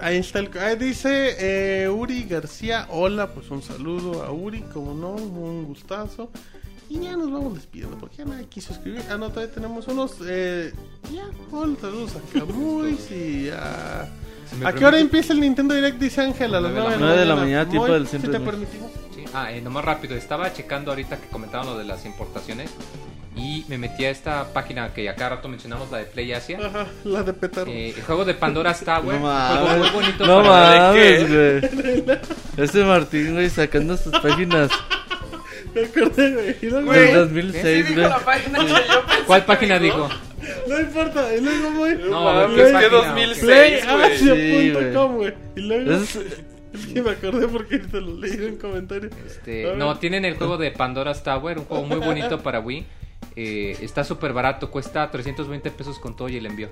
Ahí 0.00 0.18
está 0.18 0.38
el. 0.38 0.50
ahí 0.58 0.76
dice 0.76 1.36
eh, 1.84 1.88
Uri 1.88 2.24
García. 2.24 2.86
Hola, 2.90 3.32
pues 3.32 3.50
un 3.50 3.62
saludo 3.62 4.22
a 4.22 4.30
Uri, 4.30 4.60
como 4.72 4.94
no, 4.94 5.12
un 5.12 5.64
gustazo. 5.64 6.30
Y 6.90 7.00
ya 7.00 7.16
nos 7.16 7.30
vamos 7.30 7.54
despidiendo 7.54 7.98
porque 7.98 8.16
ya 8.16 8.24
nadie 8.24 8.46
quiso 8.46 8.72
escribir. 8.72 9.02
Ah, 9.10 9.16
no, 9.18 9.28
todavía 9.30 9.54
tenemos 9.54 9.86
unos. 9.88 10.12
Eh, 10.26 10.72
ya, 11.12 11.24
hola, 11.52 11.76
saludos 11.80 12.12
a 12.16 12.38
Camuy 12.38 12.98
y 13.10 13.50
a. 13.50 14.08
Si 14.48 14.56
me 14.56 14.66
¿A 14.66 14.72
qué 14.72 14.86
hora 14.86 14.98
empieza 14.98 15.34
el 15.34 15.40
Nintendo 15.40 15.74
Direct? 15.74 15.98
Dice 15.98 16.22
Ángel, 16.22 16.54
a 16.54 16.60
las 16.60 16.72
Nueve 16.72 16.96
9 16.98 17.18
de 17.18 17.26
la 17.26 17.36
mañana, 17.36 17.68
tiempo 17.68 17.88
Moy, 17.88 17.94
del 17.98 18.06
si 18.06 18.12
centro 18.12 18.30
te 18.30 18.38
de 18.38 18.44
México. 18.44 18.58
permitimos. 18.58 18.90
Sí. 19.14 19.24
Ah, 19.34 19.52
eh, 19.52 19.60
nomás 19.60 19.84
rápido, 19.84 20.16
estaba 20.16 20.50
checando 20.54 20.90
ahorita 20.90 21.18
que 21.18 21.28
comentaban 21.28 21.66
lo 21.66 21.76
de 21.76 21.84
las 21.84 22.06
importaciones 22.06 22.70
y 23.36 23.66
me 23.68 23.76
metí 23.76 24.06
a 24.06 24.10
esta 24.10 24.50
página 24.54 24.94
que 24.94 25.06
a 25.10 25.14
cada 25.14 25.36
rato 25.36 25.48
mencionamos, 25.50 25.90
la 25.90 25.98
de 25.98 26.04
Play 26.06 26.32
Asia. 26.32 26.58
Ajá, 26.64 26.86
la 27.04 27.22
de 27.22 27.34
petardo. 27.34 27.70
Eh, 27.70 27.90
el 27.94 28.02
juego 28.02 28.24
de 28.24 28.32
Pandora 28.32 28.72
Tower, 28.72 29.20
No 29.20 29.26
un 29.26 29.30
juego 29.30 29.66
muy 29.68 29.78
mames. 29.78 29.92
bonito 29.92 30.26
No 30.26 30.42
mames, 30.42 31.28
güey. 31.28 32.18
Este 32.56 32.84
Martín, 32.84 33.34
güey, 33.34 33.50
sacando 33.50 33.98
sus 33.98 34.12
páginas 34.18 34.70
Me 35.74 35.84
acordé, 35.84 36.32
güey. 36.34 36.56
Y 36.62 36.66
luego- 36.66 36.92
del 36.92 37.14
2006, 37.14 37.62
Sí, 37.62 37.82
dijo 37.82 37.94
güey. 38.00 38.08
la 38.08 38.18
página 38.18 38.58
que 38.60 38.66
yo 38.68 38.74
pensé 38.74 39.24
¿Cuál 39.26 39.40
que 39.42 39.46
página 39.46 39.78
dijo? 39.78 40.08
No 40.68 40.80
importa, 40.80 41.34
y 41.34 41.40
luego, 41.40 41.72
güey. 41.78 41.94
No, 42.10 42.24
mames, 42.24 42.56
¿qué 42.56 42.62
es 42.62 42.66
que 42.68 42.72
página? 42.72 42.98
2006, 43.08 43.84
güey. 43.90 44.18
Sí, 44.18 44.70
Play.com, 44.72 45.16
güey. 45.16 45.34
Y 45.56 45.60
luego. 45.60 45.92
Es- 45.92 46.18
Es 46.70 46.86
que 46.86 47.02
me 47.02 47.10
acordé 47.10 47.48
porque 47.48 47.78
te 47.78 47.98
lo 48.00 48.14
leí 48.14 48.32
en 48.34 48.44
un 48.52 48.56
comentario. 48.56 49.08
Este, 49.26 49.74
no, 49.76 49.98
tienen 49.98 50.24
el 50.26 50.36
juego 50.36 50.58
de 50.58 50.70
Pandora's 50.70 51.22
Tower, 51.22 51.58
un 51.58 51.64
juego 51.64 51.84
muy 51.84 51.96
bonito 51.96 52.38
para 52.42 52.60
Wii. 52.60 52.84
Eh, 53.36 53.76
está 53.80 54.04
súper 54.04 54.32
barato, 54.34 54.70
cuesta 54.70 55.10
320 55.10 55.70
pesos 55.70 55.98
con 55.98 56.14
todo 56.14 56.28
y 56.28 56.36
el 56.36 56.44
envío 56.46 56.68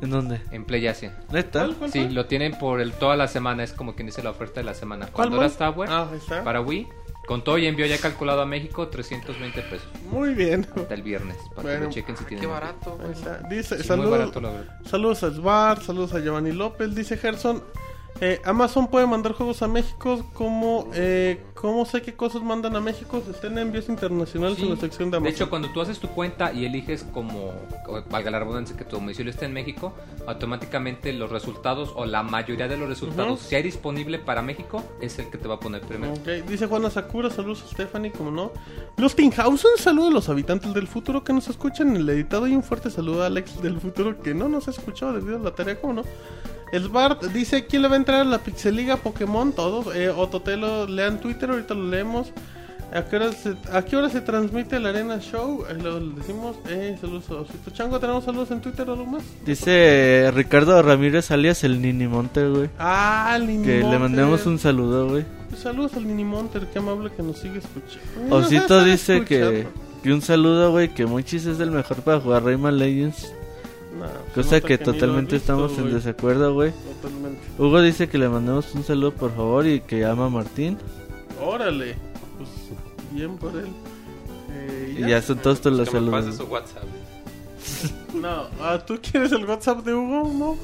¿En 0.00 0.10
dónde? 0.10 0.40
en 0.52 0.64
Play 0.64 0.86
Asia. 0.86 1.18
¿Neta? 1.32 1.64
¿Cuál, 1.64 1.74
cuál, 1.76 1.92
Sí, 1.92 2.00
cuál? 2.02 2.14
lo 2.14 2.26
tienen 2.26 2.56
por 2.58 2.80
el, 2.80 2.92
toda 2.92 3.16
la 3.16 3.26
semana, 3.28 3.64
es 3.64 3.72
como 3.72 3.94
quien 3.96 4.06
dice 4.06 4.22
la 4.22 4.30
oferta 4.30 4.60
de 4.60 4.64
la 4.64 4.74
semana. 4.74 5.08
¿Cuál, 5.12 5.28
Pandora's? 5.30 5.56
Tower 5.58 5.88
Ah, 5.90 6.08
ahí 6.10 6.18
está. 6.18 6.44
para 6.44 6.60
Wii, 6.60 6.86
con 7.26 7.44
todo 7.44 7.56
y 7.58 7.66
envío 7.66 7.86
ya 7.86 7.98
calculado 7.98 8.42
a 8.42 8.46
México, 8.46 8.88
320 8.88 9.62
pesos. 9.62 9.88
Muy 10.10 10.34
bien. 10.34 10.66
Hasta 10.76 10.94
el 10.94 11.02
viernes, 11.02 11.36
para 11.54 11.62
Bueno. 11.62 11.78
que 11.80 11.84
lo 11.86 11.90
chequen 11.90 12.16
si 12.16 12.24
Qué 12.24 12.28
tienen. 12.30 12.50
barato. 12.50 12.98
Ahí 13.04 13.12
está. 13.12 13.38
Dice, 13.48 13.68
Sí, 13.68 13.74
muy 13.76 13.84
saludos, 13.84 14.10
barato, 14.10 14.40
la 14.40 14.50
verdad. 14.50 14.80
saludos 14.84 15.22
a 15.22 15.30
Sbar, 15.30 15.82
saludos 15.82 16.14
a 16.14 16.20
Giovanni 16.20 16.52
López. 16.52 16.94
Dice 16.94 17.16
Gerson. 17.16 17.62
Eh, 18.20 18.40
Amazon 18.44 18.86
puede 18.88 19.06
mandar 19.06 19.32
juegos 19.32 19.62
a 19.62 19.68
México. 19.68 20.24
como 20.34 20.88
eh, 20.94 21.42
¿Cómo 21.54 21.84
sé 21.86 22.02
qué 22.02 22.12
cosas 22.14 22.42
mandan 22.42 22.74
a 22.74 22.80
México? 22.80 23.22
Estén 23.30 23.52
en 23.52 23.58
envíos 23.58 23.88
internacionales 23.88 24.56
Sí. 24.58 24.64
en 24.64 24.70
la 24.70 24.76
sección 24.76 25.10
de 25.10 25.12
De 25.12 25.16
Amazon. 25.18 25.34
hecho, 25.34 25.48
cuando 25.50 25.70
tú 25.70 25.80
haces 25.80 26.00
tu 26.00 26.08
cuenta 26.08 26.52
y 26.52 26.64
eliges 26.64 27.04
como, 27.12 27.52
valga 28.10 28.32
la 28.32 28.40
redundancia, 28.40 28.76
que 28.76 28.84
tu 28.84 28.96
domicilio 28.96 29.30
esté 29.30 29.44
en 29.46 29.52
México, 29.52 29.92
automáticamente 30.26 31.12
los 31.12 31.30
resultados 31.30 31.92
o 31.94 32.04
la 32.04 32.24
mayoría 32.24 32.66
de 32.66 32.76
los 32.76 32.88
resultados, 32.88 33.38
Ujú. 33.40 33.48
si 33.48 33.54
hay 33.54 33.62
disponible 33.62 34.18
para 34.18 34.42
México, 34.42 34.82
es 35.00 35.18
el 35.20 35.30
que 35.30 35.38
te 35.38 35.46
va 35.46 35.54
a 35.54 35.60
poner 35.60 35.82
primero. 35.82 36.14
Ok, 36.14 36.48
Dice 36.48 36.66
Juana 36.66 36.90
Sakura, 36.90 37.30
saludos 37.30 37.62
a 37.64 37.68
Stephanie, 37.68 38.10
como 38.10 38.30
no. 38.32 38.50
Los 38.96 39.14
Tinhausen, 39.14 39.70
saludos 39.78 40.10
a 40.10 40.14
los 40.14 40.28
habitantes 40.28 40.74
del 40.74 40.88
futuro 40.88 41.22
que 41.22 41.32
nos 41.32 41.46
escuchan 41.48 41.90
en 41.90 41.96
el 41.96 42.08
editado 42.10 42.48
y 42.48 42.54
un 42.56 42.64
fuerte 42.64 42.90
saludo 42.90 43.22
a 43.22 43.26
Alex 43.26 43.62
del 43.62 43.78
futuro 43.80 44.20
que 44.20 44.34
no 44.34 44.48
nos 44.48 44.66
ha 44.66 44.72
escuchado 44.72 45.12
debido 45.12 45.36
a 45.36 45.40
la 45.40 45.54
tarea, 45.54 45.80
como 45.80 45.92
no. 45.92 46.02
Sbart 46.72 47.24
dice, 47.26 47.66
¿quién 47.66 47.82
le 47.82 47.88
va 47.88 47.94
a 47.94 47.98
entrar 47.98 48.20
a 48.20 48.24
la 48.24 48.38
Pixeliga 48.38 48.96
Pokémon? 48.96 49.52
Todos. 49.52 49.94
Eh, 49.94 50.08
Ototelo, 50.10 50.86
lean 50.86 51.20
Twitter, 51.20 51.50
ahorita 51.50 51.74
lo 51.74 51.88
leemos. 51.88 52.32
¿A 52.94 53.04
qué, 53.06 53.16
hora 53.16 53.32
se, 53.32 53.54
¿A 53.72 53.82
qué 53.86 53.96
hora 53.96 54.10
se 54.10 54.20
transmite 54.20 54.76
el 54.76 54.84
Arena 54.84 55.18
Show? 55.18 55.64
Eh, 55.70 55.74
lo, 55.82 55.98
lo 55.98 56.14
decimos. 56.14 56.56
Eh, 56.68 56.96
saludos 57.00 57.24
a 57.30 57.34
Osito 57.36 57.70
Chango. 57.70 57.98
¿Tenemos 57.98 58.24
saludos 58.24 58.50
en 58.50 58.60
Twitter 58.60 58.86
o 58.90 58.92
algo 58.92 59.06
más? 59.06 59.22
Dice 59.46 60.30
Ricardo 60.34 60.80
Ramírez 60.82 61.30
alias 61.30 61.64
el 61.64 61.80
Nini 61.80 62.06
Monte, 62.06 62.46
güey. 62.46 62.68
Ah, 62.78 63.32
el 63.36 63.46
Que 63.46 63.52
Ninimonter. 63.52 63.84
le 63.90 63.98
mandemos 63.98 64.44
un 64.44 64.58
saludo, 64.58 65.08
güey. 65.08 65.24
Saludos 65.56 65.94
al 65.94 66.06
Ninimonter, 66.06 66.66
qué 66.66 66.78
amable 66.80 67.10
que 67.16 67.22
nos 67.22 67.38
sigue 67.38 67.60
escuchando. 67.60 68.36
Osito 68.36 68.84
dice 68.84 69.24
que, 69.24 69.66
que 70.02 70.12
un 70.12 70.20
saludo, 70.20 70.70
güey, 70.70 70.92
que 70.92 71.06
Monchis 71.06 71.46
es 71.46 71.60
el 71.60 71.70
mejor 71.70 71.98
para 72.02 72.20
jugar 72.20 72.44
Rayman 72.44 72.76
Legends. 72.78 73.32
Nah, 73.98 74.08
Cosa 74.34 74.60
que 74.60 74.78
totalmente 74.78 75.34
visto, 75.36 75.52
estamos 75.52 75.78
en 75.78 75.92
desacuerdo, 75.92 76.54
güey. 76.54 76.72
Totalmente. 77.02 77.40
Hugo 77.58 77.82
dice 77.82 78.08
que 78.08 78.16
le 78.18 78.28
mandemos 78.28 78.74
un 78.74 78.84
saludo, 78.84 79.12
por 79.12 79.34
favor, 79.34 79.66
y 79.66 79.80
que 79.80 80.04
ama 80.04 80.26
a 80.26 80.28
Martín. 80.30 80.78
Órale. 81.40 81.96
Pues 82.38 82.48
bien 83.10 83.36
por 83.36 83.52
él. 83.56 83.66
Eh, 84.50 84.96
Y 84.98 85.08
ya 85.08 85.20
son 85.20 85.38
todos 85.38 85.60
tus 85.60 85.72
los 85.72 85.86
me 85.92 86.00
saludos. 86.00 86.36
su 86.36 86.44
WhatsApp. 86.44 86.84
No, 88.14 88.46
ah, 88.60 88.78
¿tú 88.86 88.98
quieres 89.00 89.32
el 89.32 89.46
WhatsApp 89.46 89.84
de 89.86 89.94
Hugo? 89.94 90.24
No. 90.34 90.56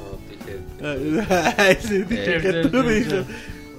No, 0.80 0.94
dije. 0.98 1.24
Ay, 1.58 1.78
sí, 1.80 2.02
dije 2.02 2.36
Eh, 2.36 2.40
que 2.42 2.62
sí, 2.64 2.68
tú 2.70 2.82
sí, 2.82 2.88
dices. 2.88 3.26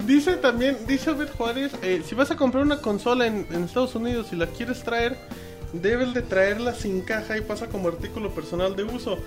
Dice 0.08 0.34
también, 0.38 0.78
dice 0.88 1.12
Obed 1.12 1.30
Juárez, 1.38 1.72
eh, 1.84 2.02
si 2.04 2.16
vas 2.16 2.32
a 2.32 2.36
comprar 2.36 2.64
una 2.64 2.78
consola 2.78 3.28
en, 3.28 3.46
en 3.52 3.64
Estados 3.66 3.94
Unidos 3.94 4.28
y 4.32 4.38
la 4.38 4.48
quieres 4.48 4.82
traer, 4.84 5.18
debes 5.74 6.14
de 6.14 6.22
traerla 6.22 6.74
sin 6.74 7.02
caja 7.02 7.38
y 7.38 7.42
pasa 7.42 7.68
como 7.68 7.88
artículo 7.90 8.32
personal 8.32 8.76
de 8.76 8.84
uso. 8.84 9.18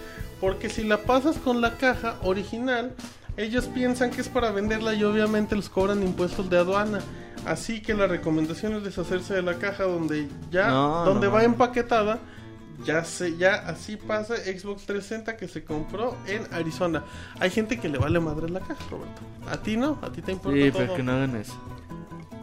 Porque 0.41 0.69
si 0.69 0.83
la 0.85 0.99
pasas 1.03 1.37
con 1.39 1.61
la 1.61 1.77
caja 1.79 2.17
original, 2.23 2.93
ellos 3.37 3.67
piensan 3.67 4.11
que 4.11 4.21
es 4.21 4.29
para 4.29 4.51
venderla 4.51 4.95
y 4.95 5.05
obviamente 5.05 5.55
les 5.57 5.69
cobran 5.69 6.03
impuestos 6.03 6.51
de 6.51 6.59
aduana. 6.59 7.01
Así 7.47 7.81
que 7.83 7.95
la 7.95 8.07
recomendación 8.07 8.75
es 8.75 8.85
deshacerse 8.85 9.35
de 9.35 9.43
la 9.43 9.55
caja 9.59 9.85
donde 9.85 10.29
ya, 10.51 10.69
No, 10.69 11.05
donde 11.05 11.27
no 11.29 11.33
va 11.33 11.45
empaquetada. 11.45 12.19
Ya 12.85 13.05
se, 13.05 13.37
ya 13.37 13.55
así 13.69 13.97
pasa 13.97 14.35
Xbox 14.37 14.87
360 14.87 15.37
que 15.37 15.47
se 15.47 15.63
compró 15.63 16.17
en 16.27 16.43
Arizona. 16.53 17.05
Hay 17.39 17.51
gente 17.51 17.79
que 17.79 17.89
le 17.89 17.99
vale 17.99 18.19
madre 18.19 18.49
la 18.49 18.59
caja, 18.61 18.83
Roberto. 18.91 19.21
A 19.49 19.57
ti 19.59 19.77
no, 19.77 19.99
a 20.03 20.11
ti 20.11 20.21
te 20.23 20.33
importa 20.33 20.59
Sí, 20.59 20.71
todo. 20.73 20.83
pero 20.83 20.95
que 20.97 21.03
no 21.05 21.13
hagan 21.13 21.37
eso. 21.37 21.55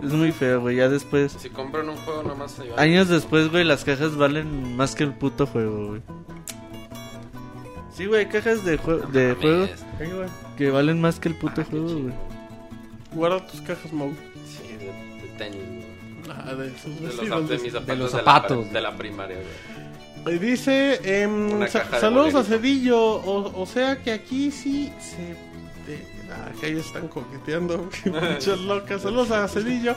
Es 0.02 0.12
muy 0.14 0.32
feo, 0.32 0.62
güey. 0.62 0.78
Ya 0.78 0.88
después, 0.90 1.34
Si 1.34 1.50
compran 1.50 1.90
un 1.90 1.98
juego, 1.98 2.24
nomás 2.24 2.52
se 2.52 2.64
llevan. 2.64 2.80
años 2.80 3.10
después, 3.10 3.50
güey, 3.52 3.64
las 3.66 3.84
cajas 3.84 4.16
valen 4.16 4.76
más 4.78 4.96
que 4.96 5.04
el 5.04 5.14
puto 5.14 5.46
juego, 5.46 5.88
güey. 5.90 6.02
Sí, 7.94 8.06
güey, 8.06 8.30
cajas 8.30 8.64
de, 8.64 8.80
jue- 8.80 9.06
de 9.10 9.36
Mames. 9.36 9.40
juegos 10.00 10.30
que 10.58 10.70
valen 10.72 11.02
más 11.02 11.20
que 11.20 11.30
el 11.30 11.36
puto 11.36 11.62
Ah, 11.62 11.66
juego, 11.70 11.88
güey. 11.90 12.14
Guarda 13.14 13.46
tus 13.48 13.62
cajas, 13.62 13.92
Mau. 13.92 14.14
Sí, 14.46 14.74
de, 14.78 14.86
de 15.22 15.28
tenis. 15.38 15.62
güey. 15.66 16.38
Ah, 16.38 16.54
de 16.54 16.68
esos 16.68 16.96
De, 16.96 17.02
los, 17.08 17.18
vestidos, 17.18 17.50
de 17.50 17.58
de- 17.58 17.64
mis 17.64 17.74
zapatos 17.74 17.98
los 18.00 18.12
de 18.12 18.18
la 18.18 18.24
zapatos. 18.24 18.72
de 18.74 18.82
la 18.82 18.96
primaria, 18.98 19.36
güey. 19.38 20.36
Y 20.36 20.40
Dice, 20.40 21.00
em, 21.24 21.68
sa- 21.68 21.84
de 21.86 22.00
saludos 22.00 22.36
a. 22.36 22.44
Cedillo, 22.44 23.00
o, 23.02 23.62
o 23.62 23.66
sea 23.66 23.98
que 24.02 24.12
aquí 24.14 24.52
sí 24.52 24.92
se... 25.00 25.36
Ah, 26.32 26.50
que 26.60 26.68
ahí 26.68 26.78
están 26.78 27.08
coqueteando. 27.08 27.78
Muchas 28.06 28.60
locas. 28.62 29.02
Saludos 29.02 29.32
a 29.32 29.48
Cedillo. 29.48 29.96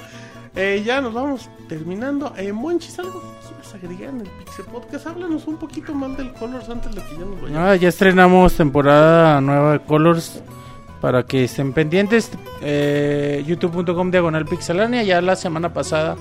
Eh, 0.55 0.83
ya 0.85 1.01
nos 1.01 1.15
vamos 1.15 1.49
terminando. 1.69 2.33
Eh, 2.37 2.53
Monchis, 2.53 2.99
algo 2.99 3.21
que 3.21 3.49
quieras 3.49 3.75
agregar 3.75 4.15
en 4.15 4.21
el 4.21 4.29
Pixel 4.29 4.67
Podcast. 4.67 5.07
Háblanos 5.07 5.47
un 5.47 5.57
poquito 5.57 5.95
más 5.95 6.17
del 6.17 6.33
Colors 6.35 6.69
antes 6.69 6.95
de 6.95 7.03
que 7.03 7.13
ya 7.13 7.25
nos 7.25 7.41
vayamos. 7.41 7.69
Ah, 7.69 7.77
ya 7.77 7.89
estrenamos 7.89 8.55
temporada 8.55 9.41
nueva 9.41 9.73
de 9.73 9.81
Colors. 9.81 10.43
Para 11.01 11.25
que 11.25 11.45
estén 11.45 11.73
pendientes. 11.73 12.31
Eh, 12.61 13.43
YouTube.com 13.45 14.13
diagonal 14.13 14.45
pixelania. 14.45 15.03
Ya 15.03 15.21
la 15.21 15.35
semana 15.35 15.73
pasada, 15.73 16.17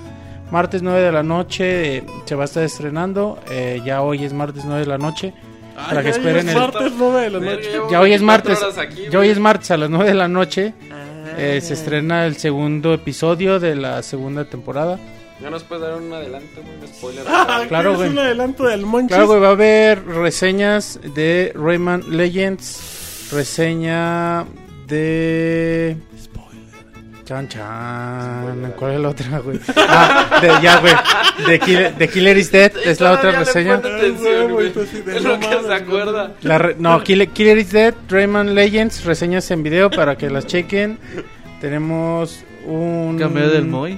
martes 0.49 0.81
9 0.81 1.01
de 1.01 1.11
la 1.11 1.21
noche, 1.21 1.97
eh, 1.97 2.03
se 2.25 2.33
va 2.33 2.43
a 2.43 2.45
estar 2.45 2.63
estrenando. 2.63 3.37
Eh, 3.51 3.83
ya 3.85 4.01
hoy 4.01 4.23
es 4.23 4.33
martes 4.33 4.65
9 4.65 4.79
de 4.79 4.87
la 4.87 4.97
noche. 4.97 5.35
Ay, 5.81 5.89
para 5.89 6.01
que 6.03 6.09
ya 6.11 6.15
esperen 6.17 6.47
es 6.49 6.53
el- 6.55 6.59
martes 6.61 6.91
9 6.97 7.21
de 7.21 7.29
la 7.29 7.39
noche. 7.39 7.71
Ya 7.89 7.99
hoy 8.01 8.13
es 8.13 8.21
24 8.21 8.25
martes. 8.25 8.77
aquí, 8.77 9.03
Ya 9.11 9.19
hoy 9.19 9.29
es 9.29 9.39
martes 9.39 9.71
a 9.71 9.77
las 9.77 9.89
9 9.89 10.05
de 10.09 10.15
la 10.15 10.27
noche. 10.27 10.73
Ah. 10.91 10.97
eh, 11.37 11.61
se 11.61 11.73
estrena 11.75 12.25
el 12.25 12.35
segundo 12.37 12.93
episodio 12.93 13.59
de 13.59 13.75
la 13.75 14.03
segunda 14.03 14.43
temporada. 14.45 14.99
¿Ya 15.41 15.49
nos 15.49 15.63
puedes 15.63 15.81
dar 15.83 15.95
un 15.99 16.11
adelanto? 16.13 16.61
Un 16.61 16.87
spoiler. 16.87 17.23
Ah, 17.27 17.63
Claro, 17.67 17.91
¿quieres 17.93 17.97
güey. 17.97 18.09
un 18.11 18.19
adelanto 18.19 18.63
del 18.65 18.85
Monchis. 18.85 19.07
Claro, 19.15 19.27
güey, 19.27 19.39
va 19.39 19.47
a 19.47 19.51
haber 19.51 20.05
reseñas 20.05 20.99
de 21.15 21.51
Rayman 21.55 22.03
Legends. 22.15 23.29
Reseña 23.31 24.45
de. 24.87 25.95
Chan 27.31 27.47
Chan. 27.47 28.73
¿Cuál 28.75 28.91
es 28.95 28.99
la 28.99 29.07
otra, 29.09 29.39
güey? 29.39 29.57
Ah, 29.77 30.39
de, 30.41 30.49
ya, 30.61 30.79
güey. 30.81 30.93
De 31.47 31.59
Killer, 31.59 31.95
de 31.95 32.09
Killer 32.09 32.37
is 32.37 32.51
Dead 32.51 32.73
es 32.83 32.99
la 32.99 33.13
otra 33.13 33.31
reseña. 33.31 33.75
atención, 33.75 34.51
güey. 34.51 34.67
Es 34.67 35.23
lo 35.23 35.39
que 35.39 35.47
se 35.65 35.73
acuerda. 35.73 36.33
La 36.41 36.57
re- 36.57 36.75
no, 36.77 37.01
Killer, 37.01 37.29
Killer 37.29 37.57
is 37.57 37.71
Dead, 37.71 37.93
Rayman 38.09 38.53
Legends, 38.53 39.05
reseñas 39.05 39.49
en 39.51 39.63
video 39.63 39.89
para 39.89 40.17
que 40.17 40.29
las 40.29 40.45
chequen. 40.45 40.99
Tenemos 41.61 42.43
un. 42.65 43.15
Cameo 43.17 43.49
del 43.49 43.65
Moy. 43.65 43.97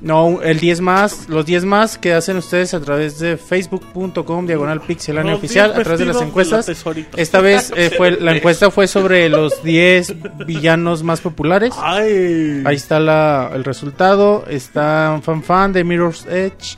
No, 0.00 0.42
el 0.42 0.60
10 0.60 0.80
más, 0.82 1.28
los 1.28 1.46
10 1.46 1.64
más 1.64 1.96
que 1.96 2.12
hacen 2.12 2.36
ustedes 2.36 2.74
a 2.74 2.80
través 2.80 3.18
de 3.18 3.36
facebook.com 3.36 4.46
diagonal 4.46 4.80
pixelania 4.82 5.34
oficial, 5.34 5.70
a 5.72 5.82
través 5.82 5.98
de 6.00 6.06
las 6.06 6.20
encuestas. 6.20 6.68
Esta 7.16 7.40
vez 7.40 7.72
eh, 7.74 7.90
fue 7.96 8.10
la 8.10 8.36
encuesta 8.36 8.70
fue 8.70 8.86
sobre 8.86 9.28
los 9.30 9.62
10 9.62 10.46
villanos 10.46 11.02
más 11.02 11.20
populares. 11.20 11.72
Ay. 11.80 12.62
Ahí 12.66 12.76
está 12.76 13.00
la, 13.00 13.50
el 13.54 13.64
resultado. 13.64 14.44
Está 14.48 15.20
Fan 15.22 15.42
Fan 15.42 15.72
de 15.72 15.84
Mirror's 15.84 16.26
Edge 16.26 16.76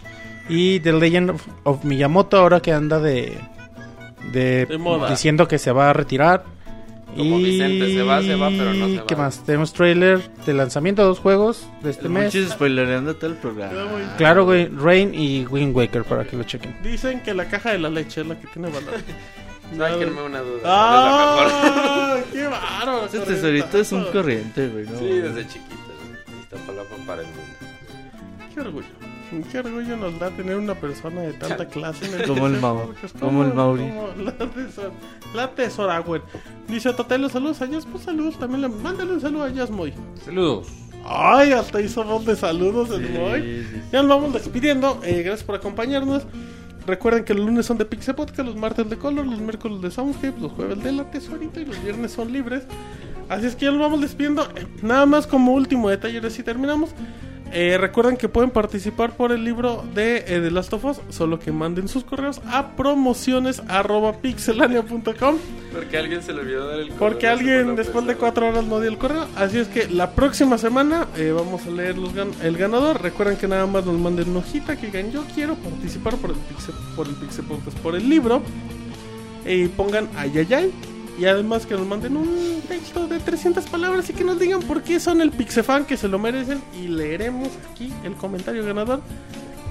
y 0.48 0.78
The 0.80 0.92
Legend 0.92 1.30
of, 1.30 1.42
of 1.64 1.84
Miyamoto 1.84 2.36
ahora 2.36 2.60
que 2.60 2.72
anda 2.72 3.00
de, 3.00 3.36
de, 4.32 4.66
De 4.66 4.78
moda. 4.78 5.10
diciendo 5.10 5.48
que 5.48 5.58
se 5.58 5.72
va 5.72 5.90
a 5.90 5.92
retirar. 5.92 6.44
Como 7.16 7.38
y 7.40 7.44
Vicente, 7.44 7.92
se 7.94 8.02
va, 8.02 8.22
se 8.22 8.34
va, 8.34 8.48
pero 8.50 8.74
no 8.74 8.86
se 8.88 9.02
¿Qué 9.06 9.14
va. 9.14 9.22
más? 9.24 9.44
Tenemos 9.44 9.72
trailer 9.72 10.20
de 10.46 10.54
lanzamiento 10.54 11.02
de 11.02 11.08
dos 11.08 11.18
juegos 11.18 11.66
de 11.82 11.90
este 11.90 12.04
El 12.06 12.10
mes. 12.10 12.22
Monchis 12.34 12.50
spoilereando 12.50 13.16
todo 13.16 13.30
el 13.30 13.36
programa. 13.36 13.72
Claro, 14.18 14.44
güey, 14.44 14.66
Rain 14.68 15.12
y 15.14 15.44
Wind 15.46 15.74
Waker 15.76 16.04
para 16.04 16.24
que 16.24 16.36
lo 16.36 16.44
chequen. 16.44 16.76
Dicen 16.82 17.20
que 17.22 17.34
la 17.34 17.46
caja 17.48 17.72
de 17.72 17.78
la 17.78 17.88
leche 17.90 18.20
es 18.20 18.26
la 18.26 18.38
que 18.38 18.46
tiene 18.48 18.68
valor. 18.68 18.94
Sáquenme 19.76 20.22
una 20.22 20.40
duda. 20.40 20.60
¡Ah! 20.64 22.18
¡Qué 22.32 22.46
bárbaro! 22.46 23.06
Ese 23.06 23.18
tesorito 23.20 23.78
es 23.78 23.90
un 23.92 24.04
corriente, 24.12 24.68
güey. 24.68 24.84
¿no? 24.86 24.98
Sí, 24.98 25.06
desde 25.06 25.46
chiquito. 25.48 25.74
güey. 25.74 26.40
Iztapalapa 26.40 26.94
para 27.06 27.22
el 27.22 27.28
mundo. 27.28 27.42
Qué 28.54 28.60
orgullo. 28.60 28.86
Qué 29.50 29.58
orgullo 29.58 29.96
nos 29.96 30.18
da 30.18 30.30
tener 30.30 30.56
una 30.56 30.74
persona 30.74 31.20
de 31.22 31.32
tanta 31.32 31.66
clase 31.68 32.06
en 32.06 32.20
el 32.20 32.26
Como 32.28 32.46
el 32.46 32.52
Pixel 32.54 32.68
Mau- 32.70 32.86
Podcast. 32.86 33.18
como 33.18 33.42
el 33.44 33.54
Mauri. 33.54 33.82
como 33.82 34.08
la 34.24 34.32
tesora, 34.32 34.90
la 35.34 35.50
tesora, 35.54 35.98
güey. 36.00 36.22
Dice 36.68 36.92
Totelo, 36.92 37.28
saludos 37.28 37.60
a 37.62 37.66
Jazz. 37.66 37.86
Pues 37.90 38.04
saludos 38.04 38.38
también. 38.38 38.62
Le, 38.62 38.68
mándale 38.68 39.12
un 39.12 39.20
saludo 39.20 39.44
a 39.44 39.50
Jazz 39.50 39.70
Moy. 39.70 39.92
Saludos. 40.24 40.68
Ay, 41.08 41.52
hasta 41.52 41.80
hizo 41.80 42.02
voz 42.04 42.24
de 42.26 42.34
saludos 42.36 42.90
el 42.90 43.08
Moy. 43.10 43.40
Sí, 43.42 43.66
sí. 43.74 43.80
Ya 43.92 44.02
nos 44.02 44.08
vamos 44.08 44.32
despidiendo. 44.32 45.00
Eh, 45.04 45.22
gracias 45.22 45.44
por 45.44 45.54
acompañarnos. 45.54 46.22
Recuerden 46.86 47.24
que 47.24 47.34
los 47.34 47.44
lunes 47.44 47.66
son 47.66 47.78
de 47.78 47.84
Pixel 47.84 48.14
Podcast, 48.14 48.40
los 48.40 48.54
martes 48.56 48.88
de 48.88 48.96
Color, 48.96 49.26
los 49.26 49.40
miércoles 49.40 49.80
de 49.82 49.90
Soundscape, 49.90 50.40
los 50.40 50.52
jueves 50.52 50.82
de 50.84 50.92
La 50.92 51.10
Tesorita 51.10 51.60
y 51.60 51.64
los 51.64 51.82
viernes 51.82 52.12
son 52.12 52.32
libres. 52.32 52.62
Así 53.28 53.46
es 53.46 53.56
que 53.56 53.64
ya 53.64 53.72
nos 53.72 53.80
vamos 53.80 54.00
despidiendo. 54.00 54.46
Nada 54.82 55.04
más 55.04 55.26
como 55.26 55.52
último 55.52 55.88
detalle, 55.90 56.18
ahora 56.18 56.30
sí 56.30 56.44
terminamos. 56.44 56.90
Eh, 57.52 57.78
recuerden 57.78 58.16
que 58.16 58.28
pueden 58.28 58.50
participar 58.50 59.16
por 59.16 59.30
el 59.32 59.44
libro 59.44 59.84
de 59.94 60.16
eh, 60.18 60.40
The 60.42 60.50
Last 60.50 60.72
of 60.74 60.84
Us, 60.84 61.00
solo 61.10 61.38
que 61.38 61.52
manden 61.52 61.88
sus 61.88 62.04
correos 62.04 62.40
a 62.48 62.72
promociones.pixelania.com. 62.76 65.36
Porque 65.72 65.96
alguien 65.98 66.22
se 66.22 66.32
le 66.32 66.40
olvidó 66.40 66.66
dar 66.68 66.78
el 66.80 66.88
correo 66.88 66.98
Porque 66.98 67.28
alguien 67.28 67.76
después 67.76 68.06
de 68.06 68.16
cuatro 68.16 68.48
horas 68.48 68.64
no 68.64 68.80
dio 68.80 68.90
el 68.90 68.98
correo. 68.98 69.26
Así 69.36 69.58
es 69.58 69.68
que 69.68 69.88
la 69.88 70.10
próxima 70.10 70.58
semana 70.58 71.06
eh, 71.16 71.32
vamos 71.34 71.64
a 71.66 71.70
leer 71.70 71.96
los 71.98 72.14
gan- 72.14 72.32
el 72.42 72.56
ganador. 72.56 73.00
Recuerden 73.02 73.36
que 73.36 73.46
nada 73.48 73.66
más 73.66 73.84
nos 73.86 73.98
manden 73.98 74.30
una 74.30 74.40
hojita 74.40 74.76
que 74.76 74.86
digan 74.86 75.12
yo 75.12 75.24
quiero 75.34 75.54
participar 75.54 76.16
por 76.16 76.30
el 76.30 76.36
Pixel, 76.36 76.74
por 76.94 77.06
el 77.06 77.14
Pixel 77.14 77.44
Podcast, 77.44 77.76
por 77.78 77.94
el 77.96 78.08
libro. 78.08 78.42
Y 79.46 79.68
pongan 79.68 80.08
ayayay. 80.16 80.72
Y 81.18 81.24
además 81.24 81.64
que 81.66 81.74
nos 81.74 81.86
manden 81.86 82.16
un 82.16 82.62
texto 82.68 83.06
de 83.06 83.18
300 83.18 83.64
palabras 83.66 84.08
y 84.10 84.12
que 84.12 84.24
nos 84.24 84.38
digan 84.38 84.60
por 84.62 84.82
qué 84.82 85.00
son 85.00 85.20
el 85.20 85.30
Pixefan 85.30 85.84
que 85.84 85.96
se 85.96 86.08
lo 86.08 86.18
merecen. 86.18 86.60
Y 86.78 86.88
leeremos 86.88 87.48
aquí 87.70 87.92
el 88.04 88.14
comentario 88.14 88.64
ganador. 88.64 89.00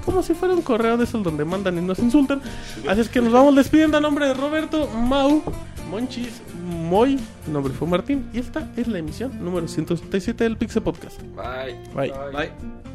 Como 0.04 0.22
si 0.22 0.34
fuera 0.34 0.54
un 0.54 0.62
correo 0.62 0.98
de 0.98 1.04
esos 1.04 1.24
donde 1.24 1.46
mandan 1.46 1.78
y 1.78 1.82
nos 1.82 2.00
insultan. 2.00 2.42
Así 2.88 3.02
es 3.02 3.10
que 3.10 3.22
nos 3.22 3.34
vamos 3.34 3.56
despidiendo 3.56 3.98
a 3.98 4.02
nombre 4.02 4.28
de 4.28 4.34
Roberto, 4.34 4.88
Mau, 4.88 5.42
Monchis, 5.90 6.42
Moy. 6.64 7.20
Mi 7.48 7.54
nombre 7.54 7.74
fue 7.74 7.88
Martín. 7.88 8.28
Y 8.34 8.40
esta 8.40 8.72
es 8.76 8.88
la 8.88 9.00
emisión 9.00 9.44
número 9.44 9.68
177 9.68 10.44
del 10.44 10.58
Pixel 10.58 10.84
Podcast. 10.84 11.22
Bye. 11.36 11.76
Bye. 11.96 12.12
Bye. 12.32 12.95